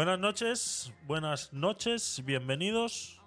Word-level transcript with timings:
Buenas 0.00 0.18
noches, 0.18 0.94
buenas 1.06 1.52
noches, 1.52 2.22
bienvenidos 2.24 3.20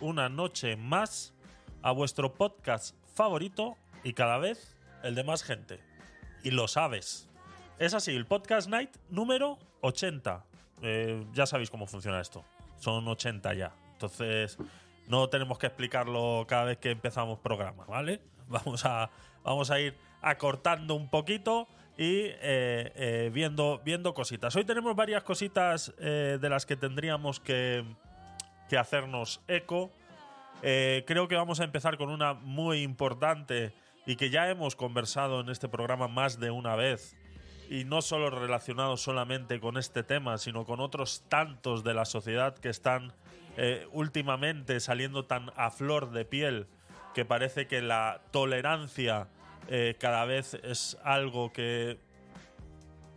una 0.00 0.30
noche 0.30 0.74
más 0.74 1.34
a 1.82 1.92
vuestro 1.92 2.32
podcast 2.32 2.96
favorito 3.14 3.76
y 4.04 4.14
cada 4.14 4.38
vez 4.38 4.74
el 5.02 5.16
de 5.16 5.22
más 5.22 5.42
gente. 5.42 5.80
Y 6.42 6.50
lo 6.50 6.66
sabes. 6.66 7.28
Es 7.78 7.92
así, 7.92 8.12
el 8.12 8.24
Podcast 8.24 8.70
Night 8.70 8.96
número 9.10 9.58
80. 9.82 10.46
Eh, 10.80 11.26
ya 11.34 11.44
sabéis 11.44 11.68
cómo 11.68 11.86
funciona 11.86 12.22
esto. 12.22 12.42
Son 12.78 13.06
80 13.06 13.52
ya. 13.52 13.74
Entonces, 13.92 14.56
no 15.06 15.28
tenemos 15.28 15.58
que 15.58 15.66
explicarlo 15.66 16.46
cada 16.48 16.64
vez 16.64 16.78
que 16.78 16.92
empezamos 16.92 17.38
programa, 17.40 17.84
¿vale? 17.84 18.22
Vamos 18.48 18.86
a, 18.86 19.10
vamos 19.42 19.70
a 19.70 19.78
ir 19.78 19.94
acortando 20.22 20.94
un 20.94 21.10
poquito 21.10 21.68
y 21.96 22.26
eh, 22.26 22.40
eh, 22.42 23.30
viendo, 23.32 23.80
viendo 23.84 24.14
cositas. 24.14 24.54
Hoy 24.56 24.64
tenemos 24.64 24.96
varias 24.96 25.22
cositas 25.22 25.94
de 25.96 26.48
las 26.48 26.66
que 26.66 26.76
tendríamos 26.76 27.40
que, 27.40 27.84
que 28.68 28.76
hacernos 28.78 29.40
eco. 29.48 29.90
creo 30.60 31.28
que 31.28 31.36
vamos 31.36 31.60
a 31.60 31.64
empezar 31.64 31.96
con 31.96 32.10
una 32.10 32.34
muy 32.34 32.82
importante 32.82 33.72
y 34.06 34.16
que 34.16 34.30
ya 34.30 34.48
hemos 34.50 34.76
conversado 34.76 35.40
en 35.40 35.48
este 35.48 35.68
programa 35.68 36.08
más 36.08 36.38
de 36.38 36.50
una 36.50 36.76
vez, 36.76 37.16
y 37.70 37.84
no 37.84 38.02
solo 38.02 38.30
relacionado 38.30 38.96
solamente 38.96 39.60
con 39.60 39.76
este 39.78 40.02
tema, 40.02 40.38
sino 40.38 40.64
con 40.64 40.80
otros 40.80 41.24
tantos 41.28 41.82
de 41.84 41.94
la 41.94 42.04
sociedad 42.04 42.54
que 42.56 42.68
están 42.68 43.12
eh, 43.56 43.86
últimamente 43.92 44.80
saliendo 44.80 45.24
tan 45.24 45.50
a 45.56 45.70
flor 45.70 46.10
de 46.10 46.24
piel 46.24 46.66
que 47.14 47.24
parece 47.24 47.66
que 47.66 47.80
la 47.80 48.20
tolerancia 48.32 49.28
eh, 49.68 49.96
cada 49.98 50.24
vez 50.24 50.54
es 50.54 50.98
algo 51.02 51.52
que 51.52 51.98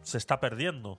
se 0.02 0.17
está 0.17 0.40
perdiendo. 0.40 0.98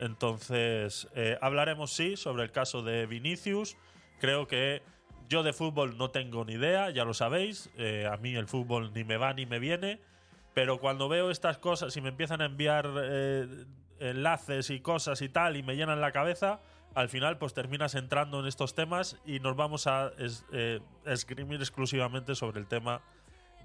Entonces, 0.00 1.08
eh, 1.14 1.38
hablaremos 1.40 1.92
sí 1.92 2.16
sobre 2.16 2.44
el 2.44 2.52
caso 2.52 2.82
de 2.82 3.06
Vinicius. 3.06 3.76
Creo 4.20 4.46
que 4.46 4.82
yo 5.28 5.42
de 5.42 5.52
fútbol 5.52 5.98
no 5.98 6.10
tengo 6.10 6.44
ni 6.44 6.54
idea, 6.54 6.90
ya 6.90 7.04
lo 7.04 7.14
sabéis. 7.14 7.70
a 8.10 8.16
mí 8.16 8.34
el 8.34 8.46
fútbol 8.46 8.92
ni 8.94 9.04
me 9.04 9.16
va 9.16 9.34
ni 9.34 9.44
me 9.44 9.58
viene 9.58 10.00
pero 10.58 10.80
cuando 10.80 11.08
veo 11.08 11.30
estas 11.30 11.56
cosas 11.56 11.96
y 11.96 12.00
me 12.00 12.08
empiezan 12.08 12.40
a 12.40 12.46
enviar 12.46 12.90
eh, 13.00 13.64
enlaces 14.00 14.70
y 14.70 14.80
cosas 14.80 15.22
y 15.22 15.28
tal 15.28 15.56
y 15.56 15.62
me 15.62 15.76
llenan 15.76 16.00
la 16.00 16.10
cabeza, 16.10 16.58
al 16.96 17.08
final 17.08 17.38
pues 17.38 17.54
terminas 17.54 17.94
entrando 17.94 18.40
en 18.40 18.46
estos 18.46 18.74
temas 18.74 19.20
y 19.24 19.38
nos 19.38 19.54
vamos 19.54 19.86
a 19.86 20.10
eh, 20.52 20.80
esgrimir 21.04 21.60
exclusivamente 21.60 22.34
sobre 22.34 22.58
el 22.58 22.66
tema 22.66 23.02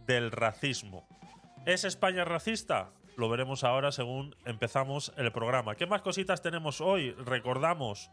del 0.06 0.32
racismo. 0.32 1.08
¿Es 1.66 1.84
España 1.84 2.26
racista? 2.26 2.92
Lo 3.16 3.30
veremos 3.30 3.64
ahora 3.64 3.92
según 3.92 4.36
empezamos 4.46 5.14
el 5.18 5.32
programa. 5.32 5.76
¿Qué 5.76 5.86
más 5.86 6.02
cositas 6.02 6.42
tenemos 6.42 6.82
hoy? 6.82 7.12
Recordamos 7.12 8.10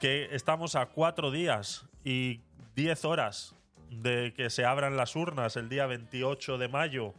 que 0.00 0.28
estamos 0.32 0.76
a 0.76 0.86
cuatro 0.86 1.30
días 1.30 1.86
y 2.04 2.40
diez 2.74 3.04
horas 3.04 3.54
de 3.90 4.32
que 4.36 4.50
se 4.50 4.64
abran 4.64 4.96
las 4.96 5.16
urnas 5.16 5.56
el 5.56 5.68
día 5.68 5.86
28 5.86 6.58
de 6.58 6.68
mayo 6.68 7.14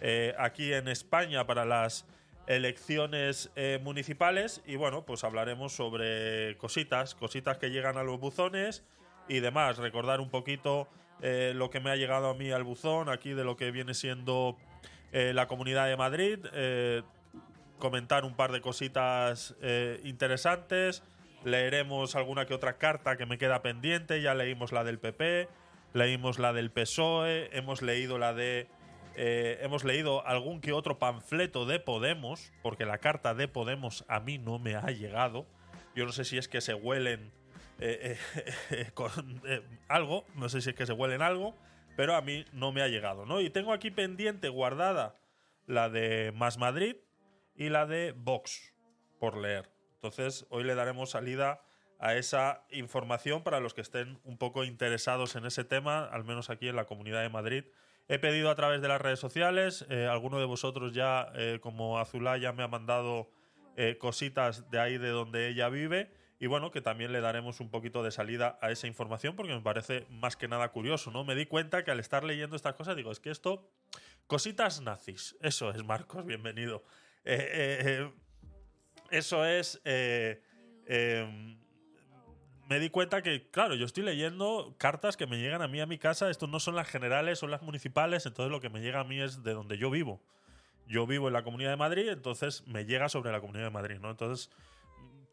eh, 0.00 0.34
aquí 0.38 0.72
en 0.72 0.88
España 0.88 1.46
para 1.46 1.64
las 1.64 2.06
elecciones 2.46 3.50
eh, 3.56 3.80
municipales 3.82 4.62
y 4.66 4.76
bueno, 4.76 5.04
pues 5.04 5.24
hablaremos 5.24 5.72
sobre 5.72 6.56
cositas, 6.58 7.14
cositas 7.14 7.58
que 7.58 7.70
llegan 7.70 7.96
a 7.96 8.02
los 8.02 8.20
buzones 8.20 8.84
y 9.28 9.40
demás. 9.40 9.78
Recordar 9.78 10.20
un 10.20 10.28
poquito 10.28 10.88
eh, 11.22 11.52
lo 11.54 11.70
que 11.70 11.80
me 11.80 11.90
ha 11.90 11.96
llegado 11.96 12.28
a 12.28 12.34
mí 12.34 12.50
al 12.50 12.64
buzón, 12.64 13.08
aquí 13.08 13.32
de 13.32 13.44
lo 13.44 13.56
que 13.56 13.70
viene 13.70 13.94
siendo 13.94 14.56
la 15.12 15.46
Comunidad 15.46 15.86
de 15.86 15.96
Madrid, 15.96 16.40
comentar 17.78 18.24
un 18.24 18.34
par 18.34 18.50
de 18.50 18.60
cositas 18.60 19.54
interesantes, 20.02 21.04
leeremos 21.44 22.16
alguna 22.16 22.46
que 22.46 22.54
otra 22.54 22.78
carta 22.78 23.16
que 23.16 23.24
me 23.24 23.38
queda 23.38 23.62
pendiente, 23.62 24.20
ya 24.20 24.34
leímos 24.34 24.72
la 24.72 24.82
del 24.82 24.98
PP, 24.98 25.48
leímos 25.92 26.40
la 26.40 26.52
del 26.52 26.72
PSOE, 26.72 27.56
hemos 27.56 27.80
leído 27.80 28.18
la 28.18 28.34
de 28.34 28.66
eh, 29.16 29.60
hemos 29.62 29.84
leído 29.84 30.26
algún 30.26 30.60
que 30.60 30.72
otro 30.72 30.98
panfleto 30.98 31.66
de 31.66 31.78
Podemos, 31.78 32.52
porque 32.62 32.84
la 32.84 32.98
carta 32.98 33.34
de 33.34 33.46
Podemos 33.46 34.04
a 34.08 34.18
mí 34.18 34.38
no 34.38 34.58
me 34.58 34.74
ha 34.74 34.86
llegado. 34.86 35.46
Yo 35.94 36.04
no 36.04 36.12
sé 36.12 36.24
si 36.24 36.36
es 36.36 36.48
que 36.48 36.60
se 36.60 36.74
huelen 36.74 37.32
eh, 37.78 38.16
eh, 38.70 38.90
con 38.94 39.42
algo, 39.88 40.24
no 40.34 40.48
sé 40.48 40.60
si 40.60 40.70
es 40.70 40.76
que 40.76 40.86
se 40.86 40.92
huelen 40.92 41.22
algo, 41.22 41.54
pero 41.96 42.14
a 42.14 42.22
mí 42.22 42.44
no 42.52 42.72
me 42.72 42.82
ha 42.82 42.88
llegado, 42.88 43.26
¿no? 43.26 43.40
Y 43.40 43.50
tengo 43.50 43.72
aquí 43.72 43.90
pendiente 43.90 44.48
guardada 44.48 45.16
la 45.66 45.88
de 45.88 46.32
Más 46.34 46.58
Madrid 46.58 46.96
y 47.54 47.68
la 47.68 47.86
de 47.86 48.12
Vox 48.16 48.74
por 49.18 49.36
leer. 49.36 49.70
Entonces, 49.94 50.46
hoy 50.50 50.64
le 50.64 50.74
daremos 50.74 51.10
salida 51.10 51.62
a 51.98 52.14
esa 52.14 52.66
información 52.70 53.42
para 53.42 53.60
los 53.60 53.72
que 53.72 53.80
estén 53.80 54.20
un 54.24 54.36
poco 54.36 54.64
interesados 54.64 55.36
en 55.36 55.46
ese 55.46 55.64
tema, 55.64 56.04
al 56.04 56.24
menos 56.24 56.50
aquí 56.50 56.68
en 56.68 56.76
la 56.76 56.84
Comunidad 56.84 57.22
de 57.22 57.30
Madrid 57.30 57.64
He 58.06 58.18
pedido 58.18 58.50
a 58.50 58.54
través 58.54 58.82
de 58.82 58.88
las 58.88 59.00
redes 59.00 59.18
sociales, 59.18 59.86
eh, 59.88 60.06
alguno 60.06 60.38
de 60.38 60.44
vosotros 60.44 60.92
ya, 60.92 61.32
eh, 61.36 61.58
como 61.62 61.98
Azulá, 61.98 62.36
ya 62.36 62.52
me 62.52 62.62
ha 62.62 62.68
mandado 62.68 63.30
eh, 63.76 63.96
cositas 63.98 64.70
de 64.70 64.78
ahí 64.78 64.98
de 64.98 65.08
donde 65.08 65.48
ella 65.48 65.70
vive. 65.70 66.12
Y 66.40 66.46
bueno, 66.46 66.70
que 66.70 66.80
también 66.80 67.12
le 67.12 67.20
daremos 67.20 67.60
un 67.60 67.70
poquito 67.70 68.02
de 68.02 68.10
salida 68.10 68.58
a 68.60 68.70
esa 68.70 68.86
información 68.86 69.36
porque 69.36 69.54
me 69.54 69.60
parece 69.60 70.06
más 70.10 70.36
que 70.36 70.48
nada 70.48 70.68
curioso, 70.70 71.10
¿no? 71.10 71.24
Me 71.24 71.34
di 71.34 71.46
cuenta 71.46 71.84
que 71.84 71.90
al 71.90 72.00
estar 72.00 72.24
leyendo 72.24 72.56
estas 72.56 72.74
cosas 72.74 72.96
digo, 72.96 73.12
es 73.12 73.20
que 73.20 73.30
esto, 73.30 73.70
cositas 74.26 74.80
nazis, 74.80 75.36
eso 75.40 75.70
es 75.70 75.84
Marcos, 75.84 76.26
bienvenido. 76.26 76.82
eso 79.10 79.44
es 79.44 79.80
em, 79.84 81.56
me 82.68 82.80
di 82.80 82.90
cuenta 82.90 83.22
que, 83.22 83.50
claro, 83.50 83.74
yo 83.74 83.84
estoy 83.84 84.04
leyendo 84.04 84.74
cartas 84.78 85.16
que 85.16 85.26
me 85.26 85.38
llegan 85.38 85.62
a 85.62 85.68
mí 85.68 85.80
a 85.80 85.86
mi 85.86 85.98
casa. 85.98 86.30
Estos 86.30 86.48
no 86.48 86.60
son 86.60 86.74
las 86.74 86.88
generales, 86.88 87.38
son 87.38 87.50
las 87.50 87.62
municipales. 87.62 88.26
Entonces 88.26 88.50
lo 88.50 88.60
que 88.60 88.70
me 88.70 88.80
llega 88.80 89.00
a 89.00 89.04
mí 89.04 89.20
es 89.20 89.42
de 89.42 89.52
donde 89.52 89.76
yo 89.76 89.90
vivo. 89.90 90.22
Yo 90.86 91.06
vivo 91.06 91.28
en 91.28 91.34
la 91.34 91.44
Comunidad 91.44 91.70
de 91.70 91.76
Madrid, 91.76 92.08
entonces 92.08 92.66
me 92.66 92.84
llega 92.84 93.08
sobre 93.08 93.32
la 93.32 93.40
Comunidad 93.40 93.64
de 93.64 93.70
Madrid, 93.70 93.98
¿no? 94.00 94.10
Entonces, 94.10 94.50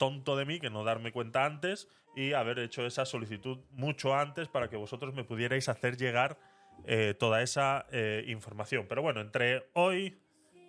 tonto 0.01 0.35
de 0.35 0.45
mí 0.45 0.59
que 0.59 0.71
no 0.71 0.83
darme 0.83 1.11
cuenta 1.11 1.45
antes 1.45 1.87
y 2.15 2.33
haber 2.33 2.57
hecho 2.57 2.87
esa 2.87 3.05
solicitud 3.05 3.59
mucho 3.69 4.15
antes 4.15 4.47
para 4.47 4.67
que 4.67 4.75
vosotros 4.75 5.13
me 5.13 5.23
pudierais 5.23 5.69
hacer 5.69 5.95
llegar 5.95 6.39
eh, 6.85 7.13
toda 7.13 7.43
esa 7.43 7.85
eh, 7.91 8.25
información. 8.27 8.87
Pero 8.89 9.03
bueno, 9.03 9.21
entre 9.21 9.69
hoy 9.73 10.17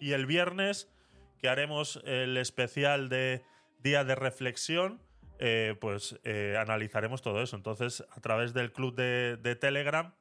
y 0.01 0.13
el 0.13 0.27
viernes, 0.27 0.93
que 1.39 1.49
haremos 1.49 2.03
el 2.05 2.37
especial 2.37 3.09
de 3.09 3.43
Día 3.83 4.05
de 4.05 4.17
Reflexión, 4.17 5.01
eh, 5.39 5.77
pues 5.81 6.21
analizaremos 6.59 7.23
todo 7.23 7.43
eso. 7.43 7.57
Entonces, 7.57 8.05
a 8.11 8.21
través 8.21 8.53
del 8.53 8.71
club 8.71 8.95
de, 8.95 9.57
Telegram, 9.59 10.13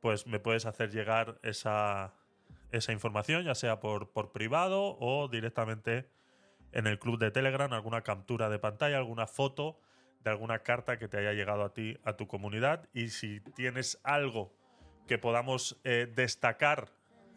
pues 0.00 0.26
me 0.26 0.38
puedes 0.38 0.64
hacer 0.64 0.90
llegar 0.90 1.38
esa, 1.42 2.14
esa 2.72 2.92
información, 2.92 3.44
ya 3.44 3.54
sea 3.54 3.78
por, 3.78 4.08
por 4.08 4.32
privado 4.32 4.96
o 4.98 5.28
directamente 5.28 6.08
en 6.74 6.86
el 6.86 6.98
club 6.98 7.18
de 7.18 7.30
Telegram, 7.30 7.72
alguna 7.72 8.02
captura 8.02 8.50
de 8.50 8.58
pantalla, 8.58 8.98
alguna 8.98 9.26
foto 9.26 9.80
de 10.22 10.30
alguna 10.30 10.58
carta 10.58 10.98
que 10.98 11.08
te 11.08 11.16
haya 11.16 11.32
llegado 11.32 11.64
a 11.64 11.72
ti, 11.72 11.96
a 12.04 12.14
tu 12.16 12.26
comunidad. 12.26 12.88
Y 12.92 13.08
si 13.08 13.40
tienes 13.40 13.98
algo 14.04 14.54
que 15.06 15.16
podamos 15.16 15.80
eh, 15.84 16.10
destacar 16.14 16.92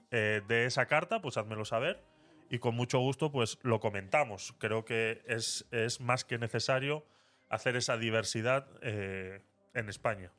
de 0.09 0.65
esa 0.65 0.85
carta, 0.85 1.21
pues 1.21 1.35
házmelo 1.35 1.65
saber. 1.65 2.01
Y 2.49 2.59
con 2.59 2.75
mucho 2.75 2.99
gusto, 2.99 3.29
pues 3.31 3.59
lo 3.61 3.79
comentamos. 3.79 4.53
Creo 4.57 4.85
que 4.85 5.21
es, 5.27 5.67
es 5.71 5.99
más 5.99 6.23
que 6.23 6.37
necesario 6.37 7.05
hacer 7.49 7.75
esa 7.75 7.97
diversidad 7.97 8.67
eh, 8.81 9.41
en 9.73 9.89
España. 9.89 10.31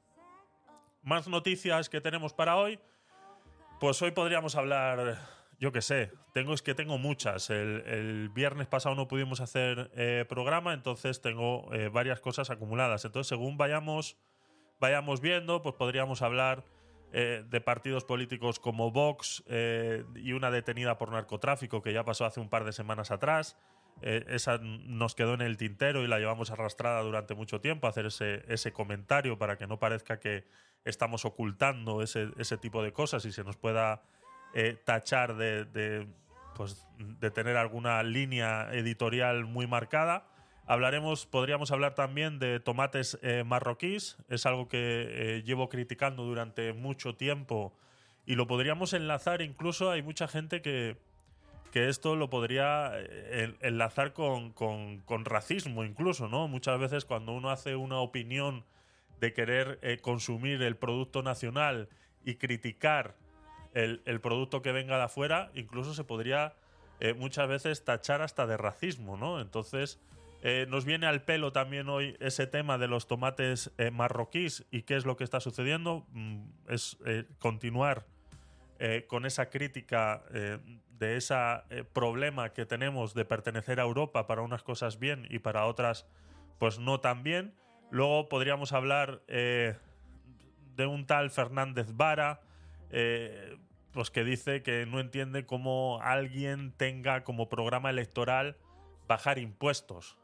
Más 1.03 1.29
noticias 1.29 1.89
que 1.89 2.01
tenemos 2.01 2.33
para 2.33 2.57
hoy. 2.57 2.79
Pues 3.81 4.01
hoy 4.03 4.11
podríamos 4.11 4.57
hablar, 4.57 5.19
yo 5.59 5.73
qué 5.73 5.83
sé, 5.83 6.13
tengo, 6.33 6.55
es 6.55 6.63
que 6.63 6.75
tengo 6.75 6.99
muchas. 6.99 7.51
El, 7.51 8.29
viernes 8.31 8.67
pasado 8.67 8.95
no 8.95 9.09
pudimos 9.09 9.41
hacer 9.41 9.91
eh, 9.95 10.25
programa, 10.29 10.73
entonces 10.75 11.21
tengo 11.21 11.73
eh, 11.75 11.89
varias 11.89 12.21
cosas 12.21 12.51
acumuladas. 12.51 13.05
Entonces, 13.05 13.29
según 13.29 13.57
vayamos, 13.57 14.17
vayamos 14.81 15.21
viendo, 15.21 15.63
pues 15.63 15.75
podríamos 15.75 16.23
hablar 16.23 16.65
de 17.11 17.63
partidos 17.63 18.05
políticos 18.05 18.61
como 18.61 18.91
Vox 18.91 19.43
y 19.49 20.33
una 20.33 20.51
detenida 20.51 20.99
por 20.99 21.11
narcotráfico 21.11 21.81
que 21.81 21.95
ya 21.95 22.05
pasó 22.05 22.27
hace 22.27 22.39
un 22.39 22.51
par 22.51 22.65
de 22.65 22.73
semanas 22.73 23.11
atrás. 23.11 23.57
Eh, 24.01 24.25
esa 24.29 24.59
nos 24.59 25.15
quedó 25.15 25.35
en 25.35 25.41
el 25.41 25.57
tintero 25.57 26.05
y 26.05 26.07
la 26.07 26.19
llevamos 26.19 26.51
arrastrada 26.51 27.03
durante 27.03 27.35
mucho 27.35 27.61
tiempo, 27.61 27.89
hacer 27.89 28.07
ese, 28.07 28.73
comentario 28.73 29.39
para 29.39 29.59
que 29.59 29.67
no 29.67 29.79
parezca 29.79 30.21
que 30.21 30.45
estamos 30.85 31.25
ocultando 31.25 32.03
ese 32.03 32.59
tipo 32.59 32.83
de 32.83 32.93
cosas 32.93 33.25
y 33.25 33.33
se 33.33 33.43
nos 33.43 33.57
pueda 33.57 34.03
eh, 34.55 34.77
tachar 34.85 35.37
de, 35.37 35.65
de, 35.65 36.07
pues, 36.55 36.87
de 36.99 37.31
tener 37.31 37.57
alguna 37.57 38.03
línea 38.03 38.69
editorial 38.73 39.45
muy 39.45 39.67
marcada. 39.67 40.27
Hablaremos, 40.67 41.27
podríamos 41.27 41.71
hablar 41.71 41.95
también 41.95 42.39
de 42.39 42.61
tomates 42.61 43.19
eh, 43.23 43.45
marroquíes, 43.45 44.19
es 44.29 44.45
algo 44.45 44.69
que 44.69 45.43
llevo 45.47 45.69
criticando 45.69 46.25
durante 46.25 46.75
mucho 46.75 47.15
tiempo 47.15 47.73
y 48.27 48.35
lo 48.35 48.47
podríamos 48.47 48.93
enlazar 48.93 49.41
incluso, 49.41 49.91
hay 49.91 50.03
mucha 50.03 50.29
gente 50.29 50.61
que 50.61 50.99
que 51.71 51.89
esto 51.89 52.17
lo 52.17 52.31
podría 52.31 52.93
eh, 52.95 53.55
enlazar 53.61 54.13
con, 54.13 54.53
con, 54.53 55.25
racismo 55.25 55.85
incluso, 55.85 56.29
¿no? 56.29 56.49
Muchas 56.49 56.79
veces 56.79 57.05
cuando 57.05 57.33
uno 57.33 57.51
hace 57.51 57.77
una 57.77 57.99
opinión 57.99 58.65
de 59.21 59.33
querer 59.33 59.79
eh, 59.83 59.99
consumir 59.99 60.63
el 60.63 60.77
producto 60.77 61.23
nacional 61.23 61.89
y 62.25 62.37
criticar 62.37 63.17
el, 63.75 64.21
producto 64.21 64.63
que 64.63 64.73
venga 64.73 64.97
de 64.97 65.05
afuera, 65.05 65.51
incluso 65.55 65.95
se 65.95 66.05
podría 66.05 66.55
eh, 67.01 67.15
muchas 67.15 67.49
veces 67.49 67.85
tachar 67.85 68.23
hasta 68.23 68.47
de 68.47 68.57
racismo, 68.57 69.17
¿no? 69.17 69.41
Entonces, 69.41 70.01
nos 70.69 70.85
viene 70.85 71.07
al 71.07 71.25
pelo 71.25 71.51
también 71.51 71.89
hoy 71.89 72.17
ese 72.21 72.47
tema 72.47 72.79
de 72.79 72.87
los 72.87 73.09
tomates 73.09 73.73
marroquíes 73.91 74.67
y 74.71 74.83
qué 74.83 74.95
es 74.95 75.05
lo 75.05 75.17
que 75.17 75.25
está 75.25 75.41
sucediendo. 75.41 76.07
Mm, 76.13 76.45
es 76.69 76.97
continuar 77.41 78.07
con 79.09 79.27
esa 79.27 79.51
crítica 79.51 80.23
de 80.99 81.17
ese 81.17 81.35
eh, 81.71 81.85
problema 81.85 82.53
que 82.53 82.67
tenemos 82.67 83.15
de 83.15 83.25
pertenecer 83.25 83.81
a 83.81 83.85
Europa 83.85 84.27
para 84.27 84.43
unas 84.43 84.63
cosas 84.63 84.99
bien 84.99 85.27
y 85.31 85.39
para 85.39 85.67
otras 85.67 86.07
pues 86.59 86.79
no 86.79 87.01
tan 87.01 87.23
bien. 87.23 87.55
Luego 87.91 88.29
podríamos 88.29 88.73
hablar 88.73 89.23
eh, 89.29 89.77
de 90.75 90.87
un 90.87 91.07
tal 91.07 91.31
Fernández 91.31 91.93
Vara, 91.93 92.41
eh, 92.91 93.57
pues 93.93 94.11
que 94.11 94.25
dice 94.25 94.63
que 94.63 94.87
no 94.87 95.01
entiende 95.01 95.47
cómo 95.47 96.01
alguien 96.03 96.73
tenga 96.77 97.25
como 97.25 97.49
programa 97.49 97.91
electoral 97.91 98.57
bajar 99.07 99.39
impuestos. 99.39 100.19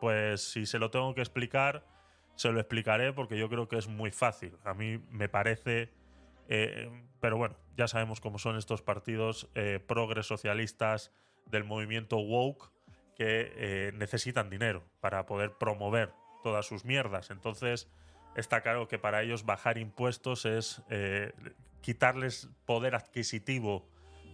Pues 0.00 0.42
si 0.52 0.66
se 0.66 0.78
lo 0.78 0.90
tengo 0.90 1.14
que 1.14 1.20
explicar, 1.20 1.86
se 2.34 2.50
lo 2.50 2.60
explicaré 2.60 3.12
porque 3.12 3.38
yo 3.38 3.48
creo 3.48 3.68
que 3.68 3.78
es 3.78 3.88
muy 3.88 4.10
fácil. 4.10 4.56
A 4.64 4.74
mí 4.74 4.98
me 5.10 5.28
parece 5.28 5.92
eh, 6.48 6.90
pero 7.20 7.36
bueno, 7.36 7.56
ya 7.76 7.88
sabemos 7.88 8.20
cómo 8.20 8.38
son 8.38 8.56
estos 8.56 8.82
partidos 8.82 9.48
eh, 9.54 9.80
progres 9.86 10.26
socialistas 10.26 11.12
del 11.46 11.64
movimiento 11.64 12.18
woke 12.18 12.70
que 13.16 13.52
eh, 13.56 13.92
necesitan 13.94 14.50
dinero 14.50 14.84
para 15.00 15.26
poder 15.26 15.52
promover 15.52 16.12
todas 16.42 16.66
sus 16.66 16.84
mierdas. 16.84 17.30
Entonces, 17.30 17.88
está 18.36 18.62
claro 18.62 18.88
que 18.88 18.98
para 18.98 19.22
ellos 19.22 19.44
bajar 19.44 19.78
impuestos 19.78 20.44
es 20.44 20.82
quitarles 21.82 22.48
poder 22.64 22.94
adquisitivo 22.94 23.86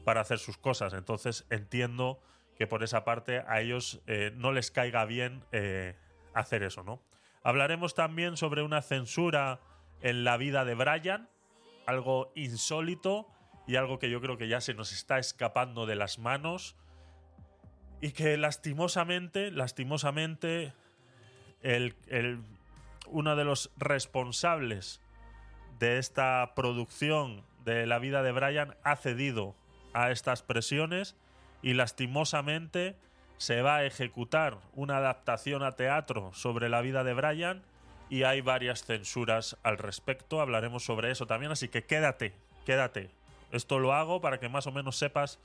para 0.05 0.21
hacer 0.21 0.39
sus 0.39 0.57
cosas. 0.57 0.93
Entonces, 0.93 1.47
entiendo 1.51 2.21
que 2.57 2.67
por 2.67 2.83
esa 2.85 3.05
parte 3.05 3.43
a 3.47 3.61
ellos 3.61 4.01
no 4.35 4.53
les 4.53 4.71
caiga 4.71 5.05
bien 5.05 5.45
hacer 6.35 6.63
eso, 6.63 6.83
¿no? 6.83 7.03
Hablaremos 7.43 7.95
también 7.95 8.37
sobre 8.37 8.63
una 8.63 8.83
censura 8.83 9.61
en 10.03 10.25
la 10.25 10.37
vida 10.37 10.65
de 10.65 10.75
Brian, 10.75 11.29
algo 11.87 12.33
insólito 12.35 13.29
y 13.67 13.77
algo 13.77 13.99
que 13.99 14.11
yo 14.11 14.21
creo 14.21 14.39
que 14.39 14.49
ya 14.49 14.61
se 14.61 14.75
nos 14.75 14.93
está 14.93 15.19
escapando 15.19 15.87
de 15.87 15.97
las 15.97 16.19
manos 16.19 16.77
y 18.01 18.13
que 18.13 18.37
lastimosamente, 18.37 19.51
lastimosamente, 19.51 20.73
el, 21.63 21.95
uno 23.07 23.37
de 23.37 23.45
los 23.45 23.71
responsables 23.77 25.01
de 25.79 25.99
esta 25.99 26.53
producción 26.55 27.43
de 27.65 27.87
la 27.87 27.99
vida 27.99 28.23
de 28.23 28.33
Brian 28.33 28.77
ha 28.83 28.97
cedido 28.97 29.55
a 29.93 30.11
estas 30.11 30.43
presiones 30.43 31.17
y 31.63 31.75
lastimosamente 31.75 32.97
se 33.37 33.63
va 33.63 33.77
a 33.77 33.85
ejecutar 33.85 34.59
una 34.75 34.99
adaptación 34.99 35.63
a 35.63 35.73
teatro 35.73 36.33
sobre 36.35 36.69
la 36.69 36.81
vida 36.81 37.05
de 37.05 37.15
Brian 37.15 37.63
y 38.11 38.25
hay 38.25 38.41
varias 38.41 38.85
censuras 38.85 39.57
al 39.63 39.79
respecto. 39.79 40.41
Hablaremos 40.41 40.85
sobre 40.85 41.11
eso 41.11 41.27
también, 41.27 41.53
así 41.53 41.69
que 41.69 41.85
quédate, 41.85 42.35
quédate. 42.65 43.11
Esto 43.53 43.79
lo 43.79 43.93
hago 43.93 44.21
para 44.21 44.39
que 44.39 44.49
más 44.49 44.67
o 44.67 44.73
menos 44.73 44.97
sepas 44.97 45.39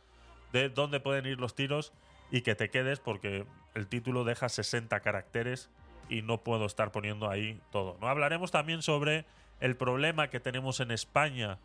de 0.52 0.70
dónde 0.70 1.00
pueden 1.00 1.26
ir 1.26 1.40
los 1.40 1.56
tiros 1.56 1.94
y 2.32 2.42
que 2.42 2.56
te 2.56 2.70
quedes 2.70 3.00
porque 3.00 3.46
el 3.76 3.88
título 3.88 4.24
deja 4.24 4.50
60 4.50 5.00
caracteres 5.02 5.70
y 6.10 6.22
no 6.22 6.40
puedo 6.44 6.66
estar 6.66 6.92
poniendo 6.92 7.30
ahí 7.30 7.60
todo. 7.72 7.98
¿no? 8.02 8.08
Hablaremos 8.08 8.52
también 8.52 8.82
sobre 8.82 9.26
el 9.63 9.75
problema 9.75 10.30
que 10.30 10.39
tenemos 10.39 10.80
en 10.80 10.92
España 10.92 11.57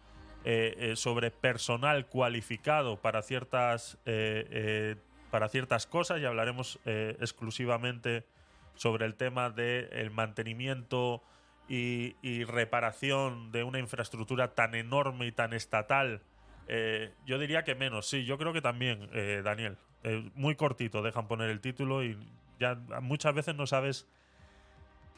eh, 0.45 0.75
eh, 0.79 0.97
sobre 0.97 1.31
personal 1.31 2.07
cualificado 2.07 2.97
para 2.97 3.23
ciertas, 3.23 3.99
eh, 4.07 4.97
para 5.31 5.49
ciertas 5.49 5.87
cosas 5.87 6.21
y 6.21 6.25
hablaremos 6.25 6.79
exclusivamente 6.85 8.25
sobre 8.77 9.05
el 9.05 9.15
tema 9.17 9.51
del 9.51 10.11
mantenimiento 10.11 11.23
y, 11.69 12.45
reparación 12.45 13.53
de 13.53 13.65
una 13.65 13.79
infraestructura 13.79 14.55
tan 14.55 14.75
enorme 14.75 15.27
y 15.27 15.33
tan 15.33 15.53
estatal. 15.53 16.23
Eh, 16.69 17.13
yo 17.27 17.39
diría 17.39 17.65
que 17.65 17.75
menos, 17.75 18.09
sí, 18.09 18.25
yo 18.25 18.39
creo 18.39 18.53
que 18.53 18.63
también, 18.63 19.09
eh, 19.13 19.43
Daniel. 19.45 19.77
Eh, 20.05 20.31
muy 20.35 20.55
cortito, 20.55 21.03
dejan 21.03 21.27
poner 21.27 21.51
el 21.51 21.61
título 21.61 22.05
y 22.05 22.17
ya 22.61 22.77
muchas 23.03 23.35
veces 23.35 23.57
no 23.57 23.67
sabes 23.67 24.07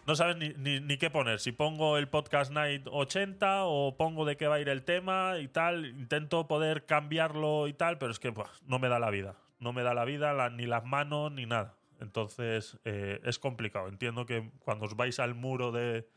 no 0.06 0.16
sabes 0.16 0.36
ni, 0.36 0.80
ni, 0.80 0.96
qué 0.96 1.10
poner. 1.10 1.40
Si 1.40 1.52
pongo 1.52 1.96
el 1.96 2.08
Podcast 2.08 2.52
Night 2.52 2.86
80 2.90 3.64
o 3.64 3.96
pongo 3.96 4.24
de 4.24 4.36
qué 4.36 4.46
va 4.46 4.56
a 4.56 4.60
ir 4.60 4.68
el 4.68 4.82
tema 4.82 5.38
y 5.38 5.48
tal, 5.48 5.86
intento 5.86 6.48
poder 6.48 6.86
cambiarlo 6.86 7.68
y 7.68 7.74
tal, 7.74 7.98
pero 7.98 8.10
es 8.10 8.18
que 8.18 8.32
no 8.66 8.78
me 8.78 8.88
da 8.88 8.98
la 8.98 9.10
vida. 9.10 9.36
No 9.58 9.72
me 9.72 9.82
da 9.82 9.94
la 9.94 10.04
vida, 10.04 10.50
ni 10.50 10.66
las 10.66 10.84
manos, 10.84 11.30
ni 11.32 11.46
nada. 11.46 11.76
Entonces 12.00 12.78
eh, 12.84 13.20
es 13.24 13.38
complicado. 13.38 13.88
Entiendo 13.88 14.26
que 14.26 14.50
cuando 14.60 14.86
os 14.86 14.96
vais 14.96 15.20
al 15.20 15.34
muro 15.34 15.70
de, 15.70 16.08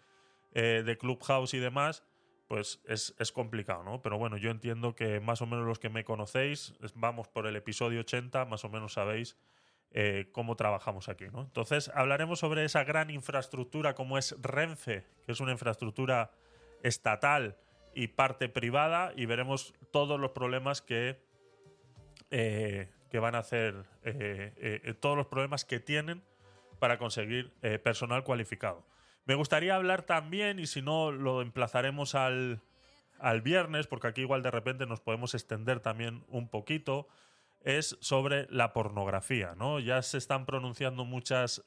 eh, 0.54 0.98
Clubhouse 1.00 1.54
y 1.54 1.60
demás, 1.60 2.04
pues 2.48 2.82
es, 2.88 3.32
complicado, 3.32 3.84
¿no? 3.84 4.02
Pero 4.02 4.18
bueno, 4.18 4.38
yo 4.38 4.52
entiendo 4.52 4.96
que 4.96 5.20
más 5.20 5.42
o 5.42 5.46
menos 5.46 5.66
los 5.66 5.80
que 5.80 5.90
me 5.90 6.04
conocéis, 6.04 6.76
vamos 6.96 7.28
por 7.28 7.48
el 7.48 7.56
episodio 7.56 8.02
80, 8.02 8.46
más 8.46 8.64
o 8.64 8.70
menos 8.70 8.94
sabéis 8.94 9.38
eh, 9.94 10.30
cómo 10.32 10.56
trabajamos 10.56 11.10
aquí, 11.10 11.26
¿no? 11.32 11.42
Entonces 11.42 11.92
hablaremos 11.94 12.40
sobre 12.40 12.66
esa 12.66 12.84
gran 12.84 13.10
infraestructura 13.10 13.96
como 13.96 14.18
es 14.18 14.36
Renfe, 14.42 15.06
que 15.26 15.32
es 15.32 15.40
una 15.40 15.52
infraestructura 15.52 16.32
estatal 16.82 17.58
y 17.96 18.08
parte 18.08 18.50
privada, 18.50 19.14
y 19.16 19.26
veremos 19.26 19.74
todos 19.92 20.20
los 20.20 20.32
problemas 20.32 20.82
que 20.82 21.20
que 23.14 23.20
van 23.20 23.36
a 23.36 23.40
hacer 23.40 23.76
eh, 24.04 24.54
eh, 24.58 24.82
eh, 24.84 24.94
todos 24.96 25.16
los 25.16 25.28
problemas 25.28 25.66
que 25.66 25.80
tienen 25.80 26.24
para 26.80 26.98
conseguir 26.98 27.54
personal 27.84 28.24
cualificado. 28.24 28.88
Me 29.26 29.36
gustaría 29.36 29.76
hablar 29.76 30.02
también, 30.02 30.58
y 30.58 30.66
si 30.66 30.82
no, 30.82 31.12
lo 31.12 31.44
emplazaremos 31.44 32.16
al, 32.16 32.62
al 33.20 33.42
viernes, 33.44 33.86
porque 33.86 34.08
aquí 34.08 34.22
igual 34.22 34.42
de 34.42 34.50
repente 34.50 34.88
nos 34.88 35.00
podemos 35.00 35.36
extender 35.36 35.80
también 35.80 36.24
un 36.28 36.50
poquito, 36.50 37.08
es 37.64 37.98
sobre 38.02 38.48
la 38.50 38.74
pornografía. 38.74 39.56
¿no? 39.56 39.80
Ya 39.80 40.02
se 40.02 40.18
están 40.18 40.46
pronunciando 40.46 41.06
muchas 41.06 41.64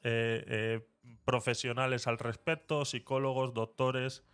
profesionales 1.25 2.07
al 2.07 2.19
respecto, 2.19 2.85
psicólogos, 2.85 3.55
doctores, 3.55 4.25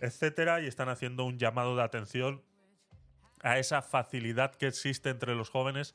etcétera, 0.00 0.60
y 0.60 0.66
están 0.66 0.88
haciendo 0.88 1.24
un 1.24 1.38
llamado 1.38 1.76
de 1.76 1.82
atención 1.82 2.42
a 3.42 3.58
esa 3.58 3.82
facilidad 3.82 4.54
que 4.54 4.66
existe 4.66 5.10
entre 5.10 5.34
los 5.34 5.50
jóvenes 5.50 5.94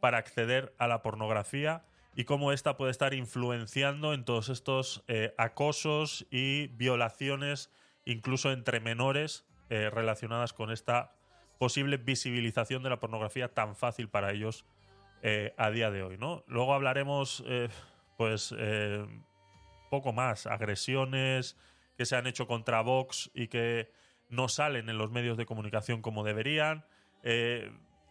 para 0.00 0.18
acceder 0.18 0.74
a 0.78 0.88
la 0.88 1.02
pornografía 1.02 1.84
y 2.14 2.24
cómo 2.24 2.52
ésta 2.52 2.76
puede 2.76 2.90
estar 2.90 3.14
influenciando 3.14 4.12
en 4.12 4.24
todos 4.24 4.48
estos 4.48 5.04
eh, 5.06 5.34
acosos 5.38 6.26
y 6.30 6.68
violaciones, 6.68 7.70
incluso 8.04 8.50
entre 8.50 8.80
menores, 8.80 9.46
eh, 9.70 9.90
relacionadas 9.90 10.52
con 10.52 10.70
esta 10.70 11.14
posible 11.58 11.96
visibilización 11.96 12.82
de 12.82 12.90
la 12.90 13.00
pornografía 13.00 13.52
tan 13.52 13.76
fácil 13.76 14.08
para 14.08 14.32
ellos 14.32 14.64
eh, 15.22 15.54
a 15.56 15.70
día 15.70 15.90
de 15.90 16.02
hoy. 16.02 16.16
¿no? 16.18 16.44
Luego 16.46 16.74
hablaremos, 16.74 17.44
pues, 18.16 18.54
poco 19.90 20.12
más, 20.12 20.46
agresiones 20.46 21.56
que 21.96 22.06
se 22.06 22.16
han 22.16 22.26
hecho 22.26 22.46
contra 22.46 22.80
Vox 22.80 23.30
y 23.34 23.48
que 23.48 23.90
no 24.28 24.48
salen 24.48 24.88
en 24.88 24.98
los 24.98 25.10
medios 25.10 25.36
de 25.36 25.46
comunicación 25.46 26.02
como 26.02 26.24
deberían. 26.24 26.84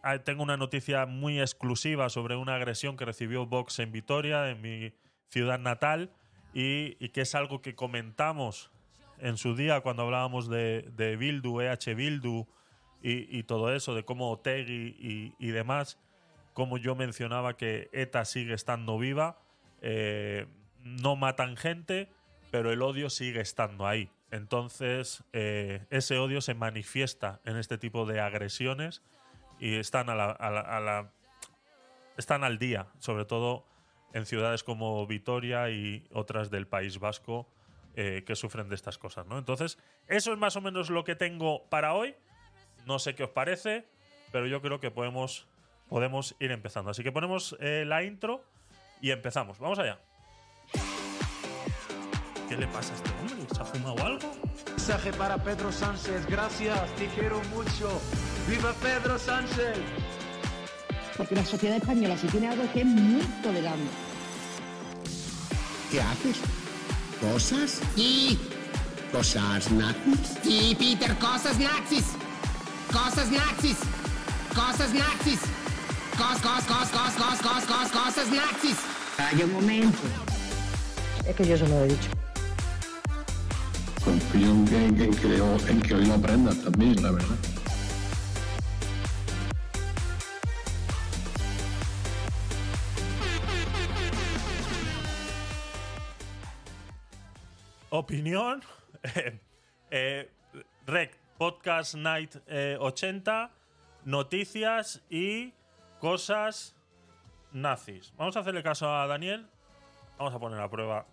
Ah, 0.02 0.18
tengo 0.18 0.42
una 0.42 0.56
noticia 0.56 1.06
muy 1.06 1.40
exclusiva 1.40 2.08
sobre 2.08 2.36
una 2.36 2.54
agresión 2.54 2.96
que 2.96 3.04
recibió 3.04 3.46
Vox 3.46 3.80
en 3.80 3.90
Vitoria, 3.90 4.48
en 4.48 4.60
mi 4.60 4.94
ciudad 5.28 5.58
natal, 5.58 6.12
y, 6.54 6.94
que 7.10 7.22
es 7.22 7.34
algo 7.34 7.60
que 7.60 7.74
comentamos 7.74 8.70
en 9.18 9.36
su 9.36 9.56
día 9.56 9.80
cuando 9.80 10.04
hablábamos 10.04 10.48
de, 10.48 10.88
de 10.92 11.16
Bildu, 11.16 11.60
EH 11.60 11.94
Bildu 11.94 12.46
y, 13.02 13.42
todo 13.44 13.72
eso, 13.74 13.94
de 13.94 14.04
cómo 14.04 14.30
Otegui 14.30 15.34
y, 15.38 15.50
demás, 15.50 15.98
como 16.52 16.78
yo 16.78 16.94
mencionaba 16.94 17.56
que 17.56 17.88
ETA 17.92 18.24
sigue 18.24 18.54
estando 18.54 18.98
viva, 18.98 19.38
eh, 19.82 20.46
no 20.80 21.16
matan 21.16 21.56
gente, 21.56 22.08
pero 22.50 22.72
el 22.72 22.82
odio 22.82 23.10
sigue 23.10 23.40
estando 23.40 23.86
ahí. 23.86 24.10
Entonces, 24.30 25.24
eh, 25.32 25.86
ese 25.90 26.18
odio 26.18 26.40
se 26.40 26.54
manifiesta 26.54 27.40
en 27.44 27.56
este 27.56 27.78
tipo 27.78 28.04
de 28.04 28.20
agresiones 28.20 29.02
y 29.58 29.76
están 29.76 30.10
a 30.10 30.14
la, 30.14 31.12
están 32.16 32.44
al 32.44 32.58
día, 32.58 32.88
sobre 32.98 33.24
todo 33.24 33.64
en 34.12 34.26
ciudades 34.26 34.64
como 34.64 35.06
Vitoria 35.06 35.70
y 35.70 36.06
otras 36.12 36.50
del 36.50 36.66
País 36.66 36.98
Vasco 36.98 37.48
eh, 37.94 38.24
que 38.26 38.36
sufren 38.36 38.68
de 38.68 38.74
estas 38.74 38.98
cosas, 38.98 39.26
¿no? 39.26 39.38
Entonces, 39.38 39.78
eso 40.06 40.32
es 40.32 40.38
más 40.38 40.56
o 40.56 40.60
menos 40.60 40.90
lo 40.90 41.04
que 41.04 41.14
tengo 41.14 41.68
para 41.68 41.94
hoy. 41.94 42.14
No 42.88 42.98
sé 42.98 43.14
qué 43.14 43.24
os 43.24 43.30
parece, 43.30 43.84
pero 44.32 44.46
yo 44.46 44.62
creo 44.62 44.80
que 44.80 44.90
podemos 44.90 45.46
podemos 45.90 46.34
ir 46.40 46.52
empezando. 46.52 46.90
Así 46.90 47.02
que 47.02 47.12
ponemos 47.12 47.54
eh, 47.60 47.84
la 47.86 48.02
intro 48.02 48.42
y 49.02 49.10
empezamos. 49.10 49.58
Vamos 49.58 49.78
allá. 49.78 49.98
¿Qué 52.48 52.56
le 52.56 52.66
pasa 52.68 52.94
a 52.94 52.96
este 52.96 53.10
hombre? 53.10 53.54
¿Se 53.54 53.60
ha 53.60 53.64
fumado 53.66 54.06
algo? 54.06 54.32
Mensaje 54.70 55.12
para 55.12 55.36
Pedro 55.36 55.70
Sánchez, 55.70 56.24
gracias, 56.30 56.90
te 56.96 57.08
quiero 57.08 57.42
mucho. 57.54 58.00
¡Viva 58.48 58.72
Pedro 58.82 59.18
Sánchez! 59.18 59.76
Porque 61.18 61.34
la 61.34 61.44
sociedad 61.44 61.76
española, 61.76 62.16
si 62.16 62.26
tiene 62.28 62.48
algo, 62.48 62.62
es 62.62 62.70
que 62.70 62.80
es 62.80 62.86
muy 62.86 63.22
tolerante. 63.42 63.90
¿Qué 65.90 66.00
haces? 66.00 66.40
¿Cosas? 67.20 67.82
Sí. 67.94 68.38
¿Cosas 69.12 69.70
nazis? 69.72 70.38
Sí, 70.42 70.74
Peter, 70.78 71.14
cosas 71.18 71.58
nazis. 71.58 72.16
Cosas 72.92 73.30
nazis. 73.30 73.76
Cosas 74.54 74.92
nazis. 74.94 75.40
Cos, 76.16 76.38
cos, 76.40 76.64
cos, 76.64 76.88
cos, 76.88 77.12
cos, 77.16 77.38
cos, 77.40 77.64
cos, 77.64 77.90
cosas 77.92 78.28
nazis. 78.30 78.76
Calla 79.16 79.44
un 79.44 79.52
momento. 79.52 79.98
Es 81.26 81.36
que 81.36 81.44
yo 81.46 81.54
eso 81.54 81.66
lo 81.66 81.84
he 81.84 81.88
dicho. 81.88 82.08
confío 84.04 84.48
en 84.50 84.64
que, 84.64 84.84
en 84.86 84.94
que- 84.96 85.04
en 85.04 85.14
que, 85.16 85.70
en 85.72 85.82
que 85.82 85.94
hoy 85.94 86.06
lo 86.06 86.14
aprendas 86.14 86.56
también, 86.62 87.02
la 87.02 87.10
verdad. 87.10 87.36
Opinión. 97.90 98.62
eh, 99.90 100.30
Rec, 100.86 101.16
Podcast 101.38 101.94
Night 101.94 102.34
eh, 102.48 102.76
80, 102.80 103.52
noticias 104.04 105.04
y 105.08 105.54
cosas 106.00 106.74
nazis. 107.52 108.12
Vamos 108.16 108.36
a 108.36 108.40
hacerle 108.40 108.64
caso 108.64 108.92
a 108.92 109.06
Daniel. 109.06 109.46
Vamos 110.18 110.34
a 110.34 110.40
poner 110.40 110.60
a 110.60 110.68
prueba. 110.68 111.06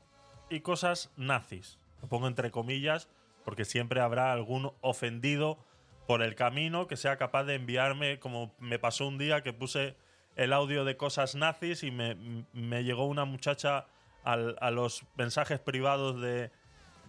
Y 0.49 0.61
cosas 0.61 1.11
nazis. 1.15 1.77
Lo 2.01 2.09
pongo 2.09 2.27
entre 2.27 2.49
comillas 2.49 3.07
porque 3.43 3.65
siempre 3.65 4.01
habrá 4.01 4.31
algún 4.31 4.71
ofendido 4.81 5.59
por 6.07 6.23
el 6.23 6.33
camino 6.33 6.87
que 6.87 6.97
sea 6.97 7.17
capaz 7.17 7.43
de 7.43 7.53
enviarme, 7.53 8.19
como 8.19 8.55
me 8.57 8.79
pasó 8.79 9.07
un 9.07 9.19
día 9.19 9.43
que 9.43 9.53
puse 9.53 9.95
el 10.35 10.53
audio 10.53 10.85
de 10.85 10.97
cosas 10.97 11.35
nazis 11.35 11.83
y 11.83 11.91
me, 11.91 12.83
llegó 12.83 13.05
una 13.05 13.25
muchacha 13.25 13.85
a 14.23 14.71
los 14.71 15.03
mensajes 15.15 15.59
privados 15.59 16.19
de, 16.19 16.49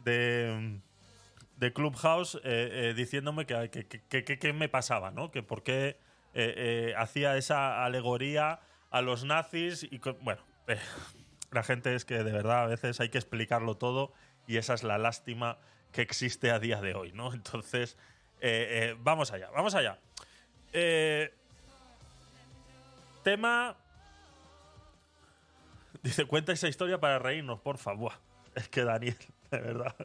de, 0.05 0.81
de 1.57 1.73
Clubhouse 1.73 2.37
eh, 2.37 2.41
eh, 2.45 2.95
diciéndome 2.95 3.47
que, 3.47 3.71
que, 3.71 4.53
me 4.53 4.69
pasaba, 4.69 5.11
¿no? 5.11 5.31
Que 5.31 5.43
por 5.43 5.63
qué 5.63 5.99
eh, 6.35 6.55
eh, 6.57 6.95
hacía 6.97 7.37
esa 7.37 7.85
alegoría 7.85 8.61
a 8.91 9.01
los 9.01 9.25
nazis 9.25 9.83
y 9.85 9.99
bueno, 10.21 10.43
la 11.51 11.63
gente 11.63 11.95
es 11.95 12.05
que 12.05 12.23
de 12.23 12.33
verdad 12.33 12.65
a 12.65 12.67
veces 12.67 13.01
hay 13.01 13.09
que 13.09 13.19
explicarlo 13.19 13.77
todo 13.77 14.13
y 14.47 14.59
esa 14.59 14.75
es 14.75 14.83
la 14.83 14.99
lástima 14.99 15.59
que 15.93 16.03
existe 16.03 16.51
a 16.51 16.59
día 16.59 16.81
de 16.81 16.95
hoy, 16.95 17.13
¿no? 17.13 17.33
Entonces, 17.33 17.97
vamos 18.99 19.33
allá, 19.33 19.51
vamos 19.51 19.75
allá. 19.75 19.99
Tema 23.25 23.77
Dice, 26.07 26.25
cuenta 26.25 26.53
esa 26.53 26.69
historia 26.69 27.01
para 27.01 27.19
reírnos, 27.19 27.61
por 27.61 27.79
favor. 27.79 28.13
Es 28.55 28.69
que 28.69 28.85
Daniel, 28.85 29.17
de 29.51 29.59
verdad. 29.59 29.97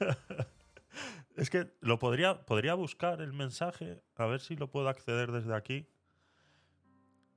es 1.36 1.50
que 1.50 1.72
lo 1.80 1.98
podría, 1.98 2.44
podría 2.46 2.74
buscar 2.74 3.20
el 3.20 3.32
mensaje, 3.32 4.02
a 4.16 4.26
ver 4.26 4.40
si 4.40 4.56
lo 4.56 4.70
puedo 4.70 4.88
acceder 4.88 5.32
desde 5.32 5.54
aquí. 5.54 5.88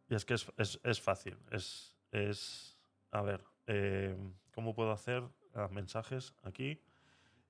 Y 0.10 0.16
es 0.16 0.26
que 0.26 0.34
es, 0.36 0.48
es- 0.58 0.80
es 0.84 1.02
fácil. 1.02 1.38
Es, 1.52 1.98
es. 2.12 2.78
A 3.12 3.22
ver, 3.22 3.44
eh, 3.68 4.16
¿cómo 4.54 4.74
puedo 4.74 4.92
hacer 4.92 5.24
mensajes 5.72 6.34
aquí? 6.44 6.82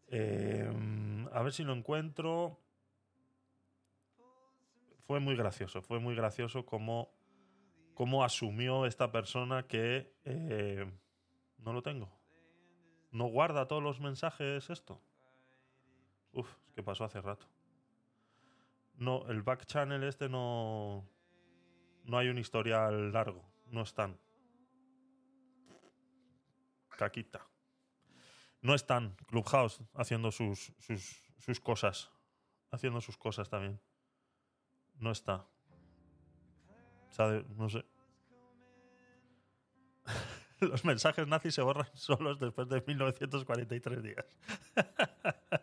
Eh, 0.07 0.69
a 1.33 1.43
ver 1.43 1.53
si 1.53 1.63
lo 1.63 1.73
encuentro. 1.73 2.59
Fue 5.05 5.19
muy 5.19 5.35
gracioso, 5.35 5.81
fue 5.81 5.99
muy 5.99 6.15
gracioso 6.15 6.65
cómo 6.65 7.13
cómo 7.95 8.23
asumió 8.23 8.85
esta 8.87 9.11
persona 9.11 9.67
que 9.67 10.15
eh, 10.25 10.85
no 11.59 11.73
lo 11.73 11.83
tengo. 11.83 12.09
No 13.11 13.25
guarda 13.27 13.67
todos 13.67 13.83
los 13.83 13.99
mensajes 13.99 14.69
esto. 14.69 15.01
Uf, 16.37 16.55
es 16.67 16.73
que 16.73 16.83
pasó 16.83 17.03
hace 17.03 17.19
rato. 17.19 17.47
No, 18.97 19.27
el 19.27 19.41
back 19.41 19.65
channel 19.65 20.03
este 20.03 20.29
no. 20.29 21.03
No 22.03 22.17
hay 22.17 22.29
un 22.29 22.37
historial 22.37 23.11
largo. 23.11 23.43
No 23.71 23.81
están. 23.81 24.19
Caquita. 26.89 27.47
No 28.61 28.75
están 28.75 29.15
Clubhouse 29.27 29.81
haciendo 29.95 30.31
sus, 30.31 30.73
sus, 30.77 31.23
sus 31.39 31.59
cosas. 31.59 32.11
Haciendo 32.69 33.01
sus 33.01 33.17
cosas 33.17 33.49
también. 33.49 33.81
No 34.99 35.09
está. 35.11 35.47
Sabe, 37.09 37.45
no 37.55 37.67
sé. 37.67 37.83
Los 40.59 40.85
mensajes 40.85 41.27
nazis 41.27 41.55
se 41.55 41.63
borran 41.63 41.89
solos 41.95 42.39
después 42.39 42.69
de 42.69 42.83
1943 42.85 44.03
días. 44.03 44.39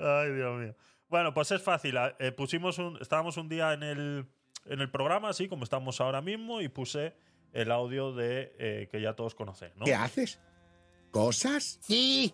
Ay, 0.00 0.32
Dios 0.32 0.58
mío. 0.60 0.74
Bueno, 1.08 1.34
pues 1.34 1.50
es 1.50 1.62
fácil. 1.62 1.96
eh, 2.18 2.32
pusimos 2.32 2.78
un, 2.78 2.96
estábamos 3.00 3.36
un 3.36 3.48
día 3.48 3.72
en 3.72 3.82
el, 3.82 4.26
en 4.66 4.80
el 4.80 4.90
programa, 4.90 5.28
así 5.30 5.48
como 5.48 5.64
estamos 5.64 6.00
ahora 6.00 6.20
mismo, 6.22 6.60
y 6.60 6.68
puse 6.68 7.14
el 7.52 7.70
audio 7.72 8.12
de 8.12 8.54
eh, 8.58 8.88
que 8.90 9.00
ya 9.00 9.14
todos 9.14 9.34
conocen, 9.34 9.72
¿no? 9.76 9.84
¿Qué 9.84 9.94
haces? 9.94 10.40
¿Cosas? 11.10 11.78
Sí, 11.82 12.32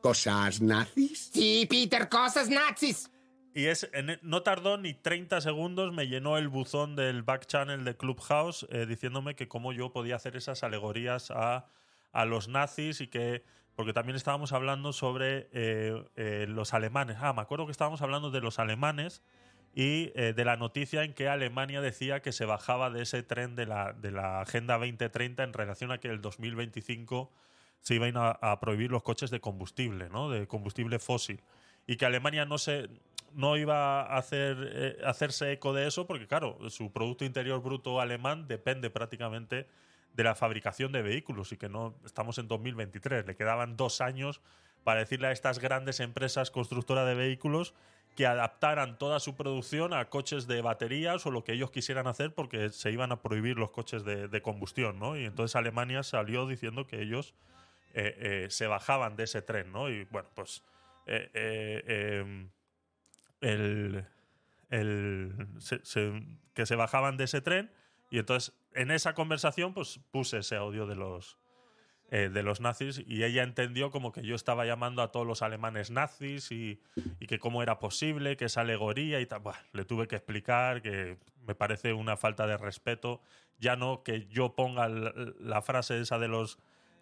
¿Cosas 0.00 0.60
nazis? 0.62 1.30
sí, 1.32 1.66
Peter, 1.68 2.08
cosas 2.08 2.48
nazis. 2.48 3.10
Y 3.54 3.66
es, 3.66 3.88
en- 3.92 4.18
no 4.22 4.42
tardó 4.42 4.78
ni 4.78 4.94
30 4.94 5.40
segundos, 5.40 5.92
me 5.92 6.06
llenó 6.06 6.38
el 6.38 6.48
buzón 6.48 6.94
del 6.96 7.22
back 7.22 7.46
channel 7.46 7.84
de 7.84 7.96
Clubhouse 7.96 8.66
eh, 8.70 8.86
diciéndome 8.86 9.34
que 9.34 9.48
cómo 9.48 9.72
yo 9.72 9.92
podía 9.92 10.16
hacer 10.16 10.36
esas 10.36 10.62
alegorías 10.62 11.30
a, 11.30 11.66
a 12.12 12.24
los 12.24 12.48
nazis 12.48 13.00
y 13.00 13.08
que. 13.08 13.44
Porque 13.78 13.92
también 13.92 14.16
estábamos 14.16 14.52
hablando 14.52 14.92
sobre 14.92 15.48
eh, 15.52 16.04
eh, 16.16 16.46
los 16.48 16.74
alemanes. 16.74 17.18
Ah, 17.20 17.32
me 17.32 17.42
acuerdo 17.42 17.64
que 17.64 17.70
estábamos 17.70 18.02
hablando 18.02 18.32
de 18.32 18.40
los 18.40 18.58
alemanes 18.58 19.22
y 19.72 20.10
eh, 20.16 20.32
de 20.34 20.44
la 20.44 20.56
noticia 20.56 21.04
en 21.04 21.14
que 21.14 21.28
Alemania 21.28 21.80
decía 21.80 22.20
que 22.20 22.32
se 22.32 22.44
bajaba 22.44 22.90
de 22.90 23.02
ese 23.02 23.22
tren 23.22 23.54
de 23.54 23.66
la, 23.66 23.92
de 23.92 24.10
la 24.10 24.40
Agenda 24.40 24.78
2030 24.78 25.44
en 25.44 25.52
relación 25.52 25.92
a 25.92 25.98
que 25.98 26.08
el 26.08 26.20
2025 26.20 27.30
se 27.80 27.94
iban 27.94 28.16
a, 28.16 28.30
a 28.30 28.58
prohibir 28.58 28.90
los 28.90 29.04
coches 29.04 29.30
de 29.30 29.38
combustible, 29.38 30.08
¿no? 30.08 30.28
De 30.28 30.48
combustible 30.48 30.98
fósil. 30.98 31.40
Y 31.86 31.98
que 31.98 32.04
Alemania 32.04 32.46
no 32.46 32.58
se 32.58 32.88
no 33.32 33.56
iba 33.56 34.02
a 34.02 34.18
hacer, 34.18 34.56
eh, 34.72 34.98
hacerse 35.04 35.52
eco 35.52 35.72
de 35.72 35.86
eso 35.86 36.04
porque, 36.04 36.26
claro, 36.26 36.58
su 36.70 36.92
Producto 36.92 37.24
Interior 37.24 37.62
Bruto 37.62 38.00
alemán 38.00 38.48
depende 38.48 38.90
prácticamente 38.90 39.68
de 40.18 40.24
la 40.24 40.34
fabricación 40.34 40.90
de 40.90 41.00
vehículos 41.00 41.52
y 41.52 41.56
que 41.56 41.68
no 41.68 41.94
estamos 42.04 42.38
en 42.38 42.48
2023. 42.48 43.24
Le 43.24 43.36
quedaban 43.36 43.76
dos 43.76 44.00
años 44.00 44.40
para 44.82 44.98
decirle 44.98 45.28
a 45.28 45.30
estas 45.30 45.60
grandes 45.60 46.00
empresas 46.00 46.50
constructoras 46.50 47.06
de 47.06 47.14
vehículos 47.14 47.72
que 48.16 48.26
adaptaran 48.26 48.98
toda 48.98 49.20
su 49.20 49.36
producción 49.36 49.94
a 49.94 50.06
coches 50.06 50.48
de 50.48 50.60
baterías 50.60 51.24
o 51.24 51.30
lo 51.30 51.44
que 51.44 51.52
ellos 51.52 51.70
quisieran 51.70 52.08
hacer 52.08 52.34
porque 52.34 52.70
se 52.70 52.90
iban 52.90 53.12
a 53.12 53.22
prohibir 53.22 53.58
los 53.58 53.70
coches 53.70 54.04
de, 54.04 54.42
combustión, 54.42 54.98
¿no? 54.98 55.16
Y 55.16 55.24
entonces 55.24 55.54
Alemania 55.54 56.02
salió 56.02 56.48
diciendo 56.48 56.84
que 56.84 57.00
ellos 57.00 57.32
eh, 57.94 58.16
eh, 58.18 58.46
se 58.50 58.66
bajaban 58.66 59.14
de 59.14 59.22
ese 59.22 59.40
tren, 59.40 59.70
¿no? 59.70 59.88
Y 59.88 60.02
bueno, 60.06 60.28
pues 60.34 60.64
eh, 61.06 62.20
em, 62.20 62.48
el, 63.40 64.04
el- 64.70 65.46
que 66.54 66.66
se 66.66 66.74
bajaban 66.74 67.16
de 67.16 67.24
ese 67.24 67.40
tren 67.40 67.70
y 68.10 68.18
entonces 68.18 68.54
en 68.74 68.90
esa 68.90 69.14
conversación 69.14 69.74
pues 69.74 70.00
puse 70.10 70.38
ese 70.38 70.56
audio 70.56 70.86
de 70.86 70.96
los 70.96 71.38
eh, 72.10 72.30
de 72.30 72.42
los 72.42 72.62
nazis 72.62 73.02
y 73.06 73.22
ella 73.24 73.42
entendió 73.42 73.90
como 73.90 74.12
que 74.12 74.22
yo 74.22 74.34
estaba 74.34 74.64
llamando 74.64 75.02
a 75.02 75.12
todos 75.12 75.26
los 75.26 75.42
alemanes 75.42 75.90
nazis 75.90 76.50
y, 76.50 76.80
y 77.20 77.26
que 77.26 77.38
cómo 77.38 77.62
era 77.62 77.78
posible, 77.78 78.38
que 78.38 78.46
esa 78.46 78.62
alegoría 78.62 79.20
y 79.20 79.26
tal. 79.26 79.40
Buah, 79.40 79.58
le 79.74 79.84
tuve 79.84 80.08
que 80.08 80.16
explicar 80.16 80.80
que 80.80 81.18
me 81.46 81.54
parece 81.54 81.92
una 81.92 82.16
falta 82.16 82.46
de 82.46 82.56
respeto, 82.56 83.20
ya 83.58 83.76
no 83.76 84.04
que 84.04 84.26
yo 84.28 84.54
ponga 84.54 84.88
la, 84.88 85.12
la 85.38 85.60
frase 85.60 86.00
esa 86.00 86.18
de 86.18 86.28
los 86.28 86.58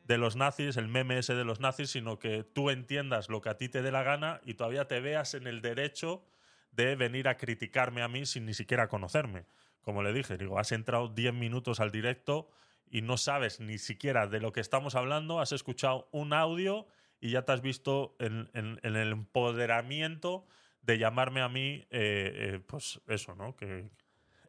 de 0.06 0.18
los 0.18 0.34
nazis, 0.34 0.76
el 0.76 0.88
meme 0.88 1.18
ese 1.18 1.34
de 1.34 1.44
los 1.44 1.60
nazis, 1.60 1.90
sino 1.90 2.18
que 2.18 2.42
tú 2.42 2.70
entiendas 2.70 3.28
lo 3.28 3.40
que 3.40 3.50
a 3.50 3.56
ti 3.56 3.68
te 3.68 3.82
dé 3.82 3.92
la 3.92 4.02
gana 4.02 4.40
y 4.44 4.54
todavía 4.54 4.88
te 4.88 5.00
veas 5.00 5.34
en 5.34 5.46
el 5.46 5.62
derecho 5.62 6.25
de 6.72 6.96
venir 6.96 7.28
a 7.28 7.36
criticarme 7.36 8.02
a 8.02 8.08
mí 8.08 8.26
sin 8.26 8.44
ni 8.44 8.54
siquiera 8.54 8.88
conocerme. 8.88 9.46
Como 9.87 10.02
le 10.02 10.12
dije, 10.12 10.37
digo, 10.37 10.59
has 10.59 10.73
entrado 10.73 11.07
10 11.07 11.33
minutos 11.33 11.78
al 11.78 11.93
directo 11.93 12.50
y 12.90 13.02
no 13.02 13.16
sabes 13.16 13.61
ni 13.61 13.78
siquiera 13.78 14.26
de 14.26 14.40
lo 14.40 14.50
que 14.52 14.59
estamos 14.59 14.97
hablando, 14.97 15.38
has 15.38 15.52
escuchado 15.52 16.09
un 16.11 16.33
audio 16.33 16.88
y 17.21 17.31
ya 17.31 17.43
te 17.43 17.52
has 17.52 17.62
visto 17.62 18.16
en, 18.19 18.50
el 18.83 18.97
empoderamiento 18.97 20.45
de 20.83 20.99
llamarme 20.99 21.40
a 21.40 21.49
mí, 21.49 21.87
eh, 21.90 22.33
eh, 22.57 22.61
pues 22.66 23.00
eso, 23.07 23.37
¿no? 23.37 23.55
Que 23.55 23.88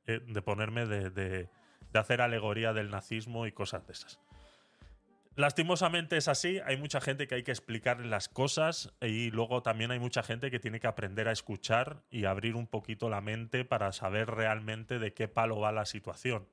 eh, 0.07 0.21
de 0.25 0.41
ponerme 0.41 0.87
de- 0.87 1.11
de 1.11 1.49
hacer 1.93 2.19
alegoría 2.21 2.73
del 2.73 2.89
nazismo 2.89 3.45
y 3.45 3.51
cosas 3.51 3.85
de 3.85 3.93
esas. 3.93 4.19
Lastimosamente 5.37 6.17
es 6.17 6.27
así, 6.27 6.59
hay 6.65 6.77
mucha 6.77 6.99
gente 6.99 7.27
que 7.27 7.35
hay 7.35 7.43
que 7.43 7.51
explicarle 7.51 8.07
las 8.07 8.27
cosas 8.27 8.91
y 8.99 9.29
luego 9.29 9.61
también 9.61 9.91
hay 9.91 9.99
mucha 9.99 10.23
gente 10.23 10.49
que 10.49 10.59
tiene 10.59 10.79
que 10.79 10.87
aprender 10.87 11.27
a 11.27 11.31
escuchar 11.31 12.01
y 12.09 12.25
abrir 12.25 12.55
un 12.55 12.65
poquito 12.65 13.07
la 13.07 13.21
mente 13.21 13.63
para 13.63 13.91
saber 13.91 14.31
realmente 14.31 14.97
de 14.97 15.13
qué 15.13 15.27
palo 15.27 15.59
va 15.59 15.71
la 15.71 15.85
situación. 15.85 16.47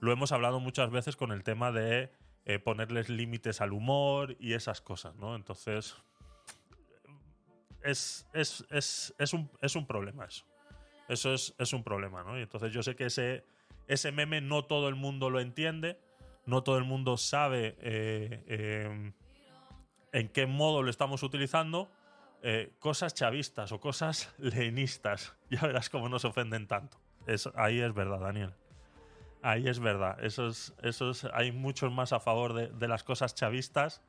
Lo 0.00 0.10
hemos 0.10 0.32
hablado 0.32 0.58
muchas 0.58 0.90
veces 0.90 1.14
con 1.14 1.30
el 1.30 1.44
tema 1.44 1.70
de 1.70 2.10
eh, 2.46 2.58
ponerles 2.58 3.08
límites 3.08 3.60
al 3.60 3.72
humor 3.72 4.36
y 4.40 4.54
esas 4.54 4.80
cosas, 4.80 5.14
¿no? 5.14 5.36
Entonces, 5.36 5.94
es, 7.84 8.26
es, 8.34 8.66
es, 8.70 9.14
es 9.20 9.34
un, 9.34 9.48
un 9.76 9.86
problema 9.86 10.24
eso. 10.24 10.44
Eso 11.08 11.32
es, 11.32 11.54
es 11.58 11.72
un 11.72 11.84
problema, 11.84 12.24
¿no? 12.24 12.36
Y 12.36 12.42
entonces 12.42 12.72
yo 12.72 12.82
sé 12.82 12.96
que 12.96 13.06
ese, 13.06 13.44
ese 13.86 14.10
meme 14.10 14.40
no 14.40 14.64
todo 14.64 14.88
el 14.88 14.96
mundo 14.96 15.30
lo 15.30 15.38
entiende, 15.38 16.00
no 16.46 16.62
todo 16.62 16.78
el 16.78 16.84
mundo 16.84 17.16
sabe 17.16 17.76
eh, 17.80 18.44
eh, 18.46 19.12
en 20.12 20.28
qué 20.28 20.46
modo 20.46 20.82
lo 20.82 20.90
estamos 20.90 21.22
utilizando. 21.22 21.90
eh, 22.42 22.70
cosas 22.78 23.14
chavistas 23.14 23.72
o 23.72 23.80
cosas 23.80 24.32
lenistas. 24.38 25.34
Ya 25.50 25.60
verás 25.62 25.90
cómo 25.90 26.08
nos 26.08 26.24
ofenden 26.24 26.66
tanto. 26.66 26.98
Eso, 27.26 27.52
ahí 27.56 27.80
es 27.80 27.92
verdad, 27.94 28.20
Daniel. 28.20 28.52
Ahí 29.42 29.68
es 29.68 29.78
verdad. 29.80 30.22
Esos, 30.24 30.74
esos, 30.82 31.24
hay 31.32 31.52
muchos 31.52 31.92
más 31.92 32.12
a 32.12 32.20
favor 32.20 32.52
de, 32.54 32.68
de 32.68 32.88
las 32.88 33.02
cosas 33.04 33.34
chavistas 33.34 34.02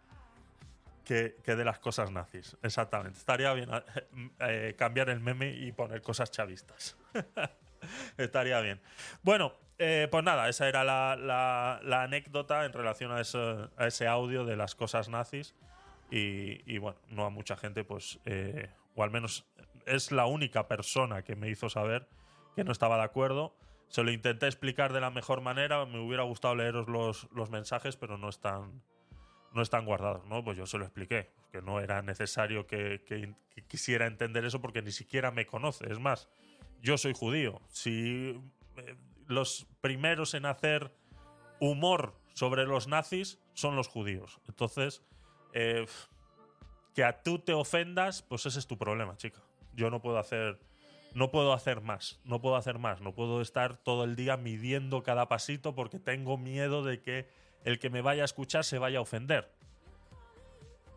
que, 1.06 1.38
que 1.44 1.56
de 1.56 1.64
las 1.66 1.80
cosas 1.80 2.12
nazis. 2.12 2.58
Exactamente. 2.64 3.18
Estaría 3.20 3.54
bien 3.54 3.70
cambiar 4.78 5.10
el 5.10 5.20
meme 5.20 5.52
y 5.56 5.72
poner 5.72 6.02
cosas 6.02 6.32
chavistas. 6.32 6.98
Estaría 8.18 8.60
bien. 8.62 8.82
Bueno, 9.24 9.54
eh, 9.80 10.08
pues 10.10 10.24
nada, 10.24 10.50
esa 10.50 10.68
era 10.68 10.84
la, 10.84 12.04
anécdota 12.04 12.66
en 12.66 12.74
relación 12.74 13.12
a 13.12 13.22
ese, 13.22 14.08
audio 14.08 14.46
de 14.46 14.56
las 14.56 14.76
cosas 14.76 15.10
nazis. 15.10 15.56
Y, 16.10 16.78
bueno, 16.78 16.98
no 17.10 17.26
a 17.26 17.30
mucha 17.30 17.58
gente, 17.58 17.84
pues, 17.84 18.20
eh, 18.26 18.70
o 18.96 19.04
al 19.04 19.12
menos 19.12 19.46
es 19.86 20.12
la 20.12 20.26
única 20.26 20.68
persona 20.68 21.22
que 21.24 21.36
me 21.36 21.50
hizo 21.50 21.70
saber 21.70 22.08
que 22.56 22.64
no 22.64 22.72
estaba 22.72 22.98
de 22.98 23.04
acuerdo. 23.04 23.56
Se 23.88 24.04
lo 24.04 24.12
intenté 24.12 24.48
explicar 24.48 24.94
de 24.94 25.02
la 25.02 25.12
mejor 25.12 25.42
manera, 25.42 25.86
me 25.86 26.00
hubiera 26.00 26.24
gustado 26.24 26.56
leeros 26.56 26.88
los, 26.88 27.50
mensajes, 27.50 27.98
pero 27.98 28.18
no 28.18 28.30
están, 28.30 28.82
no 29.54 29.62
están 29.62 29.86
guardados, 29.86 30.26
¿no? 30.26 30.44
Pues 30.44 30.58
yo 30.58 30.66
se 30.66 30.78
lo 30.78 30.86
expliqué, 30.86 31.30
que 31.52 31.62
no 31.62 31.80
era 31.80 32.02
necesario 32.02 32.68
que 32.68 33.36
quisiera 33.68 34.08
entender 34.08 34.44
eso 34.46 34.62
porque 34.62 34.82
ni 34.82 34.92
siquiera 34.92 35.32
me 35.32 35.46
conoce. 35.46 35.92
Es 35.92 36.00
más, 36.00 36.30
yo 36.82 36.98
soy 36.98 37.14
judío. 37.14 37.62
Si 37.70 38.42
eh, 38.78 38.96
los 39.28 39.68
primeros 39.82 40.34
en 40.34 40.46
hacer 40.46 40.92
humor 41.60 42.14
sobre 42.34 42.66
los 42.66 42.88
nazis 42.88 43.40
son 43.54 43.76
los 43.76 43.88
judíos. 43.88 44.40
Entonces, 44.48 45.04
eh, 45.54 45.86
que 46.94 47.04
a 47.04 47.22
tú 47.24 47.40
te 47.40 47.54
ofendas, 47.54 48.22
pues 48.22 48.46
ese 48.46 48.60
es 48.60 48.68
tu 48.68 48.78
problema, 48.78 49.18
chica. 49.18 49.42
Yo 49.74 49.90
no 49.90 50.02
puedo 50.02 50.18
hacer, 50.18 50.60
no 51.14 51.32
puedo 51.32 51.54
hacer 51.54 51.82
más, 51.82 52.20
no 52.24 52.42
puedo 52.42 52.56
hacer 52.56 52.80
más, 52.80 53.02
no 53.02 53.14
puedo 53.14 53.42
estar 53.42 53.78
todo 53.78 54.04
el 54.04 54.16
día 54.16 54.38
midiendo 54.38 55.04
cada 55.04 55.28
pasito 55.28 55.76
porque 55.76 56.00
tengo 56.00 56.38
miedo 56.38 56.84
de 56.84 57.02
que 57.02 57.28
el 57.64 57.80
que 57.80 57.90
me 57.90 58.02
vaya 58.02 58.24
a 58.24 58.26
escuchar 58.26 58.64
se 58.64 58.80
vaya 58.80 59.00
a 59.00 59.02
ofender. 59.02 59.52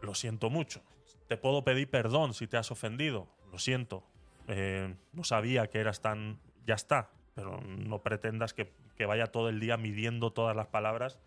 Lo 0.01 0.15
siento 0.15 0.51
mucho. 0.51 0.83
Te 1.29 1.37
puedo 1.37 1.65
pedir 1.65 1.91
perdón 1.91 2.35
si 2.35 2.47
te 2.47 2.57
has 2.57 2.71
ofendido. 2.71 3.29
Lo 3.53 3.59
siento. 3.59 4.03
Eh, 4.49 4.95
no 5.13 5.25
sabía 5.25 5.69
que 5.69 5.79
eras 5.79 6.01
tan... 6.01 6.41
Ya 6.67 6.75
está. 6.75 7.11
Pero 7.35 7.61
no 7.61 8.03
pretendas 8.03 8.53
que, 8.53 8.73
que 8.97 9.07
vaya 9.07 9.27
todo 9.29 9.49
el 9.49 9.61
día 9.61 9.77
midiendo 9.77 10.33
todas 10.33 10.57
las 10.57 10.67
palabras 10.67 11.19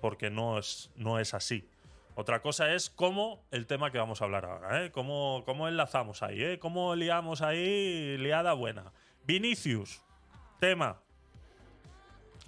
porque 0.00 0.30
no 0.30 0.58
es, 0.58 0.90
no 0.96 1.18
es 1.18 1.34
así. 1.34 1.68
Otra 2.14 2.42
cosa 2.42 2.74
es 2.74 2.90
cómo 2.90 3.44
el 3.50 3.66
tema 3.66 3.90
que 3.90 3.98
vamos 3.98 4.20
a 4.20 4.24
hablar 4.24 4.44
ahora, 4.44 4.84
¿eh? 4.84 4.90
Cómo, 4.90 5.42
cómo 5.46 5.68
enlazamos 5.68 6.22
ahí, 6.22 6.42
¿eh? 6.42 6.58
Cómo 6.58 6.94
liamos 6.94 7.40
ahí 7.40 8.16
liada 8.18 8.52
buena. 8.52 8.92
Vinicius, 9.24 10.02
tema 10.58 11.00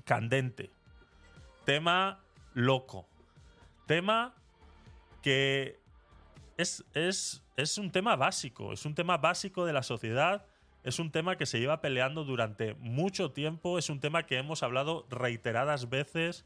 candente, 0.05 0.71
tema 1.65 2.21
loco, 2.55 3.07
tema 3.87 4.35
que 5.23 5.79
es, 6.57 6.85
es, 6.93 7.43
es 7.57 7.79
un 7.79 7.91
tema 7.93 8.17
básico, 8.17 8.73
es 8.73 8.85
un 8.85 8.95
tema 8.95 9.17
básico 9.17 9.65
de 9.65 9.73
la 9.73 9.83
sociedad, 9.83 10.45
es 10.85 10.99
un 10.99 11.11
tema 11.11 11.37
que 11.37 11.47
se 11.47 11.61
lleva 11.61 11.81
peleando 11.81 12.25
durante 12.25 12.75
mucho 12.75 13.31
tiempo, 13.31 13.79
es 13.79 13.89
un 13.91 14.01
tema 14.01 14.25
que 14.25 14.39
hemos 14.39 14.63
hablado 14.63 15.07
reiteradas 15.11 15.89
veces, 15.89 16.45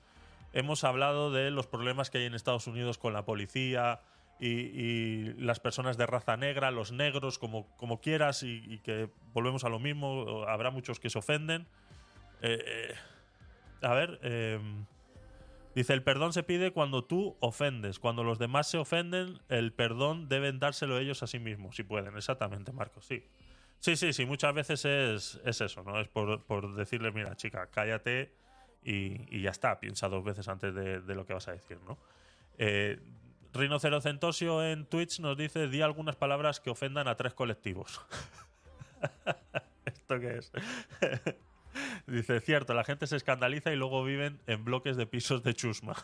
hemos 0.53 0.85
hablado 0.85 1.31
de 1.31 1.51
los 1.51 1.67
problemas 1.67 2.11
que 2.11 2.19
hay 2.19 2.25
en 2.25 2.35
Estados 2.35 2.67
Unidos 2.67 2.99
con 2.99 3.13
la 3.13 3.25
policía 3.25 4.01
y, 4.39 5.33
las 5.39 5.61
personas 5.61 5.97
de 5.97 6.07
raza 6.07 6.37
negra, 6.37 6.71
los 6.71 6.93
negros, 6.93 7.39
como, 7.39 7.67
como 7.77 8.01
quieras, 8.01 8.43
y, 8.43 8.63
y 8.67 8.79
que 8.79 9.09
volvemos 9.33 9.65
a 9.65 9.69
lo 9.69 9.79
mismo, 9.79 10.45
habrá 10.47 10.71
muchos 10.71 11.01
que 11.01 11.09
se 11.09 11.19
ofenden. 11.19 11.67
Eh, 12.43 12.63
eh, 12.67 12.95
a 13.83 13.95
ver, 13.95 14.19
eh, 14.23 14.59
dice, 15.75 15.93
el 15.93 16.03
perdón 16.03 16.33
se 16.33 16.43
pide 16.43 16.73
cuando 16.73 17.05
tú 17.05 17.37
ofendes, 17.41 17.99
cuando 17.99 18.25
los 18.25 18.39
demás 18.39 18.69
se 18.69 18.79
ofenden, 18.79 19.41
el 19.49 19.73
perdón 19.73 20.29
deben 20.29 20.59
dárselo 20.59 20.99
ellos 20.99 21.23
a 21.23 21.27
sí 21.27 21.39
mismos, 21.39 21.77
si 21.77 21.83
pueden, 21.83 22.17
exactamente, 22.17 22.73
Marcos, 22.73 23.07
sí. 23.07 23.25
Sí, 23.87 23.95
sí, 23.95 24.13
sí, 24.13 24.27
muchas 24.27 24.53
veces 24.53 24.85
es, 24.85 25.41
es 25.45 25.61
eso, 25.61 25.85
¿no? 25.85 26.01
Es 26.01 26.09
por, 26.09 26.43
por 26.43 26.75
decirle, 26.75 27.13
mira, 27.13 27.37
chica, 27.37 27.69
cállate 27.71 28.33
y, 28.83 29.33
y 29.33 29.43
ya 29.43 29.51
está, 29.51 29.79
piensa 29.79 30.09
dos 30.09 30.25
veces 30.25 30.49
antes 30.49 30.75
de, 30.75 31.01
de 31.01 31.15
lo 31.15 31.25
que 31.25 31.35
vas 31.35 31.47
a 31.47 31.53
decir, 31.53 31.79
¿no? 31.87 31.97
Eh, 32.59 32.99
Rinocerocentosio 33.53 34.65
en 34.67 34.87
Twitch 34.87 35.21
nos 35.21 35.37
dice, 35.37 35.69
di 35.69 35.83
algunas 35.83 36.17
palabras 36.17 36.59
que 36.59 36.69
ofendan 36.69 37.07
a 37.07 37.15
tres 37.15 37.33
colectivos. 37.33 38.05
¿Esto 39.85 40.19
qué 40.19 40.39
es? 40.39 40.51
Dice, 42.09 42.41
cierto, 42.41 42.75
la 42.75 42.83
gente 42.83 43.07
se 43.07 43.15
escandaliza 43.15 43.73
y 43.73 43.77
luego 43.77 44.03
viven 44.03 44.41
en 44.49 44.65
bloques 44.65 44.97
de 44.97 45.07
pisos 45.07 45.45
de 45.45 45.55
chusma. 45.55 45.95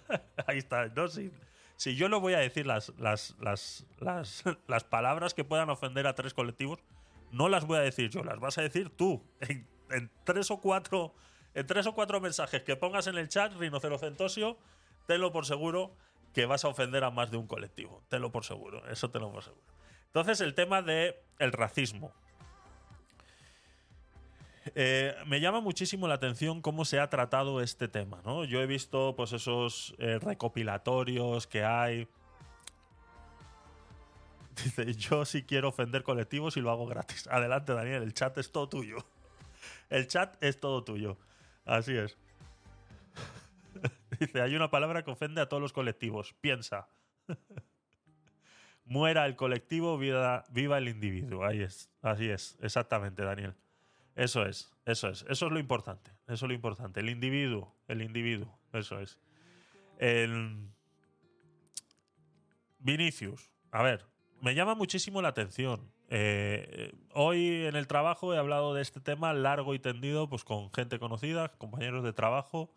Ahí 0.46 0.56
está. 0.56 0.86
No, 0.86 1.06
si, 1.08 1.30
si 1.76 1.96
yo 1.96 2.08
no 2.08 2.18
voy 2.18 2.32
a 2.32 2.38
decir 2.38 2.66
las, 2.66 2.94
las, 2.98 3.36
las, 3.40 3.84
las, 4.66 4.84
palabras 4.84 5.34
que 5.34 5.44
puedan 5.44 5.68
ofender 5.68 6.06
a 6.06 6.14
tres 6.14 6.32
colectivos, 6.32 6.78
no 7.30 7.48
las 7.48 7.66
voy 7.66 7.78
a 7.78 7.80
decir 7.80 8.10
yo, 8.10 8.24
las 8.24 8.38
vas 8.40 8.58
a 8.58 8.62
decir 8.62 8.90
tú. 8.90 9.22
En, 9.88 10.10
tres 10.24 10.50
o 10.50 10.60
cuatro. 10.60 11.14
En 11.54 11.66
tres 11.66 11.86
o 11.86 11.94
cuatro 11.94 12.20
mensajes 12.20 12.62
que 12.62 12.76
pongas 12.76 13.06
en 13.06 13.16
el 13.16 13.28
chat, 13.28 13.52
Rinocerocentosio, 13.54 14.58
tenlo 15.06 15.32
por 15.32 15.46
seguro 15.46 15.94
que 16.34 16.44
vas 16.44 16.64
a 16.64 16.68
ofender 16.68 17.04
a 17.04 17.10
más 17.10 17.30
de 17.30 17.36
un 17.36 17.46
colectivo. 17.46 18.02
Tenlo 18.08 18.30
por 18.30 18.44
seguro. 18.44 18.86
Eso 18.90 19.10
tenlo 19.10 19.32
por 19.32 19.42
seguro. 19.42 19.62
Entonces, 20.06 20.40
el 20.40 20.54
tema 20.54 20.82
de 20.82 21.22
el 21.38 21.52
racismo. 21.52 22.12
Eh, 24.74 25.14
me 25.26 25.40
llama 25.40 25.60
muchísimo 25.60 26.08
la 26.08 26.14
atención 26.14 26.60
cómo 26.60 26.84
se 26.84 26.98
ha 26.98 27.08
tratado 27.08 27.60
este 27.60 27.88
tema, 27.88 28.20
¿no? 28.24 28.44
Yo 28.44 28.60
he 28.60 28.66
visto 28.66 29.14
pues 29.16 29.32
esos 29.32 29.94
eh, 29.98 30.18
recopilatorios 30.18 31.46
que 31.46 31.64
hay. 31.64 32.08
Dice, 34.64 34.94
yo 34.94 35.24
sí 35.24 35.42
quiero 35.42 35.68
ofender 35.68 36.02
colectivos 36.02 36.56
y 36.56 36.60
lo 36.60 36.70
hago 36.70 36.86
gratis. 36.86 37.26
Adelante, 37.30 37.72
Daniel, 37.72 38.02
el 38.02 38.14
chat 38.14 38.36
es 38.38 38.50
todo 38.50 38.68
tuyo. 38.68 38.96
El 39.90 40.06
chat 40.08 40.42
es 40.42 40.58
todo 40.58 40.84
tuyo. 40.84 41.18
Así 41.64 41.96
es. 41.96 42.16
Dice, 44.20 44.40
hay 44.40 44.54
una 44.56 44.70
palabra 44.70 45.04
que 45.04 45.10
ofende 45.10 45.40
a 45.40 45.48
todos 45.48 45.62
los 45.62 45.72
colectivos. 45.72 46.34
Piensa. 46.40 46.88
Muera 48.84 49.26
el 49.26 49.36
colectivo, 49.36 49.98
viva, 49.98 50.44
el 50.50 50.88
individuo. 50.88 51.44
Ahí 51.44 51.60
es. 51.62 51.90
Así 52.02 52.30
es. 52.30 52.56
Exactamente, 52.60 53.22
Daniel. 53.22 53.54
Eso 54.14 54.46
es, 54.46 54.72
eso 54.86 55.10
es, 55.10 55.26
eso 55.28 55.46
es 55.46 55.52
lo 55.52 55.58
importante, 55.58 56.10
eso 56.26 56.46
es 56.46 56.48
lo 56.48 56.54
importante. 56.54 57.00
El 57.00 57.10
individuo, 57.10 57.76
el 57.86 58.00
individuo, 58.00 58.58
eso 58.72 58.98
es. 58.98 59.18
El 59.98 60.70
Vinicius, 62.78 63.50
a 63.72 63.82
ver, 63.82 64.06
me 64.46 64.54
llama 64.54 64.76
muchísimo 64.76 65.22
la 65.22 65.30
atención. 65.30 65.90
Eh, 66.08 66.92
hoy 67.14 67.64
en 67.66 67.74
el 67.74 67.88
trabajo 67.88 68.32
he 68.32 68.38
hablado 68.38 68.74
de 68.74 68.82
este 68.82 69.00
tema 69.00 69.32
largo 69.32 69.74
y 69.74 69.80
tendido, 69.80 70.28
pues 70.28 70.44
con 70.44 70.72
gente 70.72 71.00
conocida, 71.00 71.48
compañeros 71.58 72.04
de 72.04 72.12
trabajo 72.12 72.70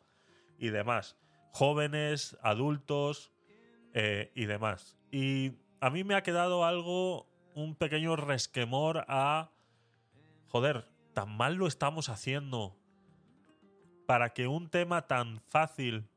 y 0.58 0.70
demás, 0.70 1.16
jóvenes, 1.52 2.36
adultos 2.42 3.32
eh, 3.94 4.32
y 4.34 4.48
demás. 4.48 4.98
Y 5.12 5.52
a 5.80 5.92
mí 5.92 6.04
me 6.04 6.16
ha 6.16 6.24
quedado 6.24 6.66
algo, 6.66 7.28
un 7.54 7.76
pequeño 7.76 8.16
resquemor 8.16 9.06
a, 9.08 9.52
joder, 10.48 10.88
tan 11.14 11.38
mal 11.38 11.54
lo 11.54 11.68
estamos 11.68 12.10
haciendo 12.10 12.76
para 14.08 14.32
que 14.32 14.48
un 14.48 14.72
tema 14.72 15.06
tan 15.06 15.40
fácil 15.42 16.10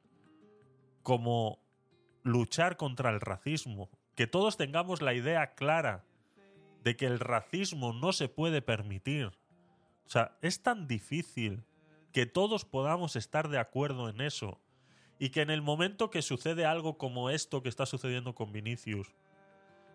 como 1.03 1.59
luchar 2.23 2.79
contra 2.79 3.11
el 3.11 3.21
racismo, 3.21 3.91
que 4.15 4.27
todos 4.27 4.57
tengamos 4.57 5.03
la 5.03 5.15
idea 5.15 5.55
clara 5.55 6.05
de 6.83 6.97
que 6.97 7.07
el 7.07 7.21
racismo 7.21 7.93
no 7.93 8.13
se 8.13 8.29
puede 8.29 8.63
permitir. 8.63 9.27
O 10.07 10.09
sea, 10.09 10.37
es 10.43 10.63
tan 10.63 10.87
difícil 10.87 11.65
que 12.13 12.27
todos 12.27 12.65
podamos 12.65 13.17
estar 13.17 13.49
de 13.49 13.59
acuerdo 13.59 14.09
en 14.09 14.21
eso 14.21 14.61
y 15.19 15.31
que 15.31 15.41
en 15.41 15.51
el 15.51 15.63
momento 15.63 16.11
que 16.11 16.23
sucede 16.23 16.67
algo 16.67 16.99
como 16.99 17.31
esto 17.31 17.63
que 17.63 17.69
está 17.69 17.87
sucediendo 17.87 18.35
con 18.35 18.53
Vinicius, 18.53 19.15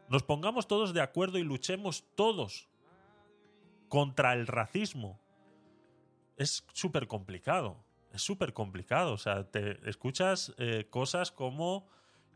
nos 0.10 0.23
pongamos 0.23 0.67
todos 0.67 0.93
de 0.93 1.01
acuerdo 1.01 1.38
y 1.38 1.43
luchemos 1.43 2.06
todos 2.15 2.69
contra 3.89 4.34
el 4.34 4.47
racismo. 4.47 5.19
Es 6.38 6.65
súper 6.73 7.08
complicado. 7.08 7.84
Es 8.13 8.21
súper 8.21 8.53
complicado. 8.53 9.13
O 9.13 9.17
sea, 9.17 9.43
te 9.49 9.88
escuchas 9.89 10.53
eh, 10.58 10.88
cosas 10.89 11.32
como. 11.32 11.88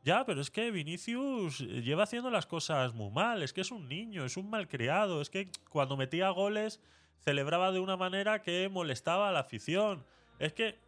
Ya, 0.04 0.26
pero 0.26 0.42
es 0.42 0.50
que 0.50 0.72
Vinicius 0.72 1.60
lleva 1.60 2.04
haciendo 2.04 2.32
las 2.32 2.48
cosas 2.48 2.94
muy 2.94 3.12
mal. 3.12 3.44
Es 3.44 3.54
que 3.54 3.62
es 3.62 3.72
un 3.72 3.88
niño, 3.88 4.26
es 4.26 4.36
un 4.36 4.50
malcriado. 4.50 5.22
Es 5.22 5.30
que 5.30 5.52
cuando 5.70 5.96
metía 5.96 6.30
goles 6.30 6.80
celebraba 7.20 7.72
de 7.72 7.80
una 7.80 7.98
manera 7.98 8.42
que 8.42 8.68
molestaba 8.70 9.30
a 9.30 9.32
la 9.32 9.42
afición. 9.42 10.04
Es 10.40 10.54
que. 10.54 10.80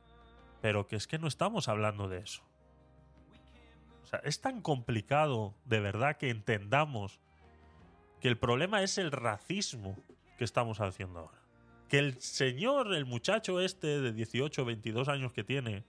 Pero 0.61 0.87
que 0.87 0.95
es 0.95 1.07
que 1.07 1.19
no 1.19 1.27
estamos 1.27 1.67
hablando 1.67 2.07
de 2.07 2.19
eso. 2.19 2.41
O 4.03 4.05
sea, 4.07 4.19
es 4.23 4.41
tan 4.41 4.61
complicado 4.61 5.53
de 5.65 5.79
verdad 5.79 6.17
que 6.17 6.29
entendamos 6.29 7.19
que 8.19 8.29
el 8.29 8.37
problema 8.37 8.81
es 8.81 8.97
el 8.97 9.11
racismo 9.11 9.95
que 10.37 10.43
estamos 10.43 10.79
haciendo 10.79 11.19
ahora. 11.19 11.39
Que 11.89 11.99
el 11.99 12.19
señor, 12.21 12.95
el 12.95 13.05
muchacho 13.05 13.59
este 13.59 13.99
de 13.99 14.13
18 14.13 14.65
22 14.65 15.07
años 15.09 15.33
que 15.33 15.43
tiene, 15.43 15.83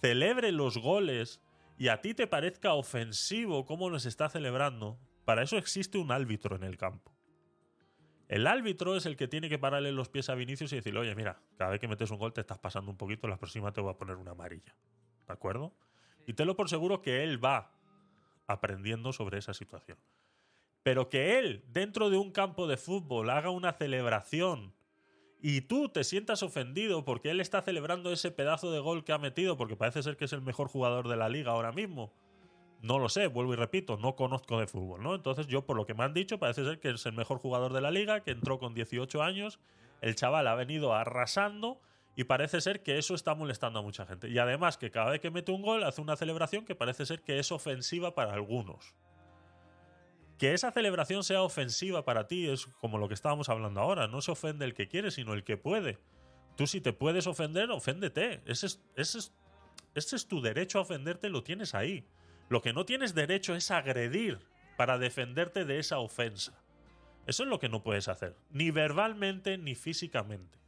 celebre 0.00 0.52
los 0.52 0.76
goles 0.76 1.40
y 1.78 1.88
a 1.88 2.00
ti 2.00 2.12
te 2.12 2.26
parezca 2.26 2.74
ofensivo 2.74 3.64
cómo 3.64 3.88
los 3.88 4.04
está 4.04 4.28
celebrando, 4.28 4.98
para 5.24 5.42
eso 5.42 5.56
existe 5.56 5.96
un 5.96 6.10
árbitro 6.10 6.56
en 6.56 6.64
el 6.64 6.76
campo. 6.76 7.12
El 8.26 8.46
árbitro 8.46 8.96
es 8.96 9.06
el 9.06 9.16
que 9.16 9.28
tiene 9.28 9.48
que 9.48 9.58
pararle 9.58 9.92
los 9.92 10.08
pies 10.08 10.28
a 10.28 10.34
Vinicius 10.34 10.72
y 10.72 10.76
decirle, 10.76 11.00
oye, 11.00 11.14
mira, 11.14 11.40
cada 11.56 11.70
vez 11.70 11.80
que 11.80 11.88
metes 11.88 12.10
un 12.10 12.18
gol 12.18 12.32
te 12.32 12.40
estás 12.40 12.58
pasando 12.58 12.90
un 12.90 12.96
poquito, 12.98 13.28
la 13.28 13.38
próxima 13.38 13.72
te 13.72 13.80
voy 13.80 13.90
a 13.90 13.96
poner 13.96 14.16
una 14.16 14.32
amarilla. 14.32 14.74
¿De 15.26 15.32
acuerdo? 15.32 15.72
Y 16.26 16.34
te 16.34 16.44
lo 16.44 16.56
por 16.56 16.68
seguro 16.68 17.00
que 17.00 17.22
él 17.22 17.42
va 17.42 17.72
aprendiendo 18.46 19.12
sobre 19.12 19.38
esa 19.38 19.54
situación. 19.54 19.98
Pero 20.82 21.08
que 21.08 21.38
él, 21.38 21.64
dentro 21.68 22.10
de 22.10 22.16
un 22.16 22.32
campo 22.32 22.66
de 22.66 22.76
fútbol, 22.76 23.30
haga 23.30 23.50
una 23.50 23.72
celebración 23.72 24.74
y 25.40 25.60
tú 25.62 25.88
te 25.88 26.04
sientas 26.04 26.42
ofendido 26.42 27.04
porque 27.04 27.30
él 27.30 27.40
está 27.40 27.62
celebrando 27.62 28.12
ese 28.12 28.30
pedazo 28.30 28.72
de 28.72 28.80
gol 28.80 29.04
que 29.04 29.12
ha 29.12 29.18
metido, 29.18 29.56
porque 29.56 29.76
parece 29.76 30.02
ser 30.02 30.16
que 30.16 30.24
es 30.24 30.32
el 30.32 30.42
mejor 30.42 30.68
jugador 30.68 31.08
de 31.08 31.16
la 31.16 31.28
liga 31.28 31.52
ahora 31.52 31.72
mismo. 31.72 32.12
No 32.82 32.98
lo 32.98 33.08
sé, 33.08 33.26
vuelvo 33.26 33.52
y 33.52 33.56
repito, 33.56 33.96
no 33.96 34.14
conozco 34.14 34.58
de 34.58 34.66
fútbol, 34.66 35.02
¿no? 35.02 35.14
Entonces 35.14 35.46
yo, 35.46 35.64
por 35.66 35.76
lo 35.76 35.86
que 35.86 35.94
me 35.94 36.04
han 36.04 36.14
dicho, 36.14 36.38
parece 36.38 36.64
ser 36.64 36.78
que 36.80 36.90
es 36.90 37.06
el 37.06 37.12
mejor 37.12 37.38
jugador 37.38 37.72
de 37.72 37.80
la 37.80 37.90
liga, 37.90 38.22
que 38.22 38.30
entró 38.30 38.58
con 38.58 38.74
18 38.74 39.22
años, 39.22 39.58
el 40.00 40.14
chaval 40.14 40.46
ha 40.46 40.54
venido 40.54 40.94
arrasando 40.94 41.80
y 42.14 42.24
parece 42.24 42.60
ser 42.60 42.82
que 42.82 42.98
eso 42.98 43.14
está 43.14 43.34
molestando 43.34 43.78
a 43.78 43.82
mucha 43.82 44.06
gente. 44.06 44.28
Y 44.28 44.38
además 44.38 44.76
que 44.76 44.90
cada 44.90 45.10
vez 45.10 45.20
que 45.20 45.30
mete 45.30 45.52
un 45.52 45.62
gol 45.62 45.84
hace 45.84 46.00
una 46.00 46.16
celebración 46.16 46.64
que 46.64 46.74
parece 46.74 47.06
ser 47.06 47.22
que 47.22 47.38
es 47.38 47.52
ofensiva 47.52 48.14
para 48.14 48.32
algunos. 48.32 48.94
Que 50.38 50.54
esa 50.54 50.70
celebración 50.70 51.24
sea 51.24 51.42
ofensiva 51.42 52.04
para 52.04 52.28
ti 52.28 52.48
es 52.48 52.66
como 52.80 52.98
lo 52.98 53.08
que 53.08 53.14
estábamos 53.14 53.48
hablando 53.48 53.80
ahora. 53.80 54.06
No 54.06 54.22
se 54.22 54.30
ofende 54.30 54.64
el 54.64 54.74
que 54.74 54.86
quiere, 54.86 55.10
sino 55.10 55.34
el 55.34 55.42
que 55.42 55.56
puede. 55.56 55.98
Tú 56.56 56.66
si 56.66 56.80
te 56.80 56.92
puedes 56.92 57.26
ofender, 57.26 57.70
oféndete. 57.70 58.40
Ese 58.46 58.66
es, 58.96 60.28
tu 60.28 60.40
derecho 60.40 60.78
a 60.78 60.82
ofenderte, 60.82 61.28
lo 61.28 61.42
tienes 61.42 61.74
ahí. 61.74 62.06
Lo 62.48 62.62
que 62.62 62.72
no 62.72 62.84
tienes 62.84 63.14
derecho 63.14 63.56
es 63.56 63.70
agredir 63.70 64.38
para 64.76 64.98
defenderte 64.98 65.64
de 65.64 65.80
esa 65.80 65.98
ofensa. 65.98 66.60
Eso 67.26 67.42
es 67.42 67.48
lo 67.48 67.58
que 67.58 67.68
no 67.68 67.82
puedes 67.82 68.08
hacer, 68.08 68.34
ni 68.50 68.70
verbalmente 68.70 69.58
ni 69.58 69.74
físicamente. 69.74 70.58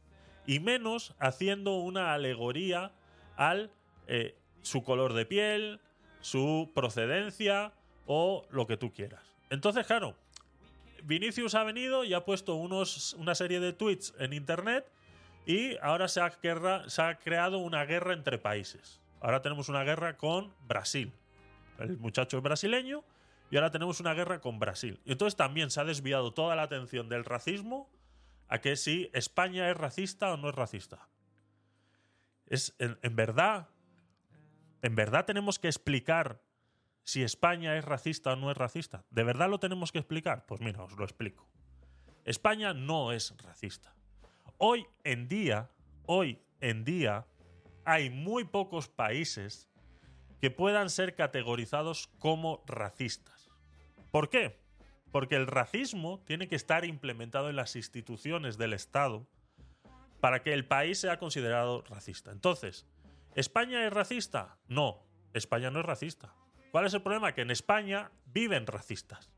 Y 0.45 0.59
menos 0.59 1.15
haciendo 1.17 1.77
una 1.77 2.13
alegoría 2.13 2.91
al 3.35 3.71
eh, 4.07 4.37
su 4.61 4.83
color 4.83 5.13
de 5.13 5.25
piel, 5.25 5.79
su 6.19 6.71
procedencia 6.75 7.73
o 8.05 8.45
lo 8.51 8.67
que 8.67 8.77
tú 8.77 8.93
quieras. 8.93 9.30
Entonces, 9.51 9.85
claro, 9.85 10.15
Vinicius 11.03 11.55
ha 11.55 11.63
venido 11.65 12.05
y 12.05 12.13
ha 12.13 12.23
puesto 12.23 12.55
unos, 12.55 13.13
una 13.15 13.35
serie 13.35 13.59
de 13.59 13.73
tweets 13.73 14.13
en 14.17 14.31
internet 14.31 14.89
y 15.45 15.77
ahora 15.81 16.07
se 16.07 16.21
ha, 16.21 17.19
creado 17.19 17.57
una 17.57 17.83
guerra 17.83 18.13
entre 18.13 18.37
países. 18.37 19.01
Ahora 19.19 19.41
tenemos 19.41 19.67
una 19.67 19.83
guerra 19.83 20.15
con 20.15 20.53
Brasil. 20.67 21.11
El 21.79 21.97
muchacho 21.97 22.37
es 22.37 22.43
brasileño 22.43 23.03
y 23.49 23.57
ahora 23.57 23.71
tenemos 23.71 23.99
una 23.99 24.13
guerra 24.13 24.39
con 24.39 24.57
Brasil. 24.57 25.01
Y 25.03 25.11
entonces 25.11 25.35
también 25.35 25.69
se 25.69 25.81
ha 25.81 25.83
desviado 25.83 26.33
toda 26.33 26.55
la 26.55 26.63
atención 26.63 27.09
del 27.09 27.25
racismo 27.25 27.89
a 28.47 28.59
que 28.61 28.77
si 28.77 29.09
España 29.11 29.69
es 29.69 29.75
racista 29.75 30.31
o 30.31 30.37
no 30.37 30.47
es 30.47 30.55
racista. 30.55 31.09
Es, 32.47 32.73
en 32.79 33.15
verdad, 33.17 33.67
en 34.81 34.95
verdad 34.95 35.25
tenemos 35.25 35.59
que 35.59 35.67
explicar 35.67 36.39
si 37.03 37.23
España 37.23 37.77
es 37.77 37.85
racista 37.85 38.33
o 38.33 38.35
no 38.35 38.51
es 38.51 38.57
racista. 38.57 39.03
¿De 39.09 39.23
verdad 39.23 39.49
lo 39.49 39.59
tenemos 39.59 39.91
que 39.91 39.99
explicar? 39.99 40.45
Pues 40.45 40.61
mira, 40.61 40.83
os 40.83 40.93
lo 40.93 41.03
explico. 41.03 41.47
España 42.25 42.73
no 42.73 43.11
es 43.11 43.35
racista. 43.37 43.93
Hoy 44.57 44.85
en 45.03 45.27
día, 45.27 45.71
hoy 46.05 46.39
en 46.59 46.83
día, 46.83 47.25
hay 47.83 48.09
muy 48.09 48.43
pocos 48.43 48.87
países 48.87 49.69
que 50.39 50.51
puedan 50.51 50.89
ser 50.89 51.15
categorizados 51.15 52.07
como 52.19 52.63
racistas. 52.67 53.49
¿Por 54.11 54.29
qué? 54.29 54.59
Porque 55.11 55.35
el 55.35 55.47
racismo 55.47 56.21
tiene 56.25 56.47
que 56.47 56.55
estar 56.55 56.85
implementado 56.85 57.49
en 57.49 57.55
las 57.55 57.75
instituciones 57.75 58.57
del 58.57 58.73
Estado 58.73 59.27
para 60.19 60.43
que 60.43 60.53
el 60.53 60.65
país 60.65 60.99
sea 60.99 61.17
considerado 61.17 61.81
racista. 61.81 62.31
Entonces, 62.31 62.85
¿España 63.35 63.85
es 63.85 63.93
racista? 63.93 64.57
No, 64.67 65.03
España 65.33 65.71
no 65.71 65.79
es 65.79 65.85
racista. 65.85 66.33
¿Cuál 66.71 66.85
es 66.85 66.93
el 66.93 67.01
problema? 67.01 67.33
Que 67.33 67.41
en 67.41 67.51
España 67.51 68.11
viven 68.25 68.65
racistas. 68.65 69.29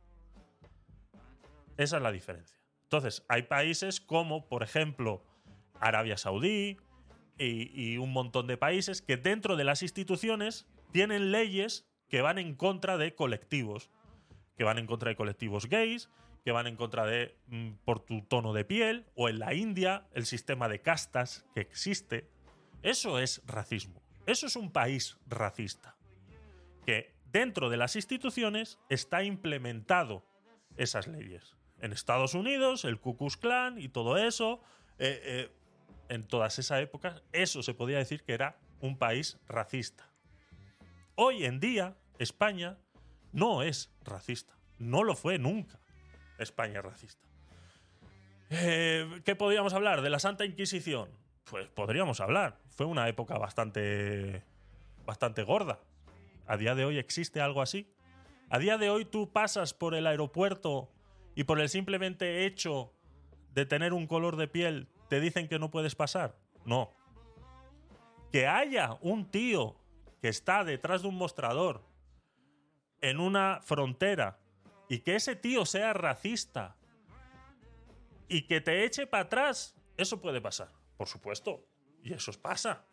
Esa 1.78 1.98
es 1.98 2.04
la 2.04 2.12
diferencia. 2.12 2.60
Entonces, 2.84 3.26
hay 3.28 3.44
países 3.44 4.00
como, 4.00 4.48
por 4.48 4.62
ejemplo, 4.62 5.24
Arabia 5.80 6.16
Saudí 6.18 6.78
y, 7.40 7.98
un 7.98 8.14
montón 8.14 8.46
de 8.46 8.58
países 8.58 9.02
que 9.02 9.18
dentro 9.18 9.56
de 9.56 9.64
las 9.64 9.82
instituciones 9.82 10.68
tienen 10.92 11.32
leyes 11.32 11.88
que 12.08 12.22
van 12.22 12.38
en 12.38 12.54
contra 12.54 12.98
de 12.98 13.16
colectivos, 13.16 13.90
que 14.56 14.64
van 14.64 14.78
en 14.78 14.86
contra 14.86 15.10
de 15.10 15.16
colectivos 15.16 15.68
gays, 15.68 16.10
que 16.46 16.52
van 16.52 16.68
en 16.68 16.76
contra 16.76 17.06
de 17.06 17.36
mm, 17.48 17.72
por 17.84 18.00
tu 18.00 18.22
tono 18.22 18.54
de 18.54 18.66
piel, 18.66 19.08
o 19.16 19.30
en 19.30 19.40
la 19.40 19.56
India, 19.56 20.06
el 20.14 20.28
sistema 20.28 20.70
de 20.70 20.82
castas 20.82 21.46
que 21.56 21.62
existe. 21.62 22.30
Eso 22.84 23.18
es 23.18 23.42
racismo. 23.48 24.04
Eso 24.28 24.46
es 24.46 24.56
un 24.56 24.72
país 24.72 25.18
racista. 25.26 25.96
Que 26.86 27.13
dentro 27.34 27.70
de 27.70 27.78
las 27.78 27.98
instituciones 27.98 28.80
está 28.90 29.24
implementado 29.24 30.24
esas 30.78 31.08
leyes. 31.08 31.58
En 31.82 31.92
Estados 31.92 32.36
Unidos, 32.36 32.86
el 32.86 33.00
Ku 33.00 33.18
Klux 33.18 33.36
Klan 33.36 33.78
y 33.80 33.90
todo 33.90 34.18
eso, 34.18 34.62
eh, 35.00 35.20
eh, 35.24 35.52
en 36.08 36.26
todas 36.26 36.60
esas 36.60 36.82
épocas, 36.82 37.24
eso 37.34 37.64
se 37.64 37.74
podía 37.74 37.98
decir 37.98 38.24
que 38.24 38.34
era 38.34 38.58
un 38.80 38.98
país 38.98 39.38
racista. 39.48 40.08
Hoy 41.16 41.44
en 41.44 41.60
día, 41.60 41.98
España 42.20 42.78
no 43.34 43.64
es 43.64 43.92
racista. 44.04 44.56
No 44.78 45.04
lo 45.04 45.16
fue 45.16 45.40
nunca. 45.40 45.80
España 46.38 46.80
es 46.80 46.86
racista. 46.86 47.28
Eh, 48.50 49.22
¿Qué 49.26 49.36
podríamos 49.36 49.74
hablar? 49.74 50.02
¿De 50.02 50.10
la 50.10 50.20
Santa 50.20 50.46
Inquisición? 50.46 51.10
Pues 51.50 51.68
podríamos 51.68 52.22
hablar. 52.22 52.60
Fue 52.70 52.86
una 52.86 53.10
época 53.10 53.38
bastante. 53.38 54.44
bastante 55.06 55.44
gorda 55.44 55.80
¿A 56.46 56.58
día 56.58 56.76
de 56.76 56.86
hoy 56.86 56.98
existe 56.98 57.42
algo 57.42 57.62
así? 57.62 57.94
¿A 58.50 58.60
día 58.60 58.78
de 58.78 58.90
hoy 58.90 59.06
tú 59.06 59.32
pasas 59.32 59.74
por 59.74 59.96
el 59.96 60.06
aeropuerto 60.06 60.92
y 61.36 61.46
por 61.46 61.60
el 61.60 61.70
simplemente 61.70 62.46
hecho 62.46 62.94
de 63.54 63.66
tener 63.66 63.94
un 63.94 64.08
color 64.08 64.36
de 64.36 64.48
piel 64.48 64.88
te 65.10 65.20
dicen 65.20 65.48
que 65.48 65.60
no 65.60 65.72
puedes 65.72 65.96
pasar? 65.96 66.38
No. 66.66 66.92
Que 68.32 68.48
haya 68.48 68.98
un 69.02 69.30
tío 69.30 69.76
que 70.22 70.28
está 70.28 70.64
detrás 70.64 71.02
de 71.02 71.08
un 71.08 71.16
mostrador 71.16 71.84
en 73.02 73.20
una 73.20 73.60
frontera 73.62 74.40
y 74.90 75.00
que 75.00 75.16
ese 75.16 75.36
tío 75.36 75.66
sea 75.66 75.94
racista 75.94 76.76
y 78.28 78.44
que 78.44 78.62
te 78.62 78.86
eche 78.86 79.08
para 79.08 79.24
atrás, 79.24 79.76
eso 79.98 80.22
puede 80.22 80.42
pasar, 80.42 80.70
por 80.98 81.08
supuesto. 81.08 81.66
Y 82.04 82.14
eso 82.14 82.32
pasa. 82.42 82.86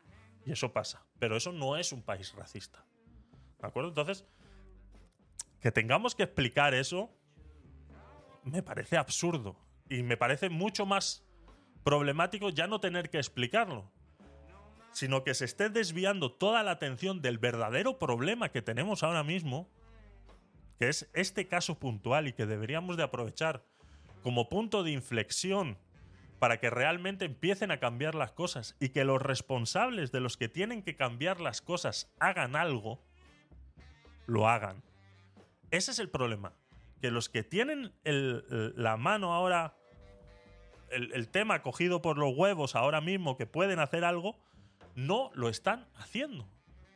Y 0.44 0.52
eso 0.52 0.72
pasa. 0.72 1.04
Pero 1.18 1.36
eso 1.36 1.52
no 1.52 1.76
es 1.76 1.92
un 1.92 2.02
país 2.02 2.32
racista. 2.34 2.84
¿De 3.60 3.66
acuerdo? 3.66 3.90
Entonces, 3.90 4.26
que 5.60 5.70
tengamos 5.70 6.14
que 6.14 6.22
explicar 6.22 6.74
eso 6.74 7.10
me 8.44 8.62
parece 8.62 8.96
absurdo. 8.96 9.56
Y 9.88 10.02
me 10.02 10.16
parece 10.16 10.48
mucho 10.48 10.86
más 10.86 11.24
problemático 11.82 12.50
ya 12.50 12.66
no 12.66 12.80
tener 12.80 13.10
que 13.10 13.18
explicarlo, 13.18 13.90
sino 14.92 15.24
que 15.24 15.34
se 15.34 15.44
esté 15.44 15.68
desviando 15.68 16.32
toda 16.32 16.62
la 16.62 16.72
atención 16.72 17.22
del 17.22 17.38
verdadero 17.38 17.98
problema 17.98 18.50
que 18.50 18.62
tenemos 18.62 19.02
ahora 19.02 19.24
mismo, 19.24 19.68
que 20.78 20.88
es 20.88 21.10
este 21.12 21.48
caso 21.48 21.78
puntual 21.78 22.28
y 22.28 22.32
que 22.32 22.46
deberíamos 22.46 22.96
de 22.96 23.02
aprovechar 23.02 23.64
como 24.22 24.48
punto 24.48 24.82
de 24.82 24.92
inflexión 24.92 25.78
para 26.38 26.58
que 26.58 26.70
realmente 26.70 27.24
empiecen 27.24 27.70
a 27.70 27.80
cambiar 27.80 28.14
las 28.14 28.32
cosas 28.32 28.76
y 28.80 28.90
que 28.90 29.04
los 29.04 29.20
responsables 29.20 30.12
de 30.12 30.20
los 30.20 30.36
que 30.36 30.48
tienen 30.48 30.82
que 30.82 30.96
cambiar 30.96 31.40
las 31.40 31.60
cosas 31.60 32.12
hagan 32.18 32.56
algo, 32.56 33.02
lo 34.26 34.48
hagan. 34.48 34.82
Ese 35.70 35.90
es 35.90 35.98
el 35.98 36.08
problema. 36.08 36.52
Que 37.00 37.10
los 37.10 37.28
que 37.28 37.42
tienen 37.42 37.92
la 38.04 38.96
mano 38.96 39.32
ahora, 39.34 39.76
el, 40.90 41.28
tema 41.28 41.62
cogido 41.62 42.02
por 42.02 42.18
los 42.18 42.36
huevos 42.36 42.76
ahora 42.76 43.00
mismo, 43.00 43.36
que 43.36 43.46
pueden 43.46 43.78
hacer 43.78 44.04
algo, 44.04 44.36
no 44.94 45.30
lo 45.34 45.48
están 45.48 45.86
haciendo. 45.94 46.46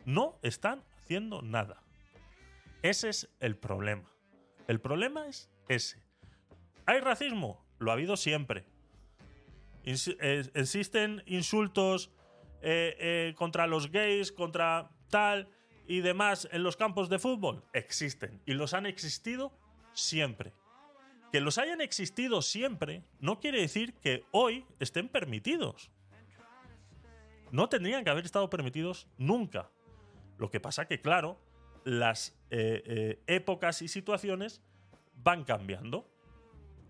No 0.04 0.38
están 0.42 0.84
haciendo 0.98 1.40
nada. 1.40 1.82
Ese 2.82 3.08
es 3.08 3.30
el 3.40 3.56
problema. 3.56 4.10
El 4.68 4.80
problema 4.80 5.26
es 5.26 5.50
ese. 5.68 6.02
¿Hay 6.86 7.00
racismo? 7.00 7.64
Lo 7.78 7.90
ha 7.90 7.94
habido 7.94 8.16
siempre. 8.16 8.66
Eh, 9.84 10.50
existen 10.54 11.22
insultos 11.26 12.10
eh, 12.62 12.96
eh, 12.98 13.34
contra 13.36 13.66
los 13.66 13.90
gays, 13.90 14.32
contra 14.32 14.90
tal 15.10 15.48
y 15.86 16.00
demás 16.00 16.48
en 16.52 16.62
los 16.62 16.76
campos 16.76 17.08
de 17.08 17.18
fútbol. 17.18 17.62
Existen. 17.72 18.40
Y 18.46 18.54
los 18.54 18.74
han 18.74 18.86
existido 18.86 19.52
siempre. 19.92 20.52
Que 21.32 21.40
los 21.40 21.58
hayan 21.58 21.80
existido 21.80 22.42
siempre 22.42 23.02
no 23.20 23.40
quiere 23.40 23.60
decir 23.60 23.94
que 23.94 24.24
hoy 24.30 24.64
estén 24.78 25.08
permitidos. 25.08 25.90
No 27.50 27.68
tendrían 27.68 28.04
que 28.04 28.10
haber 28.10 28.24
estado 28.24 28.48
permitidos 28.50 29.08
nunca. 29.18 29.70
Lo 30.38 30.50
que 30.50 30.60
pasa 30.60 30.86
que, 30.86 31.00
claro, 31.00 31.38
las 31.84 32.36
eh, 32.50 32.82
eh, 32.86 33.22
épocas 33.26 33.82
y 33.82 33.88
situaciones 33.88 34.62
van 35.22 35.44
cambiando. 35.44 36.08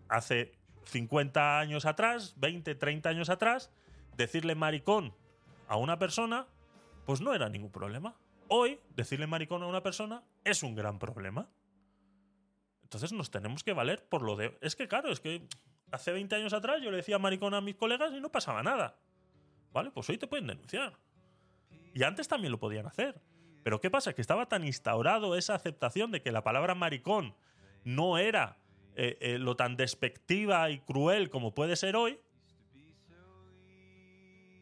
Hace 0.08 0.52
50 0.84 1.58
años 1.58 1.86
atrás, 1.86 2.34
20, 2.38 2.74
30 2.74 3.08
años 3.08 3.28
atrás, 3.30 3.70
decirle 4.16 4.54
maricón 4.54 5.14
a 5.68 5.76
una 5.76 5.98
persona, 5.98 6.46
pues 7.06 7.20
no 7.20 7.34
era 7.34 7.48
ningún 7.48 7.70
problema. 7.70 8.14
Hoy, 8.48 8.80
decirle 8.90 9.26
maricón 9.26 9.62
a 9.62 9.66
una 9.66 9.82
persona 9.82 10.22
es 10.44 10.62
un 10.62 10.74
gran 10.74 10.98
problema. 10.98 11.48
Entonces 12.82 13.12
nos 13.12 13.30
tenemos 13.30 13.64
que 13.64 13.72
valer 13.72 14.06
por 14.08 14.22
lo 14.22 14.36
de... 14.36 14.56
Es 14.60 14.76
que 14.76 14.86
claro, 14.86 15.10
es 15.10 15.20
que 15.20 15.48
hace 15.90 16.12
20 16.12 16.34
años 16.36 16.52
atrás 16.52 16.82
yo 16.82 16.90
le 16.90 16.98
decía 16.98 17.18
maricón 17.18 17.54
a 17.54 17.60
mis 17.60 17.76
colegas 17.76 18.12
y 18.12 18.20
no 18.20 18.30
pasaba 18.30 18.62
nada. 18.62 18.98
¿Vale? 19.72 19.90
Pues 19.90 20.08
hoy 20.10 20.18
te 20.18 20.26
pueden 20.26 20.46
denunciar. 20.46 20.98
Y 21.94 22.02
antes 22.02 22.28
también 22.28 22.52
lo 22.52 22.58
podían 22.58 22.86
hacer. 22.86 23.20
Pero 23.62 23.80
¿qué 23.80 23.90
pasa? 23.90 24.12
Que 24.12 24.20
estaba 24.20 24.46
tan 24.46 24.64
instaurado 24.64 25.36
esa 25.36 25.54
aceptación 25.54 26.10
de 26.10 26.22
que 26.22 26.30
la 26.30 26.44
palabra 26.44 26.74
maricón 26.74 27.34
no 27.82 28.18
era 28.18 28.58
eh, 28.94 29.16
eh, 29.20 29.38
lo 29.38 29.56
tan 29.56 29.76
despectiva 29.76 30.70
y 30.70 30.80
cruel 30.80 31.30
como 31.30 31.54
puede 31.54 31.76
ser 31.76 31.96
hoy. 31.96 32.20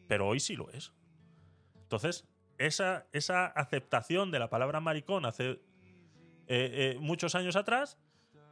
Pero 0.07 0.27
hoy 0.27 0.39
sí 0.39 0.55
lo 0.55 0.69
es. 0.71 0.93
Entonces, 1.81 2.25
esa, 2.65 3.07
esa 3.11 3.45
aceptación 3.45 4.31
de 4.31 4.39
la 4.39 4.49
palabra 4.49 4.79
maricón 4.79 5.25
hace 5.25 5.51
eh, 5.51 5.59
eh, 6.47 6.97
muchos 6.99 7.35
años 7.35 7.55
atrás, 7.55 7.97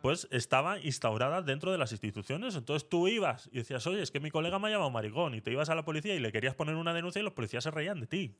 pues 0.01 0.27
estaba 0.31 0.79
instaurada 0.79 1.41
dentro 1.41 1.71
de 1.71 1.77
las 1.77 1.91
instituciones. 1.91 2.55
Entonces 2.55 2.89
tú 2.89 3.07
ibas 3.07 3.49
y 3.51 3.59
decías, 3.59 3.85
oye, 3.87 4.01
es 4.01 4.11
que 4.11 4.19
mi 4.19 4.31
colega 4.31 4.59
me 4.59 4.67
ha 4.67 4.71
llamado 4.71 4.89
maricón, 4.89 5.35
y 5.35 5.41
te 5.41 5.51
ibas 5.51 5.69
a 5.69 5.75
la 5.75 5.85
policía 5.85 6.15
y 6.15 6.19
le 6.19 6.31
querías 6.31 6.55
poner 6.55 6.75
una 6.75 6.93
denuncia 6.93 7.19
y 7.19 7.23
los 7.23 7.33
policías 7.33 7.63
se 7.63 7.71
reían 7.71 7.99
de 7.99 8.07
ti. 8.07 8.35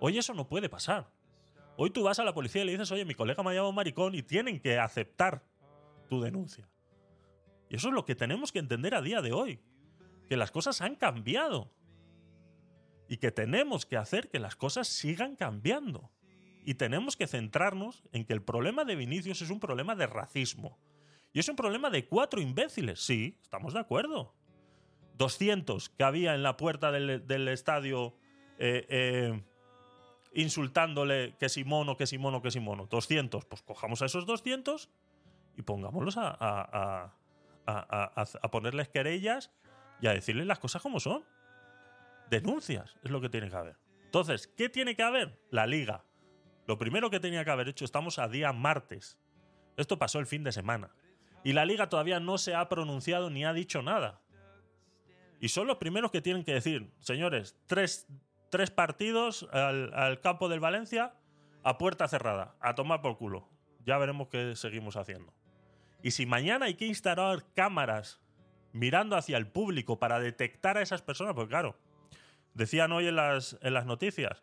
Hoy 0.00 0.18
eso 0.18 0.34
no 0.34 0.48
puede 0.48 0.68
pasar. 0.68 1.10
Hoy 1.76 1.90
tú 1.90 2.02
vas 2.02 2.18
a 2.18 2.24
la 2.24 2.34
policía 2.34 2.62
y 2.62 2.66
le 2.66 2.72
dices, 2.72 2.90
oye, 2.90 3.04
mi 3.04 3.14
colega 3.14 3.42
me 3.42 3.50
ha 3.50 3.54
llamado 3.54 3.72
maricón 3.72 4.14
y 4.14 4.22
tienen 4.22 4.60
que 4.60 4.78
aceptar 4.78 5.44
tu 6.08 6.20
denuncia. 6.20 6.68
Y 7.70 7.76
eso 7.76 7.88
es 7.88 7.94
lo 7.94 8.04
que 8.04 8.14
tenemos 8.14 8.52
que 8.52 8.58
entender 8.58 8.94
a 8.94 9.00
día 9.00 9.22
de 9.22 9.32
hoy. 9.32 9.60
Que 10.28 10.36
las 10.36 10.50
cosas 10.50 10.80
han 10.82 10.96
cambiado. 10.96 11.70
Y 13.12 13.18
que 13.18 13.30
tenemos 13.30 13.84
que 13.84 13.98
hacer 13.98 14.30
que 14.30 14.38
las 14.38 14.56
cosas 14.56 14.88
sigan 14.88 15.36
cambiando. 15.36 16.10
Y 16.64 16.74
tenemos 16.74 17.14
que 17.14 17.26
centrarnos 17.26 18.02
en 18.12 18.24
que 18.24 18.32
el 18.32 18.40
problema 18.42 18.86
de 18.86 18.96
Vinicius 18.96 19.42
es 19.42 19.50
un 19.50 19.60
problema 19.60 19.94
de 19.94 20.06
racismo. 20.06 20.78
Y 21.34 21.40
es 21.40 21.48
un 21.50 21.56
problema 21.56 21.90
de 21.90 22.06
cuatro 22.06 22.40
imbéciles. 22.40 23.00
Sí, 23.04 23.36
estamos 23.42 23.74
de 23.74 23.80
acuerdo. 23.80 24.34
200 25.18 25.90
que 25.90 26.04
había 26.04 26.34
en 26.34 26.42
la 26.42 26.56
puerta 26.56 26.90
del, 26.90 27.48
estadio 27.48 28.14
eh, 28.58 28.86
eh, 28.88 29.42
insultándole 30.32 31.36
que 31.38 31.50
si 31.50 31.64
mono, 31.64 31.98
que 31.98 32.06
si 32.06 32.16
mono, 32.16 32.40
que 32.40 32.50
si 32.50 32.60
mono. 32.60 32.86
200. 32.86 33.44
Pues 33.44 33.60
cojamos 33.62 34.00
a 34.00 34.06
esos 34.06 34.24
200 34.24 34.88
y 35.58 35.62
pongámoslos 35.62 36.16
a, 36.16 36.30
a- 36.30 37.14
a- 37.66 38.12
a 38.42 38.50
ponerles 38.50 38.88
querellas 38.88 39.50
y 40.00 40.06
a 40.06 40.12
decirles 40.14 40.46
las 40.46 40.58
cosas 40.60 40.80
como 40.80 40.98
son. 40.98 41.24
Denuncias 42.32 42.96
es 43.04 43.10
lo 43.10 43.20
que 43.20 43.28
tiene 43.28 43.50
que 43.50 43.56
haber. 43.56 43.76
Entonces, 44.06 44.46
¿qué 44.46 44.70
tiene 44.70 44.96
que 44.96 45.02
haber? 45.02 45.38
La 45.50 45.66
liga. 45.66 46.06
Lo 46.66 46.78
primero 46.78 47.10
que 47.10 47.20
tenía 47.20 47.44
que 47.44 47.50
haber 47.50 47.68
hecho, 47.68 47.84
estamos 47.84 48.18
a 48.18 48.26
día 48.26 48.54
martes. 48.54 49.18
Esto 49.76 49.98
pasó 49.98 50.18
el 50.18 50.24
fin 50.24 50.42
de 50.42 50.50
semana. 50.50 50.94
Y 51.44 51.52
la 51.52 51.66
liga 51.66 51.90
todavía 51.90 52.20
no 52.20 52.38
se 52.38 52.54
ha 52.54 52.70
pronunciado 52.70 53.28
ni 53.28 53.44
ha 53.44 53.52
dicho 53.52 53.82
nada. 53.82 54.22
Y 55.40 55.48
son 55.48 55.66
los 55.66 55.76
primeros 55.76 56.10
que 56.10 56.22
tienen 56.22 56.42
que 56.42 56.54
decir, 56.54 56.90
señores, 57.00 57.54
tres, 57.66 58.06
tres 58.48 58.70
partidos 58.70 59.46
al, 59.52 60.18
campo 60.22 60.48
del 60.48 60.60
Valencia 60.60 61.12
a 61.62 61.76
puerta 61.76 62.08
cerrada, 62.08 62.56
a 62.60 62.74
tomar 62.74 63.02
por 63.02 63.18
culo. 63.18 63.46
Ya 63.84 63.98
veremos 63.98 64.28
qué 64.28 64.56
seguimos 64.56 64.96
haciendo. 64.96 65.34
Y 66.02 66.12
si 66.12 66.24
mañana 66.24 66.64
hay 66.64 66.76
que 66.76 66.86
instalar 66.86 67.44
cámaras 67.54 68.22
mirando 68.72 69.16
hacia 69.16 69.36
el 69.36 69.48
público 69.48 69.98
para 69.98 70.18
detectar 70.18 70.78
a 70.78 70.82
esas 70.82 71.02
personas, 71.02 71.34
pues 71.34 71.48
claro, 71.48 71.76
decían 72.54 72.92
hoy 72.92 73.08
en 73.08 73.16
las, 73.16 73.58
en 73.62 73.74
las 73.74 73.86
noticias, 73.86 74.42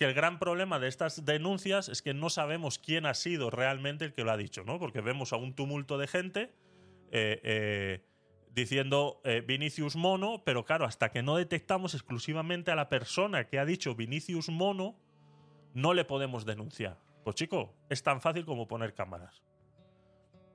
que 0.00 0.06
el 0.06 0.14
gran 0.14 0.38
problema 0.38 0.78
de 0.78 0.88
estas 0.88 1.26
denuncias 1.26 1.90
es 1.90 2.00
que 2.00 2.14
no 2.14 2.30
sabemos 2.30 2.78
quién 2.78 3.04
ha 3.04 3.12
sido 3.12 3.50
realmente 3.50 4.06
el 4.06 4.14
que 4.14 4.24
lo 4.24 4.32
ha 4.32 4.38
dicho, 4.38 4.64
¿no? 4.64 4.78
Porque 4.78 5.02
vemos 5.02 5.34
a 5.34 5.36
un 5.36 5.54
tumulto 5.54 5.98
de 5.98 6.06
gente 6.06 6.54
eh, 7.10 7.38
eh, 7.42 8.04
diciendo 8.54 9.20
eh, 9.24 9.44
Vinicius 9.46 9.96
Mono, 9.96 10.42
pero 10.42 10.64
claro, 10.64 10.86
hasta 10.86 11.10
que 11.10 11.22
no 11.22 11.36
detectamos 11.36 11.92
exclusivamente 11.92 12.70
a 12.70 12.76
la 12.76 12.88
persona 12.88 13.46
que 13.46 13.58
ha 13.58 13.66
dicho 13.66 13.94
Vinicius 13.94 14.48
Mono, 14.48 14.96
no 15.74 15.92
le 15.92 16.06
podemos 16.06 16.46
denunciar. 16.46 16.96
Pues 17.22 17.36
chico, 17.36 17.74
es 17.90 18.02
tan 18.02 18.22
fácil 18.22 18.46
como 18.46 18.66
poner 18.66 18.94
cámaras. 18.94 19.42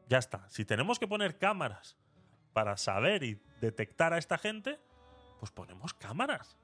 Ya 0.09 0.17
está. 0.17 0.49
Si 0.49 0.65
tenemos 0.65 0.97
que 0.97 1.07
poner 1.07 1.37
cámaras 1.37 1.97
para 2.51 2.77
saber 2.77 3.21
y 3.21 3.39
detectar 3.61 4.11
a 4.11 4.17
esta 4.17 4.39
gente, 4.39 4.79
pues 5.39 5.51
ponemos 5.51 5.93
cámaras. 5.93 6.57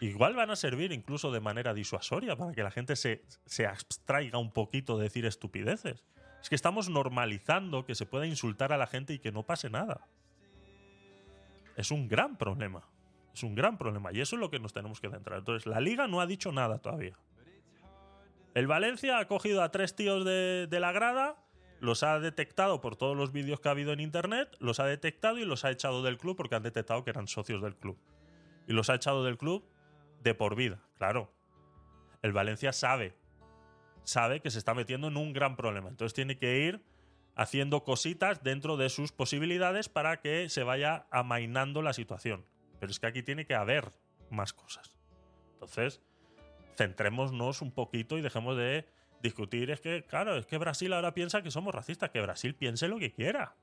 Igual 0.00 0.34
van 0.34 0.50
a 0.50 0.56
servir 0.56 0.92
incluso 0.92 1.32
de 1.32 1.40
manera 1.40 1.74
disuasoria 1.74 2.36
para 2.36 2.52
que 2.52 2.62
la 2.62 2.70
gente 2.70 2.94
se, 2.94 3.24
se 3.46 3.66
abstraiga 3.66 4.38
un 4.38 4.52
poquito 4.52 4.96
de 4.96 5.04
decir 5.04 5.26
estupideces. 5.26 6.04
Es 6.40 6.48
que 6.48 6.54
estamos 6.54 6.88
normalizando 6.88 7.84
que 7.84 7.96
se 7.96 8.06
pueda 8.06 8.26
insultar 8.26 8.72
a 8.72 8.78
la 8.78 8.86
gente 8.86 9.12
y 9.14 9.18
que 9.18 9.32
no 9.32 9.44
pase 9.44 9.70
nada. 9.70 10.06
Es 11.76 11.90
un 11.90 12.06
gran 12.08 12.38
problema. 12.38 12.88
Es 13.34 13.42
un 13.42 13.56
gran 13.56 13.76
problema. 13.76 14.12
Y 14.12 14.20
eso 14.20 14.36
es 14.36 14.40
lo 14.40 14.50
que 14.50 14.60
nos 14.60 14.72
tenemos 14.72 15.00
que 15.00 15.10
centrar. 15.10 15.40
Entonces, 15.40 15.66
la 15.66 15.80
liga 15.80 16.06
no 16.06 16.20
ha 16.20 16.26
dicho 16.26 16.52
nada 16.52 16.78
todavía. 16.78 17.16
El 18.54 18.66
Valencia 18.68 19.18
ha 19.18 19.26
cogido 19.26 19.62
a 19.62 19.70
tres 19.70 19.94
tíos 19.94 20.24
de, 20.24 20.66
de 20.68 20.80
la 20.80 20.92
grada, 20.92 21.36
los 21.80 22.02
ha 22.02 22.18
detectado 22.18 22.80
por 22.80 22.96
todos 22.96 23.16
los 23.16 23.30
vídeos 23.30 23.60
que 23.60 23.68
ha 23.68 23.72
habido 23.72 23.92
en 23.92 24.00
internet, 24.00 24.56
los 24.58 24.80
ha 24.80 24.86
detectado 24.86 25.38
y 25.38 25.44
los 25.44 25.64
ha 25.64 25.70
echado 25.70 26.02
del 26.02 26.18
club 26.18 26.36
porque 26.36 26.54
han 26.54 26.62
detectado 26.62 27.04
que 27.04 27.10
eran 27.10 27.28
socios 27.28 27.62
del 27.62 27.76
club. 27.76 27.98
Y 28.66 28.72
los 28.72 28.90
ha 28.90 28.94
echado 28.94 29.24
del 29.24 29.38
club 29.38 29.64
de 30.22 30.34
por 30.34 30.56
vida, 30.56 30.82
claro. 30.96 31.32
El 32.22 32.32
Valencia 32.32 32.72
sabe, 32.72 33.14
sabe 34.02 34.40
que 34.40 34.50
se 34.50 34.58
está 34.58 34.74
metiendo 34.74 35.08
en 35.08 35.16
un 35.16 35.32
gran 35.32 35.56
problema. 35.56 35.88
Entonces 35.88 36.14
tiene 36.14 36.38
que 36.38 36.58
ir 36.58 36.82
haciendo 37.36 37.84
cositas 37.84 38.42
dentro 38.42 38.76
de 38.76 38.88
sus 38.88 39.12
posibilidades 39.12 39.88
para 39.88 40.20
que 40.20 40.48
se 40.48 40.64
vaya 40.64 41.06
amainando 41.10 41.82
la 41.82 41.92
situación. 41.92 42.44
Pero 42.80 42.90
es 42.90 42.98
que 42.98 43.06
aquí 43.06 43.22
tiene 43.22 43.46
que 43.46 43.54
haber 43.54 43.92
más 44.30 44.52
cosas. 44.52 44.96
Entonces, 45.54 46.00
centrémonos 46.76 47.62
un 47.62 47.70
poquito 47.70 48.18
y 48.18 48.22
dejemos 48.22 48.56
de 48.56 48.86
discutir. 49.22 49.70
Es 49.70 49.80
que, 49.80 50.04
claro, 50.04 50.36
es 50.36 50.46
que 50.46 50.58
Brasil 50.58 50.92
ahora 50.92 51.14
piensa 51.14 51.42
que 51.42 51.50
somos 51.50 51.74
racistas. 51.74 52.10
Que 52.10 52.20
Brasil 52.20 52.54
piense 52.54 52.88
lo 52.88 52.98
que 52.98 53.12
quiera. 53.12 53.56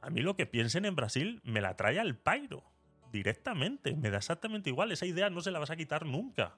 A 0.00 0.10
mí 0.10 0.20
lo 0.20 0.36
que 0.36 0.46
piensen 0.46 0.84
en 0.84 0.94
Brasil 0.94 1.40
me 1.44 1.60
la 1.60 1.76
trae 1.76 1.98
al 1.98 2.16
pairo. 2.16 2.64
Directamente. 3.12 3.96
Me 3.96 4.10
da 4.10 4.18
exactamente 4.18 4.70
igual. 4.70 4.92
Esa 4.92 5.06
idea 5.06 5.30
no 5.30 5.40
se 5.40 5.50
la 5.50 5.58
vas 5.58 5.70
a 5.70 5.76
quitar 5.76 6.06
nunca. 6.06 6.56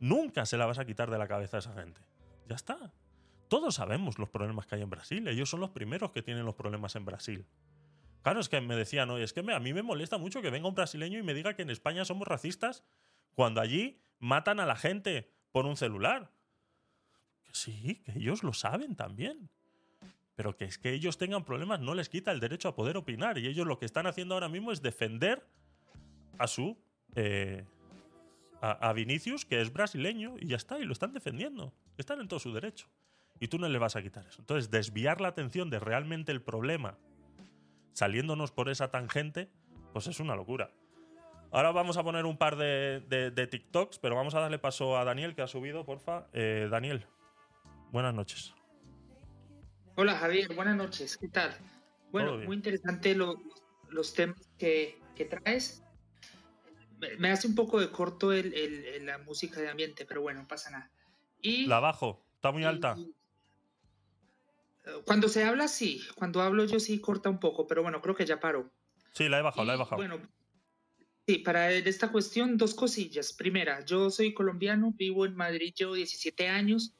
Nunca 0.00 0.46
se 0.46 0.56
la 0.56 0.66
vas 0.66 0.78
a 0.78 0.84
quitar 0.84 1.10
de 1.10 1.18
la 1.18 1.26
cabeza 1.26 1.56
a 1.56 1.60
esa 1.60 1.72
gente. 1.74 2.00
Ya 2.46 2.56
está. 2.56 2.92
Todos 3.48 3.76
sabemos 3.76 4.18
los 4.18 4.28
problemas 4.28 4.66
que 4.66 4.76
hay 4.76 4.82
en 4.82 4.90
Brasil. 4.90 5.26
Ellos 5.26 5.48
son 5.48 5.60
los 5.60 5.70
primeros 5.70 6.12
que 6.12 6.22
tienen 6.22 6.44
los 6.44 6.54
problemas 6.54 6.94
en 6.96 7.04
Brasil. 7.04 7.46
Claro, 8.22 8.40
es 8.40 8.48
que 8.48 8.60
me 8.60 8.76
decían, 8.76 9.10
oye, 9.10 9.24
es 9.24 9.32
que 9.32 9.40
a 9.40 9.60
mí 9.60 9.72
me 9.72 9.82
molesta 9.82 10.18
mucho 10.18 10.42
que 10.42 10.50
venga 10.50 10.68
un 10.68 10.74
brasileño 10.74 11.18
y 11.18 11.22
me 11.22 11.34
diga 11.34 11.54
que 11.54 11.62
en 11.62 11.70
España 11.70 12.04
somos 12.04 12.28
racistas 12.28 12.84
cuando 13.34 13.60
allí 13.60 14.00
matan 14.18 14.60
a 14.60 14.66
la 14.66 14.76
gente 14.76 15.32
por 15.52 15.66
un 15.66 15.76
celular. 15.76 16.30
Sí, 17.52 18.02
que 18.04 18.18
ellos 18.18 18.42
lo 18.42 18.52
saben 18.52 18.96
también. 18.96 19.50
Pero 20.38 20.56
que 20.56 20.66
es 20.66 20.78
que 20.78 20.92
ellos 20.92 21.18
tengan 21.18 21.44
problemas 21.44 21.80
no 21.80 21.96
les 21.96 22.08
quita 22.08 22.30
el 22.30 22.38
derecho 22.38 22.68
a 22.68 22.76
poder 22.76 22.96
opinar. 22.96 23.38
Y 23.38 23.48
ellos 23.48 23.66
lo 23.66 23.80
que 23.80 23.86
están 23.86 24.06
haciendo 24.06 24.34
ahora 24.34 24.48
mismo 24.48 24.70
es 24.70 24.80
defender 24.80 25.44
a 26.38 26.46
su. 26.46 26.78
eh, 27.16 27.64
a, 28.60 28.92
Vinicius, 28.92 29.44
que 29.44 29.60
es 29.60 29.72
brasileño, 29.72 30.36
y 30.38 30.46
ya 30.46 30.56
está, 30.56 30.78
y 30.78 30.84
lo 30.84 30.92
están 30.92 31.12
defendiendo. 31.12 31.74
Están 31.96 32.20
en 32.20 32.28
todo 32.28 32.38
su 32.38 32.52
derecho. 32.52 32.86
Y 33.40 33.48
tú 33.48 33.58
no 33.58 33.68
le 33.68 33.78
vas 33.80 33.96
a 33.96 34.02
quitar 34.02 34.28
eso. 34.28 34.40
Entonces, 34.40 34.70
desviar 34.70 35.20
la 35.20 35.26
atención 35.26 35.70
de 35.70 35.80
realmente 35.80 36.30
el 36.30 36.40
problema, 36.40 36.96
saliéndonos 37.94 38.52
por 38.52 38.68
esa 38.68 38.92
tangente, 38.92 39.50
pues 39.92 40.06
es 40.06 40.20
una 40.20 40.36
locura. 40.36 40.70
Ahora 41.50 41.72
vamos 41.72 41.96
a 41.96 42.04
poner 42.04 42.26
un 42.26 42.36
par 42.36 42.54
de 42.54 43.48
TikToks, 43.50 43.98
pero 43.98 44.14
vamos 44.14 44.36
a 44.36 44.40
darle 44.40 44.60
paso 44.60 44.98
a 44.98 45.04
Daniel, 45.04 45.34
que 45.34 45.42
ha 45.42 45.48
subido, 45.48 45.84
porfa. 45.84 46.28
Eh, 46.32 46.68
Daniel, 46.70 47.06
buenas 47.90 48.14
noches. 48.14 48.54
Hola 50.00 50.14
Javier, 50.16 50.54
buenas 50.54 50.76
noches, 50.76 51.16
¿qué 51.16 51.26
tal? 51.26 51.56
Bueno, 52.12 52.38
muy 52.38 52.54
interesante 52.54 53.16
lo- 53.16 53.42
los 53.88 54.14
temas 54.14 54.48
que, 54.56 54.96
que 55.16 55.24
traes. 55.24 55.82
Me, 57.00 57.16
me 57.16 57.32
hace 57.32 57.48
un 57.48 57.56
poco 57.56 57.80
de 57.80 57.90
corto 57.90 58.30
el, 58.32 58.54
el- 58.54 58.84
el- 58.84 59.06
la 59.06 59.18
música 59.18 59.60
de 59.60 59.68
ambiente, 59.68 60.06
pero 60.06 60.22
bueno, 60.22 60.42
no 60.42 60.46
pasa 60.46 60.70
nada. 60.70 60.92
Y, 61.42 61.66
La 61.66 61.80
bajo, 61.80 62.24
está 62.36 62.52
muy 62.52 62.62
alta. 62.62 62.94
y- 62.96 63.12
cuando 65.04 65.28
se 65.28 65.42
habla, 65.42 65.66
sí. 65.66 66.00
Cuando 66.14 66.42
hablo 66.42 66.64
yo 66.64 66.78
sí 66.78 67.00
corta 67.00 67.28
un 67.28 67.40
poco, 67.40 67.66
pero 67.66 67.82
bueno, 67.82 68.00
creo 68.00 68.14
que 68.14 68.24
ya 68.24 68.38
paró. 68.38 68.70
Sí, 69.14 69.28
la 69.28 69.40
he 69.40 69.42
bajado, 69.42 69.64
la 69.66 69.72
he 69.72 69.76
Y, 69.76 69.78
bajado. 69.80 69.96
Bueno, 69.96 70.28
sí, 71.26 71.38
para 71.38 71.72
esta 71.72 72.12
cuestión, 72.12 72.56
dos 72.56 72.72
cosillas. 72.72 73.32
Primera, 73.32 73.84
yo 73.84 74.10
soy 74.10 74.32
colombiano, 74.32 74.92
vivo 74.96 75.26
en 75.26 75.34
Madrid, 75.34 75.74
llevo 75.76 75.94
17 75.94 76.46
años 76.48 76.94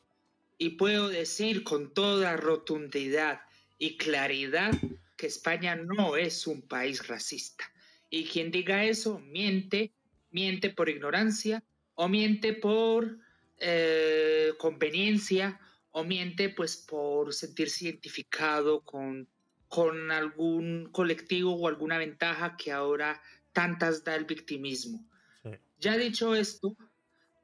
y 0.59 0.71
puedo 0.71 1.09
decir 1.09 1.63
con 1.63 1.95
toda 1.95 2.37
rotundidad 2.37 3.41
y 3.79 3.97
claridad 3.97 4.73
que 5.17 5.29
España 5.29 5.77
no 5.77 6.17
es 6.17 6.47
un 6.47 6.63
país 6.63 7.07
racista. 7.07 7.65
Y 8.11 8.25
quien 8.25 8.51
diga 8.51 8.85
eso 8.85 9.21
miente, 9.21 9.93
miente 10.31 10.71
por 10.71 10.89
ignorancia 10.89 11.63
o 11.95 12.09
miente 12.09 12.55
por 12.55 13.19
eh, 13.59 14.53
conveniencia 14.59 15.61
o 15.93 16.05
miente 16.05 16.49
pues 16.49 16.77
por 16.77 17.33
sentirse 17.33 17.87
identificado 17.87 18.81
con, 18.81 19.29
con 19.69 20.11
algún 20.11 20.89
colectivo 20.93 21.55
o 21.55 21.69
alguna 21.69 21.99
ventaja 21.99 22.57
que 22.57 22.73
ahora 22.73 23.21
tantas 23.53 24.05
da 24.05 24.15
el 24.15 24.25
victimismo. 24.25 25.05
Sí. 25.43 25.51
Ya 25.81 25.97
dicho 25.97 26.35
esto, 26.35 26.77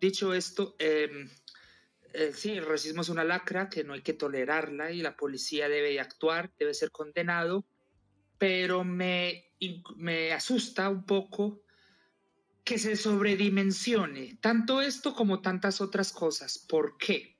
dicho 0.01 0.35
esto, 0.35 0.77
em, 0.79 1.29
eh, 2.15 2.33
sí, 2.35 2.53
el 2.53 2.67
racismo 2.67 3.03
es 3.03 3.09
una 3.09 3.25
lacra 3.25 3.69
que 3.69 3.85
no 3.85 3.93
hay 3.93 4.03
que 4.03 4.13
tolerarla 4.13 4.91
y 4.93 5.03
la 5.03 5.17
policía 5.17 5.69
debe 5.69 5.91
de 5.91 6.01
actuar, 6.01 6.53
debe 6.59 6.73
ser 6.75 6.91
condenado, 6.91 7.67
pero 8.39 8.85
me, 8.85 9.53
me 9.97 10.33
asusta 10.33 10.89
un 10.89 11.05
poco 11.05 11.63
que 12.65 12.79
se 12.79 12.97
sobredimensione 12.97 14.39
tanto 14.41 14.81
esto 14.81 15.15
como 15.15 15.43
tantas 15.43 15.81
otras 15.81 16.13
cosas. 16.13 16.59
¿Por 16.59 16.97
qué? 16.97 17.37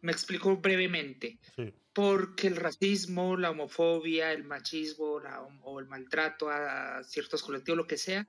Me 0.00 0.12
explico 0.12 0.56
brevemente 0.56 1.38
Sí, 1.54 1.72
porque 1.98 2.46
el 2.46 2.54
racismo, 2.54 3.36
la 3.36 3.50
homofobia, 3.50 4.32
el 4.32 4.44
machismo 4.44 5.18
la 5.18 5.42
o 5.64 5.80
el 5.80 5.86
maltrato 5.86 6.48
a 6.48 7.02
ciertos 7.02 7.42
colectivos, 7.42 7.76
lo 7.76 7.86
que 7.88 7.98
sea, 7.98 8.28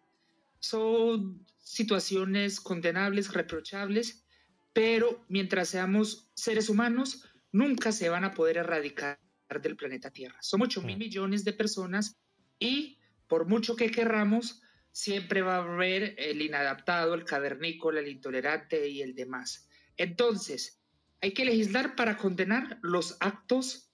son 0.59 1.45
situaciones 1.59 2.59
condenables, 2.61 3.31
reprochables, 3.31 4.25
pero 4.73 5.25
mientras 5.27 5.69
seamos 5.69 6.29
seres 6.34 6.69
humanos, 6.69 7.25
nunca 7.51 7.91
se 7.91 8.10
van 8.10 8.23
a 8.23 8.34
poder 8.34 8.58
erradicar 8.58 9.19
del 9.62 9.75
planeta 9.75 10.12
Tierra. 10.12 10.38
Somos 10.41 10.67
8 10.67 10.82
mil 10.84 10.95
Mm. 10.95 10.99
millones 10.99 11.43
de 11.43 11.53
personas 11.53 12.17
y 12.60 12.99
por 13.27 13.45
mucho 13.47 13.75
que 13.75 13.91
querramos, 13.91 14.62
siempre 14.91 15.41
va 15.41 15.58
a 15.58 15.63
haber 15.63 16.15
el 16.17 16.41
inadaptado, 16.41 17.13
el 17.13 17.23
cavernícola, 17.23 17.99
el 17.99 18.08
intolerante 18.08 18.88
y 18.88 19.01
el 19.01 19.15
demás. 19.15 19.69
Entonces, 19.97 20.82
hay 21.21 21.34
que 21.34 21.45
legislar 21.45 21.95
para 21.95 22.17
condenar 22.17 22.79
los 22.82 23.17
actos 23.19 23.91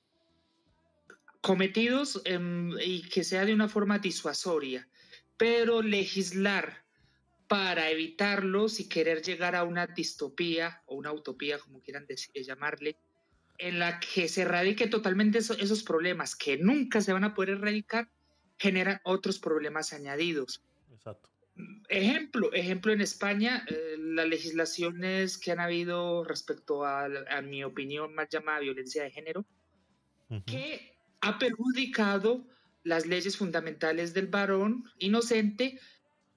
cometidos 1.41 2.21
em, 2.25 2.71
y 2.79 3.03
que 3.03 3.23
sea 3.23 3.45
de 3.45 3.53
una 3.53 3.67
forma 3.67 3.99
disuasoria, 3.99 4.87
pero 5.37 5.81
legislar 5.81 6.84
para 7.47 7.89
evitarlos 7.91 8.79
y 8.79 8.89
querer 8.89 9.21
llegar 9.21 9.55
a 9.55 9.63
una 9.63 9.87
distopía 9.87 10.81
o 10.85 10.95
una 10.95 11.11
utopía, 11.13 11.59
como 11.59 11.81
quieran 11.81 12.07
dec- 12.07 12.31
llamarle, 12.43 12.97
en 13.57 13.79
la 13.79 13.99
que 13.99 14.27
se 14.27 14.41
erradique 14.41 14.87
totalmente 14.87 15.37
eso- 15.37 15.57
esos 15.57 15.83
problemas 15.83 16.35
que 16.35 16.57
nunca 16.57 17.01
se 17.01 17.13
van 17.13 17.23
a 17.23 17.33
poder 17.33 17.51
erradicar, 17.51 18.09
generan 18.57 18.99
otros 19.03 19.39
problemas 19.39 19.93
añadidos. 19.93 20.63
exacto. 20.91 21.29
Ejemplo, 21.87 22.51
ejemplo 22.51 22.91
en 22.91 22.99
España, 22.99 23.65
eh, 23.69 23.95
las 23.97 24.27
legislaciones 24.27 25.37
que 25.37 25.51
han 25.53 25.61
habido 25.61 26.23
respecto 26.25 26.83
a, 26.83 27.05
a 27.05 27.41
mi 27.41 27.63
opinión 27.63 28.13
más 28.13 28.27
llamada 28.29 28.59
violencia 28.59 29.03
de 29.03 29.11
género, 29.11 29.45
Ujú. 30.29 30.43
que 30.45 30.97
ha 31.21 31.37
perjudicado 31.39 32.45
las 32.83 33.05
leyes 33.05 33.37
fundamentales 33.37 34.13
del 34.13 34.27
varón 34.27 34.83
inocente 34.99 35.79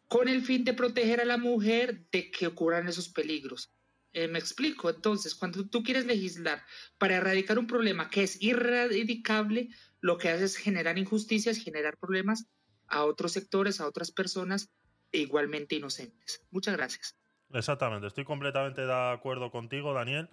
con 0.08 0.28
el 0.28 0.42
fin 0.42 0.64
de 0.64 0.74
proteger 0.74 1.20
a 1.20 1.26
la 1.26 1.36
mujer 1.36 2.06
de 2.10 2.30
que 2.30 2.46
ocurran 2.46 2.88
esos 2.88 3.08
peligros. 3.10 3.70
Eh, 4.12 4.26
me 4.26 4.38
explico, 4.38 4.88
entonces, 4.88 5.34
cuando 5.34 5.68
tú 5.68 5.82
quieres 5.82 6.06
legislar 6.06 6.64
para 6.96 7.16
erradicar 7.16 7.58
un 7.58 7.66
problema 7.66 8.08
que 8.08 8.22
es 8.22 8.40
irradicable, 8.42 9.68
lo 10.00 10.16
que 10.16 10.30
haces 10.30 10.52
es 10.52 10.56
generar 10.56 10.98
injusticias, 10.98 11.58
generar 11.58 11.98
problemas 11.98 12.46
a 12.86 13.04
otros 13.04 13.32
sectores, 13.32 13.80
a 13.80 13.86
otras 13.86 14.10
personas 14.10 14.70
igualmente 15.12 15.76
inocentes. 15.76 16.42
Muchas 16.50 16.76
gracias. 16.76 17.16
Exactamente, 17.52 18.06
estoy 18.06 18.24
completamente 18.24 18.86
de 18.86 19.12
acuerdo 19.12 19.50
contigo, 19.50 19.92
Daniel. 19.92 20.30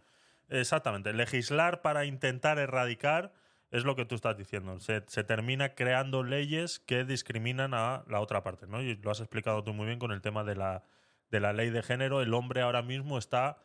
Exactamente, 0.50 1.12
legislar 1.14 1.82
para 1.82 2.06
intentar 2.06 2.60
erradicar 2.60 3.34
es 3.72 3.84
lo 3.84 3.96
que 3.96 4.06
tú 4.06 4.16
estás 4.16 4.38
diciendo. 4.38 4.80
Se, 4.80 5.02
termina 5.02 5.76
creando 5.76 6.24
leyes 6.24 6.80
que 6.80 7.04
discriminan 7.04 7.74
a 7.74 8.04
la 8.08 8.20
otra 8.20 8.44
parte, 8.44 8.68
¿no? 8.68 8.82
Y 8.82 8.96
lo 8.98 9.12
has 9.12 9.20
explicado 9.20 9.64
tú 9.64 9.74
muy 9.74 9.86
bien 9.86 10.00
con 10.00 10.12
el 10.12 10.22
tema 10.22 10.44
de 10.44 10.56
la, 10.56 10.84
de 11.32 11.40
la 11.40 11.54
ley 11.54 11.70
de 11.70 11.84
género. 11.84 12.22
El 12.22 12.34
hombre 12.34 12.62
ahora 12.62 12.82
mismo 12.82 13.18
está 13.18 13.58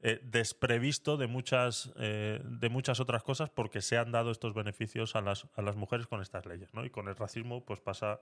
eh, 0.00 0.20
desprevisto 0.22 1.16
de 1.16 1.26
muchas, 1.26 1.92
eh, 1.96 2.40
de 2.44 2.68
muchas 2.68 3.00
otras 3.00 3.22
cosas 3.22 3.50
porque 3.50 3.82
se 3.82 3.98
han 3.98 4.12
dado 4.12 4.30
estos 4.30 4.54
beneficios 4.54 5.16
a 5.16 5.20
las, 5.20 5.46
a 5.54 5.62
las 5.62 5.76
mujeres 5.76 6.06
con 6.06 6.22
estas 6.22 6.46
leyes, 6.46 6.72
¿no? 6.72 6.84
Y 6.84 6.90
con 6.90 7.08
el 7.08 7.16
racismo 7.16 7.64
pues 7.64 7.80
pasa 7.80 8.20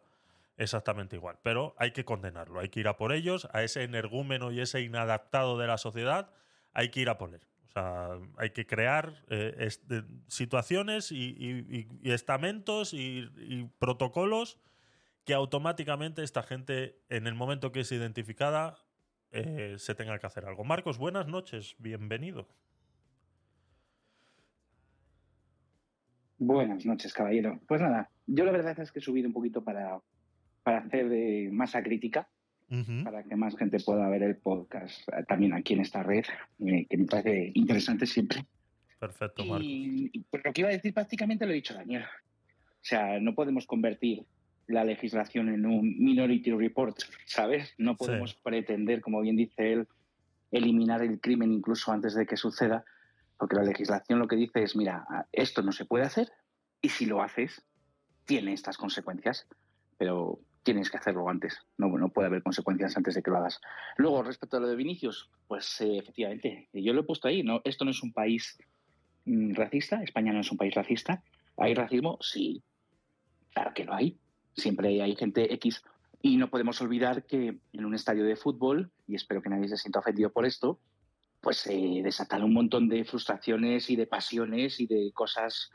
exactamente 0.57 1.16
igual. 1.16 1.38
Pero 1.42 1.75
hay 1.79 1.92
que 1.92 2.05
condenarlo, 2.05 2.61
hay 2.61 2.70
que 2.70 2.81
ir 2.81 2.88
a 2.88 2.96
por 2.96 3.12
ellos, 3.12 3.49
a 3.53 3.62
ese 3.62 3.83
energúmeno 3.83 4.53
y 4.53 4.61
ese 4.61 4.81
inadaptado 4.81 5.59
de 5.59 5.66
la 5.66 5.79
sociedad, 5.79 6.31
hay 6.72 6.90
que 6.90 7.01
ir 7.01 7.09
a 7.09 7.18
por 7.18 7.35
él. 7.35 7.40
Hay 7.77 8.51
que 8.51 8.67
crear 8.67 9.23
eh, 9.29 9.69
situaciones 10.29 11.12
y, 11.12 11.87
estamentos 12.05 12.95
y, 12.95 13.71
protocolos 13.79 14.59
que 15.25 15.35
automáticamente 15.35 16.23
esta 16.23 16.43
gente, 16.43 17.01
en 17.09 17.27
el 17.27 17.35
momento 17.35 17.73
que 17.73 17.81
es 17.81 17.93
identificada, 17.93 18.79
eh, 19.31 19.74
se 19.79 19.95
tenga 19.95 20.18
que 20.18 20.27
hacer 20.27 20.47
algo. 20.47 20.64
Marcos, 20.64 20.97
buenas 20.99 21.27
noches, 21.27 21.74
bienvenido. 21.79 22.49
Buenas 26.39 26.87
noches, 26.87 27.12
caballero. 27.12 27.61
Pues 27.66 27.81
nada, 27.81 28.11
yo 28.27 28.45
la 28.45 28.53
verdad 28.53 28.79
es 28.81 28.93
que 28.93 29.01
he 29.01 29.03
subido 29.03 29.29
un 29.29 29.35
poquito 29.35 29.64
para, 29.64 30.01
para 30.62 30.79
hacer 30.79 31.51
masa 31.51 31.83
crítica, 31.83 32.29
Para 33.05 33.23
que 33.23 33.37
más 33.37 33.57
gente 33.57 33.79
pueda 33.79 34.09
ver 34.09 34.25
el 34.25 34.37
podcast 34.37 35.09
eh, 35.09 35.25
también 35.29 35.55
aquí 35.55 35.75
en 35.75 35.81
esta 35.81 36.03
red, 36.03 36.25
eh, 36.67 36.87
que 36.89 36.97
me 36.97 37.07
parece 37.07 37.53
interesante 37.55 38.07
siempre. 38.07 38.45
Perfecto, 38.99 39.45
Marcos. 39.45 39.67
Y, 39.67 40.11
y, 40.12 40.21
pues 40.21 40.43
lo 40.45 40.53
que 40.53 40.62
iba 40.62 40.71
a 40.71 40.73
decir 40.73 40.93
prácticamente 40.93 41.47
lo 41.47 41.53
he 41.53 41.57
dicho 41.57 41.75
Daniel. 41.75 42.03
O 42.03 42.89
sea, 42.89 43.21
no 43.21 43.35
podemos 43.35 43.67
convertir 43.67 44.25
la 44.67 44.85
legislación 44.85 45.49
en 45.49 45.67
un 45.67 45.97
Minority 45.99 46.51
Report, 46.53 46.99
¿sabes? 47.25 47.75
No 47.79 47.97
podemos 47.97 48.35
pretender, 48.35 49.01
como 49.01 49.21
bien 49.21 49.37
dice 49.37 49.73
él, 49.73 49.89
eliminar 50.51 51.03
el 51.03 51.21
crimen 51.21 51.53
incluso 51.53 51.93
antes 51.93 52.14
de 52.14 52.27
que 52.27 52.37
suceda, 52.37 52.85
porque 53.39 53.57
la 53.57 53.62
legislación 53.62 54.19
lo 54.19 54.29
que 54.29 54.37
dice 54.37 54.62
es, 54.62 54.75
mira, 54.77 55.07
esto 55.33 55.62
no 55.62 55.73
se 55.73 55.85
puede 55.85 56.05
hacer 56.05 56.31
y 56.81 56.89
si 56.89 57.07
lo 57.07 57.23
haces, 57.23 57.64
tiene 58.25 58.53
estas 58.53 58.77
consecuencias, 58.77 59.47
pero 59.99 60.41
tienes 60.67 60.91
que 60.91 60.97
hacerlo 60.97 61.29
antes, 61.29 61.64
no, 61.79 62.09
puede 62.09 62.27
haber 62.27 62.43
consecuencias 62.43 62.97
antes 62.97 63.14
de 63.14 63.23
que 63.23 63.31
lo 63.31 63.37
hagas. 63.37 63.61
Luego, 63.99 64.25
respecto 64.25 64.57
a 64.57 64.61
lo 64.61 64.67
de 64.67 64.75
Vinicius, 64.75 65.31
pues 65.47 65.81
eh, 65.81 65.99
efectivamente, 65.99 66.69
yo 66.73 66.93
lo 66.93 67.03
he 67.03 67.05
puesto 67.05 67.29
ahí, 67.29 67.45
¿no? 67.45 67.61
Esto 67.62 67.85
no 67.85 67.93
es 67.93 68.03
un 68.03 68.12
país 68.12 68.59
mm, 69.27 69.55
racista, 69.55 70.03
España 70.03 70.33
no 70.33 70.41
es 70.41 70.51
un 70.51 70.59
país 70.59 70.75
racista. 70.75 71.23
¿Hay 71.57 71.73
racismo? 71.73 72.19
Sí, 72.21 72.64
claro 73.55 73.71
que 73.75 73.85
lo 73.85 73.95
hay. 73.95 74.19
Siempre 74.57 75.01
hay 75.01 75.14
gente 75.14 75.55
X. 75.55 75.85
Y 76.21 76.37
no 76.37 76.51
podemos 76.51 76.81
olvidar 76.83 77.27
que 77.27 77.61
en 77.73 77.85
un 77.85 77.95
estadio 77.95 78.25
de 78.25 78.35
fútbol, 78.35 78.91
y 79.07 79.14
espero 79.14 79.41
que 79.41 79.51
nadie 79.51 79.69
se 79.69 79.77
sienta 79.77 80.01
ofendido 80.01 80.33
por 80.33 80.47
esto, 80.47 80.81
pues 81.41 81.59
se 81.59 82.01
desatan 82.03 82.43
un 82.43 82.53
montón 82.53 82.89
de 82.89 83.05
frustraciones 83.05 83.89
y 83.89 83.95
de 83.95 84.09
pasiones 84.09 84.81
y 84.81 84.89
de 84.89 85.12
cosas 85.14 85.71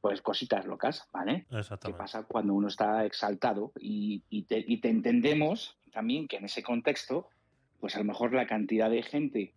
pues 0.00 0.22
cositas 0.22 0.66
locas, 0.66 1.08
¿vale? 1.12 1.46
¿Qué 1.50 1.58
Exactamente. 1.58 1.98
pasa 1.98 2.22
cuando 2.24 2.54
uno 2.54 2.68
está 2.68 3.04
exaltado? 3.04 3.72
Y, 3.80 4.22
y 4.30 4.42
te, 4.44 4.64
y 4.66 4.78
te 4.78 4.88
entendemos 4.88 5.78
también 5.92 6.28
que 6.28 6.36
en 6.36 6.44
ese 6.44 6.62
contexto, 6.62 7.28
pues 7.80 7.94
a 7.96 7.98
lo 7.98 8.04
mejor 8.04 8.32
la 8.34 8.46
cantidad 8.46 8.90
de 8.90 9.02
gente 9.02 9.54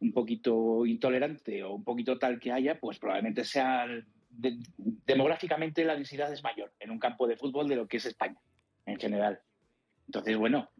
un 0.00 0.12
poquito 0.12 0.84
intolerante 0.86 1.62
o 1.62 1.74
un 1.74 1.84
poquito 1.84 2.18
tal 2.18 2.40
que 2.40 2.50
haya, 2.52 2.80
pues 2.80 2.98
probablemente 2.98 3.44
sea 3.44 3.86
de- 4.30 4.58
demográficamente 5.06 5.84
la 5.84 5.94
densidad 5.94 6.32
es 6.32 6.42
mayor 6.42 6.72
en 6.80 6.90
un 6.90 6.98
campo 6.98 7.28
de 7.28 7.36
fútbol 7.36 7.68
de 7.68 7.76
lo 7.76 7.86
que 7.86 7.98
es 7.98 8.06
España 8.06 8.38
en 8.86 8.98
general. 8.98 9.40
Entonces, 10.06 10.36
bueno, 10.36 10.70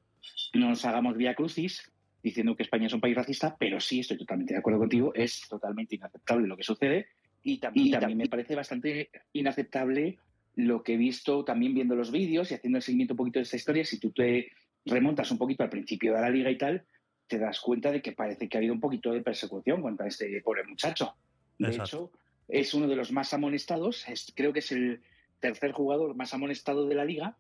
no 0.55 0.71
nos 0.71 0.85
hagamos 0.85 1.17
vía 1.17 1.35
crucis 1.35 1.93
diciendo 2.23 2.57
que 2.57 2.63
España 2.63 2.87
es 2.87 2.93
un 2.93 3.01
país 3.01 3.17
racista, 3.17 3.57
pero 3.59 3.79
sí 3.81 4.01
estoy 4.01 4.17
totalmente 4.17 4.55
de 4.55 4.61
acuerdo 4.61 4.79
contigo, 4.81 5.13
es 5.15 5.47
totalmente 5.49 5.97
inaceptable 5.97 6.47
lo 6.47 6.57
que 6.57 6.63
sucede 6.63 7.09
y 7.43 7.59
también, 7.59 7.87
y 7.87 7.91
también 7.91 8.19
me 8.19 8.29
parece 8.29 8.55
bastante 8.55 9.11
inaceptable 9.33 10.19
lo 10.55 10.83
que 10.83 10.95
he 10.95 10.97
visto 10.97 11.45
también 11.45 11.75
viendo 11.75 11.95
los 11.95 12.11
vídeos 12.11 12.51
y 12.51 12.55
haciendo 12.55 12.79
el 12.79 12.83
seguimiento 12.83 13.15
un 13.15 13.19
poquito 13.19 13.39
de 13.39 13.45
esta 13.45 13.57
historia. 13.57 13.85
Si 13.85 13.99
tú 13.99 14.13
te 14.13 14.51
remontas 14.85 15.31
un 15.31 15.39
poquito 15.39 15.63
al 15.63 15.71
principio 15.71 16.15
de 16.15 16.21
la 16.21 16.31
liga 16.31 16.51
y 16.51 16.59
tal, 16.59 16.85
te 17.27 17.39
das 17.39 17.61
cuenta 17.61 17.91
de 17.91 18.03
que 18.03 18.13
parece 18.13 18.49
que 18.49 18.57
ha 18.57 18.61
habido 18.61 18.75
un 18.75 18.81
poquito 18.81 19.13
de 19.13 19.23
persecución 19.23 19.81
contra 19.81 20.07
este 20.07 20.41
pobre 20.43 20.65
muchacho. 20.65 21.15
De 21.59 21.69
Exacto. 21.69 21.83
hecho, 21.85 22.13
es 22.49 22.75
uno 22.75 22.87
de 22.87 22.97
los 22.97 23.13
más 23.13 23.33
amonestados, 23.33 24.07
es- 24.09 24.33
creo 24.37 24.53
que 24.53 24.59
es 24.59 24.71
el 24.73 25.01
tercer 25.41 25.73
jugador 25.73 26.15
más 26.15 26.35
amonestado 26.35 26.87
de 26.87 26.95
la 26.95 27.05
liga 27.05 27.39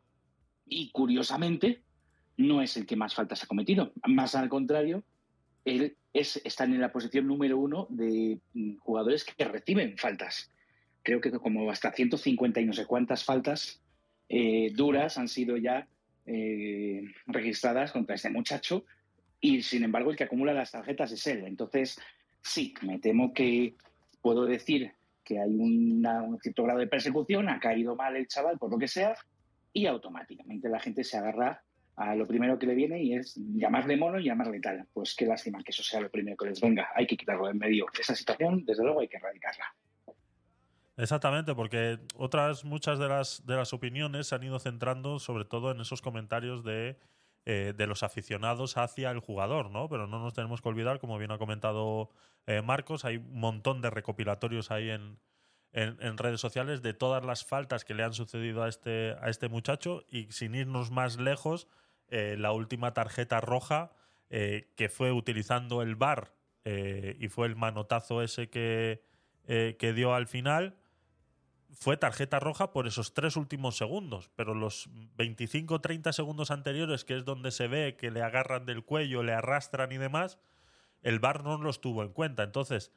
y 0.65 0.91
curiosamente 0.91 1.83
no 2.39 2.63
es 2.63 2.77
el 2.77 2.87
que 2.87 2.97
más 2.97 3.15
faltas 3.15 3.45
ha 3.45 3.47
cometido. 3.47 3.93
Más 4.07 4.35
al 4.35 4.49
contrario, 4.49 5.05
él 5.65 5.97
es, 6.13 6.41
está 6.45 6.65
en 6.65 6.81
la 6.81 6.93
posición 6.93 7.27
número 7.27 7.59
uno 7.59 7.87
de 7.91 8.39
mm, 8.55 8.77
jugadores 8.79 9.25
que 9.25 9.45
reciben 9.45 9.97
faltas. 9.97 10.51
Creo 11.03 11.21
que 11.21 11.31
como 11.33 11.71
hasta 11.71 11.93
150 11.93 12.61
y 12.61 12.65
no 12.65 12.73
sé 12.73 12.87
cuántas 12.87 13.25
faltas 13.25 13.83
eh, 14.29 14.73
duras 14.75 15.19
han 15.19 15.29
sido 15.29 15.57
ya 15.57 15.89
eh, 16.27 17.03
registradas 17.27 17.93
contra 17.93 18.15
este 18.15 18.31
muchacho 18.31 18.85
y 19.41 19.63
sin 19.63 19.83
embargo 19.83 20.11
el 20.11 20.17
que 20.17 20.25
acumula 20.25 20.55
las 20.55 20.71
tarjetas 20.71 21.11
es 21.13 21.27
él. 21.27 21.45
Entonces, 21.47 21.99
sí, 22.41 22.75
me 22.83 22.99
temo 22.99 23.33
que 23.33 23.75
puedo 24.21 24.45
decir 24.45 24.93
que 25.25 25.41
hay 25.41 25.55
un 25.55 26.39
cierto 26.43 26.65
grado 26.65 26.79
de 26.79 26.87
persecución, 26.87 27.49
ha 27.49 27.59
caído 27.59 27.97
mal 27.97 28.17
el 28.17 28.29
chaval 28.29 28.59
por 28.59 28.71
lo 28.71 28.79
que 28.79 28.89
sea 28.89 29.15
y 29.73 29.87
automáticamente 29.87 30.69
la 30.69 30.81
gente 30.81 31.05
se 31.05 31.17
agarra 31.17 31.63
a 31.97 32.14
lo 32.14 32.26
primero 32.26 32.59
que 32.59 32.66
le 32.66 32.74
viene 32.74 33.03
y 33.03 33.14
es 33.14 33.34
llamarle 33.36 33.97
mono 33.97 34.18
y 34.18 34.24
llamarle 34.24 34.61
tal. 34.61 34.86
Pues 34.93 35.14
qué 35.14 35.26
lástima 35.26 35.62
que 35.62 35.70
eso 35.70 35.82
sea 35.82 36.01
lo 36.01 36.11
primero 36.11 36.36
que 36.36 36.47
les 36.47 36.61
venga. 36.61 36.88
Hay 36.95 37.07
que 37.07 37.16
quitarlo 37.16 37.47
de 37.47 37.53
en 37.53 37.59
medio. 37.59 37.86
Esa 37.99 38.14
situación, 38.14 38.64
desde 38.64 38.82
luego, 38.82 39.01
hay 39.01 39.09
que 39.09 39.18
erradicarla. 39.18 39.74
Exactamente, 40.97 41.55
porque 41.55 41.99
otras 42.16 42.64
muchas 42.64 42.99
de 42.99 43.09
las, 43.09 43.47
de 43.47 43.57
las 43.57 43.72
opiniones 43.72 44.26
se 44.26 44.34
han 44.34 44.43
ido 44.43 44.59
centrando 44.59 45.18
sobre 45.18 45.45
todo 45.45 45.70
en 45.70 45.80
esos 45.80 46.03
comentarios 46.03 46.64
de, 46.64 46.99
eh, 47.47 47.72
de 47.76 47.86
los 47.86 48.03
aficionados 48.03 48.76
hacia 48.76 49.11
el 49.11 49.18
jugador, 49.18 49.70
¿no? 49.70 49.88
Pero 49.88 50.07
no 50.07 50.18
nos 50.18 50.34
tenemos 50.34 50.61
que 50.61 50.68
olvidar, 50.68 51.01
como 51.01 51.18
bien 51.18 51.32
ha 51.32 51.38
comentado 51.38 52.11
eh, 52.47 52.61
Marcos, 52.61 53.05
hay 53.05 53.16
un 53.16 53.40
montón 53.40 53.80
de 53.80 53.90
recopilatorios 53.90 54.70
ahí 54.70 54.90
en, 54.90 55.18
en, 55.73 56.18
redes 56.18 56.41
sociales 56.41 56.83
de 56.83 56.93
todas 56.93 57.25
las 57.25 57.45
faltas 57.45 57.85
que 57.85 57.95
le 57.95 58.03
han 58.03 58.12
sucedido 58.12 58.62
a 58.62 58.68
este, 58.68 59.16
a 59.20 59.31
este 59.31 59.49
muchacho 59.49 60.05
y 60.09 60.31
sin 60.31 60.55
irnos 60.55 60.91
más 60.91 61.18
lejos, 61.18 61.66
eh, 62.09 62.37
la 62.39 62.53
última 62.53 62.93
tarjeta 62.93 63.41
roja 63.41 63.93
eh, 64.29 64.70
que 64.77 64.89
fue 64.89 65.12
utilizando 65.12 65.81
el 65.81 65.97
VAR 65.97 66.35
eh, 66.64 67.16
y 67.18 67.29
fue 67.29 67.47
el 67.47 67.57
manotazo 67.57 68.23
ese 68.23 68.51
que, 68.51 69.03
que 69.47 69.93
dio 69.95 70.14
al 70.14 70.27
final, 70.27 70.77
fue 71.73 71.97
tarjeta 71.97 72.39
roja 72.39 72.70
por 72.70 72.87
esos 72.87 73.14
tres 73.14 73.37
últimos 73.37 73.77
segundos, 73.77 74.31
pero 74.37 74.55
los 74.55 74.91
25-30 75.16 76.12
segundos 76.12 76.51
anteriores, 76.51 77.05
que 77.05 77.16
es 77.16 77.25
donde 77.25 77.51
se 77.51 77.66
ve 77.66 77.97
que 77.97 78.11
le 78.11 78.23
agarran 78.23 78.66
del 78.66 78.85
cuello, 78.85 79.23
le 79.23 79.33
arrastran 79.33 79.91
y 79.91 79.97
demás, 79.97 80.39
el 81.01 81.18
VAR 81.18 81.43
no 81.43 81.59
los 81.59 81.81
tuvo 81.81 82.03
en 82.03 82.12
cuenta. 82.12 82.43
Entonces, 82.43 82.93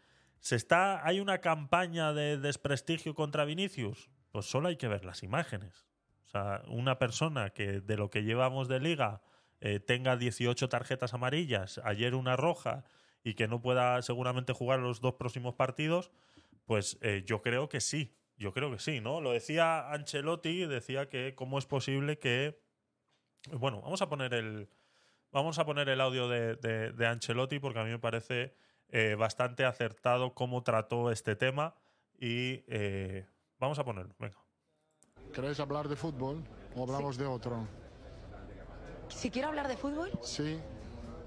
¿se 0.45 0.55
está, 0.55 1.03
¿hay 1.07 1.19
una 1.19 1.39
campaña 1.39 2.13
de 2.13 2.37
desprestigio 2.37 3.15
contra 3.15 3.45
Vinicius? 3.45 4.11
Pues 4.31 4.45
solo 4.45 4.67
hay 4.67 4.75
que 4.77 4.87
ver 4.87 5.03
las 5.03 5.23
imágenes. 5.23 5.87
O 6.25 6.27
sea, 6.27 6.61
una 6.67 6.99
persona 6.99 7.49
que 7.49 7.81
de 7.81 7.97
lo 7.97 8.11
que 8.11 8.21
llevamos 8.21 8.67
de 8.67 8.79
liga 8.79 9.23
eh, 9.59 9.79
tenga 9.79 10.17
18 10.17 10.69
tarjetas 10.69 11.15
amarillas, 11.15 11.81
ayer 11.83 12.13
una 12.13 12.35
roja 12.35 12.83
y 13.23 13.33
que 13.33 13.47
no 13.47 13.59
pueda 13.59 13.99
seguramente 14.03 14.53
jugar 14.53 14.81
los 14.81 15.01
dos 15.01 15.15
próximos 15.15 15.55
partidos, 15.55 16.11
pues 16.65 16.99
eh, 17.01 17.23
yo 17.25 17.41
creo 17.41 17.67
que 17.67 17.81
sí. 17.81 18.15
Yo 18.37 18.53
creo 18.53 18.69
que 18.69 18.77
sí, 18.77 19.01
¿no? 19.01 19.21
Lo 19.21 19.31
decía 19.31 19.89
Ancelotti, 19.91 20.67
decía 20.67 21.09
que 21.09 21.33
cómo 21.33 21.57
es 21.57 21.65
posible 21.65 22.19
que. 22.19 22.61
Bueno, 23.51 23.81
vamos 23.81 24.03
a 24.03 24.09
poner 24.09 24.35
el. 24.35 24.69
Vamos 25.31 25.57
a 25.57 25.65
poner 25.65 25.89
el 25.89 26.01
audio 26.01 26.27
de, 26.29 26.55
de- 26.57 26.91
de 26.91 27.07
Ancelotti 27.07 27.57
porque 27.57 27.79
a 27.79 27.83
mí 27.83 27.89
me 27.89 27.97
parece 27.99 28.53
eh, 28.89 29.15
bastante 29.15 29.65
acertado 29.65 30.33
cómo 30.33 30.63
trató 30.63 31.11
este 31.11 31.35
tema. 31.35 31.73
Y 32.19 32.63
eh, 32.67 33.25
vamos 33.59 33.77
a 33.79 33.83
ponerlo, 33.83 34.15
venga. 34.19 34.37
¿Queréis 35.33 35.59
hablar 35.59 35.87
de 35.89 35.95
fútbol 35.95 36.43
o 36.75 36.83
hablamos 36.83 37.17
de 37.17 37.25
otro? 37.25 37.67
Si 39.09 39.29
quiero 39.29 39.49
hablar 39.49 39.67
de 39.67 39.77
fútbol, 39.77 40.11
Sí. 40.21 40.59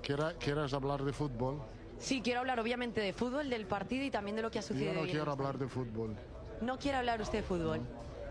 ¿Quiera- 0.02 0.32
¿Quieres 0.34 0.72
hablar 0.72 1.02
de 1.04 1.12
fútbol? 1.12 1.60
sí, 1.98 2.22
quiero 2.22 2.40
hablar 2.40 2.58
obviamente 2.60 3.00
de 3.00 3.12
fútbol, 3.12 3.50
del 3.50 3.66
partido 3.66 4.04
y 4.04 4.10
también 4.10 4.36
de 4.36 4.42
lo 4.42 4.50
que 4.50 4.60
ha 4.60 4.62
sucedido. 4.62 4.94
Yo 4.94 5.00
no 5.02 5.06
quiero 5.06 5.32
hablar 5.32 5.58
de 5.58 5.68
fútbol. 5.68 6.16
No 6.62 6.78
quiere 6.78 6.96
hablar 6.98 7.20
usted 7.20 7.38
de 7.40 7.42
fútbol. 7.44 7.80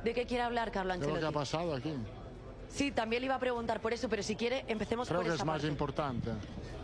¿De 0.03 0.13
qué 0.13 0.25
quiere 0.25 0.43
hablar, 0.43 0.71
Carlo 0.71 0.93
De 0.93 0.99
lo 0.99 1.05
que 1.05 1.11
ha 1.11 1.13
Ancelotti? 1.15 1.33
pasado 1.35 1.75
aquí. 1.75 1.93
Sí, 2.69 2.91
también 2.91 3.21
le 3.21 3.27
iba 3.27 3.35
a 3.35 3.39
preguntar 3.39 3.79
por 3.81 3.93
eso, 3.93 4.09
pero 4.09 4.21
si 4.23 4.35
quiere, 4.35 4.65
empecemos 4.67 5.07
Creo 5.07 5.19
por 5.19 5.25
que 5.27 5.33
esa 5.33 5.43
es 5.43 5.45
más 5.45 5.55
parte. 5.55 5.67
importante. 5.67 6.31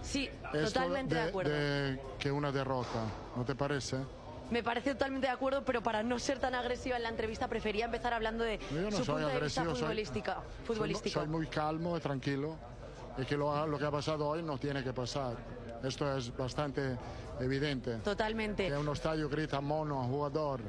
Sí, 0.01 0.29
Esto 0.53 0.73
totalmente 0.79 1.15
de, 1.15 1.21
acuerdo. 1.21 1.51
de- 1.51 1.99
que 2.19 2.31
una 2.31 2.51
derrota. 2.51 3.05
¿No 3.36 3.43
te 3.45 3.55
parece? 3.55 3.97
Me 4.51 4.61
parece 4.63 4.93
totalmente 4.93 5.27
de 5.27 5.34
acuerdo, 5.34 5.63
pero 5.63 5.81
para 5.81 6.03
no 6.03 6.19
ser 6.19 6.39
tan 6.39 6.53
agresiva 6.55 6.97
en 6.97 7.03
la 7.03 7.09
entrevista 7.09 7.47
prefería 7.47 7.86
empezar 7.86 8.13
hablando 8.13 8.43
de 8.43 8.59
no 8.71 8.91
su 8.91 9.05
punto 9.05 9.27
de 9.27 9.39
vista 9.39 9.63
futbolística, 9.63 10.34
Soy, 10.36 10.65
futbolístico. 10.75 11.19
soy 11.19 11.27
muy 11.29 11.47
calmo 11.47 11.97
y 11.97 11.99
tranquilo. 12.01 12.55
Y 13.17 13.25
que 13.25 13.38
lo, 13.38 13.65
lo 13.67 13.77
que 13.77 13.86
ha 13.86 13.91
pasado 13.91 14.27
hoy 14.27 14.41
no 14.43 14.57
tiene 14.57 14.84
que 14.84 14.91
pasar. 14.93 15.36
Esto 15.84 16.15
es 16.17 16.36
bastante 16.36 16.97
evidente. 17.39 17.97
Totalmente. 17.97 18.67
Que 18.67 18.77
un 18.77 18.89
estadio 18.89 19.29
grita 19.29 19.61
mono 19.61 20.01
a 20.01 20.05
jugador 20.05 20.61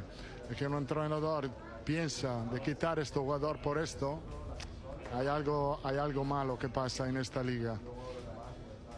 y 0.51 0.55
que 0.55 0.67
un 0.67 0.75
entrenador 0.75 1.51
piensa 1.85 2.45
de 2.53 2.61
quitar 2.61 2.99
a 2.99 3.03
este 3.03 3.19
jugador 3.19 3.59
por 3.59 3.79
esto, 3.79 4.21
hay 5.13 5.27
algo, 5.27 5.79
hay 5.83 5.99
algo 5.99 6.25
malo 6.25 6.59
que 6.59 6.69
pasa 6.69 7.09
en 7.09 7.17
esta 7.17 7.43
liga. 7.43 7.79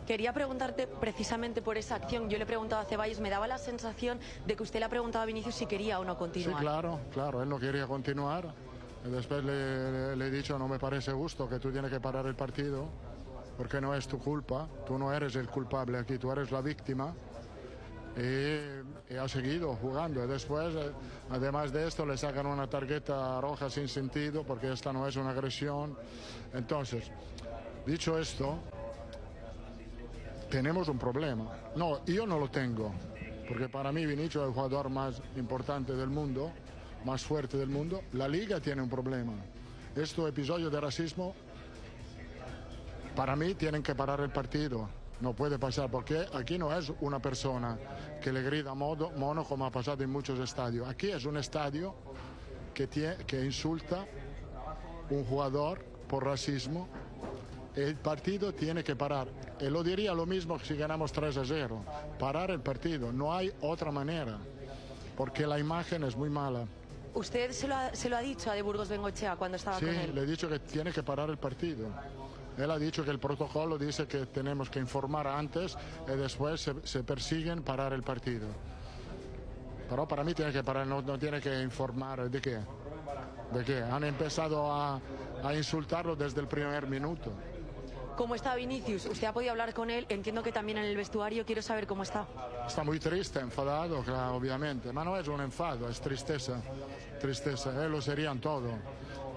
Quería 0.06 0.32
preguntarte 0.32 0.86
precisamente 0.86 1.62
por 1.62 1.76
esa 1.76 1.96
acción. 1.96 2.30
Yo 2.30 2.38
le 2.38 2.44
he 2.44 2.46
preguntado 2.46 2.80
a 2.82 2.84
Ceballos, 2.84 3.18
me 3.18 3.28
daba 3.28 3.48
la 3.48 3.58
sensación 3.58 4.20
de 4.46 4.54
que 4.54 4.62
usted 4.62 4.78
le 4.78 4.84
ha 4.86 4.88
preguntado 4.88 5.24
a 5.24 5.26
Vinicius 5.26 5.56
si 5.56 5.66
quería 5.66 5.98
o 5.98 6.04
no 6.04 6.12
Sí, 6.12 6.18
continuar. 6.18 6.60
claro, 6.60 7.00
claro, 7.12 7.42
él 7.42 7.48
no 7.48 7.58
quería 7.58 7.86
continuar. 7.86 8.54
Después 9.04 9.44
le, 9.44 9.90
le- 9.92 10.16
le 10.16 10.26
he 10.26 10.30
dicho, 10.30 10.58
no 10.58 10.68
me 10.68 10.78
parece 10.78 11.12
justo 11.12 11.48
que 11.48 11.58
tú 11.58 11.72
tienes 11.72 11.90
que 11.90 12.00
parar 12.00 12.26
el 12.26 12.34
partido, 12.36 12.86
porque 13.56 13.80
no 13.80 13.94
es 13.94 14.06
tu 14.06 14.18
culpa, 14.18 14.68
tú 14.86 14.96
no 14.98 15.12
eres 15.12 15.34
el 15.36 15.48
culpable 15.48 15.98
aquí, 15.98 16.18
tú 16.18 16.30
eres 16.30 16.50
la 16.52 16.60
víctima. 16.60 17.12
Y, 18.16 19.12
y 19.12 19.16
ha 19.16 19.28
seguido 19.28 19.74
jugando. 19.74 20.24
Y 20.24 20.28
después, 20.28 20.74
eh, 20.74 20.90
además 21.30 21.72
de 21.72 21.86
esto, 21.86 22.06
le 22.06 22.16
sacan 22.16 22.46
una 22.46 22.66
tarjeta 22.66 23.40
roja 23.40 23.68
sin 23.68 23.88
sentido, 23.88 24.42
porque 24.42 24.72
esta 24.72 24.92
no 24.92 25.06
es 25.06 25.16
una 25.16 25.30
agresión. 25.30 25.96
Entonces, 26.54 27.10
dicho 27.86 28.18
esto, 28.18 28.58
tenemos 30.50 30.88
un 30.88 30.98
problema. 30.98 31.58
No, 31.76 32.04
yo 32.06 32.26
no 32.26 32.38
lo 32.38 32.48
tengo, 32.48 32.92
porque 33.48 33.68
para 33.68 33.92
mí 33.92 34.06
Vinicius 34.06 34.44
es 34.44 34.48
el 34.48 34.54
jugador 34.54 34.88
más 34.88 35.20
importante 35.36 35.92
del 35.94 36.08
mundo, 36.08 36.52
más 37.04 37.22
fuerte 37.22 37.56
del 37.56 37.68
mundo. 37.68 38.02
La 38.12 38.28
liga 38.28 38.60
tiene 38.60 38.82
un 38.82 38.88
problema. 38.88 39.32
Este 39.94 40.26
episodio 40.26 40.70
de 40.70 40.80
racismo, 40.80 41.34
para 43.14 43.36
mí, 43.36 43.54
tienen 43.54 43.82
que 43.82 43.94
parar 43.94 44.20
el 44.20 44.30
partido. 44.30 44.88
No 45.20 45.32
puede 45.34 45.58
pasar, 45.58 45.90
porque 45.90 46.26
aquí 46.34 46.58
no 46.58 46.76
es 46.76 46.92
una 47.00 47.18
persona 47.20 47.78
que 48.20 48.32
le 48.32 48.42
grita 48.42 48.74
modo, 48.74 49.10
mono 49.16 49.44
como 49.44 49.64
ha 49.64 49.70
pasado 49.70 50.02
en 50.04 50.10
muchos 50.10 50.38
estadios. 50.38 50.86
Aquí 50.88 51.10
es 51.10 51.24
un 51.24 51.38
estadio 51.38 51.94
que, 52.74 52.88
tie- 52.88 53.16
que 53.24 53.42
insulta 53.44 54.04
un 55.08 55.24
jugador 55.24 55.82
por 56.08 56.24
racismo 56.24 56.88
el 57.74 57.94
partido 57.96 58.52
tiene 58.54 58.82
que 58.82 58.96
parar. 58.96 59.28
Y 59.60 59.66
lo 59.66 59.82
diría 59.82 60.14
lo 60.14 60.24
mismo 60.26 60.58
si 60.58 60.76
ganamos 60.76 61.12
3 61.12 61.36
a 61.36 61.44
0. 61.44 61.84
Parar 62.18 62.50
el 62.50 62.60
partido. 62.60 63.12
No 63.12 63.34
hay 63.34 63.52
otra 63.60 63.90
manera. 63.90 64.38
Porque 65.14 65.46
la 65.46 65.58
imagen 65.58 66.02
es 66.04 66.16
muy 66.16 66.30
mala. 66.30 66.64
Usted 67.14 67.50
se 67.52 67.68
lo, 67.68 67.74
ha, 67.74 67.94
se 67.94 68.08
lo 68.10 68.16
ha 68.16 68.20
dicho 68.20 68.50
a 68.50 68.54
De 68.54 68.62
Burgos 68.62 68.88
Bengochea 68.88 69.36
cuando 69.36 69.56
estaba 69.56 69.78
Sí, 69.78 69.84
con 69.86 69.94
él. 69.94 70.14
le 70.14 70.22
he 70.22 70.26
dicho 70.26 70.48
que 70.48 70.58
tiene 70.58 70.90
que 70.92 71.02
parar 71.02 71.28
el 71.30 71.36
partido. 71.38 71.86
Él 72.56 72.70
ha 72.70 72.78
dicho 72.78 73.04
que 73.04 73.10
el 73.10 73.18
protocolo 73.18 73.76
dice 73.76 74.06
que 74.06 74.26
tenemos 74.26 74.70
que 74.70 74.78
informar 74.78 75.26
antes 75.26 75.76
y 76.06 76.16
después 76.16 76.60
se, 76.60 76.74
se 76.86 77.04
persiguen 77.04 77.62
parar 77.62 77.92
el 77.92 78.02
partido. 78.02 78.48
Pero 79.88 80.08
para 80.08 80.24
mí 80.24 80.34
tiene 80.34 80.52
que 80.52 80.64
parar, 80.64 80.86
no, 80.86 81.02
no 81.02 81.18
tiene 81.18 81.40
que 81.40 81.62
informar 81.62 82.28
de 82.30 82.40
qué. 82.40 82.58
¿De 83.52 83.64
qué? 83.64 83.82
Han 83.82 84.04
empezado 84.04 84.72
a, 84.72 85.00
a 85.44 85.54
insultarlo 85.54 86.16
desde 86.16 86.40
el 86.40 86.48
primer 86.48 86.86
minuto. 86.86 87.32
¿Cómo 88.16 88.34
está 88.34 88.54
Vinicius? 88.54 89.04
Usted 89.04 89.26
ha 89.26 89.32
podido 89.32 89.50
hablar 89.50 89.74
con 89.74 89.90
él, 89.90 90.06
entiendo 90.08 90.42
que 90.42 90.50
también 90.50 90.78
en 90.78 90.84
el 90.84 90.96
vestuario, 90.96 91.44
quiero 91.44 91.60
saber 91.60 91.86
cómo 91.86 92.02
está. 92.02 92.26
Está 92.66 92.82
muy 92.82 92.98
triste, 92.98 93.40
enfadado, 93.40 94.02
claro, 94.02 94.36
obviamente. 94.36 94.90
Ma 94.90 95.04
no 95.04 95.18
es 95.18 95.28
un 95.28 95.42
enfado, 95.42 95.88
es 95.88 96.00
tristeza. 96.00 96.60
Tristeza. 97.20 97.84
Eh, 97.84 97.88
lo 97.90 98.00
serían 98.00 98.40
todo. 98.40 98.70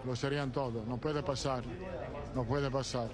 Lo 0.05 0.15
serían 0.15 0.51
todo. 0.51 0.83
No 0.85 0.97
puede 0.97 1.23
pasar. 1.23 1.63
No 2.35 2.43
puede 2.43 2.69
pasar. 2.69 3.09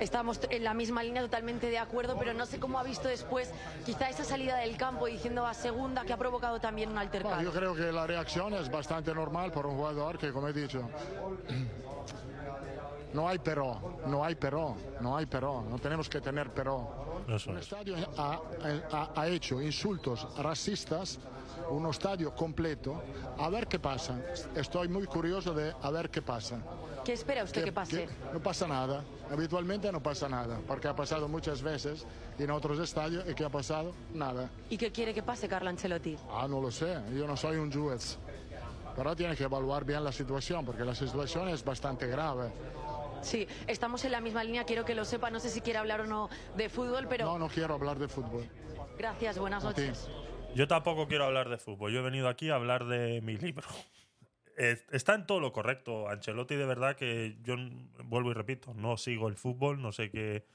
Estamos 0.00 0.40
en 0.50 0.64
la 0.64 0.74
misma 0.74 1.02
línea, 1.02 1.22
totalmente 1.22 1.68
de 1.70 1.78
acuerdo, 1.78 2.16
pero 2.18 2.34
no 2.34 2.44
sé 2.44 2.58
cómo 2.58 2.78
ha 2.78 2.82
visto 2.82 3.06
después 3.06 3.52
quizá 3.86 4.08
esa 4.08 4.24
salida 4.24 4.56
del 4.56 4.76
campo 4.76 5.06
diciendo 5.06 5.46
a 5.46 5.54
segunda 5.54 6.04
que 6.04 6.12
ha 6.12 6.16
provocado 6.16 6.60
también 6.60 6.90
un 6.90 6.98
altercado. 6.98 7.36
Bueno, 7.36 7.48
yo 7.48 7.56
creo 7.56 7.74
que 7.74 7.92
la 7.92 8.06
reacción 8.06 8.52
es 8.54 8.68
bastante 8.68 9.14
normal 9.14 9.52
por 9.52 9.66
un 9.66 9.76
jugador 9.76 10.18
que, 10.18 10.32
como 10.32 10.48
he 10.48 10.52
dicho, 10.52 10.88
no 13.14 13.28
hay 13.28 13.38
pero, 13.38 13.98
no 14.06 14.24
hay 14.24 14.34
pero, 14.34 14.76
no 15.00 15.16
hay 15.16 15.26
pero, 15.26 15.62
no 15.68 15.78
tenemos 15.78 16.08
que 16.08 16.20
tener 16.20 16.50
pero. 16.50 17.22
Eso 17.28 17.50
Un 17.50 17.58
es. 17.58 17.64
estadio 17.64 17.94
ha, 18.18 18.40
ha- 18.92 19.10
ha 19.14 19.28
hecho 19.28 19.60
insultos 19.62 20.26
racistas, 20.38 21.18
un 21.70 21.86
estadio 21.88 22.34
completo. 22.34 23.00
A 23.38 23.48
ver 23.48 23.66
qué 23.68 23.78
pasa. 23.78 24.18
Estoy 24.56 24.88
muy 24.88 25.06
curioso 25.06 25.54
de 25.54 25.72
a 25.82 25.90
ver 25.90 26.10
qué 26.10 26.20
pasa. 26.22 26.58
¿Qué 27.04 27.12
espera 27.14 27.42
usted 27.42 27.64
que, 27.64 27.72
pase? 27.72 28.08
no 28.32 28.40
pasa 28.40 28.66
nada. 28.66 29.02
Habitualmente 29.30 29.90
no 29.90 30.00
pasa 30.00 30.28
nada, 30.28 30.58
porque 30.66 30.86
ha 30.88 30.94
pasado 30.94 31.26
muchas 31.28 31.60
veces 31.62 32.06
en 32.38 32.50
otros 32.50 32.78
estadios 32.78 33.24
y 33.28 33.34
que 33.34 33.44
ha 33.44 33.48
pasado 33.48 33.92
nada. 34.14 34.48
¿Y 34.70 34.76
qué 34.76 34.92
quiere 34.92 35.12
que 35.12 35.22
pase, 35.22 35.48
Carlo 35.48 35.68
Ancelotti? 35.70 36.16
Ah, 36.30 36.46
no 36.48 36.60
lo 36.60 36.70
sé, 36.70 36.96
yo 37.16 37.26
no 37.26 37.36
soy 37.36 37.56
un 37.56 37.72
juez. 37.72 38.18
Pero 38.94 39.16
tiene 39.16 39.34
que 39.34 39.44
evaluar 39.44 39.84
bien 39.84 40.04
la 40.04 40.12
situación, 40.12 40.64
porque 40.66 40.84
la 40.84 40.94
situación 40.94 41.48
es 41.48 41.64
bastante 41.64 42.06
grave. 42.06 42.52
Sí, 43.22 43.46
estamos 43.66 44.04
en 44.04 44.12
la 44.12 44.20
misma 44.20 44.42
línea, 44.44 44.64
quiero 44.64 44.84
que 44.84 44.94
lo 44.94 45.04
sepa, 45.04 45.30
no 45.30 45.38
sé 45.40 45.48
si 45.48 45.60
quiere 45.60 45.78
hablar 45.78 46.00
o 46.02 46.06
no 46.06 46.28
de 46.56 46.68
fútbol, 46.68 47.06
pero 47.08 47.24
No, 47.26 47.38
no 47.38 47.48
quiero 47.48 47.74
hablar 47.74 47.98
de 47.98 48.08
fútbol. 48.08 48.48
gracias, 48.98 49.38
buenas 49.38 49.62
noches. 49.64 50.08
Yo 50.54 50.68
tampoco 50.68 51.06
quiero 51.08 51.24
hablar 51.24 51.48
de 51.48 51.56
fútbol. 51.56 51.92
Yo 51.92 52.00
he 52.00 52.02
venido 52.02 52.28
aquí 52.28 52.50
a 52.50 52.56
hablar 52.56 52.84
de 52.86 53.20
mi 53.22 53.36
libro. 53.36 53.66
Es- 54.56 54.84
Está 54.90 55.14
en 55.14 55.24
todo 55.26 55.40
lo 55.40 55.50
correcto. 55.50 56.10
Ancelotti, 56.10 56.56
de 56.56 56.66
verdad 56.66 56.94
que 56.94 57.38
yo 57.42 57.54
vuelvo 58.04 58.30
y 58.32 58.34
repito, 58.34 58.74
no 58.74 58.98
sigo 58.98 59.28
el 59.28 59.36
fútbol, 59.36 59.80
no 59.80 59.92
sé 59.92 60.10
qué, 60.10 60.46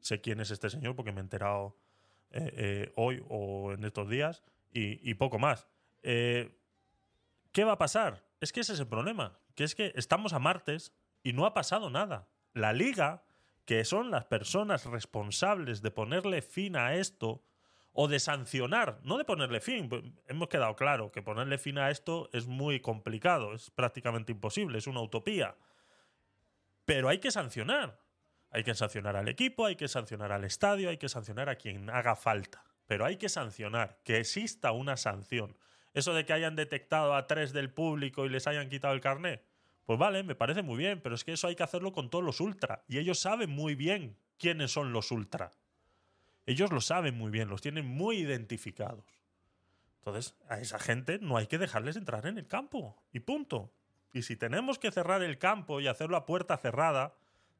sé 0.00 0.20
quién 0.20 0.40
es 0.40 0.50
este 0.50 0.68
señor 0.68 0.96
porque 0.96 1.12
me 1.12 1.20
he 1.20 1.22
enterado 1.22 1.76
eh, 2.32 2.50
eh, 2.56 2.92
hoy 2.96 3.22
o 3.28 3.72
en 3.72 3.84
estos 3.84 4.08
días 4.10 4.42
y, 4.72 5.08
y 5.08 5.14
poco 5.14 5.38
más. 5.38 5.68
Eh, 6.02 6.58
¿Qué 7.52 7.62
va 7.62 7.72
a 7.72 7.78
pasar? 7.78 8.24
Es 8.40 8.52
que 8.52 8.60
ese 8.60 8.72
es 8.72 8.80
el 8.80 8.88
problema, 8.88 9.38
que 9.54 9.62
es 9.62 9.76
que 9.76 9.92
estamos 9.94 10.32
a 10.32 10.40
martes 10.40 10.92
y 11.26 11.32
no 11.32 11.44
ha 11.44 11.54
pasado 11.54 11.90
nada. 11.90 12.28
La 12.52 12.72
liga, 12.72 13.24
que 13.64 13.84
son 13.84 14.12
las 14.12 14.26
personas 14.26 14.84
responsables 14.84 15.82
de 15.82 15.90
ponerle 15.90 16.40
fin 16.40 16.76
a 16.76 16.94
esto 16.94 17.42
o 17.90 18.06
de 18.06 18.20
sancionar, 18.20 19.00
no 19.02 19.18
de 19.18 19.24
ponerle 19.24 19.60
fin, 19.60 19.88
pues, 19.88 20.04
hemos 20.28 20.46
quedado 20.46 20.76
claro 20.76 21.10
que 21.10 21.22
ponerle 21.22 21.58
fin 21.58 21.78
a 21.78 21.90
esto 21.90 22.30
es 22.32 22.46
muy 22.46 22.78
complicado, 22.78 23.54
es 23.54 23.72
prácticamente 23.72 24.30
imposible, 24.30 24.78
es 24.78 24.86
una 24.86 25.00
utopía. 25.00 25.56
Pero 26.84 27.08
hay 27.08 27.18
que 27.18 27.32
sancionar. 27.32 27.98
Hay 28.52 28.62
que 28.62 28.76
sancionar 28.76 29.16
al 29.16 29.26
equipo, 29.26 29.66
hay 29.66 29.74
que 29.74 29.88
sancionar 29.88 30.30
al 30.30 30.44
estadio, 30.44 30.90
hay 30.90 30.98
que 30.98 31.08
sancionar 31.08 31.48
a 31.48 31.56
quien 31.56 31.90
haga 31.90 32.14
falta. 32.14 32.62
Pero 32.86 33.04
hay 33.04 33.16
que 33.16 33.28
sancionar, 33.28 33.98
que 34.04 34.18
exista 34.18 34.70
una 34.70 34.96
sanción. 34.96 35.58
Eso 35.92 36.14
de 36.14 36.24
que 36.24 36.34
hayan 36.34 36.54
detectado 36.54 37.16
a 37.16 37.26
tres 37.26 37.52
del 37.52 37.72
público 37.72 38.24
y 38.24 38.28
les 38.28 38.46
hayan 38.46 38.68
quitado 38.68 38.94
el 38.94 39.00
carné, 39.00 39.42
pues 39.86 40.00
vale, 40.00 40.24
me 40.24 40.34
parece 40.34 40.62
muy 40.62 40.76
bien, 40.76 41.00
pero 41.00 41.14
es 41.14 41.22
que 41.22 41.32
eso 41.32 41.46
hay 41.46 41.54
que 41.54 41.62
hacerlo 41.62 41.92
con 41.92 42.10
todos 42.10 42.24
los 42.24 42.40
ultra. 42.40 42.82
Y 42.88 42.98
ellos 42.98 43.20
saben 43.20 43.50
muy 43.50 43.76
bien 43.76 44.16
quiénes 44.36 44.72
son 44.72 44.92
los 44.92 45.12
ultra. 45.12 45.52
Ellos 46.44 46.72
lo 46.72 46.80
saben 46.80 47.16
muy 47.16 47.30
bien, 47.30 47.48
los 47.48 47.62
tienen 47.62 47.86
muy 47.86 48.18
identificados. 48.18 49.04
Entonces, 49.98 50.36
a 50.48 50.58
esa 50.60 50.80
gente 50.80 51.18
no 51.20 51.36
hay 51.36 51.46
que 51.46 51.58
dejarles 51.58 51.96
entrar 51.96 52.26
en 52.26 52.36
el 52.36 52.48
campo. 52.48 52.96
Y 53.12 53.20
punto. 53.20 53.72
Y 54.12 54.22
si 54.22 54.36
tenemos 54.36 54.78
que 54.78 54.90
cerrar 54.90 55.22
el 55.22 55.38
campo 55.38 55.80
y 55.80 55.86
hacerlo 55.86 56.16
a 56.16 56.26
puerta 56.26 56.56
cerrada, 56.56 57.14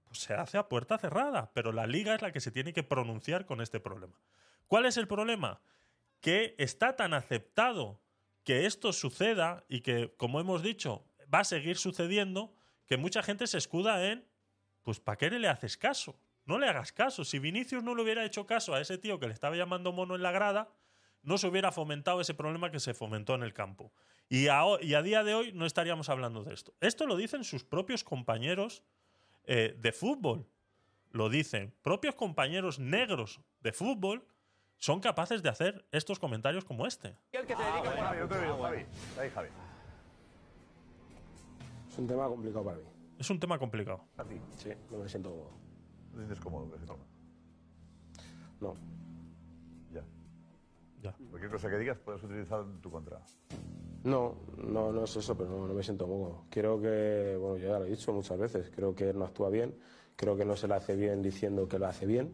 pues 0.04 0.20
se 0.20 0.34
hace 0.34 0.58
a 0.58 0.68
puerta 0.68 0.98
cerrada. 0.98 1.52
Pero 1.54 1.70
la 1.70 1.86
liga 1.86 2.14
es 2.14 2.22
la 2.22 2.32
que 2.32 2.40
se 2.40 2.50
tiene 2.50 2.72
que 2.72 2.82
pronunciar 2.82 3.46
con 3.46 3.60
este 3.60 3.78
problema. 3.78 4.18
¿Cuál 4.66 4.86
es 4.86 4.96
el 4.96 5.06
problema? 5.06 5.60
Que 6.20 6.56
está 6.58 6.96
tan 6.96 7.14
aceptado 7.14 8.00
que 8.42 8.66
esto 8.66 8.92
suceda 8.92 9.64
y 9.68 9.80
que, 9.80 10.12
como 10.16 10.40
hemos 10.40 10.62
dicho, 10.62 11.04
va 11.32 11.40
a 11.40 11.44
seguir 11.44 11.76
sucediendo, 11.76 12.54
que 12.86 12.96
mucha 12.96 13.22
gente 13.22 13.46
se 13.46 13.58
escuda 13.58 14.06
en, 14.06 14.24
pues 14.82 15.00
¿para 15.00 15.18
qué 15.18 15.30
le 15.30 15.48
haces 15.48 15.76
caso? 15.76 16.18
No 16.44 16.58
le 16.58 16.68
hagas 16.68 16.92
caso. 16.92 17.24
Si 17.24 17.38
Vinicius 17.38 17.82
no 17.82 17.94
le 17.94 18.02
hubiera 18.02 18.24
hecho 18.24 18.46
caso 18.46 18.74
a 18.74 18.80
ese 18.80 18.98
tío 18.98 19.18
que 19.18 19.26
le 19.26 19.32
estaba 19.32 19.56
llamando 19.56 19.92
mono 19.92 20.14
en 20.14 20.22
la 20.22 20.30
grada, 20.30 20.68
no 21.22 21.38
se 21.38 21.48
hubiera 21.48 21.72
fomentado 21.72 22.20
ese 22.20 22.34
problema 22.34 22.70
que 22.70 22.78
se 22.78 22.94
fomentó 22.94 23.34
en 23.34 23.42
el 23.42 23.52
campo. 23.52 23.92
Y 24.28 24.46
a, 24.46 24.62
y 24.80 24.94
a 24.94 25.02
día 25.02 25.24
de 25.24 25.34
hoy 25.34 25.52
no 25.52 25.66
estaríamos 25.66 26.08
hablando 26.08 26.44
de 26.44 26.54
esto. 26.54 26.72
Esto 26.80 27.06
lo 27.06 27.16
dicen 27.16 27.42
sus 27.42 27.64
propios 27.64 28.04
compañeros 28.04 28.84
eh, 29.44 29.74
de 29.76 29.92
fútbol. 29.92 30.48
Lo 31.10 31.28
dicen. 31.28 31.74
Propios 31.82 32.14
compañeros 32.14 32.78
negros 32.78 33.40
de 33.60 33.72
fútbol 33.72 34.24
son 34.78 35.00
capaces 35.00 35.42
de 35.42 35.48
hacer 35.48 35.84
estos 35.90 36.18
comentarios 36.20 36.64
como 36.64 36.86
este. 36.86 37.16
Es 41.96 42.00
un 42.00 42.08
tema 42.08 42.28
complicado 42.28 42.62
para 42.62 42.76
mí. 42.76 42.82
Es 43.18 43.30
un 43.30 43.40
tema 43.40 43.58
complicado. 43.58 44.00
Sí, 44.58 44.68
no 44.90 44.98
me 44.98 45.08
siento 45.08 45.30
cómodo. 45.30 45.50
¿No 46.10 46.10
te 46.10 46.18
sientes 46.18 46.40
cómodo? 46.40 47.06
No. 48.60 48.74
Ya. 49.94 50.04
Ya. 51.02 51.16
Cualquier 51.30 51.50
cosa 51.50 51.70
que 51.70 51.78
digas 51.78 51.96
puedes 51.96 52.22
utilizar 52.22 52.60
en 52.60 52.82
tu 52.82 52.90
contra. 52.90 53.22
No, 54.04 54.34
no, 54.58 54.92
no 54.92 55.04
es 55.04 55.16
eso, 55.16 55.38
pero 55.38 55.48
no, 55.48 55.66
no 55.66 55.72
me 55.72 55.82
siento 55.82 56.06
cómodo. 56.06 56.42
Creo 56.50 56.78
que, 56.78 57.38
bueno, 57.40 57.56
yo 57.56 57.68
ya 57.68 57.78
lo 57.78 57.86
he 57.86 57.88
dicho 57.88 58.12
muchas 58.12 58.38
veces, 58.38 58.70
creo 58.76 58.94
que 58.94 59.08
él 59.08 59.18
no 59.18 59.24
actúa 59.24 59.48
bien, 59.48 59.74
creo 60.16 60.36
que 60.36 60.44
no 60.44 60.54
se 60.54 60.68
le 60.68 60.74
hace 60.74 60.96
bien 60.96 61.22
diciendo 61.22 61.66
que 61.66 61.78
lo 61.78 61.86
hace 61.86 62.04
bien, 62.04 62.30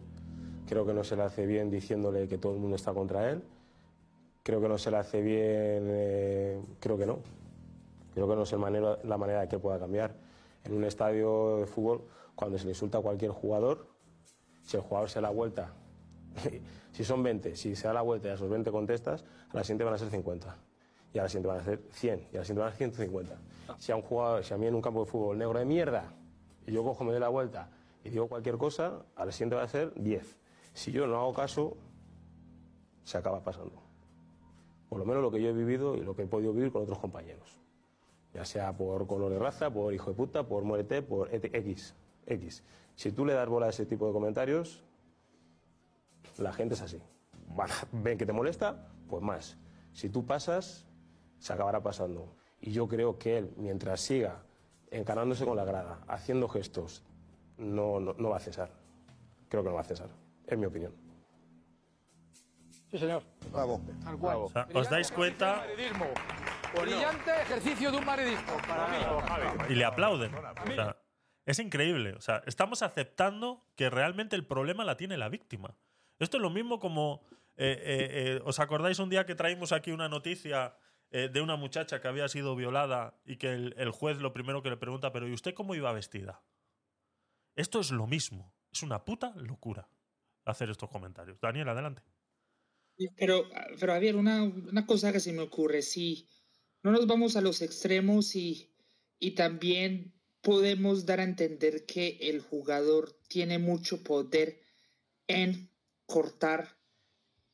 creo 0.67 0.85
que 0.85 0.93
no 0.93 1.05
se 1.05 1.15
le 1.15 1.23
hace 1.23 1.47
bien 1.47 1.71
diciéndole 1.71 2.27
que 2.27 2.37
todo 2.37 2.55
el 2.55 2.59
mundo 2.59 2.75
está 2.75 2.93
contra 2.93 3.31
él, 3.31 3.45
creo 4.43 4.61
que 4.61 4.69
no 4.69 4.77
se 4.77 4.91
le 4.91 4.97
hace 4.97 5.23
bien, 5.23 5.87
eh, 5.87 6.61
creo 6.81 6.99
que 6.99 7.07
no. 7.07 7.21
Creo 8.15 8.29
que 8.29 8.37
no 8.37 8.43
es 8.43 8.53
el 8.53 8.59
manera- 8.59 8.99
la 9.05 9.17
manera 9.19 9.41
de 9.43 9.49
que 9.49 9.59
pueda 9.59 9.79
cambiar. 9.79 10.15
En 10.65 10.75
un 10.75 10.85
estadio 10.85 11.59
de 11.59 11.67
fútbol, 11.67 12.05
cuando 12.35 12.59
se 12.59 12.65
le 12.65 12.71
insulta 12.71 12.99
a 12.99 13.01
cualquier 13.01 13.31
jugador, 13.33 13.89
si 14.63 14.77
el 14.77 14.83
jugador 14.83 15.09
se 15.11 15.17
da 15.17 15.23
la 15.23 15.31
vuelta, 15.31 15.73
si 16.93 17.05
son 17.05 17.23
20, 17.23 17.57
si 17.57 17.75
se 17.75 17.89
da 17.89 17.95
la 17.95 18.03
vuelta 18.03 18.29
y 18.29 18.31
a 18.31 18.35
esos 18.35 18.49
20 18.49 18.71
contestas, 18.71 19.25
a 19.51 19.57
la 19.57 19.65
siguiente 19.65 19.85
van 19.85 19.95
a 19.95 19.99
ser 19.99 20.11
50. 20.11 20.57
Y 21.15 21.19
a 21.19 21.23
la 21.25 21.29
siguiente 21.29 21.49
van 21.49 21.61
a 21.61 21.65
ser 21.65 21.83
100. 21.91 22.29
Y 22.33 22.37
a 22.37 22.39
la 22.41 22.45
siguiente 22.45 22.61
van 22.61 22.69
a 22.69 22.71
ser 22.71 22.79
150. 22.79 23.37
Si 23.79 23.93
a 23.93 23.97
un 23.97 24.03
jugador, 24.03 24.45
si 24.45 24.55
a 24.55 24.57
mí 24.57 24.67
en 24.67 24.75
un 24.75 24.81
campo 24.83 25.01
de 25.05 25.11
fútbol 25.11 25.37
negro 25.39 25.59
de 25.59 25.65
mierda, 25.65 26.13
y 26.67 26.73
yo 26.73 26.83
cojo, 26.85 27.05
me 27.05 27.11
doy 27.13 27.21
la 27.21 27.29
vuelta 27.29 27.71
y 28.05 28.11
digo 28.11 28.29
cualquier 28.29 28.57
cosa, 28.57 29.05
a 29.17 29.25
la 29.27 29.33
siguiente 29.33 29.57
va 29.57 29.63
a 29.63 29.69
ser 29.69 29.93
10. 29.95 30.39
Si 30.75 30.91
yo 30.93 31.07
no 31.07 31.17
hago 31.19 31.35
caso, 31.35 31.77
se 33.05 33.19
acaba 33.19 33.43
pasando. 33.43 33.83
Por 34.89 34.99
lo 34.99 35.05
menos 35.05 35.23
lo 35.23 35.31
que 35.31 35.43
yo 35.43 35.49
he 35.49 35.53
vivido 35.53 35.97
y 35.97 36.01
lo 36.01 36.15
que 36.15 36.23
he 36.23 36.27
podido 36.27 36.53
vivir 36.53 36.73
con 36.73 36.83
otros 36.83 36.99
compañeros. 36.99 37.59
Ya 38.35 38.45
sea 38.45 38.76
por 38.76 39.07
color 39.07 39.30
de 39.30 39.39
raza, 39.39 39.70
por 39.70 39.93
hijo 39.93 40.11
de 40.11 40.16
puta, 40.16 40.47
por 40.47 40.64
muérete, 40.64 41.03
por 41.03 41.33
X. 41.35 41.95
X. 42.26 42.62
Si 42.95 43.12
tú 43.12 43.26
le 43.26 43.35
das 43.35 43.49
bola 43.49 43.66
a 43.66 43.68
ese 43.70 43.87
tipo 43.87 44.07
de 44.07 44.12
comentarios, 44.12 44.83
la 46.39 46.53
gente 46.53 46.74
es 46.74 46.83
así. 46.83 47.01
Van 47.49 47.68
Ven 47.93 48.16
que 48.16 48.24
te 48.24 48.33
molesta, 48.33 48.89
pues 49.09 49.22
más. 49.22 49.59
Si 49.93 50.09
tú 50.09 50.24
pasas, 50.24 50.87
se 51.39 51.53
acabará 51.53 51.83
pasando. 51.83 52.35
Y 52.61 52.72
yo 52.72 52.89
creo 52.89 53.18
que 53.18 53.39
él, 53.39 53.53
mientras 53.57 54.01
siga 54.01 54.43
encarándose 54.91 55.45
con 55.45 55.57
la 55.57 55.64
grada, 55.64 56.01
haciendo 56.07 56.49
gestos, 56.49 57.03
no, 57.59 58.01
no, 58.01 58.14
no 58.14 58.30
va 58.30 58.37
a 58.37 58.41
cesar. 58.41 58.70
Creo 59.49 59.62
que 59.62 59.68
no 59.68 59.74
va 59.74 59.83
a 59.83 59.85
cesar. 59.85 60.09
Es 60.47 60.57
mi 60.57 60.66
opinión. 60.66 60.93
Sí, 62.91 62.99
señor. 62.99 63.22
Bravo. 63.51 63.80
Tal 64.05 64.18
cual. 64.18 64.37
O 64.37 64.49
sea, 64.49 64.68
¿Os 64.74 64.89
dais 64.89 65.11
cuenta? 65.11 65.64
Brillante 66.81 67.31
ejercicio 67.43 67.91
de 67.91 67.99
un 67.99 68.05
madridismo. 68.05 68.57
Para 68.66 68.89
mí. 68.89 69.64
y 69.68 69.75
le 69.75 69.85
aplauden. 69.85 70.35
O 70.35 70.75
sea, 70.75 70.97
es 71.45 71.59
increíble. 71.59 72.14
O 72.14 72.20
sea, 72.20 72.43
estamos 72.47 72.83
aceptando 72.83 73.66
que 73.77 73.91
realmente 73.91 74.37
el 74.37 74.47
problema 74.47 74.85
la 74.85 74.97
tiene 74.97 75.16
la 75.18 75.29
víctima. 75.29 75.77
Esto 76.18 76.37
es 76.39 76.43
lo 76.43 76.51
mismo 76.51 76.79
como. 76.79 77.23
eh, 77.57 77.77
eh, 77.79 78.09
eh, 78.12 78.41
¿Os 78.45 78.59
acordáis 78.61 78.99
un 78.99 79.11
día 79.11 79.27
que 79.27 79.35
traímos 79.35 79.73
aquí 79.73 79.91
una 79.91 80.09
noticia 80.09 80.75
eh, 81.11 81.29
de 81.31 81.41
una 81.43 81.57
muchacha 81.57 82.01
que 82.01 82.09
había 82.09 82.27
sido 82.29 82.57
violada 82.57 83.20
y 83.27 83.37
que 83.37 83.53
el, 83.53 83.75
el 83.77 83.91
juez 83.91 84.18
lo 84.18 84.33
primero 84.33 84.62
que 84.62 84.70
le 84.70 84.79
pregunta, 84.79 85.12
pero 85.12 85.29
¿y 85.29 85.33
usted 85.35 85.53
cómo 85.55 85.75
iba 85.75 85.93
vestida? 85.93 86.43
Esto 87.55 87.81
es 87.81 87.91
lo 87.91 88.07
mismo. 88.07 88.55
Es 88.73 88.83
una 88.83 89.05
puta 89.05 89.35
locura 89.37 89.89
hacer 90.47 90.70
estos 90.70 90.89
comentarios. 90.89 91.39
Daniel, 91.41 91.68
adelante. 91.68 92.03
Pero, 93.16 93.45
pero 93.81 93.93
Javier, 93.93 94.16
una, 94.16 94.43
una 94.43 94.87
cosa 94.87 95.12
que 95.12 95.20
se 95.20 95.33
me 95.33 95.43
ocurre, 95.43 95.83
si 95.83 96.27
no 96.83 96.91
nos 96.93 97.07
vamos 97.07 97.37
a 97.37 97.41
los 97.41 97.62
extremos 97.62 98.35
y, 98.37 98.70
y 99.18 99.33
también 99.33 100.12
podemos 100.41 101.07
dar 101.07 101.20
a 101.20 101.24
entender 101.24 101.87
que 101.87 102.18
el 102.20 102.41
jugador 102.41 103.12
tiene 103.28 103.59
mucho 103.59 104.03
poder 104.03 104.61
en 105.28 105.70
cortar 106.07 106.76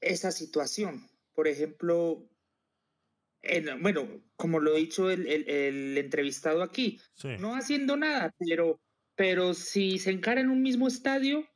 esa 0.00 0.30
situación. 0.32 1.08
Por 1.34 1.48
ejemplo, 1.48 2.28
en- 3.42 3.82
bueno, 3.82 4.08
como 4.36 4.58
lo 4.60 4.72
ha 4.74 4.76
dicho 4.78 5.10
el, 5.10 5.26
el- 5.26 5.48
el 5.48 5.98
entrevistado 5.98 6.62
aquí, 6.62 6.98
Sí. 7.14 7.28
no 7.38 7.54
haciendo 7.54 7.96
nada, 7.96 8.34
pero, 8.38 8.80
pero 9.14 9.54
si 9.54 9.98
se 9.98 10.10
encara 10.10 10.40
en 10.40 10.48
un 10.50 10.62
mismo 10.62 10.88
estadio, 10.88 11.46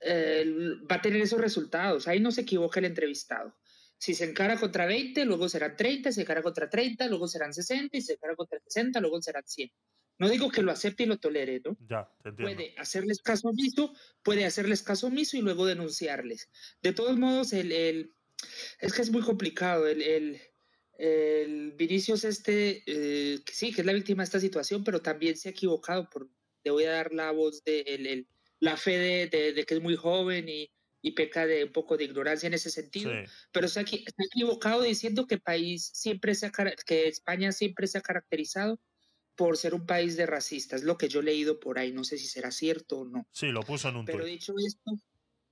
eh, 0.00 0.44
va 0.90 0.96
a 0.96 1.02
tener 1.02 1.20
esos 1.20 1.40
resultados. 1.40 2.06
Ahí 2.06 2.20
no 2.20 2.30
se 2.30 2.42
equivoca 2.42 2.78
el 2.78 2.86
entrevistado. 2.86 3.56
Si 3.98 4.14
se 4.14 4.24
encara 4.24 4.58
contra 4.58 4.86
20, 4.86 5.24
luego 5.24 5.48
serán 5.48 5.76
30, 5.76 6.12
se 6.12 6.20
encara 6.20 6.42
contra 6.42 6.70
30, 6.70 7.06
luego 7.08 7.26
serán 7.28 7.52
60, 7.52 7.96
y 7.96 8.00
se 8.02 8.12
encara 8.14 8.36
contra 8.36 8.58
60, 8.60 9.00
luego 9.00 9.20
serán 9.20 9.42
100. 9.46 9.70
No 10.18 10.28
digo 10.28 10.50
que 10.50 10.62
lo 10.62 10.72
acepte 10.72 11.02
y 11.02 11.06
lo 11.06 11.18
tolere, 11.18 11.60
¿no? 11.64 11.76
Ya, 11.88 12.08
te 12.22 12.30
entiendo. 12.30 12.54
Puede 12.56 12.74
hacerles 12.78 13.20
caso 13.22 13.48
omiso, 13.48 13.92
puede 14.22 14.44
hacerles 14.46 14.82
caso 14.82 15.08
omiso 15.08 15.36
y 15.36 15.42
luego 15.42 15.66
denunciarles. 15.66 16.48
De 16.82 16.92
todos 16.92 17.16
modos, 17.18 17.52
el, 17.52 17.70
el- 17.72 18.12
es 18.80 18.92
que 18.92 19.02
es 19.02 19.10
muy 19.10 19.22
complicado. 19.22 19.86
El, 19.88 20.00
el, 20.02 20.40
el 20.98 21.72
Vinicius 21.72 22.24
este, 22.24 22.82
eh, 22.86 23.40
que 23.44 23.52
sí, 23.54 23.72
que 23.72 23.82
es 23.82 23.86
la 23.86 23.92
víctima 23.92 24.22
de 24.22 24.26
esta 24.26 24.40
situación, 24.40 24.82
pero 24.84 25.00
también 25.02 25.36
se 25.36 25.48
ha 25.48 25.52
equivocado. 25.52 26.08
Por, 26.10 26.28
le 26.64 26.70
voy 26.70 26.84
a 26.84 26.92
dar 26.92 27.12
la 27.12 27.30
voz 27.30 27.62
de 27.64 27.80
el- 27.82 28.06
el- 28.06 28.28
la 28.60 28.76
fe 28.76 28.98
de, 28.98 29.26
de- 29.28 29.52
de 29.52 29.64
que 29.64 29.74
es 29.74 29.80
muy 29.80 29.94
joven 29.96 30.48
y, 30.48 30.70
y 31.00 31.12
peca 31.12 31.46
de 31.46 31.64
un 31.64 31.72
poco 31.72 31.96
de 31.96 32.04
ignorancia 32.04 32.46
en 32.46 32.54
ese 32.54 32.70
sentido. 32.70 33.12
Sí. 33.12 33.30
Pero 33.52 33.68
se 33.68 33.80
ha, 33.80 33.84
equi- 33.84 34.04
se 34.04 34.22
ha 34.22 34.26
equivocado 34.26 34.82
diciendo 34.82 35.26
que 35.26 35.38
país 35.38 35.90
siempre 35.94 36.34
se 36.34 36.46
ha 36.46 36.52
que 36.86 37.08
España 37.08 37.52
siempre 37.52 37.86
se 37.86 37.98
ha 37.98 38.00
caracterizado 38.00 38.80
por 39.36 39.56
ser 39.56 39.74
un 39.74 39.86
país 39.86 40.16
de 40.16 40.26
racistas, 40.26 40.82
lo 40.82 40.98
que 40.98 41.08
yo 41.08 41.20
he 41.20 41.22
leído 41.22 41.60
por 41.60 41.78
ahí, 41.78 41.92
no 41.92 42.02
sé 42.02 42.18
si 42.18 42.26
será 42.26 42.50
cierto 42.50 42.98
o 43.00 43.04
no. 43.04 43.28
Sí, 43.32 43.46
lo 43.48 43.62
puso 43.62 43.88
en 43.88 43.96
un 43.96 44.04
Pero 44.04 44.24
dicho 44.24 44.52
esto, 44.66 45.00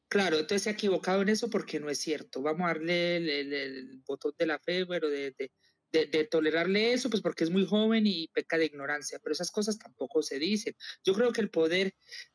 claro, 0.08 0.36
entonces 0.38 0.62
se 0.62 0.70
ha 0.70 0.72
equivocado 0.72 1.22
en 1.22 1.28
eso 1.28 1.48
porque 1.50 1.78
no 1.80 1.88
es 1.90 1.98
cierto. 2.00 2.42
Vamos 2.42 2.64
a 2.64 2.68
darle 2.74 3.16
el, 3.18 3.28
el- 3.28 3.52
el 3.54 4.02
botón 4.06 4.32
de 4.38 4.46
la 4.46 4.58
fe, 4.58 4.86
pero 4.86 5.08
de, 5.08 5.32
de- 5.38 5.52
de- 5.92 6.06
de 6.06 6.24
tolerarle 6.24 6.92
eso, 6.94 7.08
pues 7.10 7.22
porque 7.22 7.44
es 7.44 7.50
muy 7.50 7.64
joven 7.66 8.06
y 8.06 8.28
peca 8.28 8.58
de 8.58 8.66
ignorancia, 8.66 9.20
pero 9.22 9.32
esas 9.34 9.50
cosas 9.52 9.78
tampoco 9.78 10.20
se 10.22 10.38
dicen. 10.40 10.74
Yo 11.04 11.14
creo 11.14 11.32
que 11.32 11.40
el 11.40 11.50
poder 11.50 11.94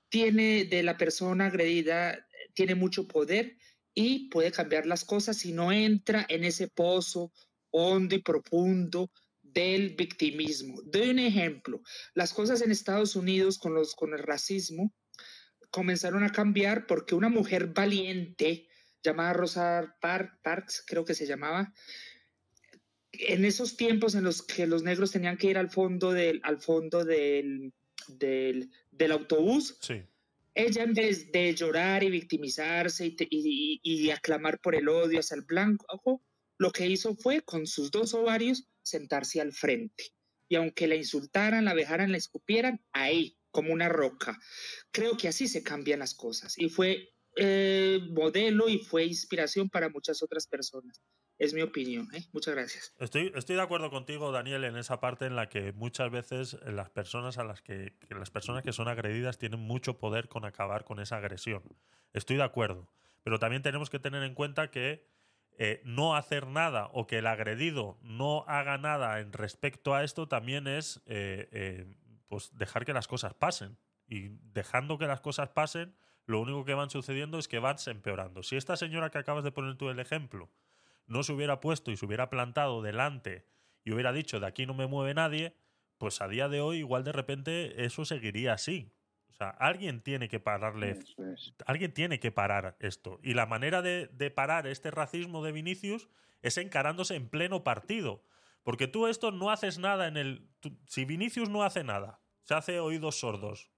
tiene 0.10 0.66
de 0.66 0.84
la 0.84 0.98
persona 0.98 1.48
agredida, 1.48 2.28
tiene 2.54 2.76
mucho 2.76 3.08
poder 3.08 3.58
y 3.94 4.30
puede 4.30 4.52
cambiar 4.52 4.86
las 4.86 5.04
cosas 5.04 5.38
si 5.38 5.52
no 5.52 5.72
entra 5.72 6.26
en 6.30 6.44
ese 6.44 6.68
pozo 6.68 7.32
hondo 7.72 8.16
y 8.16 8.20
profundo 8.22 9.12
del 9.42 9.96
victimismo. 9.96 10.82
Doy 10.84 11.10
un 11.10 11.20
ejemplo. 11.20 11.82
Las 12.14 12.34
cosas 12.34 12.62
en 12.62 12.72
Estados 12.72 13.16
Unidos 13.16 13.58
con, 13.58 13.74
los, 13.74 13.96
con 13.96 14.14
el 14.14 14.20
racismo 14.20 14.94
comenzaron 15.72 16.24
a 16.24 16.32
cambiar 16.32 16.86
porque 16.86 17.16
una 17.16 17.30
mujer 17.30 17.68
valiente 17.68 18.68
llamada 19.04 19.34
Rosa 19.34 19.96
Par- 20.00 20.38
Parks, 20.44 20.84
creo 20.86 21.04
que 21.06 21.16
se 21.16 21.26
llamaba, 21.26 21.74
en 23.12 23.44
esos 23.46 23.76
tiempos 23.76 24.16
en 24.16 24.24
los 24.24 24.42
que 24.42 24.68
los 24.68 24.84
negros 24.84 25.12
tenían 25.12 25.38
que 25.38 25.48
ir 25.48 25.58
al 25.58 25.70
fondo 25.70 26.12
del, 26.12 26.40
al 26.44 26.62
fondo 26.62 27.04
del, 27.04 27.74
del, 28.08 28.70
del 28.92 29.12
autobús. 29.12 29.78
Ella 30.54 30.84
en 30.84 30.94
vez 30.94 31.32
de 31.32 31.54
llorar 31.56 32.04
y 32.04 32.10
victimizarse 32.10 33.06
y, 33.08 33.16
y- 33.30 33.80
y- 33.84 34.06
y 34.08 34.12
aclamar 34.12 34.60
por 34.60 34.76
el 34.76 34.90
odio 34.90 35.20
hacia 35.20 35.36
el 35.36 35.44
blanco, 35.44 36.24
lo 36.58 36.72
que 36.72 36.88
hizo 36.88 37.16
fue 37.16 37.42
con 37.42 37.66
sus 37.68 37.92
dos 37.92 38.14
ovarios 38.14 38.68
sentarse 38.84 39.42
al 39.42 39.54
frente. 39.54 40.06
Y 40.50 40.56
aunque 40.56 40.88
la 40.88 40.96
insultaran, 40.96 41.66
la 41.66 41.74
vejaran, 41.74 42.12
la 42.12 42.18
escupieran, 42.18 42.82
ahí, 42.92 43.38
como 43.52 43.74
una 43.74 43.90
roca. 43.90 44.38
Creo 44.92 45.18
que 45.18 45.28
así 45.28 45.48
se 45.48 45.64
cambian 45.64 46.00
las 46.00 46.14
cosas. 46.14 46.58
Y 46.58 46.70
fue 46.70 47.10
eh, 47.38 48.00
modelo 48.12 48.68
y 48.70 48.80
fue 48.80 49.06
inspiración 49.06 49.70
para 49.70 49.90
muchas 49.90 50.22
otras 50.22 50.48
personas. 50.48 51.02
Es 51.42 51.56
mi 51.56 51.64
opinión. 51.64 52.08
¿eh? 52.14 52.24
Muchas 52.34 52.54
gracias. 52.54 52.94
Estoy, 53.00 53.32
estoy 53.34 53.56
de 53.56 53.64
acuerdo 53.64 53.90
contigo, 53.90 54.32
Daniel, 54.32 54.64
en 54.64 54.78
esa 54.78 55.00
parte 55.00 55.26
en 55.26 55.36
la 55.36 55.50
que 55.50 55.74
muchas 55.74 56.12
veces 56.12 56.56
las 56.68 56.92
personas 56.92 57.40
a 57.40 57.44
las 57.44 57.64
que, 57.64 57.98
las 58.12 58.30
personas 58.30 58.62
que 58.62 58.72
son 58.72 58.88
agredidas 58.88 59.40
tienen 59.40 59.60
mucho 59.60 59.98
poder 59.98 60.28
con 60.28 60.46
acabar 60.46 60.84
con 60.86 61.00
esa 61.00 61.18
agresión. 61.18 61.64
Estoy 62.14 62.38
de 62.38 62.44
acuerdo. 62.44 62.94
Pero 63.24 63.40
también 63.40 63.64
tenemos 63.64 63.90
que 63.90 63.98
tener 63.98 64.22
en 64.22 64.36
cuenta 64.36 64.70
que 64.70 65.08
eh, 65.58 65.82
no 65.84 66.16
hacer 66.16 66.46
nada 66.46 66.92
o 66.94 67.08
que 67.08 67.18
el 67.18 67.26
agredido 67.26 67.98
no 68.04 68.46
haga 68.48 68.78
nada 68.78 69.20
en 69.20 69.34
respecto 69.34 69.96
a 69.96 70.04
esto 70.04 70.28
también 70.28 70.68
es 70.68 71.02
eh, 71.08 71.50
eh, 71.52 71.98
pues 72.28 72.56
dejar 72.56 72.86
que 72.86 72.94
las 72.94 73.08
cosas 73.08 73.34
pasen. 73.34 73.80
Y 74.08 74.28
dejando 74.54 75.00
que 75.00 75.08
las 75.08 75.22
cosas 75.22 75.50
pasen, 75.50 75.96
lo 76.28 76.40
único 76.40 76.66
que 76.66 76.76
van 76.76 76.92
sucediendo 76.92 77.40
es 77.40 77.48
que 77.48 77.58
van 77.58 77.78
empeorando. 77.88 78.44
Si 78.44 78.58
esta 78.58 78.78
señora 78.78 79.10
que 79.10 79.18
acabas 79.18 79.44
de 79.44 79.52
poner 79.52 79.76
tú 79.76 79.90
el 79.90 80.00
ejemplo 80.00 80.52
no 81.12 81.24
se 81.24 81.34
hubiera 81.34 81.60
puesto 81.60 81.92
y 81.92 81.98
se 81.98 82.06
hubiera 82.06 82.30
plantado 82.30 82.82
delante 82.82 83.46
y 83.84 83.92
hubiera 83.92 84.12
dicho 84.14 84.40
de 84.40 84.48
aquí 84.48 84.66
no 84.66 84.74
me 84.74 84.88
mueve 84.88 85.14
nadie, 85.14 85.56
pues 85.98 86.22
a 86.22 86.28
día 86.28 86.48
de 86.50 86.62
hoy 86.62 86.78
igual 86.80 87.04
de 87.04 87.12
repente 87.12 87.84
eso 87.86 88.06
seguiría 88.06 88.54
así. 88.54 88.92
O 89.30 89.34
sea, 89.34 89.50
alguien 89.50 90.02
tiene 90.02 90.30
que 90.30 90.40
pararle, 90.40 90.92
alguien 91.66 91.94
tiene 91.94 92.20
que 92.20 92.32
parar 92.32 92.76
esto. 92.80 93.20
Y 93.24 93.34
la 93.34 93.46
manera 93.46 93.82
de, 93.82 94.08
de 94.08 94.30
parar 94.32 94.68
este 94.68 94.92
racismo 94.92 95.44
de 95.44 95.52
Vinicius 95.52 96.10
es 96.42 96.58
encarándose 96.58 97.16
en 97.16 97.28
pleno 97.30 97.64
partido. 97.64 98.24
Porque 98.64 98.88
tú 98.88 99.08
esto 99.08 99.32
no 99.32 99.50
haces 99.50 99.80
nada 99.80 100.08
en 100.08 100.18
el... 100.18 100.48
tú- 100.60 100.78
si 100.86 101.06
Vinicius 101.06 101.50
no 101.50 101.64
hace 101.64 101.84
nada, 101.84 102.20
se 102.44 102.54
hace 102.54 102.80
oídos 102.80 103.20
sordos, 103.20 103.72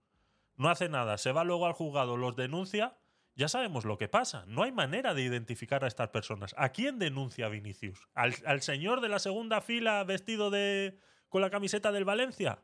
no 0.58 0.70
hace 0.70 0.90
nada, 0.90 1.18
se 1.18 1.32
va 1.32 1.44
luego 1.46 1.66
al 1.66 1.74
juzgado, 1.74 2.18
los 2.18 2.36
denuncia, 2.36 2.98
ya 3.36 3.48
sabemos 3.48 3.86
lo 3.86 3.98
que 3.98 4.08
pasa. 4.08 4.46
No 4.48 4.64
hay 4.64 4.72
manera 4.72 5.14
de 5.14 5.24
identificar 5.24 5.84
a 5.84 5.88
estas 5.88 6.10
personas. 6.10 6.54
¿A 6.58 6.70
quién 6.70 7.00
denuncia 7.00 7.50
Vinicius? 7.50 8.08
¿Al, 8.14 8.36
al 8.46 8.62
señor 8.62 9.02
de 9.02 9.10
la 9.10 9.20
segunda 9.20 9.62
fila 9.62 10.04
vestido 10.04 10.52
de 10.52 11.00
con 11.30 11.42
la 11.42 11.50
camiseta 11.50 11.92
del 11.92 12.06
Valencia? 12.06 12.60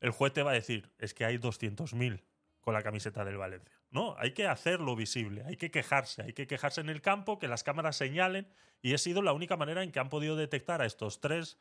El 0.00 0.10
juez 0.10 0.32
te 0.32 0.42
va 0.42 0.50
a 0.50 0.54
decir, 0.54 0.90
es 0.98 1.14
que 1.14 1.24
hay 1.24 1.38
200.000 1.38 2.22
con 2.60 2.74
la 2.74 2.82
camiseta 2.82 3.24
del 3.24 3.36
Valencia. 3.36 3.78
No, 3.90 4.16
hay 4.18 4.32
que 4.32 4.46
hacerlo 4.46 4.96
visible, 4.96 5.44
hay 5.44 5.56
que 5.56 5.70
quejarse, 5.70 6.22
hay 6.22 6.32
que 6.32 6.46
quejarse 6.46 6.80
en 6.80 6.88
el 6.88 7.02
campo, 7.02 7.38
que 7.38 7.46
las 7.46 7.62
cámaras 7.62 7.96
señalen, 7.96 8.48
y 8.80 8.94
ha 8.94 8.98
sido 8.98 9.20
la 9.20 9.32
única 9.32 9.56
manera 9.56 9.82
en 9.82 9.92
que 9.92 10.00
han 10.00 10.08
podido 10.08 10.34
detectar 10.34 10.80
a 10.80 10.86
estos 10.86 11.20
tres 11.20 11.58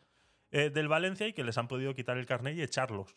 eh, 0.51 0.69
del 0.69 0.87
Valencia 0.87 1.27
y 1.27 1.33
que 1.33 1.43
les 1.43 1.57
han 1.57 1.67
podido 1.67 1.93
quitar 1.93 2.17
el 2.17 2.25
carnet 2.25 2.55
y 2.55 2.61
echarlos. 2.61 3.15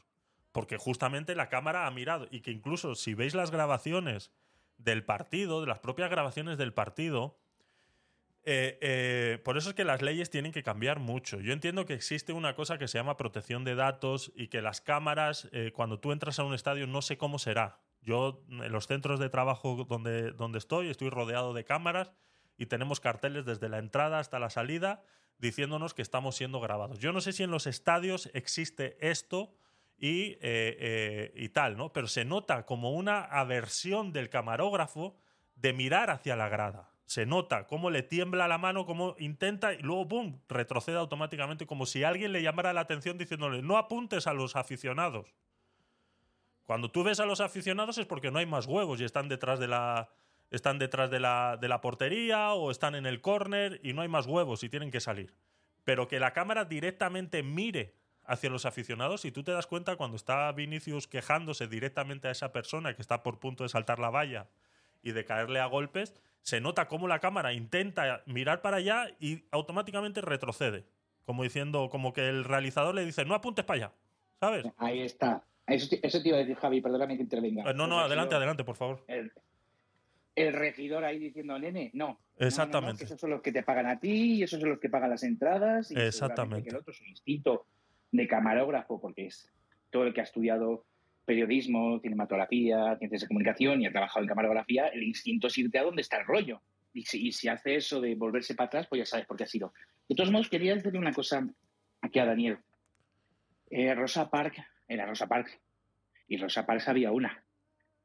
Porque 0.53 0.77
justamente 0.77 1.35
la 1.35 1.49
cámara 1.49 1.87
ha 1.87 1.91
mirado, 1.91 2.27
y 2.31 2.41
que 2.41 2.51
incluso 2.51 2.95
si 2.95 3.15
veis 3.15 3.35
las 3.35 3.51
grabaciones 3.51 4.31
del 4.79 5.05
partido, 5.05 5.61
de 5.61 5.67
las 5.67 5.79
propias 5.79 6.11
grabaciones 6.11 6.59
del 6.59 6.73
partido, 6.73 7.39
eh, 8.47 8.79
eh, 8.83 9.39
por 9.43 9.57
eso 9.57 9.71
es 9.71 9.75
que 9.75 9.85
las 9.85 10.03
leyes 10.03 10.29
tienen 10.29 10.53
que 10.53 10.63
cambiar 10.63 11.01
mucho. 11.01 11.41
Yo 11.41 11.55
entiendo 11.55 11.87
que 11.87 11.95
existe 11.95 12.35
una 12.35 12.55
cosa 12.55 12.77
que 12.77 12.89
se 12.89 12.99
llama 12.99 13.17
protección 13.17 13.65
de 13.65 13.75
datos 13.75 14.33
y 14.37 14.49
que 14.49 14.61
las 14.61 14.83
cámaras, 14.83 15.49
eh, 15.53 15.73
cuando 15.75 15.99
tú 15.99 16.13
entras 16.13 16.39
a 16.39 16.45
un 16.45 16.53
estadio, 16.53 16.87
no 16.87 17.01
sé 17.01 17.17
cómo 17.17 17.39
será. 17.39 17.81
Yo, 18.03 18.45
en 18.51 18.71
los 18.71 18.87
centros 18.87 19.19
de 19.19 19.31
trabajo 19.31 19.87
donde, 19.89 20.33
donde 20.33 20.59
estoy, 20.59 20.91
estoy 20.91 21.09
rodeado 21.09 21.55
de 21.55 21.65
cámaras 21.65 22.13
y 22.59 22.67
tenemos 22.67 23.01
carteles 23.01 23.47
desde 23.47 23.71
la 23.71 23.79
entrada 23.79 24.19
hasta 24.19 24.39
la 24.39 24.51
salida 24.51 25.03
diciéndonos 25.39 25.95
que 25.95 26.03
estamos 26.03 26.37
siendo 26.37 26.61
grabados. 26.61 26.99
Yo 26.99 27.13
no 27.13 27.23
sé 27.23 27.33
si 27.33 27.43
en 27.43 27.51
los 27.51 27.67
estadios 27.67 28.31
existe 28.35 28.99
esto 29.01 29.55
y, 29.97 30.33
eh, 30.33 30.39
eh, 30.43 31.33
y 31.37 31.49
tal, 31.51 31.77
¿no? 31.77 31.93
Pero 31.93 32.09
se 32.09 32.25
nota 32.25 32.67
como 32.67 32.91
una 32.91 33.23
aversión 33.23 34.13
del 34.13 34.29
camarógrafo 34.29 35.17
de 35.57 35.73
mirar 35.73 36.11
hacia 36.11 36.37
la 36.37 36.49
grada. 36.49 36.91
Se 37.07 37.27
nota 37.27 37.67
cómo 37.67 37.91
le 37.91 38.03
tiembla 38.03 38.49
la 38.49 38.59
mano, 38.59 38.87
cómo 38.87 39.15
intenta 39.19 39.75
y 39.75 39.79
luego, 39.83 40.09
¡pum!, 40.09 40.41
retrocede 40.49 40.97
automáticamente 40.97 41.67
como 41.67 41.87
si 41.87 42.03
alguien 42.03 42.33
le 42.33 42.43
llamara 42.43 42.73
la 42.73 42.81
atención 42.81 43.19
diciéndole, 43.19 43.63
no 43.63 43.77
apuntes 43.77 44.27
a 44.27 44.33
los 44.33 44.57
aficionados. 44.57 45.35
Cuando 46.65 46.91
tú 46.91 47.05
ves 47.05 47.21
a 47.21 47.27
los 47.27 47.41
aficionados 47.41 47.99
es 47.99 48.07
porque 48.07 48.31
no 48.31 48.39
hay 48.39 48.47
más 48.47 48.67
huevos 48.67 49.01
y 49.01 49.05
están 49.05 49.29
detrás 49.29 49.59
de 49.59 49.69
la, 49.69 50.09
están 50.51 50.79
detrás 50.79 51.11
de 51.11 51.21
la, 51.21 51.59
de 51.61 51.69
la 51.69 51.83
portería 51.83 52.55
o 52.55 52.71
están 52.71 52.95
en 52.95 53.05
el 53.05 53.21
córner 53.21 53.81
y 53.83 53.93
no 53.93 54.01
hay 54.01 54.09
más 54.09 54.27
huevos 54.27 54.65
y 54.65 54.71
tienen 54.71 54.91
que 54.91 55.01
salir. 55.01 55.35
Pero 55.85 56.09
que 56.09 56.19
la 56.19 56.33
cámara 56.33 56.65
directamente 56.65 57.43
mire 57.43 57.95
hacia 58.27 58.51
los 58.51 58.65
aficionados 58.67 59.25
y 59.25 59.33
tú 59.33 59.43
te 59.43 59.53
das 59.53 59.67
cuenta 59.67 59.97
cuando 59.97 60.17
está 60.17 60.51
Vinicius 60.53 61.07
quejándose 61.07 61.67
directamente 61.69 62.29
a 62.29 62.31
esa 62.31 62.53
persona 62.53 62.95
que 62.95 63.03
está 63.03 63.23
por 63.23 63.39
punto 63.39 63.63
de 63.65 63.69
saltar 63.69 63.99
la 63.99 64.11
valla 64.11 64.47
y 65.03 65.13
de 65.13 65.25
caerle 65.25 65.61
a 65.61 65.67
golpes, 65.67 66.15
se 66.41 66.61
nota 66.61 66.89
cómo 66.89 67.09
la 67.09 67.19
cámara 67.21 67.53
intenta 67.53 68.23
mirar 68.27 68.63
para 68.63 68.79
allá 68.79 69.07
y 69.21 69.45
automáticamente 69.51 70.21
retrocede. 70.21 70.85
Como 71.25 71.43
diciendo, 71.43 71.89
como 71.91 72.13
que 72.13 72.29
el 72.29 72.45
realizador 72.45 72.95
le 72.95 73.05
dice, 73.05 73.25
no 73.25 73.35
apuntes 73.35 73.65
para 73.65 73.77
allá. 73.87 73.93
¿Sabes? 74.41 74.67
Ahí 74.77 75.01
está. 75.01 75.43
Eso, 75.67 75.89
te- 75.89 76.07
eso 76.07 76.21
te 76.23 76.29
iba 76.29 76.37
a 76.37 76.41
decir, 76.41 76.57
Javi, 76.57 76.81
perdóname 76.83 77.17
que 77.17 77.23
intervenga. 77.23 77.71
Eh, 77.71 77.75
no, 77.75 77.87
no, 77.87 78.01
adelante, 78.01 78.35
adelante, 78.35 78.65
por 78.65 78.77
favor. 78.77 79.03
el- 79.09 79.33
el 80.37 80.53
regidor 80.53 81.05
ahí 81.05 81.19
diciendo, 81.19 81.57
nene, 81.59 81.91
no. 81.95 82.07
no, 82.07 82.13
no, 82.13 82.19
no, 82.41 82.47
Exactamente. 82.47 82.99
que 82.99 83.05
esos 83.05 83.21
son 83.21 83.31
los 83.31 83.41
que 83.41 83.53
te 83.53 83.63
pagan 83.63 83.87
a 83.87 84.01
ti 84.01 84.35
y 84.35 84.43
esos 84.43 84.61
son 84.61 84.69
los 84.71 84.81
que 84.81 84.89
pagan 84.91 85.11
las 85.11 85.23
entradas. 85.23 85.91
Y 85.93 85.99
Exactamente. 85.99 86.65
Que 86.65 86.71
el 86.71 86.77
otro 86.77 86.93
su 86.93 87.05
instinto 87.05 87.67
de 88.17 88.29
camarógrafo, 88.29 89.01
porque 89.01 89.27
es 89.27 89.51
todo 89.91 90.05
el 90.05 90.15
que 90.15 90.21
ha 90.21 90.25
estudiado 90.25 90.87
periodismo, 91.25 91.99
cinematografía, 92.01 92.97
ciencias 92.99 93.23
de 93.23 93.29
comunicación 93.29 93.81
y 93.81 93.87
ha 93.87 93.93
trabajado 93.93 94.23
en 94.23 94.29
camarografía, 94.29 94.89
el 94.89 95.03
instinto 95.03 95.49
es 95.49 95.59
irte 95.59 95.79
a 95.79 95.83
donde 95.83 96.03
está 96.03 96.19
el 96.19 96.27
rollo. 96.27 96.61
Y 96.93 97.03
si, 97.33 97.49
hace 97.49 97.75
eso 97.75 98.01
de 98.01 98.15
volverse 98.15 98.55
para 98.55 98.69
atrás, 98.69 98.87
pues 98.89 99.01
ya 99.01 99.07
sabes 99.07 99.27
por 99.27 99.37
qué 99.37 99.45
ha 99.45 99.49
sido. 99.49 99.73
De 100.09 100.15
todos 100.15 100.31
modos, 100.31 100.49
quería 100.49 100.77
decirle 100.77 100.99
una 100.99 101.13
cosa 101.13 101.45
aquí 102.03 102.21
a 102.21 102.27
Daniel. 102.27 102.59
Eh, 103.71 103.93
Rosa 103.95 104.31
Park 104.31 104.65
era 104.87 105.07
Rosa 105.07 105.27
Parks. 105.27 105.59
Y 106.29 106.37
Rosa 106.37 106.65
Parks 106.65 106.89
había 106.89 107.11
una. 107.11 107.45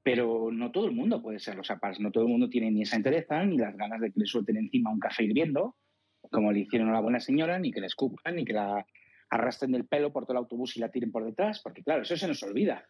Pero 0.01 0.49
no 0.51 0.71
todo 0.71 0.87
el 0.87 0.93
mundo 0.93 1.21
puede 1.21 1.37
ser 1.37 1.55
Rosa 1.55 1.77
Parks. 1.77 1.99
No 1.99 2.11
todo 2.11 2.23
el 2.23 2.31
mundo 2.31 2.49
tiene 2.49 2.71
ni 2.71 2.81
esa 2.81 2.95
entereza, 2.95 3.43
ni 3.43 3.59
las 3.59 3.77
ganas 3.77 4.01
de 4.01 4.11
que 4.11 4.21
le 4.21 4.25
suelten 4.25 4.57
encima 4.57 4.89
un 4.89 4.99
café 4.99 5.23
hirviendo, 5.23 5.75
como 6.31 6.51
le 6.51 6.61
hicieron 6.61 6.89
a 6.89 6.93
la 6.93 7.01
buena 7.01 7.19
señora, 7.19 7.59
ni 7.59 7.71
que 7.71 7.81
la 7.81 7.87
escupan, 7.87 8.37
ni 8.37 8.45
que 8.45 8.53
la 8.53 8.83
arrastren 9.29 9.71
del 9.71 9.85
pelo 9.85 10.11
por 10.11 10.25
todo 10.25 10.33
el 10.33 10.39
autobús 10.39 10.75
y 10.75 10.79
la 10.79 10.89
tiren 10.89 11.11
por 11.11 11.25
detrás. 11.25 11.59
Porque 11.61 11.83
claro, 11.83 12.01
eso 12.01 12.17
se 12.17 12.27
nos 12.27 12.41
olvida. 12.43 12.89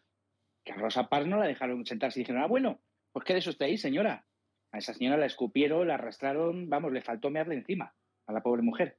Que 0.64 0.72
a 0.72 0.76
Rosa 0.76 1.08
Parks 1.08 1.28
no 1.28 1.38
la 1.38 1.46
dejaron 1.46 1.84
sentarse 1.86 2.20
y 2.20 2.22
dijeron, 2.22 2.42
ah, 2.42 2.46
bueno, 2.46 2.80
pues 3.12 3.24
quédese 3.24 3.50
usted 3.50 3.66
ahí, 3.66 3.76
señora. 3.76 4.24
A 4.72 4.78
esa 4.78 4.94
señora 4.94 5.16
la 5.16 5.26
escupieron, 5.26 5.88
la 5.88 5.94
arrastraron, 5.94 6.68
vamos, 6.68 6.92
le 6.92 7.02
faltó 7.02 7.30
mearle 7.30 7.56
encima 7.56 7.94
a 8.26 8.32
la 8.32 8.42
pobre 8.42 8.62
mujer. 8.62 8.96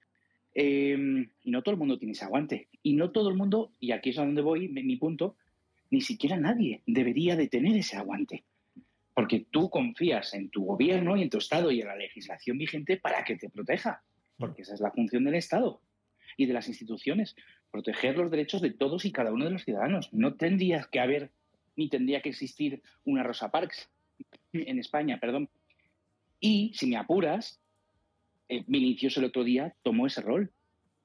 Eh, 0.54 1.28
y 1.44 1.52
no 1.52 1.62
todo 1.62 1.74
el 1.74 1.80
mundo 1.80 1.98
tiene 1.98 2.12
ese 2.12 2.26
aguante. 2.26 2.68
Y 2.84 2.94
no 2.94 3.12
todo 3.12 3.30
el 3.30 3.38
mundo, 3.38 3.72
y 3.80 3.92
aquí 3.92 4.10
es 4.10 4.20
a 4.20 4.26
donde 4.26 4.42
voy, 4.42 4.68
mi 4.68 4.98
punto, 4.98 5.38
ni 5.90 6.02
siquiera 6.02 6.38
nadie 6.38 6.82
debería 6.86 7.36
de 7.36 7.48
tener 7.48 7.76
ese 7.78 7.98
aguante. 7.98 8.44
Porque 9.14 9.46
tú 9.50 9.70
confías 9.70 10.34
en 10.34 10.50
tu 10.50 10.66
gobierno 10.66 11.16
y 11.16 11.22
en 11.22 11.30
tu 11.30 11.38
Estado 11.38 11.72
y 11.72 11.82
en 11.82 11.88
la 11.88 11.96
legislación 11.96 12.58
vigente 12.58 12.98
para 12.98 13.24
que 13.24 13.38
te 13.38 13.50
proteja. 13.50 14.04
Porque 14.38 14.64
esa 14.64 14.74
es 14.74 14.82
la 14.82 14.92
función 14.92 15.24
del 15.24 15.36
Estado 15.36 15.82
y 16.42 16.46
de 16.46 16.54
las 16.54 16.68
instituciones. 16.68 17.36
Proteger 17.72 18.18
los 18.18 18.32
derechos 18.32 18.62
de 18.62 18.72
todos 18.72 19.06
y 19.06 19.12
cada 19.12 19.32
uno 19.32 19.46
de 19.46 19.52
los 19.52 19.64
ciudadanos. 19.64 20.10
No 20.12 20.36
tendría 20.36 20.88
que 20.92 21.00
haber, 21.00 21.32
ni 21.76 21.90
tendría 21.90 22.22
que 22.22 22.30
existir 22.30 22.82
una 23.06 23.24
Rosa 23.24 23.52
Parks 23.52 23.90
en 24.54 24.80
España, 24.80 25.20
perdón. 25.20 25.50
Y, 26.40 26.74
si 26.74 26.88
me 26.88 26.98
apuras, 26.98 27.60
eh, 28.50 28.64
Vinicius 28.68 29.18
el 29.18 29.26
otro 29.26 29.44
día 29.44 29.76
tomó 29.84 30.08
ese 30.08 30.22
rol. 30.22 30.52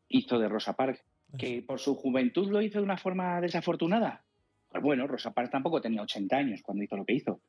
Hizo 0.09 0.39
de 0.39 0.49
Rosa 0.49 0.75
Parks. 0.75 1.03
Que 1.39 1.61
por 1.61 1.81
su 1.81 1.97
juventud 1.97 2.51
lo 2.51 2.63
hizo 2.63 2.79
de 2.79 2.85
una 2.85 2.97
forma 2.97 3.41
desafortunada. 3.41 4.25
Pues 4.71 4.83
bueno, 4.83 5.07
Rosa 5.07 5.33
Parks 5.33 5.51
tampoco 5.51 5.81
tenía 5.81 6.03
80 6.03 6.37
años 6.37 6.63
cuando 6.63 6.85
hizo 6.85 6.97
lo 6.97 7.05
que 7.05 7.15
hizo. 7.15 7.41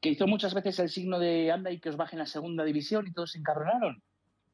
Que 0.00 0.10
hizo 0.10 0.26
muchas 0.26 0.54
veces 0.54 0.78
el 0.78 0.88
signo 0.88 1.18
de 1.18 1.50
anda 1.50 1.72
y 1.72 1.80
que 1.80 1.88
os 1.88 1.96
bajen 1.96 2.20
a 2.20 2.26
segunda 2.26 2.64
división 2.64 3.06
y 3.08 3.12
todos 3.12 3.32
se 3.32 3.38
encabronaron. 3.38 4.02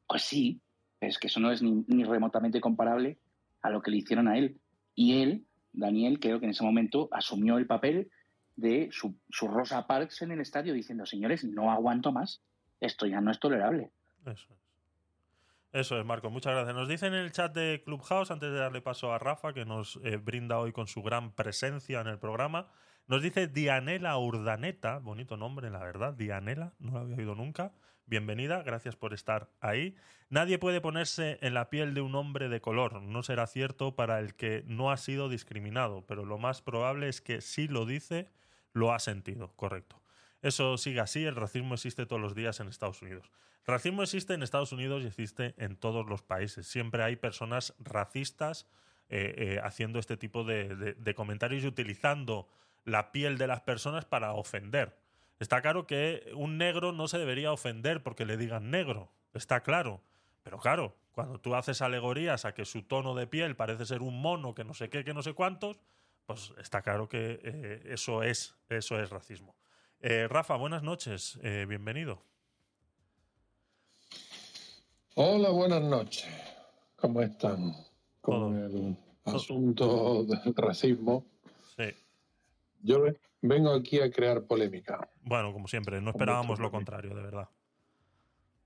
Pues 0.07 0.23
sí, 0.23 0.61
es 1.01 1.17
que 1.17 1.27
eso 1.27 1.39
no 1.39 1.51
es 1.51 1.61
ni, 1.61 2.03
remotamente 2.03 2.61
comparable 2.61 3.17
a 3.61 3.69
lo 3.69 3.81
que 3.81 3.91
le 3.91 3.97
hicieron 3.97 4.27
a 4.27 4.37
él. 4.37 4.59
Y 4.95 5.21
él, 5.21 5.45
Daniel, 5.73 6.19
creo 6.19 6.39
que 6.39 6.45
en 6.45 6.51
ese 6.51 6.63
momento 6.63 7.09
asumió 7.11 7.57
el 7.57 7.65
papel 7.65 8.11
de 8.55 8.89
su, 8.91 9.15
Rosa 9.47 9.87
Parks 9.87 10.21
en 10.21 10.31
el 10.31 10.41
estadio 10.41 10.73
diciendo, 10.73 11.05
señores, 11.05 11.43
no 11.43 11.71
aguanto 11.71 12.11
más, 12.11 12.43
esto 12.79 13.07
ya 13.07 13.19
no 13.19 13.31
es 13.31 13.39
tolerable. 13.39 13.91
Eso 14.25 14.53
es. 14.53 14.61
Eso 15.73 15.97
es, 15.97 16.05
Marco. 16.05 16.29
Muchas 16.29 16.53
gracias. 16.53 16.75
Nos 16.75 16.89
dicen 16.89 17.13
en 17.13 17.21
el 17.21 17.31
chat 17.31 17.55
de 17.55 17.81
Clubhouse, 17.83 18.29
antes 18.29 18.51
de 18.51 18.57
darle 18.57 18.81
paso 18.81 19.13
a 19.13 19.19
Rafa, 19.19 19.53
que 19.53 19.65
nos 19.65 19.99
eh, 20.03 20.17
brinda 20.17 20.59
hoy 20.59 20.73
con 20.73 20.87
su 20.87 21.01
gran 21.01 21.31
presencia 21.31 22.01
en 22.01 22.07
el 22.07 22.19
programa, 22.19 22.69
nos 23.07 23.23
dice 23.23 23.47
Dianela 23.47 24.17
Urdaneta, 24.17 24.99
bonito 24.99 25.37
nombre, 25.37 25.69
la 25.69 25.79
verdad, 25.79 26.13
Dianela, 26.13 26.73
no 26.79 26.91
lo 26.91 26.99
había 26.99 27.15
oído 27.15 27.35
nunca. 27.35 27.71
Bienvenida, 28.11 28.61
gracias 28.61 28.97
por 28.97 29.13
estar 29.13 29.47
ahí. 29.61 29.95
Nadie 30.29 30.59
puede 30.59 30.81
ponerse 30.81 31.37
en 31.39 31.53
la 31.53 31.69
piel 31.69 31.93
de 31.93 32.01
un 32.01 32.13
hombre 32.15 32.49
de 32.49 32.59
color. 32.59 33.01
No 33.01 33.23
será 33.23 33.47
cierto 33.47 33.95
para 33.95 34.19
el 34.19 34.35
que 34.35 34.65
no 34.67 34.91
ha 34.91 34.97
sido 34.97 35.29
discriminado, 35.29 36.05
pero 36.05 36.25
lo 36.25 36.37
más 36.37 36.61
probable 36.61 37.07
es 37.07 37.21
que 37.21 37.39
si 37.39 37.69
lo 37.69 37.85
dice, 37.85 38.27
lo 38.73 38.91
ha 38.91 38.99
sentido. 38.99 39.53
Correcto. 39.55 40.01
Eso 40.41 40.77
sigue 40.77 40.99
así, 40.99 41.23
el 41.23 41.37
racismo 41.37 41.75
existe 41.75 42.05
todos 42.05 42.21
los 42.21 42.35
días 42.35 42.59
en 42.59 42.67
Estados 42.67 43.01
Unidos. 43.01 43.31
Racismo 43.65 44.03
existe 44.03 44.33
en 44.33 44.43
Estados 44.43 44.73
Unidos 44.73 45.03
y 45.03 45.07
existe 45.07 45.55
en 45.57 45.77
todos 45.77 46.05
los 46.05 46.21
países. 46.21 46.67
Siempre 46.67 47.03
hay 47.03 47.15
personas 47.15 47.73
racistas 47.79 48.67
eh, 49.07 49.35
eh, 49.37 49.61
haciendo 49.63 49.99
este 49.99 50.17
tipo 50.17 50.43
de 50.43 51.13
comentarios 51.15 51.63
y 51.63 51.67
utilizando 51.67 52.49
la 52.83 53.13
piel 53.13 53.37
de 53.37 53.47
las 53.47 53.61
personas 53.61 54.03
para 54.03 54.33
ofender. 54.33 54.99
Está 55.41 55.63
claro 55.63 55.87
que 55.87 56.31
un 56.35 56.59
negro 56.59 56.91
no 56.91 57.07
se 57.07 57.17
debería 57.17 57.51
ofender 57.51 58.03
porque 58.03 58.27
le 58.27 58.37
digan 58.37 58.69
negro, 58.69 59.09
está 59.33 59.63
claro. 59.63 59.99
Pero 60.43 60.59
claro, 60.59 60.95
cuando 61.13 61.39
tú 61.39 61.55
haces 61.55 61.81
alegorías 61.81 62.45
a 62.45 62.53
que 62.53 62.63
su 62.63 62.83
tono 62.83 63.15
de 63.15 63.25
piel 63.25 63.55
parece 63.55 63.87
ser 63.87 64.03
un 64.03 64.21
mono, 64.21 64.53
que 64.53 64.63
no 64.63 64.75
sé 64.75 64.91
qué, 64.91 65.03
que 65.03 65.15
no 65.15 65.23
sé 65.23 65.33
cuántos, 65.33 65.79
pues 66.27 66.53
está 66.59 66.83
claro 66.83 67.09
que 67.09 67.39
eh, 67.43 67.81
eso, 67.85 68.21
es, 68.21 68.53
eso 68.69 68.99
es 68.99 69.09
racismo. 69.09 69.55
Eh, 69.99 70.27
Rafa, 70.29 70.57
buenas 70.57 70.83
noches, 70.83 71.39
eh, 71.41 71.65
bienvenido. 71.67 72.21
Hola, 75.15 75.49
buenas 75.49 75.81
noches. 75.81 76.29
¿Cómo 76.97 77.19
están? 77.19 77.73
Con 78.21 78.57
el 78.57 78.95
asunto 79.25 80.23
del 80.23 80.53
racismo. 80.55 81.25
Sí. 81.75 81.95
Yo 82.83 82.99
vengo 83.41 83.71
aquí 83.73 83.99
a 83.99 84.11
crear 84.11 84.45
polémica. 84.45 85.09
Bueno, 85.23 85.51
como 85.53 85.67
siempre, 85.67 86.01
no 86.01 86.11
esperábamos 86.11 86.59
lo 86.59 86.71
contrario, 86.71 87.15
de 87.15 87.23
verdad. 87.23 87.49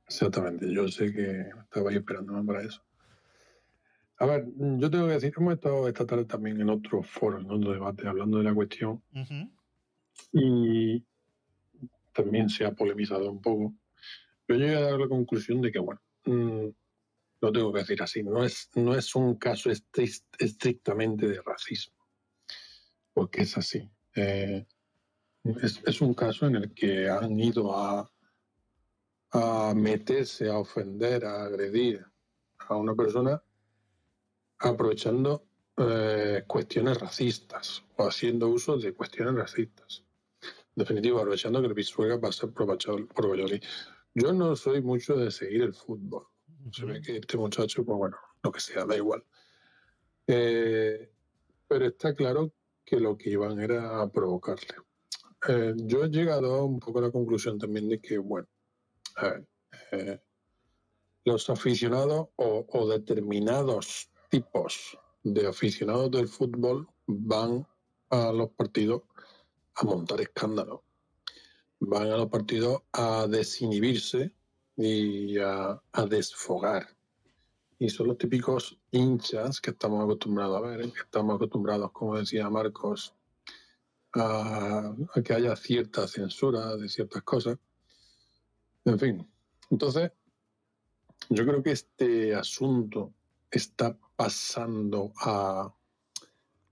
Exactamente, 0.07 0.71
yo 0.71 0.87
sé 0.87 1.11
que 1.11 1.49
estabais 1.63 1.97
esperándome 1.97 2.43
para 2.45 2.61
eso. 2.63 2.83
A 4.17 4.25
ver, 4.25 4.45
yo 4.55 4.89
tengo 4.89 5.07
que 5.07 5.13
decir, 5.13 5.33
hemos 5.35 5.55
estado 5.55 5.87
esta 5.87 6.05
tarde 6.05 6.25
también 6.25 6.61
en 6.61 6.69
otros 6.69 7.07
foros, 7.09 7.43
en 7.43 7.51
otros 7.51 7.73
debates, 7.73 8.05
hablando 8.05 8.37
de 8.37 8.43
la 8.45 8.53
cuestión 8.53 9.03
Ujú. 9.13 9.51
y 10.31 11.05
también 12.13 12.49
se 12.49 12.65
ha 12.65 12.71
polemizado 12.71 13.29
un 13.29 13.41
poco. 13.41 13.73
Pero 14.45 14.59
yo 14.59 14.65
llegué 14.67 14.77
a 14.77 14.97
la 14.97 15.07
conclusión 15.09 15.59
de 15.61 15.71
que, 15.71 15.79
bueno, 15.79 15.99
mm, 16.25 16.67
lo 17.41 17.51
tengo 17.51 17.73
que 17.73 17.79
decir 17.79 18.01
así, 18.01 18.23
no 18.23 18.43
es, 18.43 18.69
no 18.75 18.95
es 18.95 19.13
un 19.15 19.35
caso 19.35 19.69
estri- 19.69 20.23
estrictamente 20.39 21.27
de 21.27 21.41
racismo, 21.41 21.97
porque 23.13 23.41
es 23.41 23.57
así. 23.57 23.89
Eh, 24.15 24.65
es, 25.61 25.81
es 25.85 26.01
un 26.01 26.13
caso 26.13 26.47
en 26.47 26.55
el 26.55 26.73
que 26.73 27.09
han 27.09 27.39
ido 27.39 27.75
a, 27.77 28.09
a 29.31 29.73
meterse, 29.75 30.49
a 30.49 30.57
ofender, 30.57 31.25
a 31.25 31.43
agredir 31.43 32.05
a 32.57 32.75
una 32.75 32.95
persona 32.95 33.41
aprovechando 34.59 35.45
eh, 35.77 36.43
cuestiones 36.47 36.99
racistas 36.99 37.83
o 37.97 38.07
haciendo 38.07 38.47
uso 38.47 38.77
de 38.77 38.93
cuestiones 38.93 39.35
racistas. 39.35 40.03
En 40.41 40.81
definitiva, 40.81 41.19
aprovechando 41.19 41.61
que 41.61 41.67
el 41.67 41.75
Pisuerga 41.75 42.17
va 42.17 42.29
a 42.29 42.31
ser 42.31 42.49
Valladolid. 42.51 43.63
Yo 44.13 44.33
no 44.33 44.55
soy 44.55 44.81
mucho 44.81 45.15
de 45.15 45.31
seguir 45.31 45.63
el 45.63 45.73
fútbol. 45.73 46.27
Se 46.71 46.85
ve 46.85 47.01
que 47.01 47.17
este 47.17 47.37
muchacho, 47.37 47.85
pues 47.85 47.97
bueno, 47.97 48.17
lo 48.43 48.51
que 48.51 48.59
sea, 48.59 48.85
da 48.85 48.95
igual. 48.95 49.23
Eh, 50.27 51.11
pero 51.67 51.85
está 51.85 52.13
claro 52.15 52.51
que 52.85 52.99
lo 52.99 53.17
que 53.17 53.31
iban 53.31 53.59
era 53.59 54.01
a 54.01 54.11
provocarle. 54.11 54.75
Eh, 55.47 55.73
yo 55.75 56.03
he 56.03 56.09
llegado 56.09 56.65
un 56.65 56.79
poco 56.79 56.99
a 56.99 57.03
la 57.03 57.11
conclusión 57.11 57.57
también 57.57 57.89
de 57.89 57.99
que, 57.99 58.17
bueno, 58.17 58.47
a 59.15 59.29
ver, 59.29 59.47
eh, 59.91 60.19
los 61.25 61.49
aficionados 61.49 62.29
o, 62.35 62.65
o 62.67 62.87
determinados 62.87 64.09
tipos 64.29 64.97
de 65.23 65.47
aficionados 65.47 66.11
del 66.11 66.27
fútbol 66.27 66.87
van 67.07 67.67
a 68.09 68.31
los 68.31 68.51
partidos 68.51 69.03
a 69.75 69.83
montar 69.85 70.21
escándalo. 70.21 70.83
Van 71.79 72.11
a 72.11 72.17
los 72.17 72.29
partidos 72.29 72.83
a 72.93 73.27
desinhibirse 73.27 74.31
y 74.77 75.37
a, 75.39 75.81
a 75.91 76.05
desfogar. 76.05 76.94
Y 77.85 77.89
son 77.89 78.07
los 78.07 78.17
típicos 78.17 78.79
hinchas 78.89 79.61
que 79.61 79.69
estamos 79.69 80.03
acostumbrados 80.03 80.57
a 80.57 80.61
ver, 80.61 80.81
¿eh? 80.81 80.91
que 80.91 81.01
estamos 81.01 81.35
acostumbrados, 81.35 81.91
como 81.91 82.17
decía 82.17 82.49
Marcos, 82.49 83.13
a, 84.15 84.95
que 85.23 85.33
haya 85.33 85.55
cierta 85.55 86.07
censura 86.07 86.75
de 86.77 86.89
ciertas 86.89 87.21
cosas. 87.21 87.59
En 88.85 88.97
fin, 88.97 89.27
entonces, 89.69 90.11
yo 91.29 91.45
creo 91.45 91.61
que 91.61 91.71
este 91.73 92.33
asunto 92.33 93.13
está 93.51 93.95
pasando 94.15 95.13
a, 95.17 95.71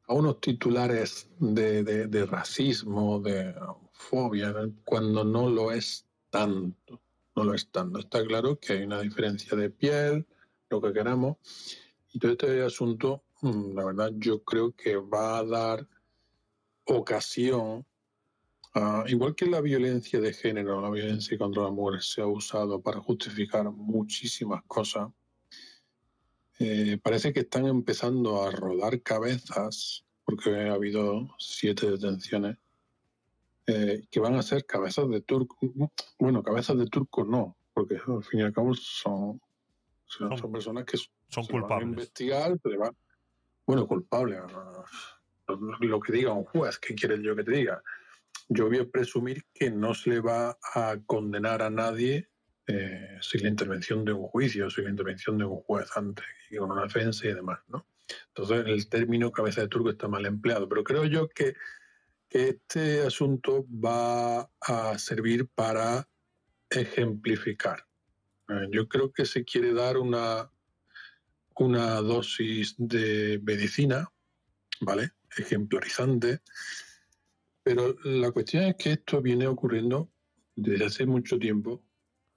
a 0.07 0.13
unos 0.13 0.41
titulares 0.41 1.29
de, 1.37 1.83
de- 1.83 2.07
de 2.07 2.25
racismo, 2.25 3.19
de 3.19 3.53
fobia, 3.91 4.51
cuando 4.83 5.23
no 5.23 5.47
lo 5.47 5.71
es 5.71 6.07
tanto. 6.31 6.99
No 7.35 7.43
lo 7.43 7.53
es 7.53 7.67
tanto. 7.69 7.99
Está 7.99 8.25
claro 8.25 8.59
que 8.59 8.73
hay 8.73 8.83
una 8.83 8.99
diferencia 9.01 9.55
de 9.55 9.69
piel, 9.69 10.25
lo 10.73 10.81
que 10.81 10.93
queramos. 10.93 11.37
Y 12.11 12.19
todo 12.19 12.31
este 12.33 12.61
asunto, 12.63 13.23
mm, 13.41 13.75
la 13.75 13.85
verdad, 13.85 14.11
yo 14.15 14.43
creo 14.43 14.71
que 14.71 14.97
va 14.97 15.39
a 15.39 15.43
dar 15.43 15.87
ocasión 16.85 17.85
Ah, 18.75 19.03
igual 19.07 19.35
que 19.35 19.45
la 19.45 19.61
violencia 19.61 20.19
de 20.19 20.33
género, 20.33 20.81
la 20.81 20.89
violencia 20.89 21.37
contra 21.37 21.61
la 21.61 21.69
mujer 21.69 22.01
se 22.01 22.21
ha 22.21 22.25
usado 22.25 22.81
para 22.81 22.99
justificar 22.99 23.69
muchísimas 23.71 24.63
cosas, 24.63 25.11
eh, 26.57 26.97
parece 27.01 27.31
que 27.33 27.41
están 27.41 27.67
empezando 27.67 28.41
a 28.41 28.49
rodar 28.49 29.03
cabezas, 29.03 30.05
porque 30.25 30.49
ha 30.49 30.73
habido 30.73 31.35
siete 31.37 31.91
detenciones, 31.91 32.57
eh, 33.67 34.07
que 34.09 34.19
van 34.19 34.35
a 34.35 34.41
ser 34.41 34.65
cabezas 34.65 35.07
de 35.07 35.21
turco. 35.21 35.55
Bueno, 36.17 36.41
cabezas 36.41 36.75
de 36.77 36.87
turco 36.87 37.25
no, 37.25 37.55
porque 37.75 37.97
al 38.07 38.23
fin 38.23 38.39
y 38.39 38.43
al 38.43 38.53
cabo 38.53 38.73
son, 38.73 39.39
son, 40.17 40.37
son 40.37 40.51
personas 40.51 40.85
que 40.85 40.97
Son 40.97 41.43
se 41.43 41.51
van 41.53 41.63
a 41.63 41.67
culpables. 41.67 41.89
investigar, 41.89 42.57
se 42.61 42.69
le 42.69 42.77
va- 42.77 42.93
bueno, 43.65 43.87
culpable. 43.87 44.39
Lo 45.81 45.99
que 45.99 46.13
diga 46.13 46.33
un 46.33 46.45
juez, 46.45 46.77
¿qué 46.79 46.95
quieres 46.95 47.19
yo 47.21 47.35
que 47.35 47.43
te 47.43 47.51
diga? 47.51 47.81
Yo 48.49 48.67
voy 48.67 48.79
a 48.79 48.85
presumir 48.89 49.45
que 49.53 49.69
no 49.71 49.93
se 49.93 50.09
le 50.09 50.19
va 50.19 50.57
a 50.73 50.97
condenar 51.05 51.61
a 51.61 51.69
nadie 51.69 52.29
eh, 52.67 53.17
sin 53.21 53.43
la 53.43 53.49
intervención 53.49 54.05
de 54.05 54.13
un 54.13 54.23
juicio, 54.27 54.69
sin 54.69 54.85
la 54.85 54.89
intervención 54.91 55.37
de 55.37 55.45
un 55.45 55.57
juez 55.63 55.89
antes, 55.97 56.25
y 56.49 56.57
con 56.57 56.71
una 56.71 56.83
defensa 56.83 57.27
y 57.27 57.33
demás, 57.33 57.59
¿no? 57.67 57.85
Entonces 58.27 58.65
el 58.67 58.87
término 58.89 59.31
cabeza 59.31 59.61
de 59.61 59.67
turco 59.67 59.89
está 59.89 60.07
mal 60.07 60.25
empleado, 60.25 60.67
pero 60.69 60.83
creo 60.83 61.05
yo 61.05 61.27
que, 61.29 61.55
que 62.29 62.49
este 62.49 63.01
asunto 63.01 63.65
va 63.69 64.49
a 64.61 64.97
servir 64.97 65.47
para 65.53 66.07
ejemplificar. 66.69 67.85
Eh, 68.49 68.67
yo 68.71 68.87
creo 68.87 69.11
que 69.11 69.25
se 69.25 69.43
quiere 69.43 69.73
dar 69.73 69.97
una, 69.97 70.49
una 71.55 72.01
dosis 72.01 72.75
de 72.77 73.39
medicina, 73.43 74.11
¿vale? 74.81 75.11
Ejemplarizante. 75.37 76.41
Pero 77.63 77.95
la 78.03 78.31
cuestión 78.31 78.63
es 78.63 78.75
que 78.75 78.93
esto 78.93 79.21
viene 79.21 79.47
ocurriendo 79.47 80.09
desde 80.55 80.85
hace 80.85 81.05
mucho 81.05 81.39
tiempo, 81.39 81.81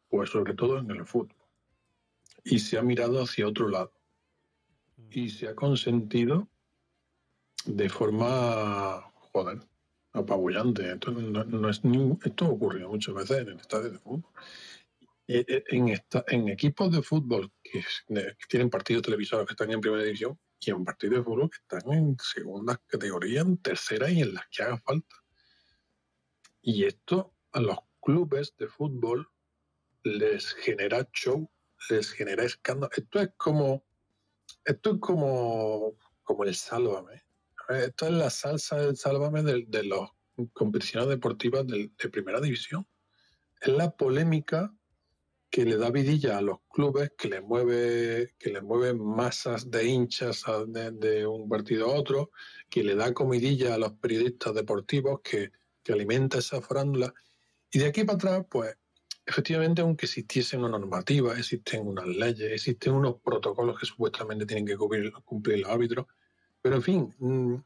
pues 0.08 0.30
sobre 0.30 0.54
todo 0.54 0.78
en 0.78 0.90
el 0.90 1.04
fútbol. 1.04 1.36
Y 2.44 2.60
se 2.60 2.78
ha 2.78 2.82
mirado 2.82 3.22
hacia 3.22 3.48
otro 3.48 3.68
lado. 3.68 3.92
Y 5.10 5.30
se 5.30 5.48
ha 5.48 5.54
consentido 5.54 6.48
de 7.64 7.88
forma, 7.88 9.10
joder, 9.32 9.60
apabullante. 10.12 10.92
Esto, 10.92 11.10
no, 11.10 11.44
no 11.44 11.68
es 11.68 11.80
esto 12.24 12.56
muchas 12.56 13.14
veces 13.14 13.38
en 13.38 13.48
el 13.48 13.60
estadio 13.60 13.90
de 13.90 13.98
fútbol. 13.98 14.24
Eh, 15.28 15.44
eh, 15.48 15.64
En, 16.28 16.48
equipos 16.48 16.90
de 16.92 17.02
fútbol 17.02 17.52
que, 17.62 17.82
de- 18.08 18.36
tienen 18.48 18.70
partidos 18.70 19.02
televisados 19.02 19.46
que 19.46 19.52
están 19.54 19.72
en 19.72 19.80
primera 19.80 20.04
división 20.04 20.38
y 20.60 20.70
en 20.70 20.84
partidos 20.84 21.16
de 21.18 21.24
fútbol 21.24 21.50
que 21.50 21.56
están 21.58 21.92
en 21.92 22.16
segunda 22.22 22.80
categoría, 22.86 23.40
en 23.40 23.58
tercera 23.58 24.08
y 24.10 24.22
en 24.22 24.34
las 24.34 24.44
que 24.48 24.62
haga 24.62 24.78
falta. 24.78 25.16
Y 26.62 26.84
esto 26.84 27.34
a 27.52 27.60
los 27.60 27.78
clubes 28.00 28.54
de 28.56 28.68
fútbol 28.68 29.28
les 30.04 30.52
genera 30.54 31.08
show, 31.12 31.50
les 31.90 32.10
genera 32.12 32.44
escándalo. 32.44 32.90
Esto 32.96 33.20
es 33.20 33.30
como, 33.36 33.84
esto 34.64 34.94
es 34.94 35.00
como, 35.00 35.98
como 36.22 36.44
el 36.44 36.54
sálvame. 36.54 37.24
Esto 37.68 38.06
es 38.06 38.12
la 38.12 38.30
salsa 38.30 38.76
del 38.78 38.96
sálvame 38.96 39.42
de, 39.42 39.64
de 39.66 39.82
las 39.84 40.08
competiciones 40.52 41.08
deportivas 41.08 41.66
del- 41.66 41.92
de 41.96 42.08
primera 42.10 42.40
división. 42.40 42.86
Es 43.60 43.68
la 43.68 43.90
polémica 43.96 44.72
que 45.50 45.64
le 45.64 45.76
da 45.76 45.90
vidilla 45.90 46.38
a 46.38 46.42
los 46.42 46.58
clubes, 46.72 47.12
que 47.16 47.28
le 47.28 47.40
mueve, 47.40 48.34
que 48.38 48.50
le 48.50 48.60
mueve 48.60 48.94
masas 48.94 49.70
de 49.70 49.86
hinchas 49.86 50.44
de 50.66 51.26
un 51.26 51.48
partido 51.48 51.86
a 51.86 51.94
otro, 51.94 52.30
que 52.68 52.82
le 52.82 52.94
da 52.94 53.14
comidilla 53.14 53.74
a 53.74 53.78
los 53.78 53.92
periodistas 53.92 54.54
deportivos, 54.54 55.20
que, 55.22 55.52
que 55.82 55.92
alimenta 55.92 56.38
esa 56.38 56.60
farándula. 56.60 57.14
Y 57.70 57.78
de 57.78 57.86
aquí 57.86 58.04
para 58.04 58.16
atrás, 58.16 58.46
pues, 58.50 58.76
efectivamente, 59.24 59.82
aunque 59.82 60.06
existiesen 60.06 60.60
una 60.60 60.78
normativa, 60.78 61.36
existen 61.36 61.86
unas 61.86 62.06
leyes, 62.06 62.52
existen 62.52 62.94
unos 62.94 63.20
protocolos 63.20 63.78
que 63.78 63.86
supuestamente 63.86 64.46
tienen 64.46 64.66
que 64.66 64.76
cumplir, 64.76 65.12
cumplir 65.24 65.60
los 65.60 65.70
árbitros, 65.70 66.06
pero 66.60 66.76
en 66.76 66.82
fin, 66.82 67.14
mm, 67.18 67.56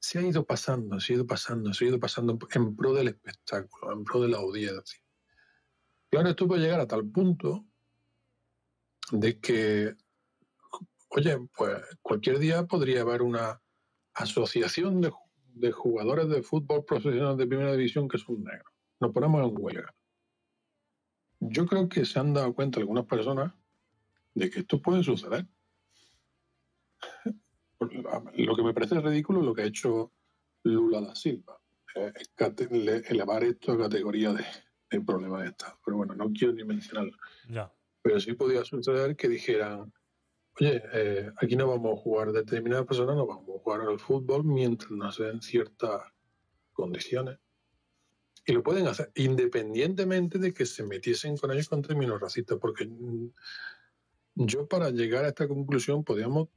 se 0.00 0.18
ha 0.18 0.22
ido 0.22 0.44
pasando, 0.46 1.00
se 1.00 1.12
ha 1.12 1.16
ido 1.16 1.26
pasando, 1.26 1.72
se 1.74 1.84
ha 1.84 1.88
ido 1.88 2.00
pasando 2.00 2.38
en 2.52 2.76
pro 2.76 2.94
del 2.94 3.08
espectáculo, 3.08 3.92
en 3.92 4.04
pro 4.04 4.20
de 4.20 4.28
la 4.28 4.38
audiencia. 4.38 5.00
Ahora 6.12 6.30
esto 6.30 6.48
puede 6.48 6.62
llegar 6.62 6.80
a 6.80 6.86
tal 6.86 7.06
punto 7.06 7.66
de 9.12 9.38
que, 9.38 9.94
oye, 11.10 11.38
pues 11.56 11.76
cualquier 12.02 12.38
día 12.38 12.66
podría 12.66 13.02
haber 13.02 13.22
una 13.22 13.60
asociación 14.14 15.00
de, 15.00 15.12
de 15.54 15.72
jugadores 15.72 16.28
de 16.28 16.42
fútbol 16.42 16.84
profesional 16.84 17.36
de 17.36 17.46
primera 17.46 17.72
división 17.72 18.08
que 18.08 18.18
son 18.18 18.42
negros. 18.42 18.72
Nos 19.00 19.12
ponemos 19.12 19.46
en 19.46 19.54
huelga. 19.58 19.94
Yo 21.40 21.66
creo 21.66 21.88
que 21.88 22.04
se 22.04 22.18
han 22.18 22.34
dado 22.34 22.52
cuenta 22.54 22.80
algunas 22.80 23.04
personas 23.04 23.52
de 24.34 24.50
que 24.50 24.60
esto 24.60 24.80
puede 24.80 25.04
suceder. 25.04 25.46
Lo 27.80 28.56
que 28.56 28.62
me 28.62 28.74
parece 28.74 29.00
ridículo 29.00 29.38
es 29.40 29.46
lo 29.46 29.54
que 29.54 29.62
ha 29.62 29.66
hecho 29.66 30.12
Lula 30.64 31.00
da 31.00 31.14
Silva, 31.14 31.60
eh, 31.94 32.12
elevar 33.08 33.44
esto 33.44 33.70
a 33.72 33.78
categoría 33.78 34.32
de, 34.32 34.44
de 34.90 35.00
problema 35.00 35.42
de 35.42 35.48
Estado. 35.48 35.78
Pero 35.84 35.96
bueno, 35.98 36.14
no 36.14 36.30
quiero 36.32 36.52
ni 36.54 36.64
mencionarlo. 36.64 37.16
Ya. 37.48 37.72
Pero 38.02 38.20
sí 38.20 38.32
podía 38.32 38.64
suceder 38.64 39.16
que 39.16 39.28
dijeran, 39.28 39.92
oye, 40.60 40.82
eh, 40.92 41.30
aquí 41.36 41.56
no 41.56 41.68
vamos 41.68 41.98
a 41.98 42.02
jugar 42.02 42.32
determinadas 42.32 42.86
personas, 42.86 43.16
no 43.16 43.26
vamos 43.26 43.48
a 43.48 43.62
jugar 43.62 43.80
al 43.82 43.98
fútbol 43.98 44.44
mientras 44.44 44.90
no 44.90 45.10
se 45.12 45.24
den 45.24 45.42
ciertas 45.42 46.02
condiciones. 46.72 47.38
Y 48.46 48.52
lo 48.52 48.62
pueden 48.62 48.86
hacer 48.86 49.10
independientemente 49.14 50.38
de 50.38 50.54
que 50.54 50.64
se 50.64 50.82
metiesen 50.82 51.36
con 51.36 51.52
ellos 51.52 51.68
con 51.68 51.82
términos 51.82 52.18
racistas, 52.18 52.58
porque 52.58 52.88
yo 54.34 54.66
para 54.66 54.90
llegar 54.90 55.24
a 55.24 55.28
esta 55.28 55.46
conclusión 55.46 56.02
podíamos 56.02 56.48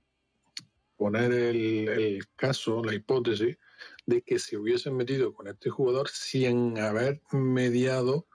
poner 0.95 1.33
el, 1.33 1.89
el 1.89 2.27
caso, 2.35 2.81
la 2.83 2.93
hipótesis, 2.93 3.57
de 4.05 4.21
que 4.21 4.39
se 4.39 4.57
hubiesen 4.57 4.95
metido 4.95 5.33
con 5.33 5.47
este 5.47 5.69
jugador 5.69 6.09
sin 6.09 6.77
haber 6.79 7.21
mediado 7.31 8.27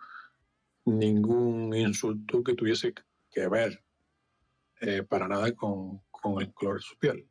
ningún 0.85 1.75
insulto 1.75 2.43
que 2.43 2.55
tuviese 2.55 2.95
que 3.31 3.49
ver 3.49 3.85
eh, 4.81 5.03
para 5.03 5.29
nada 5.29 5.53
con, 5.53 6.03
con 6.11 6.41
el 6.41 6.53
color 6.53 6.77
de 6.77 6.83
su 6.83 6.99
piel. 6.99 7.29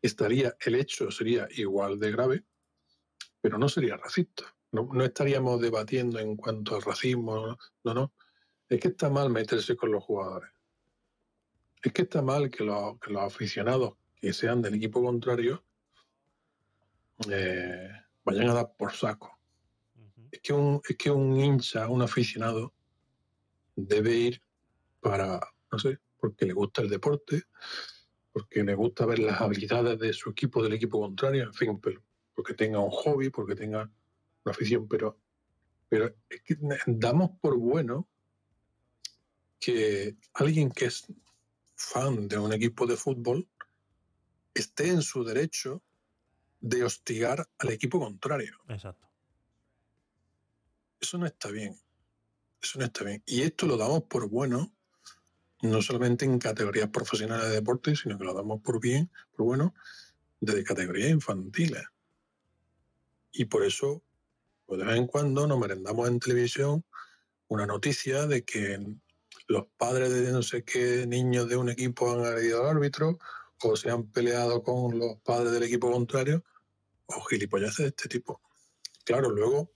Estaría, 0.00 0.56
el 0.60 0.74
hecho 0.74 1.10
sería 1.10 1.48
igual 1.52 1.98
de 1.98 2.12
grave, 2.12 2.44
pero 3.40 3.58
no 3.58 3.68
sería 3.68 3.96
racista. 3.96 4.44
No, 4.72 4.88
no 4.92 5.04
estaríamos 5.04 5.60
debatiendo 5.60 6.18
en 6.18 6.36
cuanto 6.36 6.74
al 6.74 6.82
racismo, 6.82 7.56
no, 7.84 7.94
no. 7.94 8.12
Es 8.68 8.80
que 8.80 8.88
está 8.88 9.08
mal 9.08 9.30
meterse 9.30 9.76
con 9.76 9.92
los 9.92 10.02
jugadores. 10.02 10.50
Es 11.82 11.92
que 11.92 12.02
está 12.02 12.22
mal 12.22 12.50
que 12.50 12.64
los, 12.64 12.98
que 12.98 13.12
los 13.12 13.22
aficionados 13.22 13.94
que 14.16 14.32
sean 14.32 14.62
del 14.62 14.74
equipo 14.74 15.02
contrario 15.02 15.64
eh, 17.30 17.90
vayan 18.24 18.50
a 18.50 18.54
dar 18.54 18.76
por 18.76 18.92
saco. 18.92 19.38
Es 20.30 20.40
que, 20.40 20.52
un, 20.52 20.80
es 20.88 20.96
que 20.96 21.10
un 21.10 21.36
hincha, 21.36 21.88
un 21.88 22.02
aficionado, 22.02 22.74
debe 23.76 24.14
ir 24.14 24.42
para, 25.00 25.40
no 25.70 25.78
sé, 25.78 25.98
porque 26.18 26.46
le 26.46 26.52
gusta 26.52 26.82
el 26.82 26.90
deporte, 26.90 27.44
porque 28.32 28.64
le 28.64 28.74
gusta 28.74 29.06
ver 29.06 29.20
las 29.20 29.40
habilidades 29.40 29.98
de 29.98 30.12
su 30.12 30.30
equipo, 30.30 30.62
del 30.62 30.72
equipo 30.72 31.00
contrario, 31.00 31.44
en 31.44 31.54
fin, 31.54 31.80
pero 31.80 32.02
porque 32.34 32.54
tenga 32.54 32.80
un 32.80 32.90
hobby, 32.90 33.30
porque 33.30 33.54
tenga 33.54 33.88
una 34.44 34.52
afición, 34.52 34.88
pero, 34.88 35.20
pero 35.88 36.12
es 36.28 36.42
que 36.42 36.56
damos 36.86 37.30
por 37.40 37.56
bueno 37.56 38.08
que 39.60 40.16
alguien 40.34 40.70
que 40.70 40.86
es 40.86 41.06
fan 41.76 42.26
de 42.26 42.38
un 42.38 42.52
equipo 42.52 42.86
de 42.86 42.96
fútbol 42.96 43.48
esté 44.52 44.88
en 44.88 45.02
su 45.02 45.22
derecho 45.22 45.82
de 46.64 46.82
hostigar 46.82 47.46
al 47.58 47.68
equipo 47.68 48.00
contrario. 48.00 48.56
Exacto. 48.68 49.06
Eso 50.98 51.18
no 51.18 51.26
está 51.26 51.50
bien. 51.50 51.78
Eso 52.62 52.78
no 52.78 52.86
está 52.86 53.04
bien. 53.04 53.22
Y 53.26 53.42
esto 53.42 53.66
lo 53.66 53.76
damos 53.76 54.04
por 54.04 54.30
bueno, 54.30 54.74
no 55.60 55.82
solamente 55.82 56.24
en 56.24 56.38
categorías 56.38 56.88
profesionales 56.88 57.48
de 57.48 57.56
deporte, 57.56 57.94
sino 57.94 58.16
que 58.16 58.24
lo 58.24 58.32
damos 58.32 58.62
por 58.62 58.80
bien, 58.80 59.10
por 59.36 59.44
bueno, 59.44 59.74
desde 60.40 60.64
categorías 60.64 61.10
infantiles. 61.10 61.84
Y 63.30 63.44
por 63.44 63.62
eso, 63.62 64.02
pues 64.64 64.80
de 64.80 64.86
vez 64.86 64.96
en 64.96 65.06
cuando 65.06 65.46
nos 65.46 65.58
merendamos 65.58 66.08
en 66.08 66.18
televisión 66.18 66.82
una 67.48 67.66
noticia 67.66 68.26
de 68.26 68.42
que 68.42 68.78
los 69.48 69.66
padres 69.76 70.10
de 70.10 70.32
no 70.32 70.42
sé 70.42 70.64
qué 70.64 71.06
niños 71.06 71.46
de 71.46 71.58
un 71.58 71.68
equipo 71.68 72.10
han 72.10 72.24
agredido 72.24 72.62
al 72.62 72.74
árbitro 72.74 73.18
o 73.62 73.76
se 73.76 73.90
han 73.90 74.04
peleado 74.04 74.62
con 74.62 74.98
los 74.98 75.18
padres 75.20 75.52
del 75.52 75.64
equipo 75.64 75.92
contrario 75.92 76.42
o 77.16 77.22
gilipolleces 77.22 77.78
de 77.78 77.88
este 77.88 78.08
tipo. 78.08 78.40
Claro, 79.04 79.30
luego 79.30 79.70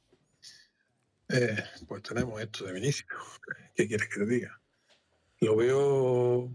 eh, 1.28 1.62
pues 1.86 2.02
tenemos 2.02 2.40
esto 2.40 2.64
de 2.64 2.72
Vinicius. 2.72 3.06
¿Qué 3.74 3.86
quieres 3.86 4.08
que 4.08 4.20
te 4.20 4.26
diga? 4.26 4.60
Lo 5.40 5.56
veo 5.56 6.50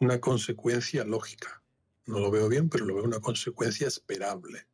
una 0.00 0.20
consecuencia 0.20 1.04
lógica. 1.04 1.62
No 2.06 2.18
lo 2.18 2.30
veo 2.30 2.48
bien, 2.48 2.68
pero 2.68 2.84
lo 2.84 2.94
veo 2.94 3.04
una 3.04 3.20
consecuencia 3.20 3.86
esperable. 3.86 4.66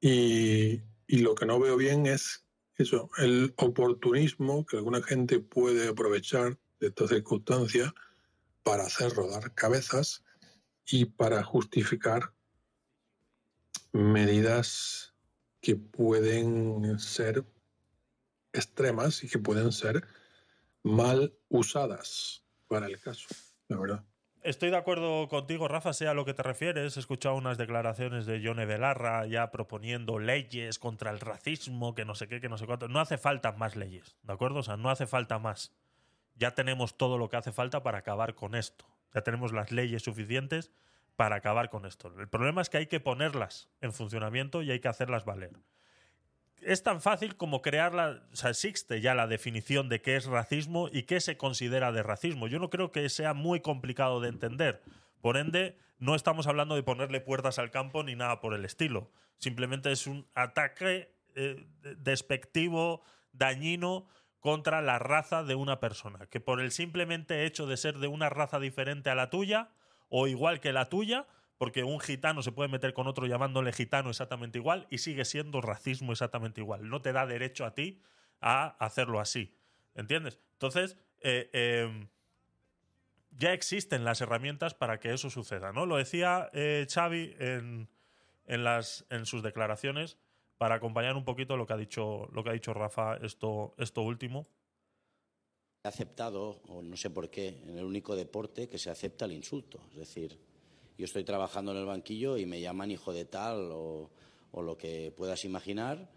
Y, 0.00 0.82
y 1.06 1.18
lo 1.18 1.34
que 1.34 1.46
no 1.46 1.60
veo 1.60 1.76
bien 1.76 2.06
es 2.06 2.44
eso, 2.76 3.10
el 3.18 3.54
oportunismo 3.56 4.64
que 4.66 4.78
alguna 4.78 5.02
gente 5.02 5.38
puede 5.40 5.88
aprovechar 5.88 6.58
de 6.80 6.88
estas 6.88 7.10
circunstancias 7.10 7.92
para 8.62 8.84
hacer 8.84 9.12
rodar 9.12 9.54
cabezas 9.54 10.24
y 10.86 11.04
para 11.04 11.44
justificar 11.44 12.32
medidas 13.92 15.14
que 15.60 15.76
pueden 15.76 16.98
ser 16.98 17.44
extremas 18.52 19.22
y 19.24 19.28
que 19.28 19.38
pueden 19.38 19.72
ser 19.72 20.04
mal 20.82 21.34
usadas 21.48 22.44
para 22.68 22.86
el 22.86 23.00
caso, 23.00 23.28
verdad. 23.68 24.04
Estoy 24.42 24.70
de 24.70 24.76
acuerdo 24.76 25.28
contigo, 25.28 25.68
Rafa, 25.68 25.92
sea 25.92 26.14
lo 26.14 26.24
que 26.24 26.34
te 26.34 26.42
refieres. 26.42 26.96
He 26.96 27.00
escuchado 27.00 27.36
unas 27.36 27.58
declaraciones 27.58 28.26
de 28.26 28.40
Yone 28.40 28.66
Belarra 28.66 29.24
ya 29.26 29.52
proponiendo 29.52 30.18
leyes 30.18 30.80
contra 30.80 31.12
el 31.12 31.20
racismo, 31.20 31.94
que 31.94 32.04
no 32.04 32.16
sé 32.16 32.26
qué, 32.26 32.40
que 32.40 32.48
no 32.48 32.58
sé 32.58 32.66
cuánto. 32.66 32.88
No 32.88 32.98
hace 32.98 33.18
falta 33.18 33.52
más 33.52 33.76
leyes, 33.76 34.16
¿de 34.24 34.32
acuerdo? 34.32 34.58
O 34.58 34.62
sea, 34.64 34.76
no 34.76 34.90
hace 34.90 35.06
falta 35.06 35.38
más. 35.38 35.72
Ya 36.34 36.56
tenemos 36.56 36.96
todo 36.96 37.18
lo 37.18 37.28
que 37.28 37.36
hace 37.36 37.52
falta 37.52 37.84
para 37.84 37.98
acabar 37.98 38.34
con 38.34 38.56
esto. 38.56 38.84
Ya 39.14 39.20
tenemos 39.20 39.52
las 39.52 39.70
leyes 39.70 40.02
suficientes 40.02 40.72
para 41.16 41.36
acabar 41.36 41.68
con 41.68 41.86
esto. 41.86 42.12
El 42.18 42.28
problema 42.28 42.62
es 42.62 42.70
que 42.70 42.78
hay 42.78 42.86
que 42.86 43.00
ponerlas 43.00 43.70
en 43.80 43.92
funcionamiento 43.92 44.62
y 44.62 44.70
hay 44.70 44.80
que 44.80 44.88
hacerlas 44.88 45.24
valer 45.24 45.52
es 46.62 46.82
tan 46.82 47.00
fácil 47.00 47.36
como 47.36 47.62
crearla, 47.62 48.22
o 48.32 48.36
sea, 48.36 48.50
existe 48.50 49.00
ya 49.00 49.14
la 49.14 49.26
definición 49.26 49.88
de 49.88 50.00
qué 50.00 50.16
es 50.16 50.26
racismo 50.26 50.88
y 50.92 51.04
qué 51.04 51.20
se 51.20 51.36
considera 51.36 51.92
de 51.92 52.02
racismo. 52.02 52.46
Yo 52.46 52.58
no 52.58 52.70
creo 52.70 52.92
que 52.92 53.08
sea 53.08 53.34
muy 53.34 53.60
complicado 53.60 54.20
de 54.20 54.28
entender. 54.28 54.82
Por 55.20 55.36
ende, 55.36 55.76
no 55.98 56.14
estamos 56.14 56.46
hablando 56.46 56.74
de 56.74 56.82
ponerle 56.82 57.20
puertas 57.20 57.58
al 57.58 57.70
campo 57.70 58.02
ni 58.02 58.14
nada 58.14 58.40
por 58.40 58.54
el 58.54 58.64
estilo. 58.64 59.10
Simplemente 59.38 59.92
es 59.92 60.06
un 60.06 60.26
ataque 60.34 61.14
eh, 61.34 61.66
despectivo, 61.98 63.02
dañino 63.32 64.06
contra 64.40 64.82
la 64.82 64.98
raza 64.98 65.44
de 65.44 65.54
una 65.54 65.80
persona. 65.80 66.26
Que 66.26 66.40
por 66.40 66.60
el 66.60 66.72
simplemente 66.72 67.44
hecho 67.44 67.66
de 67.66 67.76
ser 67.76 67.98
de 67.98 68.08
una 68.08 68.28
raza 68.28 68.58
diferente 68.58 69.10
a 69.10 69.14
la 69.14 69.30
tuya, 69.30 69.70
o 70.14 70.26
igual 70.26 70.60
que 70.60 70.74
la 70.74 70.90
tuya, 70.90 71.26
porque 71.56 71.84
un 71.84 71.98
gitano 71.98 72.42
se 72.42 72.52
puede 72.52 72.68
meter 72.68 72.92
con 72.92 73.06
otro 73.06 73.26
llamándole 73.26 73.72
gitano 73.72 74.10
exactamente 74.10 74.58
igual 74.58 74.86
y 74.90 74.98
sigue 74.98 75.24
siendo 75.24 75.62
racismo 75.62 76.12
exactamente 76.12 76.60
igual. 76.60 76.86
No 76.90 77.00
te 77.00 77.14
da 77.14 77.24
derecho 77.24 77.64
a 77.64 77.74
ti 77.74 78.02
a 78.42 78.76
hacerlo 78.84 79.20
así. 79.20 79.56
¿Entiendes? 79.94 80.38
Entonces, 80.52 80.98
eh, 81.20 81.48
em, 81.54 82.08
ya 83.30 83.54
existen 83.54 84.04
las 84.04 84.20
herramientas 84.20 84.74
para 84.74 85.00
que 85.00 85.14
eso 85.14 85.30
suceda, 85.30 85.72
¿no? 85.72 85.86
Lo 85.86 85.96
decía 85.96 86.50
eh, 86.52 86.86
Xavi 86.92 87.34
en, 87.38 87.88
las, 88.46 89.06
en 89.08 89.24
sus 89.24 89.42
declaraciones 89.42 90.18
para 90.58 90.74
acompañar 90.74 91.16
un 91.16 91.24
poquito 91.24 91.56
lo 91.56 91.66
que 91.66 91.72
ha 91.72 91.78
dicho, 91.78 92.28
lo 92.32 92.44
que 92.44 92.50
ha 92.50 92.52
dicho 92.52 92.74
Rafa, 92.74 93.16
esto, 93.16 93.74
esto 93.78 94.02
último. 94.02 94.46
He 95.84 95.88
aceptado, 95.88 96.60
o 96.68 96.80
no 96.80 96.96
sé 96.96 97.10
por 97.10 97.28
qué, 97.28 97.60
en 97.66 97.76
el 97.76 97.84
único 97.84 98.14
deporte 98.14 98.68
que 98.68 98.78
se 98.78 98.88
acepta 98.88 99.24
el 99.24 99.32
insulto. 99.32 99.80
Es 99.90 99.98
decir, 99.98 100.38
yo 100.96 101.04
estoy 101.04 101.24
trabajando 101.24 101.72
en 101.72 101.78
el 101.78 101.86
banquillo 101.86 102.36
y 102.36 102.46
me 102.46 102.60
llaman 102.60 102.92
hijo 102.92 103.12
de 103.12 103.24
tal 103.24 103.70
o, 103.72 104.08
lo 104.52 104.78
que 104.78 105.12
puedas 105.16 105.44
imaginar 105.44 106.08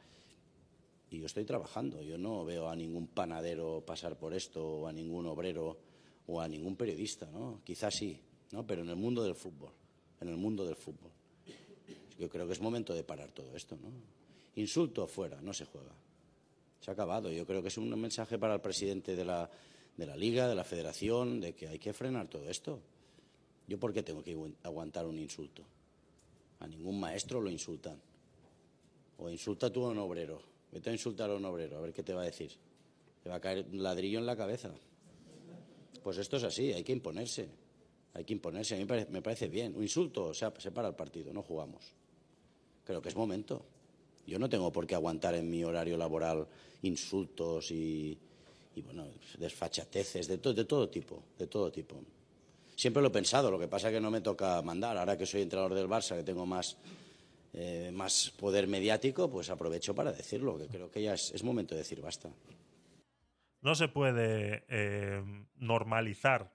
y 1.09 1.17
yo 1.17 1.25
estoy 1.25 1.45
trabajando. 1.45 2.03
Yo 2.03 2.15
no 2.19 2.45
veo 2.45 2.69
a 2.69 2.75
ningún 2.75 3.07
panadero 3.07 3.83
pasar 3.83 4.19
por 4.19 4.35
esto 4.35 4.63
o 4.63 4.87
a 4.87 4.93
ningún 4.93 5.25
obrero 5.25 5.79
o 6.27 6.39
a 6.39 6.47
ningún 6.47 6.75
periodista, 6.75 7.25
¿no? 7.31 7.61
Quizás 7.63 7.95
sí, 7.95 8.21
¿no? 8.51 8.67
Pero 8.67 8.83
en 8.83 8.89
el 8.89 8.97
mundo 8.97 9.23
del 9.23 9.33
fútbol, 9.33 9.71
en 10.21 10.27
el 10.27 10.37
mundo 10.37 10.63
del 10.63 10.75
fútbol. 10.75 11.09
Yo 12.19 12.29
creo 12.29 12.45
que 12.45 12.53
es 12.53 12.61
momento 12.61 12.93
de 12.93 13.03
parar 13.03 13.31
todo 13.31 13.55
esto, 13.55 13.75
¿no? 13.77 13.89
Insulto 14.61 15.07
fuera, 15.07 15.41
no 15.41 15.53
se 15.53 15.65
juega. 15.65 16.04
Se 16.79 16.91
ha 16.91 16.93
acabado. 16.93 17.31
Yo 17.31 17.45
creo 17.45 17.61
que 17.61 17.69
es 17.69 17.77
un 17.77 17.89
mensaje 17.99 18.37
para 18.37 18.55
el 18.55 18.61
presidente 18.61 19.15
de 19.15 19.25
la, 19.25 19.49
de 19.97 20.05
la 20.05 20.15
liga, 20.15 20.47
de 20.47 20.55
la 20.55 20.63
federación, 20.63 21.39
de 21.39 21.53
que 21.53 21.67
hay 21.67 21.79
que 21.79 21.93
frenar 21.93 22.27
todo 22.27 22.49
esto. 22.49 22.79
¿Yo 23.67 23.79
por 23.79 23.93
qué 23.93 24.03
tengo 24.03 24.23
que 24.23 24.37
aguantar 24.63 25.05
un 25.05 25.17
insulto? 25.17 25.63
A 26.59 26.67
ningún 26.67 26.99
maestro 26.99 27.41
lo 27.41 27.49
insultan. 27.49 27.99
O 29.17 29.29
insulta 29.29 29.71
tú 29.71 29.85
a 29.85 29.89
un 29.89 29.97
obrero. 29.97 30.41
Vete 30.71 30.89
a 30.89 30.93
insultar 30.93 31.29
a 31.29 31.35
un 31.35 31.45
obrero, 31.45 31.77
a 31.77 31.81
ver 31.81 31.93
qué 31.93 32.03
te 32.03 32.13
va 32.13 32.21
a 32.21 32.25
decir. 32.25 32.51
Te 33.23 33.29
va 33.29 33.35
a 33.35 33.39
caer 33.39 33.65
un 33.71 33.81
ladrillo 33.81 34.19
en 34.19 34.25
la 34.25 34.35
cabeza. 34.35 34.71
Pues 36.03 36.17
esto 36.17 36.37
es 36.37 36.43
así, 36.43 36.73
hay 36.73 36.83
que 36.83 36.91
imponerse. 36.91 37.47
Hay 38.13 38.23
que 38.23 38.33
imponerse. 38.33 38.75
A 38.75 38.77
mí 38.77 38.85
me 39.09 39.21
parece 39.21 39.47
bien. 39.47 39.75
Un 39.75 39.83
insulto, 39.83 40.25
o 40.25 40.33
sea, 40.33 40.53
se 40.57 40.71
para 40.71 40.89
el 40.89 40.95
partido, 40.95 41.33
no 41.33 41.41
jugamos. 41.41 41.83
Creo 42.83 43.01
que 43.01 43.09
es 43.09 43.15
momento. 43.15 43.65
Yo 44.25 44.39
no 44.39 44.49
tengo 44.49 44.71
por 44.71 44.87
qué 44.87 44.95
aguantar 44.95 45.35
en 45.35 45.49
mi 45.49 45.63
horario 45.63 45.97
laboral 45.97 46.47
insultos 46.81 47.71
y, 47.71 48.17
bueno, 48.83 49.07
desfachateces 49.37 50.27
de, 50.27 50.37
de 50.37 50.65
todo 50.65 50.89
tipo, 50.89 51.23
de 51.37 51.47
todo 51.47 51.71
tipo. 51.71 52.01
Siempre 52.75 53.01
lo 53.01 53.07
he 53.07 53.11
pensado, 53.11 53.49
lo 53.49 53.59
que 53.59 53.67
pasa 53.67 53.87
es 53.87 53.93
que 53.93 54.01
no 54.01 54.11
me 54.11 54.21
toca 54.21 54.61
mandar. 54.61 54.97
Ahora 54.97 55.17
que 55.17 55.25
soy 55.25 55.41
entrenador 55.41 55.73
del 55.73 55.87
Barça, 55.87 56.15
que 56.17 56.23
tengo 56.23 56.45
más, 56.45 56.77
eh, 57.53 57.89
más 57.93 58.31
poder 58.37 58.67
mediático, 58.67 59.29
pues 59.29 59.49
aprovecho 59.49 59.95
para 59.95 60.11
decirlo, 60.11 60.57
que 60.57 60.67
creo 60.67 60.91
que 60.91 61.01
ya 61.01 61.13
es, 61.13 61.43
momento 61.43 61.73
de 61.73 61.79
decir 61.79 62.01
basta. 62.01 62.29
No 63.61 63.75
se 63.75 63.87
puede 63.87 64.65
eh, 64.67 65.23
normalizar 65.55 66.53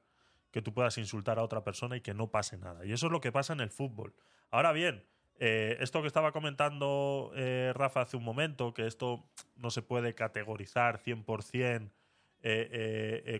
que 0.51 0.63
tú 0.63 0.75
puedas 0.75 0.99
insultar 0.99 1.39
a 1.39 1.43
otra 1.43 1.65
persona 1.65 1.97
y 1.97 2.01
que 2.03 2.13
no 2.13 2.31
pase 2.31 2.59
nada. 2.59 2.85
Y 2.85 2.93
eso 2.93 3.07
es 3.07 3.13
lo 3.13 3.21
que 3.21 3.33
pasa 3.33 3.53
en 3.53 3.61
el 3.61 3.71
fútbol. 3.71 4.15
Ahora 4.51 4.73
bien, 4.73 5.05
eh, 5.41 5.77
esto 5.81 6.01
que 6.01 6.07
estaba 6.07 6.31
comentando 6.31 7.33
Rafa 7.75 8.03
hace 8.03 8.17
un 8.17 8.25
momento, 8.25 8.73
que 8.73 8.87
esto 8.87 9.25
no 9.57 9.71
se 9.71 9.83
puede 9.83 10.15
categorizar 10.15 11.03
100%, 11.03 11.91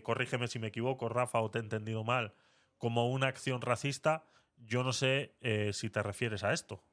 corrígeme 0.03 0.47
si 0.49 0.59
me 0.59 0.67
equivoco, 0.67 1.07
Rafa, 1.07 1.39
o 1.39 1.49
te 1.49 1.59
he 1.59 1.61
entendido 1.61 2.03
mal, 2.03 2.33
como 2.81 3.09
una 3.09 3.27
acción 3.27 3.61
racista, 3.61 4.25
yo 4.65 4.83
no 4.83 4.93
sé 4.93 5.35
eh, 5.41 5.71
si 5.73 5.89
te 5.89 6.01
refieres 6.01 6.43
a 6.43 6.51
esto. 6.51 6.83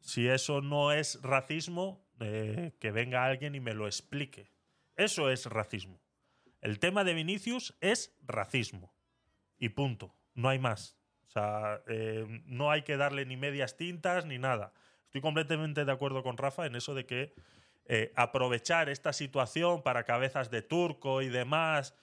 Si 0.00 0.26
eso 0.26 0.62
no 0.62 0.92
es 0.92 1.20
racismo, 1.22 2.00
eh, 2.20 2.72
que 2.78 2.90
venga 2.90 3.24
alguien 3.24 3.54
y 3.54 3.60
me 3.60 3.74
lo 3.74 3.86
explique. 3.86 4.50
Eso 4.96 5.30
es 5.30 5.46
racismo. 5.46 6.00
El 6.60 6.78
tema 6.78 7.04
de 7.04 7.14
Vinicius 7.14 7.76
es 7.80 8.16
racismo. 8.26 8.92
Y 9.58 9.70
punto. 9.70 10.14
No 10.34 10.48
hay 10.48 10.58
más. 10.58 10.98
O 11.26 11.30
sea, 11.30 11.82
eh, 11.86 12.26
no 12.46 12.70
hay 12.70 12.82
que 12.82 12.96
darle 12.96 13.26
ni 13.26 13.36
medias 13.36 13.76
tintas 13.76 14.26
ni 14.26 14.38
nada. 14.38 14.72
Estoy 15.04 15.20
completamente 15.20 15.84
de 15.84 15.92
acuerdo 15.92 16.22
con 16.22 16.36
Rafa 16.36 16.66
en 16.66 16.76
eso 16.76 16.94
de 16.94 17.06
que 17.06 17.34
eh, 17.86 18.12
aprovechar 18.16 18.88
esta 18.88 19.12
situación 19.12 19.82
para 19.82 20.04
cabezas 20.04 20.50
de 20.50 20.62
turco 20.62 21.22
y 21.22 21.28
demás. 21.28 21.94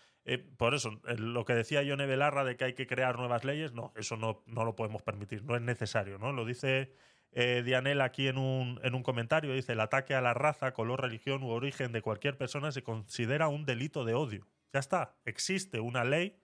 Por 0.58 0.74
eso, 0.74 1.00
lo 1.18 1.46
que 1.46 1.54
decía 1.54 1.84
Yone 1.84 2.08
Belarra 2.08 2.44
de 2.44 2.58
que 2.58 2.66
hay 2.66 2.74
que 2.74 2.88
crear 2.88 3.16
nuevas 3.16 3.44
leyes, 3.44 3.74
no, 3.74 3.94
eso 3.96 4.18
no, 4.18 4.42
no 4.48 4.66
lo 4.66 4.76
podemos 4.76 5.04
permitir, 5.04 5.44
no 5.44 5.56
es 5.56 5.62
necesario. 5.62 6.18
¿no? 6.18 6.32
Lo 6.32 6.46
dice 6.46 6.96
Dianel 7.36 8.00
aquí 8.00 8.30
en 8.30 8.38
un, 8.38 8.80
en 8.82 8.96
un 8.96 9.04
comentario, 9.04 9.54
dice, 9.54 9.74
el 9.74 9.82
ataque 9.82 10.16
a 10.16 10.22
la 10.22 10.34
raza, 10.34 10.74
color, 10.74 11.02
religión 11.02 11.44
u 11.44 11.50
origen 11.50 11.92
de 11.92 12.02
cualquier 12.02 12.38
persona 12.38 12.72
se 12.72 12.82
considera 12.82 13.50
un 13.50 13.66
delito 13.66 14.06
de 14.06 14.14
odio. 14.14 14.48
Ya 14.72 14.80
está, 14.80 15.16
existe 15.26 15.82
una 15.82 16.06
ley 16.06 16.40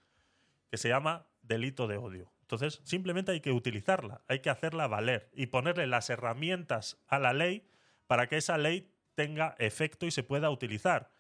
que 0.70 0.78
se 0.78 0.90
llama 0.90 1.28
delito 1.42 1.88
de 1.88 1.98
odio. 1.98 2.32
Entonces, 2.42 2.82
simplemente 2.84 3.32
hay 3.32 3.40
que 3.40 3.54
utilizarla, 3.54 4.22
hay 4.28 4.40
que 4.40 4.50
hacerla 4.50 4.88
valer 4.88 5.30
y 5.34 5.48
ponerle 5.48 5.88
las 5.88 6.10
herramientas 6.10 6.98
a 7.08 7.20
la 7.20 7.32
ley 7.32 7.66
para 8.08 8.28
que 8.28 8.36
esa 8.36 8.58
ley 8.58 8.92
tenga 9.16 9.56
efecto 9.58 10.06
y 10.06 10.12
se 10.12 10.24
pueda 10.24 10.50
utilizar. 10.50 11.12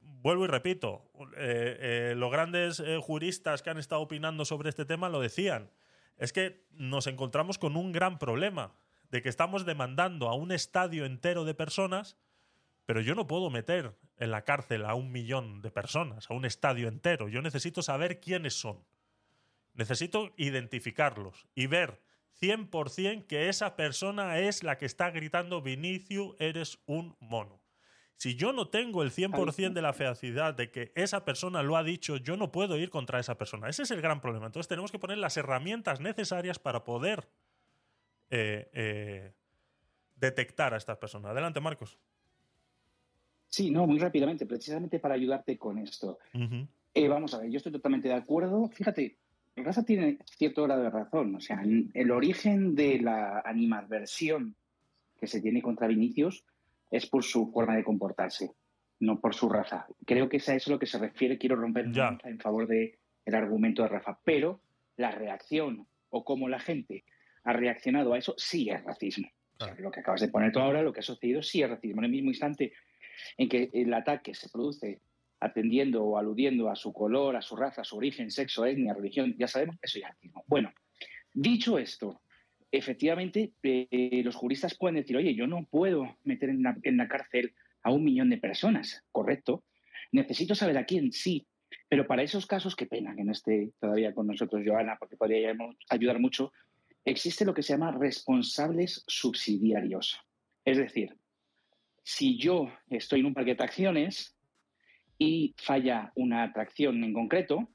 Vuelvo 0.00 0.44
y 0.44 0.48
repito, 0.48 1.10
eh, 1.36 1.76
eh, 1.80 2.14
los 2.16 2.30
grandes 2.32 2.80
eh, 2.80 2.98
juristas 3.02 3.62
que 3.62 3.68
han 3.68 3.78
estado 3.78 4.00
opinando 4.00 4.46
sobre 4.46 4.70
este 4.70 4.84
tema 4.84 5.08
lo 5.08 5.20
decían. 5.20 5.70
Es 6.16 6.32
que 6.32 6.64
nos 6.70 7.06
encontramos 7.06 7.58
con 7.58 7.76
un 7.76 7.92
gran 7.92 8.18
problema 8.18 8.72
de 9.12 9.22
que 9.22 9.28
estamos 9.28 9.66
demandando 9.66 10.28
a 10.28 10.34
un 10.34 10.50
estadio 10.50 11.04
entero 11.04 11.44
de 11.44 11.54
personas, 11.54 12.16
pero 12.86 13.02
yo 13.02 13.14
no 13.14 13.26
puedo 13.26 13.50
meter 13.50 13.94
en 14.16 14.30
la 14.30 14.42
cárcel 14.42 14.86
a 14.86 14.94
un 14.94 15.12
millón 15.12 15.60
de 15.60 15.70
personas, 15.70 16.30
a 16.30 16.34
un 16.34 16.46
estadio 16.46 16.88
entero. 16.88 17.28
Yo 17.28 17.42
necesito 17.42 17.82
saber 17.82 18.20
quiénes 18.20 18.54
son. 18.54 18.84
Necesito 19.74 20.32
identificarlos 20.38 21.46
y 21.54 21.66
ver 21.66 22.02
100% 22.40 23.26
que 23.26 23.50
esa 23.50 23.76
persona 23.76 24.38
es 24.38 24.62
la 24.62 24.78
que 24.78 24.86
está 24.86 25.10
gritando 25.10 25.60
Vinicio, 25.60 26.34
eres 26.38 26.78
un 26.86 27.14
mono. 27.20 27.60
Si 28.16 28.34
yo 28.34 28.52
no 28.52 28.68
tengo 28.68 29.02
el 29.02 29.10
100% 29.10 29.74
de 29.74 29.82
la 29.82 29.92
feacidad 29.92 30.54
de 30.54 30.70
que 30.70 30.92
esa 30.94 31.24
persona 31.26 31.62
lo 31.62 31.76
ha 31.76 31.82
dicho, 31.82 32.16
yo 32.16 32.36
no 32.38 32.50
puedo 32.50 32.78
ir 32.78 32.88
contra 32.88 33.20
esa 33.20 33.36
persona. 33.36 33.68
Ese 33.68 33.82
es 33.82 33.90
el 33.90 34.00
gran 34.00 34.22
problema. 34.22 34.46
Entonces 34.46 34.68
tenemos 34.68 34.90
que 34.90 34.98
poner 34.98 35.18
las 35.18 35.36
herramientas 35.36 36.00
necesarias 36.00 36.58
para 36.58 36.84
poder 36.84 37.28
eh, 38.34 38.68
eh, 38.72 39.32
detectar 40.16 40.72
a 40.72 40.78
esta 40.78 40.98
persona. 40.98 41.30
Adelante, 41.30 41.60
Marcos. 41.60 41.98
Sí, 43.46 43.70
no, 43.70 43.86
muy 43.86 43.98
rápidamente, 43.98 44.46
precisamente 44.46 44.98
para 44.98 45.14
ayudarte 45.14 45.58
con 45.58 45.76
esto. 45.78 46.18
Eh, 46.94 47.08
vamos 47.08 47.34
a 47.34 47.38
ver, 47.38 47.50
yo 47.50 47.58
estoy 47.58 47.72
totalmente 47.72 48.08
de 48.08 48.14
acuerdo. 48.14 48.68
Fíjate, 48.70 49.18
Rafa 49.56 49.84
tiene 49.84 50.18
cierto 50.24 50.62
grado 50.62 50.82
de 50.82 50.90
razón. 50.90 51.34
O 51.34 51.40
sea, 51.40 51.62
el 51.92 52.10
origen 52.10 52.74
de 52.74 52.98
la 53.00 53.40
animadversión 53.44 54.56
que 55.20 55.26
se 55.26 55.42
tiene 55.42 55.60
contra 55.60 55.86
Vinicius 55.86 56.44
es 56.90 57.06
por 57.06 57.24
su 57.24 57.50
forma 57.52 57.76
de 57.76 57.84
comportarse, 57.84 58.52
no 59.00 59.20
por 59.20 59.34
su 59.34 59.50
raza. 59.50 59.86
Creo 60.06 60.30
que 60.30 60.38
es 60.38 60.48
a 60.48 60.54
eso 60.54 60.70
a 60.70 60.74
lo 60.74 60.78
que 60.78 60.86
se 60.86 60.98
refiere. 60.98 61.36
Quiero 61.36 61.56
romper 61.56 61.92
Ya. 61.92 62.18
en 62.24 62.38
favor 62.38 62.66
del 62.66 62.96
argumento 63.26 63.82
de 63.82 63.88
Rafa. 63.88 64.18
Pero 64.24 64.60
la 64.96 65.10
reacción 65.10 65.86
o 66.08 66.24
cómo 66.24 66.48
la 66.48 66.58
gente 66.58 67.04
ha 67.44 67.52
reaccionado 67.52 68.14
a 68.14 68.18
eso 68.18 68.34
sí 68.36 68.70
es 68.70 68.82
racismo. 68.84 69.28
O 69.60 69.64
sea, 69.64 69.74
lo 69.78 69.90
que 69.90 70.00
acabas 70.00 70.20
de 70.20 70.28
poner 70.28 70.52
tú 70.52 70.58
ahora, 70.58 70.82
lo 70.82 70.92
que 70.92 71.00
ha 71.00 71.04
sucedido, 71.04 71.42
sí 71.42 71.62
es 71.62 71.70
racismo. 71.70 72.00
En 72.00 72.06
el 72.06 72.10
mismo 72.10 72.30
instante 72.30 72.72
en 73.36 73.48
que 73.48 73.70
el 73.72 73.92
ataque 73.94 74.34
se 74.34 74.48
produce 74.48 75.00
atendiendo 75.40 76.04
o 76.04 76.18
aludiendo 76.18 76.70
a 76.70 76.76
su 76.76 76.92
color, 76.92 77.36
a 77.36 77.42
su 77.42 77.56
raza, 77.56 77.82
a 77.82 77.84
su 77.84 77.96
origen, 77.96 78.30
sexo, 78.30 78.64
etnia, 78.64 78.94
religión, 78.94 79.34
ya 79.38 79.48
sabemos, 79.48 79.76
eso 79.82 79.98
ya 79.98 80.08
es 80.08 80.14
racismo. 80.14 80.44
Bueno, 80.46 80.72
dicho 81.34 81.78
esto, 81.78 82.22
efectivamente 82.70 83.52
eh, 83.62 84.22
los 84.24 84.36
juristas 84.36 84.76
pueden 84.76 84.96
decir, 84.96 85.16
oye, 85.16 85.34
yo 85.34 85.46
no 85.46 85.66
puedo 85.68 86.16
meter 86.24 86.50
en 86.50 86.62
la, 86.62 86.76
en 86.82 86.96
la 86.96 87.08
cárcel 87.08 87.54
a 87.82 87.90
un 87.90 88.04
millón 88.04 88.30
de 88.30 88.38
personas, 88.38 89.04
correcto. 89.10 89.64
Necesito 90.12 90.54
saber 90.54 90.78
a 90.78 90.84
quién, 90.84 91.10
sí, 91.10 91.46
pero 91.88 92.06
para 92.06 92.22
esos 92.22 92.46
casos, 92.46 92.76
qué 92.76 92.86
pena 92.86 93.14
que 93.16 93.24
no 93.24 93.32
esté 93.32 93.72
todavía 93.80 94.14
con 94.14 94.26
nosotros 94.26 94.62
Joana, 94.64 94.96
porque 94.98 95.16
podría 95.16 95.54
ayudar 95.88 96.18
mucho, 96.20 96.52
existe 97.04 97.44
lo 97.44 97.54
que 97.54 97.62
se 97.62 97.72
llama 97.72 97.92
responsables 97.92 99.04
subsidiarios. 99.06 100.18
Es 100.64 100.78
decir, 100.78 101.16
si 102.02 102.38
yo 102.38 102.68
estoy 102.90 103.20
en 103.20 103.26
un 103.26 103.34
parque 103.34 103.50
de 103.50 103.54
atracciones 103.54 104.36
y 105.18 105.54
falla 105.58 106.12
una 106.16 106.42
atracción 106.44 107.02
en 107.04 107.12
concreto, 107.12 107.68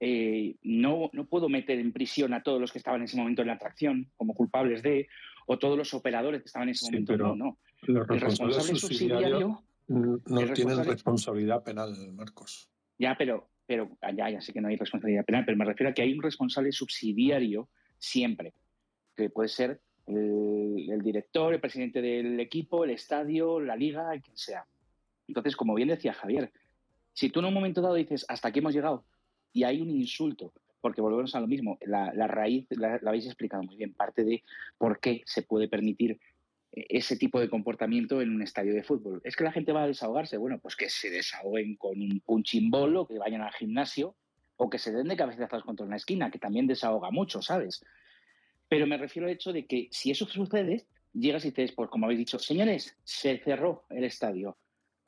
eh, 0.00 0.56
no, 0.62 1.10
no 1.12 1.26
puedo 1.26 1.48
meter 1.48 1.78
en 1.78 1.92
prisión 1.92 2.34
a 2.34 2.42
todos 2.42 2.60
los 2.60 2.72
que 2.72 2.78
estaban 2.78 3.00
en 3.00 3.04
ese 3.06 3.16
momento 3.16 3.42
en 3.42 3.48
la 3.48 3.54
atracción 3.54 4.10
como 4.16 4.34
culpables 4.34 4.82
de, 4.82 5.08
o 5.46 5.58
todos 5.58 5.76
los 5.76 5.92
operadores 5.94 6.40
que 6.42 6.46
estaban 6.46 6.68
en 6.68 6.72
ese 6.72 6.86
Sí, 6.86 6.90
momento. 6.92 7.12
pero 7.12 7.28
No, 7.28 7.36
no. 7.36 7.58
Los 7.82 8.08
El 8.10 8.20
responsable 8.20 8.74
subsidiario 8.76 9.62
no 9.88 10.40
el 10.40 10.52
tienen 10.52 10.76
responsable- 10.76 10.84
responsabilidad 10.92 11.62
penal, 11.64 11.94
Marcos. 12.12 12.68
Ya, 12.98 13.16
pero, 13.16 13.48
pero 13.66 13.96
ya, 14.16 14.30
ya 14.30 14.40
sé 14.40 14.52
que 14.52 14.60
no 14.60 14.68
hay 14.68 14.76
responsabilidad 14.76 15.24
penal, 15.24 15.44
pero 15.46 15.56
me 15.56 15.64
refiero 15.64 15.90
a 15.90 15.94
que 15.94 16.02
hay 16.02 16.12
un 16.12 16.22
responsable 16.22 16.72
subsidiario 16.72 17.68
siempre, 17.98 18.52
que 19.16 19.30
puede 19.30 19.48
ser 19.48 19.80
el, 20.06 21.00
director, 21.02 21.52
el 21.52 21.60
presidente 21.60 22.00
del 22.00 22.40
equipo, 22.40 22.84
el 22.84 22.90
estadio, 22.90 23.60
la 23.60 23.76
liga, 23.76 24.10
quien 24.20 24.36
sea. 24.36 24.66
Entonces, 25.26 25.56
como 25.56 25.74
bien 25.74 25.88
decía 25.88 26.14
Javier, 26.14 26.52
si 27.12 27.30
tú 27.30 27.40
en 27.40 27.46
un 27.46 27.54
momento 27.54 27.82
dado 27.82 27.94
dices, 27.94 28.24
hasta 28.28 28.48
aquí 28.48 28.60
hemos 28.60 28.74
llegado, 28.74 29.04
y 29.52 29.64
hay 29.64 29.80
un 29.80 29.90
insulto, 29.90 30.52
porque 30.80 31.00
volvemos 31.00 31.34
a 31.34 31.40
lo 31.40 31.46
mismo, 31.46 31.78
la, 31.84 32.10
raíz 32.26 32.66
la, 32.70 32.98
la 33.02 33.10
habéis 33.10 33.26
explicado 33.26 33.62
muy 33.62 33.76
bien, 33.76 33.92
parte 33.92 34.24
de 34.24 34.44
por 34.78 35.00
qué 35.00 35.22
se 35.26 35.42
puede 35.42 35.68
permitir 35.68 36.18
eh, 36.72 36.86
ese 36.90 37.16
tipo 37.16 37.40
de 37.40 37.48
comportamiento 37.48 38.20
en 38.20 38.30
un 38.30 38.42
estadio 38.42 38.74
de 38.74 38.82
fútbol. 38.82 39.20
Es 39.24 39.36
que 39.36 39.44
la 39.44 39.52
gente 39.52 39.72
va 39.72 39.84
a 39.84 39.86
desahogarse. 39.86 40.36
Bueno, 40.36 40.58
pues 40.58 40.76
que 40.76 40.88
se 40.88 41.10
desahoguen 41.10 41.76
con 41.76 42.00
un 42.00 42.20
punching 42.20 42.70
ball 42.70 42.96
o 42.96 43.06
que 43.06 43.18
vayan 43.18 43.42
al 43.42 43.52
gimnasio 43.52 44.14
o 44.58 44.68
que 44.68 44.78
se 44.78 44.92
den 44.92 45.08
de 45.08 45.16
cabezazos 45.16 45.62
contra 45.64 45.86
una 45.86 45.96
esquina, 45.96 46.30
que 46.30 46.38
también 46.38 46.66
desahoga 46.66 47.10
mucho, 47.10 47.40
¿sabes? 47.40 47.82
Pero 48.68 48.86
me 48.86 48.98
refiero 48.98 49.26
al 49.26 49.34
hecho 49.34 49.52
de 49.52 49.66
que 49.66 49.88
si 49.90 50.10
eso 50.10 50.26
sucede, 50.26 50.86
llegas 51.14 51.44
y 51.46 51.52
te 51.52 51.62
dices, 51.62 51.74
pues 51.74 51.88
como 51.88 52.04
habéis 52.04 52.18
dicho, 52.18 52.38
señores, 52.38 52.96
se 53.04 53.38
cerró 53.38 53.86
el 53.88 54.04
estadio. 54.04 54.58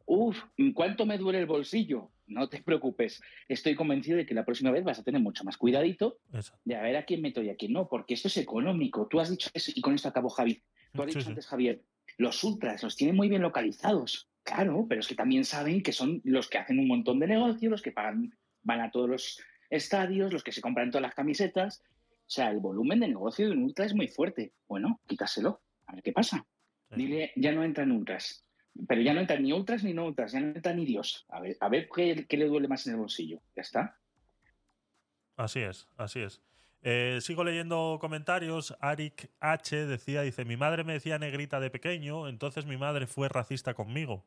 Uf, 0.06 0.40
¿cuánto 0.74 1.04
me 1.04 1.18
duele 1.18 1.40
el 1.40 1.46
bolsillo? 1.46 2.10
No 2.26 2.48
te 2.48 2.62
preocupes. 2.62 3.20
Estoy 3.48 3.74
convencido 3.74 4.16
de 4.16 4.24
que 4.24 4.34
la 4.34 4.44
próxima 4.44 4.70
vez 4.70 4.82
vas 4.84 4.98
a 4.98 5.02
tener 5.02 5.20
mucho 5.20 5.44
más 5.44 5.56
cuidadito 5.56 6.18
de 6.64 6.76
a 6.76 6.82
ver 6.82 6.96
a 6.96 7.04
quién 7.04 7.20
meto 7.20 7.42
y 7.42 7.50
a 7.50 7.56
quién 7.56 7.72
no, 7.72 7.88
porque 7.88 8.14
esto 8.14 8.28
es 8.28 8.36
económico. 8.36 9.06
Tú 9.08 9.20
has 9.20 9.30
dicho 9.30 9.50
eso 9.52 9.72
y 9.74 9.80
con 9.80 9.94
esto 9.94 10.08
acabó 10.08 10.28
Javi. 10.30 10.62
Tú 10.92 11.02
has 11.02 11.06
Sí, 11.06 11.18
dicho 11.18 11.24
sí. 11.24 11.28
antes, 11.30 11.46
Javier, 11.46 11.82
los 12.18 12.42
ultras 12.44 12.82
los 12.82 12.96
tienen 12.96 13.16
muy 13.16 13.28
bien 13.28 13.42
localizados. 13.42 14.28
Claro, 14.42 14.86
pero 14.88 15.00
es 15.00 15.06
que 15.06 15.14
también 15.14 15.44
saben 15.44 15.82
que 15.82 15.92
son 15.92 16.20
los 16.24 16.48
que 16.48 16.58
hacen 16.58 16.78
un 16.78 16.88
montón 16.88 17.18
de 17.20 17.26
negocios, 17.26 17.70
los 17.70 17.82
que 17.82 17.92
pagan, 17.92 18.32
van 18.62 18.80
a 18.80 18.90
todos 18.90 19.08
los 19.08 19.40
estadios, 19.68 20.32
los 20.32 20.42
que 20.42 20.52
se 20.52 20.60
compran 20.60 20.90
todas 20.90 21.02
las 21.02 21.14
camisetas. 21.14 21.82
O 21.82 22.32
sea, 22.32 22.50
el 22.50 22.58
volumen 22.58 23.00
de 23.00 23.08
negocio 23.08 23.46
de 23.46 23.52
un 23.52 23.64
ultra 23.64 23.84
es 23.84 23.94
muy 23.94 24.08
fuerte. 24.08 24.52
Bueno, 24.68 25.00
quítaselo, 25.06 25.62
a 25.86 25.94
ver 25.94 26.02
qué 26.02 26.12
pasa. 26.12 26.46
Dile, 26.90 27.32
ya 27.36 27.52
no 27.52 27.62
entran 27.62 27.92
ultras. 27.92 28.44
Pero 28.88 29.00
ya 29.00 29.14
no 29.14 29.20
entran 29.20 29.42
ni 29.42 29.52
ultras 29.52 29.84
ni 29.84 29.94
no 29.94 30.06
ultras, 30.06 30.32
ya 30.32 30.40
no 30.40 30.48
entra 30.48 30.72
ni 30.72 30.84
Dios. 30.84 31.26
A 31.28 31.40
ver, 31.40 31.56
a 31.60 31.68
ver 31.68 31.88
qué, 31.94 32.26
qué 32.28 32.36
le 32.36 32.46
duele 32.46 32.68
más 32.68 32.86
en 32.86 32.94
el 32.94 32.98
bolsillo. 32.98 33.40
Ya 33.56 33.62
está. 33.62 33.98
Así 35.36 35.60
es, 35.60 35.88
así 35.96 36.20
es. 36.20 36.40
Eh, 36.82 37.18
sigo 37.20 37.44
leyendo 37.44 37.98
comentarios. 38.00 38.76
Arik 38.80 39.30
H 39.40 39.86
decía, 39.86 40.22
dice, 40.22 40.44
mi 40.44 40.56
madre 40.56 40.84
me 40.84 40.94
decía 40.94 41.18
negrita 41.18 41.60
de 41.60 41.70
pequeño, 41.70 42.28
entonces 42.28 42.66
mi 42.66 42.76
madre 42.76 43.06
fue 43.06 43.28
racista 43.28 43.74
conmigo. 43.74 44.24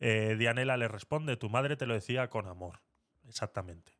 Eh, 0.00 0.36
Dianela 0.38 0.76
le 0.76 0.88
responde, 0.88 1.36
tu 1.36 1.48
madre 1.48 1.76
te 1.76 1.86
lo 1.86 1.94
decía 1.94 2.28
con 2.28 2.46
amor. 2.46 2.80
Exactamente. 3.28 3.92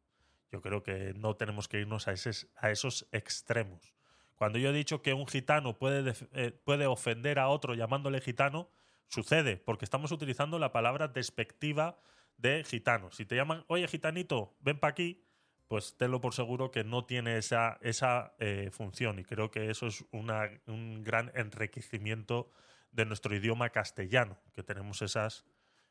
Yo 0.51 0.63
creo 0.63 0.83
que 0.83 1.13
no 1.15 1.37
tenemos 1.37 1.69
que 1.69 1.81
irnos 1.81 2.09
a, 2.09 2.13
esos- 2.13 2.47
a 2.57 2.71
esos 2.71 3.07
extremos. 3.13 3.93
Cuando 4.37 4.59
yo 4.59 4.71
he 4.71 4.73
dicho 4.73 5.03
que 5.03 5.15
un 5.15 5.27
gitano 5.27 5.77
eh, 5.81 6.53
puede 6.65 6.87
ofender 6.87 7.39
a 7.39 7.49
otro 7.49 7.75
llamándole 7.75 8.21
gitano, 8.21 8.69
sucede, 9.09 9.57
porque 9.57 9.85
estamos 9.85 10.13
utilizando 10.13 10.59
la 10.59 10.73
palabra 10.73 11.09
despectiva 11.09 11.99
de 12.37 12.65
gitano. 12.65 13.11
Si 13.11 13.25
te 13.25 13.35
llaman, 13.35 13.65
oye 13.69 13.89
gitanito, 13.89 14.55
ven 14.61 14.79
para 14.79 14.91
aquí, 14.93 15.25
pues 15.69 15.97
tenlo 15.97 16.21
por 16.21 16.35
seguro 16.35 16.71
que 16.71 16.85
no 16.85 17.05
tiene 17.07 17.39
esa, 17.39 17.79
esa 17.81 18.35
eh, 18.39 18.71
función. 18.73 19.19
Y 19.19 19.25
creo 19.25 19.51
que 19.51 19.71
eso 19.71 19.87
es 19.87 20.05
una- 20.13 20.51
un 20.67 21.03
gran 21.03 21.33
enriquecimiento 21.35 22.51
de 22.93 23.05
nuestro 23.05 23.35
idioma 23.35 23.71
castellano, 23.71 24.39
que 24.53 24.63
tenemos 24.63 25.03
esas, 25.03 25.45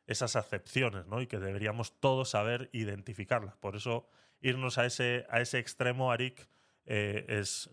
esas 0.07 0.36
acepciones, 0.36 1.07
¿no? 1.07 1.22
Y 1.22 1.27
que 1.27 1.40
deberíamos 1.40 1.99
todos 1.99 2.30
saber 2.30 2.69
identificarlas. 2.73 3.56
Por 3.57 3.76
eso, 3.76 4.07
irnos 4.41 4.77
a 4.77 4.86
ese, 4.86 5.26
a 5.30 5.41
ese 5.41 5.60
extremo, 5.60 6.11
Arik, 6.11 6.48
eh, 6.86 7.26
es, 7.27 7.69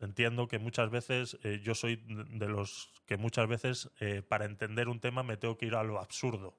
Entiendo 0.00 0.48
que 0.48 0.58
muchas 0.58 0.88
veces 0.88 1.38
eh, 1.42 1.60
yo 1.62 1.74
soy 1.74 2.02
de 2.06 2.48
los 2.48 2.90
que 3.04 3.18
muchas 3.18 3.46
veces 3.46 3.90
eh, 4.00 4.22
para 4.22 4.46
entender 4.46 4.88
un 4.88 4.98
tema 4.98 5.22
me 5.22 5.36
tengo 5.36 5.58
que 5.58 5.66
ir 5.66 5.74
a 5.74 5.82
lo 5.82 6.00
absurdo. 6.00 6.56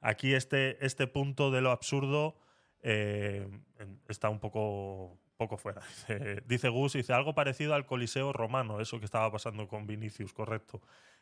Aquí 0.00 0.34
este, 0.34 0.84
este 0.84 1.06
punto 1.06 1.52
de 1.52 1.60
lo 1.60 1.70
absurdo 1.70 2.40
está 2.82 4.28
un 4.28 4.40
poco, 4.40 5.20
poco 5.36 5.56
fuera. 5.56 5.82
Dice 6.46 6.68
Gus, 6.68 6.94
dice 6.94 7.12
algo 7.12 7.34
parecido 7.34 7.74
al 7.74 7.86
Coliseo 7.86 8.32
romano, 8.32 8.80
eso 8.80 8.98
que 8.98 9.04
estaba 9.04 9.30
pasando 9.30 9.68
con 9.68 9.86
Vinicius, 9.86 10.32
correcto. 10.32 10.80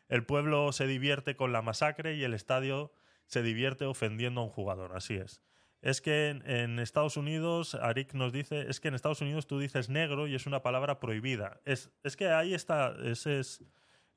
El 0.09 0.25
pueblo 0.25 0.71
se 0.71 0.87
divierte 0.87 1.35
con 1.35 1.53
la 1.53 1.61
masacre 1.61 2.15
y 2.15 2.23
el 2.23 2.33
estadio 2.33 2.91
se 3.25 3.43
divierte 3.43 3.85
ofendiendo 3.85 4.41
a 4.41 4.43
un 4.43 4.49
jugador, 4.49 4.95
así 4.95 5.15
es. 5.15 5.41
Es 5.81 6.01
que 6.01 6.29
en, 6.29 6.79
Estados 6.79 7.15
Unidos, 7.15 7.75
Arik 7.75 8.13
nos 8.13 8.33
dice, 8.33 8.69
es 8.69 8.81
que 8.81 8.89
en 8.89 8.95
Estados 8.95 9.21
Unidos 9.21 9.47
tú 9.47 9.59
dices 9.59 9.87
negro 9.87 10.27
y 10.27 10.35
es 10.35 10.45
una 10.45 10.61
palabra 10.61 10.99
prohibida. 10.99 11.61
Es, 11.63 11.89
es 12.03 12.17
que 12.17 12.29
ahí 12.29 12.53
está, 12.53 12.95
ese 13.05 13.39
es, 13.39 13.63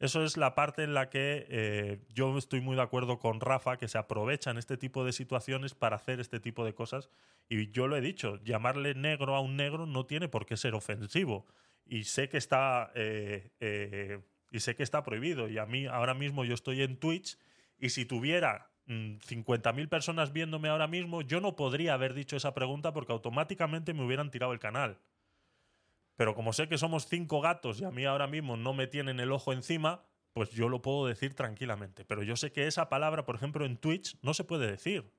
eso 0.02 0.24
es 0.24 0.36
la 0.36 0.56
parte 0.56 0.82
en 0.82 0.94
la 0.94 1.10
que 1.10 1.46
eh, 1.48 2.00
yo 2.08 2.36
estoy 2.36 2.60
muy 2.60 2.74
de 2.74 2.82
acuerdo 2.82 3.20
con 3.20 3.40
Rafa, 3.40 3.76
que 3.76 3.86
se 3.86 3.98
aprovechan 3.98 4.58
este 4.58 4.76
tipo 4.76 5.04
de 5.04 5.12
situaciones 5.12 5.74
para 5.74 5.94
hacer 5.94 6.18
este 6.18 6.40
tipo 6.40 6.64
de 6.64 6.74
cosas. 6.74 7.08
Y 7.48 7.70
yo 7.70 7.86
lo 7.86 7.96
he 7.96 8.00
dicho, 8.00 8.42
llamarle 8.42 8.94
negro 8.94 9.36
a 9.36 9.40
un 9.40 9.56
negro 9.56 9.86
no 9.86 10.04
tiene 10.04 10.28
por 10.28 10.44
qué 10.44 10.56
ser 10.56 10.74
ofensivo. 10.74 11.46
Y 11.86 12.02
sé 12.04 12.28
que 12.28 12.38
está, 12.38 12.90
eh, 12.96 13.50
eh, 13.60 14.18
y 14.52 14.60
sé 14.60 14.76
que 14.76 14.82
está 14.82 15.02
prohibido. 15.02 15.48
Y 15.48 15.58
a 15.58 15.66
mí 15.66 15.86
ahora 15.86 16.14
mismo 16.14 16.44
yo 16.44 16.54
estoy 16.54 16.82
en 16.82 16.98
Twitch 16.98 17.38
y 17.78 17.88
si 17.88 18.04
tuviera 18.04 18.70
mm, 18.86 19.16
50.000 19.16 19.88
personas 19.88 20.32
viéndome 20.32 20.68
ahora 20.68 20.86
mismo, 20.86 21.22
yo 21.22 21.40
no 21.40 21.56
podría 21.56 21.94
haber 21.94 22.14
dicho 22.14 22.36
esa 22.36 22.54
pregunta 22.54 22.92
porque 22.92 23.12
automáticamente 23.12 23.94
me 23.94 24.04
hubieran 24.04 24.30
tirado 24.30 24.52
el 24.52 24.60
canal. 24.60 24.98
Pero 26.16 26.34
como 26.34 26.52
sé 26.52 26.68
que 26.68 26.78
somos 26.78 27.08
cinco 27.08 27.40
gatos 27.40 27.80
y 27.80 27.84
a 27.84 27.90
mí 27.90 28.04
ahora 28.04 28.26
mismo 28.26 28.56
no 28.56 28.74
me 28.74 28.86
tienen 28.86 29.18
el 29.18 29.32
ojo 29.32 29.52
encima, 29.52 30.04
pues 30.34 30.50
yo 30.50 30.68
lo 30.68 30.82
puedo 30.82 31.06
decir 31.06 31.34
tranquilamente. 31.34 32.04
Pero 32.04 32.22
yo 32.22 32.36
sé 32.36 32.52
que 32.52 32.66
esa 32.66 32.90
palabra, 32.90 33.24
por 33.24 33.34
ejemplo, 33.34 33.64
en 33.64 33.78
Twitch 33.78 34.18
no 34.20 34.34
se 34.34 34.44
puede 34.44 34.70
decir. 34.70 35.10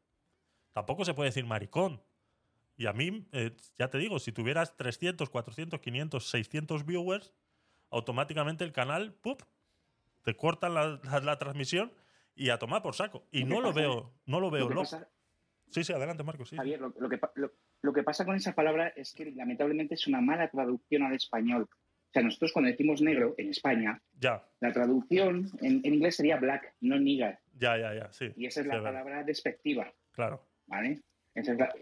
Tampoco 0.72 1.04
se 1.04 1.16
puede 1.16 1.30
decir 1.30 1.46
maricón. 1.46 2.02
Y 2.78 2.86
a 2.86 2.94
mí, 2.94 3.28
eh, 3.32 3.56
ya 3.78 3.90
te 3.90 3.98
digo, 3.98 4.20
si 4.20 4.32
tuvieras 4.32 4.78
300, 4.78 5.30
400, 5.30 5.80
500, 5.80 6.30
600 6.30 6.86
viewers, 6.86 7.34
automáticamente 7.94 8.64
el 8.64 8.72
canal, 8.72 9.14
¡pup! 9.22 9.42
te 10.24 10.36
cortan 10.36 10.74
la, 10.74 11.00
la- 11.04 11.20
la 11.20 11.38
transmisión 11.38 11.92
y 12.36 12.50
a 12.50 12.58
tomar 12.58 12.82
por 12.82 12.96
saco. 12.96 13.24
Y 13.32 13.44
no 13.44 13.62
lo 13.62 13.70
pasa- 13.70 13.80
veo, 13.82 14.14
no 14.26 14.40
lo 14.40 14.50
veo 14.50 14.70
lo 14.70 14.82
pasa- 14.82 15.08
Sí, 15.70 15.84
sí, 15.84 15.92
adelante, 15.94 16.24
Marco. 16.24 16.46
Sí. 16.46 16.56
Javier, 16.56 16.80
lo, 16.82 16.94
lo 17.00 17.10
que, 17.10 17.20
lo- 17.36 17.52
lo 17.82 17.94
que 17.94 18.04
pasa 18.04 18.26
con 18.26 18.36
esa 18.36 18.54
palabra 18.54 18.90
es 18.90 19.14
que 19.14 19.32
lamentablemente 19.32 19.96
es 19.96 20.08
una 20.08 20.22
mala 20.22 20.50
traducción 20.50 21.04
al 21.04 21.14
español. 21.16 21.68
sea, 22.12 22.22
nosotros 22.22 22.52
cuando 22.54 22.70
decimos 22.70 23.02
negro 23.02 23.34
en 23.40 23.50
España, 23.50 24.00
Ya, 24.20 24.48
la 24.62 24.72
traducción 24.72 25.50
en, 25.62 25.82
en 25.84 25.94
inglés 25.96 26.16
sería 26.16 26.38
black, 26.38 26.76
no 26.82 27.00
nigger. 27.00 27.40
ya, 27.58 27.76
ya, 27.78 27.94
ya, 27.96 28.12
sí. 28.14 28.32
Y 28.38 28.46
esa 28.46 28.60
es 28.62 28.66
sí, 28.66 28.70
la 28.70 28.76
verdad. 28.76 28.92
palabra 28.92 29.24
despectiva, 29.24 29.92
Claro. 30.12 30.46
¿vale? 30.68 31.02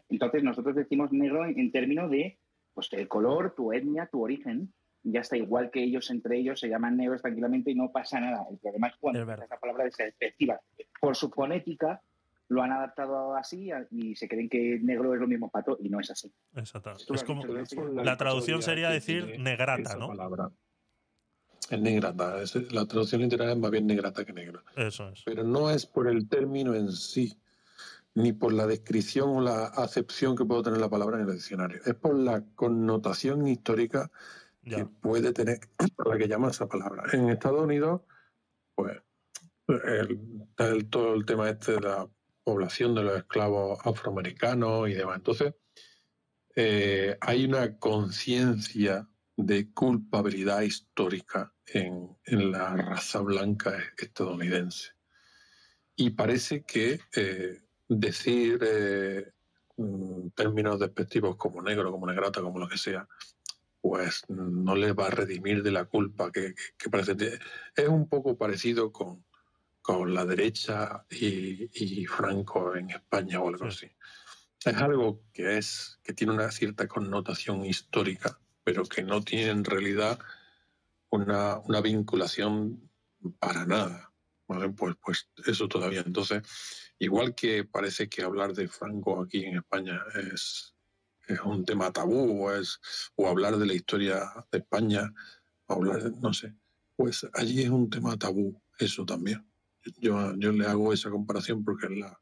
Entonces 0.09 0.43
nosotros 0.43 0.75
decimos 0.75 1.11
negro 1.11 1.45
en, 1.45 1.59
en 1.59 1.71
términos 1.71 2.09
de 2.09 2.39
pues, 2.73 2.88
el 2.93 3.07
color, 3.09 3.53
tu 3.55 3.73
etnia, 3.73 4.07
tu 4.07 4.23
origen. 4.23 4.73
Ya 5.03 5.22
está 5.22 5.36
igual 5.36 5.72
que 5.72 5.84
ellos 5.84 6.10
entre 6.11 6.38
ellos 6.38 6.60
se 6.60 6.68
llaman 6.69 6.98
negros 6.98 7.22
tranquilamente 7.22 7.72
y 7.72 7.76
no 7.76 7.91
pasa 7.91 8.19
nada. 8.19 8.45
El 8.52 8.57
problema 8.60 8.88
es 8.88 8.95
cuando 8.99 9.22
esa 9.34 9.57
palabra 9.57 9.88
es 9.88 9.98
despectiva. 9.98 10.60
Por 10.99 11.15
su 11.15 11.30
fonética 11.30 12.02
lo 12.49 12.61
han 12.61 12.72
adaptado 12.72 13.36
así 13.36 13.72
y 13.91 14.15
se 14.15 14.28
creen 14.28 14.49
que 14.49 14.80
negro 14.82 15.14
es 15.14 15.19
lo 15.19 15.28
mismo 15.28 15.49
pato 15.49 15.78
y 15.80 15.90
no 15.90 15.99
es 15.99 16.11
así. 16.11 16.32
Exacto. 16.56 16.91
Es 16.91 17.10
has 17.10 17.23
como, 17.23 17.44
la 17.45 18.18
traducción 18.18 18.61
sería 18.61 18.90
decir 18.90 19.40
negrata, 19.40 19.95
¿no? 19.95 20.10
palabra. 20.10 20.52
Es 21.69 21.80
negrata. 21.80 22.41
es- 22.41 22.72
la 22.73 22.86
traducción 22.86 23.22
literal 23.22 23.49
es 23.52 23.57
más 23.57 23.72
bien 23.72 23.88
negrata 23.88 24.26
que 24.26 24.34
negro. 24.34 24.61
Eso 24.76 25.10
es. 25.10 25.23
Pero 25.23 25.44
no 25.44 25.69
es 25.72 25.86
por 25.86 26.07
el 26.10 26.28
término 26.28 26.76
en 26.76 26.91
sí, 26.91 27.38
ni 28.14 28.34
por 28.34 28.52
la 28.52 28.68
descripción 28.68 29.30
o 29.30 29.41
la 29.41 29.68
acepción 29.68 30.36
que 30.36 30.44
puede 30.44 30.64
tener 30.64 30.80
la 30.82 30.90
palabra 30.90 31.18
en 31.22 31.28
el 31.28 31.34
diccionario. 31.34 31.80
Es 31.86 31.95
por 31.95 32.15
la 32.15 32.44
connotación 32.56 33.48
histórica 33.48 34.11
que 34.63 34.85
puede 34.85 35.33
tener 35.33 35.59
la 36.05 36.17
que 36.17 36.27
llama 36.27 36.49
esa 36.49 36.67
palabra. 36.67 37.03
En 37.13 37.29
Estados 37.29 37.61
Unidos, 37.63 38.01
pues, 38.75 38.97
el- 39.67 40.89
todo 40.89 41.13
el 41.15 41.25
tema 41.25 41.49
este 41.49 41.73
de 41.73 41.81
la 41.81 42.09
población 42.43 42.95
de 42.95 43.03
los 43.03 43.17
esclavos 43.17 43.79
afroamericanos 43.85 44.89
y 44.89 44.93
demás. 44.93 45.17
Entonces, 45.17 45.53
eh, 46.55 47.17
hay 47.21 47.45
una 47.45 47.77
conciencia 47.77 49.07
de 49.38 49.71
culpabilidad 49.73 50.61
histórica 50.61 51.53
en, 51.67 52.17
en 52.25 52.51
la 52.51 52.75
raza 52.75 53.21
blanca 53.21 53.77
estadounidense. 53.97 54.91
Y 55.95 56.11
parece 56.11 56.63
que 56.63 56.99
eh, 57.15 57.61
decir 57.88 58.59
eh, 58.63 59.31
mm, 59.77 60.29
términos 60.35 60.79
despectivos 60.79 61.35
como 61.38 61.61
negro, 61.61 61.91
como 61.91 62.07
negrata, 62.07 62.41
como 62.41 62.59
lo 62.59 62.67
que 62.67 62.77
sea, 62.77 63.07
pues 63.81 64.23
no 64.29 64.75
les 64.75 64.93
va 64.95 65.07
a 65.07 65.11
redimir 65.11 65.63
de 65.63 65.71
la 65.71 65.85
culpa 65.85 66.31
que, 66.31 66.53
que- 66.77 66.89
parece. 66.89 67.39
Es 67.75 67.87
un 67.87 68.07
poco 68.07 68.37
parecido 68.37 68.91
con, 68.91 69.25
con 69.81 70.13
la 70.13 70.25
derecha 70.25 71.05
y, 71.09 71.69
y 71.73 72.05
Franco 72.05 72.75
en 72.75 72.91
España 72.91 73.39
o 73.41 73.49
algo 73.49 73.65
así. 73.65 73.87
Es 74.63 74.77
algo 74.77 75.23
que 75.33 75.57
es 75.57 75.99
que 76.03 76.13
tiene 76.13 76.33
una 76.33 76.51
cierta 76.51 76.87
connotación 76.87 77.65
histórica, 77.65 78.39
pero 78.63 78.83
que 78.83 79.01
no 79.03 79.21
tiene 79.23 79.49
en 79.49 79.63
realidad 79.63 80.19
una, 81.09 81.57
una 81.59 81.81
vinculación 81.81 82.89
para 83.39 83.65
nada. 83.65 84.13
¿vale? 84.47 84.69
Pues, 84.69 84.95
pues 85.03 85.29
eso 85.47 85.67
todavía. 85.67 86.03
Entonces, 86.05 86.43
igual 86.99 87.33
que 87.33 87.63
parece 87.63 88.07
que 88.07 88.21
hablar 88.21 88.53
de 88.53 88.67
Franco 88.67 89.21
aquí 89.23 89.45
en 89.45 89.57
España 89.57 89.99
es, 90.33 90.70
es 91.33 91.41
un 91.41 91.65
tema 91.65 91.91
tabú, 91.91 92.45
o, 92.45 92.51
es, 92.53 92.79
o 93.15 93.27
hablar 93.27 93.57
de 93.57 93.65
la 93.65 93.73
historia 93.73 94.21
de 94.51 94.57
España, 94.59 95.13
o 95.67 95.73
hablar, 95.73 96.03
de- 96.03 96.19
no 96.21 96.33
sé, 96.33 96.53
pues 96.95 97.27
allí 97.33 97.61
es 97.63 97.69
un 97.69 97.89
tema 97.89 98.17
tabú, 98.17 98.61
eso 98.79 99.05
también. 99.05 99.45
Yo, 99.99 100.35
yo 100.35 100.51
le 100.51 100.65
hago 100.67 100.93
esa 100.93 101.09
comparación 101.09 101.63
porque 101.63 101.87
es 101.87 101.97
la, 101.99 102.19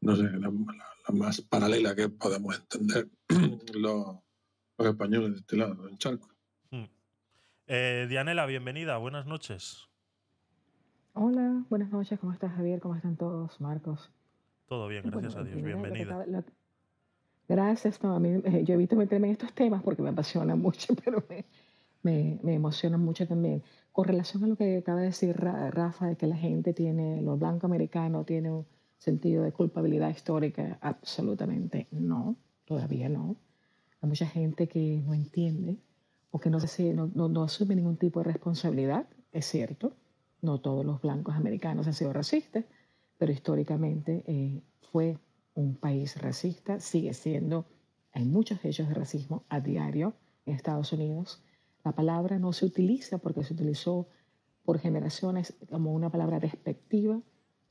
no 0.00 0.16
sé, 0.16 0.22
la, 0.24 0.48
la- 0.48 0.86
la 1.08 1.14
más 1.14 1.40
paralela 1.40 1.94
que 1.96 2.08
podemos 2.08 2.56
entender 2.58 3.08
los, 3.74 4.16
los 4.78 4.88
españoles 4.88 5.32
de 5.32 5.38
este 5.38 5.56
lado, 5.56 5.74
del 5.86 5.98
charco. 5.98 6.28
Eh, 7.68 8.06
Dianela, 8.08 8.44
bienvenida, 8.46 8.98
buenas 8.98 9.24
noches. 9.26 9.88
Hola, 11.14 11.64
buenas 11.70 11.90
noches, 11.90 12.18
¿cómo 12.18 12.32
estás 12.32 12.52
Javier? 12.54 12.80
¿Cómo 12.80 12.96
están 12.96 13.16
todos? 13.16 13.60
Marcos. 13.60 14.10
Todo 14.66 14.88
bien, 14.88 15.02
Bueno, 15.02 15.18
gracias 15.20 15.40
a 15.40 15.44
Dios, 15.44 15.54
primero, 15.54 15.76
lo 15.78 15.82
que 15.84 15.90
bienvenida. 15.90 16.14
acaba- 16.22 16.26
lo 16.38 16.44
que- 16.44 16.52
Gracias, 17.48 18.02
no, 18.02 18.14
a 18.14 18.20
mí 18.20 18.30
yo 18.64 18.76
meterme 18.96 19.28
en 19.28 19.32
estos 19.32 19.52
temas 19.52 19.82
porque 19.82 20.02
me 20.02 20.10
apasionan 20.10 20.60
mucho, 20.60 20.94
pero 21.04 21.24
me, 21.28 21.44
me, 22.02 22.38
me 22.42 22.54
emocionan 22.54 23.00
mucho 23.04 23.26
también. 23.26 23.62
Con 23.92 24.06
relación 24.06 24.44
a 24.44 24.46
lo 24.46 24.56
que 24.56 24.78
acaba 24.78 25.00
de 25.00 25.06
decir 25.06 25.36
Ra- 25.36 25.70
Rafa, 25.70 26.06
de 26.06 26.16
que 26.16 26.26
la 26.26 26.36
gente 26.36 26.72
tiene, 26.72 27.20
lo 27.22 27.36
blanco 27.36 27.66
americano 27.66 28.24
tiene 28.24 28.50
un 28.50 28.66
sentido 28.96 29.42
de 29.44 29.52
culpabilidad 29.52 30.08
histórica, 30.10 30.78
absolutamente 30.80 31.88
no, 31.90 32.36
todavía 32.64 33.08
no. 33.08 33.36
Hay 34.00 34.08
mucha 34.08 34.26
gente 34.26 34.68
que 34.68 35.02
no 35.04 35.14
entiende 35.14 35.76
o 36.30 36.38
que 36.40 36.50
no, 36.50 36.58
no, 36.58 37.10
no, 37.14 37.28
no 37.28 37.42
asume 37.42 37.76
ningún 37.76 37.96
tipo 37.96 38.20
de 38.20 38.24
responsabilidad, 38.32 39.06
es 39.32 39.46
cierto. 39.46 39.92
No 40.40 40.60
todos 40.60 40.84
los 40.84 41.00
blancos 41.00 41.34
americanos 41.36 41.86
han 41.86 41.94
sido 41.94 42.12
racistas, 42.12 42.64
pero 43.18 43.30
históricamente 43.32 44.24
eh, 44.26 44.60
fue 44.90 45.18
un 45.54 45.76
país 45.76 46.20
racista, 46.20 46.80
sigue 46.80 47.14
siendo, 47.14 47.66
hay 48.12 48.24
muchos 48.24 48.64
hechos 48.64 48.88
de 48.88 48.94
racismo 48.94 49.44
a 49.48 49.60
diario 49.60 50.14
en 50.46 50.54
Estados 50.54 50.92
Unidos. 50.92 51.42
La 51.84 51.92
palabra 51.92 52.38
no 52.38 52.52
se 52.52 52.66
utiliza 52.66 53.18
porque 53.18 53.42
se 53.44 53.54
utilizó 53.54 54.08
por 54.64 54.78
generaciones 54.78 55.54
como 55.70 55.92
una 55.92 56.10
palabra 56.10 56.38
despectiva 56.38 57.20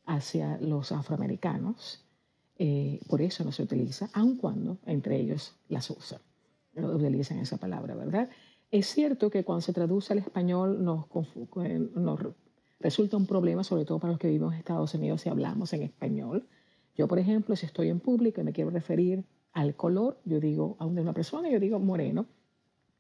hacia 0.05 0.57
los 0.57 0.91
afroamericanos. 0.91 2.05
Eh, 2.57 2.99
por 3.07 3.21
eso 3.21 3.43
no 3.43 3.51
se 3.51 3.63
utiliza, 3.63 4.09
aun 4.13 4.37
cuando 4.37 4.77
entre 4.85 5.19
ellos 5.19 5.55
las 5.67 5.89
usan, 5.89 6.19
lo 6.73 6.95
utilizan 6.95 7.39
esa 7.39 7.57
palabra, 7.57 7.95
¿verdad? 7.95 8.29
Es 8.69 8.87
cierto 8.87 9.29
que 9.31 9.43
cuando 9.43 9.61
se 9.61 9.73
traduce 9.73 10.13
al 10.13 10.19
español 10.19 10.83
nos, 10.83 11.05
eh, 11.63 11.79
nos 11.95 12.19
re- 12.21 12.33
resulta 12.79 13.17
un 13.17 13.25
problema, 13.25 13.63
sobre 13.63 13.85
todo 13.85 13.99
para 13.99 14.11
los 14.11 14.19
que 14.19 14.27
vivimos 14.27 14.53
en 14.53 14.59
Estados 14.59 14.93
Unidos 14.93 15.21
si 15.21 15.29
hablamos 15.29 15.73
en 15.73 15.81
español. 15.83 16.47
Yo, 17.01 17.07
por 17.07 17.17
ejemplo, 17.17 17.55
si 17.55 17.65
estoy 17.65 17.89
en 17.89 17.99
público 17.99 18.41
y 18.41 18.43
me 18.43 18.53
quiero 18.53 18.69
referir 18.69 19.23
al 19.53 19.75
color, 19.75 20.19
yo 20.23 20.39
digo 20.39 20.75
a 20.77 20.85
una 20.85 21.13
persona, 21.13 21.49
yo 21.49 21.59
digo 21.59 21.79
moreno, 21.79 22.27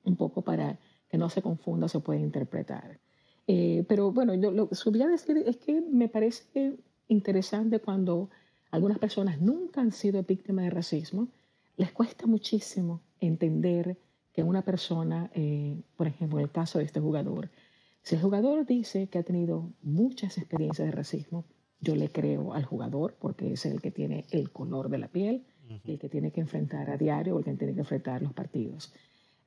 un 0.05 0.15
poco 0.15 0.41
para 0.41 0.79
que 1.07 1.19
no 1.19 1.29
se 1.29 1.43
confunda, 1.43 1.87
se 1.87 1.99
puede 1.99 2.19
interpretar. 2.19 2.99
Eh, 3.45 3.85
pero 3.87 4.11
bueno, 4.11 4.33
yo 4.33 4.49
lo 4.49 4.67
que 4.67 4.73
subía 4.73 5.05
a 5.05 5.07
decir 5.07 5.37
es 5.37 5.57
que 5.57 5.81
me 5.81 6.09
parece 6.09 6.79
interesante 7.09 7.77
cuando 7.77 8.31
algunas 8.71 8.97
personas 8.97 9.39
nunca 9.39 9.81
han 9.81 9.91
sido 9.91 10.23
víctimas 10.23 10.65
de 10.65 10.71
racismo, 10.71 11.27
les 11.77 11.91
cuesta 11.91 12.25
muchísimo 12.25 13.01
entender 13.19 13.97
que 14.33 14.41
una 14.41 14.63
persona, 14.63 15.29
eh, 15.35 15.79
por 15.95 16.07
ejemplo, 16.07 16.39
en 16.39 16.45
el 16.45 16.51
caso 16.51 16.79
de 16.79 16.85
este 16.85 16.99
jugador, 16.99 17.51
si 18.01 18.15
el 18.15 18.21
jugador 18.23 18.65
dice 18.65 19.05
que 19.09 19.19
ha 19.19 19.23
tenido 19.23 19.69
muchas 19.83 20.39
experiencias 20.39 20.87
de 20.87 20.91
racismo, 20.91 21.45
yo 21.81 21.95
le 21.95 22.11
creo 22.11 22.53
al 22.53 22.63
jugador 22.63 23.15
porque 23.19 23.53
es 23.53 23.65
el 23.65 23.81
que 23.81 23.91
tiene 23.91 24.25
el 24.31 24.51
color 24.51 24.89
de 24.89 24.99
la 24.99 25.07
piel, 25.07 25.43
el 25.85 25.99
que 25.99 26.09
tiene 26.09 26.31
que 26.31 26.41
enfrentar 26.41 26.89
a 26.89 26.97
diario, 26.97 27.37
el 27.37 27.43
que 27.43 27.53
tiene 27.55 27.73
que 27.73 27.79
enfrentar 27.79 28.21
los 28.21 28.33
partidos. 28.33 28.93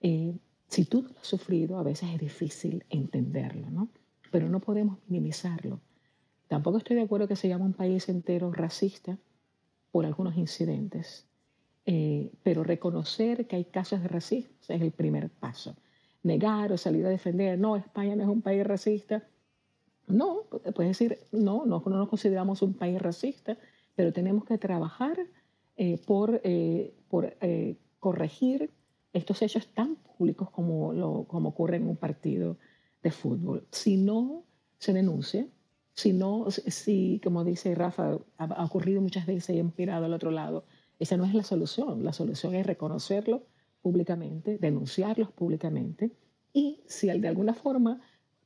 Eh, 0.01 0.35
si 0.69 0.85
tú 0.85 1.03
no 1.03 1.09
lo 1.11 1.21
has 1.21 1.27
sufrido, 1.27 1.79
a 1.79 1.83
veces 1.83 2.11
es 2.13 2.19
difícil 2.19 2.85
entenderlo, 2.91 3.71
¿no? 3.71 3.89
Pero 4.31 4.49
no 4.49 4.61
podemos 4.61 4.99
minimizarlo. 5.07 5.81
Tampoco 6.49 6.79
estoy 6.79 6.97
de 6.97 7.03
acuerdo 7.03 7.29
que 7.29 7.37
se 7.37 7.49
llame 7.49 7.65
un 7.65 7.73
país 7.73 8.09
entero 8.09 8.53
racista 8.53 9.17
por 9.93 10.07
algunos 10.07 10.37
incidentes, 10.37 11.27
eh, 11.87 12.33
pero 12.43 12.65
reconocer 12.65 13.47
que 13.47 13.57
hay 13.57 13.65
casos 13.65 14.03
de 14.03 14.09
racismo 14.09 14.51
es 14.69 14.83
el 14.83 14.91
primer 14.91 15.31
paso. 15.31 15.77
Negar 16.23 16.73
o 16.73 16.79
salir 16.79 17.05
a 17.07 17.11
defender, 17.11 17.59
no, 17.59 17.77
España 17.77 18.17
no 18.17 18.23
es 18.23 18.29
un 18.29 18.43
país 18.43 18.67
racista. 18.67 19.23
No, 20.07 20.43
puedes 20.75 20.99
decir, 20.99 21.19
no, 21.33 21.65
no, 21.67 21.83
no 21.85 21.97
nos 21.97 22.09
consideramos 22.09 22.63
un 22.63 22.75
país 22.75 23.01
racista, 23.01 23.57
pero 23.95 24.13
tenemos 24.13 24.45
que 24.45 24.59
trabajar 24.59 25.19
eh, 25.77 25.99
por, 26.07 26.41
eh, 26.45 26.95
por 27.09 27.37
eh, 27.41 27.77
corregir 28.01 28.71
estos 29.13 29.43
hechos 29.43 29.69
tan 29.69 29.97
públicos 29.97 30.51
como, 30.51 30.93
lo, 30.93 31.25
como 31.25 31.51
ocurre 31.51 31.77
en 31.77 31.89
un 31.89 31.97
partido 31.97 32.59
de 33.03 33.11
fútbol. 33.11 33.67
Si 33.71 33.97
no 33.97 34.45
se 34.79 34.93
denuncia, 34.93 35.47
si 35.95 36.13
no, 36.13 36.47
si, 36.51 37.21
como 37.23 37.45
dice 37.45 37.75
Rafa, 37.75 38.19
ha, 38.39 38.45
ha 38.45 38.65
ocurrido 38.65 39.01
muchas 39.01 39.27
veces 39.27 39.57
y 39.57 39.61
han 39.61 39.71
pirado 39.71 40.05
al 40.05 40.15
otro 40.15 40.31
lado, 40.31 40.65
esa 40.99 41.17
no 41.17 41.25
es 41.25 41.35
la 41.35 41.43
solución. 41.43 42.05
La 42.05 42.13
solución 42.13 42.55
es 42.55 42.67
reconocerlo 42.67 43.45
públicamente, 43.83 44.59
denunciarlos 44.59 45.31
públicamente 45.31 46.11
y 46.53 46.81
si 46.87 47.09
de 47.09 47.29
alguna 47.29 47.53
forma 47.53 48.01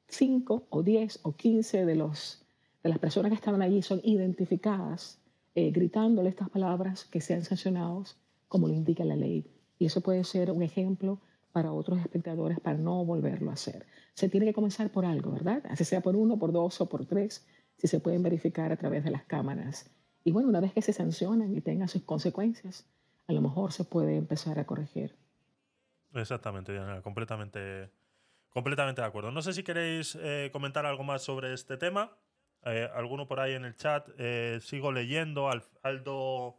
5 0.09 0.67
o 0.71 0.83
10 0.83 1.21
o 1.23 1.33
15 1.37 1.85
de, 1.85 1.95
los, 1.95 2.45
de 2.83 2.89
las 2.89 2.99
personas 2.99 3.31
que 3.31 3.37
estaban 3.37 3.63
allí 3.63 3.83
son 3.83 4.01
identificadas 4.03 5.21
eh, 5.55 5.71
gritándole 5.71 6.29
estas 6.29 6.49
palabras 6.51 7.05
que 7.05 7.21
sean 7.21 7.45
sancionados 7.45 8.17
como 8.49 8.69
lo 8.69 8.75
indica 8.75 9.05
la 9.05 9.17
ley. 9.17 9.45
Y 9.79 9.87
eso 9.87 10.01
puede 10.01 10.25
ser 10.25 10.51
un 10.51 10.63
ejemplo 10.63 11.21
para 11.53 11.73
otros 11.73 11.99
espectadores 12.01 12.61
para 12.61 12.79
no 12.79 13.05
volverlo 13.05 13.51
a 13.51 13.55
hacer. 13.55 13.87
Se 14.15 14.29
tiene 14.29 14.47
que 14.47 14.53
comenzar 14.53 14.91
por 14.91 15.05
algo, 15.05 15.33
¿verdad? 15.33 15.63
Así 15.69 15.85
sea 15.85 16.01
por 16.01 16.17
uno, 16.17 16.39
por 16.39 16.53
dos 16.53 16.81
o 16.81 16.89
por 16.89 17.07
tres, 17.07 17.47
si 17.77 17.87
se 17.89 18.01
pueden 18.01 18.23
verificar 18.23 18.73
a 18.73 18.77
través 18.77 19.05
de 19.05 19.11
las 19.11 19.25
cámaras. 19.25 19.91
Y 20.25 20.33
bueno, 20.33 20.49
una 20.49 20.61
vez 20.61 20.73
que 20.73 20.83
se 20.83 20.93
sancionan 20.93 21.57
y 21.57 21.61
tengan 21.61 21.89
sus 21.89 22.03
consecuencias, 22.03 22.87
a 23.27 23.33
lo 23.33 23.41
mejor 23.41 23.73
se 23.73 23.85
puede 23.85 24.17
empezar 24.17 24.59
a 24.59 24.65
corregir. 24.65 25.17
Exactamente, 26.15 26.73
Diana, 26.73 27.03
completamente, 27.03 27.91
Completamente 28.51 29.01
de 29.01 29.07
acuerdo. 29.07 29.31
No 29.31 29.43
sé 29.43 29.53
si 29.53 29.63
queréis 29.63 30.17
eh, 30.21 30.51
comentar 30.53 30.87
algo 30.87 31.05
más 31.05 31.23
sobre 31.23 31.53
este 31.53 31.77
tema. 31.77 32.17
Eh, 32.65 32.89
alguno 32.95 33.27
por 33.29 33.41
ahí 33.41 33.55
en 33.55 33.65
el 33.65 33.77
chat. 33.77 34.09
Eh, 34.19 34.59
sigo 34.63 34.91
leyendo. 34.93 35.49
Al- 35.51 35.63
Aldo. 35.83 36.57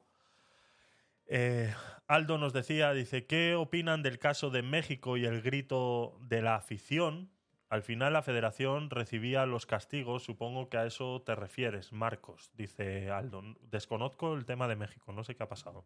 eh, 1.28 1.74
Aldo 2.08 2.38
nos 2.38 2.54
decía, 2.54 2.92
dice, 2.94 3.26
¿qué 3.26 3.56
opinan 3.56 4.02
del 4.02 4.18
caso 4.18 4.50
de 4.50 4.64
México 4.64 5.18
y 5.18 5.26
el 5.26 5.42
grito 5.42 6.18
de 6.22 6.42
la 6.42 6.56
afición? 6.56 7.30
Al 7.70 7.84
final 7.84 8.14
la 8.14 8.24
federación 8.24 8.90
recibía 8.90 9.46
los 9.46 9.68
castigos, 9.68 10.24
supongo 10.24 10.70
que 10.70 10.78
a 10.78 10.88
eso 10.88 11.22
te 11.24 11.36
refieres, 11.36 11.92
Marcos, 11.94 12.50
dice 12.56 13.12
Aldo. 13.12 13.44
Desconozco 13.62 14.34
el 14.34 14.46
tema 14.46 14.68
de 14.68 14.76
México, 14.76 15.12
no 15.12 15.24
sé 15.24 15.36
qué 15.36 15.44
ha 15.44 15.50
pasado. 15.50 15.86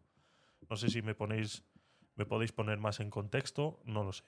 No 0.70 0.76
sé 0.76 0.88
si 0.88 1.02
me 1.02 1.14
ponéis, 1.14 1.62
me 2.14 2.24
podéis 2.24 2.52
poner 2.52 2.78
más 2.78 3.00
en 3.00 3.10
contexto, 3.10 3.80
no 3.84 4.02
lo 4.02 4.14
sé. 4.14 4.24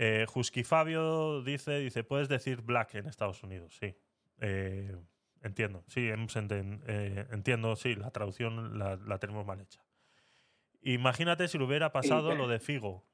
Eh, 0.00 0.26
Husky 0.32 0.62
Fabio 0.62 1.42
dice, 1.42 1.80
dice, 1.80 2.04
puedes 2.04 2.28
decir 2.28 2.62
black 2.62 2.94
en 2.94 3.06
Estados 3.08 3.42
Unidos, 3.42 3.76
sí. 3.80 3.94
Eh, 4.40 4.96
entiendo, 5.42 5.82
sí, 5.88 6.02
enten- 6.02 6.80
eh, 6.86 7.26
entiendo, 7.32 7.74
sí, 7.74 7.96
la 7.96 8.10
traducción 8.12 8.78
la, 8.78 8.94
la 8.94 9.18
tenemos 9.18 9.44
mal 9.44 9.60
hecha. 9.60 9.84
Imagínate 10.82 11.48
si 11.48 11.58
le 11.58 11.64
hubiera 11.64 11.90
pasado 11.90 12.34
lo 12.36 12.46
de 12.46 12.60
Figo, 12.60 13.04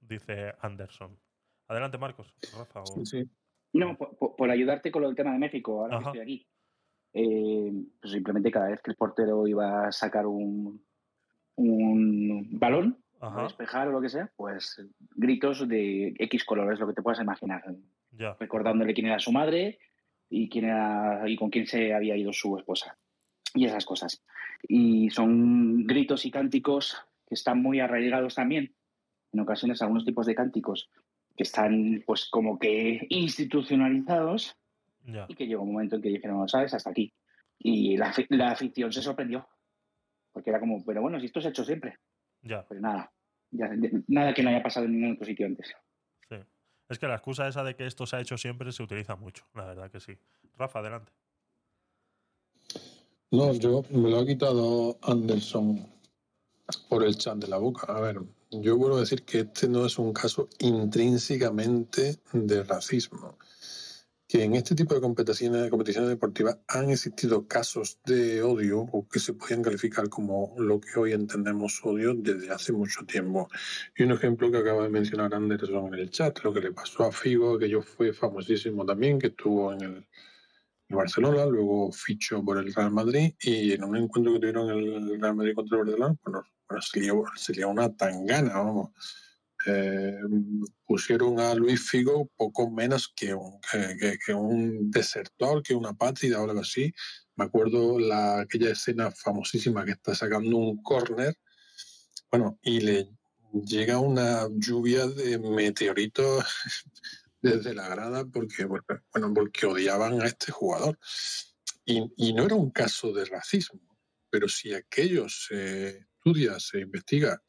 dice 0.00 0.54
Anderson. 0.60 1.18
Adelante, 1.66 1.98
Marcos. 1.98 2.32
Rafa, 2.56 2.82
o- 2.82 3.02
No, 3.72 3.96
por, 3.98 4.16
por- 4.16 4.36
por 4.36 4.50
ayudarte 4.50 4.92
con 4.92 5.02
lo 5.02 5.08
del 5.08 5.16
tema 5.16 5.32
de 5.32 5.38
México, 5.38 5.82
ahora 5.82 5.96
Ajá. 5.98 6.12
que 6.12 6.18
estoy 6.18 6.22
aquí. 6.36 6.48
Eh, 7.12 7.72
pues 8.00 8.12
simplemente 8.12 8.52
cada 8.52 8.68
vez 8.68 8.80
que 8.80 8.90
el 8.92 8.96
portero 8.96 9.46
iba 9.48 9.88
a 9.88 9.92
sacar 9.92 10.26
un, 10.26 10.84
un 11.56 12.48
balón, 12.58 13.02
Ajá. 13.20 13.42
despejar 13.44 13.88
o 13.88 13.92
lo 13.92 14.00
que 14.00 14.08
sea, 14.08 14.30
pues 14.36 14.80
gritos 15.14 15.66
de 15.68 16.14
X 16.18 16.44
colores, 16.44 16.78
lo 16.78 16.86
que 16.86 16.92
te 16.94 17.02
puedas 17.02 17.20
imaginar. 17.20 17.64
Ya. 18.12 18.36
Recordándole 18.38 18.94
quién 18.94 19.06
era 19.06 19.18
su 19.18 19.32
madre 19.32 19.78
y, 20.28 20.48
quién 20.48 20.66
era, 20.66 21.22
y 21.26 21.36
con 21.36 21.50
quién 21.50 21.66
se 21.66 21.94
había 21.94 22.16
ido 22.16 22.32
su 22.32 22.56
esposa. 22.56 22.96
Y 23.54 23.64
esas 23.66 23.84
cosas. 23.86 24.22
Y 24.68 25.10
son 25.10 25.86
gritos 25.86 26.26
y 26.26 26.30
cánticos 26.30 26.96
que 27.26 27.34
están 27.34 27.62
muy 27.62 27.80
arraigados 27.80 28.34
también. 28.34 28.74
En 29.32 29.40
ocasiones 29.40 29.80
algunos 29.82 30.04
tipos 30.04 30.26
de 30.26 30.34
cánticos 30.34 30.90
que 31.36 31.42
están 31.42 32.02
pues 32.06 32.28
como 32.30 32.58
que 32.58 33.06
institucionalizados 33.10 34.56
Ya. 35.04 35.26
y 35.28 35.34
que 35.34 35.46
llegó 35.46 35.62
un 35.62 35.72
momento 35.72 35.96
en 35.96 36.02
que 36.02 36.08
dijeron, 36.08 36.48
¿sabes? 36.48 36.74
Hasta 36.74 36.90
aquí. 36.90 37.12
Y 37.58 37.96
la, 37.96 38.12
la 38.30 38.50
afición 38.52 38.92
se 38.92 39.02
sorprendió. 39.02 39.46
Porque 40.32 40.50
era 40.50 40.60
como, 40.60 40.84
pero 40.84 41.00
bueno, 41.02 41.18
si 41.20 41.26
esto 41.26 41.40
se 41.40 41.48
ha 41.48 41.50
hecho 41.50 41.64
siempre. 41.64 41.96
Ya. 42.46 42.64
Pues 42.66 42.80
nada, 42.80 43.12
ya- 43.50 43.70
nada 44.06 44.32
que 44.32 44.42
no 44.42 44.50
haya 44.50 44.62
pasado 44.62 44.86
en 44.86 44.92
ningún 44.92 45.12
otro 45.14 45.26
sitio 45.26 45.46
antes. 45.46 45.74
Sí. 46.28 46.36
Es 46.88 46.98
que 46.98 47.06
la 47.08 47.14
excusa 47.16 47.48
esa 47.48 47.64
de 47.64 47.74
que 47.74 47.86
esto 47.86 48.06
se 48.06 48.16
ha 48.16 48.20
hecho 48.20 48.38
siempre 48.38 48.70
se 48.72 48.82
utiliza 48.82 49.16
mucho, 49.16 49.44
la 49.54 49.64
verdad 49.64 49.90
que 49.90 49.98
sí. 50.00 50.16
Rafa, 50.56 50.78
adelante. 50.78 51.12
No, 53.32 53.52
yo 53.52 53.82
me 53.90 54.08
lo 54.10 54.20
ha 54.20 54.26
quitado 54.26 54.98
Anderson 55.02 55.84
por 56.88 57.02
el 57.04 57.16
chat 57.16 57.36
de 57.38 57.48
la 57.48 57.58
boca. 57.58 57.92
A 57.92 58.00
ver, 58.00 58.20
yo 58.50 58.76
vuelvo 58.76 58.96
a 58.98 59.00
decir 59.00 59.24
que 59.24 59.40
este 59.40 59.68
no 59.68 59.84
es 59.86 59.98
un 59.98 60.12
caso 60.12 60.48
intrínsecamente 60.60 62.20
de 62.32 62.62
racismo. 62.62 63.36
Que 64.28 64.42
en 64.42 64.54
este 64.54 64.74
tipo 64.74 64.94
de 64.94 65.00
competiciones, 65.00 65.70
competiciones 65.70 66.10
deportivas 66.10 66.58
han 66.68 66.90
existido 66.90 67.46
casos 67.46 68.00
de 68.04 68.42
odio 68.42 68.80
o 68.80 69.06
que 69.08 69.20
se 69.20 69.34
podían 69.34 69.62
calificar 69.62 70.08
como 70.08 70.54
lo 70.58 70.80
que 70.80 70.98
hoy 70.98 71.12
entendemos 71.12 71.80
odio 71.84 72.12
desde 72.14 72.50
hace 72.50 72.72
mucho 72.72 73.04
tiempo. 73.06 73.48
Y 73.96 74.02
un 74.02 74.12
ejemplo 74.12 74.50
que 74.50 74.58
acaba 74.58 74.82
de 74.82 74.88
mencionar 74.88 75.32
Anderson 75.32 75.94
en 75.94 76.00
el 76.00 76.10
chat, 76.10 76.40
lo 76.42 76.52
que 76.52 76.60
le 76.60 76.72
pasó 76.72 77.04
a 77.04 77.12
Figo, 77.12 77.58
que 77.58 77.68
yo 77.68 77.82
fue 77.82 78.12
famosísimo 78.12 78.84
también, 78.84 79.18
que 79.18 79.28
estuvo 79.28 79.72
en 79.72 79.82
el, 79.82 80.06
el 80.88 80.96
Barcelona, 80.96 81.46
luego 81.46 81.92
fichó 81.92 82.44
por 82.44 82.58
el 82.58 82.72
Real 82.74 82.90
Madrid 82.90 83.34
y 83.40 83.72
en 83.72 83.84
un 83.84 83.96
encuentro 83.96 84.32
que 84.32 84.40
tuvieron 84.40 84.70
el 84.70 85.20
Real 85.20 85.36
Madrid 85.36 85.54
contra 85.54 85.78
el 85.78 85.84
Barcelona, 85.84 86.16
bueno, 86.24 86.42
bueno, 86.68 87.26
se, 87.36 87.64
una 87.64 87.94
tangana, 87.96 88.54
vamos. 88.58 88.90
Eh, 89.68 90.18
pusieron 90.84 91.40
a 91.40 91.54
Luis 91.54 91.90
Figo 91.90 92.30
poco 92.36 92.70
menos 92.70 93.12
que 93.14 93.34
un, 93.34 93.58
que, 94.00 94.16
que- 94.24 94.32
un 94.34 94.90
desertor, 94.90 95.62
que 95.62 95.74
una 95.74 95.90
o 95.90 96.44
algo 96.44 96.60
así. 96.60 96.92
Me 97.34 97.44
acuerdo 97.46 97.98
la, 97.98 98.40
aquella 98.40 98.70
escena 98.70 99.10
famosísima 99.10 99.84
que 99.84 99.92
está 99.92 100.14
sacando 100.14 100.56
un 100.56 100.82
córner, 100.82 101.36
bueno, 102.30 102.58
y 102.62 102.80
le 102.80 103.10
llega 103.52 103.98
una 103.98 104.48
lluvia 104.52 105.06
de 105.06 105.38
meteoritos 105.38 106.44
desde 107.42 107.74
la 107.74 107.88
grada 107.88 108.24
porque, 108.24 108.64
bueno, 108.64 109.34
porque 109.34 109.66
odiaban 109.66 110.20
a 110.22 110.26
este 110.26 110.52
jugador. 110.52 110.98
Y, 111.84 112.02
y 112.16 112.32
no 112.32 112.44
era 112.44 112.54
un 112.54 112.70
caso 112.70 113.12
de 113.12 113.24
racismo, 113.24 113.80
pero 114.30 114.48
si 114.48 114.74
aquello 114.74 115.28
se 115.28 115.98
estudia, 115.98 116.58
se 116.58 116.80
investiga 116.80 117.40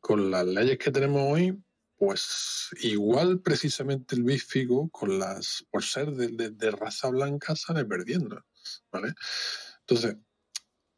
con 0.00 0.30
las 0.30 0.46
leyes 0.46 0.78
que 0.78 0.90
tenemos 0.90 1.22
hoy, 1.30 1.56
pues 1.96 2.70
igual 2.80 3.40
precisamente 3.40 4.16
el 4.16 4.22
Luis 4.22 4.44
Figo, 4.44 4.88
con 4.88 5.18
las, 5.18 5.66
por 5.70 5.84
ser 5.84 6.10
de, 6.12 6.70
raza 6.70 7.08
blanca, 7.10 7.54
sale 7.54 7.84
perdiendo. 7.84 8.44
¿vale? 8.90 9.12
Entonces, 9.80 10.16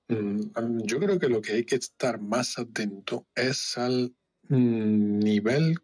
mm, 0.09 0.83
yo 0.85 1.01
creo 1.01 1.19
que 1.19 1.29
lo 1.29 1.43
que 1.43 1.55
hay 1.55 1.65
que 1.65 1.77
estar 1.77 2.21
más 2.21 2.59
atento 2.59 3.27
es 3.35 3.77
al 3.77 4.15
nivel 4.49 5.77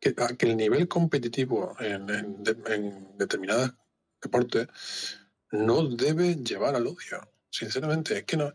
que, 0.00 0.14
el 0.40 0.56
nivel 0.56 0.88
competitivo 0.88 1.76
en, 1.78 2.10
en 2.10 2.42
en 2.66 3.16
determinados 3.16 3.72
deportes 4.20 4.66
no 5.52 5.86
debe 5.86 6.36
llevar 6.36 6.74
al 6.74 6.86
odio. 6.86 7.30
Sinceramente, 7.50 8.18
es 8.18 8.24
que 8.24 8.36
no. 8.36 8.52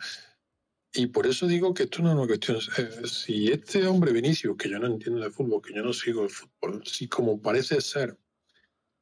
Y 0.94 1.08
por 1.08 1.28
eso 1.28 1.48
digo 1.48 1.74
que 1.74 1.84
esto 1.84 2.02
no 2.02 2.10
es 2.10 2.16
una 2.16 2.28
cuestión. 2.28 2.60
si 3.06 3.52
este 3.52 3.86
hombre 3.86 4.12
Vinicius, 4.14 4.58
que 4.58 4.70
yo 4.70 4.80
no 4.80 4.88
entiendo 4.88 5.22
de 5.22 5.30
fútbol, 5.30 5.62
que 5.62 5.74
yo 5.74 5.84
no 5.84 5.94
sigo 5.94 6.24
el 6.24 6.30
fútbol, 6.30 6.82
si 6.86 7.08
como 7.08 7.42
parece 7.42 7.82
ser 7.82 8.18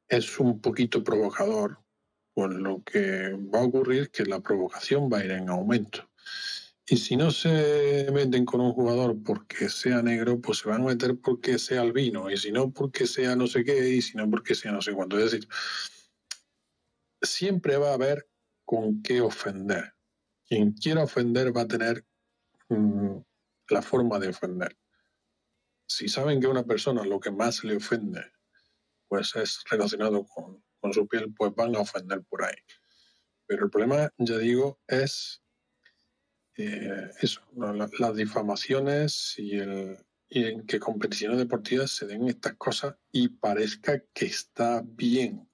es 0.08 0.38
un 0.38 0.60
poquito 0.60 1.02
provocador, 1.02 1.78
pues 2.34 2.52
lo 2.54 2.82
que 2.84 3.32
va 3.52 3.60
a 3.60 3.64
ocurrir 3.64 4.02
es 4.02 4.08
que 4.10 4.24
la 4.24 4.40
provocación 4.40 5.10
va 5.10 5.18
a 5.18 5.24
ir 5.24 5.30
en 5.32 5.48
aumento. 5.48 6.08
Y 6.88 6.98
si 6.98 7.16
no 7.16 7.32
se 7.32 8.08
meten 8.12 8.44
con 8.44 8.60
un 8.60 8.72
jugador 8.72 9.16
porque 9.24 9.68
sea 9.68 10.02
negro, 10.02 10.40
pues 10.40 10.58
se 10.58 10.68
van 10.68 10.82
a 10.82 10.84
meter 10.84 11.16
porque 11.18 11.58
sea 11.58 11.80
albino, 11.80 12.30
y 12.30 12.36
si 12.36 12.52
no 12.52 12.70
porque 12.70 13.08
sea 13.08 13.34
no 13.34 13.48
sé 13.48 13.64
qué, 13.64 13.88
y 13.88 14.02
si 14.02 14.16
no 14.16 14.30
porque 14.30 14.54
sea 14.54 14.70
no 14.70 14.80
sé 14.80 14.92
cuánto. 14.92 15.18
Es 15.18 15.32
decir, 15.32 15.48
siempre 17.20 17.76
va 17.76 17.90
a 17.90 17.94
haber 17.94 18.28
con 18.64 19.02
qué 19.02 19.20
ofender. 19.20 19.95
Quien 20.46 20.72
quiera 20.72 21.02
ofender 21.04 21.56
va 21.56 21.62
a 21.62 21.68
tener 21.68 22.04
mm, 22.68 23.16
la 23.70 23.82
forma 23.82 24.18
de 24.18 24.28
ofender. 24.28 24.76
Si 25.88 26.08
saben 26.08 26.40
que 26.40 26.46
a 26.46 26.50
una 26.50 26.64
persona 26.64 27.04
lo 27.04 27.20
que 27.20 27.30
más 27.30 27.64
le 27.64 27.76
ofende 27.76 28.32
pues 29.08 29.36
es 29.36 29.62
relacionado 29.70 30.24
con, 30.26 30.64
con 30.80 30.92
su 30.92 31.06
piel, 31.06 31.32
pues 31.32 31.54
van 31.54 31.76
a 31.76 31.80
ofender 31.80 32.22
por 32.24 32.44
ahí. 32.44 32.56
Pero 33.46 33.64
el 33.66 33.70
problema, 33.70 34.12
ya 34.18 34.36
digo, 34.38 34.80
es 34.88 35.42
eh, 36.56 37.10
eso, 37.20 37.42
¿no? 37.52 37.72
La- 37.72 37.88
las 37.98 38.16
difamaciones 38.16 39.34
y, 39.38 39.58
el, 39.58 39.98
y 40.28 40.44
en 40.46 40.66
que 40.66 40.80
competiciones 40.80 41.38
deportivas 41.38 41.92
se 41.92 42.06
den 42.06 42.28
estas 42.28 42.56
cosas 42.56 42.96
y 43.12 43.28
parezca 43.28 44.02
que 44.12 44.26
está 44.26 44.82
bien, 44.84 45.48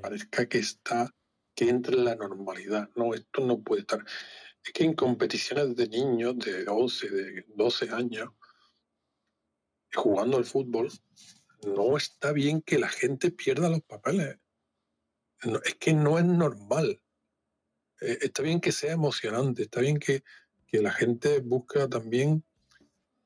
parezca 0.00 0.46
que 0.46 0.58
está, 0.58 1.14
que 1.54 1.68
entra 1.68 1.94
en 1.94 2.04
la 2.04 2.14
normalidad. 2.16 2.90
No, 2.96 3.14
esto 3.14 3.44
no 3.44 3.60
puede 3.60 3.82
estar. 3.82 4.04
Es 4.64 4.72
que 4.72 4.84
en 4.84 4.94
competiciones 4.94 5.76
de 5.76 5.88
niños 5.88 6.38
de 6.38 6.66
11, 6.66 7.08
de 7.10 7.44
12 7.54 7.90
años, 7.90 8.30
jugando 9.94 10.36
al 10.36 10.44
fútbol, 10.44 10.90
no 11.66 11.96
está 11.96 12.32
bien 12.32 12.62
que 12.62 12.78
la 12.78 12.88
gente 12.88 13.30
pierda 13.30 13.68
los 13.68 13.82
papeles. 13.82 14.38
Es 15.64 15.74
que 15.74 15.92
no 15.92 16.18
es 16.18 16.24
normal. 16.24 17.00
Eh, 18.00 18.18
está 18.22 18.42
bien 18.42 18.60
que 18.60 18.72
sea 18.72 18.92
emocionante, 18.92 19.62
está 19.62 19.80
bien 19.80 19.98
que, 19.98 20.24
que 20.66 20.80
la 20.80 20.92
gente 20.92 21.40
busca 21.40 21.88
también 21.88 22.44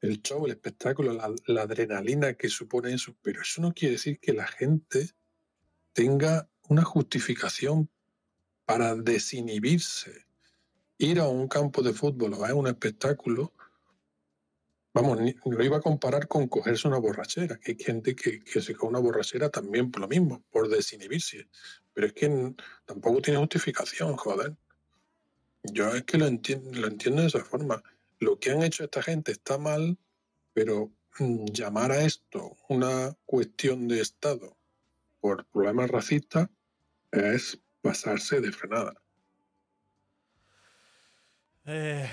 el 0.01 0.23
show, 0.23 0.45
el 0.45 0.53
espectáculo, 0.53 1.13
la 1.47 1.63
adrenalina 1.63 2.35
que 2.35 2.49
supone 2.49 2.93
eso, 2.93 3.17
pero 3.23 3.43
eso 3.43 3.61
no 3.61 3.73
quiere 3.73 3.93
decir 3.93 4.21
que 4.21 4.33
la 4.33 4.47
gente 4.47 5.11
tenga 5.93 6.49
una 6.69 6.85
justificación 6.85 7.91
para 8.69 8.95
desinhibirse. 8.95 10.27
Ir 10.99 11.21
a 11.21 11.27
un 11.27 11.49
campo 11.49 11.81
de 11.83 11.95
fútbol 11.95 12.35
o 12.35 12.45
a 12.45 12.53
un 12.53 12.67
espectáculo, 12.67 13.55
vamos, 14.93 15.19
ni- 15.23 15.35
lo 15.47 15.65
iba 15.65 15.79
a 15.79 15.81
comparar 15.81 16.29
con 16.29 16.49
cogerse 16.49 16.87
una 16.87 16.99
borrachera, 16.99 17.59
que 17.59 17.73
hay 17.73 17.79
gente 17.83 18.15
que, 18.15 18.43
se 18.61 18.75
coge 18.75 18.91
una 18.91 18.99
borrachera 18.99 19.49
también 19.49 19.91
por 19.91 20.03
lo 20.03 20.09
mismo, 20.09 20.45
por 20.51 20.69
desinhibirse. 20.69 21.49
Pero 21.95 22.09
es 22.09 22.13
que 22.13 22.55
tampoco 22.85 23.23
tiene 23.23 23.39
justificación, 23.39 24.17
joder. 24.17 24.55
Yo 25.63 25.89
es 25.95 26.03
que 26.05 26.19
lo 26.19 26.27
entiendo, 26.27 26.79
lo 26.79 26.89
entiendo 26.89 27.23
de 27.23 27.29
esa 27.29 27.43
forma. 27.43 27.83
Lo 28.19 28.39
que 28.39 28.51
han 28.51 28.63
hecho 28.63 28.85
esta 28.85 29.03
gente 29.03 29.33
está 29.33 29.57
mal, 29.57 29.97
pero 30.53 30.93
mm, 31.19 31.47
llamar 31.55 31.91
a 31.93 32.05
esto 32.05 32.55
una 32.69 33.17
cuestión 33.25 33.89
de 33.89 34.03
Estado 34.03 34.59
por 35.21 35.47
problemas 35.47 35.91
racistas 35.91 36.51
es 37.13 37.59
pasarse 37.83 38.41
de 38.41 38.53
frenada. 38.53 38.95
Eh, 41.67 42.09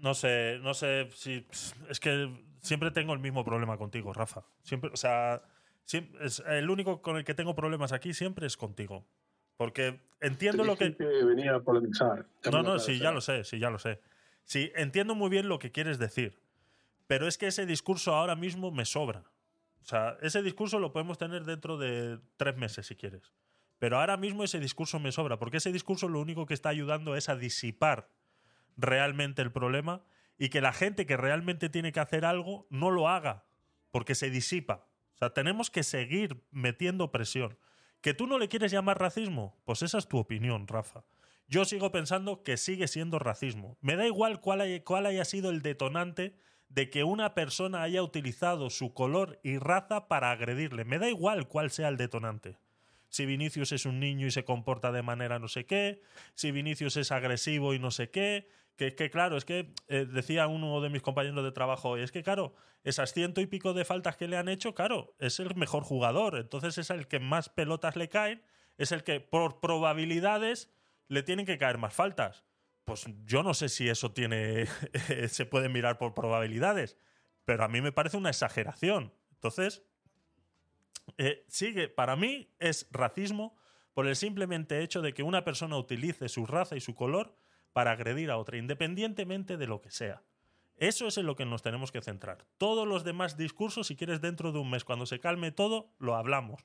no 0.00 0.14
sé, 0.14 0.58
no 0.60 0.74
sé 0.74 1.08
si. 1.14 1.46
Es 1.88 2.00
que 2.00 2.28
siempre 2.60 2.90
tengo 2.90 3.12
el 3.12 3.20
mismo 3.20 3.44
problema 3.44 3.76
contigo, 3.78 4.12
Rafa. 4.12 4.44
Siempre, 4.62 4.90
o 4.92 4.96
sea, 4.96 5.42
siempre, 5.84 6.26
es, 6.26 6.42
el 6.46 6.68
único 6.68 7.00
con 7.00 7.16
el 7.16 7.24
que 7.24 7.34
tengo 7.34 7.54
problemas 7.54 7.92
aquí 7.92 8.12
siempre 8.12 8.46
es 8.46 8.56
contigo. 8.56 9.06
Porque 9.56 10.00
entiendo 10.20 10.64
lo 10.64 10.76
que. 10.76 10.96
que 10.96 11.04
venía 11.04 11.56
a 11.56 11.60
polemizar. 11.60 12.26
No, 12.50 12.62
no, 12.62 12.78
sí, 12.78 12.98
ya 12.98 13.12
lo 13.12 13.20
sé, 13.20 13.44
sí, 13.44 13.58
ya 13.58 13.70
lo 13.70 13.78
sé. 13.78 14.00
Sí, 14.44 14.72
entiendo 14.76 15.14
muy 15.14 15.30
bien 15.30 15.48
lo 15.48 15.58
que 15.58 15.72
quieres 15.72 15.98
decir. 15.98 16.40
Pero 17.06 17.26
es 17.26 17.38
que 17.38 17.48
ese 17.48 17.66
discurso 17.66 18.14
ahora 18.14 18.36
mismo 18.36 18.70
me 18.70 18.84
sobra. 18.84 19.24
O 19.82 19.84
sea, 19.84 20.18
ese 20.20 20.42
discurso 20.42 20.78
lo 20.78 20.92
podemos 20.92 21.18
tener 21.18 21.44
dentro 21.44 21.78
de 21.78 22.18
tres 22.36 22.56
meses 22.56 22.86
si 22.86 22.94
quieres. 22.94 23.32
Pero 23.78 23.98
ahora 23.98 24.16
mismo 24.16 24.44
ese 24.44 24.58
discurso 24.58 24.98
me 24.98 25.12
sobra, 25.12 25.38
porque 25.38 25.58
ese 25.58 25.72
discurso 25.72 26.08
lo 26.08 26.20
único 26.20 26.46
que 26.46 26.54
está 26.54 26.68
ayudando 26.68 27.16
es 27.16 27.28
a 27.28 27.36
disipar 27.36 28.10
realmente 28.76 29.42
el 29.42 29.52
problema 29.52 30.02
y 30.38 30.48
que 30.48 30.60
la 30.60 30.72
gente 30.72 31.06
que 31.06 31.16
realmente 31.16 31.68
tiene 31.68 31.92
que 31.92 32.00
hacer 32.00 32.24
algo 32.24 32.66
no 32.70 32.90
lo 32.90 33.08
haga, 33.08 33.44
porque 33.90 34.14
se 34.14 34.30
disipa. 34.30 34.86
O 35.14 35.18
sea, 35.18 35.30
tenemos 35.30 35.70
que 35.70 35.82
seguir 35.82 36.44
metiendo 36.50 37.10
presión. 37.10 37.58
¿Que 38.00 38.14
tú 38.14 38.26
no 38.28 38.38
le 38.38 38.48
quieres 38.48 38.70
llamar 38.70 39.00
racismo? 39.00 39.60
Pues 39.64 39.82
esa 39.82 39.98
es 39.98 40.06
tu 40.06 40.18
opinión, 40.18 40.68
Rafa. 40.68 41.04
Yo 41.48 41.64
sigo 41.64 41.90
pensando 41.90 42.44
que 42.44 42.56
sigue 42.56 42.86
siendo 42.86 43.18
racismo. 43.18 43.78
Me 43.80 43.96
da 43.96 44.06
igual 44.06 44.40
cuál 44.40 44.60
haya, 44.60 44.84
cuál 44.84 45.06
haya 45.06 45.24
sido 45.24 45.50
el 45.50 45.62
detonante 45.62 46.36
de 46.68 46.90
que 46.90 47.02
una 47.02 47.34
persona 47.34 47.82
haya 47.82 48.02
utilizado 48.02 48.70
su 48.70 48.92
color 48.92 49.40
y 49.42 49.58
raza 49.58 50.06
para 50.06 50.30
agredirle. 50.30 50.84
Me 50.84 50.98
da 50.98 51.08
igual 51.08 51.48
cuál 51.48 51.70
sea 51.70 51.88
el 51.88 51.96
detonante. 51.96 52.58
Si 53.08 53.26
Vinicius 53.26 53.72
es 53.72 53.86
un 53.86 54.00
niño 54.00 54.26
y 54.26 54.30
se 54.30 54.44
comporta 54.44 54.92
de 54.92 55.02
manera 55.02 55.38
no 55.38 55.48
sé 55.48 55.66
qué, 55.66 56.02
si 56.34 56.50
Vinicius 56.50 56.96
es 56.96 57.10
agresivo 57.12 57.74
y 57.74 57.78
no 57.78 57.90
sé 57.90 58.10
qué, 58.10 58.48
que 58.76 58.88
es 58.88 58.94
que 58.94 59.10
claro, 59.10 59.36
es 59.36 59.44
que 59.44 59.74
eh, 59.88 60.06
decía 60.06 60.46
uno 60.46 60.80
de 60.80 60.88
mis 60.88 61.02
compañeros 61.02 61.42
de 61.42 61.52
trabajo, 61.52 61.96
es 61.96 62.12
que 62.12 62.22
claro, 62.22 62.54
esas 62.84 63.12
ciento 63.12 63.40
y 63.40 63.46
pico 63.46 63.74
de 63.74 63.84
faltas 63.84 64.16
que 64.16 64.28
le 64.28 64.36
han 64.36 64.48
hecho, 64.48 64.74
claro, 64.74 65.14
es 65.18 65.40
el 65.40 65.54
mejor 65.56 65.82
jugador, 65.82 66.36
entonces 66.36 66.78
es 66.78 66.90
el 66.90 67.08
que 67.08 67.18
más 67.18 67.48
pelotas 67.48 67.96
le 67.96 68.08
caen, 68.08 68.42
es 68.76 68.92
el 68.92 69.02
que 69.02 69.20
por 69.20 69.60
probabilidades 69.60 70.70
le 71.08 71.22
tienen 71.22 71.46
que 71.46 71.58
caer 71.58 71.78
más 71.78 71.94
faltas. 71.94 72.44
Pues 72.84 73.06
yo 73.24 73.42
no 73.42 73.52
sé 73.52 73.68
si 73.68 73.88
eso 73.88 74.12
tiene 74.12 74.66
se 75.28 75.44
puede 75.44 75.68
mirar 75.68 75.98
por 75.98 76.14
probabilidades, 76.14 76.96
pero 77.44 77.64
a 77.64 77.68
mí 77.68 77.80
me 77.80 77.92
parece 77.92 78.16
una 78.16 78.30
exageración. 78.30 79.12
Entonces, 79.32 79.82
eh, 81.18 81.44
sigue, 81.48 81.88
para 81.88 82.16
mí 82.16 82.48
es 82.58 82.88
racismo 82.92 83.56
por 83.92 84.06
el 84.06 84.14
simplemente 84.14 84.82
hecho 84.82 85.02
de 85.02 85.12
que 85.12 85.24
una 85.24 85.44
persona 85.44 85.76
utilice 85.76 86.28
su 86.28 86.46
raza 86.46 86.76
y 86.76 86.80
su 86.80 86.94
color 86.94 87.36
para 87.72 87.90
agredir 87.90 88.30
a 88.30 88.38
otra, 88.38 88.56
independientemente 88.56 89.56
de 89.56 89.66
lo 89.66 89.80
que 89.80 89.90
sea. 89.90 90.22
Eso 90.76 91.08
es 91.08 91.18
en 91.18 91.26
lo 91.26 91.34
que 91.34 91.44
nos 91.44 91.62
tenemos 91.62 91.90
que 91.90 92.00
centrar. 92.00 92.46
Todos 92.56 92.86
los 92.86 93.02
demás 93.02 93.36
discursos, 93.36 93.88
si 93.88 93.96
quieres, 93.96 94.20
dentro 94.20 94.52
de 94.52 94.60
un 94.60 94.70
mes, 94.70 94.84
cuando 94.84 95.06
se 95.06 95.18
calme 95.18 95.50
todo, 95.50 95.90
lo 95.98 96.14
hablamos. 96.14 96.64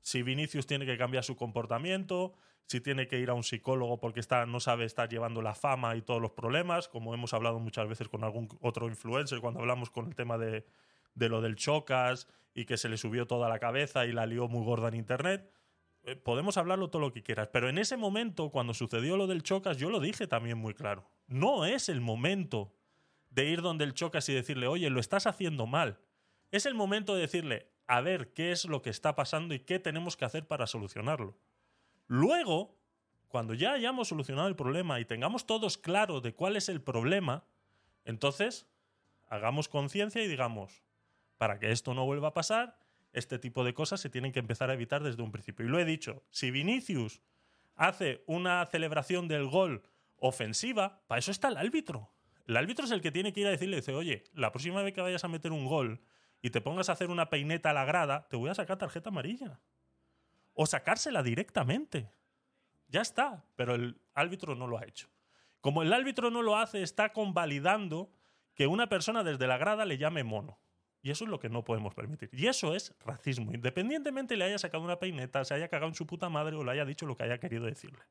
Si 0.00 0.22
Vinicius 0.22 0.66
tiene 0.66 0.84
que 0.84 0.98
cambiar 0.98 1.22
su 1.22 1.36
comportamiento, 1.36 2.34
si 2.66 2.80
tiene 2.80 3.06
que 3.06 3.20
ir 3.20 3.30
a 3.30 3.34
un 3.34 3.44
psicólogo 3.44 4.00
porque 4.00 4.18
está, 4.18 4.46
no 4.46 4.58
sabe 4.58 4.84
estar 4.84 5.08
llevando 5.08 5.42
la 5.42 5.54
fama 5.54 5.94
y 5.94 6.02
todos 6.02 6.20
los 6.20 6.32
problemas, 6.32 6.88
como 6.88 7.14
hemos 7.14 7.34
hablado 7.34 7.60
muchas 7.60 7.86
veces 7.88 8.08
con 8.08 8.24
algún 8.24 8.48
otro 8.60 8.88
influencer 8.88 9.40
cuando 9.40 9.60
hablamos 9.60 9.90
con 9.90 10.08
el 10.08 10.16
tema 10.16 10.38
de, 10.38 10.66
de 11.14 11.28
lo 11.28 11.40
del 11.40 11.56
Chocas 11.56 12.28
y 12.54 12.64
que 12.64 12.76
se 12.76 12.88
le 12.88 12.96
subió 12.96 13.26
toda 13.26 13.48
la 13.48 13.58
cabeza 13.58 14.06
y 14.06 14.12
la 14.12 14.26
lió 14.26 14.48
muy 14.48 14.64
gorda 14.64 14.88
en 14.88 14.94
internet. 14.94 15.50
Eh, 16.04 16.16
podemos 16.16 16.56
hablarlo 16.56 16.90
todo 16.90 17.00
lo 17.00 17.12
que 17.12 17.22
quieras, 17.22 17.48
pero 17.52 17.68
en 17.68 17.78
ese 17.78 17.96
momento, 17.96 18.50
cuando 18.50 18.74
sucedió 18.74 19.16
lo 19.16 19.26
del 19.26 19.42
Chocas, 19.42 19.76
yo 19.76 19.90
lo 19.90 20.00
dije 20.00 20.26
también 20.26 20.58
muy 20.58 20.74
claro. 20.74 21.08
No 21.26 21.64
es 21.64 21.88
el 21.88 22.00
momento 22.00 22.74
de 23.30 23.46
ir 23.46 23.62
donde 23.62 23.84
el 23.84 23.94
Chocas 23.94 24.28
y 24.28 24.34
decirle, 24.34 24.66
oye, 24.66 24.90
lo 24.90 25.00
estás 25.00 25.26
haciendo 25.26 25.66
mal. 25.66 26.00
Es 26.50 26.66
el 26.66 26.74
momento 26.74 27.14
de 27.14 27.22
decirle, 27.22 27.70
a 27.86 28.00
ver 28.00 28.32
qué 28.32 28.52
es 28.52 28.64
lo 28.64 28.82
que 28.82 28.90
está 28.90 29.14
pasando 29.14 29.54
y 29.54 29.60
qué 29.60 29.78
tenemos 29.78 30.16
que 30.16 30.24
hacer 30.24 30.46
para 30.46 30.66
solucionarlo. 30.66 31.38
Luego, 32.06 32.76
cuando 33.28 33.54
ya 33.54 33.72
hayamos 33.72 34.08
solucionado 34.08 34.48
el 34.48 34.56
problema 34.56 35.00
y 35.00 35.04
tengamos 35.04 35.46
todos 35.46 35.78
claro 35.78 36.20
de 36.20 36.34
cuál 36.34 36.56
es 36.56 36.68
el 36.68 36.82
problema, 36.82 37.44
entonces 38.04 38.66
hagamos 39.28 39.68
conciencia 39.68 40.22
y 40.22 40.28
digamos, 40.28 40.82
para 41.42 41.58
que 41.58 41.72
esto 41.72 41.92
no 41.92 42.06
vuelva 42.06 42.28
a 42.28 42.34
pasar, 42.34 42.78
este 43.12 43.36
tipo 43.36 43.64
de 43.64 43.74
cosas 43.74 43.98
se 44.00 44.08
tienen 44.08 44.30
que 44.30 44.38
empezar 44.38 44.70
a 44.70 44.74
evitar 44.74 45.02
desde 45.02 45.24
un 45.24 45.32
principio. 45.32 45.66
Y 45.66 45.68
lo 45.68 45.80
he 45.80 45.84
dicho, 45.84 46.22
si 46.30 46.52
Vinicius 46.52 47.20
hace 47.74 48.22
una 48.28 48.64
celebración 48.66 49.26
del 49.26 49.48
gol 49.48 49.82
ofensiva, 50.18 51.02
para 51.08 51.18
eso 51.18 51.32
está 51.32 51.48
el 51.48 51.56
árbitro. 51.56 52.12
El 52.46 52.56
árbitro 52.56 52.84
es 52.84 52.92
el 52.92 53.00
que 53.00 53.10
tiene 53.10 53.32
que 53.32 53.40
ir 53.40 53.48
a 53.48 53.50
decirle, 53.50 53.78
dice, 53.78 53.92
oye, 53.92 54.22
la 54.34 54.52
próxima 54.52 54.82
vez 54.82 54.94
que 54.94 55.00
vayas 55.00 55.24
a 55.24 55.26
meter 55.26 55.50
un 55.50 55.66
gol 55.66 56.00
y 56.42 56.50
te 56.50 56.60
pongas 56.60 56.88
a 56.88 56.92
hacer 56.92 57.10
una 57.10 57.28
peineta 57.28 57.70
a 57.70 57.72
la 57.72 57.86
grada, 57.86 58.28
te 58.28 58.36
voy 58.36 58.48
a 58.48 58.54
sacar 58.54 58.78
tarjeta 58.78 59.10
amarilla. 59.10 59.58
O 60.54 60.66
sacársela 60.66 61.24
directamente. 61.24 62.12
Ya 62.86 63.00
está, 63.00 63.44
pero 63.56 63.74
el 63.74 64.00
árbitro 64.14 64.54
no 64.54 64.68
lo 64.68 64.78
ha 64.78 64.84
hecho. 64.84 65.08
Como 65.60 65.82
el 65.82 65.92
árbitro 65.92 66.30
no 66.30 66.40
lo 66.40 66.56
hace, 66.56 66.84
está 66.84 67.12
convalidando 67.12 68.12
que 68.54 68.68
una 68.68 68.88
persona 68.88 69.24
desde 69.24 69.48
la 69.48 69.58
grada 69.58 69.84
le 69.84 69.98
llame 69.98 70.22
mono. 70.22 70.61
Y 71.02 71.10
eso 71.10 71.24
es 71.24 71.30
lo 71.30 71.40
que 71.40 71.48
no 71.48 71.64
podemos 71.64 71.94
permitir. 71.94 72.30
Y 72.32 72.46
eso 72.46 72.74
es 72.74 72.94
racismo, 73.00 73.52
independientemente 73.52 74.36
le 74.36 74.44
haya 74.44 74.58
sacado 74.58 74.84
una 74.84 75.00
peineta, 75.00 75.44
se 75.44 75.54
haya 75.54 75.68
cagado 75.68 75.88
en 75.88 75.94
su 75.94 76.06
puta 76.06 76.28
madre 76.28 76.56
o 76.56 76.64
le 76.64 76.70
haya 76.70 76.84
dicho 76.84 77.06
lo 77.06 77.16
que 77.16 77.24
haya 77.24 77.38
querido 77.38 77.64
decirle. 77.64 78.02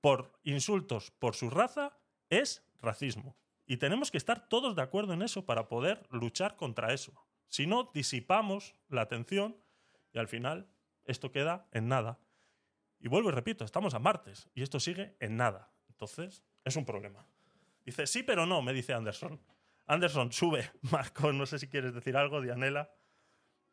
Por 0.00 0.32
insultos 0.42 1.12
por 1.12 1.34
su 1.36 1.48
raza 1.48 1.96
es 2.28 2.64
racismo. 2.80 3.36
Y 3.66 3.78
tenemos 3.78 4.10
que 4.10 4.18
estar 4.18 4.48
todos 4.48 4.76
de 4.76 4.82
acuerdo 4.82 5.12
en 5.12 5.22
eso 5.22 5.44
para 5.44 5.68
poder 5.68 6.06
luchar 6.10 6.56
contra 6.56 6.92
eso. 6.92 7.12
Si 7.48 7.66
no, 7.66 7.90
disipamos 7.94 8.74
la 8.88 9.02
atención 9.02 9.56
y 10.12 10.18
al 10.18 10.28
final 10.28 10.68
esto 11.04 11.32
queda 11.32 11.68
en 11.72 11.88
nada. 11.88 12.18
Y 12.98 13.08
vuelvo 13.08 13.28
y 13.28 13.32
repito, 13.32 13.64
estamos 13.64 13.94
a 13.94 13.98
martes 13.98 14.48
y 14.54 14.62
esto 14.62 14.80
sigue 14.80 15.16
en 15.20 15.36
nada. 15.36 15.72
Entonces, 15.88 16.42
es 16.64 16.76
un 16.76 16.84
problema. 16.84 17.26
Dice, 17.84 18.06
sí, 18.06 18.22
pero 18.22 18.46
no, 18.46 18.62
me 18.62 18.72
dice 18.72 18.92
Anderson. 18.92 19.40
Anderson, 19.86 20.32
sube. 20.32 20.70
Marco, 20.90 21.32
no 21.32 21.46
sé 21.46 21.58
si 21.58 21.68
quieres 21.68 21.94
decir 21.94 22.16
algo, 22.16 22.40
Dianela. 22.40 22.90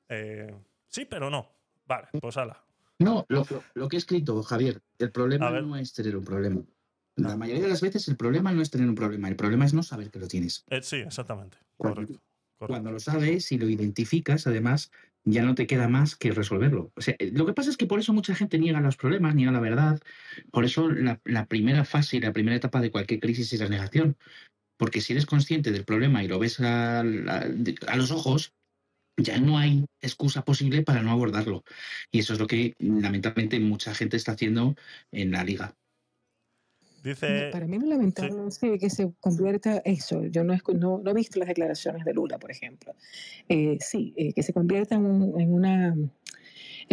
Eh, 0.09 0.53
sí, 0.87 1.05
pero 1.05 1.29
no. 1.29 1.49
Vale, 1.85 2.07
pues 2.19 2.37
ala. 2.37 2.63
No, 2.99 3.25
lo, 3.27 3.89
que 3.89 3.95
he 3.95 3.99
escrito, 3.99 4.41
Javier, 4.43 4.81
el 4.99 5.11
problema 5.11 5.49
no 5.49 5.75
es 5.75 5.93
tener 5.93 6.15
un 6.15 6.23
problema. 6.23 6.61
La 7.15 7.35
mayoría 7.35 7.63
de 7.63 7.69
las 7.69 7.81
veces 7.81 8.07
el 8.07 8.15
problema 8.15 8.51
no 8.53 8.61
es 8.61 8.71
tener 8.71 8.87
un 8.87 8.95
problema, 8.95 9.27
el 9.27 9.35
problema 9.35 9.65
es 9.65 9.73
no 9.73 9.83
saber 9.83 10.09
que 10.09 10.19
lo 10.19 10.27
tienes. 10.27 10.63
Eh, 10.69 10.81
sí, 10.81 10.97
exactamente. 10.97 11.57
Cuando, 11.75 12.07
cuando 12.57 12.91
lo 12.91 12.99
sabes 12.99 13.51
y 13.51 13.57
lo 13.57 13.67
identificas, 13.67 14.47
además, 14.47 14.91
ya 15.25 15.43
no 15.43 15.55
te 15.55 15.67
queda 15.67 15.87
más 15.87 16.15
que 16.15 16.31
resolverlo. 16.31 16.91
O 16.95 17.01
sea, 17.01 17.15
eh, 17.19 17.31
lo 17.33 17.45
que 17.45 17.53
pasa 17.53 17.69
es 17.69 17.77
que 17.77 17.85
por 17.85 17.99
eso 17.99 18.13
mucha 18.13 18.35
gente 18.35 18.57
niega 18.57 18.79
los 18.81 18.97
problemas, 18.97 19.35
niega 19.35 19.51
la 19.51 19.59
verdad. 19.59 20.01
Por 20.51 20.65
eso 20.65 20.89
la, 20.89 21.19
la 21.25 21.45
primera 21.45 21.85
fase 21.85 22.17
y 22.17 22.21
la 22.21 22.33
primera 22.33 22.57
etapa 22.57 22.81
de 22.81 22.91
cualquier 22.91 23.19
crisis 23.19 23.51
es 23.53 23.59
la 23.59 23.69
negación. 23.69 24.17
Porque 24.77 25.01
si 25.01 25.13
eres 25.13 25.25
consciente 25.25 25.71
del 25.71 25.85
problema 25.85 26.23
y 26.23 26.27
lo 26.27 26.39
ves 26.39 26.59
a, 26.59 26.99
a 27.01 27.95
los 27.95 28.11
ojos, 28.11 28.53
ya 29.17 29.37
no 29.39 29.57
hay 29.59 29.85
excusa 30.01 30.43
posible 30.43 30.81
para 30.81 31.03
no 31.03 31.11
abordarlo. 31.11 31.63
Y 32.11 32.19
eso 32.19 32.33
es 32.33 32.39
lo 32.39 32.47
que 32.47 32.73
lamentablemente 32.79 33.59
mucha 33.59 33.93
gente 33.93 34.17
está 34.17 34.31
haciendo 34.31 34.75
en 35.11 35.31
la 35.31 35.43
liga. 35.43 35.75
Dice. 37.03 37.49
Para 37.51 37.67
mí 37.67 37.77
lo 37.79 37.87
lamentable 37.87 38.33
es 38.47 38.57
que, 38.57 38.79
que 38.79 38.89
se 38.89 39.11
convierta 39.19 39.81
eso. 39.83 40.23
Yo 40.25 40.45
no, 40.45 40.57
no, 40.73 41.01
no 41.03 41.11
he 41.11 41.13
visto 41.13 41.37
las 41.37 41.49
declaraciones 41.49 42.05
de 42.05 42.13
Lula, 42.13 42.39
por 42.39 42.49
ejemplo. 42.49 42.95
Eh, 43.49 43.77
sí, 43.81 44.13
eh, 44.15 44.31
que 44.33 44.41
se 44.41 44.53
convierta 44.53 44.95
en, 44.95 45.05
un- 45.05 45.39
en 45.39 45.53
una 45.53 45.95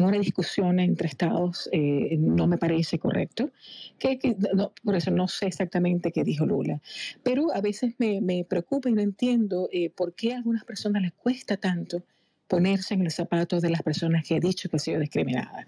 en 0.01 0.06
una 0.06 0.18
discusión 0.18 0.81
entre 0.81 1.09
estados 1.09 1.68
eh, 1.72 2.16
no 2.18 2.47
me 2.47 2.59
parece 2.59 2.98
correcto. 2.98 3.51
Que, 3.98 4.18
que- 4.18 4.36
no, 4.55 4.72
por 4.82 4.94
eso 4.97 5.10
no 5.10 5.28
sé 5.28 5.47
exactamente 5.47 6.10
qué 6.12 6.24
dijo 6.24 6.44
Lula. 6.47 6.81
Pero 7.22 7.55
a 7.55 7.60
veces 7.60 7.94
me, 7.98 8.20
me 8.20 8.44
preocupa 8.44 8.89
y 8.90 8.93
no 8.93 9.01
entiendo 9.02 9.68
eh, 9.72 9.90
por 9.90 10.14
qué 10.14 10.32
a 10.32 10.36
algunas 10.39 10.64
personas 10.64 11.02
les 11.02 11.12
cuesta 11.12 11.56
tanto 11.56 12.02
ponerse 12.48 12.94
en 12.94 13.02
el 13.02 13.10
zapato 13.12 13.60
de 13.60 13.70
las 13.70 13.82
personas 13.82 14.27
que 14.27 14.36
he 14.36 14.40
dicho 14.40 14.68
que 14.68 14.77
han 14.77 14.81
sido 14.81 15.01
discriminadas. 15.01 15.66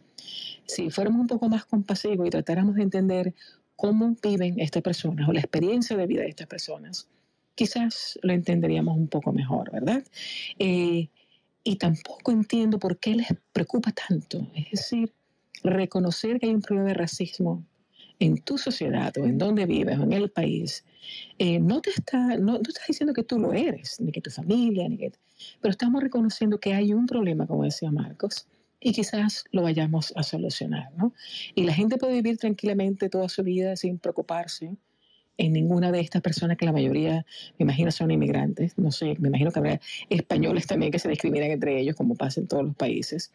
Si 0.66 0.90
fuéramos 0.90 1.20
un 1.20 1.26
poco 1.28 1.48
más 1.48 1.64
compasivos 1.64 2.26
y 2.26 2.30
tratáramos 2.30 2.74
de 2.74 2.82
entender 2.82 3.34
cómo 3.76 4.16
viven 4.22 4.58
estas 4.60 4.82
personas 4.82 5.28
o 5.28 5.32
la 5.32 5.40
experiencia 5.40 5.96
de 5.96 6.06
vida 6.06 6.22
de 6.22 6.28
estas 6.28 6.46
personas, 6.46 7.08
quizás 7.54 8.18
lo 8.22 8.32
entenderíamos 8.32 8.96
un 8.96 9.08
poco 9.08 9.32
mejor, 9.32 9.70
¿verdad? 9.72 10.02
Eh, 10.58 11.08
y 11.64 11.76
tampoco 11.76 12.32
entiendo 12.32 12.78
por 12.78 12.98
qué 12.98 13.14
les 13.14 13.28
preocupa 13.52 13.92
tanto. 13.92 14.50
Es 14.54 14.70
decir, 14.72 15.12
reconocer 15.62 16.40
que 16.40 16.46
hay 16.46 16.54
un 16.54 16.62
problema 16.62 16.88
de 16.88 16.94
racismo 16.94 17.64
en 18.18 18.38
tu 18.38 18.58
sociedad 18.58 19.12
o 19.18 19.24
en 19.24 19.38
donde 19.38 19.66
vives 19.66 19.98
o 19.98 20.02
en 20.02 20.12
el 20.12 20.30
país, 20.30 20.84
eh, 21.38 21.58
no 21.58 21.80
te 21.80 21.90
está, 21.90 22.36
no, 22.36 22.52
no 22.52 22.60
estás 22.66 22.86
diciendo 22.86 23.12
que 23.12 23.24
tú 23.24 23.38
lo 23.38 23.52
eres, 23.52 24.00
ni 24.00 24.12
que 24.12 24.20
tu 24.20 24.30
familia, 24.30 24.88
ni 24.88 24.96
que, 24.96 25.12
pero 25.60 25.72
estamos 25.72 26.02
reconociendo 26.02 26.60
que 26.60 26.74
hay 26.74 26.92
un 26.92 27.06
problema, 27.06 27.46
como 27.46 27.64
decía 27.64 27.90
Marcos, 27.90 28.46
y 28.80 28.92
quizás 28.92 29.44
lo 29.52 29.62
vayamos 29.62 30.12
a 30.16 30.22
solucionar, 30.22 30.92
¿no? 30.96 31.14
Y 31.54 31.64
la 31.64 31.72
gente 31.72 31.98
puede 31.98 32.14
vivir 32.14 32.38
tranquilamente 32.38 33.08
toda 33.08 33.28
su 33.28 33.42
vida 33.42 33.76
sin 33.76 33.98
preocuparse 33.98 34.76
en 35.42 35.52
ninguna 35.52 35.90
de 35.90 36.00
estas 36.00 36.22
personas 36.22 36.56
que 36.56 36.66
la 36.66 36.72
mayoría, 36.72 37.26
me 37.58 37.64
imagino, 37.64 37.90
son 37.90 38.12
inmigrantes. 38.12 38.78
No 38.78 38.92
sé, 38.92 39.16
me 39.18 39.28
imagino 39.28 39.50
que 39.50 39.58
habrá 39.58 39.80
españoles 40.08 40.68
también 40.68 40.92
que 40.92 41.00
se 41.00 41.08
discriminan 41.08 41.50
entre 41.50 41.80
ellos, 41.80 41.96
como 41.96 42.14
pasa 42.14 42.40
en 42.40 42.46
todos 42.46 42.64
los 42.64 42.76
países. 42.76 43.32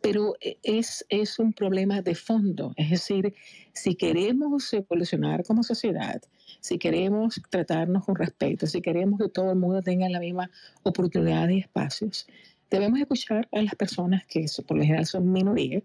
Pero 0.00 0.36
e, 0.40 0.56
es, 0.62 1.04
es 1.10 1.38
un 1.38 1.52
problema 1.52 2.00
de 2.00 2.14
fondo, 2.14 2.72
es 2.76 2.88
decir, 2.88 3.34
si 3.74 3.94
queremos 3.94 4.72
evolucionar 4.72 5.44
como 5.44 5.62
sociedad, 5.62 6.22
si 6.60 6.78
queremos 6.78 7.42
tratarnos 7.50 8.06
con 8.06 8.14
respeto, 8.14 8.66
si 8.66 8.80
queremos 8.80 9.20
que 9.20 9.28
todo 9.28 9.50
el 9.50 9.58
mundo 9.58 9.82
tenga 9.82 10.08
la 10.08 10.20
misma 10.20 10.50
oportunidad 10.82 11.48
y 11.50 11.58
espacios, 11.58 12.26
debemos 12.70 13.00
escuchar 13.00 13.48
a 13.52 13.60
las 13.60 13.74
personas 13.74 14.24
que 14.24 14.46
por 14.66 14.78
lo 14.78 14.82
general 14.82 15.04
son 15.04 15.30
minorías, 15.30 15.82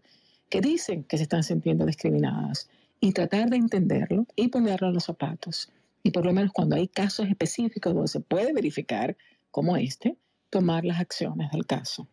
que 0.48 0.62
dicen 0.62 1.04
que 1.04 1.18
se 1.18 1.24
están 1.24 1.44
sintiendo 1.44 1.86
discriminadas 1.86 2.70
y 3.06 3.14
tratar 3.14 3.52
de 3.52 3.57
entenderlo 3.57 4.26
y 4.36 4.48
ponerlo 4.48 4.88
en 4.88 4.95
los 4.95 5.03
zapatos. 5.03 5.72
Y 6.02 6.10
por 6.10 6.26
lo 6.26 6.34
menos 6.34 6.52
cuando 6.52 6.76
hay 6.76 6.88
casos 6.88 7.27
específicos 7.27 7.94
donde 7.94 8.07
se 8.07 8.19
puede 8.19 8.52
verificar, 8.52 9.15
como 9.52 9.77
este, 9.77 10.18
tomar 10.49 10.84
las 10.86 10.99
acciones 10.99 11.52
del 11.52 11.68
caso. 11.68 12.07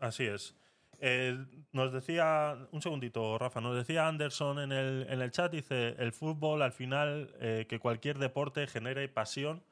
Así 0.00 0.24
es. 0.24 0.54
Eh, 1.00 1.36
nos 1.72 1.92
decía, 1.92 2.56
un 2.72 2.80
segundito, 2.80 3.36
Rafa, 3.36 3.60
nos 3.60 3.76
decía 3.76 4.08
Anderson 4.08 4.58
en 4.58 4.72
el, 4.72 5.06
en 5.10 5.20
el 5.20 5.30
chat, 5.32 5.52
dice, 5.52 5.94
el 5.98 6.12
fútbol 6.12 6.62
al 6.62 6.72
final, 6.72 7.34
eh, 7.40 7.66
que 7.68 7.78
cualquier 7.78 8.18
deporte 8.18 8.66
genere 8.66 9.06
pasión, 9.10 9.62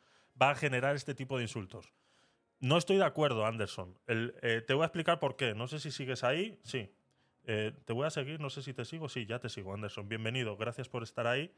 va 0.40 0.50
a 0.50 0.54
generar 0.54 0.94
este 0.94 1.14
tipo 1.14 1.38
de 1.38 1.44
insultos. 1.44 1.90
No 2.60 2.76
estoy 2.76 2.98
de 2.98 3.04
acuerdo, 3.04 3.46
Anderson. 3.46 3.98
Eh, 4.08 4.62
te 4.66 4.74
voy 4.74 4.82
a 4.82 4.86
explicar 4.86 5.20
por 5.20 5.36
qué. 5.36 5.54
No 5.54 5.68
sé 5.68 5.80
si 5.80 5.90
sigues 5.90 6.22
ahí. 6.22 6.58
Sí. 6.64 6.90
Te 7.44 7.92
voy 7.92 8.06
a 8.06 8.10
seguir, 8.10 8.40
no 8.40 8.50
sé 8.50 8.62
si 8.62 8.72
te 8.72 8.84
sigo. 8.84 9.08
Sí, 9.08 9.26
ya 9.26 9.38
te 9.38 9.48
sigo, 9.48 9.74
Anderson. 9.74 10.08
Bienvenido, 10.08 10.56
gracias 10.56 10.88
por 10.88 11.02
estar 11.02 11.26
ahí. 11.26 11.52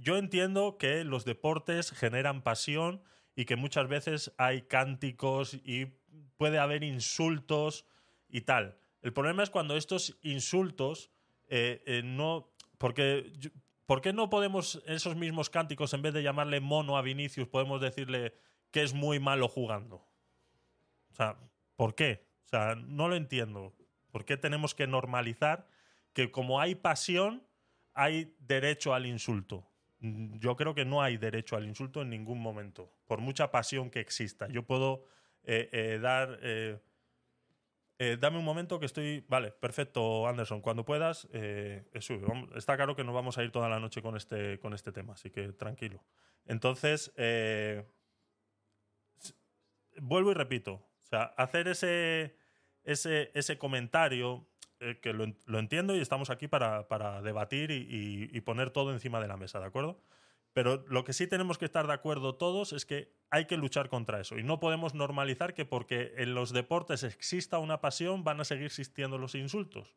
yo 0.00 0.16
entiendo 0.16 0.78
que 0.78 1.04
los 1.04 1.24
deportes 1.24 1.90
generan 1.90 2.42
pasión 2.42 3.02
y 3.34 3.44
que 3.44 3.56
muchas 3.56 3.88
veces 3.88 4.32
hay 4.38 4.62
cánticos 4.62 5.54
y 5.54 5.86
puede 6.36 6.58
haber 6.58 6.84
insultos 6.84 7.86
y 8.28 8.42
tal. 8.42 8.78
El 9.02 9.12
problema 9.12 9.42
es 9.42 9.50
cuando 9.50 9.76
estos 9.76 10.16
insultos 10.22 11.10
eh, 11.48 11.82
eh, 11.86 12.02
no. 12.02 12.50
Porque. 12.78 13.32
¿Por 13.84 14.00
qué 14.00 14.12
no 14.12 14.30
podemos, 14.30 14.82
esos 14.86 15.16
mismos 15.16 15.50
cánticos, 15.50 15.92
en 15.92 16.00
vez 16.00 16.14
de 16.14 16.22
llamarle 16.22 16.60
mono 16.60 16.96
a 16.96 17.02
Vinicius, 17.02 17.48
podemos 17.48 17.80
decirle 17.80 18.32
que 18.70 18.82
es 18.82 18.94
muy 18.94 19.20
malo 19.20 19.48
jugando? 19.48 19.96
O 21.10 21.14
sea, 21.14 21.36
¿por 21.76 21.94
qué? 21.94 22.24
O 22.46 22.48
sea, 22.48 22.74
no 22.74 23.08
lo 23.08 23.16
entiendo. 23.16 23.74
¿Por 24.12 24.24
qué 24.24 24.36
tenemos 24.36 24.76
que 24.76 24.86
normalizar 24.86 25.66
que 26.12 26.30
como 26.30 26.60
hay 26.60 26.76
pasión, 26.76 27.42
hay 27.92 28.36
derecho 28.38 28.94
al 28.94 29.06
insulto? 29.06 29.68
Yo 29.98 30.54
creo 30.54 30.74
que 30.76 30.84
no 30.84 31.02
hay 31.02 31.16
derecho 31.16 31.56
al 31.56 31.66
insulto 31.66 32.02
en 32.02 32.10
ningún 32.10 32.40
momento, 32.40 32.92
por 33.06 33.20
mucha 33.20 33.50
pasión 33.50 33.90
que 33.90 33.98
exista. 33.98 34.46
Yo 34.46 34.62
puedo 34.62 35.04
eh, 35.42 35.98
dar 36.00 36.38
eh, 38.04 38.16
dame 38.18 38.36
un 38.36 38.44
momento 38.44 38.80
que 38.80 38.86
estoy. 38.86 39.24
Vale, 39.28 39.52
perfecto, 39.52 40.26
Anderson. 40.26 40.60
Cuando 40.60 40.84
puedas, 40.84 41.28
eh, 41.32 41.84
está 42.56 42.74
claro 42.74 42.96
que 42.96 43.04
no 43.04 43.12
vamos 43.12 43.38
a 43.38 43.44
ir 43.44 43.52
toda 43.52 43.68
la 43.68 43.78
noche 43.78 44.02
con 44.02 44.16
este, 44.16 44.58
con 44.58 44.74
este 44.74 44.90
tema, 44.90 45.12
así 45.12 45.30
que 45.30 45.52
tranquilo. 45.52 46.02
Entonces, 46.44 47.12
eh, 47.16 47.86
vuelvo 49.98 50.32
y 50.32 50.34
repito. 50.34 50.72
O 50.72 51.04
sea, 51.04 51.22
hacer 51.36 51.68
ese, 51.68 52.36
ese, 52.84 53.30
ese 53.34 53.58
comentario, 53.58 54.46
que 55.00 55.12
lo, 55.12 55.58
entiendo 55.58 55.94
y 55.94 56.00
estamos 56.00 56.30
aquí 56.30 56.48
para, 56.48 57.22
debatir 57.22 57.70
y 57.70 58.40
poner 58.40 58.70
todo 58.70 58.92
encima 58.92 59.20
de 59.20 59.28
la 59.28 59.36
mesa, 59.36 59.60
¿de 59.60 59.66
acuerdo? 59.66 60.02
Pero 60.52 60.84
lo 60.88 61.04
que 61.04 61.12
sí 61.12 61.26
tenemos 61.26 61.56
que 61.56 61.64
estar 61.64 61.86
de 61.86 61.94
acuerdo 61.94 62.34
todos 62.34 62.72
es 62.72 62.84
que 62.84 63.14
hay 63.30 63.46
que 63.46 63.56
luchar 63.56 63.88
contra 63.88 64.20
eso. 64.20 64.38
Y 64.38 64.42
no 64.42 64.60
podemos 64.60 64.94
normalizar 64.94 65.54
que 65.54 65.64
porque 65.64 66.12
en 66.18 66.34
los 66.34 66.52
deportes 66.52 67.04
exista 67.04 67.58
una 67.58 67.80
pasión 67.80 68.22
van 68.22 68.40
a 68.40 68.44
seguir 68.44 68.66
existiendo 68.66 69.16
los 69.16 69.34
insultos. 69.34 69.96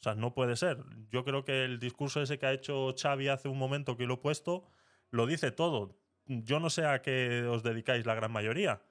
O 0.00 0.02
sea, 0.02 0.14
no 0.14 0.34
puede 0.34 0.56
ser. 0.56 0.84
Yo 1.10 1.24
creo 1.24 1.44
que 1.44 1.64
el 1.64 1.78
discurso 1.78 2.20
ese 2.20 2.38
que 2.38 2.46
ha 2.46 2.52
hecho 2.52 2.94
Xavi 2.94 3.28
hace 3.28 3.48
un 3.48 3.58
momento 3.58 3.96
que 3.96 4.06
lo 4.06 4.14
he 4.14 4.18
puesto 4.18 4.66
lo 5.10 5.26
dice 5.26 5.50
todo. 5.50 5.98
Yo 6.26 6.60
no 6.60 6.68
sé 6.68 6.84
a 6.84 7.00
qué 7.00 7.44
os 7.44 7.62
dedicáis 7.62 8.06
la 8.06 8.14
gran 8.14 8.30
mayoría, 8.30 8.82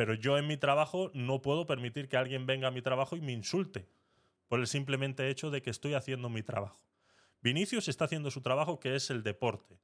pero 0.00 0.14
yo 0.14 0.38
en 0.38 0.46
mi 0.46 0.56
trabajo 0.56 1.10
no 1.12 1.42
puedo 1.42 1.66
permitir 1.66 2.08
que 2.08 2.16
alguien 2.16 2.46
venga 2.46 2.68
a 2.68 2.70
mi 2.70 2.80
trabajo 2.80 3.16
y 3.16 3.20
me 3.20 3.32
insulte 3.32 3.86
por 4.48 4.58
el 4.58 4.66
simplemente 4.66 5.28
hecho 5.28 5.50
de 5.50 5.60
que 5.60 5.68
estoy 5.68 5.92
haciendo 5.92 6.30
mi 6.30 6.42
trabajo. 6.42 6.88
Vinicius 7.42 7.86
está 7.86 8.06
haciendo 8.06 8.30
su 8.30 8.40
trabajo 8.40 8.80
que 8.80 8.94
es 8.94 9.10
el 9.10 9.22
deporte 9.22 9.78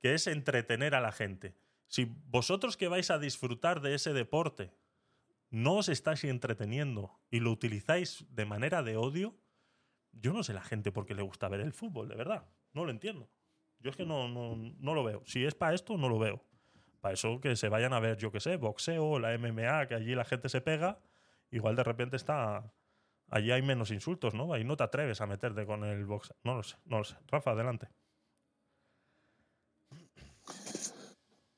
que 0.00 0.14
es 0.14 0.26
entretener 0.26 0.94
a 0.94 1.02
la 1.02 1.12
gente. 1.12 1.54
Si 1.86 2.06
vosotros 2.06 2.78
que 2.78 2.88
vais 2.88 3.10
a 3.10 3.18
disfrutar 3.18 3.82
de 3.82 3.94
ese 3.94 4.14
deporte 4.14 4.72
no 5.50 5.74
os 5.74 5.90
estáis 5.90 6.24
entreteniendo 6.24 7.20
y 7.30 7.40
lo 7.40 7.52
utilizáis 7.52 8.24
de 8.30 8.46
manera 8.46 8.82
de 8.82 8.96
odio, 8.96 9.36
yo 10.12 10.32
no 10.32 10.44
sé 10.44 10.54
la 10.54 10.62
gente 10.62 10.92
por 10.92 11.04
qué 11.04 11.14
le 11.14 11.20
gusta 11.20 11.46
ver 11.50 11.60
el 11.60 11.74
fútbol, 11.74 12.08
de 12.08 12.16
verdad. 12.16 12.48
No 12.72 12.86
lo 12.86 12.90
entiendo. 12.90 13.28
Yo 13.80 13.90
es 13.90 13.96
que 13.96 14.06
no, 14.06 14.28
no, 14.28 14.94
lo 14.94 15.04
veo. 15.04 15.22
Si 15.26 15.44
es 15.44 15.54
para 15.54 15.74
esto, 15.74 15.98
no 15.98 16.08
lo 16.08 16.18
veo. 16.18 16.42
Para 17.00 17.14
eso 17.14 17.40
que 17.40 17.56
se 17.56 17.68
vayan 17.68 17.92
a 17.92 18.00
ver, 18.00 18.16
yo 18.16 18.32
qué 18.32 18.40
sé, 18.40 18.56
boxeo, 18.56 19.18
la 19.18 19.36
MMA, 19.38 19.86
que 19.86 19.94
allí 19.94 20.14
la 20.14 20.24
gente 20.24 20.48
se 20.48 20.60
pega, 20.60 20.98
igual 21.50 21.76
de 21.76 21.84
repente 21.84 22.16
está... 22.16 22.72
Allí 23.30 23.52
hay 23.52 23.60
menos 23.60 23.90
insultos, 23.90 24.34
¿no? 24.34 24.54
Ahí 24.54 24.64
no 24.64 24.76
te 24.76 24.84
atreves 24.84 25.20
a 25.20 25.26
meterte 25.26 25.66
con 25.66 25.84
el 25.84 26.06
boxeo. 26.06 26.36
No 26.44 26.54
lo 26.54 26.62
sé, 26.62 26.76
no 26.86 26.98
lo 26.98 27.04
sé. 27.04 27.16
Rafa, 27.26 27.50
adelante. 27.50 27.88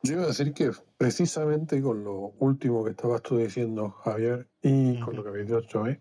Yo 0.02 0.14
iba 0.14 0.22
a 0.24 0.28
decir 0.28 0.54
que 0.54 0.70
precisamente 0.96 1.82
con 1.82 2.02
lo 2.04 2.32
último 2.38 2.82
que 2.84 2.92
estabas 2.92 3.22
tú 3.22 3.36
diciendo, 3.36 3.90
Javier, 4.02 4.48
y 4.62 4.98
con 4.98 5.14
lo 5.14 5.22
que 5.22 5.28
habéis 5.28 5.48
dicho 5.48 5.82
hoy, 5.82 6.00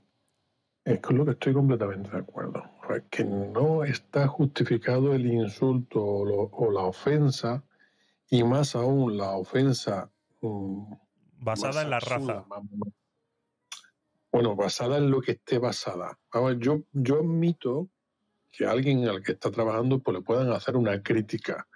es 0.85 1.01
con 1.01 1.17
lo 1.17 1.25
que 1.25 1.31
estoy 1.31 1.53
completamente 1.53 2.09
de 2.09 2.17
acuerdo. 2.17 2.63
Que 3.11 3.23
no 3.23 3.83
está 3.83 4.27
justificado 4.27 5.13
el 5.13 5.27
insulto 5.27 6.03
o, 6.03 6.71
la 6.71 6.81
ofensa, 6.81 7.63
y 8.29 8.43
más 8.43 8.75
aún 8.75 9.17
la 9.17 9.31
ofensa 9.31 10.11
mm, 10.41 10.93
basada 11.39 11.81
en 11.81 11.89
la 11.89 11.99
raza. 11.99 12.45
bueno, 14.31 14.55
basada 14.55 14.97
en 14.97 15.09
lo 15.09 15.21
que 15.21 15.33
esté 15.33 15.57
basada. 15.57 16.19
yo, 16.59 16.83
yo 16.93 17.19
admito 17.19 17.89
que 18.51 18.65
alguien 18.65 19.07
al 19.07 19.23
que 19.23 19.33
está 19.33 19.51
trabajando 19.51 19.99
pues 19.99 20.17
le 20.17 20.23
puedan 20.23 20.51
hacer 20.51 20.75
una 20.75 21.01
crítica 21.01 21.67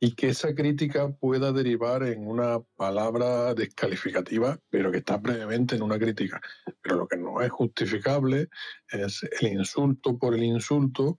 y 0.00 0.14
que 0.14 0.28
esa 0.28 0.54
crítica 0.54 1.10
pueda 1.10 1.52
derivar 1.52 2.04
en 2.04 2.26
una 2.26 2.60
palabra 2.76 3.52
descalificativa, 3.54 4.58
pero 4.70 4.92
que 4.92 4.98
está 4.98 5.20
previamente 5.20 5.74
en 5.74 5.82
una 5.82 5.98
crítica. 5.98 6.40
Pero 6.80 6.96
lo 6.96 7.08
que 7.08 7.16
no 7.16 7.40
es 7.40 7.50
justificable 7.50 8.48
es 8.92 9.26
el 9.40 9.48
insulto 9.48 10.16
por 10.16 10.34
el 10.34 10.44
insulto, 10.44 11.18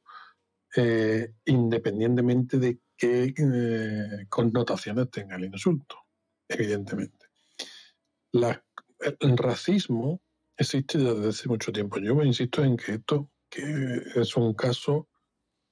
eh, 0.78 1.34
independientemente 1.44 2.58
de 2.58 2.80
qué 3.00 3.34
eh, 3.38 4.26
connotaciones 4.30 5.10
tenga 5.10 5.38
el 5.38 5.46
insulto, 5.46 5.96
evidentemente. 6.48 7.28
el 8.32 9.38
racismo 9.38 10.22
existe 10.58 10.98
desde 10.98 11.30
hace 11.30 11.48
mucho 11.48 11.72
tiempo. 11.72 12.00
Yo 12.00 12.16
me 12.16 12.26
insisto 12.26 12.64
en 12.64 12.78
que 12.78 12.96
esto 12.96 13.32
que 13.50 14.04
es 14.16 14.36
un 14.36 14.54
caso 14.54 15.08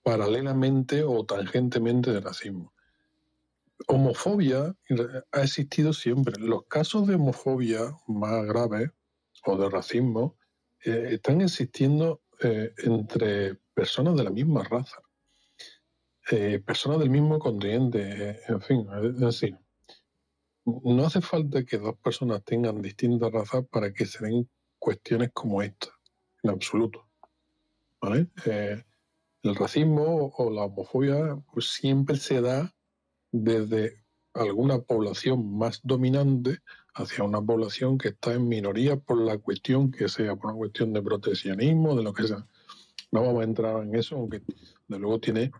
paralelamente 0.01 1.03
o 1.03 1.25
tangentemente 1.25 2.11
de 2.11 2.21
racismo 2.21 2.73
homofobia 3.87 4.75
ha 5.31 5.41
existido 5.41 5.93
siempre. 5.93 6.33
Los 6.39 6.65
casos 6.65 7.07
de 7.07 7.15
homofobia 7.15 7.95
más 8.07 8.45
graves 8.45 8.91
o 9.45 9.57
de 9.57 9.69
racismo 9.69 10.37
eh, 10.83 11.09
están 11.11 11.41
existiendo 11.41 12.21
eh, 12.41 12.73
entre 12.77 13.55
personas 13.73 14.15
de 14.15 14.23
la 14.23 14.31
misma 14.31 14.63
raza, 14.63 14.97
eh, 16.31 16.59
personas 16.59 16.99
del 16.99 17.09
mismo 17.09 17.39
continente, 17.39 18.41
en 18.47 18.61
fin, 18.61 18.87
es 19.01 19.17
decir, 19.17 19.57
no 20.65 21.05
hace 21.05 21.21
falta 21.21 21.63
que 21.63 21.77
dos 21.77 21.97
personas 21.99 22.43
tengan 22.43 22.81
distintas 22.81 23.31
razas 23.31 23.65
para 23.71 23.93
que 23.93 24.05
se 24.05 24.25
den 24.25 24.49
cuestiones 24.77 25.31
como 25.33 25.61
esta, 25.61 25.87
en 26.43 26.49
absoluto. 26.49 27.07
el 28.01 29.55
racismo 29.55 30.33
o 30.37 30.49
la 30.49 30.63
homofobia 30.63 31.41
pues, 31.53 31.69
siempre 31.71 32.17
se 32.17 32.41
da 32.41 32.75
desde 33.31 34.03
alguna 34.33 34.79
población 34.79 35.57
más 35.57 35.79
dominante 35.83 36.59
hacia 36.93 37.23
una 37.23 37.41
población 37.41 37.97
que 37.97 38.09
está 38.09 38.33
en 38.33 38.47
minoría 38.47 38.97
por 38.97 39.19
la 39.21 39.37
cuestión 39.37 39.91
que 39.91 40.09
sea, 40.09 40.35
por 40.35 40.51
una 40.51 40.57
cuestión 40.57 40.93
de 40.93 41.01
proteccionismo, 41.01 41.95
de 41.95 42.03
lo 42.03 42.13
que 42.13 42.27
sea. 42.27 42.45
No 43.11 43.21
vamos 43.23 43.41
a 43.41 43.45
entrar 43.45 43.83
en 43.83 43.95
eso, 43.95 44.15
aunque 44.15 44.41
de 44.87 44.99
luego 44.99 45.19
tiene 45.19 45.51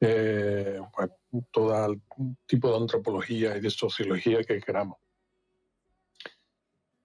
eh, 0.00 0.80
pues, 0.94 1.10
todo 1.50 1.86
el 1.86 2.02
tipo 2.46 2.70
de 2.70 2.76
antropología 2.76 3.56
y 3.56 3.60
de 3.60 3.70
sociología 3.70 4.42
que 4.44 4.60
queramos. 4.60 4.98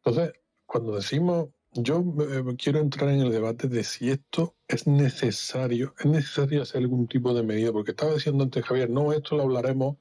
Entonces, 0.03 0.33
cuando 0.65 0.95
decimos, 0.95 1.49
yo 1.71 2.03
eh, 2.19 2.55
quiero 2.57 2.79
entrar 2.79 3.09
en 3.09 3.21
el 3.21 3.31
debate 3.31 3.67
de 3.67 3.83
si 3.83 4.11
esto 4.11 4.55
es 4.67 4.85
necesario, 4.85 5.95
es 5.97 6.05
necesario 6.05 6.61
hacer 6.61 6.81
algún 6.81 7.07
tipo 7.07 7.33
de 7.33 7.43
medida, 7.43 7.71
porque 7.71 7.91
estaba 7.91 8.13
diciendo 8.13 8.43
antes 8.43 8.65
Javier, 8.65 8.89
no, 8.89 9.11
esto 9.11 9.35
lo 9.35 9.43
hablaremos 9.43 9.97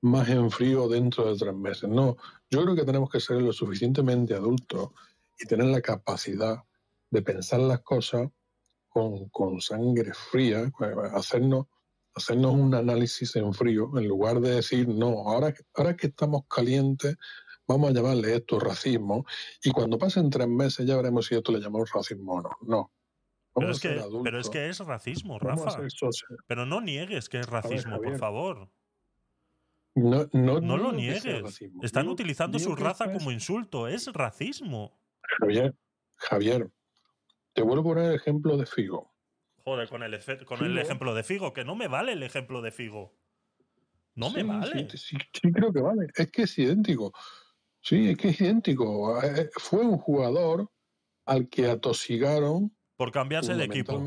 más 0.00 0.28
en 0.28 0.50
frío 0.50 0.88
dentro 0.88 1.30
de 1.30 1.38
tres 1.38 1.54
meses. 1.54 1.88
No, 1.88 2.16
yo 2.50 2.62
creo 2.62 2.74
que 2.74 2.84
tenemos 2.84 3.10
que 3.10 3.20
ser 3.20 3.42
lo 3.42 3.52
suficientemente 3.52 4.34
adultos 4.34 4.90
y 5.38 5.46
tener 5.46 5.66
la 5.66 5.80
capacidad 5.80 6.62
de 7.10 7.22
pensar 7.22 7.60
las 7.60 7.80
cosas 7.80 8.28
con, 8.88 9.28
con 9.28 9.60
sangre 9.60 10.12
fría, 10.14 10.70
pues, 10.76 10.96
hacernos, 11.12 11.66
hacernos 12.14 12.52
un 12.52 12.74
análisis 12.74 13.34
en 13.36 13.52
frío, 13.54 13.90
en 13.98 14.06
lugar 14.08 14.40
de 14.40 14.56
decir, 14.56 14.88
no, 14.88 15.28
ahora, 15.28 15.54
ahora 15.74 15.96
que 15.96 16.08
estamos 16.08 16.42
calientes, 16.48 17.16
vamos 17.66 17.90
a 17.90 17.92
llamarle 17.94 18.34
esto 18.36 18.58
racismo, 18.58 19.24
y 19.62 19.70
cuando 19.70 19.98
pasen 19.98 20.28
tres 20.30 20.48
meses 20.48 20.86
ya 20.86 20.96
veremos 20.96 21.26
si 21.26 21.34
esto 21.34 21.52
le 21.52 21.60
llamamos 21.60 21.90
racismo 21.92 22.34
o 22.34 22.42
no. 22.42 22.50
No. 22.62 22.92
Pero 23.54 23.70
es, 23.70 23.80
que, 23.80 24.02
pero 24.24 24.40
es 24.40 24.48
que 24.48 24.68
es 24.70 24.78
racismo, 24.80 25.38
Rafa. 25.38 25.78
Pero 26.46 26.64
no 26.64 26.80
niegues 26.80 27.28
que 27.28 27.38
es 27.40 27.46
racismo, 27.46 28.00
por 28.00 28.16
favor. 28.18 28.70
No, 29.94 30.26
no, 30.32 30.58
No 30.60 30.78
lo 30.78 30.92
niegues. 30.92 31.60
Están 31.82 32.04
Digo- 32.04 32.12
utilizando 32.14 32.56
digo 32.56 32.70
su 32.70 32.76
raza 32.76 33.04
es- 33.04 33.12
como 33.18 33.30
insulto. 33.30 33.88
Es 33.88 34.10
racismo. 34.10 34.98
Javier, 35.38 35.74
Javier, 36.16 36.70
te 37.52 37.60
vuelvo 37.60 37.82
a 37.90 37.94
poner 37.94 38.10
el 38.10 38.14
ejemplo 38.16 38.56
de 38.56 38.64
Figo. 38.64 39.11
Joder, 39.64 39.88
con 39.88 40.02
el, 40.02 40.18
con 40.44 40.64
el 40.64 40.76
ejemplo 40.78 41.14
de 41.14 41.22
Figo, 41.22 41.52
que 41.52 41.64
no 41.64 41.76
me 41.76 41.88
vale 41.88 42.12
el 42.12 42.22
ejemplo 42.22 42.62
de 42.62 42.72
Figo. 42.72 43.14
No 44.14 44.30
me 44.30 44.42
vale. 44.42 44.88
Sí, 44.90 44.98
sí, 44.98 45.16
sí, 45.32 45.52
creo 45.52 45.72
que 45.72 45.80
vale. 45.80 46.08
Es 46.16 46.30
que 46.30 46.42
es 46.42 46.58
idéntico. 46.58 47.12
Sí, 47.80 48.10
es 48.10 48.18
que 48.18 48.28
es 48.28 48.40
idéntico. 48.40 49.22
Eh, 49.22 49.48
Fue 49.56 49.80
un 49.80 49.98
jugador 49.98 50.70
al 51.24 51.48
que 51.48 51.66
atosigaron 51.70 52.76
Por 52.96 53.12
cambiarse 53.12 53.54
de 53.54 53.64
equipo. 53.64 54.02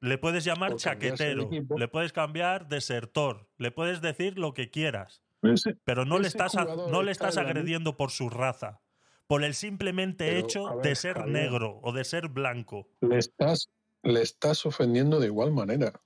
Le 0.00 0.18
puedes 0.18 0.44
llamar 0.44 0.76
chaquetero, 0.76 1.48
le 1.76 1.88
puedes 1.88 2.12
cambiar 2.12 2.68
desertor, 2.68 3.48
le 3.56 3.70
puedes 3.70 4.02
decir 4.02 4.38
lo 4.38 4.52
que 4.52 4.68
quieras, 4.70 5.22
Ese- 5.40 5.76
pero 5.84 6.04
no 6.04 6.18
le 6.18 6.28
estás, 6.28 6.54
no 6.54 7.02
le 7.02 7.10
está 7.12 7.28
estás 7.28 7.42
la 7.42 7.48
agrediendo 7.48 7.96
por 7.96 8.10
su 8.10 8.28
raza, 8.28 8.82
por 9.26 9.42
el 9.44 9.54
simplemente 9.54 10.26
Pero, 10.26 10.38
hecho 10.40 10.68
de 10.82 10.94
ser 10.94 11.14
Javier. 11.16 11.32
negro 11.44 11.80
o 11.82 11.92
de 11.92 12.04
ser 12.04 12.28
blanco. 12.28 12.90
le 13.00 13.16
estás, 13.16 13.70
le 14.04 14.22
estás 14.22 14.64
ofendiendo 14.66 15.18
de 15.20 15.26
igual 15.26 15.52
manera. 15.52 16.00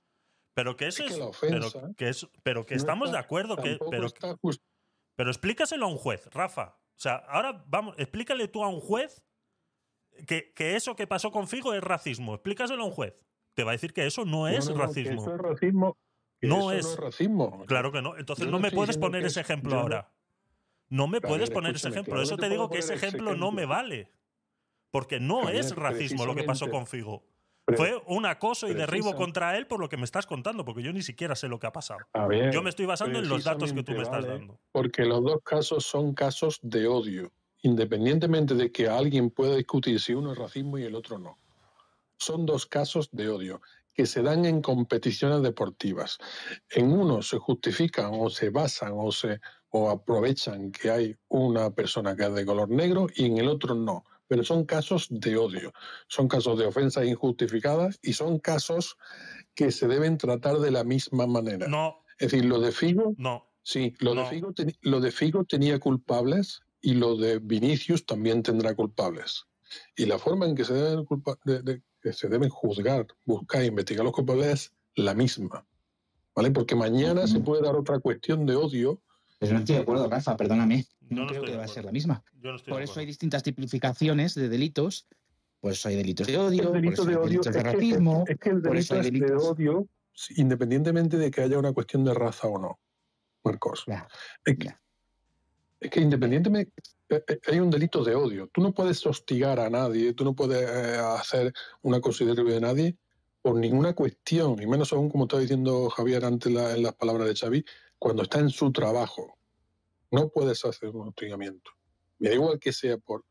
Pero 0.53 0.75
que 0.75 0.87
eso 0.87 1.03
Es 1.05 1.11
es, 1.11 1.17
que 1.17 1.47
pero 1.49 1.95
que, 1.95 2.09
es, 2.09 2.27
pero 2.43 2.65
que 2.65 2.75
no 2.75 2.79
estamos 2.79 3.09
está- 3.09 3.17
de 3.19 3.23
acuerdo 3.23 3.55
que, 3.57 3.79
pero, 3.89 4.07
está 4.07 4.35
just- 4.41 4.61
pero 5.15 5.29
explícaselo 5.29 5.85
a 5.85 5.89
un 5.89 5.97
juez, 5.97 6.27
Rafa. 6.31 6.77
O 6.95 6.99
sea, 7.01 7.15
ahora 7.15 7.63
vamos, 7.67 7.95
explícale 7.97 8.47
tú 8.49 8.63
a 8.63 8.67
un 8.67 8.79
juez 8.81 9.23
que, 10.27 10.51
que 10.53 10.75
eso 10.75 10.95
que 10.95 11.07
pasó 11.07 11.31
con 11.31 11.47
Figo 11.47 11.73
es 11.73 11.81
racismo. 11.83 12.33
Explícaselo 12.35 12.83
a 12.83 12.85
un 12.87 12.91
juez. 12.91 13.13
Te 13.53 13.63
va 13.63 13.71
a 13.71 13.73
decir 13.73 13.93
que 13.93 14.05
eso 14.05 14.25
no 14.25 14.47
es 14.47 14.65
No, 14.69 14.71
no, 14.75 14.77
no, 14.77 14.81
que 14.81 14.87
racismo. 14.87 15.21
eso 15.21 15.35
es 15.35 15.41
racismo. 15.41 15.97
que 16.41 16.47
No 16.47 16.71
eso 16.71 16.91
es. 16.93 16.97
racismo. 16.99 17.65
Claro 17.67 17.91
que 17.91 18.01
no. 18.01 18.17
Entonces 18.17 18.45
no 18.45 18.51
no 18.53 18.59
me 18.59 18.71
puedes 18.71 18.97
poner 18.97 19.23
ese 19.25 19.39
es- 19.41 19.45
ejemplo 19.49 19.75
no- 19.75 19.79
ahora. 19.81 20.11
No 20.89 21.07
me 21.07 21.21
puedes 21.21 21.49
poner 21.51 21.75
ese 21.75 21.89
ejemplo. 21.89 22.21
Eso 22.21 22.35
no 22.35 22.41
te 22.41 22.49
digo 22.49 22.69
que 22.69 22.79
ese 22.79 22.95
ejemplo 22.95 23.35
no 23.35 23.51
me 23.51 23.65
vale. 23.65 24.11
Porque 24.91 25.19
no 25.19 25.47
es 25.49 25.75
racismo 25.75 26.25
lo 26.25 26.35
que 26.35 26.43
pasó 26.43 26.69
con 26.69 26.87
Figo. 26.87 27.23
Fue 27.75 28.01
un 28.07 28.25
acoso 28.25 28.67
y 28.67 28.73
derribo 28.73 29.15
contra 29.15 29.57
él 29.57 29.67
por 29.67 29.79
lo 29.79 29.89
que 29.89 29.97
me 29.97 30.05
estás 30.05 30.25
contando, 30.25 30.65
porque 30.65 30.81
yo 30.81 30.93
ni 30.93 31.01
siquiera 31.01 31.35
sé 31.35 31.47
lo 31.47 31.59
que 31.59 31.67
ha 31.67 31.71
pasado. 31.71 31.99
Yo 32.51 32.61
me 32.61 32.69
estoy 32.69 32.85
basando 32.85 33.19
en 33.19 33.27
los 33.27 33.43
datos 33.43 33.73
que 33.73 33.83
tú 33.83 33.93
me 33.93 34.03
estás 34.03 34.25
dando. 34.25 34.59
Porque 34.71 35.05
los 35.05 35.23
dos 35.23 35.39
casos 35.43 35.85
son 35.85 36.13
casos 36.13 36.59
de 36.61 36.87
odio, 36.87 37.31
independientemente 37.61 38.55
de 38.55 38.71
que 38.71 38.87
alguien 38.87 39.29
pueda 39.29 39.55
discutir 39.55 39.99
si 39.99 40.13
uno 40.13 40.33
es 40.33 40.37
racismo 40.37 40.77
y 40.77 40.83
el 40.83 40.95
otro 40.95 41.19
no. 41.19 41.37
Son 42.17 42.45
dos 42.45 42.65
casos 42.65 43.09
de 43.11 43.29
odio 43.29 43.61
que 43.93 44.05
se 44.05 44.21
dan 44.21 44.45
en 44.45 44.61
competiciones 44.61 45.41
deportivas. 45.41 46.17
En 46.69 46.93
uno 46.93 47.21
se 47.21 47.37
justifican 47.37 48.11
o 48.13 48.29
se 48.29 48.49
basan 48.49 48.93
o 48.95 49.11
se 49.11 49.41
o 49.71 49.89
aprovechan 49.89 50.71
que 50.71 50.89
hay 50.89 51.15
una 51.27 51.69
persona 51.71 52.15
que 52.15 52.23
es 52.23 52.33
de 52.33 52.45
color 52.45 52.69
negro 52.69 53.07
y 53.13 53.25
en 53.25 53.37
el 53.37 53.47
otro 53.47 53.75
no. 53.75 54.03
Pero 54.29 54.43
son 54.45 54.63
casos 54.63 55.07
de 55.09 55.35
odio, 55.35 55.73
son 56.07 56.27
casos 56.29 56.57
de 56.57 56.65
ofensas 56.67 57.05
injustificadas 57.05 57.99
y 58.01 58.13
son 58.13 58.39
casos 58.39 58.95
que 59.55 59.71
se 59.71 59.87
deben 59.87 60.17
tratar 60.17 60.59
de 60.59 60.71
la 60.71 60.83
misma 60.85 61.27
manera. 61.27 61.67
No, 61.67 62.05
Es 62.19 62.31
decir, 62.31 62.45
lo 62.45 62.59
de 62.61 62.71
Figo, 62.71 63.15
no. 63.17 63.49
sí, 63.63 63.95
lo, 63.99 64.13
No. 64.13 64.21
de 64.23 64.29
Figo 64.29 64.53
lo 64.81 64.99
de 65.01 65.11
Figo 65.11 65.43
tenía 65.45 65.79
culpables 65.79 66.61
y 66.79 66.93
lo 66.93 67.17
de 67.17 67.39
Vinicius 67.39 68.05
también 68.05 68.43
tendrá 68.43 68.75
culpables. 68.75 69.45
Y 69.97 70.05
la 70.05 70.17
forma 70.19 70.45
en 70.45 70.55
que 70.55 70.63
se 70.63 70.73
deben, 70.73 71.03
culpa- 71.05 71.37
de- 71.43 71.61
de- 71.63 71.81
que 72.01 72.13
se 72.13 72.27
deben 72.29 72.49
juzgar, 72.49 73.07
buscar 73.25 73.61
e 73.63 73.65
investigar 73.65 74.03
los 74.05 74.13
culpables 74.13 74.47
es 74.47 74.73
la 74.95 75.13
misma. 75.13 75.65
¿Vale? 76.35 76.51
Porque 76.51 76.75
mañana 76.75 77.27
se 77.27 77.39
puede 77.39 77.63
dar 77.63 77.75
otra 77.75 77.99
cuestión 77.99 78.45
de 78.45 78.55
odio. 78.55 79.01
Pero 79.39 79.53
no 79.53 79.59
estoy 79.59 79.75
de 79.75 79.81
acuerdo, 79.81 80.07
Rafa, 80.07 80.37
perdóname. 80.37 80.85
No, 81.09 81.21
no 81.23 81.27
creo 81.27 81.43
que 81.43 81.55
va 81.57 81.63
a 81.63 81.67
ser 81.67 81.85
la 81.85 81.91
misma. 81.91 82.23
Yo 82.41 82.51
no 82.51 82.55
estoy 82.57 82.71
Por 82.73 82.81
eso 82.81 82.99
hay 82.99 83.05
distintas 83.05 83.43
tipificaciones 83.43 84.35
de 84.35 84.49
delitos. 84.49 85.07
Pues 85.61 85.85
hay 85.85 85.95
delitos 85.95 86.27
de 86.27 86.37
odio, 86.37 86.61
El 86.61 86.67
por 86.67 86.75
delito 86.75 86.93
eso 86.93 87.05
de 87.05 87.09
hay 87.11 87.15
odio 87.17 87.25
delitos 87.25 87.53
de 87.53 87.59
es 87.59 87.63
que- 87.65 87.71
racismo, 87.71 88.23
es 88.27 88.37
que 88.39 88.49
el 88.49 88.61
por 88.61 88.77
eso 88.77 88.95
delito 88.95 89.25
hay 89.25 89.31
es 89.31 89.37
de 89.41 89.47
odio 89.47 89.87
independientemente 90.37 91.17
de 91.17 91.31
que 91.31 91.41
haya 91.41 91.57
una 91.57 91.73
cuestión 91.73 92.03
de 92.05 92.13
raza 92.13 92.47
o 92.47 92.57
no, 92.59 92.79
Marcos. 93.43 93.85
Es 94.45 94.57
que, 94.57 94.69
es 95.79 95.89
que 95.89 96.01
independientemente, 96.01 96.73
eh, 97.09 97.23
eh, 97.27 97.39
hay 97.47 97.59
un 97.59 97.69
delito 97.69 98.03
de 98.03 98.15
odio. 98.15 98.49
Tú 98.53 98.61
no 98.61 98.73
puedes 98.73 99.05
hostigar 99.05 99.59
a 99.59 99.69
nadie, 99.69 100.13
tú 100.13 100.23
no 100.25 100.33
puedes 100.35 100.61
eh, 100.61 100.97
hacer 100.97 101.53
una 101.81 101.99
consideración 102.01 102.47
de 102.47 102.59
nadie 102.61 102.97
por 103.41 103.55
ninguna 103.55 103.93
cuestión, 103.93 104.61
y 104.61 104.67
menos 104.67 104.91
aún, 104.91 105.09
como 105.09 105.23
estaba 105.23 105.41
diciendo 105.41 105.89
Javier 105.89 106.25
antes 106.25 106.51
la- 106.51 106.75
en 106.75 106.83
las 106.83 106.95
palabras 106.95 107.27
de 107.27 107.35
Xavi, 107.35 107.65
cuando 107.97 108.23
está 108.23 108.39
en 108.39 108.49
su 108.49 108.71
trabajo. 108.73 109.37
No 110.11 110.29
puedes 110.29 110.63
hacer 110.65 110.89
un 110.89 111.07
hostigamiento. 111.09 111.71
Me 112.19 112.29
da 112.29 112.35
igual 112.35 112.59
que 112.59 112.71
sea 112.73 112.97
por 112.97 113.23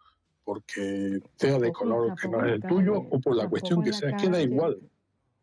porque 0.44 1.20
sea 1.36 1.58
de 1.58 1.70
color 1.72 2.14
que 2.20 2.26
no 2.28 2.42
es 2.46 2.52
el 2.54 2.62
tuyo 2.62 2.94
calle, 2.94 3.08
o 3.12 3.20
por 3.20 3.36
la 3.36 3.48
cuestión 3.50 3.82
que 3.82 3.92
sea, 3.92 4.08
es 4.10 4.14
que 4.16 4.26
da 4.28 4.32
calle. 4.32 4.44
igual. 4.44 4.78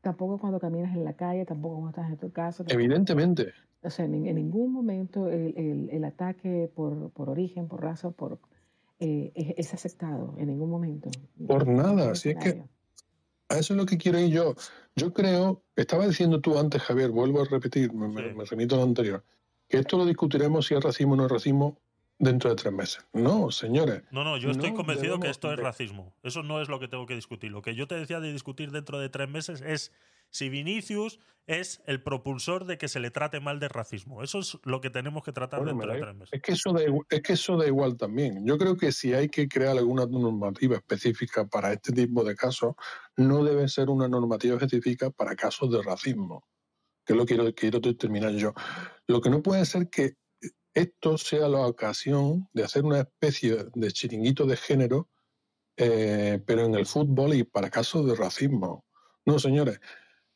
Tampoco 0.01 0.39
cuando 0.39 0.59
caminas 0.59 0.95
en 0.95 1.03
la 1.03 1.13
calle, 1.13 1.45
tampoco 1.45 1.75
cuando 1.75 1.89
estás 1.91 2.09
en 2.11 2.17
tu 2.17 2.31
casa. 2.31 2.63
tampoco- 2.63 2.73
Evidentemente. 2.73 3.53
O 3.83 3.89
sea, 3.91 4.05
en, 4.05 4.25
en 4.25 4.35
ningún 4.35 4.71
momento 4.73 5.29
el, 5.29 5.55
el- 5.57 5.89
el 5.91 6.03
ataque 6.05 6.71
por, 6.73 7.11
por 7.11 7.29
origen, 7.29 7.67
por 7.67 7.83
raza, 7.83 8.09
por 8.09 8.39
eh, 8.99 9.31
es, 9.35 9.53
es 9.57 9.73
aceptado, 9.75 10.33
en 10.39 10.47
ningún 10.47 10.71
momento. 10.71 11.09
Por 11.47 11.67
nada, 11.67 12.15
si 12.15 12.29
es 12.29 12.37
que 12.37 12.63
a 13.49 13.57
eso 13.59 13.73
es 13.73 13.77
lo 13.77 13.85
que 13.85 13.97
quiero 13.99 14.17
ir 14.19 14.31
yo. 14.33 14.55
Yo 14.95 15.13
creo, 15.13 15.61
estaba 15.75 16.07
diciendo 16.07 16.41
tú 16.41 16.57
antes, 16.57 16.81
Javier, 16.81 17.11
vuelvo 17.11 17.41
a 17.41 17.45
repetir, 17.45 17.93
me, 17.93 18.07
me- 18.07 18.33
me 18.33 18.43
remito 18.45 18.73
a 18.73 18.79
lo 18.79 18.85
anterior, 18.85 19.23
que 19.67 19.77
esto 19.77 19.97
lo 19.97 20.05
discutiremos 20.05 20.67
si 20.67 20.75
es 20.75 20.83
racismo 20.83 21.13
o 21.13 21.15
no 21.17 21.25
es 21.25 21.31
racismo 21.31 21.77
dentro 22.17 22.49
de 22.49 22.55
tres 22.55 22.73
meses. 22.73 23.05
No, 23.13 23.51
señores. 23.51 24.03
No, 24.11 24.23
no, 24.23 24.37
yo 24.37 24.51
estoy 24.51 24.71
No 24.71 24.77
convencido 24.77 25.19
que 25.19 25.29
esto 25.29 25.51
es 25.51 25.59
racismo. 25.59 26.13
Eso 26.23 26.43
no 26.43 26.61
es 26.61 26.69
lo 26.69 26.79
que 26.79 26.87
tengo 26.87 27.05
que 27.05 27.15
discutir. 27.15 27.51
Lo 27.51 27.61
que 27.61 27.75
yo 27.75 27.87
te 27.87 27.95
decía 27.95 28.19
de 28.19 28.31
discutir 28.31 28.71
dentro 28.71 28.99
de 28.99 29.09
tres 29.09 29.29
meses 29.29 29.61
es 29.61 29.91
si 30.29 30.49
Vinicius 30.49 31.19
es 31.47 31.81
el 31.85 32.01
propulsor 32.01 32.65
de 32.65 32.77
que 32.77 32.87
se 32.87 32.99
le 32.99 33.11
trate 33.11 33.39
mal 33.39 33.59
de 33.59 33.67
racismo. 33.67 34.23
Eso 34.23 34.39
es 34.39 34.57
lo 34.63 34.81
que 34.81 34.89
tenemos 34.89 35.23
que 35.23 35.31
tratar 35.31 35.59
Bueno, 35.59 35.73
dentro 35.73 35.91
de 35.93 35.99
tres 35.99 36.15
meses. 36.15 36.33
es, 36.33 36.41
que 36.41 36.51
eso 36.53 36.73
da, 36.73 36.81
es 37.09 37.21
que 37.21 37.33
eso 37.33 37.57
da 37.57 37.67
igual 37.67 37.97
también. 37.97 38.45
Yo 38.45 38.57
creo 38.57 38.75
que 38.75 38.91
si 38.91 39.13
hay 39.13 39.29
que 39.29 39.47
crear 39.47 39.77
alguna 39.77 40.05
normativa 40.07 40.75
específica 40.77 41.45
para 41.45 41.73
este 41.73 41.91
tipo 41.91 42.23
de 42.23 42.35
casos, 42.35 42.75
no 43.15 43.43
debe 43.43 43.67
ser 43.67 43.89
una 43.89 44.07
normativa 44.07 44.55
específica 44.55 45.11
para 45.11 45.35
casos 45.35 45.71
de 45.71 45.83
racismo, 45.83 46.43
que 47.05 47.13
es 47.13 47.17
lo 47.17 47.25
que 47.25 47.35
quiero, 47.35 47.53
quiero 47.53 47.81
terminar 47.95 48.33
yo. 48.33 48.53
Lo 49.07 49.21
que 49.21 49.29
no 49.29 49.41
puede 49.41 49.65
ser 49.65 49.89
que 49.89 50.15
esto 50.73 51.17
sea 51.17 51.47
la 51.47 51.65
ocasión 51.67 52.49
de 52.53 52.63
hacer 52.63 52.83
una 52.83 52.99
especie 52.99 53.65
de 53.73 53.91
chiringuito 53.91 54.45
de 54.45 54.57
género, 54.57 55.09
eh, 55.77 56.41
pero 56.45 56.65
en 56.65 56.75
el 56.75 56.85
fútbol 56.85 57.33
y 57.33 57.43
para 57.43 57.69
casos 57.69 58.05
de 58.05 58.15
racismo. 58.15 58.85
No, 59.25 59.39
señores, 59.39 59.79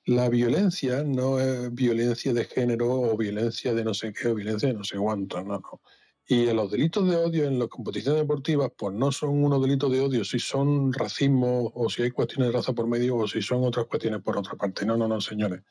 la 0.06 0.30
violencia 0.30 1.04
no 1.04 1.40
es 1.40 1.74
violencia 1.74 2.34
de 2.34 2.46
género 2.46 2.90
o 2.90 3.18
violencia 3.18 3.74
de 3.74 3.84
no 3.84 3.94
sé 3.94 4.14
qué 4.14 4.30
o 4.30 4.36
violencia 4.36 4.70
de 4.70 4.76
no 4.76 4.84
sé 4.84 4.98
cuánto, 4.98 5.44
no, 5.44 5.60
no. 5.60 5.82
Y 6.26 6.46
los 6.54 6.72
delitos 6.72 7.10
de 7.10 7.16
odio 7.16 7.46
en 7.46 7.58
las 7.58 7.70
competiciones 7.70 8.22
deportivas, 8.22 8.72
pues 8.78 8.94
no 8.94 9.12
son 9.12 9.44
unos 9.44 9.62
delitos 9.62 9.92
de 9.92 10.00
odio 10.00 10.24
si 10.24 10.40
son 10.40 10.94
racismo 10.94 11.72
o 11.74 11.90
si 11.90 12.04
hay 12.04 12.12
cuestiones 12.12 12.52
de 12.52 12.58
raza 12.58 12.74
por 12.74 12.88
medio 12.88 13.18
o 13.18 13.28
si 13.28 13.42
son 13.42 13.64
otras 13.64 13.88
cuestiones 13.88 14.22
por 14.22 14.38
otra 14.38 14.56
parte. 14.56 14.86
No, 14.86 14.96
no, 14.96 15.08
no, 15.08 15.20
señores. 15.20 15.62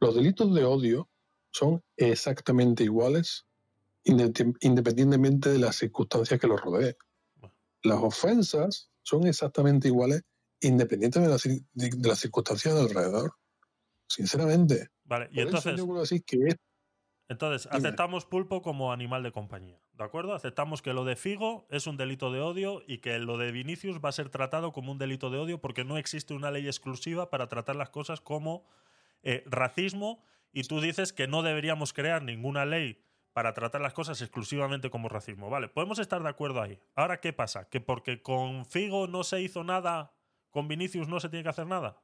Los 0.00 0.14
delitos 0.14 0.54
de 0.54 0.64
odio 0.64 1.08
son 1.52 1.82
exactamente 1.96 2.84
iguales 2.84 3.46
inde- 4.04 4.54
independientemente 4.60 5.50
de 5.50 5.58
las 5.58 5.76
circunstancias 5.76 6.38
que 6.40 6.46
los 6.46 6.60
rodeen. 6.60 6.96
Las 7.82 7.98
ofensas 8.02 8.90
son 9.02 9.26
exactamente 9.26 9.88
iguales 9.88 10.22
independientemente 10.60 11.28
de, 11.28 11.32
las 11.34 11.44
cir- 11.46 11.66
de- 11.74 11.90
de 11.96 12.08
las 12.08 12.18
circunstancias 12.18 12.74
de 12.74 12.80
alrededor. 12.80 13.32
Sinceramente. 14.08 14.88
Vale, 15.04 15.28
y 15.32 15.40
entonces, 15.40 15.76
yo 15.76 15.86
decir 16.00 16.24
que 16.24 16.36
es 16.48 16.56
entonces 17.28 17.68
Dime. 17.72 17.88
aceptamos 17.88 18.24
pulpo 18.24 18.62
como 18.62 18.92
animal 18.92 19.24
de 19.24 19.32
compañía, 19.32 19.80
¿de 19.94 20.04
acuerdo? 20.04 20.32
Aceptamos 20.34 20.80
que 20.80 20.92
lo 20.92 21.04
de 21.04 21.16
Figo 21.16 21.66
es 21.70 21.88
un 21.88 21.96
delito 21.96 22.30
de 22.30 22.40
odio 22.40 22.82
y 22.86 22.98
que 22.98 23.18
lo 23.18 23.36
de 23.36 23.50
Vinicius 23.50 23.98
va 23.98 24.10
a 24.10 24.12
ser 24.12 24.28
tratado 24.28 24.72
como 24.72 24.92
un 24.92 24.98
delito 24.98 25.28
de 25.30 25.38
odio 25.38 25.60
porque 25.60 25.84
no 25.84 25.98
existe 25.98 26.34
una 26.34 26.52
ley 26.52 26.66
exclusiva 26.68 27.28
para 27.28 27.48
tratar 27.48 27.74
las 27.74 27.90
cosas 27.90 28.20
como 28.20 28.64
eh, 29.28 29.42
racismo 29.46 30.22
y 30.52 30.62
tú 30.62 30.80
dices 30.80 31.12
que 31.12 31.26
no 31.26 31.42
deberíamos 31.42 31.92
crear 31.92 32.22
ninguna 32.22 32.64
ley 32.64 33.02
para 33.32 33.52
tratar 33.54 33.80
las 33.80 33.92
cosas 33.92 34.22
exclusivamente 34.22 34.88
como 34.88 35.08
racismo. 35.08 35.50
Vale, 35.50 35.68
podemos 35.68 35.98
estar 35.98 36.22
de 36.22 36.28
acuerdo 36.28 36.62
ahí. 36.62 36.78
Ahora, 36.94 37.20
¿qué 37.20 37.32
pasa? 37.32 37.68
¿Que 37.68 37.80
porque 37.80 38.22
con 38.22 38.64
Figo 38.64 39.08
no 39.08 39.24
se 39.24 39.40
hizo 39.42 39.64
nada, 39.64 40.12
con 40.50 40.68
Vinicius 40.68 41.08
no 41.08 41.18
se 41.20 41.28
tiene 41.28 41.42
que 41.42 41.48
hacer 41.50 41.66
nada? 41.66 42.00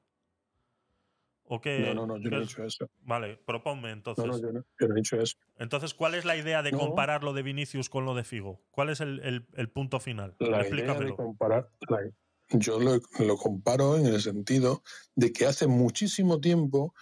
¿O 1.44 1.60
que, 1.60 1.80
No, 1.80 1.94
no, 1.94 2.06
no, 2.06 2.16
yo 2.18 2.30
no 2.30 2.38
he 2.38 2.40
dicho 2.40 2.64
eso. 2.64 2.88
Vale, 3.00 3.36
proponme 3.36 3.90
entonces. 3.90 4.24
No, 4.24 4.32
no, 4.32 4.38
yo 4.40 4.52
no, 4.52 4.64
yo 4.80 4.88
no 4.88 4.94
he 4.94 4.96
dicho 4.96 5.20
eso. 5.20 5.36
Entonces, 5.58 5.92
¿cuál 5.94 6.14
es 6.14 6.24
la 6.24 6.36
idea 6.36 6.62
de 6.62 6.72
No. 6.72 6.78
comparar 6.78 7.24
lo 7.24 7.32
de 7.32 7.42
Vinicius 7.42 7.88
con 7.88 8.04
lo 8.04 8.14
de 8.14 8.24
Figo? 8.24 8.62
¿Cuál 8.70 8.90
es 8.90 9.00
el, 9.00 9.20
el- 9.20 9.46
el 9.54 9.68
punto 9.68 10.00
final? 10.00 10.34
La 10.38 10.46
idea 10.48 10.56
de 10.58 10.62
Explícamelo. 10.64 11.16
comparar, 11.16 11.68
la- 11.88 12.10
yo 12.54 12.78
lo, 12.78 13.00
lo 13.18 13.36
comparo 13.36 13.96
en 13.96 14.06
el 14.06 14.20
sentido 14.20 14.82
de 15.14 15.32
que 15.32 15.46
hace 15.46 15.66
muchísimo 15.66 16.40
tiempo 16.40 16.94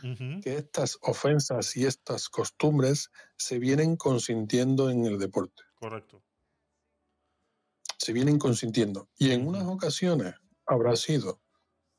que 0.43 0.57
estas 0.57 0.99
ofensas 1.03 1.77
y 1.77 1.87
estas 1.87 2.29
costumbres 2.29 3.11
se 3.37 3.59
vienen 3.59 3.97
consintiendo 3.97 4.91
en 4.91 5.05
el 5.05 5.19
deporte. 5.19 5.63
Correcto. 5.75 6.23
Se 7.99 8.13
vienen 8.13 8.39
consintiendo. 8.39 9.09
Y 9.19 9.33
en 9.33 9.47
unas 9.47 9.65
ocasiones 9.65 10.35
habrá 10.67 10.97
sido 10.97 11.41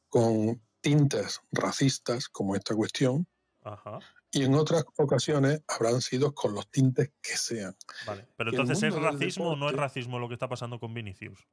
con 0.09 0.61
tintes 0.81 1.39
racistas, 1.51 2.27
como 2.27 2.55
esta 2.55 2.75
cuestión, 2.75 3.27
Ajá. 3.63 3.99
y 4.31 4.43
en 4.43 4.55
otras 4.55 4.83
ocasiones 4.97 5.61
habrán 5.67 6.01
sido 6.01 6.33
con 6.33 6.55
los 6.55 6.69
tintes 6.71 7.11
que 7.21 7.37
sean. 7.37 7.75
Vale. 8.07 8.27
Pero 8.35 8.49
entonces, 8.49 8.81
¿es 8.81 8.95
racismo 8.95 9.51
o 9.51 9.55
no 9.55 9.69
es 9.69 9.75
racismo 9.75 10.19
lo 10.19 10.27
que 10.27 10.33
está 10.33 10.49
pasando 10.49 10.79
con 10.79 10.93
Vinicius? 10.93 11.47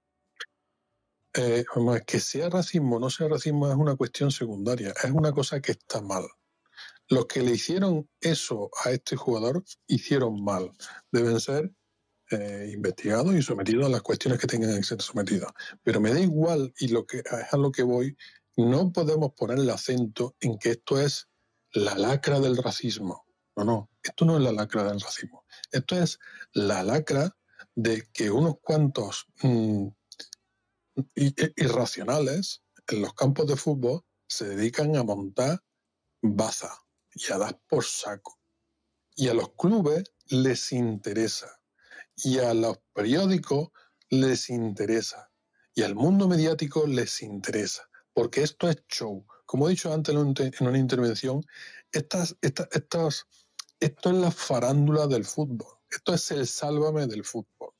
Eh, 1.35 1.65
que 2.07 2.21
sea 2.21 2.49
racismo 2.49 2.97
o 2.97 3.01
no 3.01 3.11
sea 3.11 3.29
racismo 3.29 3.69
es 3.69 3.77
una 3.77 3.97
cuestión 3.97 4.31
secundaria, 4.31 4.95
es 5.03 5.11
una 5.11 5.33
cosa 5.33 5.61
que 5.61 5.73
está 5.73 6.01
mal. 6.01 6.25
Los 7.09 7.27
que 7.27 7.43
le 7.43 7.53
hicieron 7.53 8.09
eso 8.21 8.71
a 8.85 8.91
este 8.91 9.17
jugador 9.17 9.65
hicieron 9.87 10.43
mal. 10.43 10.73
Deben 11.11 11.41
ser 11.41 11.73
eh, 12.31 12.71
investigados 12.75 13.35
y 13.35 13.43
sometidos 13.43 13.87
a 13.87 13.89
las 13.89 14.03
cuestiones 14.03 14.39
que 14.39 14.47
tengan 14.47 14.77
que 14.77 14.83
ser 14.83 15.01
sometidos. 15.01 15.51
Pero 15.83 16.01
me 16.01 16.13
da 16.13 16.21
igual 16.21 16.73
y 16.79 16.89
lo 16.89 17.07
que 17.07 17.19
es 17.19 17.53
a 17.53 17.57
lo 17.57 17.73
que 17.73 17.83
voy, 17.83 18.17
no 18.57 18.93
podemos 18.93 19.33
poner 19.35 19.59
el 19.59 19.71
acento 19.71 20.37
en 20.41 20.59
que 20.59 20.71
esto 20.71 21.01
es 21.01 21.29
la 21.73 21.95
lacra 21.95 22.41
del 22.41 22.57
racismo. 22.57 23.25
No, 23.57 23.65
no, 23.65 23.91
esto 24.03 24.25
no 24.25 24.37
es 24.37 24.43
la 24.43 24.53
lacra 24.53 24.85
del 24.85 25.01
racismo. 25.01 25.45
Esto 25.73 25.97
es 25.97 26.19
la 26.53 26.83
lacra 26.83 27.35
de 27.75 28.09
que 28.13 28.31
unos 28.31 28.57
cuantos 28.61 29.27
mm, 29.43 29.89
irracionales 31.15 32.63
en 32.89 33.03
los 33.03 33.15
campos 33.15 33.47
de 33.47 33.57
fútbol 33.57 34.03
se 34.27 34.49
dedican 34.49 34.97
a 34.97 35.03
montar 35.03 35.63
baza 36.23 36.71
y 37.15 37.33
a 37.33 37.39
dar 37.39 37.61
por 37.69 37.85
saco. 37.85 38.39
Y 39.17 39.29
a 39.29 39.35
los 39.35 39.53
clubes 39.55 40.05
les 40.27 40.73
interesa. 40.73 41.61
Y 42.17 42.39
a 42.39 42.55
los 42.55 42.79
periódicos 42.93 43.71
les 44.11 44.51
interesa. 44.51 45.31
Y 45.75 45.83
al 45.83 45.95
mundo 45.95 46.29
mediático 46.29 46.87
les 46.87 47.23
interesa. 47.23 47.89
Porque 48.13 48.43
esto 48.43 48.69
es 48.69 48.83
show. 48.89 49.27
Como 49.47 49.67
he 49.67 49.71
dicho 49.71 49.93
antes 49.93 50.15
en, 50.15 50.67
una 50.67 50.79
intervención, 50.79 51.45
estas, 51.93 52.37
estas, 52.43 52.69
estas, 52.73 53.27
esto 53.81 54.11
es 54.11 54.17
la 54.17 54.31
farándula 54.31 55.07
del 55.07 55.25
fútbol. 55.25 55.79
Esto 55.91 56.15
es 56.15 56.31
el 56.31 56.47
sálvame 56.47 57.07
del 57.07 57.25
fútbol. 57.25 57.73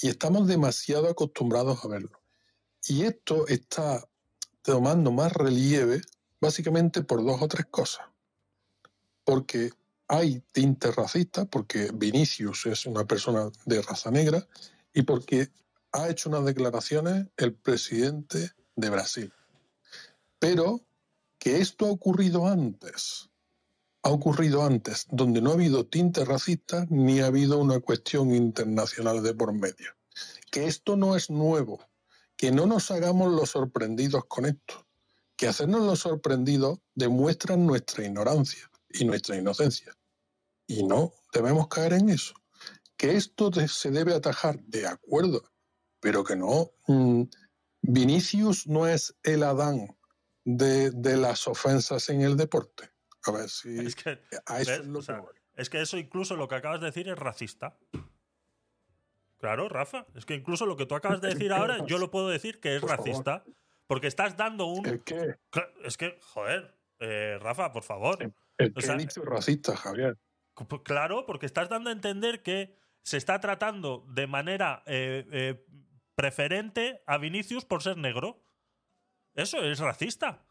Y 0.00 0.08
estamos 0.08 0.48
demasiado 0.48 1.08
acostumbrados 1.08 1.84
a 1.84 1.88
verlo. 1.88 2.21
Y 2.86 3.04
esto 3.04 3.46
está 3.46 4.06
tomando 4.62 5.12
más 5.12 5.32
relieve 5.32 6.02
básicamente 6.40 7.02
por 7.02 7.24
dos 7.24 7.40
o 7.40 7.48
tres 7.48 7.66
cosas. 7.66 8.06
Porque 9.24 9.70
hay 10.08 10.42
tintes 10.52 10.94
racistas, 10.94 11.46
porque 11.48 11.90
Vinicius 11.94 12.66
es 12.66 12.86
una 12.86 13.04
persona 13.06 13.50
de 13.64 13.80
raza 13.82 14.10
negra 14.10 14.46
y 14.92 15.02
porque 15.02 15.48
ha 15.92 16.08
hecho 16.08 16.28
unas 16.28 16.44
declaraciones 16.44 17.28
el 17.36 17.54
presidente 17.54 18.50
de 18.76 18.90
Brasil. 18.90 19.32
Pero 20.38 20.80
que 21.38 21.60
esto 21.60 21.86
ha 21.86 21.90
ocurrido 21.90 22.46
antes, 22.46 23.30
ha 24.02 24.10
ocurrido 24.10 24.64
antes, 24.64 25.06
donde 25.10 25.40
no 25.40 25.50
ha 25.50 25.54
habido 25.54 25.86
tintes 25.86 26.26
racistas 26.26 26.90
ni 26.90 27.20
ha 27.20 27.26
habido 27.26 27.58
una 27.58 27.80
cuestión 27.80 28.34
internacional 28.34 29.22
de 29.22 29.34
por 29.34 29.52
medio. 29.52 29.94
Que 30.50 30.66
esto 30.66 30.96
no 30.96 31.16
es 31.16 31.30
nuevo, 31.30 31.80
que 32.42 32.50
no 32.50 32.66
nos 32.66 32.90
hagamos 32.90 33.30
los 33.32 33.50
sorprendidos 33.50 34.24
con 34.24 34.46
esto, 34.46 34.84
que 35.36 35.46
hacernos 35.46 35.82
los 35.82 36.00
sorprendidos 36.00 36.80
demuestra 36.92 37.56
nuestra 37.56 38.04
ignorancia 38.04 38.68
y 38.88 39.04
nuestra 39.04 39.36
inocencia. 39.36 39.96
Y 40.66 40.82
no 40.82 41.12
debemos 41.32 41.68
caer 41.68 41.92
en 41.92 42.08
eso. 42.08 42.34
Que 42.96 43.14
esto 43.16 43.52
se 43.68 43.92
debe 43.92 44.12
atajar, 44.12 44.58
de 44.64 44.88
acuerdo, 44.88 45.44
pero 46.00 46.24
que 46.24 46.34
no. 46.34 46.72
mm, 46.88 47.22
Vinicius 47.82 48.66
no 48.66 48.88
es 48.88 49.14
el 49.22 49.44
Adán 49.44 49.96
de, 50.44 50.90
de 50.90 51.16
las 51.18 51.46
ofensas 51.46 52.08
en 52.08 52.22
el 52.22 52.36
deporte. 52.36 52.90
A 53.22 53.30
ver 53.30 53.48
si. 53.50 53.78
Es 53.78 53.94
que, 53.94 54.18
a 54.46 54.60
eso 54.60 54.70
¿ves? 54.72 54.80
es 54.80 54.86
lo 54.86 54.98
O 54.98 55.02
sea, 55.02 55.14
que 55.14 55.20
voy. 55.20 55.34
es 55.54 55.70
que 55.70 55.80
eso 55.80 55.96
incluso 55.96 56.34
lo 56.34 56.48
que 56.48 56.56
acabas 56.56 56.80
de 56.80 56.86
decir 56.86 57.08
es 57.08 57.16
racista. 57.16 57.78
Claro, 59.42 59.68
Rafa. 59.68 60.06
Es 60.14 60.24
que 60.24 60.36
incluso 60.36 60.66
lo 60.66 60.76
que 60.76 60.86
tú 60.86 60.94
acabas 60.94 61.20
de 61.20 61.30
decir 61.30 61.52
ahora, 61.52 61.84
yo 61.84 61.98
lo 61.98 62.12
puedo 62.12 62.28
decir 62.28 62.60
que 62.60 62.76
es 62.76 62.80
Por 62.80 62.90
favor. 62.90 63.06
racista. 63.08 63.44
Porque 63.88 64.06
estás 64.06 64.36
dando 64.36 64.66
un. 64.66 64.86
¿El 64.86 65.02
qué? 65.02 65.34
Es 65.82 65.96
que, 65.96 66.16
joder, 66.22 66.78
eh, 67.00 67.38
Rafa, 67.40 67.72
por 67.72 67.82
favor. 67.82 68.22
El 68.56 68.70
O 68.70 68.74
que 68.74 68.82
sea, 68.82 68.94
he 68.94 68.98
dicho 68.98 69.20
racista, 69.22 69.76
Javier. 69.76 70.16
P- 70.54 70.82
Claro, 70.84 71.26
porque 71.26 71.46
estás 71.46 71.68
dando 71.68 71.90
a 71.90 71.92
entender 71.92 72.44
que 72.44 72.76
se 73.02 73.16
está 73.16 73.40
tratando 73.40 74.06
de 74.10 74.28
manera 74.28 74.84
eh, 74.86 75.26
eh, 75.32 75.66
preferente 76.14 77.02
a 77.08 77.18
Vinicius 77.18 77.64
por 77.64 77.82
ser 77.82 77.96
negro. 77.96 78.44
Eso 79.34 79.58
es 79.64 79.80
racista. 79.80 80.46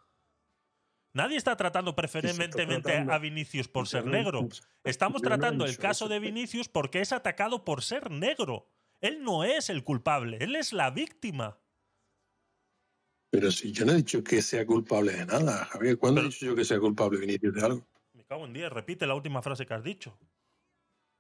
Nadie 1.14 1.38
está 1.38 1.56
tratando 1.56 1.96
preferentemente 1.96 3.06
a 3.10 3.18
Vinicius 3.20 3.70
por 3.70 3.88
ser 3.88 4.06
negro. 4.06 4.50
Estamos 4.84 5.22
tratando 5.22 5.66
el 5.66 5.78
caso 5.78 6.10
de 6.10 6.20
Vinicius 6.20 6.68
porque 6.68 7.00
es 7.00 7.14
atacado 7.14 7.64
por 7.64 7.84
ser 7.84 8.12
negro. 8.12 8.68
Él 9.02 9.24
no 9.24 9.44
es 9.44 9.70
el 9.70 9.84
culpable, 9.84 10.38
él 10.40 10.56
es 10.56 10.74
la 10.74 10.92
víctima. 10.92 11.60
Pero 13.32 13.52
si 13.52 13.72
yo 13.72 13.86
no 13.86 13.94
he 13.94 13.96
dicho 13.96 14.24
que 14.24 14.42
sea 14.42 14.66
culpable 14.66 15.14
de 15.14 15.26
nada, 15.26 15.66
Javier. 15.66 15.98
¿Cuándo 15.98 16.22
he 16.22 16.26
dicho 16.26 16.46
yo 16.46 16.56
que 16.56 16.66
sea 16.66 16.80
culpable 16.80 17.20
Vinicius 17.20 17.54
de 17.54 17.62
algo? 17.66 17.88
Me 18.14 18.26
cago 18.26 18.46
en 18.46 18.54
10, 18.54 18.70
repite 18.72 19.08
la 19.08 19.16
última 19.16 19.42
frase 19.42 19.66
que 19.66 19.74
has 19.74 19.84
dicho. 19.84 20.18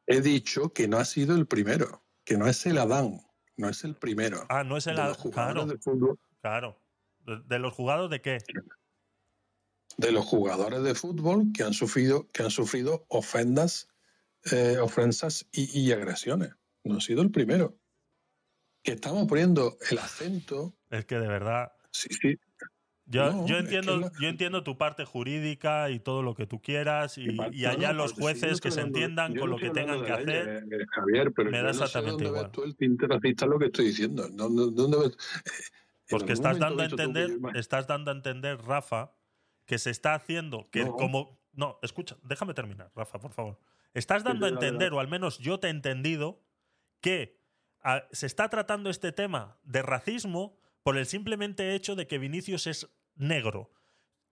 He 0.08 0.22
dicho 0.22 0.74
que 0.74 0.88
no 0.88 0.98
ha 0.98 1.06
sido 1.06 1.36
el 1.36 1.48
primero, 1.48 2.04
que 2.26 2.38
no 2.38 2.48
es 2.48 2.66
el 2.66 2.78
Adán, 2.78 3.22
no 3.56 3.70
es 3.70 3.84
el 3.84 3.96
primero. 3.96 4.46
Ah, 4.50 4.64
no 4.64 4.76
es 4.78 4.88
el 4.88 4.96
de 4.98 5.02
a- 5.04 5.08
los 5.08 5.18
jugadores 5.18 5.64
claro. 5.64 5.72
de 5.72 5.78
fútbol, 5.80 6.20
Claro. 6.42 6.82
¿De, 7.20 7.40
de 7.48 7.60
los 7.60 7.74
jugados 7.74 8.10
de 8.10 8.22
qué? 8.22 8.38
de 9.98 10.12
los 10.12 10.26
jugadores 10.26 10.82
de 10.84 10.96
fútbol 10.96 11.52
que 11.54 11.64
han 11.64 11.74
sufrido, 11.74 12.30
que 12.32 12.44
han 12.44 12.50
sufrido 12.50 13.06
ofendas, 13.10 13.88
eh, 14.52 14.78
ofensas 14.80 15.48
y, 15.52 15.80
y 15.80 15.92
agresiones. 15.92 16.54
No 16.84 16.98
ha 16.98 17.02
sido 17.02 17.22
el 17.22 17.32
primero. 17.32 17.78
Que 18.84 18.94
estamos 18.94 19.28
poniendo 19.28 19.78
el 19.92 20.00
acento. 20.00 20.74
Es 20.90 21.06
que 21.06 21.20
de 21.20 21.28
verdad. 21.28 21.72
Sí, 21.92 22.10
sí. 22.20 22.40
Yo, 23.06 23.30
No, 23.32 23.46
yo 23.48 23.58
es 23.58 23.64
entiendo, 23.66 23.96
que 23.96 24.00
la- 24.06 24.12
yo 24.22 24.28
entiendo 24.30 24.64
tu 24.64 24.78
parte 24.78 25.04
jurídica 25.06 25.90
y 25.90 26.00
todo 26.00 26.24
lo 26.24 26.34
que 26.34 26.48
tú 26.48 26.62
quieras 26.62 27.18
y, 27.18 27.38
allá 27.66 27.92
No, 27.92 27.94
los 28.00 28.14
jueces 28.14 28.62
que 28.62 28.72
se 28.72 28.82
entiendan 28.82 29.36
con 29.36 29.50
no 29.50 29.58
lo 29.58 29.58
que 29.58 29.70
tengan 29.70 30.04
que 30.06 30.12
hacer. 30.14 30.64
eh, 30.72 30.86
Javier, 30.92 31.32
pero 31.36 31.52
me 31.52 31.62
da 31.62 31.74
sé 31.74 31.84
exactamente 31.84 32.12
dónde 32.24 32.28
igual. 32.30 32.44
ves 32.46 32.52
tú 32.54 32.64
el 32.64 32.76
tinte 32.78 33.08
racista 33.08 33.46
lo 33.46 33.60
que 33.60 33.66
estoy 33.66 33.86
diciendo. 33.88 34.28
¿Dónde, 34.30 34.98
ves? 34.98 35.18
Porque 36.10 36.34
estás 36.34 36.58
dando 36.58 36.82
a 36.84 36.86
entender, 36.86 37.30
yo- 37.32 37.50
estás 37.60 37.86
dando 37.86 38.12
a 38.12 38.14
entender, 38.14 38.58
Rafa, 38.62 39.12
que 39.66 39.78
se 39.78 39.90
está 39.90 40.14
haciendo 40.14 40.70
que 40.72 40.86
No. 40.86 40.94
como 40.94 41.40
no, 41.54 41.80
escucha, 41.82 42.16
déjame 42.24 42.54
terminar, 42.54 42.92
Rafa, 42.96 43.20
por 43.20 43.34
favor. 43.34 43.60
Estás 43.94 44.24
dando 44.24 44.46
a 44.46 44.50
entender, 44.50 44.94
o 44.94 45.02
al 45.02 45.10
menos 45.10 45.38
yo 45.40 45.60
te 45.60 45.68
he 45.68 45.70
entendido, 45.72 46.42
que 47.02 47.40
ah, 47.84 48.04
se 48.12 48.28
está 48.28 48.50
tratando 48.50 48.90
este 48.90 49.12
tema 49.12 49.58
de 49.64 49.82
racismo 49.82 50.58
por 50.84 50.98
el 50.98 51.06
simplemente 51.06 51.76
hecho 51.76 51.96
de 51.96 52.08
que 52.08 52.18
Vinicius 52.18 52.68
es 52.68 52.90
negro. 53.16 53.72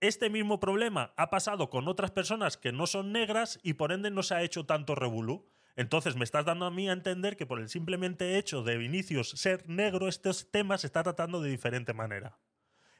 Este 0.00 0.30
mismo 0.30 0.60
problema 0.60 1.12
ha 1.16 1.28
pasado 1.28 1.68
con 1.68 1.86
otras 1.86 2.10
personas 2.10 2.56
que 2.56 2.72
no 2.72 2.86
son 2.86 3.12
negras 3.12 3.58
y 3.62 3.74
por 3.74 3.92
ende 3.92 4.10
no 4.10 4.22
se 4.22 4.34
ha 4.34 4.42
hecho 4.42 4.64
tanto 4.64 4.94
revolú. 4.94 5.46
Entonces 5.76 6.16
me 6.16 6.24
estás 6.24 6.46
dando 6.46 6.66
a 6.66 6.70
mí 6.70 6.88
a 6.88 6.92
entender 6.92 7.36
que 7.36 7.46
por 7.46 7.60
el 7.60 7.68
simplemente 7.68 8.38
hecho 8.38 8.62
de 8.62 8.78
Vinicius 8.78 9.30
ser 9.30 9.68
negro, 9.68 10.08
estos 10.08 10.50
temas 10.50 10.80
se 10.80 10.86
está 10.86 11.02
tratando 11.02 11.40
de 11.40 11.50
diferente 11.50 11.92
manera. 11.92 12.38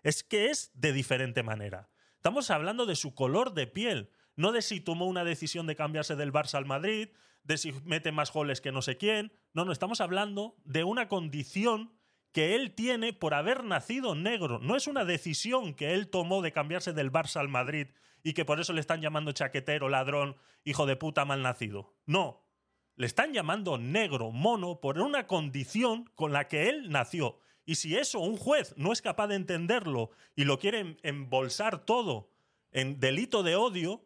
Es 0.03 0.23
que 0.23 0.51
es 0.51 0.71
de 0.75 0.93
diferente 0.93 1.43
manera. 1.43 1.89
Estamos 2.17 2.51
hablando 2.51 2.87
de 2.87 2.97
su 2.97 3.15
color 3.15 3.55
de 3.55 3.67
piel, 3.67 4.11
no 4.37 4.53
de 4.53 4.63
si 4.63 4.81
tomó 4.81 5.07
una 5.07 5.25
decisión 5.25 5.67
de 5.67 5.77
cambiarse 5.77 6.17
del 6.17 6.33
Barça 6.33 6.55
al 6.55 6.67
Madrid, 6.67 7.09
de 7.43 7.59
si 7.59 7.73
mete 7.85 8.13
más 8.13 8.33
goles 8.33 8.61
que 8.61 8.73
no 8.73 8.83
sé 8.83 8.97
quién. 8.97 9.33
No, 9.53 9.65
no, 9.65 9.73
estamos 9.73 10.01
hablando 10.01 10.57
de 10.65 10.85
una 10.85 11.09
condición 11.09 11.93
que 12.33 12.55
él 12.55 12.75
tiene 12.75 13.13
por 13.13 13.35
haber 13.35 13.65
nacido 13.65 14.15
negro. 14.15 14.59
No 14.61 14.77
es 14.77 14.87
una 14.87 15.05
decisión 15.05 15.75
que 15.75 15.95
él 15.95 16.09
tomó 16.09 16.43
de 16.43 16.53
cambiarse 16.53 16.93
del 16.93 17.11
Barça 17.11 17.41
al 17.41 17.49
Madrid 17.49 17.89
y 18.23 18.35
que 18.35 18.45
por 18.45 18.61
eso 18.61 18.73
le 18.73 18.81
están 18.81 19.01
llamando 19.01 19.33
chaquetero, 19.33 19.89
ladrón, 19.89 20.37
hijo 20.65 20.87
de 20.87 20.97
puta 20.97 21.25
mal 21.25 21.43
nacido. 21.43 21.95
No. 22.07 22.47
Le 22.97 23.07
están 23.07 23.33
llamando 23.33 23.79
negro, 23.79 24.31
mono, 24.31 24.81
por 24.81 24.99
una 24.99 25.27
condición 25.27 26.11
con 26.15 26.33
la 26.33 26.49
que 26.49 26.69
él 26.69 26.91
nació. 26.91 27.39
Y 27.65 27.77
si 27.77 27.97
eso 27.97 28.21
un 28.21 28.37
juez 28.37 28.75
no 28.77 28.93
es 28.93 29.01
capaz 29.01 29.29
de 29.29 29.37
entenderlo 29.37 30.11
y 30.37 30.45
lo 30.45 30.59
quiere 30.59 30.81
em- 30.81 30.97
embolsar 31.03 31.85
todo 31.85 32.31
en 32.73 33.01
delito 33.01 33.43
de 33.43 33.57
odio, 33.57 34.05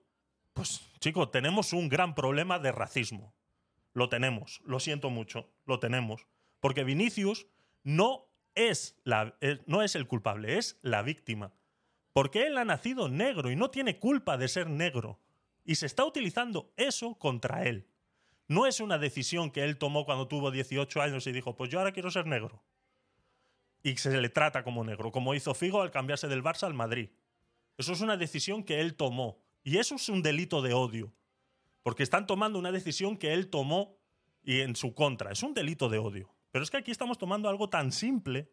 pues 0.55 0.81
chicos, 1.01 1.31
tenemos 1.31 1.73
un 1.73 1.89
gran 1.89 2.15
problema 2.15 2.59
de 2.59 2.73
racismo. 2.73 3.35
Lo 3.93 4.09
tenemos, 4.09 4.61
lo 4.65 4.81
siento 4.81 5.11
mucho, 5.11 5.53
lo 5.67 5.79
tenemos. 5.79 6.27
Porque 6.61 6.85
Vinicius 6.85 7.47
no 7.83 8.27
es, 8.55 8.97
eh, 9.41 9.61
no 9.67 9.83
es 9.83 9.95
el 9.95 10.07
culpable, 10.07 10.59
es 10.59 10.79
la 10.83 11.03
víctima. 11.03 11.53
Porque 12.13 12.47
él 12.47 12.57
ha 12.57 12.65
nacido 12.65 13.09
negro 13.09 13.51
y 13.51 13.57
no 13.57 13.71
tiene 13.71 13.99
culpa 13.99 14.39
de 14.39 14.49
ser 14.49 14.69
negro. 14.69 15.21
Y 15.65 15.75
se 15.75 15.87
está 15.87 16.05
utilizando 16.05 16.73
eso 16.77 17.17
contra 17.17 17.65
él. 17.65 17.89
No 18.47 18.67
es 18.67 18.81
una 18.81 18.99
decisión 18.99 19.51
que 19.51 19.65
él 19.65 19.79
tomó 19.79 20.05
cuando 20.05 20.29
tuvo 20.29 20.51
18 20.51 21.03
años 21.03 21.27
y 21.27 21.33
dijo, 21.33 21.57
pues 21.57 21.71
yo 21.71 21.79
ahora 21.79 21.93
quiero 21.93 22.11
ser 22.11 22.27
negro. 22.27 22.63
Y 23.83 23.97
se 23.97 24.21
le 24.21 24.29
trata 24.29 24.63
como 24.63 24.85
negro, 24.85 25.11
como 25.11 25.35
hizo 25.35 25.55
Figo 25.55 25.83
al 25.83 25.91
cambiarse 25.91 26.29
del 26.29 26.43
Barça 26.43 26.65
al 26.65 26.75
Madrid. 26.75 27.11
Eso 27.77 27.93
es 27.93 28.01
una 28.01 28.17
decisión 28.17 28.63
que 28.63 28.81
él 28.81 28.95
tomó. 28.95 29.44
Y 29.65 29.79
eso 29.79 29.97
es 29.97 30.09
un 30.09 30.23
delito 30.23 30.63
de 30.63 30.75
odio. 30.75 31.13
Porque 31.83 32.03
están 32.03 32.27
tomando 32.27 32.59
una 32.59 32.71
decisión 32.71 33.17
que 33.17 33.33
él 33.33 33.49
tomó 33.49 33.99
y 34.43 34.61
en 34.61 34.77
su 34.77 34.95
contra. 34.95 35.33
Es 35.33 35.43
un 35.43 35.55
delito 35.55 35.89
de 35.89 35.99
odio. 35.99 36.35
Pero 36.51 36.63
es 36.63 36.71
que 36.71 36.77
aquí 36.77 36.91
estamos 36.91 37.19
tomando 37.19 37.49
algo 37.49 37.69
tan 37.69 37.91
simple 37.91 38.53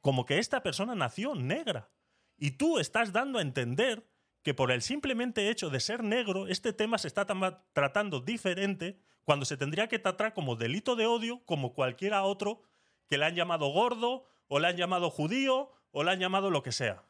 como 0.00 0.24
que 0.24 0.38
esta 0.38 0.62
persona 0.62 0.94
nació 0.94 1.34
negra. 1.34 1.90
Y 2.38 2.52
tú 2.52 2.78
estás 2.78 3.12
dando 3.12 3.38
a 3.38 3.42
entender 3.42 4.08
que 4.42 4.54
por 4.54 4.70
el 4.70 4.80
simplemente 4.80 5.50
hecho 5.50 5.70
de 5.70 5.80
ser 5.80 6.02
negro, 6.04 6.46
este 6.46 6.72
tema 6.72 6.98
se 6.98 7.08
está 7.08 7.26
tratando 7.72 8.20
diferente 8.20 8.98
cuando 9.24 9.44
se 9.44 9.56
tendría 9.56 9.88
que 9.88 9.98
tratar 9.98 10.32
como 10.32 10.56
delito 10.56 10.96
de 10.96 11.06
odio 11.06 11.44
como 11.44 11.74
cualquiera 11.74 12.22
otro 12.22 12.62
que 13.08 13.18
le 13.18 13.26
han 13.26 13.34
llamado 13.34 13.68
gordo 13.68 14.24
o 14.46 14.58
le 14.60 14.68
han 14.68 14.76
llamado 14.76 15.10
judío 15.10 15.70
o 15.90 16.04
le 16.04 16.12
han 16.12 16.20
llamado 16.20 16.50
lo 16.50 16.62
que 16.62 16.72
sea. 16.72 17.04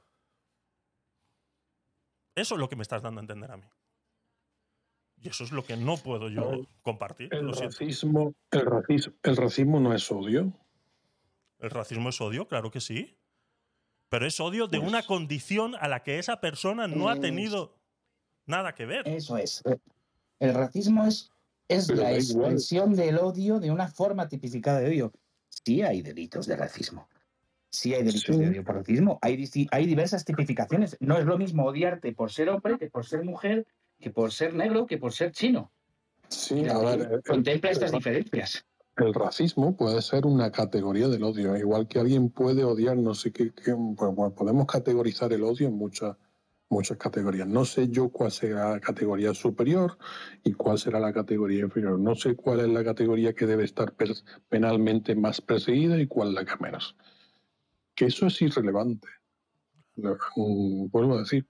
Eso 2.39 2.55
es 2.55 2.61
lo 2.61 2.69
que 2.69 2.77
me 2.77 2.83
estás 2.83 3.03
dando 3.03 3.21
a 3.21 3.23
entender 3.23 3.51
a 3.51 3.57
mí. 3.57 3.67
Y 5.21 5.29
eso 5.29 5.43
es 5.43 5.51
lo 5.51 5.65
que 5.65 5.77
no 5.77 5.97
puedo 5.97 6.29
yo 6.29 6.67
compartir. 6.83 7.35
El 7.35 7.53
racismo, 7.53 8.35
el 8.53 8.61
racismo, 8.61 9.15
el 9.25 9.37
racismo 9.37 9.81
no 9.81 9.93
es 9.93 10.11
odio. 10.13 10.53
¿El 11.59 11.71
racismo 11.71 12.11
es 12.11 12.21
odio? 12.21 12.47
Claro 12.47 12.71
que 12.71 12.81
sí. 12.81 13.17
Pero 14.09 14.27
es 14.27 14.39
odio 14.39 14.69
de 14.69 14.79
una 14.79 15.03
condición 15.03 15.75
a 15.81 15.89
la 15.89 16.03
que 16.03 16.19
esa 16.19 16.41
persona 16.41 16.87
no 16.87 17.09
ha 17.11 17.19
tenido 17.19 17.77
nada 18.47 18.75
que 18.75 18.87
ver. 18.87 19.07
Eso 19.09 19.37
es. 19.37 19.63
El 20.39 20.55
racismo 20.55 21.05
es, 21.05 21.33
es 21.67 21.89
la 21.91 22.13
expresión 22.13 22.95
del 22.95 23.19
odio 23.19 23.59
de 23.59 23.73
una 23.73 23.89
forma 23.89 24.29
tipificada 24.29 24.81
de 24.81 24.89
odio. 24.89 25.13
Sí 25.49 25.83
hay 25.83 26.01
delitos 26.03 26.47
de 26.47 26.57
racismo. 26.57 27.09
Sí 27.71 27.95
hay 27.95 28.03
delitos 28.03 28.39
de 28.39 28.49
odio 28.49 28.65
por 28.65 28.77
racismo. 28.77 29.19
Hay, 29.21 29.45
hay 29.71 29.87
diversas 29.87 30.25
tipificaciones. 30.25 30.97
No 31.01 31.19
es 31.19 31.27
lo 31.27 31.37
mismo 31.39 31.65
odiarte 31.67 32.13
por 32.13 32.31
ser 32.33 32.49
hombre 32.49 32.79
que 32.79 32.89
por 32.89 33.05
ser 33.05 33.25
mujer, 33.25 33.67
que 34.01 34.11
por 34.11 34.33
ser 34.33 34.55
negro, 34.55 34.87
que 34.87 34.99
por 34.99 35.13
ser 35.13 35.33
chino. 35.33 35.71
Sí, 36.29 36.61
Y 36.61 36.69
a 36.69 36.79
ver, 36.79 37.09
el- 37.13 37.23
contempla 37.23 37.71
el- 37.71 37.75
estas 37.77 37.93
diferencias. 37.93 38.65
El 38.97 39.15
racismo 39.15 39.77
puede 39.77 40.03
ser 40.03 40.27
una 40.27 40.51
categoría 40.51 41.07
del 41.09 41.23
odio, 41.23 41.57
igual 41.57 41.87
que 41.87 42.01
alguien 42.01 42.31
puede 42.31 42.65
odiar, 42.65 42.97
no 42.97 43.15
sé 43.15 43.33
qué, 43.33 43.53
qué- 43.53 43.77
pues, 43.97 44.15
bueno, 44.15 44.35
podemos 44.35 44.67
categorizar 44.67 45.33
el 45.33 45.45
odio 45.45 45.69
en 45.69 45.75
muchas 45.75 46.17
muchas 46.71 46.99
categorías. 46.99 47.49
No 47.49 47.65
sé 47.65 47.89
yo 47.89 48.11
cuál 48.11 48.31
será 48.31 48.73
la 48.73 48.81
categoría 48.81 49.33
superior 49.33 49.97
y 50.45 50.53
cuál 50.53 50.79
será 50.79 51.01
la 51.01 51.15
categoría 51.15 51.61
inferior. 51.61 51.99
No 51.99 52.15
sé 52.15 52.35
cuál 52.37 52.61
es 52.61 52.69
la 52.69 52.85
categoría 52.85 53.33
que 53.33 53.47
debe 53.47 53.65
estar 53.65 53.95
penalmente 54.51 55.15
más 55.15 55.41
perseguida 55.41 55.99
y 55.99 56.07
cuál 56.07 56.35
la 56.35 56.45
que 56.45 56.53
menos. 56.61 56.95
Que 57.99 58.05
eso 58.07 58.29
es 58.29 58.41
irrelevante. 58.41 59.09
Mm, 59.97 60.87
Vuelvo 60.89 61.17
a 61.17 61.21
decir, 61.23 61.45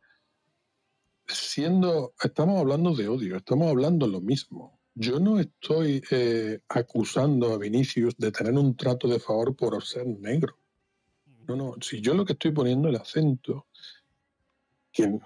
siendo, 1.27 2.15
estamos 2.23 2.59
hablando 2.59 2.95
de 2.95 3.07
odio, 3.07 3.37
estamos 3.37 3.69
hablando 3.69 4.07
lo 4.07 4.23
mismo. 4.23 4.81
Yo 4.95 5.21
no 5.21 5.39
estoy 5.39 6.03
eh, 6.11 6.61
acusando 6.69 7.53
a 7.53 7.59
Vinicius 7.59 8.17
de 8.17 8.33
tener 8.33 8.55
un 8.55 8.75
trato 8.77 9.07
de 9.09 9.21
favor 9.21 9.55
por 9.55 9.85
ser 9.85 10.07
negro. 10.07 10.57
No, 11.47 11.55
no, 11.57 11.75
si 11.83 12.01
yo 12.01 12.15
lo 12.15 12.25
que 12.25 12.33
estoy 12.33 12.53
poniendo 12.53 12.89
el 12.89 12.97
acento, 12.97 13.67
que, 14.91 15.19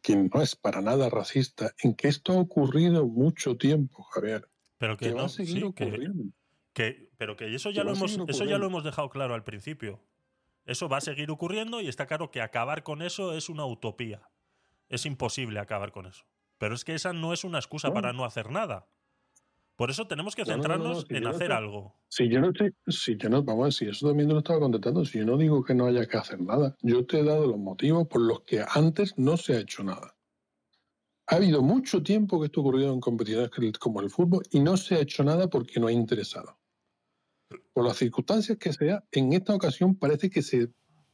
que 0.00 0.16
no 0.16 0.40
es 0.40 0.56
para 0.56 0.80
nada 0.80 1.10
racista, 1.10 1.74
en 1.82 1.94
que 1.94 2.08
esto 2.08 2.32
ha 2.32 2.36
ocurrido 2.40 3.06
mucho 3.06 3.58
tiempo, 3.58 4.02
Javier. 4.04 4.48
Pero 4.78 4.96
que, 4.96 5.08
que 5.08 5.12
va 5.12 5.20
no, 5.20 5.26
a 5.26 5.28
seguir 5.28 5.54
sí, 5.66 5.72
que- 5.74 5.84
ocurriendo. 5.84 6.24
que- 6.72 7.10
pero 7.18 7.36
que 7.36 7.54
eso 7.54 7.70
ya, 7.70 7.84
lo 7.84 7.92
hemos, 7.92 8.18
eso 8.26 8.44
ya 8.46 8.56
lo 8.56 8.66
hemos 8.66 8.82
dejado 8.84 9.10
claro 9.10 9.34
al 9.34 9.44
principio. 9.44 10.00
Eso 10.64 10.88
va 10.88 10.98
a 10.98 11.00
seguir 11.00 11.30
ocurriendo 11.30 11.80
y 11.80 11.88
está 11.88 12.06
claro 12.06 12.30
que 12.30 12.40
acabar 12.40 12.82
con 12.82 13.02
eso 13.02 13.34
es 13.34 13.48
una 13.48 13.66
utopía. 13.66 14.22
Es 14.88 15.06
imposible 15.06 15.58
acabar 15.58 15.90
con 15.92 16.06
eso. 16.06 16.24
Pero 16.58 16.74
es 16.74 16.84
que 16.84 16.94
esa 16.94 17.12
no 17.12 17.32
es 17.32 17.44
una 17.44 17.58
excusa 17.58 17.88
No. 17.88 17.94
para 17.94 18.12
no 18.12 18.24
hacer 18.24 18.50
nada. 18.50 18.86
Por 19.74 19.90
eso 19.90 20.06
tenemos 20.06 20.36
que 20.36 20.42
No, 20.44 20.48
no, 20.48 20.56
no, 20.56 20.58
no, 20.58 20.62
centrarnos 20.62 21.06
si 21.08 21.16
en 21.16 21.26
hacer 21.26 21.42
estoy- 21.50 21.56
algo. 21.56 21.96
Si 22.08 22.28
yo 22.28 22.40
no 22.40 22.50
estoy, 22.50 22.72
si 22.86 23.16
yo 23.16 23.28
no, 23.30 23.42
vamos 23.42 23.62
a 23.62 23.64
ver, 23.64 23.72
si 23.72 23.86
eso 23.88 24.06
también 24.08 24.28
te 24.28 24.34
lo 24.34 24.38
estaba 24.40 24.60
contestando, 24.60 25.04
si 25.04 25.18
yo 25.18 25.24
no 25.24 25.36
digo 25.36 25.64
que 25.64 25.74
no 25.74 25.86
haya 25.86 26.06
que 26.06 26.16
hacer 26.18 26.40
nada, 26.40 26.76
yo 26.82 27.04
te 27.06 27.18
he 27.20 27.24
dado 27.24 27.46
los 27.46 27.58
motivos 27.58 28.06
por 28.06 28.20
los 28.20 28.40
que 28.42 28.64
antes 28.68 29.14
no 29.18 29.36
se 29.36 29.54
ha 29.56 29.60
hecho 29.60 29.82
nada. 29.82 30.14
Ha 31.26 31.36
habido 31.36 31.62
mucho 31.62 32.02
tiempo 32.02 32.38
que 32.38 32.46
esto 32.46 32.60
ha 32.60 32.64
ocurrido 32.64 32.92
en 32.92 33.00
competiciones 33.00 33.50
como 33.78 34.00
el 34.02 34.10
fútbol 34.10 34.42
y 34.50 34.60
no 34.60 34.76
se 34.76 34.96
ha 34.96 35.00
hecho 35.00 35.24
nada 35.24 35.48
porque 35.48 35.80
no 35.80 35.86
ha 35.86 35.92
interesado. 35.92 36.58
Por 37.72 37.86
las 37.86 37.96
circunstancias 37.96 38.58
que 38.58 38.72
sea, 38.72 39.04
en 39.12 39.32
esta 39.32 39.54
ocasión 39.54 39.94
parece 39.94 40.30
que 40.30 40.42
se 40.42 40.70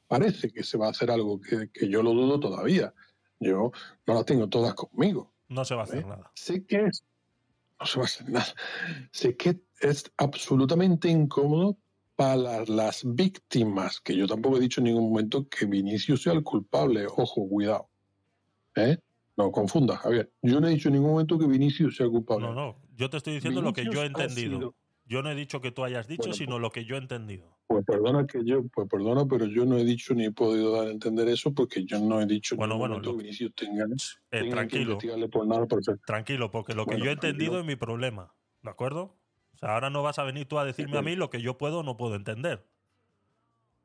parece 0.07 0.51
que 0.51 0.65
se 0.65 0.79
va 0.79 0.87
a 0.87 0.91
hacer 0.91 1.11
algo 1.11 1.41
que, 1.41 1.71
que 1.71 1.89
yo 1.89 2.03
lo 2.03 2.13
dudo 2.13 2.41
todavía. 2.41 2.95
Yo 3.41 3.73
no 4.07 4.15
las 4.15 4.25
tengo 4.25 4.49
todas 4.49 4.75
conmigo. 4.75 5.33
No 5.49 5.65
se 5.65 5.75
va 5.75 5.83
a 5.83 5.85
hacer 5.85 6.01
¿Eh? 6.01 6.07
nada. 6.07 6.31
Sé 6.35 6.65
que 6.65 6.87
es. 6.87 7.05
No 7.79 7.87
se 7.87 7.99
va 7.99 8.05
a 8.05 8.07
hacer 8.07 8.29
nada. 8.29 8.55
Sé 9.13 9.37
que 9.37 9.61
es 9.81 10.11
absolutamente 10.17 11.09
incómodo 11.09 11.79
para 12.17 12.65
las 12.65 13.03
víctimas, 13.05 14.01
que 14.01 14.17
yo 14.17 14.27
tampoco 14.27 14.57
he 14.57 14.61
dicho 14.61 14.81
en 14.81 14.87
ningún 14.87 15.11
momento 15.11 15.49
que 15.49 15.67
Vinicius 15.67 16.23
sea 16.23 16.33
el 16.33 16.43
culpable. 16.43 17.07
Ojo, 17.07 17.49
cuidado. 17.49 17.89
¿Eh? 18.75 18.99
No 19.37 19.53
confundas, 19.53 20.01
Javier. 20.01 20.33
Yo 20.43 20.61
no 20.61 20.67
he 20.67 20.71
dicho 20.71 20.89
en 20.89 20.95
ningún 20.95 21.13
momento 21.13 21.39
que 21.39 21.47
Vinicius 21.47 21.97
sea 21.97 22.09
culpable. 22.09 22.49
No, 22.49 22.55
no. 22.55 22.77
Yo 22.97 23.09
te 23.09 23.19
estoy 23.19 23.35
diciendo 23.35 23.63
lo 23.63 23.73
que 23.73 23.85
yo 23.85 24.03
he 24.03 24.07
entendido. 24.07 24.75
Yo 25.09 25.23
no 25.23 25.31
he 25.31 25.35
dicho 25.35 25.61
que 25.63 25.73
tú 25.73 25.85
hayas 25.85 26.07
dicho, 26.07 26.23
Bueno, 26.23 26.35
sino 26.35 26.59
lo 26.59 26.71
que 26.71 26.85
yo 26.85 26.95
he 26.97 26.99
entendido. 26.99 27.57
Pues 27.67 27.85
perdona 27.85 28.27
que 28.27 28.45
yo, 28.45 28.63
pues 28.69 28.89
perdona, 28.89 29.25
pero 29.27 29.47
yo 29.47 29.65
no 29.65 29.77
he 29.79 29.85
dicho 29.85 30.15
ni 30.15 30.27
he 30.27 30.31
podido 30.33 30.73
dar 30.77 30.89
a 30.89 30.91
entender 30.91 31.29
eso 31.29 31.53
porque 31.55 31.85
yo 31.85 31.99
no 31.99 32.21
he 32.21 32.27
dicho 32.27 32.57
Bueno, 32.57 32.75
en 32.75 32.81
ningún 32.81 32.91
bueno, 33.01 33.05
lo- 33.13 33.17
que 33.17 33.23
Vinicius 33.23 33.55
tenga, 33.55 33.85
Eh, 34.31 34.45
que 34.45 34.51
tranquilo. 34.51 34.93
investigarle 34.93 35.29
por 35.29 35.47
nada 35.47 35.67
Tranquilo, 36.07 36.51
porque 36.51 36.75
lo 36.75 36.85
que 36.85 36.93
Bueno, 36.93 37.05
yo 37.05 37.11
he 37.11 37.15
entendido 37.15 37.53
tranquilo. 37.53 37.61
es 37.61 37.67
mi 37.67 37.77
problema. 37.77 38.35
¿De 38.63 38.71
acuerdo? 38.71 39.17
O 39.55 39.59
sea, 39.59 39.75
ahora 39.75 39.89
no 39.91 40.03
vas 40.03 40.19
a 40.19 40.25
venir 40.25 40.47
tú 40.47 40.59
a 40.59 40.65
decirme 40.65 40.99
a 40.99 41.03
mí 41.03 41.17
lo 41.17 41.31
que 41.31 41.41
yo 41.41 41.57
puedo 41.59 41.81
o 41.81 41.83
no 41.83 41.97
puedo 41.97 42.15
entender. 42.15 42.67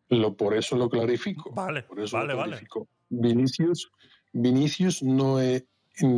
Lo, 0.09 0.35
por 0.35 0.53
eso 0.53 0.75
lo 0.77 0.89
clarifico. 0.89 1.51
Vale, 1.53 1.83
Por 1.83 1.99
eso 1.99 2.17
vale, 2.17 2.33
lo 2.33 2.39
vale. 2.39 2.49
clarifico. 2.51 2.87
Vinicius, 3.09 3.91
Vinicius 4.33 5.01
no 5.03 5.39
he 5.41 5.65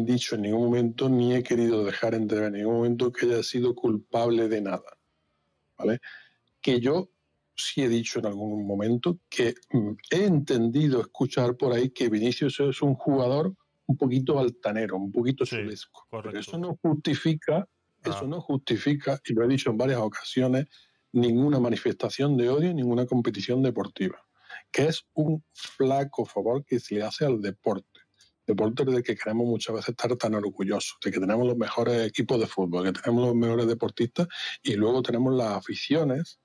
dicho 0.06 0.36
en 0.36 0.44
ningún 0.44 0.66
momento 0.66 1.10
ni 1.10 1.34
he 1.36 1.44
querido 1.44 1.84
dejar 1.84 2.14
entrever 2.16 2.48
en 2.48 2.54
ningún 2.54 2.76
momento 2.76 3.12
que 3.12 3.26
haya 3.26 3.44
sido 3.44 3.76
culpable 3.76 4.48
de 4.48 4.62
nada. 4.62 4.98
¿Vale? 5.78 6.00
Que 6.62 6.80
yo 6.80 7.10
sí 7.56 7.84
he 7.84 7.90
dicho 7.90 8.20
en 8.20 8.26
algún 8.28 8.66
momento 8.66 9.20
que 9.30 9.56
mm, 9.72 9.92
he 10.12 10.26
entendido 10.26 11.02
escuchar 11.02 11.56
por 11.58 11.74
ahí 11.74 11.90
que 11.90 12.10
Vinicius 12.10 12.60
es 12.62 12.82
un 12.82 12.96
jugador 12.96 13.54
un 13.88 13.98
poquito 13.98 14.40
altanero, 14.40 14.98
un 14.98 15.12
poquito 15.12 15.46
chulesco. 15.46 16.08
Pero 16.10 16.38
eso 16.38 16.58
no 16.58 16.76
justifica, 16.82 17.68
eso 18.04 18.20
Ah. 18.24 18.28
no 18.28 18.42
justifica, 18.42 19.20
y 19.26 19.34
lo 19.34 19.44
he 19.44 19.48
dicho 19.48 19.70
en 19.70 19.78
varias 19.78 20.00
ocasiones, 20.00 20.66
ninguna 21.12 21.60
manifestación 21.60 22.36
de 22.36 22.50
odio, 22.50 22.74
ninguna 22.74 23.06
competición 23.06 23.62
deportiva. 23.62 24.20
Que 24.72 24.88
es 24.88 25.06
un 25.14 25.44
flaco 25.54 26.26
favor 26.26 26.66
que 26.66 26.80
se 26.80 26.96
le 26.96 27.04
hace 27.04 27.26
al 27.26 27.42
deporte. 27.42 27.95
Deporte 28.46 28.86
del 28.86 29.04
que 29.04 29.16
queremos 29.16 29.48
muchas 29.48 29.76
veces 29.76 29.90
estar 29.90 30.16
tan 30.18 30.36
orgullosos, 30.36 30.98
de 31.04 31.12
que 31.12 31.20
tenemos 31.20 31.48
los 31.48 31.58
mejores 31.58 32.08
equipos 32.08 32.40
de 32.40 32.48
fútbol, 32.48 32.86
que 32.86 33.02
tenemos 33.02 33.28
los 33.28 33.36
mejores 33.36 33.68
deportistas, 33.68 34.28
y 34.62 34.74
luego 34.76 35.02
tenemos 35.02 35.34
las 35.34 35.54
aficiones 35.54 36.40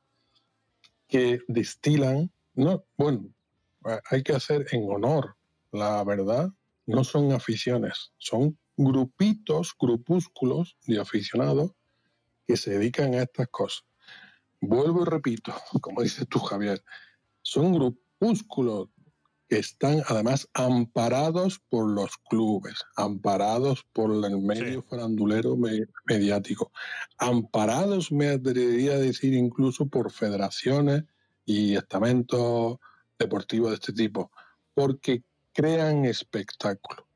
que 1.06 1.40
destilan, 1.48 2.32
no, 2.54 2.84
bueno, 2.96 3.34
hay 4.10 4.22
que 4.22 4.32
hacer 4.32 4.66
en 4.72 4.84
honor. 4.88 5.36
La 5.72 6.02
verdad, 6.04 6.50
no 6.86 7.04
son 7.04 7.32
aficiones, 7.32 8.12
son 8.18 8.58
grupitos, 8.76 9.74
grupúsculos 9.78 10.76
de 10.86 11.00
aficionados 11.00 11.72
que 12.46 12.56
se 12.56 12.72
dedican 12.78 13.14
a 13.14 13.22
estas 13.22 13.48
cosas. 13.48 13.84
Vuelvo 14.60 15.02
y 15.02 15.04
repito, 15.06 15.54
como 15.80 16.02
dices 16.02 16.26
tú, 16.28 16.38
Javier, 16.38 16.82
son 17.42 17.72
grupúsculos 17.72 18.88
están 19.50 20.02
además 20.06 20.48
amparados 20.54 21.60
por 21.68 21.90
los 21.90 22.16
clubes, 22.28 22.74
amparados 22.96 23.84
por 23.92 24.12
el 24.24 24.38
medio 24.38 24.82
farandulero 24.84 25.56
me- 25.56 25.86
mediático, 26.06 26.70
amparados, 27.18 28.12
me 28.12 28.28
atrevería 28.28 28.92
a 28.92 28.98
decir, 28.98 29.34
incluso 29.34 29.86
por 29.86 30.10
federaciones 30.12 31.04
y 31.44 31.74
estamentos 31.76 32.78
deportivos 33.18 33.70
de 33.70 33.74
este 33.74 33.92
tipo, 33.92 34.30
porque 34.72 35.24
crean 35.52 36.04
espectáculo, 36.04 37.06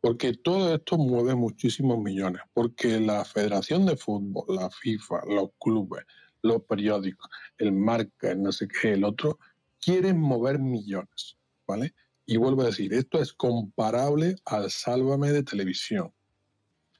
porque 0.00 0.34
todo 0.34 0.74
esto 0.74 0.98
mueve 0.98 1.34
muchísimos 1.34 1.98
millones, 1.98 2.42
porque 2.52 3.00
la 3.00 3.24
Federación 3.24 3.86
de 3.86 3.96
Fútbol, 3.96 4.44
la 4.48 4.68
FIFA, 4.68 5.20
los 5.28 5.50
clubes, 5.60 6.04
los 6.42 6.62
periódicos, 6.64 7.30
el 7.56 7.72
marca, 7.72 8.32
el 8.32 8.42
no 8.42 8.52
sé 8.52 8.66
qué, 8.68 8.94
el 8.94 9.04
otro, 9.04 9.38
quieren 9.80 10.20
mover 10.20 10.58
millones, 10.58 11.38
¿vale? 11.66 11.94
Y 12.26 12.36
vuelvo 12.36 12.62
a 12.62 12.66
decir, 12.66 12.92
esto 12.94 13.20
es 13.20 13.32
comparable 13.32 14.36
al 14.44 14.70
sálvame 14.70 15.32
de 15.32 15.42
televisión. 15.42 16.12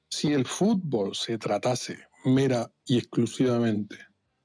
Si 0.08 0.32
el 0.32 0.46
fútbol 0.46 1.14
se 1.14 1.38
tratase 1.38 1.98
mera 2.24 2.70
y 2.84 2.98
exclusivamente 2.98 3.98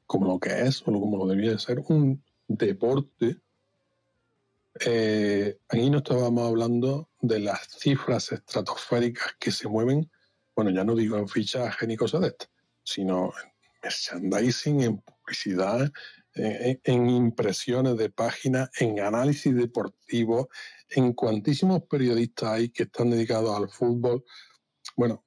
como 0.05 0.27
lo 0.27 0.39
que 0.39 0.61
es, 0.61 0.81
o 0.81 0.85
como 0.85 1.17
lo 1.17 1.27
debía 1.27 1.51
de 1.51 1.59
ser, 1.59 1.79
un 1.87 2.23
deporte, 2.47 3.37
eh, 4.85 5.59
aquí 5.67 5.89
no 5.89 5.99
estábamos 5.99 6.47
hablando 6.47 7.09
de 7.21 7.39
las 7.39 7.67
cifras 7.77 8.31
estratosféricas 8.31 9.35
que 9.39 9.51
se 9.51 9.67
mueven, 9.67 10.09
bueno, 10.55 10.71
ya 10.71 10.83
no 10.83 10.95
digo 10.95 11.17
en 11.17 11.27
fichaje 11.27 11.85
ni 11.85 11.95
cosas 11.95 12.21
de 12.21 12.27
estas, 12.29 12.49
sino 12.83 13.31
en 13.43 13.51
merchandising, 13.83 14.81
en 14.81 14.97
publicidad, 14.97 15.91
en, 16.39 16.81
en 16.83 17.09
impresiones 17.09 17.97
de 17.97 18.09
páginas, 18.09 18.69
en 18.79 18.99
análisis 18.99 19.53
deportivo, 19.55 20.49
en 20.89 21.13
cuantísimos 21.13 21.83
periodistas 21.83 22.49
hay 22.49 22.69
que 22.69 22.83
están 22.83 23.09
dedicados 23.11 23.55
al 23.55 23.69
fútbol. 23.69 24.23
Bueno, 24.95 25.23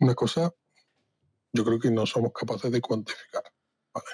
una 0.00 0.14
cosa 0.14 0.52
yo 1.52 1.64
creo 1.64 1.78
que 1.78 1.90
no 1.90 2.04
somos 2.06 2.32
capaces 2.32 2.70
de 2.70 2.80
cuantificar. 2.80 3.42
¿vale? 3.94 4.06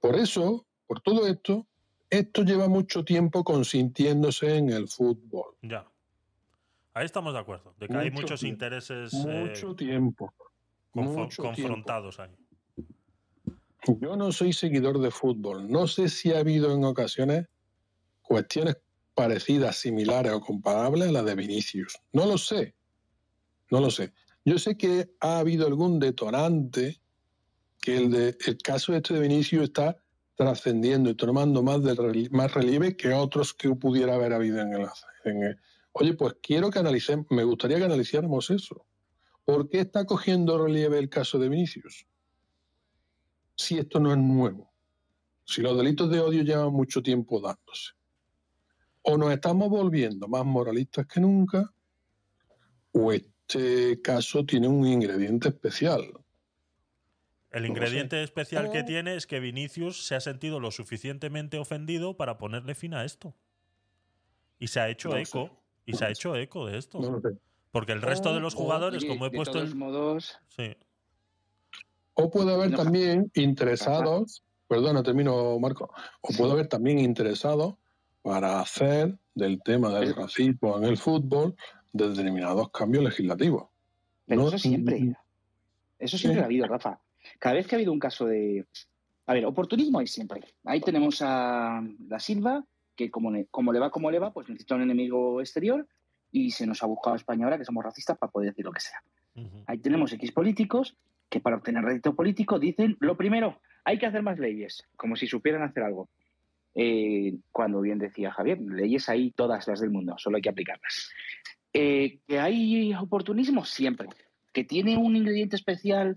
Por 0.00 0.16
eso, 0.16 0.66
por 0.86 1.00
todo 1.00 1.26
esto, 1.26 1.68
esto 2.10 2.42
lleva 2.42 2.68
mucho 2.68 3.04
tiempo 3.04 3.44
consintiéndose 3.44 4.56
en 4.56 4.70
el 4.70 4.88
fútbol. 4.88 5.56
Ya. 5.62 5.86
Ahí 6.94 7.04
estamos 7.04 7.32
de 7.34 7.38
acuerdo. 7.38 7.74
De 7.78 7.86
que 7.86 7.96
hay 7.96 8.10
Mucho 8.10 8.22
muchos 8.22 8.40
tiempo. 8.40 8.54
intereses 8.54 9.14
eh, 9.14 9.18
Mucho 9.46 9.76
tiempo. 9.76 10.34
mucho 10.94 11.42
confrontados 11.42 12.18
ahí. 12.18 12.34
Yo 14.00 14.16
no 14.16 14.32
soy 14.32 14.52
seguidor 14.52 15.00
de 15.00 15.10
fútbol. 15.10 15.70
No 15.70 15.86
sé 15.86 16.08
si 16.08 16.32
ha 16.32 16.40
habido 16.40 16.72
en 16.74 16.84
ocasiones 16.84 17.46
cuestiones 18.22 18.76
parecidas, 19.14 19.76
similares 19.76 20.32
o 20.32 20.40
comparables 20.40 21.08
a 21.08 21.12
las 21.12 21.24
de 21.24 21.34
Vinicius. 21.34 21.96
No 22.12 22.26
lo 22.26 22.38
sé. 22.38 22.74
No 23.70 23.80
lo 23.80 23.90
sé. 23.90 24.12
Yo 24.44 24.58
sé 24.58 24.76
que 24.76 25.10
ha 25.20 25.38
habido 25.38 25.66
algún 25.66 25.98
detonante 25.98 27.00
que 27.80 27.96
el, 27.96 28.10
de, 28.10 28.36
el 28.46 28.58
caso 28.58 28.94
este 28.94 29.14
de 29.14 29.20
Vinicius 29.20 29.64
está 29.64 29.96
trascendiendo 30.36 31.10
y 31.10 31.14
tomando 31.14 31.62
más, 31.62 31.78
reli- 31.80 32.30
más 32.30 32.52
relieve 32.54 32.96
que 32.96 33.12
otros 33.12 33.54
que 33.54 33.70
pudiera 33.74 34.14
haber 34.14 34.32
habido 34.32 34.60
en 34.60 34.72
el, 34.74 34.86
en 35.24 35.42
el- 35.42 35.56
Oye, 35.92 36.14
pues 36.14 36.34
quiero 36.42 36.70
que 36.70 36.78
analicemos, 36.78 37.26
me 37.30 37.42
gustaría 37.44 37.78
que 37.78 37.84
analizáramos 37.84 38.50
eso. 38.50 38.86
¿Por 39.44 39.68
qué 39.68 39.80
está 39.80 40.04
cogiendo 40.04 40.62
relieve 40.62 40.98
el 40.98 41.08
caso 41.08 41.38
de 41.38 41.48
Vinicius? 41.48 42.06
Si 43.58 43.76
esto 43.76 43.98
no 43.98 44.12
es 44.12 44.18
nuevo. 44.18 44.72
Si 45.44 45.60
los 45.62 45.76
delitos 45.76 46.08
de 46.10 46.20
odio 46.20 46.42
llevan 46.42 46.72
mucho 46.72 47.02
tiempo 47.02 47.40
dándose. 47.40 47.92
O 49.02 49.16
nos 49.18 49.32
estamos 49.32 49.68
volviendo 49.68 50.28
más 50.28 50.44
moralistas 50.44 51.06
que 51.06 51.18
nunca, 51.20 51.74
o 52.92 53.12
este 53.12 54.00
caso 54.00 54.44
tiene 54.46 54.68
un 54.68 54.86
ingrediente 54.86 55.48
especial. 55.48 56.12
El 57.50 57.62
No 57.62 57.68
ingrediente 57.68 58.22
especial 58.22 58.70
que 58.70 58.80
Oh. 58.82 58.84
tiene 58.84 59.16
es 59.16 59.26
que 59.26 59.40
Vinicius 59.40 60.06
se 60.06 60.14
ha 60.14 60.20
sentido 60.20 60.60
lo 60.60 60.70
suficientemente 60.70 61.58
ofendido 61.58 62.16
para 62.16 62.38
ponerle 62.38 62.74
fin 62.74 62.94
a 62.94 63.04
esto. 63.04 63.34
Y 64.58 64.68
se 64.68 64.80
ha 64.80 64.88
hecho 64.88 65.08
No 65.08 65.16
eco. 65.16 65.46
sé. 65.46 65.52
Y 65.86 65.94
se 65.94 66.04
ha 66.04 66.10
hecho 66.10 66.36
eco 66.36 66.66
de 66.66 66.78
esto. 66.78 67.00
No 67.00 67.12
lo 67.12 67.20
sé. 67.20 67.38
Porque 67.70 67.92
el 67.92 68.02
resto 68.02 68.34
de 68.34 68.40
los 68.40 68.54
O, 68.54 68.58
jugadores, 68.58 69.04
como 69.04 69.26
he 69.26 69.30
de 69.30 69.36
puesto 69.36 69.52
todos 69.54 69.70
el. 69.70 69.74
modos, 69.76 70.38
Sí. 70.48 70.76
O 72.20 72.30
puede 72.30 72.52
haber 72.52 72.70
No, 72.72 72.78
también 72.78 73.30
interesados, 73.34 74.42
perdona, 74.66 75.04
termino, 75.04 75.56
Marco, 75.60 75.92
o 76.20 76.28
puede 76.36 76.50
haber 76.52 76.66
también 76.66 76.98
interesados 76.98 77.74
para 78.22 78.60
hacer 78.60 79.16
del 79.36 79.62
tema 79.62 79.90
del 79.90 80.08
Pero- 80.14 80.22
racismo 80.22 80.76
en 80.78 80.84
el 80.84 80.96
fútbol 80.98 81.54
determinados 81.92 82.70
cambios 82.70 83.04
legislativos. 83.04 83.68
Pero 84.26 84.42
No- 84.42 84.48
eso 84.48 84.58
siempre. 84.58 85.14
Eso 85.98 86.18
siempre 86.18 86.40
Sí. 86.40 86.42
ha 86.42 86.46
habido, 86.46 86.66
Rafa. 86.66 86.98
Cada 87.38 87.54
vez 87.54 87.66
que 87.68 87.76
ha 87.76 87.78
habido 87.78 87.92
un 87.92 87.98
caso 88.00 88.26
de. 88.26 88.66
A 89.26 89.34
ver, 89.34 89.44
oportunismo 89.46 90.00
hay 90.00 90.06
siempre. 90.08 90.42
Ahí 90.64 90.80
tenemos 90.80 91.20
a 91.22 91.80
la 92.08 92.18
Silva, 92.18 92.64
que 92.96 93.10
como, 93.12 93.30
le- 93.30 93.46
como 93.46 93.72
le 93.72 93.78
va, 93.78 93.90
como 93.90 94.10
le 94.10 94.18
va, 94.18 94.32
pues 94.32 94.48
necesita 94.48 94.74
un 94.74 94.82
enemigo 94.82 95.40
exterior 95.40 95.86
y 96.32 96.50
se 96.50 96.66
nos 96.66 96.82
ha 96.82 96.86
buscado 96.86 97.14
a 97.14 97.16
España 97.18 97.44
ahora 97.44 97.58
que 97.58 97.64
somos 97.64 97.84
racistas 97.84 98.18
para 98.18 98.32
poder 98.32 98.50
decir 98.50 98.64
lo 98.64 98.72
que 98.72 98.80
sea. 98.80 99.02
Ahí 99.66 99.78
tenemos 99.78 100.12
X 100.12 100.32
políticos 100.32 100.96
que 101.28 101.40
para 101.40 101.56
obtener 101.56 101.84
rédito 101.84 102.14
político 102.14 102.58
dicen, 102.58 102.96
lo 103.00 103.16
primero, 103.16 103.60
hay 103.84 103.98
que 103.98 104.06
hacer 104.06 104.22
más 104.22 104.38
leyes, 104.38 104.84
como 104.96 105.16
si 105.16 105.26
supieran 105.26 105.62
hacer 105.62 105.82
algo. 105.82 106.08
Eh, 106.74 107.34
cuando 107.50 107.80
bien 107.80 107.98
decía 107.98 108.32
Javier, 108.32 108.60
leyes 108.60 109.08
hay 109.08 109.30
todas 109.32 109.66
las 109.66 109.80
del 109.80 109.90
mundo, 109.90 110.14
solo 110.18 110.36
hay 110.36 110.42
que 110.42 110.50
aplicarlas. 110.50 111.10
Eh, 111.72 112.18
que 112.26 112.38
hay 112.38 112.94
oportunismo 112.94 113.64
siempre. 113.64 114.08
Que 114.52 114.64
tiene 114.64 114.96
un 114.96 115.16
ingrediente 115.16 115.56
especial 115.56 116.16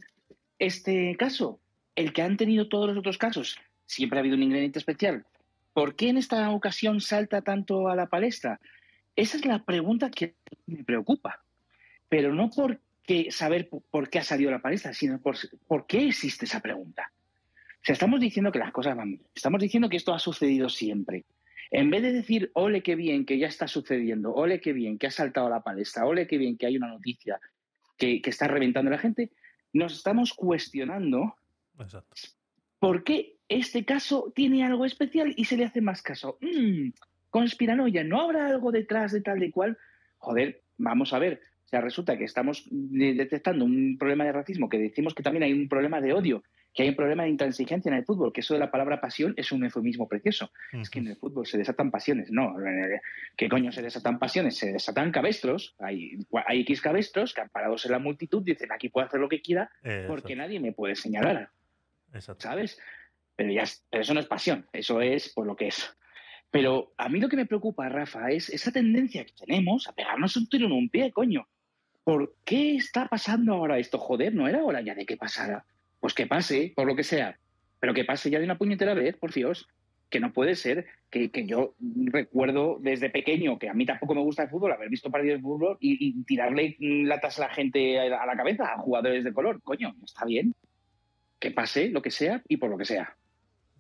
este 0.60 1.16
caso, 1.18 1.60
el 1.96 2.14
que 2.14 2.22
han 2.22 2.38
tenido 2.38 2.70
todos 2.70 2.88
los 2.88 2.98
otros 2.98 3.18
casos. 3.18 3.58
Siempre 3.86 4.20
ha 4.20 4.22
habido 4.22 4.36
un 4.36 4.44
ingrediente 4.44 4.80
especial. 4.80 5.26
¿Por 5.74 5.96
qué 5.96 6.10
en 6.10 6.18
esta 6.18 6.50
ocasión 6.52 7.02
salta 7.02 7.42
tanto 7.42 7.88
a 7.88 7.96
la 7.96 8.08
palestra? 8.08 8.60
Esa 9.16 9.38
es 9.38 9.46
la 9.46 9.64
pregunta 9.64 10.10
que 10.10 10.36
me 10.66 10.84
preocupa. 10.84 11.44
Pero 12.10 12.34
no 12.34 12.50
por 12.50 12.80
qué 13.06 13.32
saber 13.32 13.70
por- 13.70 14.10
qué 14.10 14.20
ha 14.20 14.24
salido 14.24 14.52
la 14.52 14.62
palestra, 14.62 14.94
sino 14.94 15.20
por, 15.20 15.36
por 15.68 15.88
qué 15.88 16.08
existe 16.08 16.46
esa 16.46 16.60
pregunta. 16.62 17.12
O 17.14 17.84
sea, 17.84 17.94
estamos 17.94 18.20
diciendo 18.20 18.52
que 18.52 18.60
las 18.60 18.72
cosas 18.72 18.96
van 18.96 19.10
bien. 19.10 19.24
Estamos 19.34 19.60
diciendo 19.62 19.90
que 19.90 19.98
esto 19.98 20.14
ha 20.14 20.20
sucedido 20.20 20.70
siempre. 20.70 21.26
En 21.72 21.90
vez 21.90 22.04
de 22.04 22.12
decir, 22.12 22.52
ole, 22.54 22.84
qué 22.84 22.96
bien 22.96 23.26
que 23.26 23.38
ya 23.40 23.48
está 23.48 23.68
sucediendo, 23.68 24.34
ole, 24.34 24.60
qué 24.60 24.74
bien 24.74 24.98
que 24.98 25.08
ha 25.08 25.12
saltado 25.12 25.50
la 25.50 25.62
palestra, 25.64 26.06
ole, 26.06 26.28
qué 26.28 26.38
bien 26.38 26.58
que 26.58 26.66
hay 26.68 26.78
una 26.78 26.90
noticia 26.90 27.40
que, 27.98 28.22
que 28.22 28.30
está 28.30 28.48
reventando 28.48 28.90
a 28.90 28.96
la 28.96 29.00
gente, 29.00 29.32
nos 29.74 29.94
estamos 29.94 30.34
cuestionando 30.34 31.36
Exacto. 31.80 32.14
por 32.80 33.04
qué 33.04 33.38
este 33.48 33.86
caso 33.86 34.32
tiene 34.36 34.64
algo 34.66 34.86
especial 34.86 35.34
y 35.38 35.46
se 35.46 35.56
le 35.58 35.66
hace 35.66 35.82
más 35.82 36.02
caso. 36.02 36.38
Mm, 36.42 36.90
conspiranoia, 37.30 38.04
¿no 38.04 38.20
habrá 38.22 38.48
algo 38.48 38.72
detrás 38.72 39.12
de 39.14 39.22
tal 39.22 39.40
de 39.40 39.50
cual? 39.52 39.78
Joder, 40.18 40.62
vamos 40.78 41.14
a 41.14 41.20
ver. 41.20 41.42
O 41.72 41.74
sea, 41.74 41.80
resulta 41.80 42.18
que 42.18 42.26
estamos 42.26 42.68
de- 42.70 43.14
detectando 43.14 43.64
un 43.64 43.96
problema 43.98 44.26
de 44.26 44.34
racismo, 44.34 44.68
que 44.68 44.78
decimos 44.78 45.16
que 45.16 45.24
también 45.24 45.44
hay 45.44 45.54
un 45.54 45.70
problema 45.70 46.02
de 46.02 46.12
odio, 46.12 46.44
que 46.74 46.84
hay 46.84 46.90
un 46.90 46.96
problema 46.98 47.24
de 47.24 47.30
intransigencia 47.30 47.90
en 47.90 47.96
el 47.98 48.04
fútbol, 48.04 48.34
que 48.34 48.42
eso 48.42 48.54
de 48.54 48.60
la 48.60 48.70
palabra 48.70 49.00
pasión 49.00 49.34
es 49.38 49.54
un 49.54 49.64
eufemismo 49.64 50.06
precioso. 50.10 50.52
Es 50.74 50.90
que 50.90 51.00
en 51.00 51.08
el 51.08 51.16
fútbol 51.16 51.46
se 51.48 51.58
desatan 51.58 51.90
pasiones. 51.90 52.30
No, 52.30 52.60
eh, 52.60 53.00
¿qué 53.38 53.48
coño 53.48 53.72
se 53.72 53.82
desatan 53.82 54.20
pasiones? 54.20 54.58
Se 54.58 54.74
desatan 54.74 55.14
cabestros. 55.14 55.74
Hay, 55.80 56.18
hay 56.46 56.60
X 56.62 56.82
cabestros 56.82 57.34
que, 57.34 57.40
amparados 57.40 57.86
en 57.86 57.94
la 57.94 58.00
multitud, 58.00 58.44
dicen 58.44 58.70
aquí 58.74 58.90
puedo 58.90 59.08
hacer 59.08 59.22
lo 59.22 59.30
que 59.30 59.42
quiera 59.42 59.72
Eh, 59.82 60.04
porque 60.10 60.36
nadie 60.36 60.60
me 60.60 60.74
puede 60.74 60.96
señalar. 60.96 61.52
Exacto. 62.14 62.42
¿Sabes? 62.50 62.78
Pero, 63.38 63.50
ya, 63.54 63.64
pero 63.90 64.02
eso 64.04 64.14
no 64.14 64.20
es 64.20 64.26
pasión, 64.26 64.66
eso 64.74 65.00
es 65.00 65.30
por 65.34 65.48
lo 65.48 65.56
que 65.56 65.68
es. 65.70 65.90
Pero 66.52 66.92
a 66.98 67.08
mí 67.08 67.22
lo 67.22 67.30
que 67.30 67.38
me 67.38 67.46
preocupa, 67.46 67.88
Rafa, 67.88 68.30
es 68.30 68.50
esa 68.50 68.74
tendencia 68.74 69.24
que 69.24 69.32
tenemos 69.32 69.88
a 69.88 69.94
pegarnos 69.94 70.36
un 70.36 70.50
tiro 70.50 70.66
en 70.66 70.74
un 70.74 70.90
pie, 70.90 71.10
coño. 71.14 71.48
¿Por 72.04 72.36
qué 72.44 72.76
está 72.76 73.08
pasando 73.08 73.54
ahora 73.54 73.78
esto? 73.80 73.98
Joder, 73.98 74.34
¿no 74.34 74.48
era 74.48 74.64
hora 74.64 74.82
ya 74.82 74.96
de 74.96 75.06
que 75.06 75.18
pasara? 75.18 75.66
Pues 76.00 76.14
que 76.14 76.28
pase, 76.28 76.74
por 76.76 76.88
lo 76.88 76.96
que 76.96 77.04
sea. 77.04 77.38
Pero 77.80 77.94
que 77.94 78.06
pase 78.06 78.30
ya 78.30 78.40
de 78.40 78.46
una 78.46 78.58
puñetera 78.58 78.94
vez, 78.94 79.16
por 79.18 79.32
Dios. 79.32 79.68
Que 80.10 80.20
no 80.20 80.34
puede 80.34 80.56
ser 80.56 80.88
que, 81.10 81.32
que 81.32 81.46
yo 81.46 81.76
recuerdo 81.80 82.78
desde 82.82 83.10
pequeño, 83.10 83.58
que 83.58 83.70
a 83.70 83.74
mí 83.74 83.86
tampoco 83.86 84.14
me 84.14 84.22
gusta 84.22 84.44
el 84.44 84.50
fútbol, 84.50 84.74
haber 84.74 84.90
visto 84.90 85.10
partidos 85.10 85.38
de 85.38 85.44
fútbol 85.44 85.78
y, 85.80 86.10
y 86.10 86.24
tirarle 86.24 86.76
latas 86.80 87.40
a 87.40 87.44
la 87.48 87.54
gente 87.54 87.98
a 88.00 88.26
la 88.26 88.36
cabeza, 88.36 88.74
a 88.74 88.78
jugadores 88.80 89.24
de 89.24 89.32
color. 89.32 89.62
Coño, 89.62 89.96
está 90.04 90.26
bien. 90.26 90.54
Que 91.40 91.52
pase 91.52 91.90
lo 91.90 92.02
que 92.02 92.12
sea 92.12 92.42
y 92.48 92.58
por 92.58 92.70
lo 92.70 92.78
que 92.78 92.86
sea. 92.86 93.16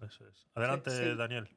Eso 0.01 0.27
es. 0.27 0.47
Adelante, 0.55 0.89
Sí, 0.91 1.03
sí. 1.03 1.15
Daniel. 1.17 1.49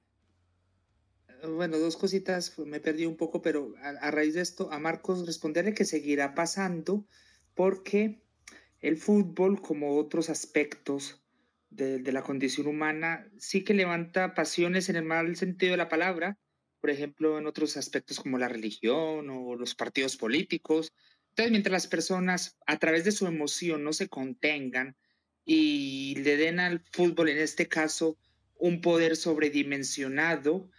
Bueno, 1.48 1.78
dos 1.78 1.96
cositas, 1.96 2.58
me 2.58 2.80
perdí 2.80 3.06
un 3.06 3.16
poco, 3.16 3.42
pero 3.42 3.74
a, 3.82 3.88
a 3.88 4.10
raíz 4.10 4.34
de 4.34 4.40
esto, 4.40 4.70
a 4.72 4.78
Marcos 4.78 5.26
responderle 5.26 5.74
que 5.74 5.84
seguirá 5.84 6.34
pasando 6.34 7.06
porque 7.54 8.22
el 8.80 8.96
fútbol, 8.96 9.60
como 9.62 9.96
otros 9.98 10.30
aspectos 10.30 11.22
de, 11.70 11.98
de 11.98 12.12
la 12.12 12.22
condición 12.22 12.66
humana, 12.66 13.30
sí 13.38 13.64
que 13.64 13.74
levanta 13.74 14.34
pasiones 14.34 14.88
en 14.88 14.96
el 14.96 15.04
mal 15.04 15.36
sentido 15.36 15.72
de 15.72 15.78
la 15.78 15.88
palabra, 15.88 16.38
por 16.80 16.90
ejemplo, 16.90 17.38
en 17.38 17.46
otros 17.46 17.76
aspectos 17.76 18.20
como 18.20 18.36
la 18.36 18.48
religión 18.48 19.30
o 19.30 19.54
los 19.56 19.74
partidos 19.74 20.16
políticos. 20.16 20.92
Entonces, 21.30 21.50
mientras 21.50 21.72
las 21.72 21.86
personas 21.86 22.58
a 22.66 22.78
través 22.78 23.04
de 23.04 23.12
su 23.12 23.26
emoción 23.26 23.82
no 23.82 23.92
se 23.92 24.08
contengan 24.08 24.96
y 25.44 26.14
le 26.16 26.36
den 26.36 26.60
al 26.60 26.84
fútbol, 26.92 27.30
en 27.30 27.38
este 27.38 27.68
caso, 27.68 28.18
un 28.56 28.80
poder 28.80 29.16
sobredimensionado, 29.16 30.70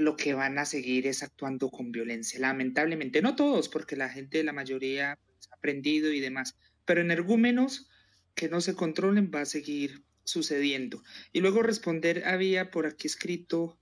lo 0.00 0.16
que 0.16 0.34
van 0.34 0.58
a 0.58 0.64
seguir 0.66 1.06
es 1.06 1.22
actuando 1.22 1.70
con 1.70 1.92
violencia. 1.92 2.40
Lamentablemente, 2.40 3.22
no 3.22 3.36
todos, 3.36 3.68
porque 3.68 3.96
la 3.96 4.08
gente, 4.08 4.42
la 4.44 4.52
mayoría, 4.52 5.18
pues, 5.26 5.48
ha 5.52 5.56
aprendido 5.56 6.12
y 6.12 6.20
demás, 6.20 6.56
pero 6.84 7.00
energúmenos 7.00 7.88
que 8.34 8.48
no 8.48 8.60
se 8.60 8.74
controlen 8.74 9.30
va 9.34 9.42
a 9.42 9.46
seguir 9.46 10.04
sucediendo. 10.24 11.02
Y 11.32 11.40
luego 11.40 11.62
responder, 11.62 12.24
había 12.26 12.70
por 12.70 12.86
aquí 12.86 13.06
escrito 13.08 13.78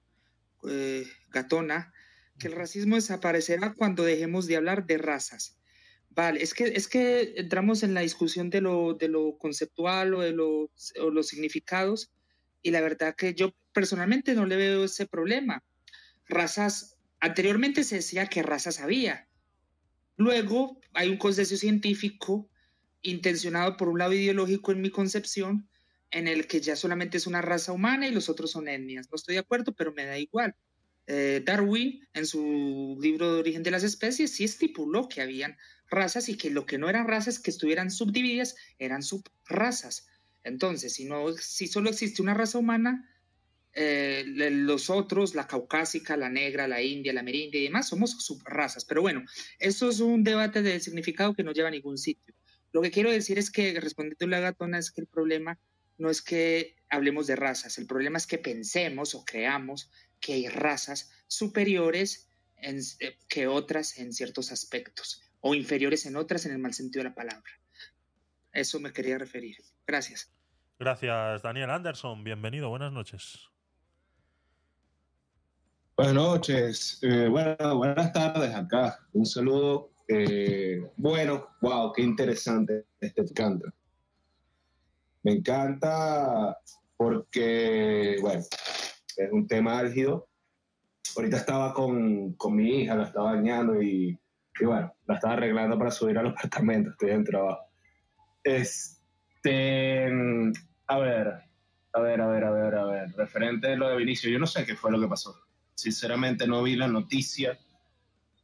eh, 0.69 1.07
Gatona, 1.31 1.93
que 2.39 2.49
el 2.49 2.55
racismo 2.55 2.97
desaparecerá 2.97 3.75
cuando 3.75 4.05
dejemos 4.05 4.47
de 4.47 4.57
hablar 4.57 4.87
de 4.87 4.99
razas. 4.99 5.59
Vale, 6.11 6.43
es 6.43 6.55
que, 6.55 6.65
es 6.65 6.89
que 6.89 7.35
entramos 7.37 7.83
en 7.83 7.95
la 7.95 8.01
discusión 8.01 8.51
de 8.51 8.61
lo, 8.61 8.95
de 8.95 9.09
lo 9.09 9.37
conceptual 9.39 10.15
o 10.15 10.21
de 10.21 10.33
lo- 10.33 10.71
o 11.01 11.11
los 11.11 11.29
significados 11.29 12.11
y 12.63 12.71
la 12.71 12.81
verdad 12.81 13.15
que 13.17 13.35
yo 13.35 13.55
personalmente 13.73 14.35
no 14.35 14.47
le 14.47 14.57
veo 14.57 14.85
ese 14.85 15.07
problema. 15.07 15.63
Razas, 16.29 16.99
anteriormente 17.21 17.85
se 17.85 17.97
decía 17.97 18.27
que 18.27 18.43
razas 18.43 18.81
había. 18.81 19.29
Luego 20.17 20.81
hay 20.93 21.09
un 21.09 21.17
consenso 21.17 21.57
científico 21.57 22.51
intencionado 23.03 23.77
por 23.77 23.89
un 23.89 23.99
lado 23.99 24.13
ideológico 24.13 24.73
en 24.73 24.81
mi 24.81 24.91
concepción, 24.91 25.69
en 26.11 26.27
el 26.27 26.47
que 26.47 26.61
ya 26.61 26.77
solamente 26.77 27.17
es 27.19 27.27
una 27.27 27.43
raza 27.43 27.73
humana 27.73 28.09
y 28.09 28.13
los 28.13 28.29
otros 28.29 28.51
son 28.51 28.69
etnias. 28.69 29.09
No 29.11 29.17
estoy 29.17 29.35
de 29.35 29.41
acuerdo, 29.41 29.73
pero 29.73 29.93
me 29.93 30.07
da 30.07 30.19
igual. 30.19 30.57
Eh, 31.07 31.43
Darwin, 31.45 32.07
en 32.13 32.27
su 32.27 32.99
libro 33.01 33.33
de 33.33 33.41
origen 33.41 33.63
de 33.63 33.71
las 33.71 33.83
especies, 33.83 34.33
sí 34.35 34.45
estipuló 34.45 35.09
que 35.09 35.23
habían 35.23 35.57
razas 35.89 36.29
y 36.29 36.37
que 36.37 36.51
lo 36.51 36.67
que 36.67 36.79
no 36.79 36.91
eran 36.91 37.09
razas 37.09 37.39
que 37.39 37.51
estuvieran 37.51 37.91
subdivididas 37.91 38.57
eran 38.79 39.03
subrazas. 39.03 40.07
Entonces, 40.45 40.95
si, 40.95 41.05
no, 41.05 41.33
si 41.33 41.67
solo 41.67 41.91
existe 41.91 42.23
una 42.23 42.35
raza 42.35 42.59
humana, 42.59 43.09
eh, 43.75 44.25
los 44.27 44.91
otros, 44.91 45.35
la 45.35 45.47
caucásica, 45.47 46.17
la 46.17 46.29
negra, 46.29 46.67
la 46.69 46.83
india, 46.83 47.13
la 47.13 47.23
merindia 47.23 47.61
y 47.61 47.65
demás, 47.65 47.89
somos 47.89 48.13
subrazas. 48.25 48.85
Pero 48.85 49.03
bueno, 49.03 49.25
eso 49.59 49.89
es 49.91 50.01
un 50.01 50.25
debate 50.25 50.63
de 50.63 50.81
significado 50.81 51.35
que 51.35 51.45
no 51.45 51.53
lleva 51.53 51.69
a 51.69 51.73
ningún 51.73 51.99
sitio. 51.99 52.35
Lo 52.73 52.83
que 52.83 52.91
quiero 52.91 53.11
decir 53.11 53.39
es 53.39 53.51
que, 53.51 53.79
respondiendo 53.81 54.25
a 54.27 54.29
la 54.29 54.41
gatona, 54.41 54.79
es 54.79 54.91
que 54.91 55.01
el 55.01 55.07
problema 55.07 55.59
no 55.97 56.11
es 56.11 56.23
que 56.23 56.77
hablemos 56.91 57.27
de 57.27 57.37
razas, 57.37 57.79
el 57.79 57.87
problema 57.87 58.19
es 58.19 58.27
que 58.27 58.39
pensemos 58.39 59.15
o 59.15 59.25
creamos 59.25 59.91
que 60.21 60.35
hay 60.35 60.49
razas 60.49 61.11
superiores 61.27 62.29
en- 62.57 62.81
eh, 63.01 63.17
que 63.29 63.47
otras 63.47 63.99
en 63.99 64.13
ciertos 64.13 64.53
aspectos 64.53 65.23
o 65.41 65.55
inferiores 65.55 66.07
en 66.07 66.17
otras 66.17 66.47
en 66.47 66.53
el 66.53 66.59
mal 66.59 66.75
sentido 66.75 67.03
de 67.05 67.11
la 67.11 67.15
palabra. 67.15 67.51
Eso 68.53 68.81
me 68.81 68.93
quería 68.93 69.19
referir. 69.19 69.57
Gracias. 69.87 70.33
Gracias, 70.79 71.43
Daniel 71.43 71.71
Anderson. 71.71 72.23
Bienvenido, 72.25 72.69
buenas 72.69 72.93
noches. 72.93 73.49
Buenas 75.99 76.15
noches, 76.15 77.01
eh, 77.03 77.27
bueno, 77.27 77.77
buenas 77.77 78.13
tardes 78.13 78.55
acá. 78.55 79.01
Un 79.15 79.27
saludo. 79.27 79.91
eh, 80.07 80.81
bueno, 80.97 81.49
wow, 81.61 81.93
qué 81.93 82.03
interesante 82.03 82.85
este 83.01 83.23
encanta. 83.23 83.75
Me 85.25 85.33
encanta 85.33 86.57
porque, 86.97 88.17
bueno, 88.21 88.45
es 89.17 89.33
un 89.33 89.49
tema 89.49 89.81
álgido. 89.81 90.29
Ahorita 91.17 91.39
estaba 91.39 91.75
con, 91.75 92.35
con 92.35 92.55
mi 92.55 92.83
hija, 92.83 92.95
la 92.95 93.07
estaba 93.07 93.33
bañando 93.33 93.83
y, 93.83 94.17
y 94.61 94.65
bueno, 94.65 94.95
la 95.05 95.15
estaba 95.17 95.35
arreglando 95.35 95.77
para 95.77 95.91
subir 95.91 96.17
al 96.17 96.29
apartamento, 96.29 96.91
estoy 96.91 97.11
en 97.11 97.25
trabajo. 97.25 97.65
Este, 98.45 100.07
a 100.87 100.99
ver, 101.01 101.29
a 101.93 102.01
ver, 102.01 102.21
a 102.21 102.27
ver, 102.29 102.45
a 102.45 102.51
ver, 102.53 102.75
a 102.77 102.85
ver, 102.85 103.11
referente 103.17 103.73
a 103.73 103.77
lo 103.77 103.89
de 103.89 103.97
Vinicio, 103.97 104.31
yo 104.31 104.39
no 104.39 104.47
sé 104.47 104.65
qué 104.65 104.77
fue 104.77 104.93
lo 104.93 105.01
que 105.01 105.09
pasó. 105.09 105.48
Sinceramente 105.79 106.49
no 106.49 106.65
vi 106.65 106.75
la 106.75 106.89
noticia, 106.89 107.57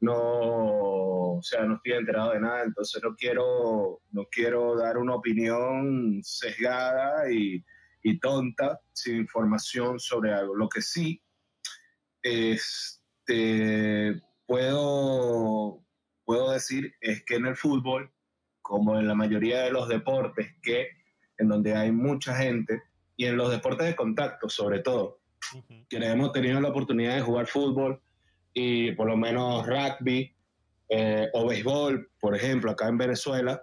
no, 0.00 0.14
o 0.14 1.40
sea, 1.42 1.64
no 1.64 1.74
estoy 1.74 1.94
enterado 1.94 2.30
de 2.30 2.38
nada, 2.38 2.62
entonces 2.62 3.02
no 3.02 3.16
quiero, 3.16 4.02
no 4.12 4.28
quiero 4.30 4.76
dar 4.76 4.98
una 4.98 5.16
opinión 5.16 6.20
sesgada 6.22 7.28
y, 7.32 7.64
y 8.04 8.20
tonta 8.20 8.78
sin 8.92 9.16
información 9.16 9.98
sobre 9.98 10.32
algo. 10.32 10.54
Lo 10.54 10.68
que 10.68 10.80
sí, 10.80 11.20
este, 12.22 14.22
puedo, 14.46 15.84
puedo 16.24 16.52
decir 16.52 16.94
es 17.00 17.24
que 17.24 17.34
en 17.34 17.46
el 17.46 17.56
fútbol, 17.56 18.12
como 18.62 18.96
en 18.96 19.08
la 19.08 19.16
mayoría 19.16 19.62
de 19.62 19.72
los 19.72 19.88
deportes, 19.88 20.54
que 20.62 20.86
en 21.38 21.48
donde 21.48 21.74
hay 21.74 21.90
mucha 21.90 22.36
gente, 22.36 22.80
y 23.16 23.24
en 23.24 23.36
los 23.36 23.50
deportes 23.50 23.88
de 23.88 23.96
contacto 23.96 24.48
sobre 24.48 24.78
todo, 24.78 25.23
quienes 25.88 26.10
hemos 26.10 26.32
tenido 26.32 26.60
la 26.60 26.68
oportunidad 26.68 27.14
de 27.16 27.22
jugar 27.22 27.46
fútbol 27.46 28.00
y 28.52 28.92
por 28.92 29.08
lo 29.08 29.16
menos 29.16 29.66
rugby 29.66 30.34
eh, 30.88 31.28
o 31.32 31.46
béisbol, 31.46 32.10
por 32.20 32.34
ejemplo, 32.36 32.70
acá 32.70 32.88
en 32.88 32.98
Venezuela, 32.98 33.60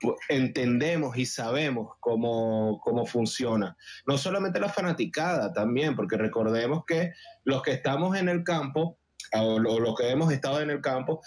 pu- 0.00 0.16
entendemos 0.28 1.16
y 1.18 1.26
sabemos 1.26 1.96
cómo, 2.00 2.80
cómo 2.82 3.04
funciona. 3.06 3.76
No 4.06 4.16
solamente 4.16 4.60
la 4.60 4.68
fanaticada 4.68 5.52
también, 5.52 5.94
porque 5.96 6.16
recordemos 6.16 6.84
que 6.86 7.12
los 7.44 7.62
que 7.62 7.72
estamos 7.72 8.16
en 8.16 8.28
el 8.28 8.44
campo, 8.44 8.98
o 9.32 9.58
lo- 9.58 9.78
los 9.80 9.94
que 9.96 10.08
hemos 10.10 10.32
estado 10.32 10.60
en 10.60 10.70
el 10.70 10.80
campo, 10.80 11.20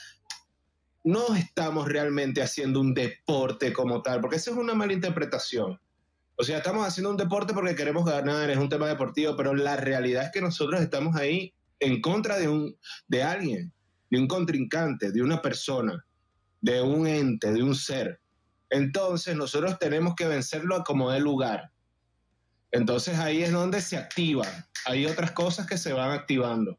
no 1.03 1.35
estamos 1.35 1.87
realmente 1.87 2.41
haciendo 2.41 2.79
un 2.79 2.93
deporte 2.93 3.73
como 3.73 4.01
tal, 4.01 4.21
porque 4.21 4.37
esa 4.37 4.51
es 4.51 4.57
una 4.57 4.73
mala 4.73 4.93
interpretación. 4.93 5.79
O 6.43 6.45
sea, 6.45 6.57
estamos 6.57 6.85
haciendo 6.85 7.09
un 7.09 7.15
deporte 7.15 7.53
porque 7.53 7.73
queremos 7.73 8.03
ganar, 8.03 8.49
es 8.49 8.57
un 8.57 8.67
tema 8.67 8.85
deportivo, 8.89 9.33
pero 9.37 9.55
la 9.55 9.77
realidad 9.77 10.25
es 10.25 10.31
que 10.33 10.41
nosotros 10.41 10.81
estamos 10.81 11.15
ahí 11.15 11.53
en 11.79 12.01
contra 12.01 12.37
de, 12.37 12.49
un, 12.49 12.77
de 13.07 13.23
alguien, 13.23 13.71
de 14.11 14.19
un 14.19 14.27
contrincante, 14.27 15.13
de 15.13 15.21
una 15.21 15.41
persona, 15.41 16.05
de 16.59 16.81
un 16.81 17.07
ente, 17.07 17.53
de 17.53 17.63
un 17.63 17.73
ser. 17.73 18.19
Entonces 18.69 19.37
nosotros 19.37 19.79
tenemos 19.79 20.15
que 20.15 20.27
vencerlo 20.27 20.75
a 20.75 20.83
como 20.83 21.11
dé 21.11 21.21
lugar. 21.21 21.71
Entonces 22.73 23.17
ahí 23.19 23.41
es 23.41 23.53
donde 23.53 23.79
se 23.79 23.95
activan. 23.95 24.65
Hay 24.85 25.05
otras 25.05 25.31
cosas 25.31 25.65
que 25.65 25.77
se 25.77 25.93
van 25.93 26.11
activando. 26.11 26.77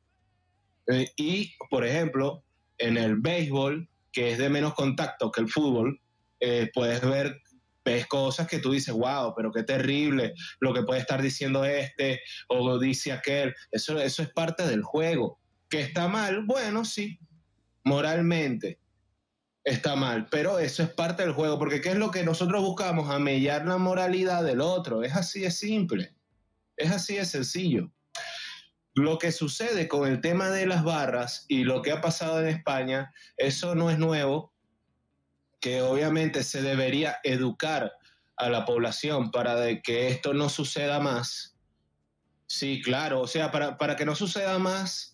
Eh, 0.88 1.08
y, 1.16 1.54
por 1.70 1.86
ejemplo, 1.86 2.44
en 2.76 2.98
el 2.98 3.16
béisbol, 3.16 3.88
que 4.12 4.32
es 4.32 4.36
de 4.36 4.50
menos 4.50 4.74
contacto 4.74 5.32
que 5.32 5.40
el 5.40 5.48
fútbol, 5.48 6.02
eh, 6.40 6.70
puedes 6.74 7.00
ver, 7.00 7.40
ves 7.85 8.06
cosas 8.06 8.47
que 8.48 8.59
tú 8.59 8.73
dices, 8.73 8.94
wow, 8.94 9.35
pero 9.36 9.52
qué 9.52 9.62
terrible 9.62 10.35
lo 10.61 10.73
que 10.73 10.82
puede 10.82 11.01
estar 11.01 11.20
diciendo 11.20 11.65
este 11.65 12.20
o 12.48 12.78
dice 12.78 13.12
aquel. 13.12 13.55
Eso, 13.70 14.01
eso 14.01 14.23
es 14.23 14.31
parte 14.31 14.66
del 14.66 14.82
juego. 14.82 15.39
¿Que 15.69 15.81
está 15.81 16.09
mal? 16.09 16.44
Bueno, 16.44 16.85
sí, 16.85 17.19
moralmente 17.85 18.81
está 19.65 19.97
mal, 19.97 20.28
pero 20.31 20.59
eso 20.59 20.82
es 20.82 20.90
parte 20.90 21.23
del 21.23 21.32
juego, 21.32 21.59
porque 21.59 21.81
¿qué 21.81 21.90
es 21.90 21.97
lo 21.97 22.11
que 22.11 22.23
nosotros 22.23 22.62
buscamos? 22.62 23.11
Amellar 23.11 23.66
la 23.66 23.78
moralidad 23.78 24.44
del 24.44 24.61
otro. 24.61 25.02
Es 25.02 25.15
así 25.15 25.40
de 25.40 25.51
simple, 25.51 26.15
es 26.77 26.90
así 26.90 27.16
de 27.16 27.24
sencillo. 27.24 27.90
Lo 28.94 29.19
que 29.19 29.32
sucede 29.32 29.89
con 29.89 30.06
el 30.06 30.20
tema 30.20 30.51
de 30.51 30.66
las 30.66 30.85
barras 30.85 31.47
y 31.48 31.65
lo 31.65 31.82
que 31.82 31.90
ha 31.90 32.01
pasado 32.01 32.40
en 32.40 32.47
España, 32.47 33.12
eso 33.36 33.74
no 33.74 33.90
es 33.90 33.98
nuevo, 33.98 34.53
que 35.64 35.80
obviamente 35.80 36.44
se 36.44 36.60
debería 36.60 37.20
educar 37.22 37.94
a 38.36 38.50
la 38.50 38.66
población 38.66 39.30
para 39.30 39.56
de 39.56 39.80
que 39.80 40.08
esto 40.08 40.34
no 40.34 40.50
suceda 40.50 41.00
más. 41.00 41.56
Sí, 42.46 42.82
claro, 42.82 43.22
o 43.22 43.26
sea, 43.26 43.50
para, 43.50 43.78
para 43.78 43.96
que 43.96 44.04
no 44.04 44.14
suceda 44.14 44.58
más, 44.58 45.13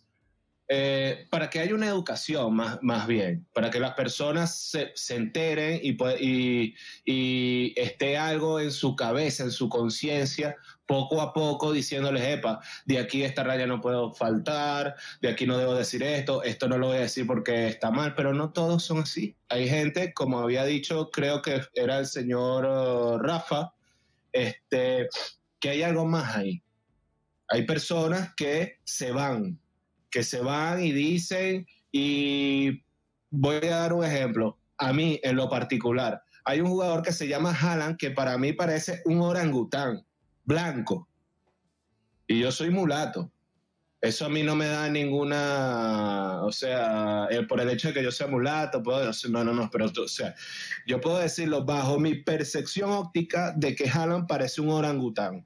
eh, 0.73 1.27
para 1.31 1.51
que 1.51 1.59
haya 1.59 1.75
una 1.75 1.89
educación 1.89 2.55
más, 2.55 2.79
más 2.81 3.09
bien, 3.09 3.45
para 3.53 3.71
que 3.71 3.81
las 3.81 3.95
personas 3.95 4.57
se, 4.57 4.93
se 4.95 5.17
enteren 5.17 5.81
y, 5.83 5.97
y, 6.21 6.75
y 7.05 7.75
esté 7.77 8.17
algo 8.17 8.61
en 8.61 8.71
su 8.71 8.95
cabeza, 8.95 9.43
en 9.43 9.51
su 9.51 9.69
conciencia, 9.69 10.57
poco 10.87 11.21
a 11.23 11.33
poco 11.33 11.73
diciéndoles, 11.73 12.23
epa, 12.23 12.61
de 12.85 13.01
aquí 13.01 13.25
esta 13.25 13.43
raya 13.43 13.67
no 13.67 13.81
puedo 13.81 14.13
faltar, 14.13 14.95
de 15.21 15.29
aquí 15.29 15.45
no 15.45 15.59
debo 15.59 15.75
decir 15.75 16.05
esto, 16.05 16.45
esto 16.45 16.69
no 16.69 16.79
lo 16.79 16.87
voy 16.87 16.99
a 16.99 17.01
decir 17.01 17.27
porque 17.27 17.67
está 17.67 17.91
mal, 17.91 18.15
pero 18.15 18.33
no 18.33 18.53
todos 18.53 18.85
son 18.85 18.99
así. 19.01 19.37
Hay 19.49 19.69
gente, 19.69 20.15
como 20.15 20.39
había 20.39 20.65
dicho, 20.65 21.11
creo 21.11 21.43
que 21.43 21.63
era 21.75 21.99
el 21.99 22.07
señor 22.07 22.65
eh, 22.65 23.19
Rafa, 23.21 23.73
este, 24.33 25.09
que 25.59 25.71
hay 25.71 25.83
algo 25.83 26.07
más 26.07 26.37
ahí. 26.37 26.63
Hay 27.49 27.67
personas 27.67 28.35
que 28.37 28.79
se 28.85 29.11
van, 29.13 29.60
que 30.11 30.23
se 30.23 30.41
van 30.41 30.83
y 30.83 30.93
dicen, 30.93 31.67
y 31.93 32.83
voy 33.31 33.57
a 33.67 33.77
dar 33.77 33.93
un 33.93 34.05
ejemplo, 34.05 34.59
a 34.79 34.93
mí 34.93 35.21
en 35.23 35.37
lo 35.37 35.49
particular, 35.49 36.23
hay 36.45 36.61
un 36.61 36.69
jugador 36.69 37.03
que 37.03 37.13
se 37.13 37.29
llama 37.29 37.57
Haaland 37.59 37.97
que 37.97 38.11
para 38.11 38.37
mí 38.39 38.53
parece 38.53 39.03
un 39.05 39.21
orangután 39.21 40.05
blanco, 40.45 41.09
y 42.27 42.41
yo 42.41 42.53
soy 42.53 42.71
mulato. 42.71 43.31
Eso 44.03 44.25
a 44.25 44.29
mí 44.31 44.43
no 44.43 44.57
me 44.57 44.67
da 44.67 44.89
ninguna, 44.89 46.41
o 46.43 46.51
sea, 46.53 47.27
el- 47.29 47.47
por 47.47 47.61
el 47.61 47.69
hecho 47.69 47.89
de 47.89 47.95
que 47.95 48.03
yo 48.03 48.11
sea 48.11 48.29
mulato, 48.29 48.83
no, 49.29 49.45
no, 49.45 49.53
no, 49.53 49.69
pero, 49.71 49.87
o 49.87 50.09
sea, 50.09 50.35
yo 50.87 51.01
puedo 51.03 51.19
decirlo 51.19 51.65
bajo 51.67 51.99
mi 51.99 52.15
percepción 52.15 52.91
óptica 52.93 53.53
de 53.55 53.75
que 53.75 53.91
Haaland 53.91 54.27
parece 54.27 54.63
un 54.63 54.71
orangután. 54.71 55.45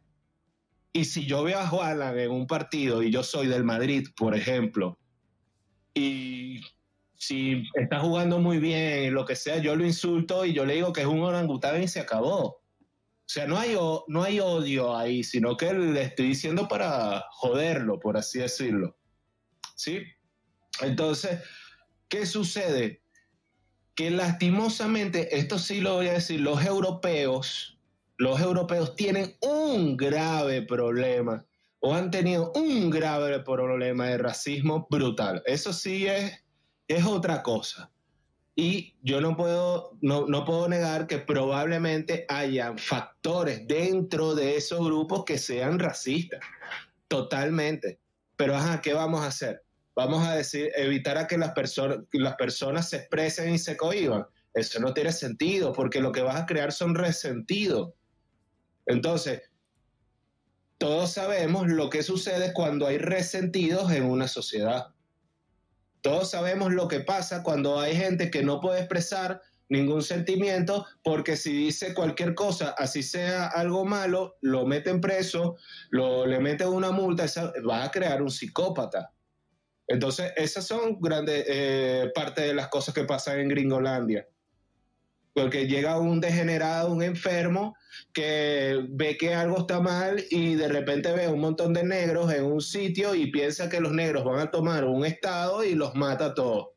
Y 0.96 1.06
si 1.06 1.26
yo 1.26 1.42
veo 1.42 1.58
a 1.58 1.68
Haaland 1.68 2.18
en 2.20 2.30
un 2.30 2.46
partido 2.46 3.02
y 3.02 3.10
yo 3.10 3.24
soy 3.24 3.48
del 3.48 3.64
Madrid, 3.64 4.06
por 4.16 4.36
ejemplo, 4.36 4.96
y 5.92 6.60
si 7.16 7.64
está 7.74 7.98
jugando 7.98 8.38
muy 8.38 8.58
bien 8.58 9.12
lo 9.12 9.24
que 9.24 9.34
sea, 9.34 9.58
yo 9.58 9.74
lo 9.74 9.84
insulto 9.84 10.44
y 10.44 10.52
yo 10.52 10.64
le 10.64 10.74
digo 10.74 10.92
que 10.92 11.00
es 11.00 11.06
un 11.08 11.20
orangután 11.20 11.82
y 11.82 11.88
se 11.88 11.98
acabó. 11.98 12.44
O 12.46 12.62
sea, 13.26 13.48
no 13.48 13.58
hay, 13.58 13.76
no 14.06 14.22
hay 14.22 14.38
odio 14.38 14.96
ahí, 14.96 15.24
sino 15.24 15.56
que 15.56 15.74
le 15.74 16.00
estoy 16.00 16.28
diciendo 16.28 16.68
para 16.68 17.24
joderlo, 17.32 17.98
por 17.98 18.16
así 18.16 18.38
decirlo. 18.38 18.96
¿Sí? 19.74 20.04
Entonces, 20.80 21.40
¿qué 22.08 22.24
sucede? 22.24 23.02
Que 23.96 24.12
lastimosamente, 24.12 25.38
esto 25.38 25.58
sí 25.58 25.80
lo 25.80 25.94
voy 25.94 26.06
a 26.06 26.12
decir, 26.12 26.40
los 26.40 26.64
europeos, 26.64 27.73
los 28.16 28.40
europeos 28.40 28.94
tienen 28.96 29.36
un 29.40 29.96
grave 29.96 30.62
problema 30.62 31.44
o 31.80 31.94
han 31.94 32.10
tenido 32.10 32.52
un 32.54 32.90
grave 32.90 33.40
problema 33.40 34.06
de 34.06 34.18
racismo 34.18 34.86
brutal. 34.88 35.42
Eso 35.44 35.72
sí 35.72 36.06
es, 36.06 36.32
es 36.88 37.04
otra 37.04 37.42
cosa. 37.42 37.90
Y 38.56 38.94
yo 39.02 39.20
no 39.20 39.36
puedo, 39.36 39.98
no, 40.00 40.26
no 40.26 40.44
puedo 40.44 40.68
negar 40.68 41.06
que 41.06 41.18
probablemente 41.18 42.24
hayan 42.28 42.78
factores 42.78 43.66
dentro 43.66 44.34
de 44.34 44.56
esos 44.56 44.84
grupos 44.84 45.24
que 45.24 45.38
sean 45.38 45.78
racistas. 45.78 46.40
Totalmente. 47.08 47.98
Pero, 48.36 48.56
ajá, 48.56 48.80
¿qué 48.80 48.94
vamos 48.94 49.22
a 49.22 49.26
hacer? 49.26 49.62
Vamos 49.96 50.26
a 50.26 50.34
decir, 50.34 50.70
evitar 50.76 51.18
a 51.18 51.26
que 51.26 51.36
las, 51.36 51.52
personas 51.52 51.98
las 52.12 52.36
personas 52.36 52.88
se 52.88 52.96
expresen 52.96 53.52
y 53.54 53.58
se 53.58 53.76
cohiban. 53.76 54.24
Eso 54.54 54.80
no 54.80 54.94
tiene 54.94 55.12
sentido, 55.12 55.72
porque 55.72 56.00
lo 56.00 56.12
que 56.12 56.22
vas 56.22 56.36
a 56.36 56.46
crear 56.46 56.72
son 56.72 56.94
resentidos. 56.94 57.92
Entonces, 58.86 59.42
todos 60.78 61.12
sabemos 61.12 61.68
lo 61.68 61.88
que 61.88 62.02
sucede 62.02 62.52
cuando 62.52 62.86
hay 62.86 62.98
resentidos 62.98 63.92
en 63.92 64.04
una 64.04 64.28
sociedad. 64.28 64.88
Todos 66.00 66.30
sabemos 66.30 66.72
lo 66.72 66.88
que 66.88 67.00
pasa 67.00 67.42
cuando 67.42 67.80
hay 67.80 67.96
gente 67.96 68.30
que 68.30 68.42
no 68.42 68.60
puede 68.60 68.80
expresar 68.80 69.40
ningún 69.68 70.02
sentimiento 70.02 70.84
porque 71.02 71.36
si 71.36 71.52
dice 71.52 71.94
cualquier 71.94 72.34
cosa, 72.34 72.74
así 72.76 73.02
sea 73.02 73.46
algo 73.46 73.84
malo, 73.84 74.36
lo 74.42 74.66
meten 74.66 75.00
preso, 75.00 75.56
lo, 75.90 76.26
le 76.26 76.38
meten 76.40 76.68
una 76.68 76.90
multa, 76.90 77.24
va 77.68 77.84
a 77.84 77.90
crear 77.90 78.20
un 78.20 78.30
psicópata. 78.30 79.12
Entonces, 79.86 80.32
esas 80.36 80.66
son 80.66 81.00
grandes 81.00 81.44
eh, 81.48 82.10
parte 82.14 82.42
de 82.42 82.54
las 82.54 82.68
cosas 82.68 82.94
que 82.94 83.04
pasan 83.04 83.38
en 83.40 83.48
Gringolandia. 83.48 84.26
Porque 85.34 85.66
llega 85.66 85.98
un 85.98 86.20
degenerado, 86.20 86.92
un 86.92 87.02
enfermo, 87.02 87.76
que 88.12 88.86
ve 88.88 89.16
que 89.16 89.34
algo 89.34 89.58
está 89.58 89.80
mal 89.80 90.24
y 90.30 90.54
de 90.54 90.68
repente 90.68 91.12
ve 91.12 91.28
un 91.28 91.40
montón 91.40 91.74
de 91.74 91.84
negros 91.84 92.32
en 92.32 92.44
un 92.44 92.60
sitio 92.60 93.14
y 93.14 93.30
piensa 93.30 93.68
que 93.68 93.80
los 93.80 93.92
negros 93.92 94.24
van 94.24 94.38
a 94.38 94.50
tomar 94.50 94.84
un 94.84 95.04
estado 95.04 95.64
y 95.64 95.74
los 95.74 95.94
mata 95.94 96.26
a 96.26 96.34
todos. 96.34 96.68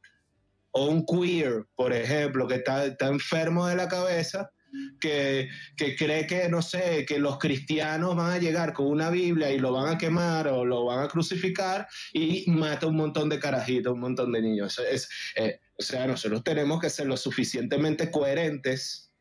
O 0.71 0.87
un 0.87 1.05
queer, 1.05 1.65
por 1.75 1.93
ejemplo, 1.93 2.47
que 2.47 2.55
está, 2.55 2.85
está 2.85 3.07
enfermo 3.07 3.67
de 3.67 3.75
la 3.75 3.87
cabeza, 3.87 4.51
que, 4.99 5.49
que 5.75 5.95
cree 5.95 6.27
que, 6.27 6.49
no 6.49 6.61
sé, 6.61 7.05
que 7.05 7.19
los 7.19 7.37
cristianos 7.37 8.15
van 8.15 8.31
a 8.31 8.37
llegar 8.37 8.73
con 8.73 8.87
una 8.87 9.09
Biblia 9.09 9.51
y 9.51 9.59
lo 9.59 9.71
van 9.73 9.95
a 9.95 9.97
quemar 9.97 10.47
o 10.47 10.65
lo 10.65 10.85
van 10.85 11.03
a 11.05 11.07
crucificar 11.07 11.87
y 12.13 12.49
mata 12.49 12.87
un 12.87 12.95
montón 12.97 13.29
de 13.29 13.39
carajitos, 13.39 13.93
un 13.93 13.99
montón 14.01 14.31
de 14.31 14.41
niños. 14.41 14.79
Es- 14.79 15.09
eh, 15.35 15.59
o 15.79 15.83
sea, 15.83 16.07
nosotros 16.07 16.43
tenemos 16.43 16.79
que 16.81 16.89
ser 16.89 17.07
lo 17.07 17.17
suficientemente 17.17 18.09
coherentes 18.09 19.11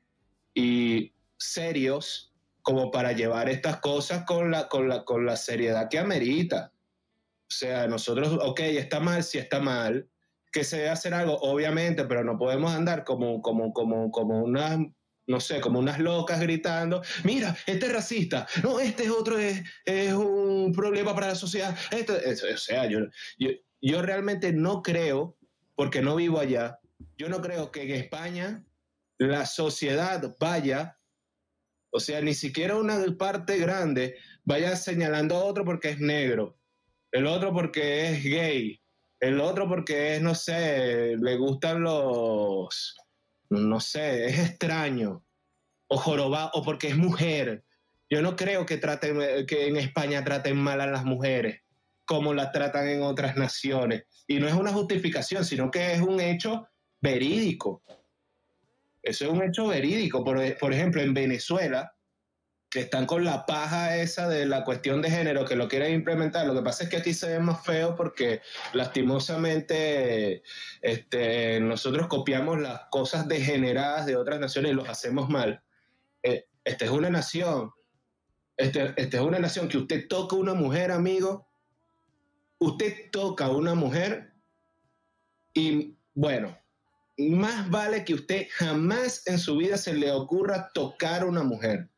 y 0.54 1.12
serios 1.38 2.32
como 2.62 2.90
para 2.90 3.12
llevar 3.12 3.48
estas 3.48 3.76
cosas 3.80 4.24
con 4.24 4.50
la, 4.50 4.68
con 4.68 4.88
la, 4.88 5.04
con 5.04 5.24
la 5.26 5.36
seriedad 5.36 5.88
que 5.88 5.98
amerita. 5.98 6.72
O 7.48 7.54
sea, 7.54 7.86
nosotros, 7.86 8.38
ok, 8.42 8.60
está 8.60 8.98
mal, 8.98 9.22
si 9.22 9.38
está 9.38 9.60
mal, 9.60 10.08
que 10.50 10.64
se 10.64 10.78
debe 10.78 10.88
hacer 10.88 11.14
algo, 11.14 11.36
obviamente, 11.42 12.04
pero 12.06 12.24
no 12.24 12.38
podemos 12.38 12.72
andar 12.74 13.04
como, 13.04 13.40
como, 13.42 13.72
como, 13.72 14.10
como 14.10 14.42
unas, 14.42 14.78
no 15.26 15.40
sé, 15.40 15.60
como 15.60 15.78
unas 15.78 15.98
locas 15.98 16.40
gritando, 16.40 17.02
mira, 17.24 17.56
este 17.66 17.86
es 17.86 17.92
racista, 17.92 18.46
no, 18.62 18.78
este 18.78 19.04
es 19.04 19.10
otro, 19.10 19.38
es, 19.38 19.62
es 19.84 20.12
un 20.12 20.72
problema 20.72 21.14
para 21.14 21.28
la 21.28 21.34
sociedad. 21.34 21.76
O 22.54 22.56
sea, 22.56 22.86
yo, 22.86 23.00
yo, 23.38 23.50
yo 23.80 24.02
realmente 24.02 24.52
no 24.52 24.82
creo, 24.82 25.36
porque 25.74 26.00
no 26.00 26.16
vivo 26.16 26.38
allá, 26.38 26.78
yo 27.18 27.28
no 27.28 27.40
creo 27.42 27.70
que 27.70 27.82
en 27.82 27.90
España 27.92 28.64
la 29.18 29.46
sociedad 29.46 30.36
vaya, 30.38 30.98
o 31.90 32.00
sea, 32.00 32.20
ni 32.20 32.34
siquiera 32.34 32.76
una 32.76 33.04
parte 33.18 33.58
grande 33.58 34.16
vaya 34.44 34.76
señalando 34.76 35.36
a 35.36 35.44
otro 35.44 35.64
porque 35.64 35.90
es 35.90 36.00
negro, 36.00 36.58
el 37.12 37.26
otro 37.26 37.52
porque 37.52 38.10
es 38.10 38.22
gay, 38.24 38.80
el 39.20 39.40
otro 39.40 39.68
porque 39.68 40.16
es, 40.16 40.22
no 40.22 40.34
sé, 40.34 41.16
le 41.16 41.36
gustan 41.36 41.82
los, 41.82 42.96
no 43.50 43.80
sé, 43.80 44.26
es 44.26 44.38
extraño, 44.38 45.24
o 45.88 45.96
jorobado, 45.96 46.50
o 46.54 46.62
porque 46.62 46.88
es 46.88 46.96
mujer. 46.96 47.64
Yo 48.08 48.22
no 48.22 48.36
creo 48.36 48.66
que, 48.66 48.76
traten, 48.76 49.46
que 49.46 49.66
en 49.68 49.76
España 49.76 50.24
traten 50.24 50.56
mal 50.56 50.80
a 50.80 50.86
las 50.86 51.04
mujeres 51.04 51.62
como 52.06 52.32
las 52.32 52.52
tratan 52.52 52.88
en 52.88 53.02
otras 53.02 53.36
naciones. 53.36 54.04
Y 54.26 54.38
no 54.38 54.46
es 54.46 54.54
una 54.54 54.72
justificación, 54.72 55.44
sino 55.44 55.70
que 55.70 55.92
es 55.92 56.00
un 56.00 56.20
hecho 56.20 56.68
verídico. 57.00 57.82
Eso 59.02 59.24
es 59.26 59.30
un 59.30 59.42
hecho 59.42 59.66
verídico. 59.66 60.24
Por, 60.24 60.56
por 60.58 60.72
ejemplo, 60.72 61.02
en 61.02 61.12
Venezuela, 61.12 61.95
que 62.76 62.82
están 62.82 63.06
con 63.06 63.24
la 63.24 63.46
paja 63.46 63.96
esa 63.96 64.28
de 64.28 64.44
la 64.44 64.62
cuestión 64.62 65.00
de 65.00 65.10
género, 65.10 65.46
que 65.46 65.56
lo 65.56 65.66
quieren 65.66 65.94
implementar. 65.94 66.46
Lo 66.46 66.52
que 66.52 66.60
pasa 66.60 66.84
es 66.84 66.90
que 66.90 66.98
aquí 66.98 67.14
se 67.14 67.26
ve 67.26 67.38
más 67.38 67.64
feo 67.64 67.96
porque 67.96 68.42
lastimosamente 68.74 70.42
este, 70.82 71.58
nosotros 71.60 72.06
copiamos 72.06 72.60
las 72.60 72.82
cosas 72.90 73.26
degeneradas 73.28 74.04
de 74.04 74.16
otras 74.16 74.40
naciones 74.40 74.72
y 74.72 74.74
los 74.74 74.90
hacemos 74.90 75.30
mal. 75.30 75.62
Eh, 76.22 76.48
esta 76.64 76.84
es 76.84 76.90
una 76.90 77.08
nación, 77.08 77.70
este, 78.58 78.92
esta 78.98 79.16
es 79.16 79.22
una 79.22 79.38
nación 79.38 79.68
que 79.68 79.78
usted 79.78 80.06
toca 80.06 80.36
a 80.36 80.38
una 80.38 80.52
mujer, 80.52 80.92
amigo, 80.92 81.48
usted 82.58 83.10
toca 83.10 83.46
a 83.46 83.52
una 83.52 83.74
mujer 83.74 84.34
y 85.54 85.96
bueno, 86.12 86.54
más 87.16 87.70
vale 87.70 88.04
que 88.04 88.12
usted 88.12 88.48
jamás 88.52 89.26
en 89.26 89.38
su 89.38 89.56
vida 89.56 89.78
se 89.78 89.94
le 89.94 90.12
ocurra 90.12 90.70
tocar 90.74 91.22
a 91.22 91.24
una 91.24 91.42
mujer 91.42 91.88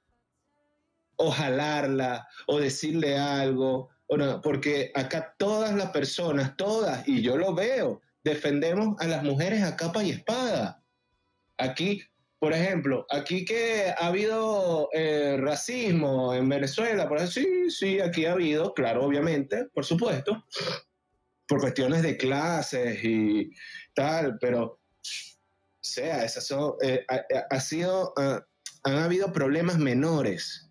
o 1.19 1.31
jalarla 1.31 2.27
o 2.47 2.59
decirle 2.59 3.19
algo, 3.19 3.91
o 4.07 4.17
no, 4.17 4.41
porque 4.41 4.91
acá 4.95 5.35
todas 5.39 5.75
las 5.75 5.91
personas, 5.91 6.57
todas, 6.57 7.07
y 7.07 7.21
yo 7.21 7.37
lo 7.37 7.55
veo, 7.55 8.01
defendemos 8.25 8.97
a 9.01 9.07
las 9.07 9.23
mujeres 9.23 9.63
a 9.63 9.77
capa 9.77 10.03
y 10.03 10.11
espada. 10.11 10.83
Aquí, 11.59 12.03
por 12.39 12.53
ejemplo, 12.53 13.05
aquí 13.11 13.45
que 13.45 13.93
ha 13.99 14.07
habido 14.07 14.89
eh, 14.93 15.37
racismo 15.39 16.33
en 16.35 16.49
Venezuela, 16.49 17.09
por 17.09 17.19
ejemplo, 17.19 17.43
sí, 17.43 17.71
sí, 17.71 18.01
aquí 18.01 18.25
ha 18.25 18.33
habido, 18.33 18.73
claro, 18.75 19.05
obviamente, 19.05 19.67
por 19.75 19.85
supuesto, 19.85 20.45
por 21.47 21.61
cuestiones 21.61 22.03
de 22.03 22.17
clases 22.17 23.03
y 23.03 23.51
tal, 23.95 24.39
pero, 24.41 24.65
o 24.65 24.81
sea, 25.81 26.25
esas 26.25 26.47
son, 26.47 26.75
eh, 26.81 27.05
ha, 27.51 27.61
sido, 27.61 28.15
uh, 28.17 28.41
han 28.85 28.99
habido 28.99 29.33
problemas 29.33 29.79
menores 29.79 30.68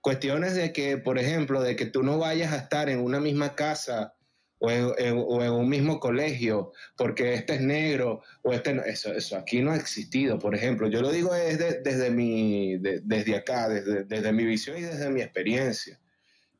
cuestiones 0.00 0.54
de 0.54 0.72
que, 0.72 0.98
por 0.98 1.18
ejemplo, 1.18 1.62
de 1.62 1.76
que 1.76 1.86
tú 1.86 2.02
no 2.02 2.18
vayas 2.18 2.52
a 2.52 2.58
estar 2.58 2.88
en 2.88 3.00
una 3.00 3.20
misma 3.20 3.54
casa 3.54 4.14
o 4.60 4.70
en, 4.70 4.92
en, 4.98 5.24
o 5.26 5.42
en 5.42 5.52
un 5.52 5.68
mismo 5.68 6.00
colegio 6.00 6.72
porque 6.96 7.34
este 7.34 7.54
es 7.54 7.60
negro 7.60 8.22
o 8.42 8.52
este 8.52 8.74
no, 8.74 8.82
eso, 8.82 9.12
eso 9.12 9.36
aquí 9.36 9.62
no 9.62 9.72
ha 9.72 9.76
existido, 9.76 10.38
por 10.38 10.54
ejemplo. 10.54 10.88
Yo 10.88 11.00
lo 11.00 11.10
digo 11.10 11.32
desde, 11.32 11.80
desde, 11.82 12.10
mi, 12.10 12.78
de, 12.78 13.00
desde 13.04 13.36
acá, 13.36 13.68
desde, 13.68 14.04
desde 14.04 14.32
mi 14.32 14.44
visión 14.44 14.78
y 14.78 14.82
desde 14.82 15.10
mi 15.10 15.20
experiencia. 15.20 16.00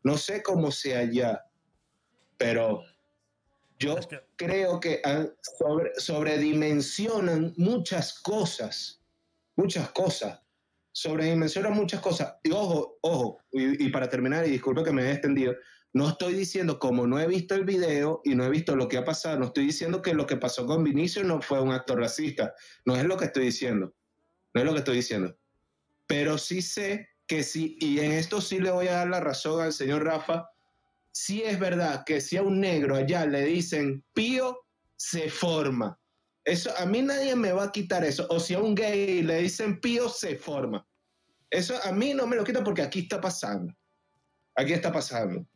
No 0.02 0.16
sé 0.16 0.42
cómo 0.42 0.70
sea 0.70 1.00
allá, 1.00 1.44
pero 2.36 2.82
yo 3.78 3.98
es 3.98 4.06
que... 4.06 4.20
creo 4.36 4.80
que 4.80 5.02
sobre, 5.58 5.92
sobredimensionan 5.96 7.52
muchas 7.56 8.18
cosas, 8.20 9.02
muchas 9.56 9.90
cosas 9.90 10.40
sobredimensiona 10.98 11.70
muchas 11.70 12.00
cosas. 12.00 12.34
Y 12.42 12.50
ojo, 12.50 12.98
ojo, 13.02 13.38
y, 13.52 13.88
para 13.90 14.08
terminar, 14.08 14.46
y 14.46 14.50
disculpe 14.50 14.82
que 14.82 14.92
me 14.92 15.04
he 15.04 15.12
extendido, 15.12 15.54
No 15.92 16.08
estoy 16.08 16.34
diciendo, 16.34 16.78
como 16.78 17.06
no 17.06 17.18
he 17.18 17.26
visto 17.26 17.54
el 17.54 17.64
video 17.64 18.20
y 18.24 18.34
no 18.34 18.44
he 18.44 18.50
visto 18.50 18.76
lo 18.76 18.88
que 18.88 18.98
ha 18.98 19.04
pasado, 19.04 19.38
no 19.38 19.46
estoy 19.46 19.66
diciendo 19.66 20.02
que 20.02 20.12
lo 20.12 20.26
que 20.26 20.36
pasó 20.36 20.66
con 20.66 20.84
Vinicio 20.84 21.24
no 21.24 21.40
fue 21.40 21.62
un 21.62 21.72
acto 21.72 21.96
racista. 21.96 22.52
No 22.84 22.96
es 22.96 23.04
lo 23.04 23.16
que 23.16 23.26
estoy 23.26 23.46
diciendo. 23.46 23.94
No 24.52 24.60
es 24.60 24.66
lo 24.66 24.72
que 24.72 24.80
estoy 24.80 24.96
diciendo. 24.96 25.38
Pero 26.06 26.36
sí 26.36 26.60
sé 26.60 27.08
que 27.26 27.42
sí, 27.42 27.76
y 27.80 28.00
en 28.00 28.12
esto 28.12 28.40
sí 28.40 28.58
le 28.58 28.70
voy 28.70 28.88
a 28.88 28.96
dar 28.96 29.08
la 29.08 29.20
razón 29.20 29.62
al 29.62 29.72
señor 29.72 30.04
Rafa, 30.04 30.50
sí 31.12 31.42
es 31.42 31.58
verdad 31.58 32.02
que 32.04 32.20
si 32.20 32.36
a 32.36 32.42
un 32.42 32.60
negro 32.60 32.96
allá 32.96 33.24
le 33.24 33.44
dicen 33.44 34.04
pío, 34.14 34.58
se 34.96 35.30
forma. 35.30 35.98
Eso, 36.44 36.70
a 36.78 36.86
mí 36.86 37.02
nadie 37.02 37.36
me 37.36 37.52
va 37.52 37.64
a 37.64 37.72
quitar 37.72 38.04
eso. 38.04 38.26
O 38.30 38.40
si 38.40 38.54
a 38.54 38.60
un 38.60 38.74
gay 38.74 39.22
le 39.22 39.42
dicen 39.42 39.80
pío, 39.80 40.08
se 40.08 40.36
forma. 40.36 40.87
Eso 41.50 41.78
a 41.82 41.92
mí 41.92 42.14
no 42.14 42.26
me 42.26 42.36
lo 42.36 42.44
quita 42.44 42.62
porque 42.62 42.82
aquí 42.82 43.00
está 43.00 43.20
pasando. 43.20 43.74
Aquí 44.54 44.72
está 44.72 44.92
pasando. 44.92 45.46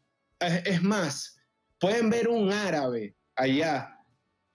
Es, 0.40 0.82
más, 0.82 1.36
pueden 1.78 2.10
ver 2.10 2.28
un 2.28 2.52
árabe 2.52 3.14
allá 3.36 3.98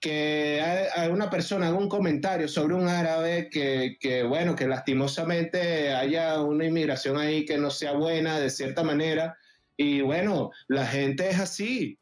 que 0.00 0.60
hay 0.94 1.10
una 1.10 1.28
persona 1.28 1.68
haga 1.68 1.76
un 1.76 1.88
comentario 1.88 2.46
sobre 2.46 2.74
un 2.74 2.86
árabe 2.86 3.48
que, 3.50 3.96
que, 3.98 4.22
bueno, 4.22 4.54
que 4.54 4.68
lastimosamente 4.68 5.92
haya 5.92 6.40
una 6.40 6.66
inmigración 6.66 7.18
ahí 7.18 7.44
que 7.44 7.58
no 7.58 7.70
sea 7.70 7.92
buena 7.92 8.38
de 8.38 8.50
cierta 8.50 8.82
manera. 8.84 9.36
Y 9.76 10.00
bueno, 10.02 10.50
la 10.68 10.86
gente 10.86 11.28
es 11.30 11.40
así. 11.40 11.98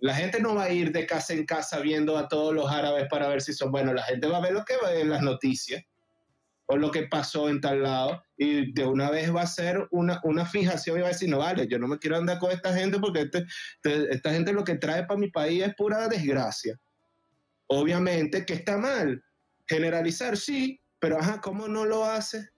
La 0.00 0.14
gente 0.14 0.40
no 0.40 0.54
va 0.54 0.64
a 0.64 0.70
ir 0.70 0.92
de 0.92 1.06
casa 1.06 1.32
en 1.32 1.44
casa 1.44 1.80
viendo 1.80 2.16
a 2.16 2.28
todos 2.28 2.54
los 2.54 2.70
árabes 2.70 3.06
para 3.08 3.28
ver 3.28 3.40
si 3.40 3.52
son 3.52 3.72
buenos. 3.72 3.94
La 3.94 4.04
gente 4.04 4.26
va 4.28 4.38
a 4.38 4.42
ver 4.42 4.52
lo 4.52 4.64
que 4.64 4.74
ve 4.84 5.00
en 5.00 5.10
las 5.10 5.22
noticias 5.22 5.82
o 6.70 6.76
lo 6.76 6.90
que 6.90 7.04
pasó 7.04 7.48
en 7.48 7.60
tal 7.60 7.82
lado 7.82 8.22
y 8.36 8.72
de 8.72 8.84
una 8.84 9.10
vez 9.10 9.34
va 9.34 9.42
a 9.42 9.46
ser 9.46 9.88
una, 9.90 10.20
una 10.22 10.44
fijación 10.44 10.98
y 10.98 11.00
va 11.00 11.08
a 11.08 11.12
decir, 11.12 11.28
no 11.28 11.38
vale, 11.38 11.66
yo 11.66 11.78
no 11.78 11.88
me 11.88 11.98
quiero 11.98 12.16
andar 12.16 12.38
con 12.38 12.50
esta 12.50 12.74
gente 12.74 12.98
porque 13.00 13.22
este, 13.22 13.46
este, 13.82 14.14
esta 14.14 14.32
gente 14.32 14.52
lo 14.52 14.64
que 14.64 14.76
trae 14.76 15.06
para 15.06 15.18
mi 15.18 15.30
país 15.30 15.62
es 15.64 15.74
pura 15.74 16.06
desgracia. 16.08 16.78
Obviamente 17.68 18.44
que 18.44 18.54
está 18.54 18.76
mal. 18.76 19.22
Generalizar, 19.66 20.36
sí, 20.36 20.80
pero 20.98 21.18
ajá, 21.18 21.40
¿cómo 21.40 21.68
no 21.68 21.86
lo 21.86 22.04
hace? 22.04 22.50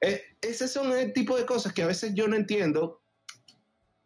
Eh, 0.00 0.22
ese 0.40 0.68
son 0.68 0.92
el 0.92 1.12
tipo 1.12 1.36
de 1.36 1.44
cosas 1.44 1.72
que 1.72 1.82
a 1.82 1.86
veces 1.88 2.14
yo 2.14 2.28
no 2.28 2.36
entiendo, 2.36 3.02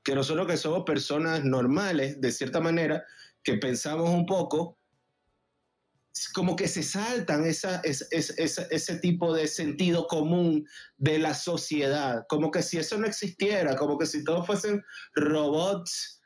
que 0.02 0.14
nosotros 0.14 0.46
que 0.46 0.56
somos 0.56 0.84
personas 0.84 1.44
normales, 1.44 2.18
de 2.18 2.32
cierta 2.32 2.60
manera, 2.60 3.04
que 3.44 3.58
pensamos 3.58 4.08
un 4.08 4.24
poco, 4.24 4.78
como 6.34 6.56
que 6.56 6.68
se 6.68 6.82
saltan 6.82 7.46
esa, 7.46 7.80
esa, 7.84 8.06
esa, 8.10 8.66
ese 8.70 8.98
tipo 8.98 9.34
de 9.34 9.46
sentido 9.46 10.06
común 10.06 10.66
de 10.98 11.18
la 11.18 11.32
sociedad, 11.34 12.24
como 12.28 12.50
que 12.50 12.62
si 12.62 12.78
eso 12.78 12.98
no 12.98 13.06
existiera, 13.06 13.76
como 13.76 13.98
que 13.98 14.06
si 14.06 14.22
todos 14.24 14.46
fuesen 14.46 14.82
robots 15.14 16.22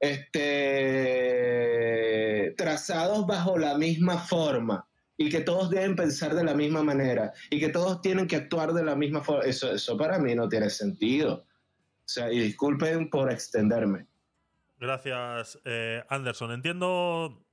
este, 0.00 0.54
trazados 2.56 3.26
bajo 3.26 3.58
la 3.58 3.76
misma 3.76 4.18
forma 4.18 4.88
y 5.16 5.28
que 5.30 5.40
todos 5.40 5.70
deben 5.70 5.96
pensar 5.96 6.34
de 6.34 6.44
la 6.44 6.54
misma 6.54 6.82
manera 6.82 7.32
y 7.50 7.58
que 7.58 7.70
todos 7.70 8.00
tienen 8.02 8.26
que 8.26 8.36
actuar 8.36 8.72
de 8.72 8.84
la 8.84 8.94
misma 8.94 9.22
forma. 9.22 9.44
Eso, 9.44 9.72
eso 9.72 9.96
para 9.96 10.18
mí 10.18 10.34
no 10.34 10.48
tiene 10.48 10.70
sentido. 10.70 11.44
O 11.44 12.08
sea, 12.08 12.32
y 12.32 12.38
disculpen 12.38 13.10
por 13.10 13.30
extenderme. 13.32 14.06
Gracias, 14.78 15.58
eh, 15.64 16.04
Anderson. 16.08 16.52
Entiendo. 16.52 17.45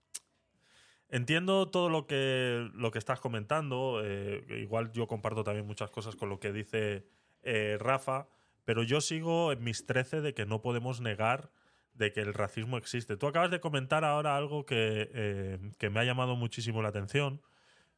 Entiendo 1.14 1.69
todo 1.69 1.90
lo 1.90 2.07
que, 2.07 2.72
lo 2.73 2.90
que 2.90 2.98
estás 2.98 3.19
comentando. 3.19 4.02
eh, 4.03 4.44
igual 4.61 4.91
yo 4.94 5.06
comparto 5.07 5.44
también 5.44 5.68
muchas 5.68 5.91
cosas 5.91 6.15
con 6.15 6.27
lo 6.30 6.40
que 6.40 6.52
dice 6.52 7.06
eh, 7.44 7.77
Rafa, 7.80 8.27
pero 8.65 8.81
yo 8.81 8.99
sigo 8.99 9.52
en 9.52 9.64
mis 9.64 9.85
13 9.85 10.22
de 10.22 10.34
que 10.34 10.48
no 10.48 10.64
podemos 10.64 11.02
negar 11.02 11.52
de 11.94 12.11
que 12.14 12.22
el 12.22 12.34
racismo 12.34 12.77
existe. 12.77 13.15
Tú 13.15 13.27
acabas 13.27 13.52
de 13.52 13.60
comentar 13.60 14.03
ahora 14.03 14.35
algo 14.35 14.65
que, 14.65 15.07
eh, 15.14 15.60
que 15.77 15.91
me 15.91 15.99
ha 15.99 16.03
llamado 16.03 16.35
muchísimo 16.35 16.81
la 16.81 16.90
atención 16.90 17.44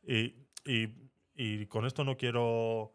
y, 0.06 0.36
y- 0.66 0.90
y 1.36 1.68
con 1.68 1.86
esto 1.86 2.04
no 2.04 2.18
quiero, 2.18 2.94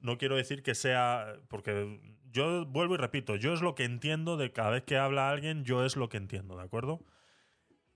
no 0.00 0.18
quiero 0.18 0.36
decir 0.36 0.62
que 0.62 0.74
sea, 0.74 1.36
porque 1.48 2.00
yo 2.32 2.66
vuelvo 2.66 2.94
y 2.94 2.98
repito, 2.98 3.36
yo 3.36 3.54
es 3.54 3.62
lo 3.62 3.74
que 3.74 3.84
entiendo 3.84 4.36
de 4.36 4.52
cada 4.52 4.70
vez 4.70 4.82
que 4.84 4.98
habla 4.98 5.30
alguien, 5.30 5.64
yo 5.64 5.84
es 5.86 5.96
lo 5.96 6.08
que 6.10 6.18
entiendo, 6.18 6.56
¿de 6.56 6.64
acuerdo? 6.64 7.00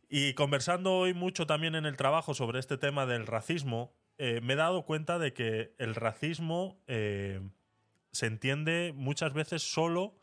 Y 0.09 0.33
conversando 0.33 0.97
hoy 0.97 1.13
mucho 1.13 1.47
también 1.47 1.75
en 1.75 1.85
el 1.85 1.97
trabajo 1.97 2.33
sobre 2.33 2.59
este 2.59 2.79
tema 2.79 3.05
del 3.05 3.27
racismo, 3.27 3.93
eh, 4.17 4.41
me 4.43 4.55
he 4.55 4.57
dado 4.57 4.85
cuenta 4.85 5.19
de 5.19 5.35
que 5.35 5.75
el 5.79 5.95
racismo 5.95 6.83
eh, 6.87 7.41
se 8.11 8.27
entiende 8.27 8.93
muchas 8.95 9.35
veces 9.35 9.63
solo 9.63 10.19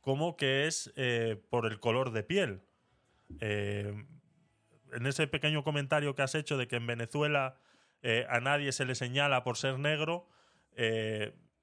como 0.00 0.36
que 0.36 0.66
es 0.66 0.92
eh, 0.96 1.42
por 1.50 1.66
el 1.66 1.80
color 1.80 2.12
de 2.12 2.22
piel. 2.22 2.62
En 3.40 4.06
ese 5.06 5.26
pequeño 5.26 5.64
comentario 5.64 6.14
que 6.14 6.22
has 6.22 6.36
hecho 6.36 6.56
de 6.56 6.68
que 6.68 6.76
en 6.76 6.86
Venezuela 6.86 7.58
a 8.28 8.38
nadie 8.38 8.70
se 8.70 8.84
le 8.84 8.94
señala 8.94 9.42
por 9.42 9.56
ser 9.56 9.78
negro, 9.78 10.28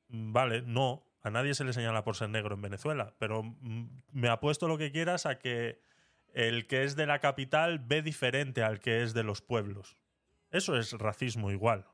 vale, 0.09 0.63
no, 0.63 1.05
a 1.21 1.29
nadie 1.29 1.53
se 1.53 1.63
le 1.63 1.71
señala 1.71 2.03
por 2.03 2.15
ser 2.15 2.29
negro 2.29 2.55
en 2.55 2.61
Venezuela, 2.61 3.13
pero 3.19 3.43
mm, 3.43 4.01
me 4.11 4.27
apuesto 4.27 4.67
lo 4.67 4.77
que 4.77 4.91
quieras 4.91 5.25
a 5.25 5.37
que 5.37 5.79
el 6.33 6.67
que 6.67 6.83
es 6.83 6.95
de 6.95 7.05
la 7.05 7.19
capital 7.19 7.79
ve 7.79 8.01
diferente 8.01 8.63
al 8.63 8.79
que 8.79 9.03
es 9.03 9.13
de 9.13 9.23
los 9.23 9.41
pueblos. 9.41 9.97
Eso 10.51 10.77
es 10.77 10.91
racismo 10.93 11.51
igual. 11.51 11.85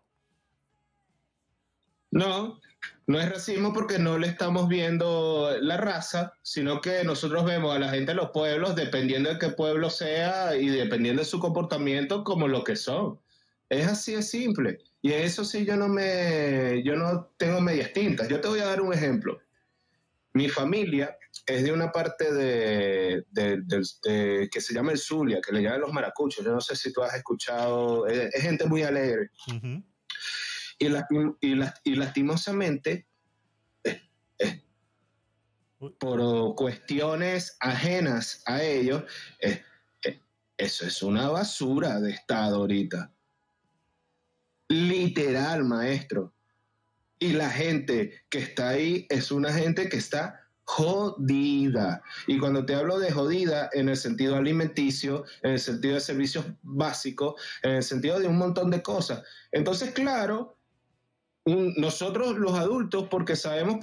No, 2.11 2.59
no 3.05 3.19
es 3.19 3.29
racismo 3.29 3.73
porque 3.73 3.99
no 3.99 4.17
le 4.17 4.27
estamos 4.27 4.67
viendo 4.67 5.51
la 5.59 5.77
raza, 5.77 6.33
sino 6.41 6.81
que 6.81 7.03
nosotros 7.03 7.45
vemos 7.45 7.75
a 7.75 7.79
la 7.79 7.89
gente 7.89 8.11
de 8.11 8.15
los 8.15 8.31
pueblos, 8.31 8.75
dependiendo 8.75 9.29
de 9.29 9.39
qué 9.39 9.49
pueblo 9.49 9.89
sea 9.89 10.55
y 10.55 10.69
dependiendo 10.69 11.21
de 11.21 11.27
su 11.27 11.39
comportamiento, 11.39 12.23
como 12.23 12.47
lo 12.47 12.63
que 12.63 12.75
son. 12.75 13.19
Es 13.69 13.87
así 13.87 14.13
de 14.13 14.23
simple. 14.23 14.79
Y 15.01 15.11
en 15.11 15.23
eso 15.23 15.43
sí 15.43 15.65
yo 15.65 15.75
no 15.75 15.87
me, 15.89 16.81
yo 16.83 16.95
no 16.95 17.29
tengo 17.37 17.59
medias 17.61 17.93
tintas. 17.93 18.29
Yo 18.29 18.39
te 18.39 18.47
voy 18.47 18.59
a 18.59 18.65
dar 18.65 18.81
un 18.81 18.93
ejemplo. 18.93 19.39
Mi 20.33 20.49
familia 20.49 21.17
es 21.45 21.63
de 21.63 21.71
una 21.71 21.91
parte 21.91 22.31
de, 22.33 23.25
de- 23.31 24.49
que 24.51 24.61
se 24.61 24.73
llama 24.73 24.91
el 24.91 24.97
Zulia, 24.99 25.39
que 25.41 25.51
le 25.53 25.61
llaman 25.63 25.81
los 25.81 25.93
maracuchos. 25.93 26.43
Yo 26.45 26.51
no 26.51 26.61
sé 26.61 26.75
si 26.75 26.91
tú 26.93 27.01
has 27.01 27.15
escuchado, 27.15 28.05
es, 28.07 28.33
es 28.33 28.41
gente 28.43 28.65
muy 28.65 28.83
alegre. 28.83 29.31
Y, 30.79 30.85
lasti- 30.89 31.37
y 31.41 31.55
las- 31.55 31.81
y 31.83 31.95
lastimosamente, 31.95 33.07
eh, 33.83 34.01
eh, 34.37 34.63
por 35.99 36.55
cuestiones 36.55 37.57
ajenas 37.59 38.43
a 38.45 38.61
ellos, 38.63 39.03
eh, 39.41 39.63
eso 40.57 40.85
es 40.87 41.01
una 41.03 41.29
basura 41.29 41.99
de 41.99 42.11
Estado 42.11 42.57
ahorita. 42.57 43.11
Literal, 44.69 45.63
maestro. 45.63 46.33
Y 47.19 47.33
la 47.33 47.49
gente 47.49 48.21
que 48.29 48.39
está 48.39 48.69
ahí 48.69 49.07
es 49.09 49.31
una 49.31 49.51
gente 49.51 49.89
que 49.89 49.97
está 49.97 50.47
jodida. 50.63 52.03
Y 52.27 52.37
cuando 52.37 52.65
te 52.65 52.75
hablo 52.75 52.99
de 52.99 53.11
jodida 53.11 53.69
en 53.71 53.87
el 53.89 53.95
sentido 53.95 54.35
alimenticio, 54.35 55.23
en 55.41 55.53
el 55.53 55.59
sentido 55.59 55.95
de 55.95 56.01
servicios 56.01 56.45
básicos, 56.61 57.41
en 57.63 57.75
el 57.75 57.83
sentido 57.83 58.19
de 58.19 58.27
un 58.27 58.37
montón 58.37 58.69
de 58.69 58.83
cosas. 58.83 59.23
Entonces, 59.51 59.91
claro, 59.91 60.57
nosotros 61.45 62.37
los 62.37 62.53
adultos, 62.59 63.07
porque 63.09 63.37
sabemos 63.37 63.77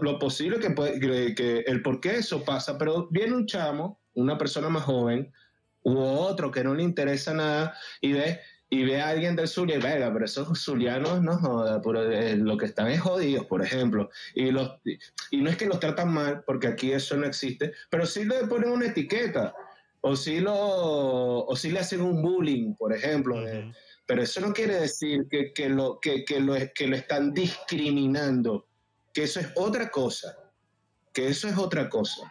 lo 0.00 0.18
posible 0.20 0.60
que, 0.60 0.70
puede- 0.70 1.64
el 1.68 1.82
por 1.82 2.00
qué 2.00 2.18
eso 2.18 2.44
pasa, 2.44 2.78
pero 2.78 3.08
viene 3.10 3.34
un 3.34 3.46
chamo, 3.46 4.00
una 4.14 4.38
persona 4.38 4.68
más 4.68 4.84
joven, 4.84 5.32
u 5.82 5.98
otro 5.98 6.52
que 6.52 6.62
no 6.62 6.74
le 6.74 6.84
interesa 6.84 7.34
nada, 7.34 7.76
y 8.00 8.12
ve, 8.12 8.40
y 8.70 8.84
ve 8.84 9.00
a 9.00 9.08
alguien 9.08 9.34
del 9.34 9.48
Zulia 9.48 9.76
y 9.76 9.80
venga, 9.80 10.12
pero 10.12 10.24
esos 10.24 10.62
zulianos 10.62 11.22
no 11.22 11.38
joda, 11.38 11.80
pero, 11.80 12.10
eh, 12.10 12.36
lo 12.36 12.56
que 12.58 12.66
están 12.66 12.88
es 12.88 13.00
jodidos, 13.00 13.46
por 13.46 13.62
ejemplo. 13.62 14.10
Y, 14.34 14.50
los, 14.50 14.72
y, 15.30 15.38
no 15.40 15.48
es 15.48 15.56
que 15.56 15.66
los 15.66 15.80
tratan 15.80 16.12
mal, 16.12 16.42
porque 16.44 16.66
aquí 16.66 16.92
eso 16.92 17.16
no 17.16 17.26
existe, 17.26 17.72
pero 17.88 18.04
sí 18.04 18.24
le 18.24 18.46
ponen 18.46 18.70
una 18.70 18.86
etiqueta. 18.86 19.54
O 20.00 20.14
sí, 20.14 20.40
lo, 20.40 20.54
o 20.54 21.56
sí 21.56 21.70
le 21.70 21.80
hacen 21.80 22.02
un 22.02 22.22
bullying, 22.22 22.74
por 22.74 22.92
ejemplo. 22.92 23.42
pero 24.06 24.22
eso 24.22 24.40
no 24.40 24.52
quiere 24.52 24.74
decir 24.80 25.26
que, 25.30 25.52
que 25.52 25.68
lo, 25.68 25.98
que, 26.00 26.24
que 26.24 26.38
lo, 26.38 26.54
que 26.74 26.86
lo 26.86 26.96
están 26.96 27.32
discriminando, 27.32 28.66
que 29.12 29.24
eso 29.24 29.40
es 29.40 29.48
otra 29.56 29.90
cosa, 29.90 30.36
que 31.12 31.28
eso 31.28 31.48
es 31.48 31.56
otra 31.56 31.88
cosa. 31.88 32.30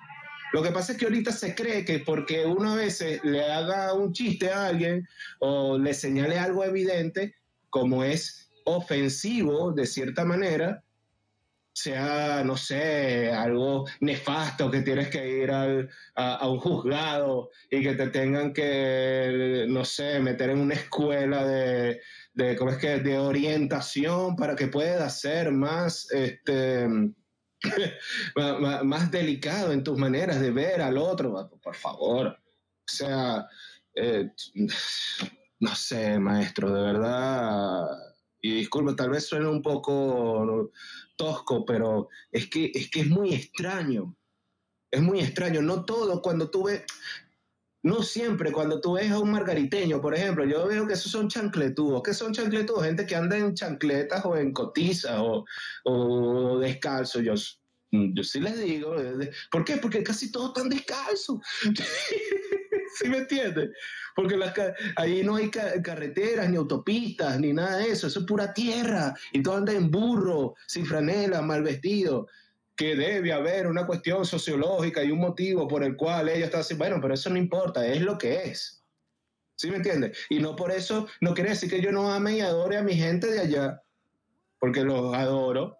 Lo 0.53 0.63
que 0.63 0.71
pasa 0.71 0.93
es 0.93 0.97
que 0.97 1.05
ahorita 1.05 1.31
se 1.31 1.53
cree 1.53 1.83
que 1.83 1.99
porque 1.99 2.45
uno 2.45 2.71
a 2.71 2.75
veces 2.75 3.23
le 3.23 3.43
haga 3.51 3.93
un 3.93 4.13
chiste 4.13 4.49
a 4.51 4.67
alguien 4.67 5.07
o 5.39 5.77
le 5.77 5.93
señale 5.93 6.39
algo 6.39 6.63
evidente, 6.63 7.35
como 7.69 8.03
es 8.03 8.49
ofensivo 8.65 9.71
de 9.71 9.85
cierta 9.85 10.25
manera, 10.25 10.83
sea, 11.77 12.43
no 12.43 12.57
sé, 12.57 13.31
algo 13.31 13.85
nefasto, 13.99 14.71
que 14.71 14.81
tienes 14.81 15.09
que 15.09 15.43
ir 15.43 15.51
al- 15.51 15.87
a, 16.15 16.49
un 16.49 16.59
juzgado 16.59 17.51
y 17.69 17.83
que 17.83 17.93
te 17.93 18.07
tengan 18.07 18.51
que, 18.51 19.65
no 19.69 19.85
sé, 19.85 20.19
meter 20.19 20.49
en 20.49 20.59
una 20.59 20.73
escuela 20.73 21.45
de, 21.45 22.01
de, 22.33 22.55
¿cómo 22.55 22.71
es 22.71 22.77
que? 22.77 22.97
de 22.99 23.19
orientación 23.19 24.35
para 24.35 24.55
que 24.55 24.67
puedas 24.67 25.19
ser 25.19 25.51
más, 25.51 26.11
este, 26.11 26.87
más 28.83 29.11
delicado 29.11 29.71
en 29.71 29.83
tus 29.83 29.97
maneras 29.97 30.39
de 30.39 30.51
ver 30.51 30.81
al 30.81 30.97
otro, 30.97 31.49
por 31.61 31.75
favor. 31.75 32.27
O 32.27 32.91
sea, 32.91 33.47
eh, 33.95 34.29
no 35.59 35.75
sé, 35.75 36.19
maestro, 36.19 36.73
de 36.73 36.81
verdad. 36.81 37.85
Y 38.41 38.55
disculpa, 38.55 38.95
tal 38.95 39.09
vez 39.09 39.25
suene 39.25 39.47
un 39.47 39.61
poco 39.61 40.71
tosco, 41.15 41.65
pero 41.65 42.09
es 42.31 42.47
que, 42.47 42.71
es 42.73 42.89
que 42.89 43.01
es 43.01 43.07
muy 43.07 43.33
extraño. 43.33 44.15
Es 44.91 45.01
muy 45.01 45.19
extraño. 45.19 45.61
No 45.61 45.83
todo 45.83 46.21
cuando 46.21 46.49
tú 46.49 46.65
ves, 46.65 46.83
no 47.83 48.03
siempre 48.03 48.51
cuando 48.51 48.81
tú 48.81 48.93
ves 48.93 49.11
a 49.11 49.19
un 49.19 49.31
margariteño, 49.31 50.01
por 50.01 50.13
ejemplo, 50.15 50.43
yo 50.45 50.67
veo 50.67 50.87
que 50.87 50.93
esos 50.93 51.11
son 51.11 51.29
chancletudos. 51.29 52.01
¿Qué 52.03 52.13
son 52.13 52.33
chancletudos? 52.33 52.83
Gente 52.83 53.05
que 53.05 53.15
anda 53.15 53.37
en 53.37 53.53
chancletas 53.53 54.25
o 54.25 54.35
en 54.35 54.51
cotizas 54.51 55.17
o, 55.19 55.45
o 55.85 56.59
descalzo. 56.59 57.21
Yo, 57.21 57.33
yo 57.91 58.23
sí 58.23 58.39
les 58.39 58.59
digo. 58.59 58.99
eh, 58.99 59.31
¿Por 59.51 59.63
qué? 59.63 59.77
Porque 59.77 60.03
casi 60.03 60.31
todos 60.31 60.49
están 60.49 60.69
descalzos. 60.69 61.39
¿Sí 62.99 63.09
me 63.09 63.19
entiendes? 63.19 63.69
Porque 64.15 64.35
ahí 64.95 65.21
no 65.23 65.35
hay 65.35 65.51
ca- 65.51 65.79
carreteras, 65.83 66.49
ni 66.49 66.57
autopistas, 66.57 67.39
ni 67.39 67.53
nada 67.53 67.77
de 67.77 67.91
eso. 67.91 68.07
Eso 68.07 68.19
es 68.21 68.25
pura 68.25 68.53
tierra. 68.53 69.13
Y 69.33 69.43
todo 69.43 69.57
anda 69.57 69.73
en 69.73 69.91
burro, 69.91 70.55
sin 70.67 70.85
franela, 70.85 71.41
mal 71.41 71.61
vestido. 71.63 72.27
Que 72.77 72.95
debe 72.95 73.33
haber 73.33 73.67
una 73.67 73.85
cuestión 73.85 74.25
sociológica 74.25 75.03
y 75.03 75.11
un 75.11 75.19
motivo 75.19 75.67
por 75.67 75.83
el 75.83 75.97
cual 75.97 76.29
ellos 76.29 76.45
están 76.45 76.61
así. 76.61 76.75
Bueno, 76.75 76.99
pero 77.01 77.15
eso 77.15 77.29
no 77.29 77.37
importa, 77.37 77.85
es 77.85 78.01
lo 78.01 78.17
que 78.17 78.43
es. 78.43 78.83
¿Sí 79.55 79.71
me 79.71 79.77
entiendes? 79.77 80.17
Y 80.29 80.39
no 80.39 80.55
por 80.55 80.71
eso, 80.71 81.07
no 81.19 81.33
quiere 81.33 81.49
decir 81.49 81.69
que 81.69 81.81
yo 81.81 81.91
no 81.91 82.13
ame 82.13 82.37
y 82.37 82.41
adore 82.41 82.77
a 82.77 82.83
mi 82.83 82.93
gente 82.93 83.27
de 83.27 83.39
allá, 83.39 83.81
porque 84.59 84.83
los 84.83 85.15
adoro 85.15 85.77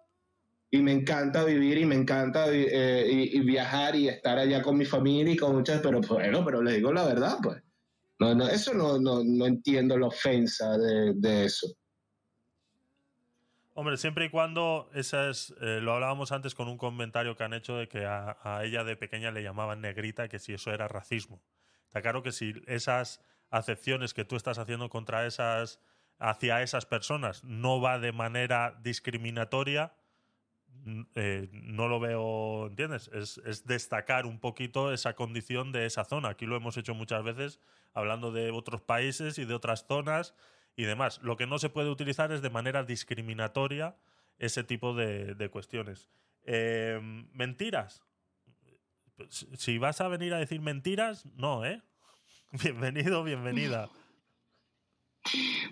y 0.70 0.82
me 0.82 0.92
encanta 0.92 1.44
vivir 1.44 1.78
y 1.78 1.86
me 1.86 1.94
encanta 1.94 2.46
eh, 2.50 3.08
y, 3.08 3.38
y 3.38 3.40
viajar 3.40 3.94
y 3.94 4.08
estar 4.08 4.36
allá 4.36 4.62
con 4.62 4.76
mi 4.76 4.84
familia 4.84 5.32
y 5.32 5.36
con 5.36 5.54
muchas, 5.54 5.80
pero 5.80 6.00
bueno, 6.00 6.44
pero 6.44 6.60
les 6.60 6.74
digo 6.74 6.92
la 6.92 7.04
verdad, 7.04 7.38
pues. 7.42 7.62
No, 8.20 8.34
no, 8.34 8.48
eso 8.48 8.74
no, 8.74 8.98
no, 8.98 9.22
no 9.24 9.46
entiendo 9.46 9.96
la 9.96 10.08
ofensa 10.08 10.76
de, 10.76 11.12
de 11.14 11.44
eso. 11.44 11.68
Hombre, 13.78 13.96
siempre 13.96 14.24
y 14.24 14.28
cuando, 14.28 14.90
esa 14.92 15.30
es, 15.30 15.54
eh, 15.60 15.78
lo 15.80 15.92
hablábamos 15.92 16.32
antes 16.32 16.56
con 16.56 16.66
un 16.66 16.78
comentario 16.78 17.36
que 17.36 17.44
han 17.44 17.52
hecho 17.52 17.76
de 17.76 17.86
que 17.86 18.06
a, 18.06 18.60
ella 18.64 18.82
de 18.82 18.96
pequeña 18.96 19.30
le 19.30 19.40
llamaban 19.40 19.80
negrita, 19.80 20.26
que 20.26 20.40
si 20.40 20.52
eso 20.52 20.72
era 20.72 20.88
racismo. 20.88 21.40
Está 21.86 22.02
claro 22.02 22.24
que 22.24 22.32
si 22.32 22.60
esas 22.66 23.24
acepciones 23.50 24.14
que 24.14 24.24
tú 24.24 24.34
estás 24.34 24.58
haciendo 24.58 24.88
contra 24.88 25.28
esas, 25.28 25.78
hacia 26.18 26.60
esas 26.62 26.86
personas 26.86 27.44
no 27.44 27.80
va 27.80 28.00
de 28.00 28.10
manera 28.10 28.76
discriminatoria, 28.82 29.94
eh, 31.14 31.48
no 31.52 31.86
lo 31.86 32.00
veo, 32.00 32.66
¿entiendes? 32.66 33.08
Es, 33.14 33.40
es 33.46 33.64
destacar 33.64 34.26
un 34.26 34.40
poquito 34.40 34.92
esa 34.92 35.14
condición 35.14 35.70
de 35.70 35.86
esa 35.86 36.04
zona. 36.04 36.30
Aquí 36.30 36.46
lo 36.46 36.56
hemos 36.56 36.76
hecho 36.76 36.94
muchas 36.94 37.22
veces 37.22 37.60
hablando 37.94 38.32
de 38.32 38.50
otros 38.50 38.80
países 38.80 39.38
y 39.38 39.44
de 39.44 39.54
otras 39.54 39.86
zonas 39.86 40.34
y 40.78 40.84
demás. 40.84 41.20
Lo 41.24 41.36
que 41.36 41.48
no 41.48 41.58
se 41.58 41.70
puede 41.70 41.90
utilizar 41.90 42.30
es 42.30 42.40
de 42.40 42.50
manera 42.50 42.84
discriminatoria 42.84 43.96
ese 44.38 44.62
tipo 44.62 44.94
de, 44.94 45.34
de 45.34 45.50
cuestiones. 45.50 46.08
Eh, 46.44 47.00
mentiras. 47.32 48.04
Si 49.28 49.76
vas 49.78 50.00
a 50.00 50.06
venir 50.06 50.32
a 50.32 50.38
decir 50.38 50.60
mentiras, 50.60 51.26
no, 51.36 51.66
¿eh? 51.66 51.82
Bienvenido, 52.62 53.24
bienvenida. 53.24 53.90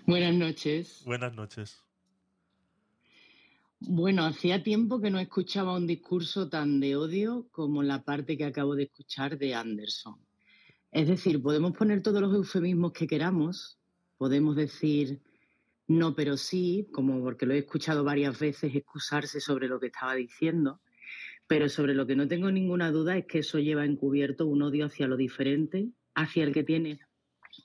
Buenas 0.05 0.35
noches. 0.35 1.03
Buenas 1.05 1.33
noches. 1.33 1.81
Bueno, 3.79 4.25
hacía 4.25 4.61
tiempo 4.61 4.99
que 4.99 5.09
no 5.09 5.19
escuchaba 5.19 5.77
un 5.77 5.87
discurso 5.87 6.49
tan 6.49 6.81
de 6.81 6.97
odio 6.97 7.47
como 7.51 7.81
la 7.81 8.03
parte 8.03 8.37
que 8.37 8.43
acabo 8.43 8.75
de 8.75 8.83
escuchar 8.83 9.37
de 9.37 9.55
Anderson. 9.55 10.19
Es 10.91 11.07
decir, 11.07 11.41
podemos 11.41 11.77
poner 11.77 12.03
todos 12.03 12.21
los 12.21 12.33
eufemismos 12.33 12.91
que 12.91 13.07
queramos, 13.07 13.76
podemos 14.17 14.55
decir 14.55 15.21
no, 15.87 16.15
pero 16.15 16.35
sí, 16.35 16.89
como 16.91 17.21
porque 17.21 17.45
lo 17.45 17.53
he 17.53 17.59
escuchado 17.59 18.03
varias 18.03 18.37
veces 18.37 18.75
excusarse 18.75 19.39
sobre 19.39 19.69
lo 19.69 19.79
que 19.79 19.87
estaba 19.87 20.15
diciendo, 20.15 20.81
pero 21.47 21.69
sobre 21.69 21.93
lo 21.93 22.05
que 22.05 22.15
no 22.17 22.27
tengo 22.27 22.51
ninguna 22.51 22.91
duda 22.91 23.17
es 23.17 23.25
que 23.25 23.39
eso 23.39 23.57
lleva 23.59 23.85
encubierto 23.85 24.45
un 24.45 24.61
odio 24.61 24.87
hacia 24.87 25.07
lo 25.07 25.15
diferente, 25.15 25.87
hacia 26.13 26.43
el 26.43 26.53
que 26.53 26.65
tiene 26.65 26.99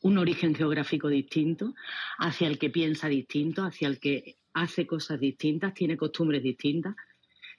un 0.02 0.18
origen 0.18 0.54
geográfico 0.54 1.08
distinto, 1.08 1.74
hacia 2.18 2.46
el 2.46 2.58
que 2.58 2.70
piensa 2.70 3.08
distinto, 3.08 3.64
hacia 3.64 3.88
el 3.88 3.98
que 3.98 4.36
hace 4.54 4.86
cosas 4.86 5.18
distintas, 5.18 5.74
tiene 5.74 5.96
costumbres 5.96 6.44
distintas. 6.44 6.94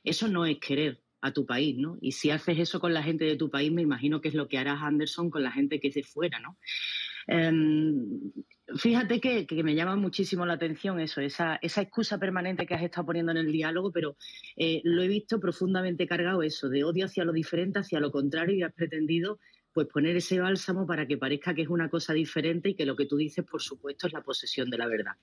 Eso 0.02 0.30
no 0.30 0.46
es 0.46 0.60
querer 0.60 1.02
a 1.22 1.32
tu 1.32 1.46
país, 1.46 1.78
¿no? 1.78 1.98
Y 2.02 2.14
si 2.14 2.30
haces 2.30 2.58
eso 2.58 2.80
con 2.80 2.94
la 2.94 3.04
gente 3.04 3.26
de 3.26 3.36
tu 3.36 3.50
país, 3.50 3.72
me 3.72 3.82
imagino 3.82 4.22
que 4.22 4.30
es 4.30 4.34
lo 4.34 4.48
que 4.48 4.58
harás 4.58 4.82
Anderson 4.82 5.30
con 5.30 5.44
la 5.44 5.52
gente 5.52 5.80
que 5.80 5.90
es 5.90 5.94
de 5.94 6.04
fuera, 6.04 6.40
¿no? 6.40 6.58
Em, 7.28 8.32
fíjate 8.76 9.20
que, 9.20 9.46
que 9.46 9.64
me 9.64 9.76
llama 9.76 9.96
muchísimo 9.96 10.46
la 10.46 10.54
atención 10.54 11.00
eso, 11.00 11.22
esa, 11.22 11.58
esa 11.62 11.82
excusa 11.82 12.18
permanente 12.18 12.66
que 12.66 12.74
has 12.74 12.84
estado 12.84 13.08
poniendo 13.08 13.32
en 13.32 13.38
el 13.38 13.52
diálogo, 13.52 13.92
pero 13.92 14.16
eh, 14.56 14.82
lo 14.84 15.02
he 15.02 15.08
visto 15.08 15.40
profundamente 15.40 16.08
cargado 16.08 16.44
eso, 16.44 16.70
de 16.70 16.84
odio 16.84 17.06
hacia 17.06 17.26
lo 17.26 17.34
diferente, 17.34 17.80
hacia 17.80 18.00
lo 18.00 18.12
contrario, 18.12 18.56
y 18.56 18.64
has 18.64 18.74
pretendido 18.74 19.40
pues 19.74 19.88
poner 19.88 20.16
ese 20.16 20.40
bálsamo 20.40 20.86
para 20.86 21.08
que 21.08 21.18
parezca 21.18 21.56
que 21.56 21.64
es 21.64 21.68
una 21.68 21.90
cosa 21.90 22.14
diferente 22.14 22.70
y 22.70 22.76
que 22.76 22.86
lo 22.86 22.96
que 22.96 23.08
tú 23.08 23.18
dices, 23.18 23.44
por 23.44 23.60
supuesto, 23.60 24.06
es 24.06 24.14
la 24.14 24.22
posesión 24.22 24.70
de 24.70 24.78
la 24.78 24.88
verdad. 24.88 25.14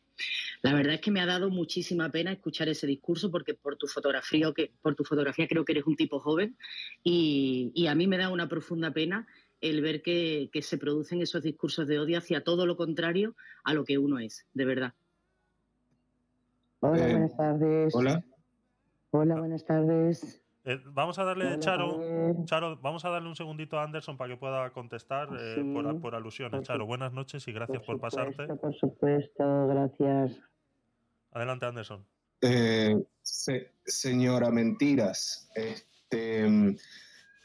La 0.62 0.74
verdad 0.74 0.94
es 0.94 1.00
que 1.00 1.12
me 1.12 1.20
ha 1.20 1.26
dado 1.26 1.50
muchísima 1.50 2.10
pena 2.10 2.32
escuchar 2.32 2.68
ese 2.68 2.88
discurso 2.88 3.30
porque 3.30 3.54
por 3.54 3.76
tu 3.76 3.86
fotografía, 3.86 4.52
que, 4.52 4.72
por 4.82 4.96
tu 4.96 5.04
fotografía 5.04 5.46
creo 5.46 5.64
que 5.64 5.70
eres 5.70 5.84
un 5.86 5.94
tipo 5.94 6.18
joven 6.18 6.56
y 7.04 7.86
a 7.86 7.94
mí 7.94 8.08
me 8.08 8.18
da 8.18 8.28
una 8.28 8.48
profunda 8.48 8.92
pena 8.92 9.28
el 9.60 9.80
ver 9.82 10.02
que, 10.02 10.48
que 10.52 10.62
se 10.62 10.78
producen 10.78 11.20
esos 11.22 11.42
discursos 11.42 11.86
de 11.86 11.98
odio 11.98 12.18
hacia 12.18 12.42
todo 12.42 12.66
lo 12.66 12.76
contrario 12.76 13.34
a 13.64 13.74
lo 13.74 13.84
que 13.84 13.98
uno 13.98 14.18
es, 14.18 14.46
de 14.54 14.64
verdad. 14.64 14.94
Hola, 16.80 17.06
Eh, 17.08 17.10
buenas 17.12 17.36
tardes. 17.36 17.94
Hola. 17.94 18.24
Hola, 19.10 19.34
buenas 19.38 19.64
tardes. 19.64 20.42
Eh, 20.64 20.78
vamos 20.86 21.18
a 21.18 21.24
darle, 21.24 21.46
Hola, 21.46 21.58
Charo. 21.58 22.00
Charo, 22.44 22.76
vamos 22.78 23.04
a 23.04 23.10
darle 23.10 23.28
un 23.28 23.34
segundito 23.36 23.78
a 23.78 23.82
Anderson 23.84 24.16
para 24.16 24.32
que 24.32 24.36
pueda 24.38 24.70
contestar 24.70 25.28
eh, 25.38 25.54
Sí, 25.56 25.62
por, 25.74 26.00
por 26.00 26.14
alusiones. 26.14 26.58
por 26.58 26.66
Charo, 26.66 26.86
buenas 26.86 27.12
noches 27.12 27.46
y 27.48 27.52
gracias 27.52 27.82
por, 27.82 27.98
pasarte. 28.00 28.32
supuesto, 28.46 28.56
Por 28.60 28.74
supuesto, 28.76 29.66
gracias. 29.68 30.40
Adelante, 31.32 31.66
Anderson. 31.66 32.04
Eh, 32.42 32.96
se- 33.22 33.72
señora 33.84 34.50
Mentiras, 34.50 35.50
este, 35.54 36.76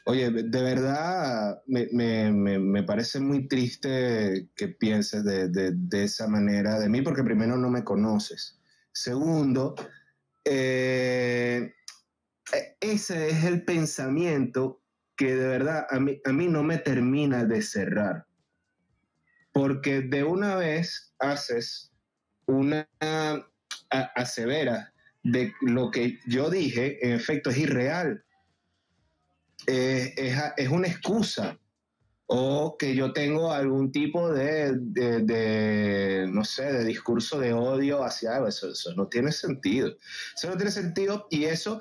oye, 0.06 0.30
de 0.30 0.62
verdad 0.62 1.62
me, 1.66 1.88
me- 1.92 2.32
me- 2.32 2.58
me 2.58 2.82
parece 2.84 3.18
muy 3.20 3.48
triste 3.48 4.48
que 4.54 4.68
pienses 4.68 5.24
de, 5.24 5.48
de- 5.48 5.72
de 5.74 6.04
esa 6.04 6.28
manera 6.28 6.78
de 6.78 6.88
mí, 6.88 7.02
porque 7.02 7.24
primero 7.24 7.56
no 7.56 7.68
me 7.70 7.82
conoces. 7.84 8.58
Segundo, 8.92 9.74
eh, 10.44 11.72
e- 12.52 12.76
ese 12.80 13.30
es 13.30 13.44
el 13.44 13.64
pensamiento 13.64 14.80
que 15.16 15.34
de 15.34 15.48
verdad 15.48 15.86
a 15.90 15.98
mí, 15.98 16.20
a 16.24 16.32
mí 16.32 16.46
no 16.46 16.62
me 16.62 16.78
termina 16.78 17.44
de 17.44 17.62
cerrar. 17.62 18.26
Porque 19.52 20.02
de 20.02 20.22
una 20.22 20.54
vez 20.56 21.14
haces 21.18 21.90
una 22.46 22.88
asevera 23.90 24.92
de 25.24 25.52
lo 25.62 25.90
que 25.90 26.18
yo 26.26 26.48
dije, 26.50 27.04
en 27.04 27.12
efecto, 27.12 27.50
es 27.50 27.58
irreal. 27.58 28.22
Eh, 29.66 30.14
es, 30.16 30.38
es 30.56 30.68
una 30.68 30.88
excusa. 30.88 31.58
O 32.28 32.76
que 32.76 32.96
yo 32.96 33.12
tengo 33.12 33.52
algún 33.52 33.92
tipo 33.92 34.32
de, 34.32 34.72
de- 34.76 36.26
no 36.28 36.42
sé, 36.42 36.72
de 36.72 36.84
discurso 36.84 37.38
de 37.38 37.52
odio 37.52 38.02
hacia 38.02 38.34
algo. 38.34 38.48
Eso, 38.48 38.68
eso 38.72 38.92
no 38.96 39.06
tiene 39.06 39.30
sentido. 39.30 39.96
Eso 40.36 40.48
no 40.50 40.56
tiene 40.56 40.72
sentido 40.72 41.28
y 41.30 41.44
eso 41.44 41.80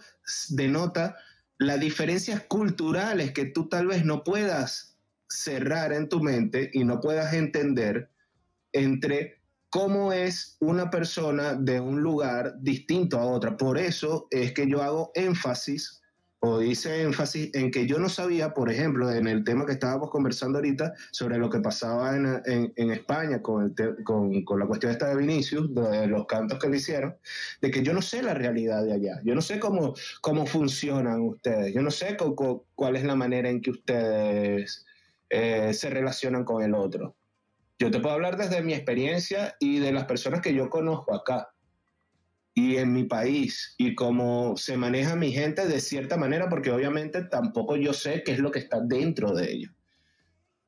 denota 0.50 1.16
las 1.58 1.80
diferencias 1.80 2.42
culturales 2.42 3.32
que 3.32 3.46
tú 3.46 3.68
tal 3.70 3.88
vez 3.88 4.06
no 4.06 4.24
puedas 4.24 4.98
cerrar 5.28 5.94
en 5.94 6.10
tu 6.10 6.22
mente 6.22 6.70
y 6.74 6.84
no 6.84 7.00
puedas 7.00 7.34
entender 7.34 8.12
entre 8.72 9.42
cómo 9.72 10.14
es 10.14 10.58
una 10.60 10.92
persona 10.92 11.56
de 11.56 11.80
un 11.80 12.02
lugar 12.02 12.54
distinto 12.60 13.20
a 13.20 13.26
otra. 13.26 13.58
Por 13.58 13.80
eso 13.80 14.28
es 14.30 14.54
que 14.54 14.70
yo 14.70 14.84
hago 14.84 15.12
énfasis 15.16 16.02
hice 16.62 17.02
énfasis 17.02 17.50
en 17.54 17.72
que 17.72 17.86
yo 17.86 18.00
no 18.00 18.10
sabía, 18.10 18.54
por 18.54 18.72
ejemplo, 18.72 19.12
en 19.12 19.28
el 19.28 19.44
tema 19.44 19.66
que 19.66 19.74
estábamos 19.74 20.10
conversando 20.10 20.58
ahorita 20.58 20.94
sobre 21.12 21.38
lo 21.38 21.50
que 21.50 21.60
pasaba 21.60 22.16
en, 22.16 22.74
España 22.92 23.42
con, 23.42 23.74
la 23.76 24.66
cuestión 24.66 24.92
esta 24.92 25.10
de 25.10 25.16
Vinicius, 25.18 25.74
de 25.74 26.08
los 26.08 26.26
cantos 26.26 26.60
que 26.60 26.70
le 26.70 26.78
hicieron, 26.78 27.16
de 27.62 27.72
que 27.72 27.84
yo 27.84 27.94
no 27.94 28.02
sé 28.02 28.22
la 28.22 28.34
realidad 28.34 28.84
de 28.84 28.94
allá, 28.94 29.22
yo 29.24 29.36
no 29.36 29.42
sé 29.42 29.60
cómo, 29.60 29.94
cómo 30.22 30.46
funcionan 30.46 31.22
ustedes, 31.22 31.74
yo 31.74 31.82
no 31.82 31.92
sé 31.92 32.18
cu- 32.18 32.36
cu- 32.36 32.66
cuál 32.76 32.96
es 32.96 33.04
la 33.04 33.16
manera 33.16 33.50
en 33.50 33.62
que 33.62 33.72
ustedes 33.72 34.86
eh, 35.30 35.74
se 35.74 35.90
relacionan 35.90 36.44
con 36.44 36.64
el 36.64 36.74
otro. 36.76 37.16
Yo 37.78 37.92
te 37.92 38.00
puedo 38.00 38.16
hablar 38.16 38.38
desde 38.38 38.62
mi 38.62 38.74
experiencia 38.74 39.56
y 39.60 39.80
de 39.80 39.92
las 39.92 40.06
personas 40.06 40.42
que 40.42 40.54
yo 40.54 40.70
conozco 40.70 41.14
acá. 41.14 41.50
Y 42.58 42.78
en 42.78 42.94
mi 42.94 43.04
país 43.04 43.76
y 43.78 43.94
cómo 43.96 44.56
se 44.56 44.78
maneja 44.78 45.16
mi 45.18 45.32
gente 45.32 45.68
de 45.68 45.82
cierta 45.82 46.16
manera, 46.16 46.50
porque 46.50 46.72
obviamente 46.72 47.26
tampoco 47.26 47.76
yo 47.76 47.94
sé 47.94 48.24
qué 48.24 48.32
es 48.32 48.40
lo 48.40 48.50
que 48.50 48.60
está 48.60 48.80
dentro 48.80 49.34
de 49.34 49.52
ellos. 49.52 49.74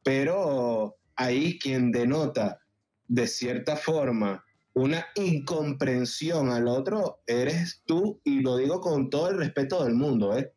Pero 0.03 0.97
ahí 1.15 1.57
quien 1.57 1.91
denota 1.93 2.59
de 3.07 3.25
cierta 3.25 3.77
forma 3.77 4.43
una 4.73 5.07
incomprensión 5.15 6.49
al 6.49 6.67
otro 6.67 7.21
eres 7.25 7.81
tú, 7.85 8.21
y 8.23 8.41
lo 8.41 8.57
digo 8.57 8.81
con 8.81 9.09
todo 9.09 9.31
el 9.31 9.37
respeto 9.37 9.83
del 9.83 9.95
mundo, 9.95 10.37
¿eh? 10.37 10.53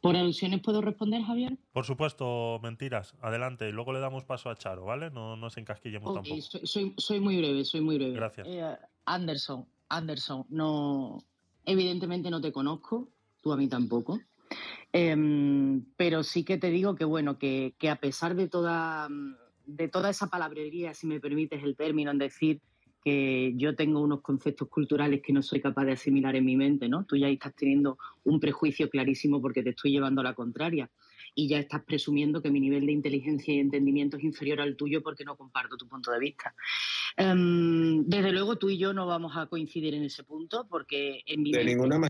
¿Por 0.00 0.16
alusiones 0.16 0.60
puedo 0.60 0.80
responder, 0.80 1.22
Javier? 1.22 1.56
Por 1.78 1.84
supuesto, 1.84 2.58
mentiras. 2.60 3.14
Adelante. 3.20 3.68
Y 3.68 3.70
luego 3.70 3.92
le 3.92 4.00
damos 4.00 4.24
paso 4.24 4.50
a 4.50 4.56
Charo, 4.56 4.84
¿vale? 4.84 5.12
No 5.12 5.36
nos 5.36 5.56
encasquillemos 5.58 6.10
Ok, 6.10 6.16
tampoco. 6.16 6.40
soy, 6.42 6.66
soy, 6.66 6.94
soy 6.96 7.20
muy 7.20 7.38
breve, 7.38 7.64
soy 7.64 7.82
muy 7.82 7.98
breve. 7.98 8.14
Gracias. 8.14 8.48
Eh, 8.48 8.76
Anderson, 9.04 9.64
Anderson, 9.88 10.44
no, 10.48 11.22
evidentemente 11.64 12.30
no 12.30 12.40
te 12.40 12.50
conozco, 12.50 13.10
tú 13.40 13.52
a 13.52 13.56
mí 13.56 13.68
tampoco. 13.68 14.18
Em, 14.92 15.84
pero 15.96 16.24
sí 16.24 16.42
que 16.42 16.58
te 16.58 16.70
digo 16.70 16.96
que 16.96 17.04
bueno, 17.04 17.38
que, 17.38 17.76
que 17.78 17.90
a 17.90 18.00
pesar 18.00 18.34
de 18.34 18.48
toda, 18.48 19.06
de 19.64 19.86
toda 19.86 20.10
esa 20.10 20.26
palabrería, 20.26 20.94
si 20.94 21.06
me 21.06 21.20
permites 21.20 21.62
el 21.62 21.76
término, 21.76 22.10
en 22.10 22.18
decir 22.18 22.60
que 23.04 23.52
yo 23.54 23.76
tengo 23.76 24.00
unos 24.00 24.22
conceptos 24.22 24.66
culturales 24.66 25.22
que 25.22 25.32
no 25.32 25.42
soy 25.42 25.60
capaz 25.60 25.84
de 25.84 25.92
asimilar 25.92 26.34
en 26.34 26.44
mi 26.44 26.56
mente, 26.56 26.88
¿no? 26.88 27.04
Tú 27.04 27.14
ya 27.14 27.28
estás 27.28 27.54
teniendo 27.54 27.98
un 28.24 28.40
prejuicio 28.40 28.90
clarísimo 28.90 29.40
porque 29.40 29.62
te 29.62 29.70
estoy 29.70 29.92
llevando 29.92 30.22
a 30.22 30.24
la 30.24 30.34
contraria 30.34 30.90
y 31.40 31.46
ya 31.46 31.60
estás 31.60 31.84
presumiendo 31.84 32.42
que 32.42 32.50
mi 32.50 32.58
nivel 32.58 32.84
de 32.84 32.90
inteligencia 32.90 33.54
y 33.54 33.60
entendimiento 33.60 34.16
es 34.16 34.24
inferior 34.24 34.60
al 34.60 34.74
tuyo 34.74 35.04
porque 35.04 35.24
no 35.24 35.36
comparto 35.36 35.76
tu 35.76 35.86
punto 35.86 36.10
de 36.10 36.18
vista. 36.18 36.52
Em, 37.16 38.04
desde 38.06 38.32
luego 38.32 38.56
tú 38.56 38.70
y 38.70 38.76
yo 38.76 38.92
no 38.92 39.06
vamos 39.06 39.36
a 39.36 39.46
coincidir 39.46 39.94
en 39.94 40.02
ese 40.02 40.24
punto 40.24 40.66
porque 40.68 41.22
en 41.26 41.42
mi 41.42 41.52
De 41.52 41.58
mente- 41.58 41.74
ninguna 41.76 42.08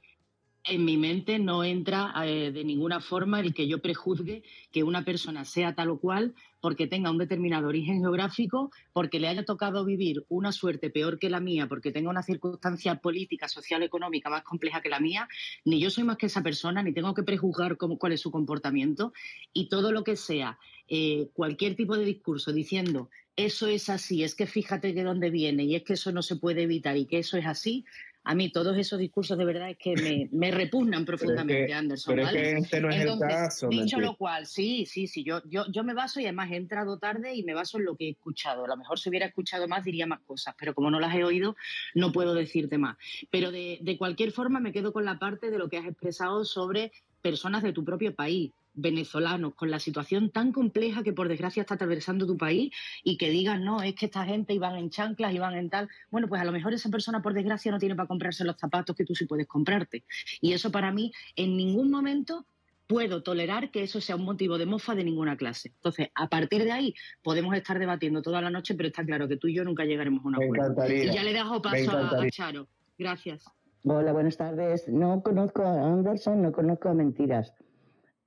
en 0.65 0.85
mi 0.85 0.97
mente 0.97 1.39
no 1.39 1.63
entra 1.63 2.13
eh, 2.27 2.53
de 2.53 2.65
ninguna 2.65 3.01
forma 3.01 3.41
el 3.41 3.53
que 3.55 3.69
yo 3.69 3.81
prejuzgue 3.81 4.43
que 4.73 4.83
una 4.83 5.05
persona 5.05 5.45
sea 5.45 5.75
tal 5.75 5.91
o 5.91 5.99
cual 5.99 6.35
porque 6.61 6.87
tenga 6.87 7.11
un 7.11 7.19
determinado 7.19 7.69
origen 7.69 8.01
geográfico, 8.01 8.71
porque 8.93 9.21
le 9.21 9.29
haya 9.29 9.45
tocado 9.45 9.85
vivir 9.85 10.25
una 10.29 10.53
suerte 10.53 10.91
peor 10.91 11.19
que 11.19 11.31
la 11.31 11.41
mía, 11.41 11.67
porque 11.69 11.93
tenga 11.93 12.11
una 12.11 12.23
circunstancia 12.23 12.97
política, 12.97 13.49
social, 13.49 13.83
económica 13.83 14.31
más 14.31 14.43
compleja 14.43 14.81
que 14.81 14.89
la 14.89 15.01
mía, 15.01 15.29
ni 15.65 15.81
yo 15.81 15.91
soy 15.91 16.05
más 16.05 16.17
que 16.17 16.27
esa 16.27 16.43
persona, 16.43 16.83
ni 16.83 16.93
tengo 16.93 17.15
que 17.15 17.23
prejuzgar 17.23 17.77
cómo, 17.77 17.99
cuál 17.99 18.13
es 18.13 18.21
su 18.21 18.31
comportamiento. 18.31 19.13
Y 19.53 19.69
todo 19.69 19.93
lo 19.93 20.05
que 20.05 20.17
sea, 20.17 20.59
eh, 20.89 21.29
cualquier 21.33 21.77
tipo 21.77 21.97
de 21.97 22.05
discurso 22.05 22.53
diciendo 22.53 23.11
eso 23.39 23.69
es 23.69 23.89
así, 23.89 24.25
es 24.25 24.35
que 24.35 24.49
fíjate 24.49 24.93
de 24.93 25.05
dónde 25.05 25.31
viene 25.31 25.63
y 25.63 25.77
es 25.77 25.85
que 25.85 25.93
eso 25.93 26.11
no 26.11 26.23
se 26.23 26.35
puede 26.35 26.63
evitar 26.63 26.97
y 26.97 27.07
que 27.07 27.21
eso 27.21 27.37
es 27.37 27.47
así, 27.47 27.85
a 28.25 28.35
mí 28.35 28.51
todos 28.51 28.77
esos 28.77 28.99
discursos 28.99 29.39
de 29.39 29.45
verdad 29.45 29.71
es 29.71 29.79
que 29.79 29.95
me, 29.97 30.29
me 30.33 30.51
repugnan 30.51 31.05
profundamente, 31.07 31.67
que- 31.67 31.75
Anderson. 31.75 32.15
pero 32.15 32.27
es 32.27 32.35
¿vale? 32.35 32.43
que 32.53 32.59
este 32.59 32.81
no 32.81 32.89
es 32.91 32.97
el 32.97 33.01
Entonces, 33.03 33.29
caso, 33.29 33.69
Dicho 33.69 33.81
mentira. 33.83 34.01
lo 34.03 34.17
cual, 34.17 34.47
sí, 34.47 34.85
sí, 34.87 35.07
sí, 35.07 35.25
yo, 35.25 35.41
yo, 35.49 35.65
yo 35.73 35.85
me 35.85 35.95
baso 35.95 36.21
y 36.21 36.25
además 36.25 36.51
he 36.51 36.57
entrado 36.57 36.99
tarde 36.99 37.35
y 37.35 37.43
me 37.43 37.55
baso 37.55 37.79
en 37.79 37.85
lo 37.85 37.97
que 37.97 38.07
he 38.09 38.11
escuchado. 38.11 38.65
A 38.65 38.69
lo 38.69 38.77
mejor 38.77 38.99
si 38.99 39.09
hubiera 39.09 39.27
escuchado 39.27 39.67
más 39.69 39.85
diría 39.85 40.07
más 40.07 40.21
cosas, 40.21 40.55
pero 40.59 40.75
como 40.75 40.91
no 40.91 41.01
las 41.01 41.15
he 41.15 41.25
oído, 41.25 41.57
no 41.95 42.13
puedo 42.13 42.35
decirte 42.35 42.77
más. 42.77 42.97
Pero 43.31 43.51
de, 43.51 43.79
de 43.81 43.97
cualquier 43.97 44.33
forma 44.33 44.61
me 44.61 44.73
quedo 44.73 44.93
con 44.93 45.05
la 45.05 45.19
parte 45.19 45.51
de 45.51 45.59
lo 45.59 45.69
que 45.69 45.79
has 45.79 45.87
expresado 45.87 46.45
sobre 46.45 46.93
personas 47.23 47.63
de 47.63 47.73
tu 47.73 47.85
propio 47.85 48.15
país 48.15 48.53
venezolanos 48.79 49.55
con 49.55 49.71
la 49.71 49.79
situación 49.79 50.31
tan 50.31 50.53
compleja 50.53 51.03
que 51.03 51.13
por 51.13 51.29
desgracia 51.29 51.63
está 51.63 51.75
atravesando 51.75 52.27
tu 52.27 52.37
país 52.37 52.73
y 53.03 53.17
que 53.17 53.31
digan, 53.31 53.65
no, 53.65 53.83
es 53.83 53.95
que 53.95 54.07
esta 54.07 54.25
gente 54.25 54.55
iban 54.55 54.77
en 54.77 54.91
chanclas, 54.91 55.35
iban 55.35 55.55
en 55.55 55.69
tal. 55.69 55.89
Bueno, 56.11 56.29
pues 56.29 56.41
a 56.41 56.45
lo 56.45 56.53
mejor 56.53 56.73
esa 56.73 56.89
persona 56.89 57.21
por 57.21 57.35
desgracia 57.35 57.73
no 57.73 57.79
tiene 57.79 57.97
para 57.97 58.07
comprarse 58.07 58.45
los 58.45 58.57
zapatos 58.57 58.95
que 58.97 59.05
tú 59.05 59.15
sí 59.15 59.27
puedes 59.27 59.47
comprarte. 59.47 60.05
Y 60.41 60.53
eso 60.53 60.71
para 60.71 60.93
mí 60.93 61.13
en 61.37 61.57
ningún 61.57 61.91
momento 61.91 62.47
puedo 62.87 63.23
tolerar 63.23 63.71
que 63.71 63.83
eso 63.83 64.01
sea 64.01 64.17
un 64.17 64.25
motivo 64.25 64.57
de 64.57 64.67
mofa 64.67 64.95
de 64.95 65.05
ninguna 65.05 65.37
clase. 65.37 65.69
Entonces, 65.69 66.09
a 66.15 66.29
partir 66.29 66.65
de 66.65 66.73
ahí 66.73 66.95
podemos 67.23 67.55
estar 67.55 67.79
debatiendo 67.79 68.23
toda 68.23 68.41
la 68.41 68.51
noche, 68.51 68.75
pero 68.75 68.89
está 68.89 69.05
claro 69.05 69.29
que 69.29 69.37
tú 69.37 69.49
y 69.49 69.55
yo 69.55 69.65
nunca 69.65 69.85
llegaremos 69.85 70.25
a 70.25 70.29
un 70.29 70.35
acuerdo. 70.37 70.91
Y 70.91 71.13
ya 71.13 71.23
le 71.23 71.33
dejo 71.33 71.61
paso 71.61 71.91
a, 71.91 72.23
a. 72.23 72.31
Charo. 72.31 72.67
Gracias. 72.97 73.45
Hola, 73.85 74.13
buenas 74.13 74.37
tardes. 74.37 74.89
No 74.89 75.23
conozco 75.23 75.63
a 75.63 75.93
Anderson, 75.93 76.43
no 76.43 76.53
conozco 76.53 76.89
a 76.89 76.95
Mentiras, 76.95 77.53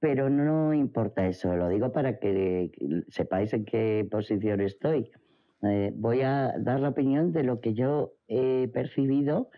pero 0.01 0.31
no 0.31 0.73
importa 0.73 1.27
eso. 1.27 1.55
Lo 1.55 1.69
digo 1.69 1.93
para 1.93 2.17
que 2.17 2.71
sepáis 3.07 3.53
en 3.53 3.63
qué 3.65 4.05
posición 4.09 4.59
estoy. 4.59 5.11
Eh, 5.61 5.93
voy 5.95 6.21
a 6.21 6.55
dar 6.57 6.79
la 6.79 6.89
opinión 6.89 7.31
de 7.31 7.43
lo 7.43 7.61
que 7.61 7.75
yo 7.75 8.15
he 8.27 8.67
percibido, 8.73 9.51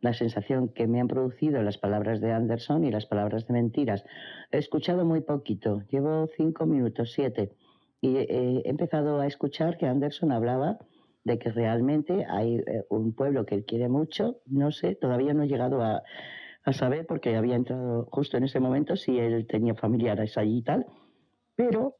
la 0.00 0.14
sensación 0.14 0.70
que 0.70 0.86
me 0.86 1.00
han 1.00 1.06
producido 1.06 1.62
las 1.62 1.76
palabras 1.76 2.22
de 2.22 2.32
Anderson 2.32 2.82
y 2.84 2.90
las 2.90 3.04
palabras 3.04 3.46
de 3.46 3.52
Mentiras. 3.52 4.02
He 4.50 4.56
escuchado 4.56 5.04
muy 5.04 5.20
poquito, 5.20 5.82
llevo 5.90 6.28
cinco 6.34 6.64
minutos, 6.64 7.12
siete, 7.12 7.52
y 8.00 8.16
he 8.16 8.62
empezado 8.66 9.20
a 9.20 9.26
escuchar 9.26 9.76
que 9.76 9.84
Anderson 9.84 10.32
hablaba 10.32 10.78
de 11.24 11.38
que 11.38 11.50
realmente 11.52 12.24
hay 12.26 12.54
eh, 12.56 12.86
un 12.88 13.12
pueblo 13.12 13.44
que 13.44 13.54
él 13.54 13.66
quiere 13.66 13.90
mucho, 13.90 14.40
no 14.46 14.72
sé, 14.72 14.94
todavía 14.94 15.34
no 15.34 15.42
he 15.42 15.48
llegado 15.48 15.82
a, 15.82 16.02
a 16.64 16.72
saber 16.72 17.06
porque 17.06 17.36
había 17.36 17.56
entrado 17.56 18.06
justo 18.10 18.36
en 18.36 18.44
ese 18.44 18.60
momento 18.60 18.96
si 18.96 19.18
él 19.18 19.46
tenía 19.46 19.74
familiares 19.74 20.36
allí 20.36 20.58
y 20.58 20.62
tal, 20.62 20.86
pero 21.56 21.96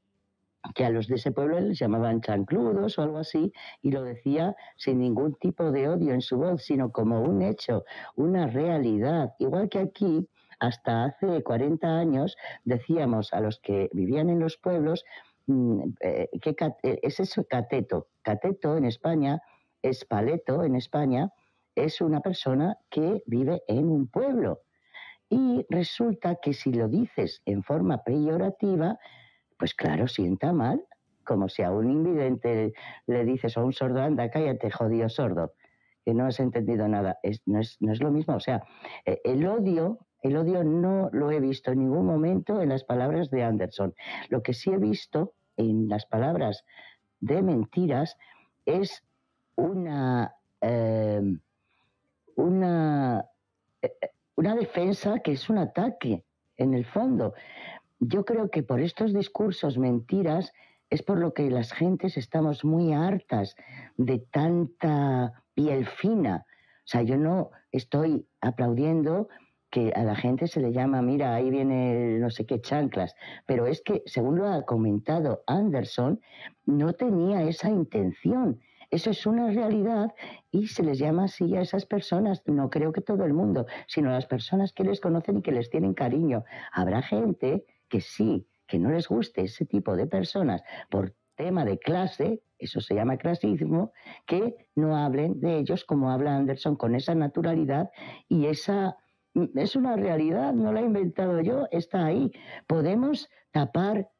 que 0.75 0.85
a 0.85 0.91
los 0.91 1.09
de 1.09 1.17
ese 1.17 1.33
pueblo 1.33 1.59
les 1.61 1.79
llamaban 1.79 2.21
chancludos 2.21 2.99
o 2.99 3.03
algo 3.03 3.19
así, 3.19 3.53
y 3.83 3.91
lo 3.91 4.03
decía 4.03 4.55
sin 4.77 4.99
ningún 4.99 5.35
tipo 5.35 5.71
de 5.71 5.89
odio 5.89 6.13
en 6.13 6.21
su 6.21 6.37
voz, 6.39 6.63
sino 6.65 6.93
como 6.93 7.23
un 7.23 7.43
hecho, 7.43 7.85
una 8.17 8.47
realidad. 8.47 9.35
Igual 9.39 9.69
que 9.69 9.79
aquí, 9.79 10.29
hasta 10.59 11.05
hace 11.05 11.43
40 11.43 11.99
años, 11.99 12.37
decíamos 12.65 13.33
a 13.33 13.41
los 13.41 13.59
que 13.61 13.89
vivían 13.93 14.29
en 14.29 14.41
los 14.41 14.59
pueblos, 14.59 15.05
mm, 15.47 15.83
eh, 16.01 16.29
que 16.41 16.55
eh, 16.83 17.01
es 17.03 17.21
eso 17.21 17.45
cateto. 17.49 18.09
Cateto 18.23 18.77
en 18.77 18.85
España 18.85 19.43
es 19.83 20.05
paleto 20.05 20.63
en 20.63 20.77
España, 20.77 21.33
es 21.75 22.01
una 22.01 22.21
persona 22.21 22.77
que 22.91 23.23
vive 23.27 23.63
en 23.69 23.89
un 23.89 24.07
pueblo. 24.09 24.63
Y 25.29 25.65
resulta 25.69 26.37
que 26.37 26.53
si 26.53 26.73
lo 26.73 26.89
dices 26.89 27.43
en 27.45 27.63
forma 27.63 28.03
peyorativa, 28.03 28.99
pues 29.59 29.75
claro, 29.75 30.09
sienta 30.09 30.53
mal, 30.53 30.85
como 31.25 31.49
si 31.49 31.63
a 31.63 31.71
un 31.71 31.91
invidente 31.91 32.73
le 33.07 33.25
dices 33.25 33.57
a 33.57 33.63
un 33.63 33.73
sordo, 33.73 34.01
anda, 34.03 34.31
cállate, 34.31 34.71
jodido 34.71 35.09
sordo, 35.09 35.53
que 36.05 36.15
no 36.15 36.27
has 36.27 36.41
entendido 36.41 36.89
nada. 36.89 37.19
Es- 37.23 37.43
no, 37.47 37.61
es, 37.61 37.77
no 37.81 37.93
es 37.93 38.03
lo 38.03 38.11
mismo. 38.11 38.35
O 38.35 38.41
sea, 38.41 38.65
eh, 39.07 39.21
el 39.25 39.47
odio, 39.47 39.99
el 40.23 40.37
odio 40.37 40.65
no 40.65 41.09
lo 41.13 41.31
he 41.31 41.39
visto 41.39 41.71
en 41.71 41.79
ningún 41.81 42.07
momento 42.07 42.61
en 42.61 42.71
las 42.71 42.83
palabras 42.85 43.31
de 43.31 43.45
Anderson. 43.45 43.95
Lo 44.31 44.43
que 44.43 44.53
sí 44.55 44.71
he 44.73 44.79
visto 44.79 45.35
en 45.57 45.89
las 45.89 46.07
palabras 46.07 46.65
de 47.21 47.43
mentiras 47.43 48.17
es 48.65 49.05
una, 49.57 50.35
eh, 50.61 51.21
una, 52.37 53.27
eh, 53.83 53.93
una 54.37 54.55
defensa 54.55 55.21
que 55.21 55.33
es 55.33 55.49
un 55.51 55.59
ataque, 55.59 56.25
en 56.61 56.75
el 56.75 56.85
fondo. 56.85 57.35
Yo 57.99 58.25
creo 58.25 58.51
que 58.51 58.63
por 58.63 58.81
estos 58.81 59.13
discursos 59.13 59.79
mentiras 59.79 60.53
es 60.91 61.03
por 61.03 61.19
lo 61.19 61.33
que 61.35 61.51
las 61.51 61.73
gentes 61.73 62.17
estamos 62.17 62.65
muy 62.65 62.93
hartas 62.93 63.57
de 63.97 64.19
tanta 64.19 65.43
piel 65.55 65.87
fina. 65.87 66.45
O 66.47 66.87
sea, 66.91 67.03
yo 67.03 67.17
no 67.17 67.51
estoy 67.73 68.27
aplaudiendo 68.41 69.29
que 69.71 69.93
a 69.95 70.03
la 70.03 70.17
gente 70.17 70.49
se 70.49 70.61
le 70.61 70.73
llama, 70.73 71.01
mira, 71.01 71.35
ahí 71.35 71.49
viene 71.49 72.19
no 72.19 72.29
sé 72.31 72.45
qué 72.45 72.61
chanclas, 72.61 73.15
pero 73.47 73.67
es 73.67 73.83
que, 73.83 74.03
según 74.05 74.37
lo 74.37 74.49
ha 74.49 74.67
comentado 74.67 75.45
Anderson, 75.47 76.21
no 76.67 76.93
tenía 76.93 77.43
esa 77.43 77.71
intención. 77.71 78.61
Eso 78.91 79.11
es 79.11 79.27
una 79.27 79.51
realidad 79.51 80.13
y 80.51 80.67
se 80.67 80.83
les 80.83 80.99
llama 80.99 81.25
así 81.25 81.57
a 81.57 81.61
esas 81.61 81.87
personas. 81.87 82.43
No 82.47 82.71
creo 82.71 82.93
que 82.93 83.01
todo 83.01 83.25
el 83.25 83.33
mundo, 83.33 83.67
sino 83.87 84.11
las 84.11 84.27
personas 84.27 84.73
que 84.73 84.85
les 84.85 85.01
conocen 85.01 85.39
y 85.39 85.43
que 85.43 85.53
les 85.53 85.71
tienen 85.71 85.95
cariño. 85.95 86.45
Habrá 86.73 87.03
gente 87.03 87.65
que 87.89 88.01
sí, 88.01 88.47
que 88.67 88.79
no 88.79 88.91
les 88.91 89.09
guste 89.09 89.43
ese 89.43 89.65
tipo 89.65 89.97
de 89.97 90.07
personas 90.07 90.63
por 90.91 91.15
tema 91.37 91.65
de 91.65 91.79
clase, 91.79 92.43
eso 92.59 92.81
se 92.81 92.95
llama 92.95 93.17
clasismo, 93.17 93.93
que 94.27 94.69
no 94.75 94.97
hablen 94.97 95.41
de 95.41 95.59
ellos 95.59 95.85
como 95.85 96.11
habla 96.11 96.37
Anderson 96.37 96.77
con 96.77 96.95
esa 96.95 97.15
naturalidad 97.15 97.91
y 98.29 98.47
esa 98.47 98.97
es 99.55 99.77
una 99.77 99.97
realidad, 99.97 100.53
no 100.53 100.73
la 100.73 100.81
he 100.81 100.85
inventado 100.85 101.41
yo, 101.41 101.67
está 101.71 102.05
ahí. 102.05 102.31
Podemos 102.67 103.29
tapar 103.53 104.11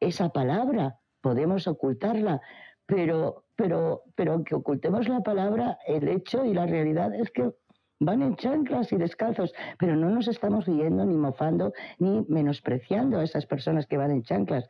esa 0.00 0.28
palabra, 0.28 1.00
podemos 1.20 1.66
ocultarla, 1.66 2.40
pero, 2.86 3.44
pero, 3.58 4.04
pero 4.14 4.34
aunque 4.34 4.54
ocultemos 4.54 5.08
la 5.08 5.20
palabra, 5.20 5.78
el 5.84 6.06
hecho 6.06 6.44
y 6.44 6.54
la 6.54 6.64
realidad 6.64 7.12
es 7.12 7.28
que 7.32 7.50
van 7.98 8.22
en 8.22 8.36
chanclas 8.36 8.92
y 8.92 8.96
descalzos, 8.96 9.52
pero 9.80 9.96
no 9.96 10.10
nos 10.10 10.28
estamos 10.28 10.64
riendo, 10.64 11.04
ni 11.04 11.16
mofando, 11.16 11.72
ni 11.98 12.24
menospreciando 12.28 13.18
a 13.18 13.24
esas 13.24 13.46
personas 13.46 13.88
que 13.88 13.96
van 13.96 14.12
en 14.12 14.22
chanclas. 14.22 14.68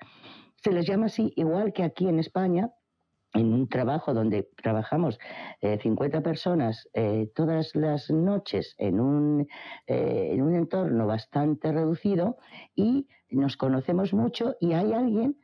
Se 0.65 0.73
les 0.73 0.86
llama 0.86 1.06
así, 1.06 1.35
igual 1.36 1.74
que 1.74 1.82
aquí 1.82 2.09
en 2.09 2.19
España, 2.19 2.70
en 3.35 3.52
un 3.52 3.69
trabajo 3.69 4.15
donde 4.15 4.48
trabajamos 4.56 5.19
eh, 5.60 5.78
50 5.82 6.23
personas 6.23 6.89
eh, 6.94 7.31
todas 7.35 7.74
las 7.74 8.10
noches 8.10 8.74
en 8.78 9.01
un, 9.01 9.48
eh, 9.86 10.31
en 10.32 10.40
un 10.40 10.55
entorno 10.55 11.06
bastante 11.06 11.73
reducido 11.73 12.39
y 12.74 13.06
nos 13.28 13.59
conocemos 13.59 14.15
mucho 14.15 14.56
y 14.60 14.73
hay 14.73 14.94
alguien 14.94 15.36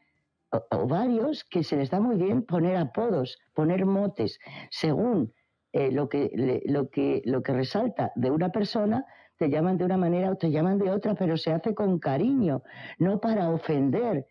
varios 0.86 1.44
que 1.44 1.64
se 1.64 1.76
les 1.76 1.90
da 1.90 2.00
muy 2.00 2.16
bien 2.16 2.42
poner 2.42 2.76
apodos, 2.76 3.38
poner 3.54 3.86
motes, 3.86 4.38
según 4.70 5.32
eh, 5.72 5.90
lo, 5.90 6.08
que, 6.08 6.30
lo, 6.66 6.88
que, 6.88 7.22
lo 7.24 7.42
que 7.42 7.52
resalta 7.52 8.12
de 8.14 8.30
una 8.30 8.50
persona, 8.50 9.06
te 9.36 9.50
llaman 9.50 9.76
de 9.76 9.84
una 9.84 9.96
manera 9.96 10.30
o 10.30 10.36
te 10.36 10.50
llaman 10.50 10.78
de 10.78 10.90
otra, 10.90 11.14
pero 11.14 11.36
se 11.36 11.52
hace 11.52 11.74
con 11.74 11.98
cariño, 11.98 12.62
no 12.98 13.20
para 13.20 13.50
ofender. 13.50 14.26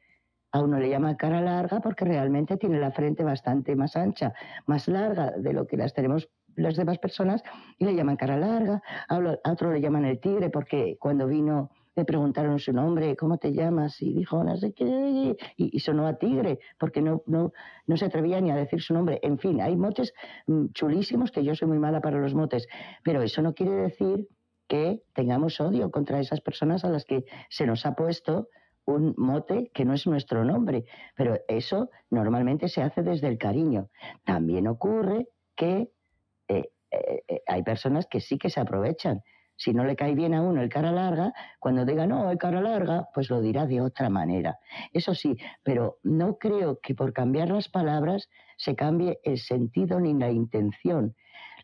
A 0.51 0.61
uno 0.61 0.79
le 0.79 0.87
llama 0.87 1.17
cara 1.17 1.41
larga 1.41 1.81
porque 1.81 2.05
realmente 2.05 2.57
tiene 2.57 2.79
la 2.79 2.91
frente 2.91 3.23
bastante 3.23 3.75
más 3.75 3.95
ancha, 3.95 4.33
más 4.67 4.87
larga 4.87 5.31
de 5.31 5.51
lo 5.51 5.65
que 5.65 5.77
las 5.77 5.93
tenemos 5.93 6.29
las 6.55 6.75
demás 6.75 6.99
personas 6.99 7.43
y 7.79 7.85
le 7.85 7.95
llaman 7.95 8.15
cara 8.15 8.37
larga. 8.37 8.81
A 9.09 9.51
otro 9.51 9.71
le 9.71 9.81
llaman 9.81 10.05
el 10.05 10.19
tigre 10.19 10.49
porque 10.49 10.97
cuando 10.99 11.27
vino 11.27 11.71
le 11.95 12.05
preguntaron 12.05 12.59
su 12.59 12.73
nombre, 12.73 13.15
¿cómo 13.15 13.37
te 13.37 13.53
llamas? 13.53 14.01
Y 14.01 14.13
dijo, 14.13 14.43
no 14.43 14.57
sé 14.57 14.73
qué, 14.73 15.35
y, 15.57 15.77
y 15.77 15.79
sonó 15.79 16.07
a 16.07 16.17
tigre 16.17 16.59
porque 16.79 17.01
no, 17.01 17.23
no, 17.25 17.53
no 17.85 17.97
se 17.97 18.05
atrevía 18.05 18.41
ni 18.41 18.51
a 18.51 18.55
decir 18.55 18.81
su 18.81 18.93
nombre. 18.93 19.19
En 19.21 19.37
fin, 19.37 19.61
hay 19.61 19.75
motes 19.75 20.13
mm, 20.47 20.67
chulísimos 20.73 21.31
que 21.31 21.43
yo 21.43 21.55
soy 21.55 21.67
muy 21.67 21.79
mala 21.79 22.01
para 22.01 22.19
los 22.19 22.33
motes, 22.33 22.67
pero 23.03 23.21
eso 23.21 23.41
no 23.41 23.53
quiere 23.53 23.73
decir 23.73 24.27
que 24.67 25.03
tengamos 25.13 25.59
odio 25.59 25.91
contra 25.91 26.19
esas 26.19 26.41
personas 26.41 26.83
a 26.83 26.89
las 26.89 27.05
que 27.05 27.25
se 27.49 27.65
nos 27.65 27.85
ha 27.85 27.95
puesto 27.95 28.47
un 28.85 29.13
mote 29.17 29.71
que 29.73 29.85
no 29.85 29.93
es 29.93 30.07
nuestro 30.07 30.43
nombre, 30.43 30.85
pero 31.15 31.39
eso 31.47 31.89
normalmente 32.09 32.67
se 32.67 32.81
hace 32.81 33.01
desde 33.01 33.27
el 33.27 33.37
cariño. 33.37 33.89
También 34.25 34.67
ocurre 34.67 35.29
que 35.55 35.91
eh, 36.47 36.71
eh, 36.91 37.23
eh, 37.27 37.41
hay 37.47 37.63
personas 37.63 38.07
que 38.07 38.19
sí 38.19 38.37
que 38.37 38.49
se 38.49 38.59
aprovechan. 38.59 39.21
Si 39.55 39.73
no 39.73 39.83
le 39.83 39.95
cae 39.95 40.15
bien 40.15 40.33
a 40.33 40.41
uno 40.41 40.61
el 40.61 40.69
cara 40.69 40.91
larga, 40.91 41.33
cuando 41.59 41.85
diga 41.85 42.07
no, 42.07 42.29
el 42.31 42.37
cara 42.37 42.61
larga, 42.61 43.07
pues 43.13 43.29
lo 43.29 43.41
dirá 43.41 43.65
de 43.65 43.81
otra 43.81 44.09
manera. 44.09 44.59
Eso 44.91 45.13
sí, 45.13 45.37
pero 45.61 45.99
no 46.03 46.37
creo 46.37 46.79
que 46.81 46.95
por 46.95 47.13
cambiar 47.13 47.49
las 47.49 47.69
palabras 47.69 48.29
se 48.57 48.75
cambie 48.75 49.19
el 49.23 49.37
sentido 49.37 49.99
ni 49.99 50.13
la 50.13 50.31
intención. 50.31 51.15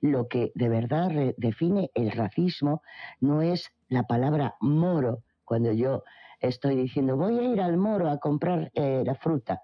Lo 0.01 0.27
que 0.27 0.51
de 0.55 0.69
verdad 0.69 1.11
define 1.37 1.91
el 1.93 2.11
racismo 2.11 2.81
no 3.19 3.41
es 3.41 3.71
la 3.89 4.03
palabra 4.03 4.55
moro, 4.61 5.23
cuando 5.43 5.73
yo 5.73 6.03
estoy 6.39 6.75
diciendo 6.75 7.17
voy 7.17 7.37
a 7.37 7.43
ir 7.43 7.61
al 7.61 7.77
moro 7.77 8.09
a 8.09 8.19
comprar 8.19 8.71
eh, 8.75 9.03
la 9.05 9.15
fruta, 9.15 9.61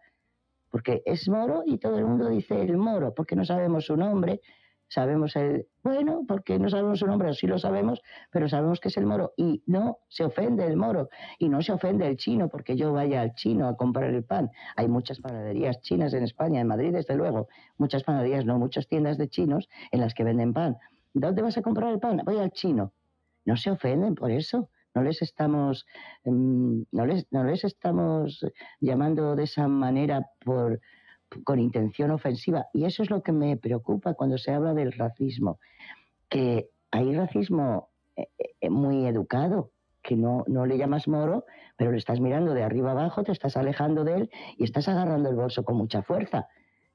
porque 0.70 1.04
es 1.06 1.30
moro 1.30 1.64
y 1.66 1.78
todo 1.78 1.98
el 1.98 2.06
mundo 2.06 2.28
dice 2.28 2.62
el 2.62 2.78
moro, 2.78 3.14
porque 3.14 3.36
no 3.36 3.46
sabemos 3.46 3.86
su 3.86 3.96
nombre, 3.96 4.42
sabemos 4.96 5.36
el, 5.36 5.68
bueno, 5.84 6.24
porque 6.26 6.58
no 6.58 6.70
sabemos 6.70 7.00
su 7.00 7.06
nombre, 7.06 7.34
sí 7.34 7.48
lo 7.48 7.60
sabemos, 7.60 8.02
pero 8.32 8.48
sabemos 8.48 8.80
que 8.80 8.88
es 8.88 8.96
el 8.96 9.06
moro 9.06 9.34
y 9.36 9.62
no 9.66 10.00
se 10.08 10.24
ofende 10.24 10.66
el 10.66 10.78
moro 10.78 11.10
y 11.38 11.50
no 11.50 11.62
se 11.62 11.74
ofende 11.74 12.08
el 12.08 12.16
chino 12.16 12.48
porque 12.48 12.78
yo 12.78 12.94
vaya 12.94 13.20
al 13.20 13.36
chino 13.36 13.68
a 13.68 13.76
comprar 13.76 14.14
el 14.14 14.24
pan. 14.24 14.52
Hay 14.78 14.88
muchas 14.88 15.20
panaderías 15.20 15.82
chinas 15.82 16.14
en 16.14 16.24
España, 16.24 16.62
en 16.62 16.68
Madrid 16.68 16.94
desde 16.94 17.16
luego, 17.16 17.50
muchas 17.78 18.04
panaderías, 18.04 18.46
no, 18.46 18.58
muchas 18.58 18.88
tiendas 18.88 19.18
de 19.18 19.28
chinos 19.28 19.68
en 19.92 20.00
las 20.00 20.14
que 20.14 20.24
venden 20.24 20.54
pan. 20.54 20.78
¿Dónde 21.14 21.42
vas 21.42 21.58
a 21.58 21.62
comprar 21.62 21.92
el 21.92 22.00
pan? 22.00 22.22
Voy 22.24 22.38
al 22.38 22.52
chino. 22.52 22.94
No 23.44 23.58
se 23.58 23.72
ofenden 23.72 24.16
por 24.16 24.32
eso. 24.32 24.70
No 24.94 25.04
les 25.04 25.22
estamos, 25.22 25.86
mm, 26.24 26.84
no 26.94 27.06
les, 27.06 27.28
no 27.32 27.44
les 27.44 27.66
estamos 27.66 28.46
llamando 28.80 29.36
de 29.36 29.44
esa 29.44 29.68
manera 29.68 30.26
por, 30.46 30.80
con 31.44 31.60
intención 31.60 32.12
ofensiva. 32.12 32.68
Y 32.74 32.86
eso 32.86 33.04
es 33.04 33.10
lo 33.10 33.22
que 33.24 33.32
me 33.32 33.58
preocupa 33.58 34.14
cuando 34.14 34.38
se 34.38 34.52
habla 34.52 34.74
del 34.74 34.92
racismo, 34.94 35.60
que 36.30 36.70
hay 36.92 37.14
racismo 37.16 37.90
eh, 38.16 38.28
eh, 38.62 38.70
muy 38.70 39.06
educado, 39.06 39.72
que 40.02 40.16
no, 40.16 40.44
no 40.48 40.66
le 40.66 40.78
llamas 40.78 41.08
moro, 41.08 41.46
pero 41.78 41.92
le 41.92 41.98
estás 41.98 42.20
mirando 42.20 42.54
de 42.54 42.64
arriba 42.64 42.92
abajo, 42.92 43.24
te 43.24 43.32
estás 43.32 43.58
alejando 43.58 44.04
de 44.04 44.16
él 44.16 44.30
y 44.58 44.64
estás 44.64 44.88
agarrando 44.88 45.30
el 45.30 45.36
bolso 45.36 45.64
con 45.66 45.76
mucha 45.78 46.02
fuerza. 46.04 46.48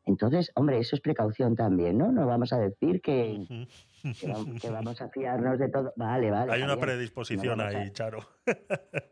Entonces, 0.07 0.51
hombre, 0.55 0.79
eso 0.79 0.97
es 0.97 1.03
precaución 1.03 1.55
también, 1.57 1.99
¿no? 1.99 2.11
No 2.11 2.27
vamos 2.27 2.53
a 2.55 2.59
decir 2.59 3.03
que, 3.03 3.69
que 4.21 4.27
vamos, 4.29 4.61
que 4.63 4.71
vamos 4.71 5.01
a 5.03 5.09
fiarnos 5.11 5.59
de 5.59 5.69
todo. 5.69 5.93
Vale, 5.97 6.31
vale. 6.31 6.53
Hay 6.53 6.63
una 6.63 6.77
bien. 6.77 6.87
predisposición 6.87 7.59
No 7.59 7.65
vamos 7.65 7.75
a- 7.75 7.79
ahí, 7.81 7.91
Charo. 7.91 8.21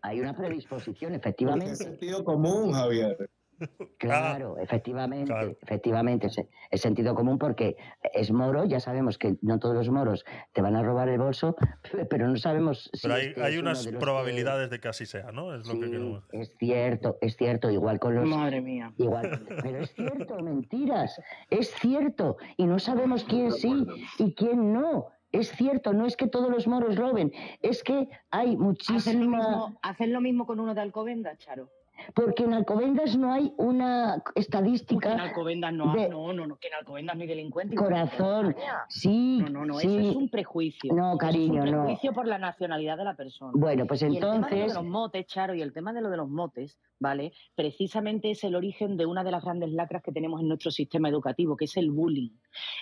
Hay 0.02 0.20
una 0.20 0.34
predisposición, 0.34 1.14
efectivamente. 1.14 1.72
es 1.72 1.78
sentido 1.78 2.24
común, 2.24 2.72
Javier. 2.72 3.28
Claro, 3.98 4.58
efectivamente, 4.58 5.56
efectivamente, 5.62 6.28
es, 6.28 6.40
es 6.70 6.80
sentido 6.80 7.14
común 7.14 7.38
porque 7.38 7.76
es 8.14 8.30
moro, 8.30 8.64
ya 8.64 8.78
sabemos 8.80 9.18
que 9.18 9.36
no 9.42 9.58
todos 9.58 9.74
los 9.74 9.88
moros 9.90 10.24
te 10.52 10.62
van 10.62 10.76
a 10.76 10.82
robar 10.82 11.08
el 11.08 11.18
bolso, 11.18 11.56
pero 12.10 12.28
no 12.28 12.36
sabemos 12.36 12.90
si 12.92 13.02
Pero 13.02 13.14
hay, 13.14 13.26
este 13.36 13.58
unas 13.58 13.84
de 13.84 13.92
los 13.92 13.98
que- 13.98 14.04
probabilidades 14.04 14.70
de 14.70 14.78
que 14.80 14.88
así 14.88 15.04
sea, 15.06 15.32
¿no? 15.32 15.52
Es 15.54 15.66
lo 15.66 15.74
que 15.80 15.90
queremos. 15.90 16.24
es 16.32 16.54
cierto, 16.58 17.18
es 17.20 17.36
cierto, 17.36 17.70
igual 17.70 17.98
con 17.98 18.14
los... 18.14 18.24
Madre 18.28 18.60
mía. 18.60 18.92
Igual, 18.98 19.44
pero 19.62 19.78
es 19.78 19.92
cierto, 19.94 20.38
mentiras, 20.42 21.20
es 21.50 21.72
cierto, 21.74 22.36
y 22.56 22.66
no 22.66 22.78
sabemos 22.78 23.24
quién 23.24 23.50
sí 23.50 23.84
y 24.18 24.34
quién 24.34 24.72
no. 24.72 25.08
Es 25.30 25.50
cierto, 25.52 25.92
no 25.92 26.06
es 26.06 26.16
que 26.16 26.26
todos 26.26 26.50
los 26.50 26.66
moros 26.66 26.96
roben, 26.96 27.32
es 27.60 27.82
que 27.82 28.08
hay 28.30 28.50
¿Hacen 28.50 28.58
lo, 28.58 28.64
muchísima... 28.64 29.18
mismo, 29.38 29.78
hacen 29.82 30.12
lo 30.12 30.20
mismo 30.22 30.46
con 30.46 30.58
uno 30.60 30.74
de 30.74 30.80
Alcobendas, 30.80 31.36
Charo? 31.38 31.68
Porque 32.14 32.44
en 32.44 32.54
Alcobendas 32.54 33.16
no 33.16 33.32
hay 33.32 33.52
una 33.58 34.22
estadística... 34.34 35.12
En 35.12 35.20
Alcobendas 35.20 35.72
no, 35.72 35.92
hay- 35.92 36.02
de- 36.04 36.08
no, 36.08 36.32
no, 36.32 36.46
no, 36.46 36.56
que 36.56 36.68
en 36.68 36.74
Alcobendas 36.74 37.16
no 37.16 37.22
hay 37.22 37.28
delincuentes. 37.28 37.78
Corazón, 37.78 38.54
sí, 38.88 39.38
No, 39.42 39.48
no, 39.50 39.66
no, 39.66 39.74
sí. 39.78 39.86
eso 39.88 40.10
es 40.10 40.16
un 40.16 40.28
prejuicio. 40.28 40.92
No, 40.94 41.16
cariño, 41.18 41.62
es 41.64 41.70
un 41.70 41.76
no. 41.76 41.84
prejuicio 41.84 42.12
por 42.12 42.26
la 42.26 42.38
nacionalidad 42.38 42.96
de 42.96 43.04
la 43.04 43.14
persona. 43.14 43.52
Bueno, 43.54 43.86
pues 43.86 44.02
Y 44.02 44.06
el 44.06 44.14
tema 44.14 44.26
de 44.26 44.30
lo 44.30 44.44
entonces- 44.46 44.68
de 44.68 44.74
los 44.74 44.84
motes, 44.84 45.26
Charo, 45.26 45.54
y 45.54 45.62
el 45.62 45.72
tema 45.72 45.92
de 45.92 46.00
lo 46.00 46.10
de 46.10 46.16
los 46.16 46.28
motes, 46.28 46.78
¿vale? 46.98 47.32
Precisamente 47.54 48.30
es 48.30 48.42
el 48.44 48.54
origen 48.54 48.96
de 48.96 49.06
una 49.06 49.24
de 49.24 49.30
las 49.30 49.44
grandes 49.44 49.70
lacras 49.72 50.02
que 50.02 50.12
tenemos 50.12 50.40
en 50.40 50.48
nuestro 50.48 50.70
sistema 50.70 51.08
educativo, 51.08 51.56
que 51.56 51.66
es 51.66 51.76
el 51.76 51.90
bullying. 51.90 52.30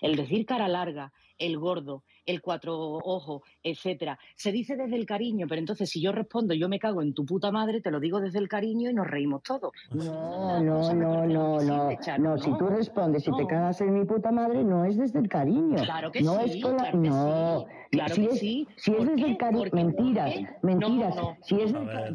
El 0.01 0.17
decir 0.17 0.47
cara 0.47 0.69
larga, 0.69 1.13
el 1.39 1.59
gordo, 1.59 2.05
el 2.27 2.43
cuatro 2.43 2.77
ojos, 2.77 3.43
etcétera. 3.63 4.19
Se 4.35 4.53
dice 4.53 4.77
desde 4.77 4.97
el 4.97 5.07
cariño, 5.07 5.47
pero 5.49 5.61
entonces 5.61 5.89
si 5.89 6.01
yo 6.03 6.13
respondo 6.13 6.55
yo 6.55 6.69
me 6.69 6.79
cago 6.79 7.01
en 7.03 7.15
tu 7.15 7.25
puta 7.25 7.51
madre, 7.53 7.81
te 7.81 7.91
lo 7.91 8.01
digo 8.01 8.21
desde 8.21 8.39
el 8.41 8.49
cariño 8.49 8.91
y 8.91 8.95
nos 8.95 9.07
reímos 9.07 9.43
todos. 9.43 9.71
No, 10.17 10.61
no, 10.63 10.95
no, 10.95 11.27
no, 11.27 11.61
no. 11.61 11.91
No, 12.19 12.39
si 12.39 12.51
tú 12.59 12.67
respondes, 12.69 13.25
si 13.25 13.31
te 13.37 13.47
cagas 13.47 13.81
en 13.81 13.95
mi 13.95 14.05
puta 14.05 14.31
madre, 14.31 14.63
no 14.65 14.85
es 14.85 14.97
desde 14.97 15.19
el 15.19 15.29
cariño. 15.29 15.77
Claro 15.77 16.11
que 16.11 16.21
no 16.23 16.39
sí, 16.41 16.59
es 16.59 16.63
con 16.63 16.77
la- 16.77 16.91
claro 16.91 17.03
que 17.03 17.09
no. 17.09 17.59
sí, 17.61 17.67
claro 17.91 18.15
si 18.15 18.21
que 18.27 18.33
es, 18.33 18.39
sí. 18.39 18.69
Si 18.77 18.91
es 18.93 18.97
¿Por 18.99 19.07
desde 19.09 19.25
qué? 19.25 19.31
el 19.31 19.37
cariño, 19.39 19.59
Porque- 19.59 19.71
¿por 19.71 19.85
mentiras, 19.85 20.35
mentiras. 20.63 21.15
Si 21.43 21.61
es 21.61 21.73
mentiras, 21.73 22.13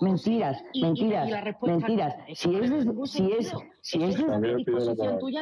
mentiras, 0.00 1.28
mentiras. 1.62 2.14
Si 2.34 2.54
es 2.54 2.70
desde, 2.70 3.06
si 3.06 3.32
es, 3.32 3.52
si 3.80 4.02
es 4.02 4.16
desde 4.16 5.18
tuya. 5.18 5.40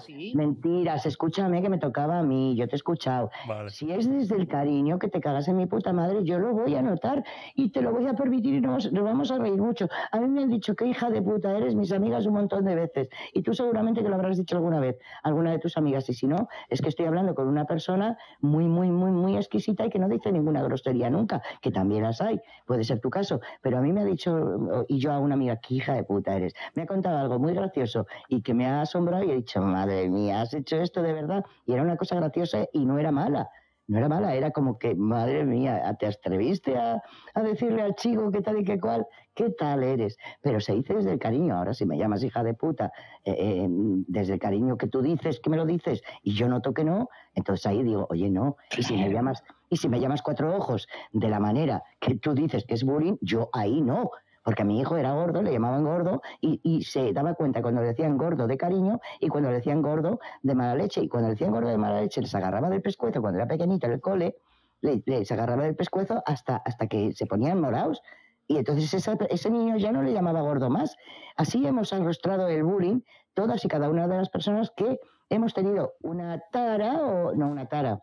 Sí. 0.00 0.32
Mentiras, 0.34 1.06
escúchame 1.06 1.62
que 1.62 1.68
me 1.68 1.78
tocaba 1.80 2.20
a 2.20 2.22
mí, 2.22 2.54
yo 2.54 2.68
te 2.68 2.74
he 2.74 2.76
escuchado. 2.76 3.30
Vale. 3.48 3.70
Si 3.70 3.90
es 3.90 4.08
desde 4.08 4.36
el 4.36 4.46
cariño 4.46 4.98
que 4.98 5.08
te 5.08 5.20
cagas 5.20 5.48
en 5.48 5.56
mi 5.56 5.66
puta 5.66 5.92
madre, 5.92 6.22
yo 6.22 6.38
lo 6.38 6.52
voy 6.52 6.74
a 6.76 6.82
notar 6.82 7.24
y 7.54 7.70
te 7.70 7.82
lo 7.82 7.90
voy 7.90 8.06
a 8.06 8.14
permitir 8.14 8.54
y 8.54 8.60
nos, 8.60 8.92
nos 8.92 9.02
vamos 9.02 9.30
a 9.32 9.38
reír 9.38 9.60
mucho. 9.60 9.88
A 10.12 10.20
mí 10.20 10.28
me 10.28 10.42
han 10.42 10.50
dicho 10.50 10.76
qué 10.76 10.86
hija 10.86 11.10
de 11.10 11.22
puta 11.22 11.56
eres, 11.56 11.74
mis 11.74 11.92
amigas 11.92 12.26
un 12.26 12.34
montón 12.34 12.64
de 12.64 12.74
veces. 12.74 13.08
Y 13.34 13.42
tú 13.42 13.54
seguramente 13.54 14.02
que 14.02 14.08
lo 14.08 14.14
habrás 14.14 14.36
dicho 14.36 14.56
alguna 14.56 14.80
vez, 14.80 14.98
alguna 15.22 15.50
de 15.50 15.58
tus 15.58 15.76
amigas. 15.76 16.08
Y 16.08 16.14
si 16.14 16.26
no, 16.26 16.48
es 16.68 16.80
que 16.80 16.88
estoy 16.88 17.06
hablando 17.06 17.34
con 17.34 17.48
una 17.48 17.64
persona 17.64 18.16
muy, 18.40 18.66
muy, 18.66 18.90
muy, 18.90 19.10
muy 19.10 19.36
exquisita 19.36 19.86
y 19.86 19.90
que 19.90 19.98
no 19.98 20.08
dice 20.08 20.30
ninguna 20.30 20.62
grosería 20.62 21.10
nunca, 21.10 21.42
que 21.60 21.70
también 21.70 22.02
las 22.02 22.20
hay, 22.20 22.40
puede 22.66 22.84
ser 22.84 23.00
tu 23.00 23.10
caso. 23.10 23.40
Pero 23.62 23.78
a 23.78 23.80
mí 23.80 23.92
me 23.92 24.02
ha 24.02 24.04
dicho, 24.04 24.84
y 24.88 24.98
yo 24.98 25.12
a 25.12 25.18
una 25.18 25.34
amiga, 25.34 25.56
qué 25.56 25.74
hija 25.74 25.94
de 25.94 26.04
puta 26.04 26.36
eres. 26.36 26.54
Me 26.74 26.82
ha 26.82 26.86
contado 26.86 27.18
algo 27.18 27.38
muy 27.38 27.54
gracioso 27.54 28.06
y 28.28 28.42
que 28.42 28.54
me 28.54 28.66
ha 28.66 28.82
asombrado 28.82 29.24
y 29.24 29.30
he 29.30 29.36
dicho, 29.36 29.60
madre 29.62 30.08
mía, 30.08 30.42
has 30.42 30.54
hecho 30.54 30.76
esto 30.76 31.02
de 31.02 31.12
verdad. 31.12 31.44
Y 31.70 31.74
era 31.74 31.82
una 31.82 31.96
cosa 31.96 32.16
graciosa 32.16 32.66
y 32.72 32.84
no 32.84 32.98
era 32.98 33.12
mala. 33.12 33.48
No 33.86 33.98
era 33.98 34.08
mala, 34.08 34.34
era 34.34 34.50
como 34.50 34.76
que, 34.78 34.94
madre 34.94 35.44
mía, 35.44 35.96
te 35.98 36.06
atreviste 36.06 36.76
a, 36.76 37.02
decirle 37.42 37.82
al 37.82 37.94
chico 37.94 38.30
qué 38.30 38.40
tal 38.40 38.60
y 38.60 38.64
qué 38.64 38.78
cual, 38.78 39.06
qué 39.34 39.50
tal 39.50 39.84
eres. 39.84 40.16
Pero 40.42 40.60
se 40.60 40.74
dice 40.74 40.94
desde 40.94 41.12
el 41.12 41.18
cariño. 41.18 41.56
Ahora, 41.56 41.74
si 41.74 41.86
me 41.86 41.96
llamas 41.96 42.24
hija 42.24 42.42
de 42.42 42.54
puta, 42.54 42.92
eh, 43.24 43.34
eh, 43.38 43.66
desde 43.68 44.34
el 44.34 44.38
cariño 44.40 44.76
que 44.76 44.88
tú 44.88 45.00
dices, 45.00 45.40
que 45.40 45.50
me 45.50 45.56
lo 45.56 45.64
dices, 45.64 46.02
y 46.22 46.34
yo 46.34 46.48
noto 46.48 46.72
que 46.72 46.84
no, 46.84 47.08
entonces 47.34 47.66
ahí 47.66 47.82
digo, 47.82 48.06
oye, 48.10 48.30
no. 48.30 48.56
Y 48.76 48.82
si 48.82 48.96
me 48.96 49.12
llamas, 49.12 49.44
y 49.68 49.76
si 49.76 49.88
me 49.88 50.00
llamas 50.00 50.22
cuatro 50.22 50.56
ojos 50.56 50.88
de 51.12 51.28
la 51.28 51.38
manera 51.38 51.82
que 52.00 52.16
tú 52.16 52.34
dices 52.34 52.64
que 52.64 52.74
es 52.74 52.84
bullying, 52.84 53.16
yo 53.20 53.48
ahí 53.52 53.80
no. 53.80 54.10
Porque 54.50 54.62
a 54.62 54.64
mi 54.64 54.80
hijo 54.80 54.96
era 54.96 55.12
gordo, 55.12 55.42
le 55.42 55.52
llamaban 55.52 55.84
gordo 55.84 56.22
y, 56.40 56.58
y 56.64 56.82
se 56.82 57.12
daba 57.12 57.34
cuenta 57.34 57.62
cuando 57.62 57.82
le 57.82 57.86
decían 57.86 58.18
gordo 58.18 58.48
de 58.48 58.56
cariño 58.56 58.98
y 59.20 59.28
cuando 59.28 59.48
le 59.48 59.54
decían 59.58 59.80
gordo 59.80 60.18
de 60.42 60.56
mala 60.56 60.74
leche. 60.74 61.00
Y 61.02 61.08
cuando 61.08 61.28
le 61.28 61.34
decían 61.34 61.52
gordo 61.52 61.68
de 61.68 61.78
mala 61.78 62.00
leche, 62.00 62.20
les 62.20 62.34
agarraba 62.34 62.68
del 62.68 62.82
pescuezo 62.82 63.20
cuando 63.20 63.38
era 63.38 63.46
pequeñito 63.46 63.86
en 63.86 63.92
el 63.92 64.00
cole, 64.00 64.34
le- 64.80 65.04
les 65.06 65.30
agarraba 65.30 65.62
del 65.62 65.76
pescuezo 65.76 66.20
hasta, 66.26 66.56
hasta 66.64 66.88
que 66.88 67.12
se 67.12 67.26
ponían 67.26 67.60
morados. 67.60 68.02
Y 68.48 68.56
entonces 68.58 68.92
esa- 68.92 69.16
ese 69.28 69.50
niño 69.50 69.76
ya 69.76 69.92
no 69.92 70.02
le 70.02 70.12
llamaba 70.12 70.40
gordo 70.40 70.68
más. 70.68 70.96
Así 71.36 71.64
hemos 71.64 71.92
arrostrado 71.92 72.48
el 72.48 72.64
bullying 72.64 73.02
todas 73.34 73.64
y 73.64 73.68
cada 73.68 73.88
una 73.88 74.08
de 74.08 74.16
las 74.16 74.30
personas 74.30 74.72
que 74.76 74.98
hemos 75.28 75.54
tenido 75.54 75.92
una 76.02 76.40
tara 76.50 76.94
o 77.04 77.36
no 77.36 77.46
una 77.46 77.66
tara, 77.66 78.00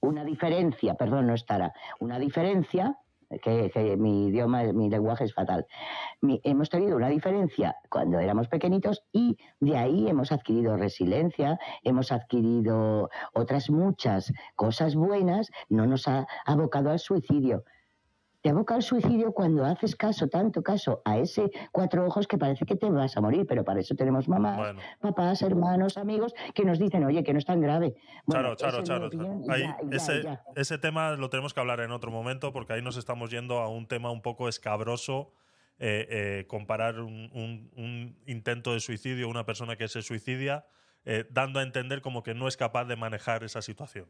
una 0.00 0.24
diferencia, 0.24 0.94
perdón, 0.94 1.28
no 1.28 1.34
es 1.34 1.46
tara, 1.46 1.72
una 2.00 2.18
diferencia, 2.18 2.98
que, 3.42 3.96
mi 3.96 4.26
idioma, 4.28 4.62
mi 4.72 4.88
lenguaje 4.90 5.24
es 5.24 5.34
fatal. 5.34 5.66
Mi- 6.20 6.40
hemos 6.44 6.68
tenido 6.70 6.96
una 6.96 7.08
diferencia 7.08 7.76
cuando 7.90 8.18
éramos 8.18 8.48
pequeñitos 8.48 9.04
y 9.12 9.36
de 9.60 9.76
ahí 9.76 10.08
hemos 10.08 10.32
adquirido 10.32 10.76
resiliencia, 10.76 11.58
hemos 11.82 12.12
adquirido 12.12 13.08
otras 13.34 13.70
muchas 13.70 14.32
cosas 14.56 14.94
buenas, 14.94 15.50
no 15.68 15.86
nos 15.86 16.08
ha 16.08 16.26
abocado 16.46 16.90
al 16.90 16.98
suicidio. 16.98 17.64
Te 18.44 18.50
aboca 18.50 18.74
al 18.74 18.82
suicidio 18.82 19.32
cuando 19.32 19.64
haces 19.64 19.96
caso, 19.96 20.28
tanto 20.28 20.62
caso, 20.62 21.00
a 21.06 21.16
ese 21.16 21.50
cuatro 21.72 22.04
ojos 22.06 22.26
que 22.26 22.36
parece 22.36 22.66
que 22.66 22.76
te 22.76 22.90
vas 22.90 23.16
a 23.16 23.22
morir, 23.22 23.46
pero 23.48 23.64
para 23.64 23.80
eso 23.80 23.94
tenemos 23.94 24.28
mamás, 24.28 24.74
papás, 25.00 25.40
hermanos, 25.40 25.96
amigos 25.96 26.34
que 26.54 26.62
nos 26.66 26.78
dicen, 26.78 27.02
oye, 27.04 27.24
que 27.24 27.32
no 27.32 27.38
es 27.38 27.46
tan 27.46 27.62
grave. 27.62 27.94
Bueno, 28.26 28.54
Charo, 28.54 28.82
Charo, 28.82 29.06
es 29.06 29.48
Ahí, 29.48 29.62
ya, 29.62 29.78
ya, 29.80 29.96
ese, 29.96 30.16
y 30.18 30.22
ya. 30.24 30.42
ese 30.56 30.76
tema 30.76 31.12
lo 31.12 31.30
tenemos 31.30 31.54
que 31.54 31.60
hablar 31.60 31.80
en 31.80 31.90
otro 31.90 32.10
momento 32.10 32.52
porque 32.52 32.74
ahí 32.74 32.82
nos 32.82 32.98
estamos 32.98 33.30
yendo 33.30 33.60
a 33.60 33.68
un 33.70 33.86
tema 33.88 34.10
un 34.10 34.20
poco 34.20 34.46
escabroso. 34.46 35.32
eh, 35.78 36.06
eh, 36.08 36.46
comparar 36.46 37.00
un, 37.00 37.30
un- 37.32 37.70
un 37.76 38.16
intento 38.26 38.74
de 38.74 38.78
suicidio, 38.80 39.26
una 39.28 39.44
persona 39.44 39.74
que 39.76 39.88
se 39.88 40.02
suicidia, 40.02 40.66
eh, 41.04 41.24
dando 41.30 41.58
a 41.58 41.64
entender 41.64 42.00
como 42.00 42.22
que 42.22 42.32
no 42.32 42.46
es 42.46 42.56
capaz 42.56 42.84
de 42.84 42.94
manejar 42.94 43.42
esa 43.42 43.60
situación. 43.60 44.06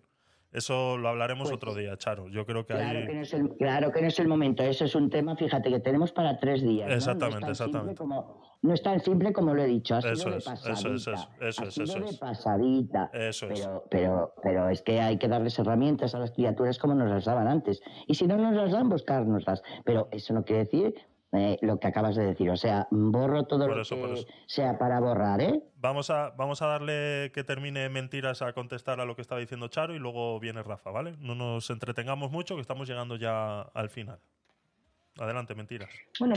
Eso 0.55 0.97
lo 0.97 1.09
hablaremos 1.09 1.51
otro 1.53 1.75
día, 1.75 1.97
Charo. 1.97 2.29
Yo 2.29 2.47
creo 2.47 2.65
que 2.65 2.75
Pues 2.75 2.85
Claro 2.85 2.99
ahí. 3.01 3.07
que, 3.09 3.15
no 3.15 3.21
es 3.23 3.35
el, 3.35 3.49
claro 3.57 3.91
que 3.93 4.01
no 4.03 4.07
es 4.07 4.19
el 4.21 4.29
momento, 4.29 4.63
eso 4.63 4.85
es 4.85 4.95
un 4.95 5.11
tema, 5.11 5.35
fíjate, 5.37 5.69
que 5.69 5.81
tenemos 5.81 6.13
para 6.13 6.39
tres 6.39 6.63
días. 6.63 6.89
¿no? 6.89 6.95
Exactamente, 6.95 7.47
no 7.47 7.53
es 7.53 7.59
tan 7.59 7.69
exactamente. 7.69 7.89
Simple 7.91 7.97
como, 7.97 8.41
no 8.63 8.73
es 8.73 8.83
tan 8.83 9.01
simple 9.01 9.33
como 9.33 9.53
lo 9.53 9.63
he 9.63 9.67
dicho, 9.67 10.01
sido 10.01 10.13
Eso 10.13 10.29
es, 10.37 10.47
eso 10.47 10.63
es, 10.63 10.85
eso 10.85 11.13
es, 11.13 11.29
eso 11.41 11.63
ha 11.65 11.67
es, 11.67 11.75
sido 11.75 11.85
eso 11.85 11.99
de 12.01 12.07
es. 12.07 12.19
pasadita. 12.19 13.11
Eso 13.13 13.51
es. 13.51 13.61
pero, 13.61 13.85
pero, 13.91 14.35
pero 14.43 14.69
es 14.71 14.81
que 14.83 15.01
hay 15.01 15.19
que 15.19 15.27
darles 15.27 15.59
herramientas 15.59 16.15
a 16.15 16.21
las 16.21 16.31
criaturas 16.31 16.79
como 16.79 16.95
nos 16.95 17.11
las 17.11 17.25
daban 17.25 17.49
antes. 17.49 17.83
Y 18.07 18.15
si 18.15 18.27
no 18.29 18.37
nos 18.37 18.55
las 18.55 18.71
dan, 18.71 18.89
buscárnoslas. 18.89 19.61
Pero 19.85 20.07
eso 20.13 20.35
no 20.35 20.45
quiere 20.45 20.65
decir 20.67 20.95
eh, 21.35 21.59
lo 21.63 21.79
que 21.79 21.89
acabas 21.89 22.17
de 22.17 22.27
decir. 22.27 22.49
O 22.51 22.57
sea, 22.57 22.87
borro 22.91 23.45
todo 23.45 23.67
Por 23.67 23.77
lo 23.77 23.83
eso, 23.83 23.97
que 23.97 24.27
sea 24.47 24.79
para 24.79 25.01
borrar, 25.01 25.41
¿eh? 25.41 25.63
Vamos 25.77 26.11
a, 26.11 26.31
vamos 26.31 26.63
a 26.63 26.67
darle 26.67 27.33
que 27.35 27.45
termine 27.45 27.89
mentiras 27.89 28.41
a 28.43 28.53
contestar 28.53 29.01
a 29.01 29.05
lo 29.05 29.17
que 29.17 29.23
estaba 29.23 29.41
diciendo 29.41 29.69
Charo 29.69 29.95
y 29.95 29.99
luego 29.99 30.39
viene 30.41 30.63
Rafa, 30.63 30.91
¿vale? 30.91 31.17
No 31.19 31.35
nos 31.35 31.69
entretengamos 31.71 32.31
mucho 32.31 32.55
que 32.55 32.61
estamos 32.61 32.89
llegando 32.89 33.17
ya 33.17 33.63
al 33.63 33.91
final. 33.91 34.19
Adelante, 35.19 35.55
mentiras. 35.55 35.91
Bueno, 36.19 36.35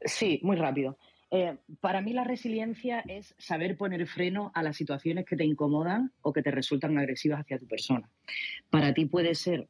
sí, 0.00 0.40
muy 0.42 0.56
rápido. 0.56 0.96
Eh, 1.30 1.56
para 1.80 2.02
mí 2.02 2.12
la 2.12 2.24
resiliencia 2.24 3.00
es 3.08 3.34
saber 3.38 3.78
poner 3.78 4.06
freno 4.06 4.52
a 4.54 4.62
las 4.62 4.76
situaciones 4.76 5.24
que 5.24 5.34
te 5.34 5.44
incomodan 5.44 6.12
o 6.20 6.30
que 6.30 6.42
te 6.42 6.50
resultan 6.50 6.98
agresivas 6.98 7.40
hacia 7.40 7.58
tu 7.58 7.66
persona. 7.66 8.10
Para 8.68 8.92
ti 8.92 9.06
puede 9.06 9.34
ser 9.34 9.68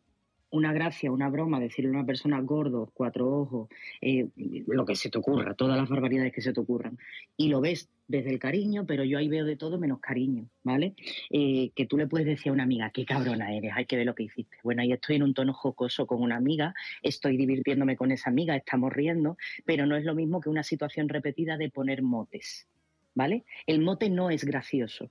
una 0.53 0.73
gracia, 0.73 1.11
una 1.11 1.29
broma, 1.29 1.59
decirle 1.59 1.91
a 1.91 1.95
una 1.95 2.07
persona 2.07 2.41
gordo, 2.41 2.91
cuatro 2.95 3.29
ojos, 3.29 3.69
eh, 4.01 4.29
lo 4.67 4.85
que 4.85 4.95
se 4.95 5.11
te 5.11 5.19
ocurra, 5.19 5.55
todas 5.55 5.79
las 5.79 5.89
barbaridades 5.89 6.33
que 6.33 6.43
se 6.43 6.53
te 6.53 6.61
ocurran. 6.61 6.99
Y 7.37 7.49
lo 7.49 7.61
ves 7.61 7.89
desde 8.07 8.31
el 8.31 8.39
cariño, 8.39 8.85
pero 8.87 9.03
yo 9.03 9.19
ahí 9.19 9.29
veo 9.29 9.47
de 9.47 9.57
todo 9.57 9.79
menos 9.79 9.99
cariño, 10.01 10.47
¿vale? 10.63 10.95
Eh, 11.31 11.71
que 11.75 11.87
tú 11.87 11.97
le 11.97 12.07
puedes 12.07 12.27
decir 12.27 12.51
a 12.51 12.53
una 12.53 12.65
amiga, 12.65 12.91
qué 12.91 13.07
cabrona 13.07 13.55
eres, 13.55 13.73
hay 13.75 13.87
que 13.87 13.97
ver 13.97 14.05
lo 14.05 14.15
que 14.15 14.25
hiciste. 14.25 14.59
Bueno, 14.63 14.83
ahí 14.83 14.93
estoy 14.93 15.17
en 15.17 15.23
un 15.23 15.35
tono 15.35 15.55
jocoso 15.55 16.07
con 16.07 16.21
una 16.21 16.37
amiga, 16.37 16.75
estoy 17.03 17.39
divirtiéndome 17.39 17.97
con 17.97 18.13
esa 18.13 18.29
amiga, 18.29 18.55
estamos 18.55 18.93
riendo, 18.93 19.39
pero 19.65 19.87
no 19.87 19.97
es 19.97 20.05
lo 20.05 20.15
mismo 20.15 20.41
que 20.41 20.51
una 20.51 20.63
situación 20.63 21.09
repetida 21.09 21.57
de 21.57 21.71
poner 21.71 22.03
motes, 22.03 22.69
¿vale? 23.15 23.45
El 23.67 23.81
mote 23.81 24.11
no 24.11 24.29
es 24.29 24.45
gracioso. 24.45 25.11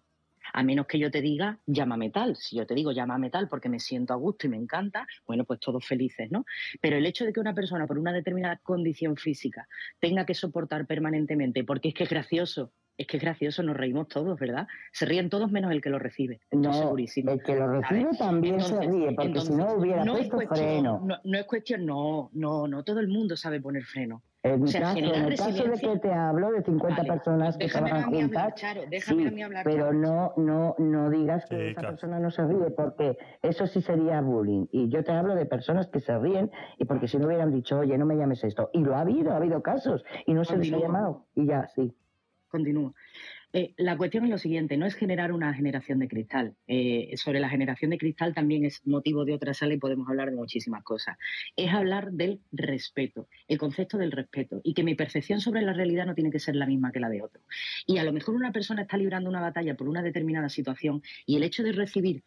A 0.54 0.64
menos 0.64 0.88
que 0.88 1.00
yo 1.00 1.12
te 1.12 1.22
diga, 1.22 1.60
llámame 1.66 2.10
tal. 2.10 2.36
Si 2.36 2.58
yo 2.58 2.66
te 2.66 2.76
digo, 2.76 2.92
llámame 2.92 3.30
tal 3.30 3.48
porque 3.48 3.70
me 3.70 3.80
siento 3.80 4.14
a 4.14 4.18
gusto 4.18 4.48
y 4.48 4.50
me 4.50 4.58
encanta, 4.58 5.08
bueno, 5.26 5.46
pues 5.46 5.60
todos 5.60 5.86
felices, 5.86 6.30
¿no? 6.32 6.46
Pero 6.82 6.98
el 6.98 7.06
hecho 7.06 7.26
de 7.26 7.34
que 7.34 7.40
una 7.40 7.54
persona 7.54 7.88
por 7.88 7.98
una 7.98 8.12
determinada 8.14 8.58
condición 8.58 9.16
física 9.18 9.68
tenga 10.00 10.26
que 10.26 10.34
soportar 10.34 10.86
permanentemente, 10.88 11.64
porque 11.64 11.90
es 11.90 11.94
que 11.94 12.04
es 12.04 12.10
gracioso, 12.10 12.72
es 12.98 13.08
que 13.08 13.18
es 13.18 13.24
gracioso, 13.24 13.64
nos 13.64 13.78
reímos 13.78 14.08
todos, 14.10 14.38
¿verdad? 14.40 14.68
Se 14.92 15.06
ríen 15.06 15.30
todos 15.30 15.50
menos 15.52 15.72
el 15.72 15.82
que 15.82 15.90
lo 15.90 15.98
recibe. 16.00 16.42
No, 16.52 16.74
segurísima. 16.74 17.32
el 17.32 17.42
que 17.42 17.56
lo 17.56 17.68
recibe 17.68 18.02
¿Sabes? 18.04 18.18
también 18.20 18.60
se 18.62 18.80
ríe, 18.82 19.12
porque 19.14 19.40
si 19.42 19.54
no 19.54 19.74
hubiera 19.76 20.04
no 20.06 20.18
es 20.18 20.30
puesto 20.30 20.36
cuestión- 20.36 20.58
freno. 20.70 21.02
No, 21.06 21.18
no 21.24 21.38
es 21.38 21.46
cuestión, 21.46 21.86
no, 21.86 22.30
no, 22.34 22.68
no 22.68 22.84
todo 22.84 23.00
el 23.00 23.08
mundo 23.08 23.36
sabe 23.38 23.60
poner 23.62 23.84
freno. 23.84 24.22
En 24.44 24.64
O 24.64 24.68
sea, 24.68 24.82
caso, 24.82 24.98
en 24.98 25.06
el 25.06 25.38
caso 25.38 25.64
de 25.66 25.80
que 25.80 26.00
te 26.00 26.12
hablo 26.12 26.52
de 26.52 26.64
50 26.64 26.96
Vale, 26.96 27.08
personas 27.14 27.58
que 27.58 27.68
trabajan 27.68 28.06
hablar, 28.06 28.22
juntas, 28.22 28.56
Charo, 28.56 28.82
déjame 28.90 29.22
sí, 29.22 29.28
a 29.28 29.32
mí 29.32 29.44
hablar, 29.44 29.64
pero 29.64 29.94
no, 29.94 30.34
no, 30.36 30.76
no 30.80 31.10
digas 31.12 31.46
que 31.46 31.56
Sí, 31.58 31.62
esa 31.68 31.82
claro. 31.82 31.96
persona 31.96 32.20
no 32.20 32.32
se 32.32 32.48
ríe, 32.48 32.72
porque 32.72 33.20
eso 33.44 33.68
sí 33.68 33.82
sería 33.84 34.20
bullying. 34.22 34.66
Y 34.72 34.90
yo 34.90 35.04
te 35.04 35.12
hablo 35.12 35.36
de 35.36 35.46
personas 35.46 35.88
que 35.90 36.00
se 36.00 36.18
ríen 36.18 36.50
y 36.80 36.86
porque 36.86 37.08
si 37.08 37.20
no 37.20 37.28
hubieran 37.28 37.52
dicho, 37.52 37.78
oye, 37.80 37.96
no 38.00 38.08
me 38.08 38.16
llames 38.18 38.44
esto. 38.44 38.72
Y 38.74 38.80
lo 38.80 38.96
ha 38.96 39.02
habido, 39.02 39.32
ha 39.34 39.38
habido 39.38 39.62
casos 39.62 40.04
y 40.26 40.34
no 40.34 40.44
se 40.44 40.58
les 40.58 40.74
ha 40.74 40.78
llamado. 40.78 41.28
Y 41.36 41.46
ya, 41.46 41.68
sí. 41.68 41.94
Continúo. 42.48 42.96
Eh, 43.54 43.74
la 43.78 43.98
cuestión 43.98 44.24
es 44.24 44.30
lo 44.30 44.38
siguiente, 44.38 44.78
no 44.78 44.86
es 44.86 44.96
generar 44.96 45.32
una 45.34 45.54
generación 45.54 46.00
de 46.00 46.08
cristal. 46.08 46.56
Eh, 46.68 47.12
sobre 47.18 47.40
la 47.40 47.50
generación 47.50 47.92
de 47.92 47.98
cristal 47.98 48.34
también 48.34 48.66
es 48.66 48.86
motivo 48.88 49.26
de 49.26 49.34
otra 49.34 49.54
sala 49.54 49.74
y 49.74 49.78
podemos 49.78 50.08
hablar 50.08 50.30
de 50.32 50.38
muchísimas 50.38 50.84
cosas. 50.84 51.18
Es 51.56 51.74
hablar 51.74 52.12
del 52.12 52.42
respeto, 52.52 53.28
el 53.48 53.58
concepto 53.58 53.98
del 53.98 54.12
respeto 54.12 54.62
y 54.64 54.74
que 54.74 54.84
mi 54.84 54.96
percepción 54.96 55.42
sobre 55.42 55.62
la 55.62 55.74
realidad 55.74 56.06
no 56.06 56.16
tiene 56.16 56.32
que 56.32 56.40
ser 56.40 56.56
la 56.56 56.66
misma 56.66 56.92
que 56.92 57.00
la 57.00 57.10
de 57.10 57.22
otro. 57.22 57.42
Y 57.86 57.98
a 57.98 58.04
lo 58.04 58.14
mejor 58.14 58.36
una 58.36 58.52
persona 58.52 58.84
está 58.84 58.98
librando 58.98 59.30
una 59.30 59.42
batalla 59.42 59.76
por 59.76 59.90
una 59.90 60.02
determinada 60.02 60.50
situación 60.50 61.02
y 61.26 61.36
el 61.36 61.44
hecho 61.44 61.64
de 61.64 61.74
recibir 61.74 62.24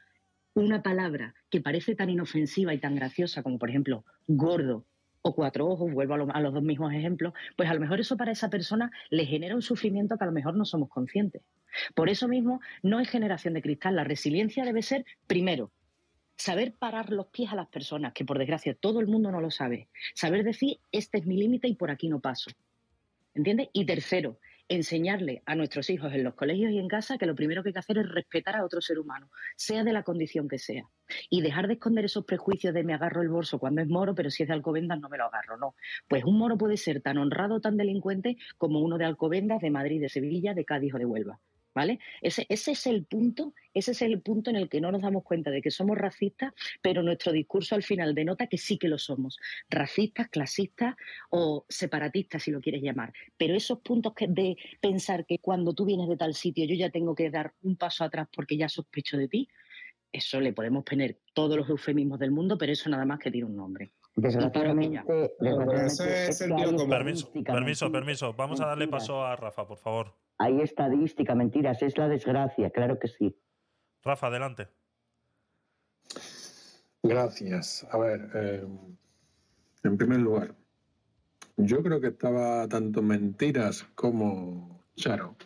una 0.54 0.82
palabra 0.82 1.34
que 1.50 1.60
parece 1.60 1.94
tan 1.94 2.10
inofensiva 2.10 2.74
y 2.74 2.78
tan 2.78 2.94
graciosa 2.94 3.42
como 3.42 3.58
por 3.58 3.70
ejemplo 3.70 4.04
gordo 4.26 4.86
o 5.26 5.34
cuatro 5.34 5.66
ojos, 5.66 5.90
vuelvo 5.90 6.14
a, 6.14 6.16
lo- 6.18 6.34
a 6.34 6.40
los 6.40 6.52
dos 6.52 6.62
mismos 6.62 6.92
ejemplos, 6.92 7.32
pues 7.56 7.68
a 7.70 7.74
lo 7.74 7.80
mejor 7.80 7.98
eso 7.98 8.16
para 8.16 8.30
esa 8.32 8.50
persona 8.50 8.90
le 9.08 9.24
genera 9.24 9.54
un 9.54 9.62
sufrimiento 9.62 10.18
que 10.18 10.24
a 10.24 10.26
lo 10.26 10.32
mejor 10.32 10.54
no 10.54 10.66
somos 10.66 10.90
conscientes. 10.90 11.40
Por 11.94 12.10
eso 12.10 12.28
mismo 12.28 12.60
no 12.82 13.00
es 13.00 13.08
generación 13.08 13.54
de 13.54 13.62
cristal, 13.62 13.96
la 13.96 14.04
resiliencia 14.04 14.64
debe 14.64 14.82
ser, 14.82 15.06
primero, 15.26 15.72
saber 16.36 16.74
parar 16.74 17.10
los 17.10 17.28
pies 17.28 17.50
a 17.52 17.56
las 17.56 17.68
personas, 17.68 18.12
que 18.12 18.26
por 18.26 18.38
desgracia 18.38 18.74
todo 18.74 19.00
el 19.00 19.06
mundo 19.06 19.30
no 19.32 19.40
lo 19.40 19.50
sabe, 19.50 19.88
saber 20.14 20.44
decir, 20.44 20.78
este 20.92 21.18
es 21.18 21.26
mi 21.26 21.38
límite 21.38 21.68
y 21.68 21.74
por 21.74 21.90
aquí 21.90 22.08
no 22.08 22.20
paso. 22.20 22.50
¿Entiendes? 23.34 23.68
Y 23.72 23.86
tercero, 23.86 24.38
enseñarle 24.68 25.42
a 25.46 25.54
nuestros 25.54 25.90
hijos 25.90 26.12
en 26.12 26.24
los 26.24 26.34
colegios 26.34 26.72
y 26.72 26.78
en 26.78 26.88
casa 26.88 27.18
que 27.18 27.26
lo 27.26 27.34
primero 27.34 27.62
que 27.62 27.70
hay 27.70 27.72
que 27.74 27.78
hacer 27.78 27.98
es 27.98 28.08
respetar 28.08 28.56
a 28.56 28.64
otro 28.64 28.80
ser 28.80 28.98
humano, 28.98 29.30
sea 29.56 29.84
de 29.84 29.92
la 29.92 30.02
condición 30.02 30.48
que 30.48 30.58
sea. 30.58 30.88
Y 31.28 31.42
dejar 31.42 31.66
de 31.66 31.74
esconder 31.74 32.04
esos 32.06 32.24
prejuicios 32.24 32.72
de 32.72 32.84
me 32.84 32.94
agarro 32.94 33.22
el 33.22 33.28
bolso 33.28 33.58
cuando 33.58 33.82
es 33.82 33.88
moro, 33.88 34.14
pero 34.14 34.30
si 34.30 34.42
es 34.42 34.48
de 34.48 34.54
Alcobendas 34.54 35.00
no 35.00 35.08
me 35.08 35.18
lo 35.18 35.24
agarro. 35.24 35.56
No. 35.58 35.74
Pues 36.08 36.24
un 36.24 36.38
moro 36.38 36.56
puede 36.56 36.76
ser 36.76 37.00
tan 37.00 37.18
honrado, 37.18 37.60
tan 37.60 37.76
delincuente 37.76 38.36
como 38.56 38.80
uno 38.80 38.98
de 38.98 39.04
Alcobendas, 39.04 39.60
de 39.60 39.70
Madrid, 39.70 40.00
de 40.00 40.08
Sevilla, 40.08 40.54
de 40.54 40.64
Cádiz 40.64 40.94
o 40.94 40.98
de 40.98 41.06
Huelva. 41.06 41.40
¿Vale? 41.74 41.98
Ese, 42.22 42.46
ese 42.48 42.72
es 42.72 42.86
el 42.86 43.04
punto, 43.04 43.52
ese 43.72 43.90
es 43.90 44.02
el 44.02 44.20
punto 44.20 44.50
en 44.50 44.56
el 44.56 44.68
que 44.68 44.80
no 44.80 44.92
nos 44.92 45.02
damos 45.02 45.24
cuenta 45.24 45.50
de 45.50 45.60
que 45.60 45.70
somos 45.70 45.98
racistas, 45.98 46.52
pero 46.80 47.02
nuestro 47.02 47.32
discurso 47.32 47.74
al 47.74 47.82
final 47.82 48.14
denota 48.14 48.46
que 48.46 48.58
sí 48.58 48.78
que 48.78 48.88
lo 48.88 48.96
somos. 48.96 49.38
Racistas, 49.68 50.28
clasistas 50.28 50.94
o 51.30 51.66
separatistas, 51.68 52.44
si 52.44 52.52
lo 52.52 52.60
quieres 52.60 52.82
llamar. 52.82 53.12
Pero 53.36 53.54
esos 53.54 53.80
puntos 53.80 54.14
que, 54.14 54.28
de 54.28 54.56
pensar 54.80 55.26
que 55.26 55.38
cuando 55.38 55.74
tú 55.74 55.84
vienes 55.84 56.08
de 56.08 56.16
tal 56.16 56.34
sitio 56.34 56.64
yo 56.64 56.74
ya 56.76 56.90
tengo 56.90 57.14
que 57.14 57.30
dar 57.30 57.54
un 57.62 57.76
paso 57.76 58.04
atrás 58.04 58.28
porque 58.32 58.56
ya 58.56 58.68
sospecho 58.68 59.16
de 59.16 59.28
ti, 59.28 59.48
eso 60.12 60.40
le 60.40 60.52
podemos 60.52 60.84
poner 60.84 61.18
todos 61.32 61.56
los 61.56 61.68
eufemismos 61.68 62.20
del 62.20 62.30
mundo, 62.30 62.56
pero 62.56 62.70
eso 62.70 62.88
nada 62.88 63.04
más 63.04 63.18
que 63.18 63.32
tiene 63.32 63.48
un 63.48 63.56
nombre. 63.56 63.90
Desgraciadamente, 64.16 65.02
es 65.40 66.40
el. 66.40 66.50
Permiso, 67.44 67.90
permiso. 67.90 68.32
Vamos 68.32 68.60
a 68.60 68.66
darle 68.66 68.86
paso 68.86 69.24
a 69.24 69.34
Rafa, 69.34 69.66
por 69.66 69.78
favor. 69.78 70.14
Hay 70.38 70.60
estadística, 70.60 71.34
mentiras, 71.34 71.82
es 71.82 71.96
la 71.96 72.08
desgracia, 72.08 72.70
claro 72.70 72.98
que 72.98 73.08
sí. 73.08 73.36
Rafa, 74.02 74.26
adelante. 74.26 74.68
Gracias. 77.02 77.86
A 77.90 77.98
ver, 77.98 78.30
eh, 78.34 78.66
en 79.84 79.96
primer 79.96 80.20
lugar, 80.20 80.54
yo 81.56 81.82
creo 81.82 82.00
que 82.00 82.08
estaba 82.08 82.66
tanto 82.68 83.02
Mentiras 83.02 83.84
como 83.94 84.82
Charo 84.96 85.36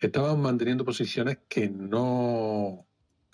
estaban 0.00 0.40
manteniendo 0.40 0.84
posiciones 0.84 1.38
que 1.48 1.68
no, 1.68 2.86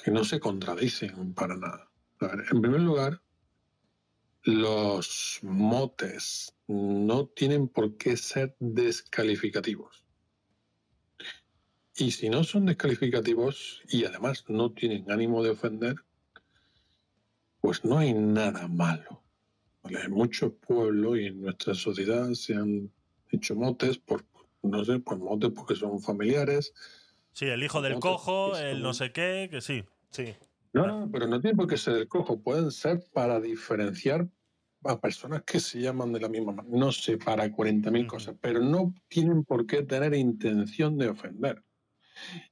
que 0.02 0.10
no 0.10 0.24
se 0.24 0.40
contradicen 0.40 1.34
para 1.34 1.56
nada. 1.56 1.90
A 2.20 2.28
ver, 2.28 2.44
en 2.50 2.62
primer 2.62 2.80
lugar, 2.80 3.20
los 4.42 5.40
motes 5.42 6.54
no 6.66 7.26
tienen 7.26 7.68
por 7.68 7.96
qué 7.96 8.16
ser 8.16 8.56
descalificativos. 8.58 10.03
Y 11.96 12.10
si 12.10 12.28
no 12.28 12.42
son 12.42 12.66
descalificativos 12.66 13.82
y 13.88 14.04
además 14.04 14.44
no 14.48 14.72
tienen 14.72 15.10
ánimo 15.10 15.44
de 15.44 15.50
ofender, 15.50 15.94
pues 17.60 17.84
no 17.84 17.98
hay 17.98 18.12
nada 18.12 18.66
malo. 18.66 19.22
En 19.84 20.10
muchos 20.10 20.52
pueblos 20.66 21.18
y 21.18 21.26
en 21.26 21.42
nuestra 21.42 21.74
sociedad 21.74 22.32
se 22.32 22.54
han 22.54 22.90
hecho 23.30 23.54
motes 23.54 23.98
por, 23.98 24.24
no 24.62 24.84
sé, 24.84 24.98
por 24.98 25.18
motes 25.18 25.50
porque 25.54 25.76
son 25.76 26.00
familiares. 26.00 26.72
Sí, 27.32 27.46
el 27.46 27.62
hijo 27.62 27.80
del 27.80 28.00
cojo, 28.00 28.56
el 28.58 28.82
no 28.82 28.92
sé 28.92 29.12
qué, 29.12 29.48
que 29.50 29.60
sí, 29.60 29.84
sí. 30.10 30.34
No, 30.72 30.86
no, 30.86 31.10
pero 31.12 31.28
no 31.28 31.40
tiene 31.40 31.56
por 31.56 31.68
qué 31.68 31.76
ser 31.76 31.96
el 31.98 32.08
cojo, 32.08 32.40
pueden 32.40 32.72
ser 32.72 33.04
para 33.12 33.40
diferenciar 33.40 34.28
a 34.82 35.00
personas 35.00 35.42
que 35.44 35.60
se 35.60 35.80
llaman 35.80 36.12
de 36.12 36.20
la 36.20 36.28
misma 36.28 36.52
manera. 36.52 36.76
No 36.76 36.90
sé, 36.90 37.18
para 37.18 37.48
40.000 37.50 38.06
cosas, 38.06 38.34
pero 38.40 38.60
no 38.60 38.92
tienen 39.06 39.44
por 39.44 39.64
qué 39.66 39.84
tener 39.84 40.14
intención 40.14 40.98
de 40.98 41.10
ofender. 41.10 41.62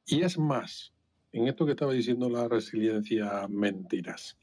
Y 0.06 0.22
es 0.22 0.38
más, 0.38 0.92
en 1.32 1.48
esto 1.48 1.64
que 1.64 1.72
estaba 1.72 1.92
diciendo 1.92 2.28
la 2.28 2.48
resiliencia 2.48 3.46
mentiras, 3.48 4.36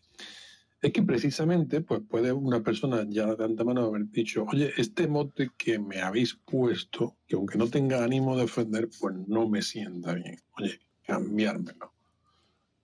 es 0.81 0.93
que 0.93 1.03
precisamente 1.03 1.81
pues 1.81 2.01
puede 2.07 2.31
una 2.31 2.63
persona 2.63 3.05
ya 3.07 3.35
de 3.35 3.43
antemano 3.43 3.85
haber 3.85 4.09
dicho, 4.09 4.45
oye, 4.51 4.71
este 4.77 5.07
mote 5.07 5.51
que 5.57 5.77
me 5.77 6.01
habéis 6.01 6.35
puesto, 6.35 7.17
que 7.27 7.35
aunque 7.35 7.57
no 7.57 7.67
tenga 7.67 8.03
ánimo 8.03 8.37
de 8.37 8.43
ofender, 8.43 8.89
pues 8.99 9.15
no 9.27 9.49
me 9.49 9.61
sienta 9.61 10.13
bien. 10.13 10.39
Oye, 10.57 10.79
cambiármelo. 11.03 11.93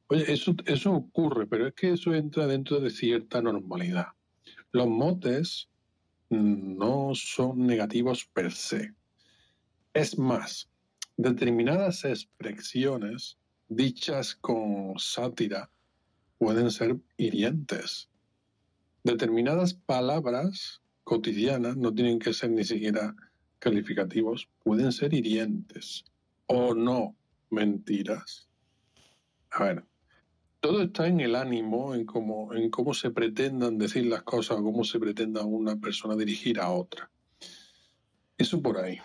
Oye, 0.07 0.31
eso, 0.31 0.53
eso 0.65 0.93
ocurre, 0.93 1.47
pero 1.47 1.67
es 1.67 1.73
que 1.73 1.93
eso 1.93 2.13
entra 2.13 2.47
dentro 2.47 2.79
de 2.79 2.89
cierta 2.89 3.41
normalidad. 3.41 4.07
Los 4.71 4.87
motes 4.87 5.69
no 6.29 7.11
son 7.15 7.65
negativos 7.65 8.25
per 8.25 8.51
se. 8.51 8.93
Es 9.93 10.17
más, 10.17 10.69
determinadas 11.17 12.05
expresiones 12.05 13.37
dichas 13.67 14.35
con 14.35 14.93
sátira 14.97 15.69
pueden 16.37 16.71
ser 16.71 16.97
hirientes. 17.17 18.09
Determinadas 19.03 19.73
palabras 19.73 20.81
cotidianas 21.03 21.77
no 21.77 21.93
tienen 21.93 22.19
que 22.19 22.33
ser 22.33 22.51
ni 22.51 22.63
siquiera 22.63 23.15
calificativos, 23.59 24.49
pueden 24.63 24.91
ser 24.91 25.13
hirientes 25.13 26.05
o 26.47 26.73
no 26.73 27.15
mentiras. 27.49 28.47
A 29.51 29.63
ver, 29.63 29.83
todo 30.59 30.81
está 30.81 31.07
en 31.07 31.19
el 31.19 31.35
ánimo, 31.35 31.95
en 31.95 32.05
cómo, 32.05 32.53
en 32.53 32.69
cómo 32.69 32.93
se 32.93 33.11
pretendan 33.11 33.77
decir 33.77 34.05
las 34.07 34.23
cosas 34.23 34.57
o 34.57 34.63
cómo 34.63 34.83
se 34.83 34.99
pretenda 34.99 35.43
una 35.43 35.75
persona 35.75 36.15
dirigir 36.15 36.59
a 36.59 36.71
otra. 36.71 37.09
Eso 38.37 38.61
por 38.61 38.79
ahí. 38.79 38.99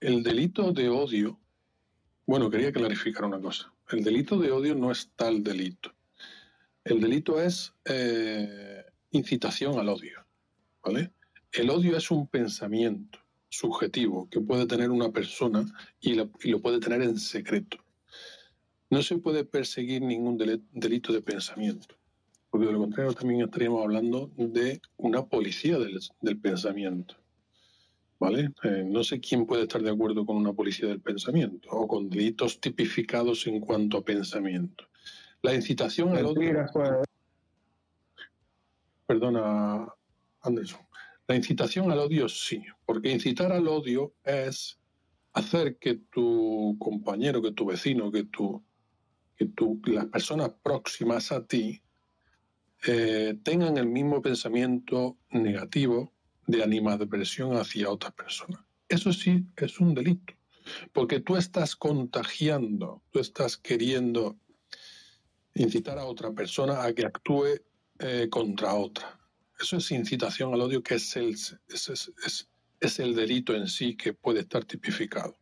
El 0.00 0.22
delito 0.22 0.72
de 0.72 0.90
odio, 0.90 1.40
bueno, 2.26 2.50
quería 2.50 2.70
clarificar 2.70 3.24
una 3.24 3.40
cosa. 3.40 3.72
El 3.88 4.04
delito 4.04 4.38
de 4.38 4.50
odio 4.50 4.74
no 4.74 4.90
es 4.92 5.10
tal 5.16 5.42
delito. 5.42 5.90
El 6.84 7.00
delito 7.00 7.40
es 7.40 7.72
eh, 7.86 8.84
incitación 9.12 9.78
al 9.78 9.88
odio, 9.88 10.26
¿vale? 10.84 11.12
El 11.50 11.70
odio 11.70 11.96
es 11.96 12.10
un 12.10 12.26
pensamiento 12.28 13.18
subjetivo 13.48 14.28
que 14.28 14.40
puede 14.40 14.66
tener 14.66 14.90
una 14.90 15.10
persona 15.12 15.64
y 15.98 16.14
lo, 16.14 16.30
puede 16.60 16.78
tener 16.78 17.00
en 17.00 17.18
secreto. 17.18 17.78
No 18.90 19.02
se 19.02 19.16
puede 19.16 19.44
perseguir 19.44 20.02
ningún 20.02 20.36
delito 20.36 21.14
de 21.14 21.22
pensamiento, 21.22 21.96
porque 22.50 22.66
de 22.66 22.72
lo 22.72 22.80
contrario 22.80 23.14
también 23.14 23.40
estaríamos 23.40 23.82
hablando 23.82 24.30
de 24.36 24.82
una 24.98 25.24
policía 25.24 25.78
del 25.78 26.38
pensamiento. 26.38 27.16
¿Vale? 28.18 28.50
Eh, 28.62 28.84
no 28.86 29.04
sé 29.04 29.20
quién 29.20 29.46
puede 29.46 29.62
estar 29.62 29.82
de 29.82 29.90
acuerdo 29.90 30.24
con 30.24 30.36
una 30.36 30.52
policía 30.52 30.88
del 30.88 31.00
pensamiento 31.00 31.68
o 31.70 31.86
con 31.86 32.08
delitos 32.08 32.60
tipificados 32.60 33.46
en 33.46 33.60
cuanto 33.60 33.98
a 33.98 34.04
pensamiento. 34.04 34.84
La 35.42 35.54
incitación 35.54 36.16
al 36.16 36.26
odio. 36.26 36.66
Perdona, 39.06 39.86
Anderson. 40.40 40.80
La 41.28 41.36
incitación 41.36 41.90
al 41.90 41.98
odio 41.98 42.28
sí, 42.28 42.62
porque 42.84 43.10
incitar 43.10 43.52
al 43.52 43.68
odio 43.68 44.14
es 44.24 44.78
hacer 45.32 45.76
que 45.76 45.96
tu 45.96 46.76
compañero, 46.78 47.42
que 47.42 47.52
tu 47.52 47.66
vecino, 47.66 48.10
que 48.10 48.24
tu, 48.24 48.64
que 49.36 49.46
tu, 49.46 49.80
las 49.86 50.06
personas 50.06 50.50
próximas 50.62 51.30
a 51.32 51.44
ti 51.46 51.82
eh, 52.86 53.38
tengan 53.42 53.76
el 53.76 53.86
mismo 53.86 54.22
pensamiento 54.22 55.18
negativo 55.30 56.12
de 56.46 56.62
animadversión 56.62 57.56
hacia 57.56 57.90
otras 57.90 58.12
personas. 58.12 58.60
Eso 58.88 59.12
sí 59.12 59.44
es 59.56 59.80
un 59.80 59.94
delito, 59.94 60.34
porque 60.92 61.20
tú 61.20 61.36
estás 61.36 61.74
contagiando, 61.76 63.02
tú 63.10 63.18
estás 63.18 63.56
queriendo 63.56 64.36
incitar 65.54 65.98
a 65.98 66.04
otra 66.04 66.32
persona 66.32 66.82
a 66.84 66.92
que 66.94 67.04
actúe 67.06 67.46
eh, 67.98 68.28
contra 68.30 68.74
otra. 68.74 69.18
Eso 69.58 69.78
es 69.78 69.90
incitación 69.90 70.52
al 70.52 70.60
odio, 70.60 70.82
que 70.82 70.96
es 70.96 71.16
el, 71.16 71.30
es- 71.30 71.56
es- 71.68 72.48
es 72.78 72.98
el 73.00 73.14
delito 73.14 73.54
en 73.54 73.68
sí 73.68 73.96
que 73.96 74.12
puede 74.12 74.40
estar 74.40 74.64
tipificado. 74.66 75.38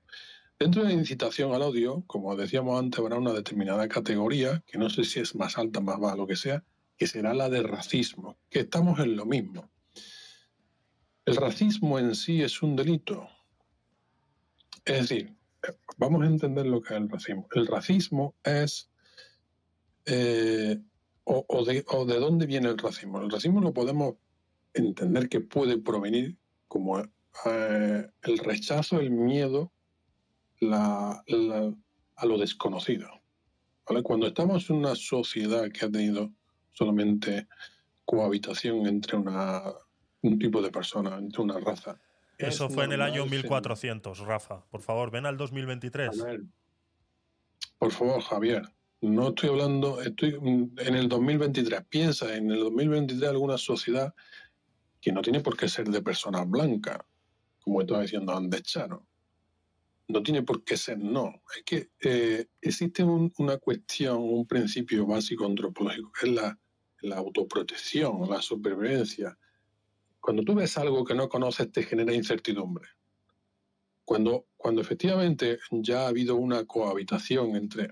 Dentro 0.57 0.83
de 0.84 0.89
la 0.91 0.94
incitación 0.94 1.52
al 1.52 1.62
odio, 1.62 2.05
como 2.07 2.36
decíamos 2.36 2.78
antes, 2.78 3.00
habrá 3.00 3.16
una 3.18 3.33
determinada 3.33 3.89
categoría, 3.89 4.62
que 4.66 4.78
no 4.78 4.89
sé 4.89 5.02
si 5.05 5.18
es 5.18 5.34
más 5.34 5.58
alta, 5.58 5.81
más 5.81 5.99
baja, 5.99 6.15
lo 6.16 6.28
que 6.28 6.36
sea, 6.36 6.62
que 6.97 7.08
será 7.08 7.34
la 7.34 7.49
de 7.50 7.65
racismo, 7.65 8.39
que 8.49 8.60
estamos 8.60 9.00
en 9.00 9.16
lo 9.16 9.26
mismo. 9.26 9.68
El 11.25 11.36
racismo 11.36 11.99
en 11.99 12.15
sí 12.15 12.43
es 12.43 12.62
un 12.62 12.77
delito. 12.77 13.28
Es 14.85 15.09
decir, 15.09 15.35
vamos 15.97 16.23
a 16.23 16.27
entender 16.27 16.67
lo 16.67 16.83
que 16.83 16.94
es 16.94 17.01
el 17.01 17.09
racismo. 17.09 17.49
El 17.55 17.67
racismo 17.67 18.35
es... 18.44 18.91
eh, 20.07 20.78
o, 21.25 21.65
de, 21.65 21.85
o 21.89 22.05
de 22.05 22.19
dónde 22.19 22.47
viene 22.47 22.69
el 22.69 22.78
racismo. 22.78 23.20
El 23.20 23.31
racismo 23.31 23.61
lo 23.61 23.73
podemos 23.73 24.17
entender 24.75 25.28
que 25.28 25.41
puede 25.41 25.78
provenir 25.78 26.36
como 26.69 27.01
eh, 27.01 28.11
el 28.23 28.39
rechazo, 28.39 29.01
el 29.01 29.11
miedo 29.11 29.73
a 30.70 31.23
lo 31.27 32.39
desconocido. 32.39 33.09
Cuando 33.85 34.27
estamos 34.27 34.69
en 34.70 34.77
una 34.77 34.94
sociedad 34.94 35.70
que 35.70 35.86
ha 35.86 35.91
tenido 35.91 36.33
solamente 36.73 37.49
cohabitación 38.05 38.86
entre 38.86 39.17
una, 39.17 39.62
un 40.25 40.39
tipo 40.39 40.62
de 40.62 40.70
persona, 40.70 41.17
entre 41.19 41.43
una 41.43 41.59
raza. 41.61 42.01
Eso 42.39 42.67
es 42.67 42.75
fue 42.75 42.85
en 42.85 42.93
el 42.93 43.03
año 43.03 43.19
normal, 43.19 43.36
1400, 43.36 44.19
Rafa. 44.20 44.65
Por 44.70 44.81
favor, 44.81 45.11
ven 45.11 45.27
al 45.27 45.36
2023. 45.36 46.20
A 46.20 46.25
ver, 46.25 46.41
por 47.78 47.93
favor, 47.93 48.20
Javier, 48.23 48.62
no 49.03 49.28
estoy 49.28 49.51
hablando, 49.51 50.01
estoy 50.01 50.31
en 50.35 50.94
el 50.94 51.09
2023. 51.09 51.85
Piensa 51.89 52.35
en 52.36 52.51
el 52.51 52.61
2023 52.61 53.31
alguna 53.31 53.59
sociedad 53.59 54.15
que 55.01 55.12
no 55.12 55.20
tiene 55.20 55.41
por 55.41 55.57
qué 55.57 55.69
ser 55.69 55.89
de 55.89 56.01
personas 56.03 56.49
blancas, 56.49 56.99
como 57.61 57.83
estaba 57.83 58.01
diciendo 58.03 58.35
Andes 58.35 58.62
Charo. 58.62 59.07
No 60.09 60.23
tiene 60.23 60.43
por 60.43 60.65
qué 60.65 60.77
ser 60.77 60.99
no. 60.99 61.43
Es 61.57 61.62
que 61.65 61.91
eh, 62.01 62.47
existe 62.61 63.05
un- 63.05 63.33
una 63.39 63.59
cuestión, 63.59 64.19
un 64.23 64.47
principio 64.47 65.07
básico 65.07 65.44
antropológico, 65.47 66.11
que 66.19 66.27
es 66.28 66.33
la, 66.35 66.59
la 67.03 67.17
autoprotección, 67.19 68.28
la 68.28 68.41
supervivencia. 68.43 69.39
Cuando 70.25 70.43
tú 70.43 70.55
ves 70.55 70.78
algo 70.78 71.05
que 71.05 71.15
no 71.15 71.28
conoces, 71.28 71.70
te 71.70 71.83
genera 71.83 72.15
incertidumbre. 72.15 72.89
Cuando, 74.07 74.47
cuando 74.57 74.81
efectivamente 74.81 75.59
ya 75.70 76.05
ha 76.05 76.09
habido 76.09 76.36
una 76.36 76.65
cohabitación 76.65 77.55
entre, 77.57 77.91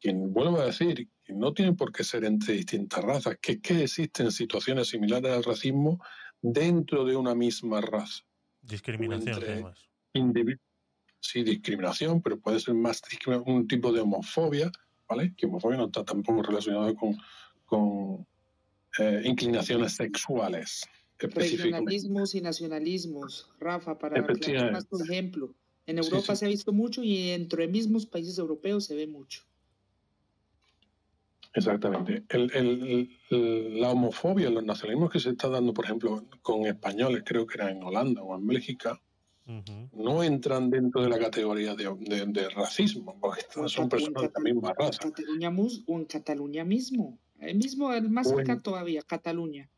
quien 0.00 0.32
vuelvo 0.32 0.60
a 0.60 0.66
decir, 0.66 1.08
que 1.24 1.32
no 1.32 1.52
tiene 1.52 1.72
por 1.72 1.90
qué 1.90 2.04
ser 2.04 2.24
entre 2.24 2.54
distintas 2.54 3.02
razas, 3.02 3.38
que, 3.42 3.60
que 3.60 3.82
existen 3.82 4.30
situaciones 4.30 4.90
similares 4.90 5.32
al 5.32 5.42
racismo 5.42 6.00
dentro 6.40 7.04
de 7.04 7.16
una 7.16 7.34
misma 7.34 7.80
raza. 7.80 8.22
Discriminación, 8.62 9.42
además. 9.42 9.88
Sí, 11.18 11.42
discriminación, 11.42 12.22
pero 12.22 12.38
puede 12.38 12.60
ser 12.60 12.74
más 12.74 13.02
un 13.44 13.66
tipo 13.66 13.90
de 13.90 14.02
homofobia, 14.02 14.70
¿vale? 15.08 15.34
Que 15.36 15.46
homofobia 15.46 15.78
no 15.78 15.86
está 15.86 16.04
tampoco 16.04 16.44
relacionada 16.44 16.94
con, 16.94 17.18
con 17.64 18.24
eh, 19.00 19.22
inclinaciones 19.24 19.96
sexuales. 19.96 20.86
Regionalismos 21.18 22.34
y 22.34 22.40
nacionalismos, 22.40 23.50
Rafa, 23.58 23.98
para 23.98 24.20
aclarar 24.20 24.72
más 24.72 24.86
tu 24.88 25.00
ejemplo. 25.02 25.54
En 25.86 26.02
Sí, 26.02 26.08
Europa 26.10 26.34
sí. 26.34 26.40
se 26.40 26.46
ha 26.46 26.48
visto 26.48 26.72
mucho 26.72 27.02
y 27.02 27.30
dentro 27.30 27.60
de 27.60 27.68
mismos 27.68 28.06
países 28.06 28.38
europeos 28.38 28.84
se 28.84 28.94
ve 28.96 29.06
mucho. 29.06 29.42
Exactamente. 31.54 32.22
El- 32.28 32.50
el- 32.54 33.10
el- 33.30 33.80
la 33.80 33.90
homofobia, 33.90 34.50
los 34.50 34.64
nacionalismos 34.64 35.10
que 35.10 35.20
se 35.20 35.30
está 35.30 35.48
dando, 35.48 35.72
por 35.72 35.86
ejemplo, 35.86 36.22
con 36.42 36.66
españoles, 36.66 37.22
creo 37.24 37.46
que 37.46 37.54
era 37.58 37.70
en 37.70 37.82
Holanda 37.82 38.22
o 38.22 38.36
en 38.36 38.46
Bélgica, 38.46 39.00
no 39.92 40.22
entran 40.24 40.70
dentro 40.70 41.02
de 41.02 41.08
la 41.08 41.18
categoría 41.20 41.74
de, 41.76 41.84
de- 42.00 42.26
de 42.26 42.48
racismo, 42.50 43.16
porque 43.20 43.42
estas 43.42 43.70
son 43.70 43.88
personas 43.88 44.24
de 44.24 44.30
la 44.34 44.40
misma 44.40 44.74
raza. 44.74 44.98
Cataluña 44.98 45.50
mus- 45.50 45.84
o 45.86 45.96
en 45.96 46.04
Cataluña 46.04 46.64
mismo. 46.64 47.18
El 47.38 47.56
mismo, 47.56 47.92
el 47.92 48.10
más 48.10 48.26
O 48.26 48.30
en- 48.32 48.36
cerca 48.46 48.60
todavía, 48.60 49.02
Cataluña. 49.02 49.70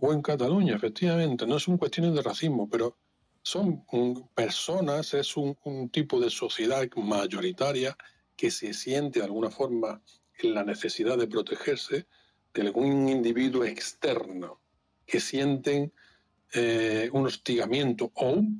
O 0.00 0.12
en 0.12 0.22
Cataluña, 0.22 0.76
efectivamente. 0.76 1.46
No 1.46 1.58
son 1.58 1.76
cuestiones 1.76 2.14
de 2.14 2.22
racismo, 2.22 2.68
pero 2.68 2.96
son 3.42 3.84
personas, 4.34 5.14
es 5.14 5.36
un, 5.36 5.56
tipo 5.90 6.20
de 6.20 6.30
sociedad 6.30 6.86
mayoritaria 6.96 7.96
que 8.36 8.50
se 8.50 8.74
siente 8.74 9.20
de 9.20 9.24
alguna 9.24 9.50
forma 9.50 10.02
en 10.38 10.54
la 10.54 10.64
necesidad 10.64 11.18
de 11.18 11.26
protegerse 11.26 12.06
de 12.54 12.62
algún 12.62 13.08
individuo 13.08 13.64
externo. 13.64 14.60
que 15.06 15.20
sienten 15.20 15.90
eh, 16.52 17.08
un 17.12 17.26
hostigamiento 17.26 18.12
o, 18.14 18.32
un 18.32 18.58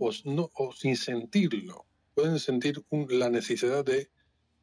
o 0.55 0.73
sin 0.73 0.97
sentirlo, 0.97 1.85
pueden 2.15 2.39
sentir 2.39 2.83
la 3.11 3.29
necesidad 3.29 3.85
de 3.85 4.11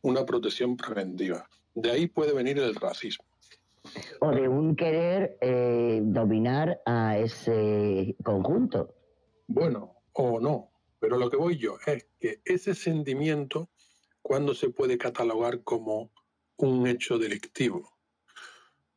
una 0.01 0.25
protección 0.25 0.75
preventiva. 0.75 1.47
De 1.75 1.91
ahí 1.91 2.07
puede 2.07 2.33
venir 2.33 2.57
el 2.57 2.73
racismo. 2.73 3.25
O 4.19 4.32
de 4.32 4.48
un 4.48 4.75
querer 4.75 5.38
eh, 5.41 6.01
dominar 6.03 6.82
a 6.85 7.17
ese 7.17 8.15
conjunto. 8.24 8.95
Bueno, 9.48 10.01
o 10.14 10.40
no, 10.40 10.72
pero 10.99 11.17
lo 11.17 11.30
que 11.30 11.38
voy 11.38 11.57
yo 11.57 11.77
es 11.85 12.07
que 12.19 12.41
ese 12.45 12.74
sentimiento, 12.74 13.69
¿cuándo 14.22 14.53
se 14.53 14.69
puede 14.69 14.98
catalogar 14.98 15.64
como 15.64 16.11
un 16.57 16.88
hecho 16.88 17.17
delictivo? 17.17 17.98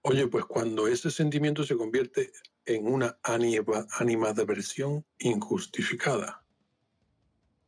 Oye, 0.03 0.27
pues 0.29 0.45
cuando 0.47 0.89
ese 0.89 1.11
sentimiento 1.11 1.65
se 1.65 1.77
convierte 1.77 2.33
en 2.65 2.87
una 2.87 3.19
anima- 3.23 3.87
animadversión 3.99 5.05
injustificada. 5.19 6.45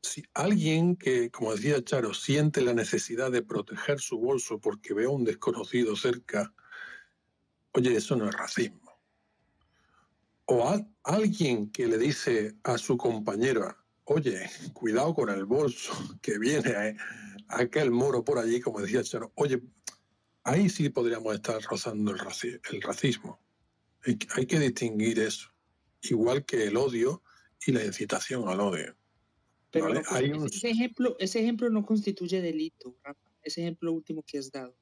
Si 0.02 0.22
alguien 0.32 0.96
que, 0.96 1.30
como 1.30 1.52
decía 1.52 1.82
Charo, 1.84 2.14
siente 2.14 2.62
la 2.62 2.72
necesidad 2.72 3.30
de 3.30 3.42
proteger 3.42 4.00
su 4.00 4.18
bolso 4.18 4.58
porque 4.58 4.94
ve 4.94 5.04
a 5.04 5.10
un 5.10 5.24
desconocido 5.24 5.96
cerca, 5.96 6.54
oye, 7.72 7.96
eso 7.96 8.16
no 8.16 8.28
es 8.28 8.34
racismo. 8.34 8.90
O 10.46 10.68
a 10.68 10.84
alguien 11.04 11.70
que 11.70 11.86
le 11.86 11.96
dice 11.98 12.56
a 12.64 12.76
su 12.78 12.96
compañera, 12.96 13.76
oye, 14.04 14.50
cuidado 14.72 15.14
con 15.14 15.30
el 15.30 15.44
bolso, 15.44 15.92
que 16.22 16.38
viene 16.38 16.70
eh, 16.70 16.96
aquel 17.48 17.90
moro 17.90 18.24
por 18.24 18.38
allí, 18.38 18.60
como 18.60 18.80
decía 18.80 19.02
Charo, 19.04 19.32
oye, 19.36 19.62
ahí 20.42 20.68
sí 20.68 20.88
podríamos 20.88 21.34
estar 21.34 21.62
rozando 21.62 22.10
el, 22.12 22.18
raci- 22.18 22.60
el 22.72 22.82
racismo. 22.82 23.40
Hay, 24.04 24.16
que- 24.16 24.28
hay 24.34 24.46
que 24.46 24.58
distinguir 24.58 25.20
eso, 25.20 25.50
igual 26.02 26.44
que 26.44 26.64
el 26.66 26.76
odio 26.76 27.22
y 27.66 27.72
la 27.72 27.84
incitación 27.84 28.48
al 28.48 28.60
odio. 28.60 28.96
Pero 29.70 29.84
¿vale? 29.86 30.00
no, 30.00 30.06
pues, 30.08 30.12
Hay 30.18 30.24
ese, 30.30 30.34
un- 30.38 30.46
ese 30.46 30.70
ejemplo, 30.70 31.16
ese 31.20 31.40
ejemplo 31.40 31.70
no 31.70 31.84
constituye 31.86 32.40
delito, 32.40 32.96
Rafa. 33.04 33.20
Ese 33.42 33.60
ejemplo 33.62 33.92
último 33.92 34.22
que 34.26 34.38
has 34.38 34.50
dado. 34.50 34.76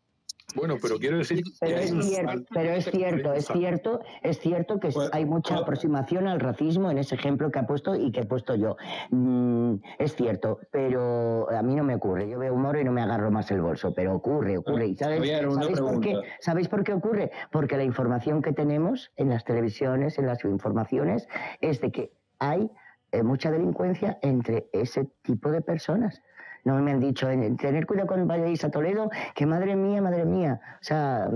Bueno, 0.55 0.77
pero 0.81 0.99
quiero 0.99 1.18
decir 1.18 1.43
Pero 1.60 1.77
que 1.77 1.85
es 1.85 1.93
hay 1.93 2.02
cierto, 2.02 2.44
pero 2.52 2.70
es 2.73 2.85
cierto, 2.91 3.33
es 3.33 3.47
cierto, 3.47 4.01
es 4.23 4.39
cierto 4.39 4.81
que 4.81 4.89
hay 5.12 5.25
mucha 5.27 5.59
aproximación 5.59 6.27
al 6.27 6.41
racismo 6.41 6.91
en 6.91 6.99
ese 6.99 7.17
ejemplo 7.17 7.51
que 7.51 7.59
ha 7.59 7.67
puesto 7.67 7.94
y 7.94 8.10
que 8.10 8.20
he 8.20 8.27
puesto 8.27 8.55
yo. 8.55 8.77
Mm, 9.10 9.75
es 9.99 10.15
cierto, 10.15 10.60
pero 10.70 11.51
a 11.51 11.62
mí 11.62 11.75
no 11.75 11.85
me 11.85 11.94
ocurre. 11.94 12.28
Yo 12.28 12.39
veo 12.39 12.55
un 12.55 12.62
moro 12.62 12.81
y 12.81 12.85
no 12.85 12.93
me 12.93 13.02
agarro 13.02 13.31
más 13.31 13.51
el 13.51 13.60
bolso, 13.60 13.93
pero 13.94 14.15
ocurre, 14.15 14.57
ocurre. 14.57 14.86
¿Y 14.86 14.97
sabes, 14.97 15.28
¿sabéis 15.28 15.81
por 15.81 16.01
qué? 16.01 16.15
¿Sabéis 16.41 16.68
por 16.68 16.83
qué 16.83 16.94
ocurre? 16.94 17.31
Porque 17.52 17.77
la 17.77 17.85
información 17.85 18.41
que 18.41 18.52
tenemos 18.52 19.12
en 19.17 19.28
las 19.28 19.44
televisiones, 19.44 20.18
en 20.18 20.27
las 20.27 20.44
informaciones, 20.44 21.28
es 21.60 21.81
de 21.81 21.93
que 21.93 22.12
hay 22.39 22.70
eh, 23.12 23.23
mucha 23.23 23.51
delincuencia 23.51 24.18
entre 24.23 24.68
ese 24.73 25.10
tipo 25.23 25.51
de 25.51 25.60
personas. 25.60 26.23
No 26.65 26.75
me 26.81 26.93
han 26.93 27.01
dicho, 27.01 27.31
en- 27.31 27.57
tener 27.57 27.87
cuidado 27.87 28.09
cuando 28.09 28.27
vayáis 28.27 28.65
a 28.65 28.70
Toledo, 28.70 29.11
que 29.35 29.47
madre 29.47 29.77
mía, 29.77 30.03
madre 30.03 30.25
mía. 30.25 30.61
O 30.81 30.85
sea, 30.85 31.28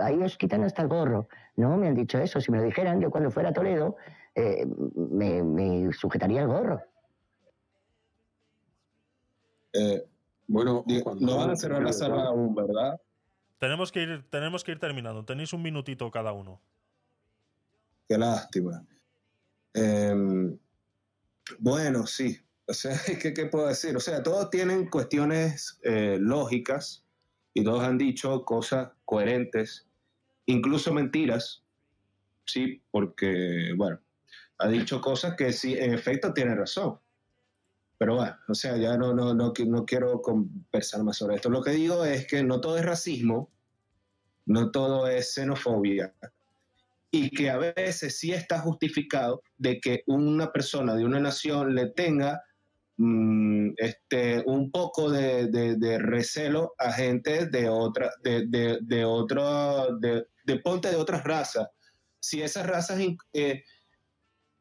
ahí 0.00 0.22
os 0.22 0.36
quitan 0.36 0.64
hasta 0.64 0.82
el 0.82 0.88
gorro. 0.88 1.28
No 1.56 1.76
me 1.76 1.88
han 1.88 1.94
dicho 1.94 2.18
eso. 2.18 2.40
Si 2.40 2.50
me 2.50 2.58
lo 2.58 2.64
dijeran, 2.64 3.00
yo 3.00 3.10
cuando 3.10 3.30
fuera 3.30 3.50
a 3.50 3.52
Toledo, 3.52 3.96
eh, 4.34 4.66
me, 4.94 5.42
me 5.42 5.92
sujetaría 5.92 6.42
el 6.42 6.48
gorro. 6.48 6.80
bueno, 10.46 10.84
no 11.20 11.36
van 11.36 11.50
a 11.50 11.56
cerrar 11.56 11.82
la 11.82 11.92
sala 11.92 12.24
aún, 12.24 12.54
¿verdad? 12.54 13.00
Tenemos 13.58 13.92
que 13.92 14.02
ir, 14.02 14.24
tenemos 14.30 14.64
que 14.64 14.72
ir 14.72 14.78
terminando. 14.78 15.24
Tenéis 15.24 15.52
un 15.52 15.62
minutito 15.62 16.10
cada 16.10 16.32
uno. 16.32 16.60
Qué 18.08 18.16
lástima. 18.16 18.82
Em, 19.74 20.58
bueno, 21.58 22.06
sí. 22.06 22.38
O 22.70 22.74
sea, 22.74 22.92
¿qué, 23.20 23.34
qué 23.34 23.46
puedo 23.46 23.66
decir? 23.66 23.96
O 23.96 24.00
sea, 24.00 24.22
todos 24.22 24.48
tienen 24.48 24.88
cuestiones 24.88 25.80
eh, 25.82 26.18
lógicas 26.20 27.04
y 27.52 27.64
todos 27.64 27.82
han 27.82 27.98
dicho 27.98 28.44
cosas 28.44 28.90
coherentes, 29.04 29.88
incluso 30.46 30.94
mentiras, 30.94 31.64
sí, 32.44 32.80
porque, 32.92 33.72
bueno, 33.76 34.00
ha 34.58 34.68
dicho 34.68 35.00
cosas 35.00 35.34
que 35.34 35.52
sí, 35.52 35.76
en 35.76 35.92
efecto, 35.92 36.32
tiene 36.32 36.54
razón. 36.54 36.98
Pero 37.98 38.14
bueno, 38.14 38.36
o 38.48 38.54
sea, 38.54 38.76
ya 38.76 38.96
no, 38.96 39.12
no, 39.12 39.34
no, 39.34 39.52
no 39.66 39.84
quiero 39.84 40.22
conversar 40.22 41.02
más 41.02 41.16
sobre 41.16 41.36
esto. 41.36 41.50
Lo 41.50 41.62
que 41.62 41.72
digo 41.72 42.04
es 42.04 42.26
que 42.26 42.44
no 42.44 42.60
todo 42.60 42.78
es 42.78 42.84
racismo, 42.84 43.50
no 44.46 44.70
todo 44.70 45.08
es 45.08 45.34
xenofobia, 45.34 46.14
y 47.10 47.30
que 47.30 47.50
a 47.50 47.58
veces 47.58 48.16
sí 48.16 48.32
está 48.32 48.60
justificado 48.60 49.42
de 49.58 49.80
que 49.80 50.04
una 50.06 50.52
persona 50.52 50.94
de 50.94 51.04
una 51.04 51.18
nación 51.18 51.74
le 51.74 51.86
tenga 51.86 52.44
mm, 53.00 53.72
este, 53.78 54.42
un 54.44 54.70
poco 54.70 55.10
de, 55.10 55.98
recelo 55.98 56.74
a 56.78 56.92
gente 56.92 57.46
de 57.46 57.68
otra, 57.68 58.10
de, 58.22 58.46
de, 58.46 58.78
de 58.82 59.04
otro, 59.04 59.98
de, 59.98 60.26
ponte 60.62 60.90
de 60.90 60.96
otras 60.96 61.24
razas. 61.24 61.68
Si 62.20 62.42
esas 62.42 62.66
razas 62.66 63.00
eh, 63.32 63.64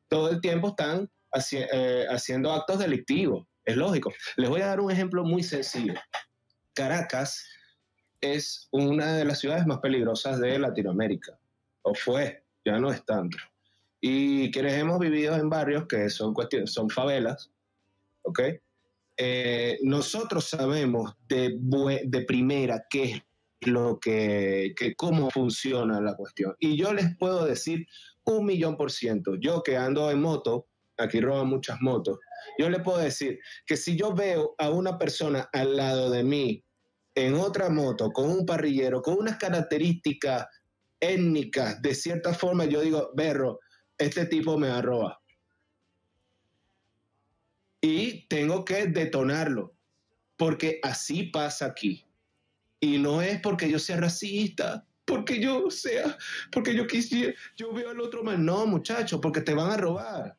todo 0.08 0.30
el 0.30 0.40
tiempo 0.40 0.69
están 0.69 1.09
eh, 1.51 2.06
haciendo 2.09 2.53
actos 2.53 2.80
delictivos, 2.80 3.45
es 3.66 3.76
lógico. 3.76 4.14
Les 4.38 4.50
voy 4.50 4.61
a 4.61 4.68
dar 4.68 4.80
un 4.80 4.92
ejemplo 4.92 5.24
muy 5.26 5.43
sencillo. 5.43 5.95
Caracas 6.74 7.45
es 8.22 8.69
una 8.72 9.18
de 9.18 9.26
las 9.26 9.40
ciudades 9.40 9.66
más 9.66 9.80
peligrosas 9.80 10.40
de 10.40 10.58
Latinoamérica, 10.59 11.38
o 11.82 11.93
fue, 11.93 12.45
ya 12.66 12.80
no 12.80 12.92
es 12.92 13.03
tanto. 13.06 13.38
Y 14.01 14.50
quienes 14.51 14.74
hemos 14.74 14.98
vivido 15.00 15.35
en 15.35 15.50
barrios 15.50 15.88
que 15.88 16.09
son, 16.09 16.34
son 16.66 16.90
favelas, 16.90 17.51
¿ok? 18.24 18.40
Eh, 19.18 19.78
nosotros 19.84 20.46
sabemos 20.46 21.14
de, 21.28 21.58
de 22.06 22.22
primera 22.22 22.86
qué 22.90 23.04
es 23.04 23.22
lo 23.62 24.00
que, 24.00 24.74
que, 24.78 24.96
cómo 24.96 25.30
funciona 25.30 26.00
la 26.00 26.16
cuestión. 26.16 26.56
Y 26.60 26.78
yo 26.78 26.94
les 26.94 27.18
puedo 27.18 27.46
decir 27.46 27.86
un 28.26 28.46
millón 28.46 28.78
por 28.78 28.92
ciento, 28.92 29.36
yo 29.36 29.62
que 29.64 29.76
ando 29.76 30.10
en 30.12 30.22
moto, 30.22 30.68
aquí 30.98 31.20
roban 31.20 31.48
muchas 31.48 31.82
motos, 31.82 32.20
yo 32.58 32.70
le 32.70 32.80
puedo 32.80 33.00
decir 33.00 33.40
que 33.66 33.76
si 33.78 33.98
yo 33.98 34.14
veo 34.14 34.56
a 34.58 34.70
una 34.70 34.98
persona 34.98 35.50
al 35.52 35.76
lado 35.76 36.10
de 36.10 36.24
mí 36.24 36.64
en 37.16 37.36
otra 37.36 37.70
moto, 37.70 38.12
con 38.12 38.30
un 38.30 38.46
parrillero, 38.46 39.02
con 39.02 39.18
unas 39.18 39.38
características 39.38 40.46
étnicas, 41.00 41.82
de 41.82 41.96
cierta 41.96 42.34
forma, 42.34 42.66
yo 42.66 42.82
digo, 42.82 43.12
berro, 43.16 43.60
este 43.98 44.26
tipo 44.26 44.58
me 44.58 44.70
va 44.70 44.78
a 44.78 44.82
robar. 44.82 45.18
Y 47.82 48.27
tengo 48.27 48.66
que 48.66 48.88
detonarlo, 48.88 49.74
porque 50.38 50.80
así 50.83 51.24
pasa 51.24 51.66
aquí. 51.66 52.06
Y 52.80 52.98
no 52.98 53.22
es 53.22 53.40
porque 53.41 53.69
yo 53.69 53.80
sea 53.80 53.98
racista, 53.98 54.85
porque 55.06 55.41
yo 55.41 55.69
sea, 55.72 56.17
porque 56.51 56.75
yo 56.75 56.88
quisiera, 56.88 57.33
yo 57.56 57.74
veo 57.74 57.90
al 57.90 57.99
otro 57.99 58.24
mal. 58.24 58.43
No, 58.43 58.66
muchacho, 58.66 59.19
porque 59.19 59.41
te 59.41 59.53
van 59.53 59.72
a 59.72 59.77
robar, 59.77 60.38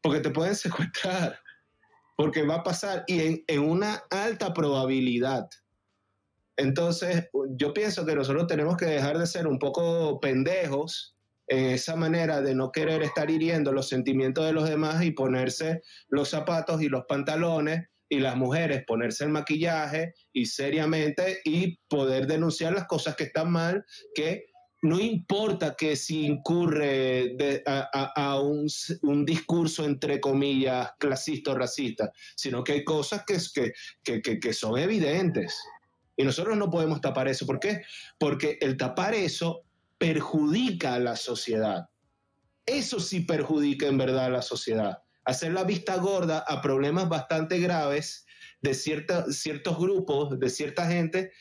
porque 0.00 0.20
te 0.20 0.30
pueden 0.30 0.54
secuestrar, 0.56 1.38
porque 2.16 2.42
va 2.42 2.56
a 2.56 2.62
pasar 2.62 3.04
y 3.06 3.20
en, 3.20 3.44
en 3.46 3.60
una 3.60 4.02
alta 4.10 4.52
probabilidad. 4.54 5.48
Entonces, 6.56 7.28
yo 7.50 7.74
pienso 7.74 8.06
que 8.06 8.14
nosotros 8.14 8.46
tenemos 8.46 8.76
que 8.76 8.86
dejar 8.86 9.18
de 9.18 9.26
ser 9.26 9.46
un 9.46 9.58
poco 9.58 10.20
pendejos 10.20 11.15
en 11.15 11.15
esa 11.46 11.96
manera 11.96 12.40
de 12.40 12.54
no 12.54 12.72
querer 12.72 13.02
estar 13.02 13.30
hiriendo 13.30 13.72
los 13.72 13.88
sentimientos 13.88 14.44
de 14.46 14.52
los 14.52 14.68
demás 14.68 15.04
y 15.04 15.12
ponerse 15.12 15.82
los 16.08 16.30
zapatos 16.30 16.82
y 16.82 16.88
los 16.88 17.04
pantalones 17.06 17.88
y 18.08 18.20
las 18.20 18.36
mujeres 18.36 18.84
ponerse 18.86 19.24
el 19.24 19.30
maquillaje 19.30 20.14
y 20.32 20.46
seriamente 20.46 21.40
y 21.44 21.78
poder 21.88 22.26
denunciar 22.26 22.72
las 22.72 22.86
cosas 22.86 23.16
que 23.16 23.24
están 23.24 23.50
mal, 23.50 23.84
que 24.14 24.46
no 24.82 25.00
importa 25.00 25.74
que 25.76 25.96
si 25.96 26.26
incurre 26.26 27.34
a, 27.66 28.40
un, 28.40 28.68
discurso 29.24 29.84
entre 29.84 30.20
comillas 30.20 30.90
clasista 30.98 31.52
o 31.52 31.54
racista, 31.56 32.12
sino 32.36 32.62
que 32.62 32.72
hay 32.72 32.84
cosas 32.84 33.24
que, 33.26 33.72
que, 34.04 34.22
que- 34.22 34.38
que 34.38 34.52
son 34.52 34.78
evidentes. 34.78 35.58
Y 36.16 36.24
nosotros 36.24 36.56
no 36.56 36.70
podemos 36.70 37.00
tapar 37.00 37.28
eso. 37.28 37.44
¿Por 37.44 37.58
qué? 37.58 37.82
Porque 38.18 38.58
el 38.60 38.76
tapar 38.76 39.14
eso 39.14 39.65
perjudica 39.98 40.94
a 40.94 40.98
la 40.98 41.16
sociedad. 41.16 41.88
Eso 42.64 43.00
sí 43.00 43.20
perjudica 43.20 43.86
en 43.86 43.98
verdad 43.98 44.26
a 44.26 44.30
la 44.30 44.42
sociedad. 44.42 44.98
Hacer 45.24 45.52
la 45.52 45.64
vista 45.64 45.96
gorda 45.96 46.40
a 46.40 46.60
problemas 46.60 47.08
bastante 47.08 47.58
graves 47.58 48.26
de 48.60 48.74
cierta- 48.74 49.30
ciertos 49.30 49.78
grupos, 49.78 50.38
de 50.38 50.50
cierta 50.50 50.86
gente, 50.88 51.32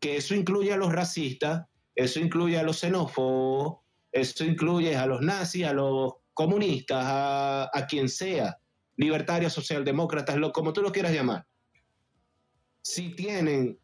que 0.00 0.16
eso 0.16 0.34
incluye 0.34 0.72
a 0.72 0.76
los 0.76 0.92
racistas, 0.92 1.66
eso 1.94 2.20
incluye 2.20 2.58
a 2.58 2.62
los 2.62 2.78
xenófobos, 2.78 3.78
eso 4.12 4.44
incluye 4.44 4.96
a 4.96 5.06
los 5.06 5.20
nazis, 5.20 5.66
a 5.66 5.72
los 5.72 6.14
comunistas, 6.34 7.04
a, 7.04 7.70
a 7.72 7.86
quien 7.86 8.08
sea, 8.08 8.58
libertarios, 8.96 9.52
socialdemócratas, 9.52 10.36
lo, 10.36 10.52
como 10.52 10.72
tú 10.72 10.82
lo 10.82 10.92
quieras 10.92 11.12
llamar. 11.12 11.46
Si 12.82 13.10
tienen 13.10 13.78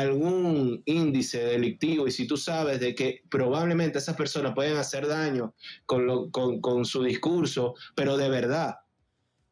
algún 0.00 0.82
índice 0.86 1.44
delictivo 1.44 2.06
y 2.06 2.10
si 2.10 2.26
tú 2.26 2.38
sabes 2.38 2.80
de 2.80 2.94
que 2.94 3.22
probablemente 3.28 3.98
esas 3.98 4.16
personas 4.16 4.54
pueden 4.54 4.78
hacer 4.78 5.06
daño 5.06 5.54
con, 5.84 6.06
lo- 6.06 6.30
con, 6.30 6.60
con 6.62 6.86
su 6.86 7.02
discurso, 7.02 7.74
pero 7.94 8.16
de 8.16 8.30
verdad, 8.30 8.76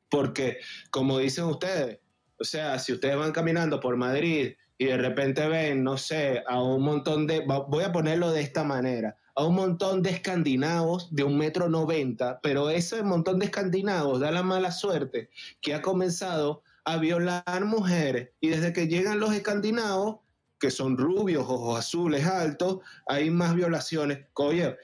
porque 0.09 0.57
como 0.91 1.19
dicen 1.19 1.45
ustedes, 1.45 1.99
o 2.39 2.45
sea, 2.45 2.79
si 2.79 2.93
ustedes 2.95 3.17
van 3.17 3.33
caminando 3.33 3.81
por 3.81 3.97
Madrid 3.97 4.55
y 4.79 4.85
de 4.87 4.97
repente 4.97 5.47
ven, 5.47 5.85
no 5.85 5.99
sé, 5.99 6.43
a 6.49 6.63
un 6.63 6.83
montón 6.83 7.27
de, 7.27 7.41
voy 7.41 7.85
a 7.85 7.93
ponerlo 7.93 8.31
de 8.33 8.41
esta 8.41 8.65
manera, 8.65 9.19
a 9.35 9.45
un 9.45 9.55
montón 9.55 10.03
de 10.03 10.09
escandinavos 10.11 11.15
de 11.15 11.23
un 11.23 11.37
metro 11.37 11.69
noventa, 11.69 12.41
pero 12.43 12.71
ese 12.71 13.03
montón 13.03 13.39
de 13.41 13.45
escandinavos 13.45 14.21
da 14.21 14.31
la 14.31 14.43
mala 14.43 14.73
suerte 14.73 15.29
que 15.61 15.75
ha 15.75 15.83
comenzado 15.83 16.63
a 16.87 16.97
violar 16.97 17.65
mujeres 17.67 18.31
y 18.41 18.49
desde 18.49 18.73
que 18.73 18.89
llegan 18.89 19.21
los 19.21 19.35
escandinavos, 19.35 20.21
que 20.61 20.71
son 20.71 20.97
rubios, 20.97 21.45
ojos 21.49 21.79
azules, 21.79 22.25
altos, 22.27 22.79
hay 23.07 23.31
más 23.31 23.55
violaciones. 23.55 24.27
Oye, 24.35 24.77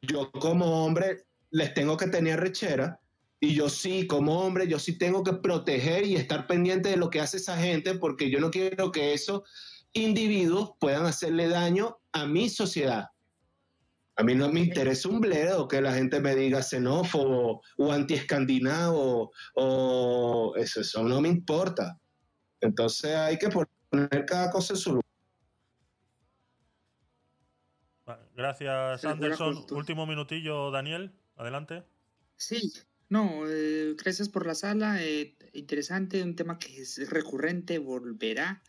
yo 0.00 0.30
como 0.32 0.84
hombre 0.84 1.26
les 1.50 1.74
tengo 1.74 1.96
que 1.96 2.06
tener 2.06 2.40
rechera 2.40 3.00
y 3.40 3.54
yo 3.54 3.68
sí, 3.68 4.06
como 4.06 4.40
hombre, 4.40 4.66
yo 4.68 4.78
sí 4.78 4.96
tengo 4.96 5.22
que 5.22 5.34
proteger 5.34 6.06
y 6.06 6.16
estar 6.16 6.46
pendiente 6.46 6.88
de 6.88 6.96
lo 6.96 7.10
que 7.10 7.20
hace 7.20 7.36
esa 7.36 7.58
gente 7.58 7.94
porque 7.94 8.30
yo 8.30 8.40
no 8.40 8.50
quiero 8.50 8.90
que 8.92 9.12
esos 9.12 9.42
individuos 9.92 10.70
puedan 10.80 11.04
hacerle 11.04 11.48
daño 11.48 11.98
a 12.12 12.26
mi 12.26 12.48
sociedad. 12.48 13.08
A 14.16 14.22
mí 14.22 14.34
no 14.34 14.48
me 14.48 14.60
interesa 14.60 15.08
un 15.08 15.20
bledo 15.20 15.66
que 15.66 15.80
la 15.80 15.92
gente 15.92 16.20
me 16.20 16.36
diga 16.36 16.62
xenófobo 16.62 17.60
o 17.76 17.92
antiescandinavo 17.92 19.32
o 19.56 20.54
eso, 20.56 20.80
eso 20.80 21.02
no 21.02 21.20
me 21.20 21.28
importa. 21.28 21.98
Entonces 22.60 23.14
hay 23.16 23.36
que 23.36 23.48
poner 23.48 24.24
cada 24.26 24.50
cosa 24.50 24.74
en 24.74 24.78
su 24.78 24.90
lugar. 24.90 25.03
Gracias, 28.34 29.00
Sí, 29.00 29.06
Anderson. 29.06 29.66
Último 29.70 30.06
minutillo, 30.06 30.70
Daniel. 30.70 31.12
Adelante. 31.36 31.84
Sí, 32.36 32.72
no, 33.08 33.48
eh, 33.48 33.94
gracias 33.96 34.28
por 34.28 34.46
la 34.46 34.54
sala. 34.54 35.02
eh, 35.02 35.36
interesante, 35.52 36.22
un 36.22 36.34
tema 36.36 36.58
que 36.58 36.82
es 36.82 37.10
recurrente, 37.10 37.78
volverá. 37.78 38.62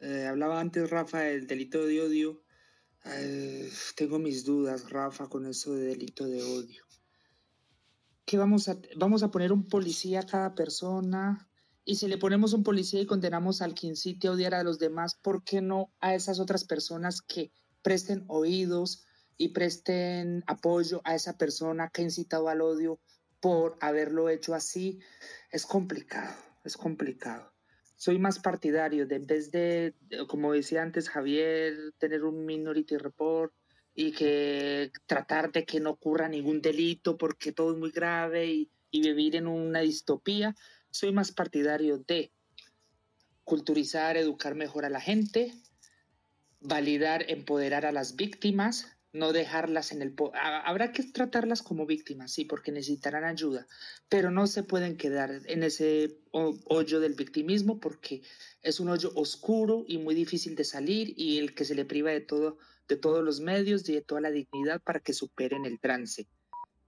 Eh, 0.00 0.26
hablaba 0.26 0.60
antes, 0.60 0.88
Rafa, 0.90 1.20
del 1.20 1.46
delito 1.46 1.84
de 1.84 2.00
odio. 2.00 2.42
Tengo 3.96 4.18
mis 4.18 4.44
dudas, 4.44 4.90
Rafa, 4.90 5.28
con 5.28 5.44
eso 5.46 5.74
de 5.74 5.88
delito 5.88 6.26
de 6.26 6.42
odio. 6.42 6.84
¿Qué 8.24 8.38
vamos 8.38 8.68
a, 8.68 8.78
vamos 8.96 9.22
a 9.22 9.30
poner 9.30 9.52
un 9.52 9.68
policía 9.68 10.20
a 10.20 10.26
cada 10.26 10.54
persona? 10.54 11.50
Y 11.84 11.96
si 11.96 12.08
le 12.08 12.16
ponemos 12.16 12.54
un 12.54 12.62
policía 12.62 13.02
y 13.02 13.06
condenamos 13.06 13.60
al 13.60 13.74
que 13.74 13.86
incite 13.88 14.28
a 14.28 14.32
odiar 14.32 14.54
a 14.54 14.64
los 14.64 14.78
demás, 14.78 15.16
¿por 15.16 15.44
qué 15.44 15.60
no 15.60 15.92
a 16.00 16.14
esas 16.14 16.40
otras 16.40 16.64
personas 16.64 17.20
que 17.20 17.52
presten 17.84 18.24
oídos 18.28 19.04
y 19.36 19.50
presten 19.50 20.42
apoyo 20.46 21.02
a 21.04 21.14
esa 21.14 21.36
persona 21.36 21.90
que 21.90 22.00
ha 22.00 22.04
incitado 22.04 22.48
al 22.48 22.62
odio 22.62 22.98
por 23.40 23.76
haberlo 23.80 24.30
hecho 24.30 24.54
así? 24.54 25.00
Es 25.50 25.66
complicado, 25.66 26.34
es 26.64 26.76
complicado. 26.76 27.52
Soy 27.96 28.18
más 28.18 28.38
partidario 28.38 29.06
de 29.06 29.16
en 29.16 29.26
vez 29.26 29.50
de, 29.50 29.94
como 30.28 30.52
decía 30.52 30.82
antes 30.82 31.08
Javier, 31.08 31.76
tener 31.98 32.24
un 32.24 32.44
minority 32.44 32.96
report 32.96 33.52
y 33.94 34.12
que 34.12 34.90
tratar 35.06 35.52
de 35.52 35.64
que 35.64 35.78
no 35.78 35.90
ocurra 35.90 36.28
ningún 36.28 36.60
delito 36.60 37.16
porque 37.16 37.52
todo 37.52 37.72
es 37.72 37.78
muy 37.78 37.90
grave 37.90 38.46
y, 38.46 38.70
y 38.90 39.02
vivir 39.02 39.36
en 39.36 39.46
una 39.46 39.80
distopía. 39.80 40.56
Soy 40.90 41.12
más 41.12 41.32
partidario 41.32 41.98
de 41.98 42.32
culturizar, 43.44 44.16
educar 44.16 44.54
mejor 44.54 44.86
a 44.86 44.90
la 44.90 45.00
gente, 45.00 45.52
validar, 46.64 47.24
empoderar 47.28 47.86
a 47.86 47.92
las 47.92 48.16
víctimas, 48.16 48.96
no 49.12 49.32
dejarlas 49.32 49.92
en 49.92 50.02
el... 50.02 50.12
po- 50.12 50.32
ha- 50.34 50.60
Habrá 50.62 50.90
que 50.92 51.04
tratarlas 51.04 51.62
como 51.62 51.86
víctimas, 51.86 52.32
sí, 52.32 52.44
porque 52.46 52.72
necesitarán 52.72 53.24
ayuda, 53.24 53.66
pero 54.08 54.30
no 54.30 54.46
se 54.48 54.64
pueden 54.64 54.96
quedar 54.96 55.42
en 55.46 55.62
ese 55.62 56.18
ho- 56.32 56.58
hoyo 56.64 56.98
del 57.00 57.14
victimismo 57.14 57.78
porque 57.78 58.22
es 58.62 58.80
un 58.80 58.88
hoyo 58.88 59.12
oscuro 59.14 59.84
y 59.86 59.98
muy 59.98 60.14
difícil 60.14 60.56
de 60.56 60.64
salir 60.64 61.12
y 61.16 61.38
el 61.38 61.54
que 61.54 61.64
se 61.64 61.74
le 61.74 61.84
priva 61.84 62.10
de 62.10 62.22
todo, 62.22 62.58
de 62.88 62.96
todos 62.96 63.22
los 63.22 63.40
medios 63.40 63.88
y 63.88 63.92
de 63.92 64.02
toda 64.02 64.22
la 64.22 64.30
dignidad 64.30 64.80
para 64.82 65.00
que 65.00 65.12
superen 65.12 65.66
el 65.66 65.78
trance. 65.78 66.26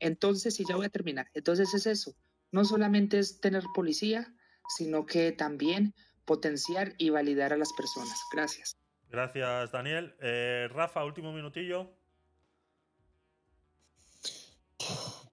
Entonces, 0.00 0.58
y 0.58 0.64
ya 0.68 0.76
voy 0.76 0.86
a 0.86 0.90
terminar, 0.90 1.30
entonces 1.34 1.72
es 1.74 1.86
eso, 1.86 2.16
no 2.50 2.64
solamente 2.64 3.18
es 3.18 3.40
tener 3.40 3.62
policía, 3.74 4.34
sino 4.76 5.06
que 5.06 5.32
también 5.32 5.94
potenciar 6.24 6.94
y 6.98 7.10
validar 7.10 7.52
a 7.52 7.56
las 7.56 7.72
personas. 7.74 8.18
Gracias. 8.32 8.76
Gracias, 9.10 9.73
Daniel. 9.73 10.15
Eh, 10.20 10.68
Rafa, 10.73 11.05
último 11.05 11.33
minutillo. 11.33 11.91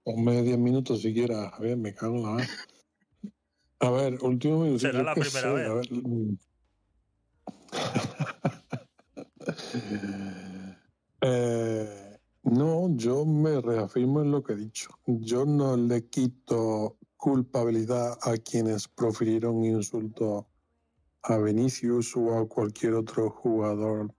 Ponme 0.04 0.42
10 0.42 0.58
minutos 0.58 1.02
siquiera, 1.02 1.52
Javier, 1.52 1.78
me 1.78 1.94
cago 1.94 2.18
en 2.18 2.24
la 2.24 2.30
mar. 2.30 2.48
A 3.80 3.90
ver, 3.90 4.18
último 4.22 4.64
minuto. 4.64 4.80
Será 4.80 5.04
la 5.04 5.14
primera 5.14 5.54
vez. 5.54 5.70
a 5.70 5.74
ver, 5.74 5.92
mm. 5.92 6.38
Eh, 11.26 12.20
no, 12.44 12.94
yo 12.98 13.26
me 13.26 13.62
reafirmo 13.62 14.22
en 14.22 14.32
lo 14.32 14.44
que 14.44 14.54
he 14.54 14.58
dicho. 14.58 14.90
Yo 15.06 15.46
no 15.46 15.78
le 15.78 16.10
quito 16.10 16.98
culpabilidad 17.16 18.18
a 18.22 18.36
quienes 18.36 18.90
profirieron 18.90 19.64
insultos 19.64 20.44
a 21.24 21.38
Vinicius 21.38 22.16
o 22.16 22.38
a 22.38 22.48
cualquier 22.48 22.94
otro 22.96 23.30
jugador 23.30 24.14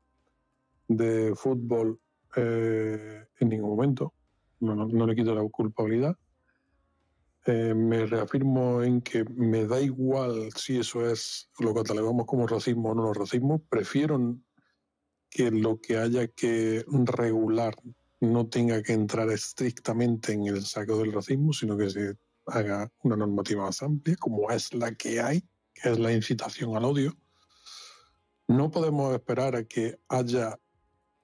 de 0.89 1.34
fútbol 1.36 2.00
eh, 2.36 3.26
en 3.41 3.49
ningún 3.49 3.70
momento. 3.70 4.15
No, 4.60 4.74
no- 4.74 5.07
le 5.07 5.15
quito 5.15 5.34
la 5.34 5.47
culpabilidad. 5.49 6.16
Eh, 7.47 7.74
me 7.74 8.07
reafirmo 8.07 8.83
en 8.83 9.02
que 9.02 9.24
me 9.24 9.66
da 9.66 9.78
igual 9.81 10.49
si 10.57 10.78
eso 10.78 11.07
es 11.07 11.50
lo 11.58 11.74
catalogamos 11.74 12.24
como 12.26 12.47
racismo 12.47 12.91
o 12.91 12.94
no 12.94 13.12
racismo. 13.12 13.58
Prefiero 13.68 14.39
que 15.28 15.50
lo 15.50 15.78
que 15.78 15.99
haya 15.99 16.26
que 16.28 16.84
regular 17.05 17.74
no 18.20 18.47
tenga 18.49 18.83
que 18.83 18.94
entrar 18.94 19.28
estrictamente 19.31 20.33
en 20.33 20.47
el 20.47 20.62
saco 20.65 20.97
del 20.99 21.12
racismo, 21.12 21.52
sino 21.52 21.76
que 21.76 21.91
se 21.91 22.16
haga 22.47 22.91
una 23.02 23.16
normativa 23.16 23.65
más 23.65 23.83
amplia, 23.83 24.16
como 24.16 24.50
es 24.50 24.73
la 24.73 24.94
que 24.94 25.20
hay, 25.20 25.42
que 25.74 25.90
es 25.90 25.98
la 25.98 26.12
incitación 26.12 26.76
al 26.76 26.84
odio. 26.84 27.16
No 28.48 28.70
podemos 28.70 29.12
esperar 29.12 29.56
a 29.56 29.64
que 29.64 29.98
haya 30.08 30.58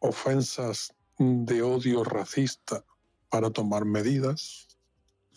ofensas 0.00 0.94
de 1.18 1.62
odio 1.62 2.02
racista 2.04 2.84
para 3.28 3.50
tomar 3.50 3.84
medidas. 3.84 4.68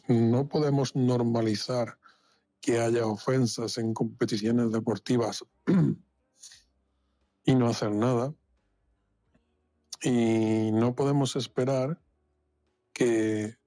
No 0.08 0.48
podemos 0.48 0.95
normalizar 0.95 1.98
que 2.61 2.80
haya 2.80 3.06
ofensas 3.06 3.77
en 3.77 3.93
competiciones 3.93 4.72
deportivas 4.72 5.45
y 7.45 7.56
no 7.56 7.67
hacer 7.67 7.92
nada. 7.92 8.33
Y 10.01 10.72
no 10.72 10.95
podemos 10.95 11.35
esperar 11.35 12.01
que 12.93 13.58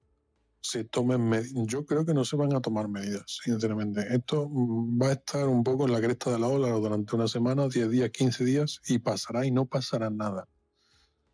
se 0.71 0.85
tomen 0.85 1.29
medidas. 1.29 1.53
Yo 1.67 1.85
creo 1.85 2.05
que 2.05 2.15
no 2.15 2.25
se 2.25 2.37
van 2.37 2.55
a 2.55 2.61
tomar 2.61 2.89
medidas, 2.89 3.39
sinceramente. 3.43 4.07
Esto 4.15 4.49
mm, 4.49 5.01
va 5.01 5.09
a 5.09 5.13
estar 5.13 5.47
un 5.49 5.63
poco 5.63 5.87
en 5.87 5.93
la 5.93 6.01
cresta 6.01 6.31
de 6.31 6.39
la 6.39 6.49
ola 6.49 6.69
durante 6.71 7.17
una 7.17 7.29
semana, 7.29 7.69
10 7.69 7.91
días, 7.91 8.11
15 8.11 8.45
días, 8.45 8.81
y 8.87 8.99
pasará 8.99 9.47
y 9.47 9.51
no 9.51 9.67
pasará 9.67 10.11
nada. 10.11 10.49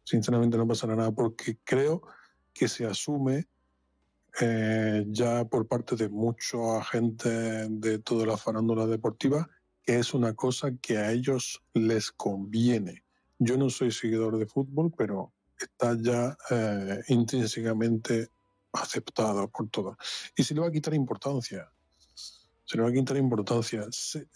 Sinceramente 0.04 0.56
no 0.56 0.66
pasará 0.66 0.96
nada 0.96 1.12
porque 1.12 1.58
creo 1.64 2.02
que 2.52 2.68
se 2.68 2.84
asume 2.84 3.46
eh, 4.40 5.04
ya 5.08 5.44
por 5.44 5.66
parte 5.66 5.96
de 5.96 6.08
mucha 6.08 6.82
gente 6.84 7.28
de 7.68 7.98
toda 7.98 8.26
la 8.26 8.36
farándula 8.36 8.86
deportiva 8.86 9.48
que 9.84 9.98
es 9.98 10.14
una 10.14 10.34
cosa 10.34 10.70
que 10.80 10.98
a 10.98 11.12
ellos 11.12 11.62
les 11.74 12.12
conviene. 12.12 13.04
Yo 13.38 13.56
no 13.56 13.68
soy 13.68 13.90
seguidor 13.90 14.38
de 14.38 14.46
fútbol, 14.46 14.92
pero 14.96 15.32
está 15.58 15.96
ya 16.00 16.36
eh, 16.50 17.02
intrínsecamente 17.08 18.28
aceptado 18.72 19.48
por 19.48 19.68
todos. 19.68 19.96
Y 20.36 20.44
se 20.44 20.54
le 20.54 20.60
va 20.60 20.68
a 20.68 20.72
quitar 20.72 20.94
importancia. 20.94 21.70
Se 22.64 22.76
le 22.76 22.82
va 22.82 22.88
a 22.88 22.92
quitar 22.92 23.16
importancia. 23.16 23.86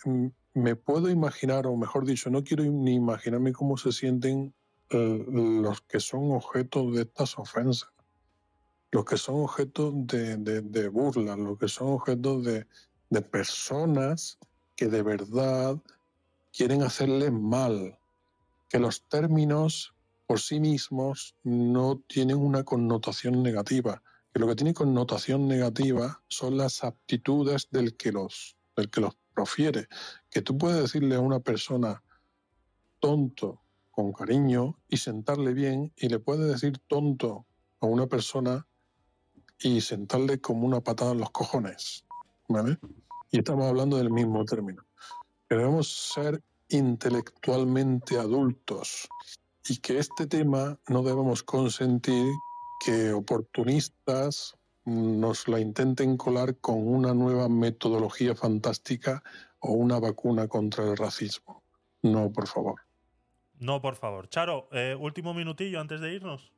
Mm, 0.05 0.27
me 0.55 0.77
puedo 0.77 1.11
imaginar, 1.11 1.67
o 1.67 1.77
mejor 1.77 2.05
dicho, 2.05 2.31
no 2.31 2.43
quiero 2.43 2.65
ni 2.65 2.95
imaginarme 2.95 3.53
cómo 3.53 3.77
se 3.77 3.93
sienten 3.93 4.55
eh, 4.91 5.25
los 5.29 5.81
que 5.83 6.01
son 6.01 6.33
objeto 6.33 6.91
de 6.91 7.03
estas 7.03 7.39
ofensas, 7.39 7.91
los 8.93 9.05
que 9.05 9.17
son 9.17 9.37
objeto 9.37 9.93
de, 9.95 10.37
de, 10.37 10.89
burlas, 10.89 11.39
los 11.39 11.59
que 11.59 11.69
son 11.69 11.89
objeto 11.89 12.41
de, 12.41 12.67
de 13.11 13.23
personas 13.23 14.39
que 14.77 14.87
de 14.87 15.03
verdad 15.03 15.77
quieren 16.53 16.83
hacerle 16.83 17.31
mal, 17.31 17.99
que 18.69 18.79
los 18.79 19.03
términos 19.09 19.95
por 20.27 20.41
sí 20.41 20.61
mismos 20.61 21.35
no 21.43 22.03
tienen 22.07 22.37
una 22.37 22.65
connotación 22.65 23.43
negativa, 23.43 24.03
que 24.37 24.41
lo 24.41 24.49
que 24.49 24.57
tiene 24.57 24.75
connotación 24.75 25.49
negativa 25.49 26.23
son 26.29 26.59
las 26.59 26.85
aptitudes 26.85 27.69
del 27.71 27.97
que 27.97 28.13
los, 28.13 28.59
del 28.77 28.91
que 28.91 29.01
los 29.01 29.17
profiere. 29.33 29.89
Que 30.29 30.43
tú 30.43 30.59
puedes 30.59 30.79
decirle 30.79 31.15
a 31.15 31.21
una 31.21 31.41
persona 31.41 32.03
tonto 33.01 33.63
con 33.91 34.13
cariño 34.13 34.79
y 34.91 34.99
sentarle 34.99 35.55
bien 35.55 35.95
y 35.97 36.11
le 36.11 36.19
puede 36.19 36.53
decir 36.53 36.77
tonto 36.87 37.47
a 37.81 37.87
una 37.87 38.09
persona 38.09 38.69
y 39.59 39.81
sentarle 39.81 40.39
como 40.39 40.67
una 40.67 40.83
patada 40.83 41.13
en 41.13 41.21
los 41.21 41.31
cojones, 41.31 42.05
¿vale? 42.47 42.77
Y 43.31 43.39
estamos 43.39 43.65
hablando 43.65 43.97
del 43.97 44.11
mismo 44.11 44.45
término. 44.45 44.85
Debemos 45.49 46.13
ser 46.13 46.43
intelectualmente 46.69 48.19
adultos 48.19 49.09
y 49.67 49.79
que 49.79 49.99
este 49.99 50.27
tema 50.27 50.79
no 50.89 51.03
debemos 51.03 51.43
consentir 51.43 52.35
que 52.79 53.13
oportunistas 53.13 54.57
nos 54.85 55.49
la 55.49 55.61
intenten 55.61 56.17
colar 56.17 56.57
con 56.59 56.87
una 56.87 57.13
nueva 57.13 57.49
metodología 57.49 58.35
fantástica 58.35 59.23
o 59.59 59.73
una 59.73 59.99
vacuna 59.99 60.47
contra 60.47 60.85
el 60.85 60.97
racismo. 60.97 61.63
No, 62.03 62.33
por 62.33 62.47
favor. 62.47 62.81
No, 63.59 63.81
por 63.81 63.97
favor. 63.97 64.29
Charo, 64.29 64.69
eh, 64.73 64.97
último 64.99 65.35
minutillo 65.35 65.81
antes 65.81 66.01
de 66.01 66.13
irnos. 66.15 66.53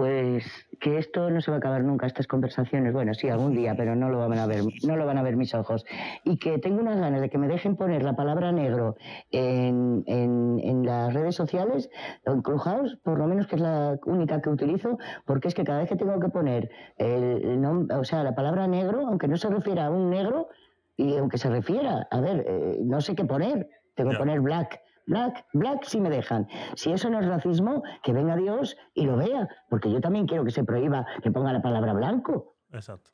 Pues 0.00 0.46
que 0.80 0.96
esto 0.96 1.28
no 1.28 1.42
se 1.42 1.50
va 1.50 1.58
a 1.58 1.58
acabar 1.58 1.84
nunca, 1.84 2.06
estas 2.06 2.26
conversaciones. 2.26 2.94
Bueno, 2.94 3.12
sí, 3.12 3.28
algún 3.28 3.52
día, 3.52 3.74
pero 3.76 3.94
no 3.94 4.08
lo 4.08 4.26
van 4.26 4.38
a 4.38 4.46
ver, 4.46 4.62
no 4.86 4.96
lo 4.96 5.04
van 5.04 5.18
a 5.18 5.22
ver 5.22 5.36
mis 5.36 5.52
ojos. 5.52 5.84
Y 6.24 6.38
que 6.38 6.58
tengo 6.58 6.80
unas 6.80 6.98
ganas 6.98 7.20
de 7.20 7.28
que 7.28 7.36
me 7.36 7.48
dejen 7.48 7.76
poner 7.76 8.02
la 8.02 8.16
palabra 8.16 8.50
negro 8.50 8.96
en, 9.30 10.02
en, 10.06 10.86
las 10.86 11.12
redes 11.12 11.34
sociales, 11.34 11.90
en 12.24 12.40
Clubhouse, 12.40 12.96
por 13.02 13.18
lo 13.18 13.26
menos 13.26 13.46
que 13.46 13.56
es 13.56 13.60
la 13.60 13.98
única 14.06 14.40
que 14.40 14.48
utilizo, 14.48 14.96
porque 15.26 15.48
es 15.48 15.54
que 15.54 15.64
cada 15.64 15.80
vez 15.80 15.90
que 15.90 15.96
tengo 15.96 16.18
que 16.18 16.30
poner 16.30 16.70
el 16.96 17.60
nombre, 17.60 17.94
o 17.94 18.04
sea, 18.04 18.24
la 18.24 18.34
palabra 18.34 18.66
negro, 18.66 19.06
aunque 19.06 19.28
no 19.28 19.36
se 19.36 19.50
refiera 19.50 19.84
a 19.84 19.90
un 19.90 20.08
negro, 20.08 20.48
y 20.96 21.14
aunque 21.18 21.36
se 21.36 21.50
refiera, 21.50 22.08
a 22.10 22.20
ver, 22.22 22.46
eh, 22.48 22.78
no 22.82 23.02
sé 23.02 23.14
qué 23.14 23.26
poner, 23.26 23.68
tengo 23.96 24.12
que 24.12 24.16
poner 24.16 24.40
black 24.40 24.80
Black, 25.10 25.44
black 25.52 25.82
si 25.82 26.00
me 26.00 26.08
dejan. 26.08 26.46
Si 26.76 26.92
eso 26.92 27.10
no 27.10 27.18
es 27.18 27.26
racismo, 27.26 27.82
que 28.04 28.12
venga 28.12 28.36
Dios 28.36 28.76
y 28.94 29.06
lo 29.06 29.16
vea, 29.16 29.48
porque 29.68 29.90
yo 29.90 30.00
también 30.00 30.28
quiero 30.28 30.44
que 30.44 30.52
se 30.52 30.62
prohíba 30.62 31.04
que 31.20 31.32
ponga 31.32 31.52
la 31.52 31.60
palabra 31.60 31.92
blanco. 31.92 32.56
Exacto. 32.72 33.10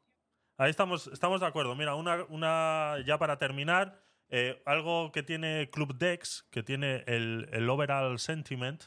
Ahí 0.58 0.68
estamos, 0.68 1.07
estamos 1.07 1.41
de 1.41 1.47
acuerdo. 1.47 1.75
Mira, 1.75 1.94
una, 1.94 2.25
una 2.28 2.97
ya 3.07 3.16
para 3.16 3.39
terminar, 3.39 3.99
eh, 4.28 4.62
algo 4.66 5.10
que 5.10 5.23
tiene 5.23 5.70
Club 5.70 5.97
Dex, 5.97 6.47
que 6.50 6.62
tiene 6.62 7.02
el, 7.07 7.66
overall 7.70 8.18
sentiment, 8.18 8.84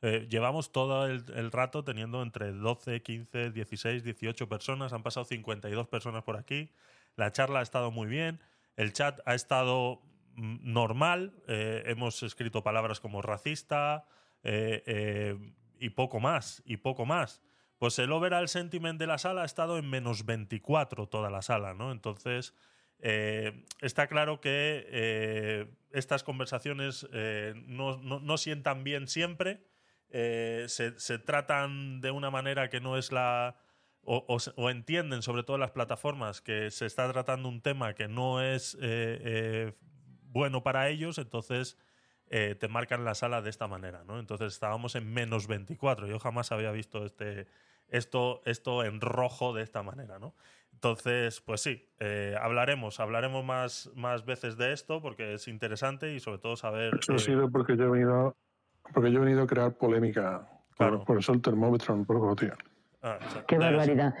eh, 0.00 0.28
llevamos 0.30 0.70
todo 0.70 1.06
el, 1.06 1.24
el, 1.34 1.50
rato 1.50 1.82
teniendo 1.82 2.22
entre 2.22 2.52
12, 2.52 3.02
15, 3.02 3.50
16, 3.50 4.04
18 4.04 4.48
personas. 4.48 4.92
Han 4.92 5.02
pasado 5.02 5.24
52 5.24 5.88
personas 5.88 6.22
por 6.22 6.36
aquí. 6.36 6.70
La 7.16 7.32
charla 7.32 7.58
ha 7.58 7.62
estado 7.62 7.90
muy 7.90 8.06
bien. 8.06 8.40
El 8.76 8.92
chat 8.92 9.18
ha 9.26 9.34
estado 9.34 10.00
normal. 10.36 11.32
Eh, 11.48 11.84
hemos 11.86 12.22
escrito 12.22 12.62
palabras 12.62 13.00
como 13.00 13.22
racista 13.22 14.06
eh, 14.42 14.82
eh, 14.86 15.52
y 15.78 15.90
poco 15.90 16.20
más, 16.20 16.62
y 16.64 16.78
poco 16.78 17.06
más. 17.06 17.42
Pues 17.78 17.98
el 17.98 18.12
overall 18.12 18.48
sentiment 18.48 18.98
de 18.98 19.06
la 19.06 19.18
sala 19.18 19.42
ha 19.42 19.44
estado 19.44 19.78
en 19.78 19.90
menos 19.90 20.24
24 20.24 21.08
toda 21.08 21.30
la 21.30 21.42
sala, 21.42 21.74
¿no? 21.74 21.90
Entonces, 21.90 22.54
está 23.00 24.06
claro 24.06 24.40
que 24.40 25.66
estas 25.90 26.22
conversaciones 26.22 27.08
no, 27.66 27.96
no, 28.00 28.38
sientan 28.38 28.84
bien 28.84 29.08
siempre, 29.08 29.64
se, 30.12 30.68
se, 30.96 31.18
tratan 31.18 32.00
de 32.00 32.12
una 32.12 32.30
manera 32.30 32.70
que 32.70 32.80
no 32.80 32.96
es 32.96 33.10
la... 33.10 33.56
O, 34.04 34.70
entienden, 34.70 35.22
sobre 35.22 35.42
todo 35.42 35.58
las 35.58 35.72
plataformas, 35.72 36.40
que 36.40 36.70
se 36.70 36.86
está 36.86 37.10
tratando 37.10 37.48
un 37.48 37.62
tema 37.62 37.94
que 37.94 38.06
no 38.06 38.40
es 38.40 38.76
bueno 40.32 40.62
para 40.62 40.88
ellos, 40.88 41.18
entonces 41.18 41.78
eh, 42.28 42.54
te 42.58 42.68
marcan 42.68 43.04
la 43.04 43.14
sala 43.14 43.42
de 43.42 43.50
esta 43.50 43.68
manera, 43.68 44.04
¿no? 44.04 44.18
Entonces 44.18 44.52
estábamos 44.52 44.94
en 44.94 45.12
menos 45.12 45.46
24. 45.46 46.06
Yo 46.06 46.18
jamás 46.18 46.50
había 46.50 46.70
visto 46.72 47.04
este, 47.04 47.46
esto, 47.88 48.40
esto 48.46 48.84
en 48.84 49.00
rojo 49.00 49.52
de 49.52 49.62
esta 49.62 49.82
manera, 49.82 50.18
¿no? 50.18 50.34
Entonces, 50.72 51.40
pues 51.42 51.60
sí, 51.60 51.88
eh, 52.00 52.34
hablaremos, 52.40 52.98
hablaremos 53.00 53.44
más, 53.44 53.90
más 53.94 54.24
veces 54.24 54.56
de 54.56 54.72
esto 54.72 55.02
porque 55.02 55.34
es 55.34 55.46
interesante 55.46 56.14
y 56.14 56.20
sobre 56.20 56.38
todo 56.38 56.56
saber. 56.56 56.98
Eso 57.00 57.14
ha 57.14 57.18
sido 57.18 57.50
porque 57.50 57.76
yo 57.76 57.84
he 57.84 57.90
venido, 57.90 58.34
porque 58.94 59.12
yo 59.12 59.18
he 59.18 59.24
venido 59.24 59.42
a 59.42 59.46
crear 59.46 59.76
polémica. 59.76 60.48
Claro. 60.76 61.04
Por, 61.04 61.18
eso 61.18 61.32
el 61.32 61.42
termómetro 61.42 61.94
un 61.94 62.06
poco, 62.06 62.34
tío. 62.34 62.54
Ah, 63.02 63.18
Qué 63.46 63.58
barbaridad. 63.58 64.14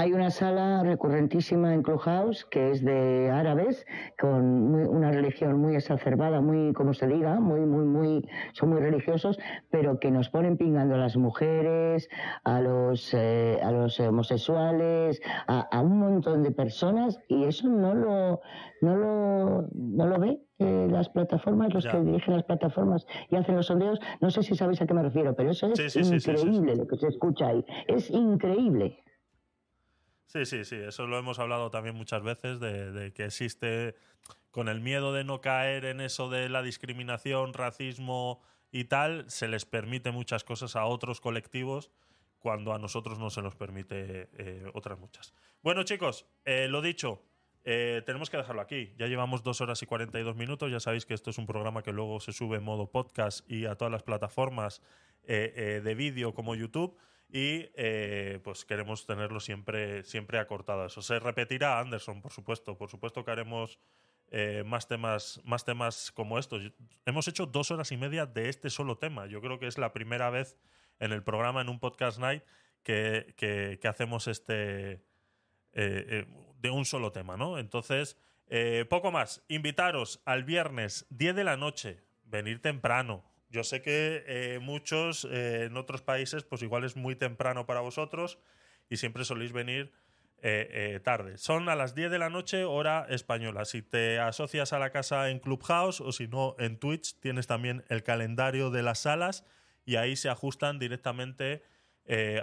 Hay 0.00 0.14
una 0.14 0.30
sala 0.30 0.82
recurrentísima 0.82 1.74
en 1.74 1.82
Clubhouse 1.82 2.46
que 2.46 2.70
es 2.70 2.82
de 2.82 3.30
árabes, 3.30 3.84
con 4.18 4.74
una 4.74 5.12
religión 5.12 5.60
muy 5.60 5.76
exacerbada, 5.76 6.40
muy, 6.40 6.72
como 6.72 6.94
se 6.94 7.06
diga, 7.06 7.38
muy, 7.38 7.60
muy, 7.60 7.84
muy, 7.84 8.26
son 8.54 8.70
muy 8.70 8.80
religiosos, 8.80 9.38
pero 9.68 10.00
que 10.00 10.10
nos 10.10 10.30
ponen 10.30 10.56
pingando 10.56 10.94
a 10.94 10.96
las 10.98 11.18
mujeres, 11.18 12.08
a 12.44 12.62
los, 12.62 13.12
eh, 13.12 13.60
a 13.62 13.72
los 13.72 14.00
homosexuales, 14.00 15.20
a, 15.46 15.82
un 15.82 15.98
montón 15.98 16.44
de 16.44 16.52
personas, 16.52 17.20
y 17.28 17.44
eso 17.44 17.68
no 17.68 17.94
lo, 17.94 18.40
no 18.80 18.96
lo, 18.96 19.68
no 19.74 20.06
lo 20.06 20.18
ve 20.18 20.40
eh, 20.60 20.88
las 20.90 21.10
plataformas, 21.10 21.74
los 21.74 21.86
que 21.86 22.00
dirigen 22.00 22.36
las 22.36 22.44
plataformas 22.44 23.06
y 23.28 23.36
hacen 23.36 23.54
los 23.54 23.66
sondeos. 23.66 24.00
No 24.22 24.30
sé 24.30 24.42
si 24.44 24.56
sabéis 24.56 24.80
a 24.80 24.86
qué 24.86 24.94
me 24.94 25.02
refiero, 25.02 25.36
pero 25.36 25.50
eso 25.50 25.70
es 25.70 25.94
increíble 25.94 26.74
lo 26.74 26.86
que 26.86 26.96
se 26.96 27.08
escucha 27.08 27.48
ahí. 27.48 27.62
Es 27.86 28.10
increíble. 28.10 29.04
Sí, 30.30 30.46
sí, 30.46 30.64
sí, 30.64 30.76
eso 30.76 31.08
lo 31.08 31.18
hemos 31.18 31.40
hablado 31.40 31.72
también 31.72 31.96
muchas 31.96 32.22
veces, 32.22 32.60
de, 32.60 33.12
que 33.12 33.24
existe 33.24 33.96
con 34.52 34.68
el 34.68 34.80
miedo 34.80 35.12
de 35.12 35.24
no 35.24 35.40
caer 35.40 35.84
en 35.84 36.00
eso 36.00 36.30
de 36.30 36.48
la 36.48 36.62
discriminación, 36.62 37.52
racismo 37.52 38.40
y 38.70 38.84
tal, 38.84 39.28
se 39.28 39.48
les 39.48 39.64
permite 39.64 40.12
muchas 40.12 40.44
cosas 40.44 40.76
a 40.76 40.84
otros 40.84 41.20
colectivos 41.20 41.90
cuando 42.38 42.72
a 42.72 42.78
nosotros 42.78 43.18
no 43.18 43.30
se 43.30 43.42
nos 43.42 43.56
permite 43.56 44.28
eh, 44.38 44.70
otras 44.72 45.00
muchas. 45.00 45.34
Bueno, 45.64 45.82
chicos, 45.82 46.26
eh, 46.44 46.68
lo 46.68 46.80
dicho, 46.80 47.24
eh, 47.64 48.02
tenemos 48.06 48.30
que 48.30 48.36
dejarlo 48.36 48.62
aquí. 48.62 48.94
Ya 48.98 49.08
llevamos 49.08 49.42
dos 49.42 49.60
horas 49.60 49.82
y 49.82 49.86
42 49.86 50.36
minutos. 50.36 50.70
Ya 50.70 50.78
sabéis 50.78 51.06
que 51.06 51.14
esto 51.14 51.30
es 51.30 51.38
un 51.38 51.46
programa 51.46 51.82
que 51.82 51.92
luego 51.92 52.20
se 52.20 52.32
sube 52.32 52.58
en 52.58 52.62
modo 52.62 52.88
podcast 52.88 53.50
y 53.50 53.66
a 53.66 53.74
todas 53.74 53.90
las 53.90 54.04
plataformas 54.04 54.80
de 55.26 55.94
vídeo 55.96 56.34
como 56.34 56.54
YouTube 56.54 56.96
y 57.32 57.70
eh, 57.74 58.40
pues 58.42 58.64
queremos 58.64 59.06
tenerlo 59.06 59.38
siempre, 59.40 60.02
siempre 60.04 60.38
acortado. 60.38 60.86
Eso 60.86 61.00
se 61.00 61.18
repetirá, 61.20 61.78
Anderson, 61.78 62.20
por 62.20 62.32
supuesto. 62.32 62.76
Por 62.76 62.90
supuesto 62.90 63.24
que 63.24 63.30
haremos 63.30 63.78
eh, 64.30 64.64
más, 64.66 64.88
temas, 64.88 65.40
más 65.44 65.64
temas 65.64 66.10
como 66.10 66.38
estos. 66.38 66.72
Hemos 67.06 67.28
hecho 67.28 67.46
dos 67.46 67.70
horas 67.70 67.92
y 67.92 67.96
media 67.96 68.26
de 68.26 68.48
este 68.48 68.68
solo 68.68 68.98
tema. 68.98 69.26
Yo 69.26 69.40
creo 69.40 69.58
que 69.60 69.68
es 69.68 69.78
la 69.78 69.92
primera 69.92 70.30
vez 70.30 70.56
en 70.98 71.12
el 71.12 71.22
programa, 71.22 71.60
en 71.60 71.68
un 71.68 71.78
podcast 71.78 72.18
night, 72.18 72.42
que, 72.82 73.34
que, 73.36 73.88
hacemos 73.88 74.26
este 74.26 75.04
eh, 75.72 76.26
de 76.58 76.70
un 76.70 76.84
solo 76.84 77.12
tema, 77.12 77.36
¿no? 77.36 77.58
Entonces, 77.58 78.16
poco 78.88 79.12
más. 79.12 79.44
Invitaros 79.46 80.20
al 80.24 80.42
viernes 80.42 81.06
10 81.10 81.36
de 81.36 81.44
la 81.44 81.56
noche, 81.56 82.02
venir 82.24 82.60
temprano, 82.60 83.24
yo 83.50 83.64
sé 83.64 83.82
que 83.82 84.24
eh, 84.26 84.58
muchos 84.60 85.26
eh, 85.30 85.64
en 85.64 85.76
otros 85.76 86.02
países, 86.02 86.44
pues 86.44 86.62
igual 86.62 86.84
es 86.84 86.96
muy 86.96 87.16
temprano 87.16 87.66
para 87.66 87.80
vosotros 87.80 88.38
y 88.88 88.96
siempre 88.96 89.24
soléis 89.24 89.52
venir 89.52 89.92
eh, 90.42 91.00
tarde. 91.04 91.36
Son 91.36 91.68
a 91.68 91.74
las 91.74 91.94
10 91.94 92.10
de 92.12 92.18
la 92.18 92.30
noche, 92.30 92.64
hora 92.64 93.06
española. 93.10 93.64
Si 93.66 93.82
te 93.82 94.18
asocias 94.20 94.72
a 94.72 94.78
la 94.78 94.90
casa 94.90 95.28
en 95.30 95.38
Clubhouse 95.38 96.00
o 96.00 96.12
si 96.12 96.28
no 96.28 96.56
en 96.58 96.78
Twitch, 96.78 97.18
tienes 97.20 97.46
también 97.46 97.84
el 97.88 98.02
calendario 98.02 98.70
de 98.70 98.82
las 98.82 99.00
salas 99.00 99.44
y 99.84 99.96
ahí 99.96 100.16
se 100.16 100.30
ajustan 100.30 100.78
directamente 100.78 101.62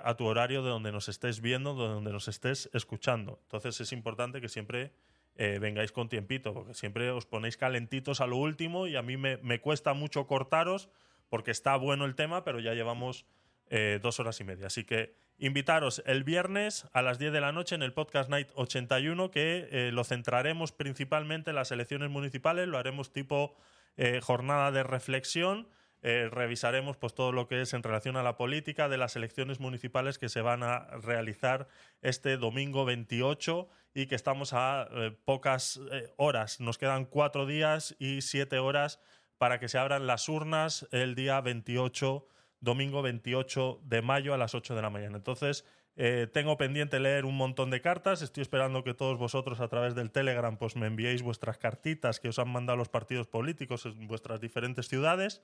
a 0.03 0.15
tu 0.15 0.23
horario 0.23 0.63
de 0.63 0.69
donde 0.69 0.93
nos 0.93 1.09
estés 1.09 1.41
viendo, 1.41 1.73
de 1.73 1.93
donde 1.93 2.13
nos 2.13 2.29
estés 2.29 2.69
escuchando. 2.71 3.39
Entonces 3.43 3.81
es 3.81 3.91
importante 3.91 4.39
que 4.39 4.47
siempre 4.47 4.93
eh, 5.39 5.59
vengáis 5.59 5.91
con 5.91 6.09
tiempito, 6.09 6.51
porque 6.51 6.73
siempre 6.73 7.11
os 7.11 7.27
ponéis 7.27 7.57
calentitos 7.57 8.21
a 8.21 8.27
lo 8.27 8.37
último 8.37 8.87
y 8.87 8.95
a 8.95 9.03
mí 9.03 9.17
me, 9.17 9.59
cuesta 9.61 9.93
mucho 9.93 10.25
cortaros 10.25 10.89
porque 11.29 11.51
está 11.51 11.75
bueno 11.75 12.05
el 12.05 12.15
tema, 12.15 12.43
pero 12.43 12.59
ya 12.59 12.73
llevamos 12.73 13.25
eh, 13.69 13.99
dos 14.01 14.19
horas 14.19 14.39
y 14.39 14.43
media. 14.43 14.65
Así 14.65 14.83
que 14.83 15.13
invitaros 15.37 16.01
el 16.07 16.23
viernes 16.23 16.87
a 16.91 17.03
las 17.03 17.19
10 17.19 17.33
de 17.33 17.41
la 17.41 17.51
noche 17.51 17.75
en 17.75 17.83
el 17.83 17.93
Podcast 17.93 18.31
Night 18.31 18.49
81, 18.55 19.29
que 19.29 19.67
eh, 19.71 19.91
lo 19.91 20.03
centraremos 20.03 20.71
principalmente 20.71 21.51
en 21.51 21.55
las 21.55 21.71
elecciones 21.71 22.09
municipales, 22.09 22.67
lo 22.67 22.79
haremos 22.79 23.11
tipo 23.13 23.55
jornada 24.21 24.71
de 24.71 24.83
reflexión. 24.83 25.67
Revisaremos 26.01 26.95
pues, 26.97 27.13
todo 27.13 27.31
lo 27.31 27.47
que 27.47 27.61
es 27.61 27.73
en 27.73 27.83
relación 27.83 28.17
a 28.17 28.23
la 28.23 28.37
política 28.37 28.87
de 28.87 28.97
las 28.97 29.15
elecciones 29.15 29.59
municipales 29.59 30.17
que 30.17 30.29
se 30.29 30.41
van 30.41 30.63
a 30.63 30.87
realizar 31.01 31.67
este 32.01 32.37
domingo 32.37 32.85
28 32.85 33.67
y 33.93 34.05
que 34.05 34.15
estamos 34.15 34.53
a 34.53 34.87
eh, 34.91 35.17
pocas 35.25 35.79
eh, 35.91 36.13
horas. 36.17 36.59
Nos 36.59 36.77
quedan 36.77 37.05
cuatro 37.05 37.45
días 37.47 37.95
y 37.97 38.21
siete 38.21 38.59
horas 38.59 38.99
para 39.39 39.59
que 39.59 39.69
se 39.69 39.79
abran 39.79 40.05
las 40.05 40.29
urnas 40.29 40.87
el 40.91 41.15
día 41.15 41.41
28, 41.41 42.27
domingo 42.59 43.01
28 43.01 43.81
de 43.83 44.01
mayo 44.03 44.33
a 44.35 44.37
las 44.37 44.53
8 44.53 44.75
de 44.75 44.81
la 44.81 44.89
mañana. 44.89 45.17
Entonces, 45.17 45.65
Eh, 45.99 46.27
tengo 46.31 46.57
pendiente 46.57 46.99
leer 46.99 47.25
un 47.25 47.35
montón 47.35 47.71
de 47.71 47.81
cartas. 47.81 48.21
Estoy 48.21 48.43
esperando 48.43 48.83
que 48.83 48.93
todos 48.93 49.17
vosotros 49.17 49.59
a 49.59 49.67
través 49.67 49.95
del 49.95 50.11
Telegram 50.11 50.55
pues, 50.55 50.75
me 50.75 50.85
enviéis 50.85 51.23
vuestras 51.23 51.57
cartitas 51.57 52.19
que 52.19 52.29
os 52.29 52.37
han 52.37 52.49
mandado 52.49 52.77
los 52.77 52.87
partidos 52.87 53.25
políticos 53.25 53.87
en 53.87 54.07
vuestras 54.07 54.39
diferentes 54.39 54.87
ciudades 54.87 55.41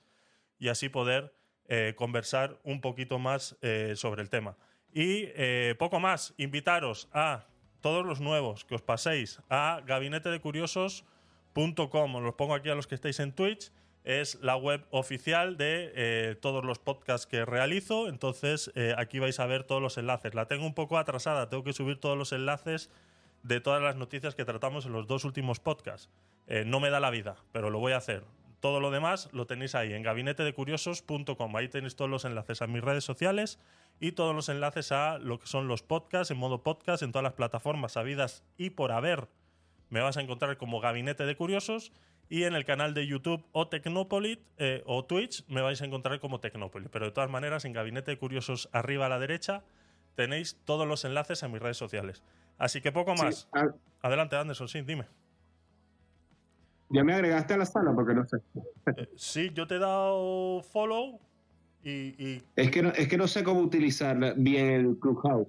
y 0.58 0.68
así 0.68 0.88
poder 0.88 1.32
eh, 1.66 1.94
conversar 1.96 2.60
un 2.62 2.82
poquito 2.82 3.18
más 3.18 3.56
eh, 3.62 3.94
sobre 3.96 4.20
el 4.20 4.28
tema. 4.28 4.58
Y 4.92 5.28
eh, 5.34 5.74
poco 5.78 5.98
más, 5.98 6.34
invitaros 6.36 7.08
a 7.12 7.46
todos 7.80 8.04
los 8.04 8.20
nuevos 8.20 8.66
que 8.66 8.74
os 8.74 8.82
paséis 8.82 9.40
a 9.48 9.80
gabinetedecuriosos.com. 9.86 12.16
Os 12.16 12.22
los 12.22 12.34
pongo 12.34 12.54
aquí 12.54 12.68
a 12.68 12.74
los 12.74 12.86
que 12.86 12.94
estáis 12.94 13.18
en 13.18 13.32
Twitch. 13.32 13.72
Es 14.04 14.34
la 14.42 14.56
web 14.56 14.84
oficial 14.90 15.56
de 15.56 16.36
todos 16.42 16.62
los 16.62 16.78
podcasts 16.78 17.26
que 17.26 17.46
realizo. 17.46 18.08
Entonces, 18.08 18.70
aquí 18.98 19.18
vais 19.18 19.40
a 19.40 19.46
ver 19.46 19.64
todos 19.64 19.80
los 19.80 19.96
enlaces. 19.96 20.34
La 20.34 20.46
tengo 20.46 20.66
un 20.66 20.74
poco 20.74 20.98
atrasada. 20.98 21.48
Tengo 21.48 21.64
que 21.64 21.72
subir 21.72 21.98
todos 21.98 22.18
los 22.18 22.32
enlaces 22.32 22.90
de 23.42 23.62
todas 23.62 23.82
las 23.82 23.96
noticias 23.96 24.34
que 24.34 24.44
tratamos 24.44 24.84
en 24.84 24.92
los 24.92 25.06
dos 25.06 25.24
últimos 25.24 25.58
podcasts. 25.58 26.10
No 26.66 26.80
me 26.80 26.90
da 26.90 27.00
la 27.00 27.08
vida, 27.08 27.36
pero 27.52 27.70
lo 27.70 27.78
voy 27.78 27.92
a 27.92 27.96
hacer. 27.96 28.24
Todo 28.64 28.80
lo 28.80 28.90
demás 28.90 29.28
lo 29.32 29.46
tenéis 29.46 29.74
ahí 29.74 29.92
en 29.92 30.02
gabinetedecuriosos.com. 30.02 31.54
Ahí 31.56 31.68
tenéis 31.68 31.96
todos 31.96 32.10
los 32.10 32.24
enlaces 32.24 32.62
a 32.62 32.66
mis 32.66 32.82
redes 32.82 33.04
sociales 33.04 33.58
y 34.00 34.12
todos 34.12 34.34
los 34.34 34.48
enlaces 34.48 34.90
a 34.90 35.18
lo 35.18 35.38
que 35.38 35.46
son 35.46 35.68
los 35.68 35.82
podcasts 35.82 36.30
en 36.30 36.38
modo 36.38 36.62
podcast 36.62 37.02
en 37.02 37.12
todas 37.12 37.24
las 37.24 37.34
plataformas 37.34 37.92
sabidas 37.92 38.42
y 38.56 38.70
por 38.70 38.90
haber. 38.92 39.28
Me 39.90 40.00
vas 40.00 40.16
a 40.16 40.22
encontrar 40.22 40.56
como 40.56 40.80
Gabinete 40.80 41.26
de 41.26 41.36
Curiosos 41.36 41.92
y 42.30 42.44
en 42.44 42.54
el 42.54 42.64
canal 42.64 42.94
de 42.94 43.06
YouTube 43.06 43.44
o 43.52 43.68
Tecnopolit 43.68 44.40
eh, 44.56 44.82
o 44.86 45.04
Twitch 45.04 45.44
me 45.48 45.60
vais 45.60 45.82
a 45.82 45.84
encontrar 45.84 46.18
como 46.18 46.40
Tecnopolit. 46.40 46.88
Pero 46.88 47.04
de 47.04 47.12
todas 47.12 47.28
maneras, 47.28 47.66
en 47.66 47.74
Gabinete 47.74 48.12
de 48.12 48.18
Curiosos 48.18 48.70
arriba 48.72 49.04
a 49.04 49.08
la 49.10 49.18
derecha 49.18 49.62
tenéis 50.14 50.58
todos 50.64 50.88
los 50.88 51.04
enlaces 51.04 51.42
a 51.42 51.48
mis 51.48 51.60
redes 51.60 51.76
sociales. 51.76 52.22
Así 52.56 52.80
que 52.80 52.92
poco 52.92 53.14
Sí, 53.14 53.24
más. 53.24 53.46
ah, 53.52 53.66
Adelante, 54.00 54.36
Anderson, 54.36 54.68
sí, 54.68 54.80
dime. 54.80 55.04
Ya 56.90 57.04
me 57.04 57.14
agregaste 57.14 57.54
a 57.54 57.58
la 57.58 57.66
sala 57.66 57.92
porque 57.94 58.14
no 58.14 58.26
sé. 58.26 58.38
Sí, 59.16 59.50
yo 59.54 59.66
te 59.66 59.76
he 59.76 59.78
dado 59.78 60.62
follow 60.62 61.20
y, 61.82 61.90
y 61.90 62.42
Es 62.56 62.70
que 62.70 62.82
no, 62.82 62.90
es 62.90 63.08
que 63.08 63.16
no 63.16 63.26
sé 63.28 63.42
cómo 63.44 63.60
utilizar 63.60 64.16
bien 64.36 64.70
el 64.70 64.98
Clubhouse. 64.98 65.48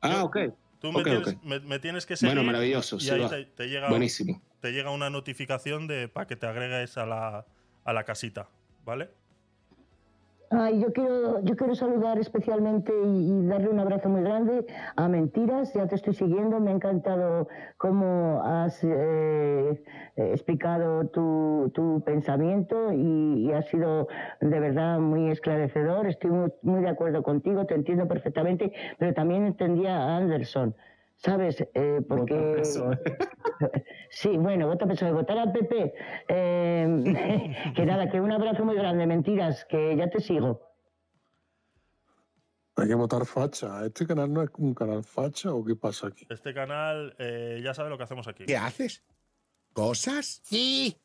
Ah, 0.00 0.24
ok. 0.24 0.36
tú 0.80 0.92
me, 0.92 1.00
Ok, 1.00 1.04
tienes, 1.08 1.42
me- 1.42 1.60
me 1.60 1.78
tienes 1.78 2.06
que 2.06 2.16
seguir. 2.16 2.34
Bueno, 2.34 2.46
maravilloso, 2.46 2.96
Y 2.96 3.00
sí, 3.00 3.10
ahí 3.10 3.26
te, 3.28 3.44
te 3.44 3.68
llega, 3.68 3.88
Buenísimo. 3.88 4.42
te 4.60 4.72
llega 4.72 4.90
una 4.90 5.08
notificación 5.10 5.86
de 5.86 6.08
para 6.08 6.26
que 6.26 6.36
te 6.36 6.46
agregues 6.46 6.98
a 6.98 7.06
la, 7.06 7.46
a 7.84 7.92
la 7.92 8.04
casita, 8.04 8.48
¿vale? 8.84 9.10
Ay, 10.50 10.80
yo 10.80 10.92
quiero, 10.92 11.40
yo 11.42 11.56
quiero 11.56 11.74
saludar 11.74 12.18
especialmente 12.18 12.92
y, 13.04 13.32
y 13.32 13.46
darle 13.46 13.70
un 13.70 13.80
abrazo 13.80 14.08
muy 14.08 14.22
grande 14.22 14.64
a 14.94 15.08
Mentiras. 15.08 15.72
Ya 15.74 15.86
te 15.86 15.96
estoy 15.96 16.14
siguiendo. 16.14 16.60
Me 16.60 16.70
ha 16.70 16.74
encantado 16.74 17.48
cómo 17.76 18.42
has 18.44 18.84
eh, 18.84 19.82
eh, 20.16 20.30
explicado 20.32 21.08
tu, 21.08 21.72
tu 21.74 22.02
pensamiento 22.04 22.92
y, 22.92 23.48
y 23.48 23.52
ha 23.52 23.62
sido 23.62 24.06
de 24.40 24.60
verdad 24.60 25.00
muy 25.00 25.30
esclarecedor. 25.30 26.06
Estoy 26.06 26.30
muy, 26.30 26.52
muy 26.62 26.82
de 26.82 26.88
acuerdo 26.90 27.22
contigo, 27.22 27.66
te 27.66 27.74
entiendo 27.74 28.06
perfectamente, 28.06 28.72
pero 28.98 29.12
también 29.12 29.46
entendía 29.46 29.96
a 29.96 30.16
Anderson. 30.18 30.74
¿Sabes? 31.16 31.66
Eh, 31.74 32.00
porque. 32.08 32.62
Sí, 34.10 34.28
bueno, 34.36 34.68
vota 34.68 34.86
PSOE, 34.86 35.10
votar 35.10 35.38
al 35.38 35.52
PP. 35.52 35.94
Eh, 36.28 37.72
que 37.74 37.84
nada, 37.84 38.08
que 38.08 38.20
un 38.20 38.30
abrazo 38.30 38.64
muy 38.64 38.76
grande, 38.76 39.06
mentiras, 39.06 39.64
que 39.64 39.96
ya 39.96 40.08
te 40.08 40.20
sigo. 40.20 40.60
Hay 42.76 42.88
que 42.88 42.94
votar 42.94 43.26
facha. 43.26 43.84
¿Este 43.84 44.06
canal 44.06 44.32
no 44.32 44.42
es 44.42 44.50
un 44.58 44.72
canal 44.72 45.02
facha 45.02 45.52
o 45.52 45.64
qué 45.64 45.74
pasa 45.74 46.08
aquí? 46.08 46.26
Este 46.28 46.54
canal 46.54 47.14
eh, 47.18 47.60
ya 47.62 47.74
sabe 47.74 47.90
lo 47.90 47.98
que 47.98 48.04
hacemos 48.04 48.28
aquí. 48.28 48.44
¿Qué 48.44 48.56
haces? 48.56 49.02
¿Cosas? 49.72 50.40
Sí, 50.44 50.96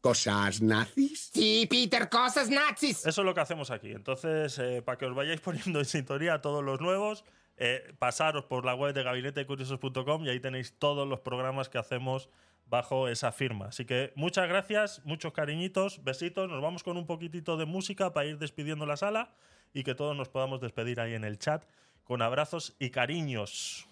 ¿Cosas 0.00 0.62
nazis? 0.62 1.30
sí, 1.32 1.66
Peter, 1.68 2.08
cosas 2.08 2.48
nazis. 2.48 3.04
Eso 3.04 3.20
es 3.20 3.24
lo 3.24 3.34
que 3.34 3.40
hacemos 3.40 3.70
aquí. 3.70 3.92
Entonces, 3.92 4.58
eh, 4.58 4.82
para 4.82 4.96
que 4.96 5.04
os 5.04 5.14
vayáis 5.14 5.40
poniendo 5.40 5.78
en 5.78 5.84
sintonía 5.84 6.34
a 6.34 6.40
todos 6.40 6.64
los 6.64 6.80
nuevos, 6.80 7.24
eh, 7.62 7.92
pasaros 7.98 8.46
por 8.46 8.64
la 8.64 8.74
web 8.74 8.94
de 8.94 9.02
gabinetecuriosos.com 9.02 10.24
y 10.24 10.30
ahí 10.30 10.40
tenéis 10.40 10.72
todos 10.78 11.06
los 11.06 11.20
programas 11.20 11.68
que 11.68 11.76
hacemos 11.76 12.30
bajo 12.70 13.06
esa 13.06 13.32
firma. 13.32 13.66
Así 13.66 13.84
que 13.84 14.12
muchas 14.16 14.48
gracias, 14.48 15.02
muchos 15.04 15.34
cariñitos, 15.34 16.02
besitos. 16.02 16.48
Nos 16.48 16.62
vamos 16.62 16.82
con 16.82 16.96
un 16.96 17.04
poquitito 17.04 17.58
de 17.58 17.66
música 17.66 18.14
para 18.14 18.26
ir 18.26 18.38
despidiendo 18.38 18.86
la 18.86 18.96
sala 18.96 19.34
y 19.74 19.82
que 19.82 19.94
todos 19.94 20.16
nos 20.16 20.30
podamos 20.30 20.62
despedir 20.62 21.00
ahí 21.00 21.12
en 21.12 21.24
el 21.24 21.38
chat 21.38 21.62
con 22.04 22.22
abrazos 22.22 22.74
y 22.78 22.88
cariños. 22.88 23.89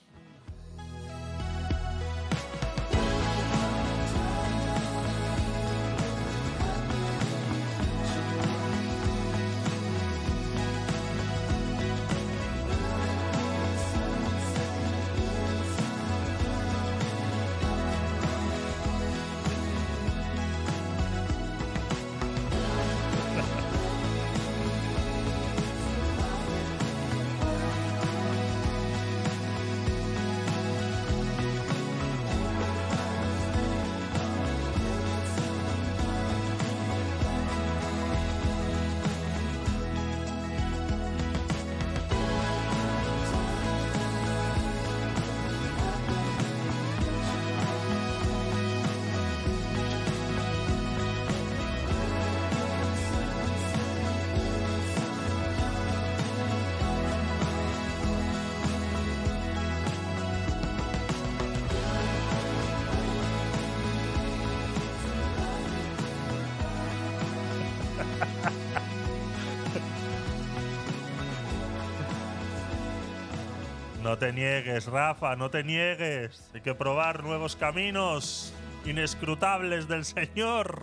No 74.18 74.26
te 74.26 74.32
niegues, 74.32 74.86
Rafa, 74.86 75.36
no 75.36 75.48
te 75.48 75.62
niegues. 75.62 76.50
Hay 76.52 76.60
que 76.60 76.74
probar 76.74 77.22
nuevos 77.22 77.54
caminos 77.54 78.52
inescrutables 78.84 79.86
del 79.86 80.04
Señor. 80.04 80.82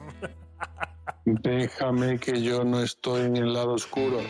Déjame 1.26 2.18
que 2.18 2.42
yo 2.42 2.64
no 2.64 2.80
estoy 2.80 3.24
en 3.24 3.36
el 3.36 3.54
lado 3.54 3.74
oscuro. 3.74 4.22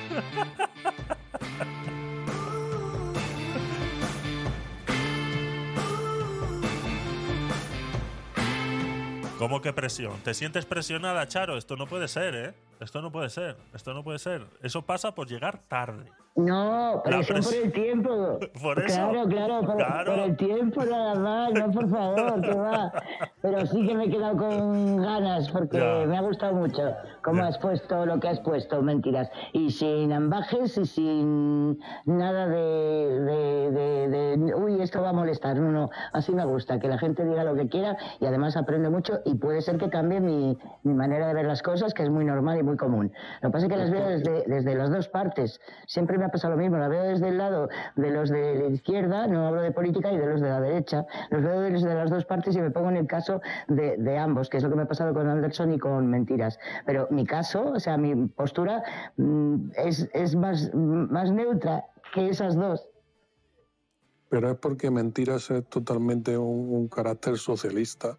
¿Cómo 9.37 9.61
que 9.61 9.71
presión? 9.71 10.19
¿Te 10.23 10.33
sientes 10.33 10.65
presionada, 10.65 11.27
Charo? 11.27 11.57
Esto 11.59 11.75
no 11.75 11.85
puede 11.85 12.07
ser, 12.07 12.33
¿eh? 12.33 12.53
Esto 12.79 13.03
no 13.03 13.11
puede 13.11 13.29
ser. 13.29 13.55
Esto 13.75 13.93
no 13.93 14.03
puede 14.03 14.17
ser. 14.17 14.47
Eso 14.63 14.81
pasa 14.81 15.13
por 15.13 15.27
llegar 15.27 15.59
tarde. 15.59 16.11
No, 16.35 17.01
La 17.05 17.19
presión 17.21 17.41
por 17.41 17.53
el 17.53 17.71
tiempo. 17.71 18.39
Por 18.61 18.79
eso. 18.79 19.09
Claro, 19.09 19.27
claro 19.29 19.61
por, 19.61 19.77
Claro. 19.77 20.11
por 20.11 20.19
el 20.23 20.35
tiempo 20.35 20.83
nada 20.83 21.15
más, 21.15 21.53
no 21.53 21.71
por 21.71 21.89
favor, 21.89 22.41
que 22.41 22.53
va. 22.53 22.91
Pero 23.41 23.65
sí 23.67 23.87
que 23.87 23.95
me 23.95 24.05
he 24.05 24.09
quedado 24.09 24.35
con 24.35 24.97
ganas 24.97 25.49
porque 25.49 25.77
Ya. 25.77 26.05
me 26.05 26.17
ha 26.17 26.21
gustado 26.21 26.53
mucho 26.53 26.93
cómo 27.23 27.37
Ya. 27.41 27.47
has 27.47 27.57
puesto 27.57 28.05
lo 28.05 28.19
que 28.19 28.27
has 28.27 28.41
puesto, 28.41 28.81
mentiras. 28.81 29.29
Y 29.53 29.69
sin 29.71 30.11
ambajes 30.11 30.77
y 30.77 30.85
sin 30.85 31.79
nada 32.05 32.47
de, 32.47 32.57
de, 33.21 33.71
de- 33.71 34.37
de, 34.37 34.55
uy, 34.55 34.81
esto 34.81 35.01
va 35.01 35.09
a 35.09 35.13
molestar. 35.13 35.55
No, 35.55 35.71
no, 35.71 35.89
así 36.11 36.33
me 36.33 36.43
gusta, 36.43 36.79
que 36.79 36.89
la 36.89 36.97
gente 36.97 37.23
diga 37.23 37.45
lo 37.45 37.55
que 37.55 37.69
quiera 37.69 37.95
y 38.19 38.25
además 38.25 38.57
aprende 38.57 38.89
mucho 38.89 39.19
y 39.23 39.35
puede 39.35 39.61
ser 39.61 39.77
que 39.77 39.89
cambie 39.89 40.19
mi, 40.19 40.57
mi 40.83 40.93
manera 40.93 41.27
de 41.29 41.33
ver 41.33 41.45
las 41.45 41.61
cosas, 41.63 41.93
que 41.93 42.03
es 42.03 42.09
muy 42.09 42.25
normal 42.25 42.59
y 42.59 42.63
muy 42.63 42.75
común. 42.75 43.13
Lo 43.41 43.49
que 43.49 43.53
pasa 43.53 43.67
es 43.67 43.71
que 43.71 43.77
las 43.77 43.89
veo 43.91 44.05
desde, 44.07 44.43
desde 44.47 44.75
las 44.75 44.91
dos 44.91 45.07
partes. 45.07 45.61
Siempre 45.87 46.17
me 46.17 46.24
ha 46.25 46.29
pasado 46.29 46.55
lo 46.55 46.61
mismo, 46.61 46.77
la 46.77 46.87
veo 46.87 47.03
desde 47.03 47.29
el 47.29 47.37
lado 47.37 47.69
de 47.95 48.11
los 48.11 48.29
de 48.29 48.55
la 48.55 48.67
izquierda, 48.67 49.27
no 49.27 49.47
hablo 49.47 49.61
de 49.61 49.71
política, 49.71 50.11
y 50.11 50.17
de 50.17 50.25
los 50.25 50.41
de 50.41 50.49
la 50.49 50.61
derecha. 50.61 51.05
Los 51.29 51.43
veo 51.43 51.61
desde 51.61 51.93
las 51.93 52.09
dos 52.09 52.25
partes 52.25 52.55
y 52.55 52.61
me 52.61 52.71
pongo 52.71 52.89
en 52.89 52.97
el 52.97 53.07
caso 53.07 53.41
de, 53.67 54.17
ambos, 54.17 54.49
que 54.49 54.57
es 54.57 54.63
lo 54.63 54.69
que 54.69 54.75
me 54.75 54.83
ha 54.83 54.87
pasado 54.87 55.13
con 55.13 55.27
Anderson 55.27 55.73
y 55.73 55.79
con 55.79 56.07
Mentiras. 56.07 56.59
Pero 56.85 57.07
mi 57.11 57.25
caso, 57.25 57.71
o 57.71 57.79
sea, 57.79 57.97
mi 57.97 58.27
postura 58.27 58.83
mm, 59.17 59.71
es, 59.75 60.09
es 60.13 60.35
más, 60.35 60.73
más 60.73 61.31
neutra 61.31 61.85
que 62.13 62.29
esas 62.29 62.55
dos. 62.55 62.87
pero 64.29 64.51
es 64.51 64.57
porque 64.57 64.89
Mentiras 64.91 65.51
es 65.51 65.65
totalmente 65.67 66.37
un, 66.37 66.73
un 66.73 66.87
carácter 66.87 67.37
socialista 67.37 68.17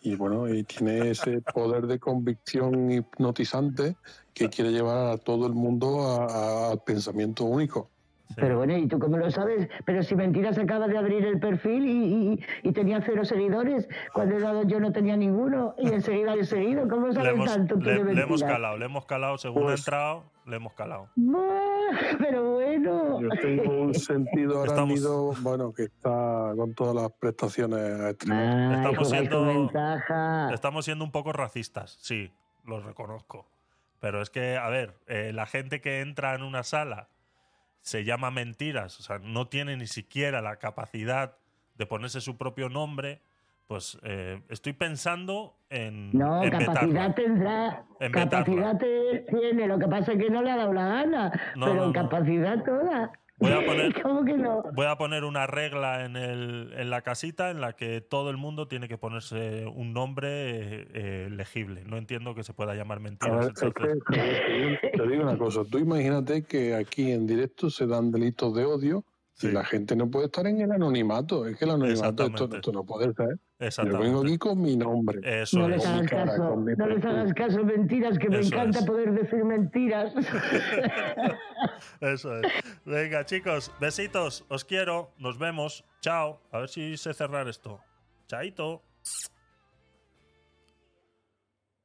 y 0.00 0.14
bueno, 0.14 0.48
y 0.48 0.64
tiene 0.64 1.10
ese 1.10 1.40
poder 1.40 1.86
de 1.86 1.98
convicción 1.98 2.90
hipnotizante 2.90 3.96
que 4.38 4.48
quiere 4.48 4.70
llevar 4.72 5.08
a 5.08 5.16
todo 5.18 5.46
el 5.46 5.52
mundo 5.54 6.00
a- 6.02 6.26
a- 6.26 6.70
al 6.72 6.80
pensamiento 6.82 7.44
único. 7.44 7.90
Pero 8.36 8.58
bueno, 8.58 8.76
¿y 8.76 8.86
tú 8.86 8.98
cómo 8.98 9.16
lo 9.16 9.30
sabes? 9.30 9.68
Pero 9.86 10.02
si 10.02 10.14
Mentiras 10.14 10.58
acaba 10.58 10.86
de 10.86 10.98
abrir 10.98 11.24
el 11.24 11.40
perfil 11.40 11.86
y, 11.86 12.34
y- 12.34 12.40
y 12.68 12.72
tenía 12.72 13.00
cero 13.00 13.24
seguidores, 13.24 13.88
cuando 14.12 14.36
he 14.36 14.40
dado 14.40 14.64
yo 14.64 14.78
no 14.80 14.92
tenía 14.92 15.16
ninguno 15.16 15.74
y 15.78 15.88
enseguida 15.88 16.34
he 16.34 16.44
seguido. 16.44 16.86
¿Cómo 16.88 17.06
Le 17.08 17.14
sabes 17.14 17.32
hemos, 17.32 17.46
tanto 17.46 17.76
le- 17.76 18.04
le 18.14 18.22
hemos 18.22 18.42
calado, 18.42 18.76
le 18.76 18.84
hemos 18.84 19.06
calado. 19.06 19.38
Según 19.38 19.62
Pues 19.62 19.76
ha 19.76 19.78
entrado, 19.80 20.24
le 20.46 20.56
hemos 20.56 20.74
calado. 20.74 21.08
Pero 22.18 22.52
bueno. 22.52 23.20
Yo 23.22 23.28
tengo 23.40 23.80
un 23.80 23.94
sentido 23.94 24.62
Estamos- 24.64 25.00
arácnido, 25.00 25.32
bueno, 25.40 25.72
que 25.72 25.84
está 25.84 26.52
con 26.54 26.74
todas 26.74 26.94
las 26.96 27.10
prestaciones 27.18 27.80
extremas. 28.10 28.70
Ay, 28.70 28.76
Estamos 28.76 29.08
siendo-. 29.08 29.70
Estamos 30.52 30.84
siendo 30.84 31.04
un 31.04 31.10
poco 31.12 31.32
racistas, 31.32 31.96
sí, 32.02 32.30
lo 32.66 32.80
reconozco. 32.80 33.46
Pero 34.00 34.22
es 34.22 34.30
que, 34.30 34.56
a 34.56 34.68
ver, 34.68 34.94
eh, 35.06 35.32
la 35.34 35.46
gente 35.46 35.80
que 35.80 36.00
entra 36.00 36.34
en 36.34 36.42
una 36.42 36.62
sala 36.62 37.08
se 37.80 38.04
llama 38.04 38.30
mentiras, 38.30 38.98
o 39.00 39.02
sea, 39.02 39.18
no 39.18 39.48
tiene 39.48 39.76
ni 39.76 39.86
siquiera 39.86 40.40
la 40.42 40.56
capacidad 40.56 41.36
de 41.76 41.86
ponerse 41.86 42.20
su 42.20 42.36
propio 42.36 42.68
nombre, 42.68 43.20
pues 43.66 43.98
eh, 44.02 44.40
estoy 44.48 44.72
pensando 44.72 45.56
en. 45.68 46.10
No, 46.12 46.42
en 46.42 46.50
capacidad 46.50 46.80
vetarla. 46.80 47.14
tendrá. 47.14 47.84
En 48.00 48.12
capacidad 48.12 48.78
tiene, 48.78 49.66
lo 49.66 49.78
que 49.78 49.86
pasa 49.86 50.12
es 50.12 50.18
que 50.18 50.30
no 50.30 50.42
le 50.42 50.50
ha 50.50 50.56
dado 50.56 50.72
la 50.72 50.86
gana. 50.88 51.32
No, 51.54 51.66
pero 51.66 51.80
no, 51.80 51.86
no. 51.86 51.92
capacidad 51.92 52.64
toda. 52.64 53.12
Voy 53.38 53.52
a 53.52 53.60
poner- 53.66 54.02
¿Cómo 54.02 54.24
que 54.24 54.34
no? 54.36 54.62
Voy 54.74 54.86
a 54.86 54.96
poner 54.96 55.24
una 55.24 55.46
regla 55.46 56.04
en, 56.04 56.16
el, 56.16 56.72
en 56.76 56.90
la 56.90 57.02
casita 57.02 57.50
en 57.50 57.60
la 57.60 57.74
que 57.74 58.00
todo 58.00 58.30
el 58.30 58.36
mundo 58.36 58.68
tiene 58.68 58.88
que 58.88 58.98
ponerse 58.98 59.66
un 59.66 59.92
nombre 59.92 60.28
eh, 60.30 60.88
eh, 60.94 61.28
legible. 61.30 61.84
No 61.84 61.96
entiendo 61.96 62.34
que 62.34 62.42
se 62.42 62.52
pueda 62.52 62.74
llamar 62.74 62.98
A 62.98 63.00
mentiras. 63.00 63.38
ver, 63.38 63.52
es 63.52 63.74
que, 64.82 64.88
te 64.96 65.06
digo- 65.08 65.22
una 65.22 65.38
cosa, 65.38 65.62
tú 65.70 65.78
imagínate 65.78 66.42
que 66.44 66.74
aquí 66.74 67.12
en 67.12 67.26
directo 67.26 67.70
se 67.70 67.86
dan 67.86 68.10
delitos 68.10 68.54
de 68.54 68.64
odio 68.64 69.04
y 69.40 69.48
la 69.48 69.64
gente 69.64 69.94
no 69.94 70.10
puede 70.10 70.26
estar 70.26 70.46
en 70.48 70.60
el 70.60 70.72
anonimato. 70.72 71.46
Es 71.46 71.56
que 71.56 71.64
el 71.64 71.70
anonimato 71.72 72.24
esto 72.56 72.72
no 72.72 72.84
puede 72.84 73.12
ser. 73.14 73.38
Yo 73.60 73.98
vengo 73.98 74.20
aquí 74.22 74.38
con 74.38 74.62
mi 74.62 74.76
nombre. 74.76 75.20
Eso 75.42 75.58
No 75.58 75.68
les 75.68 75.84
mi 75.84 75.90
hagas 75.92 76.08
cara, 76.08 76.24
caso, 76.26 76.56
mi 76.56 76.72
no 76.74 76.86
les 76.86 77.04
hagas 77.04 77.34
caso, 77.34 77.64
mentiras, 77.64 78.16
que 78.18 78.28
me 78.28 78.38
Eso 78.38 78.54
encanta 78.54 78.78
es. 78.78 78.84
poder 78.86 79.12
decir 79.12 79.44
mentiras. 79.44 80.12
Eso 82.00 82.38
es. 82.38 82.52
Venga, 82.84 83.24
chicos, 83.24 83.72
besitos, 83.80 84.44
os 84.48 84.64
quiero, 84.64 85.10
nos 85.18 85.38
vemos. 85.38 85.84
Chao. 86.00 86.40
A 86.52 86.58
ver 86.58 86.68
si 86.68 86.96
sé 86.96 87.12
cerrar 87.14 87.48
esto. 87.48 87.80
Chaito. 88.28 88.82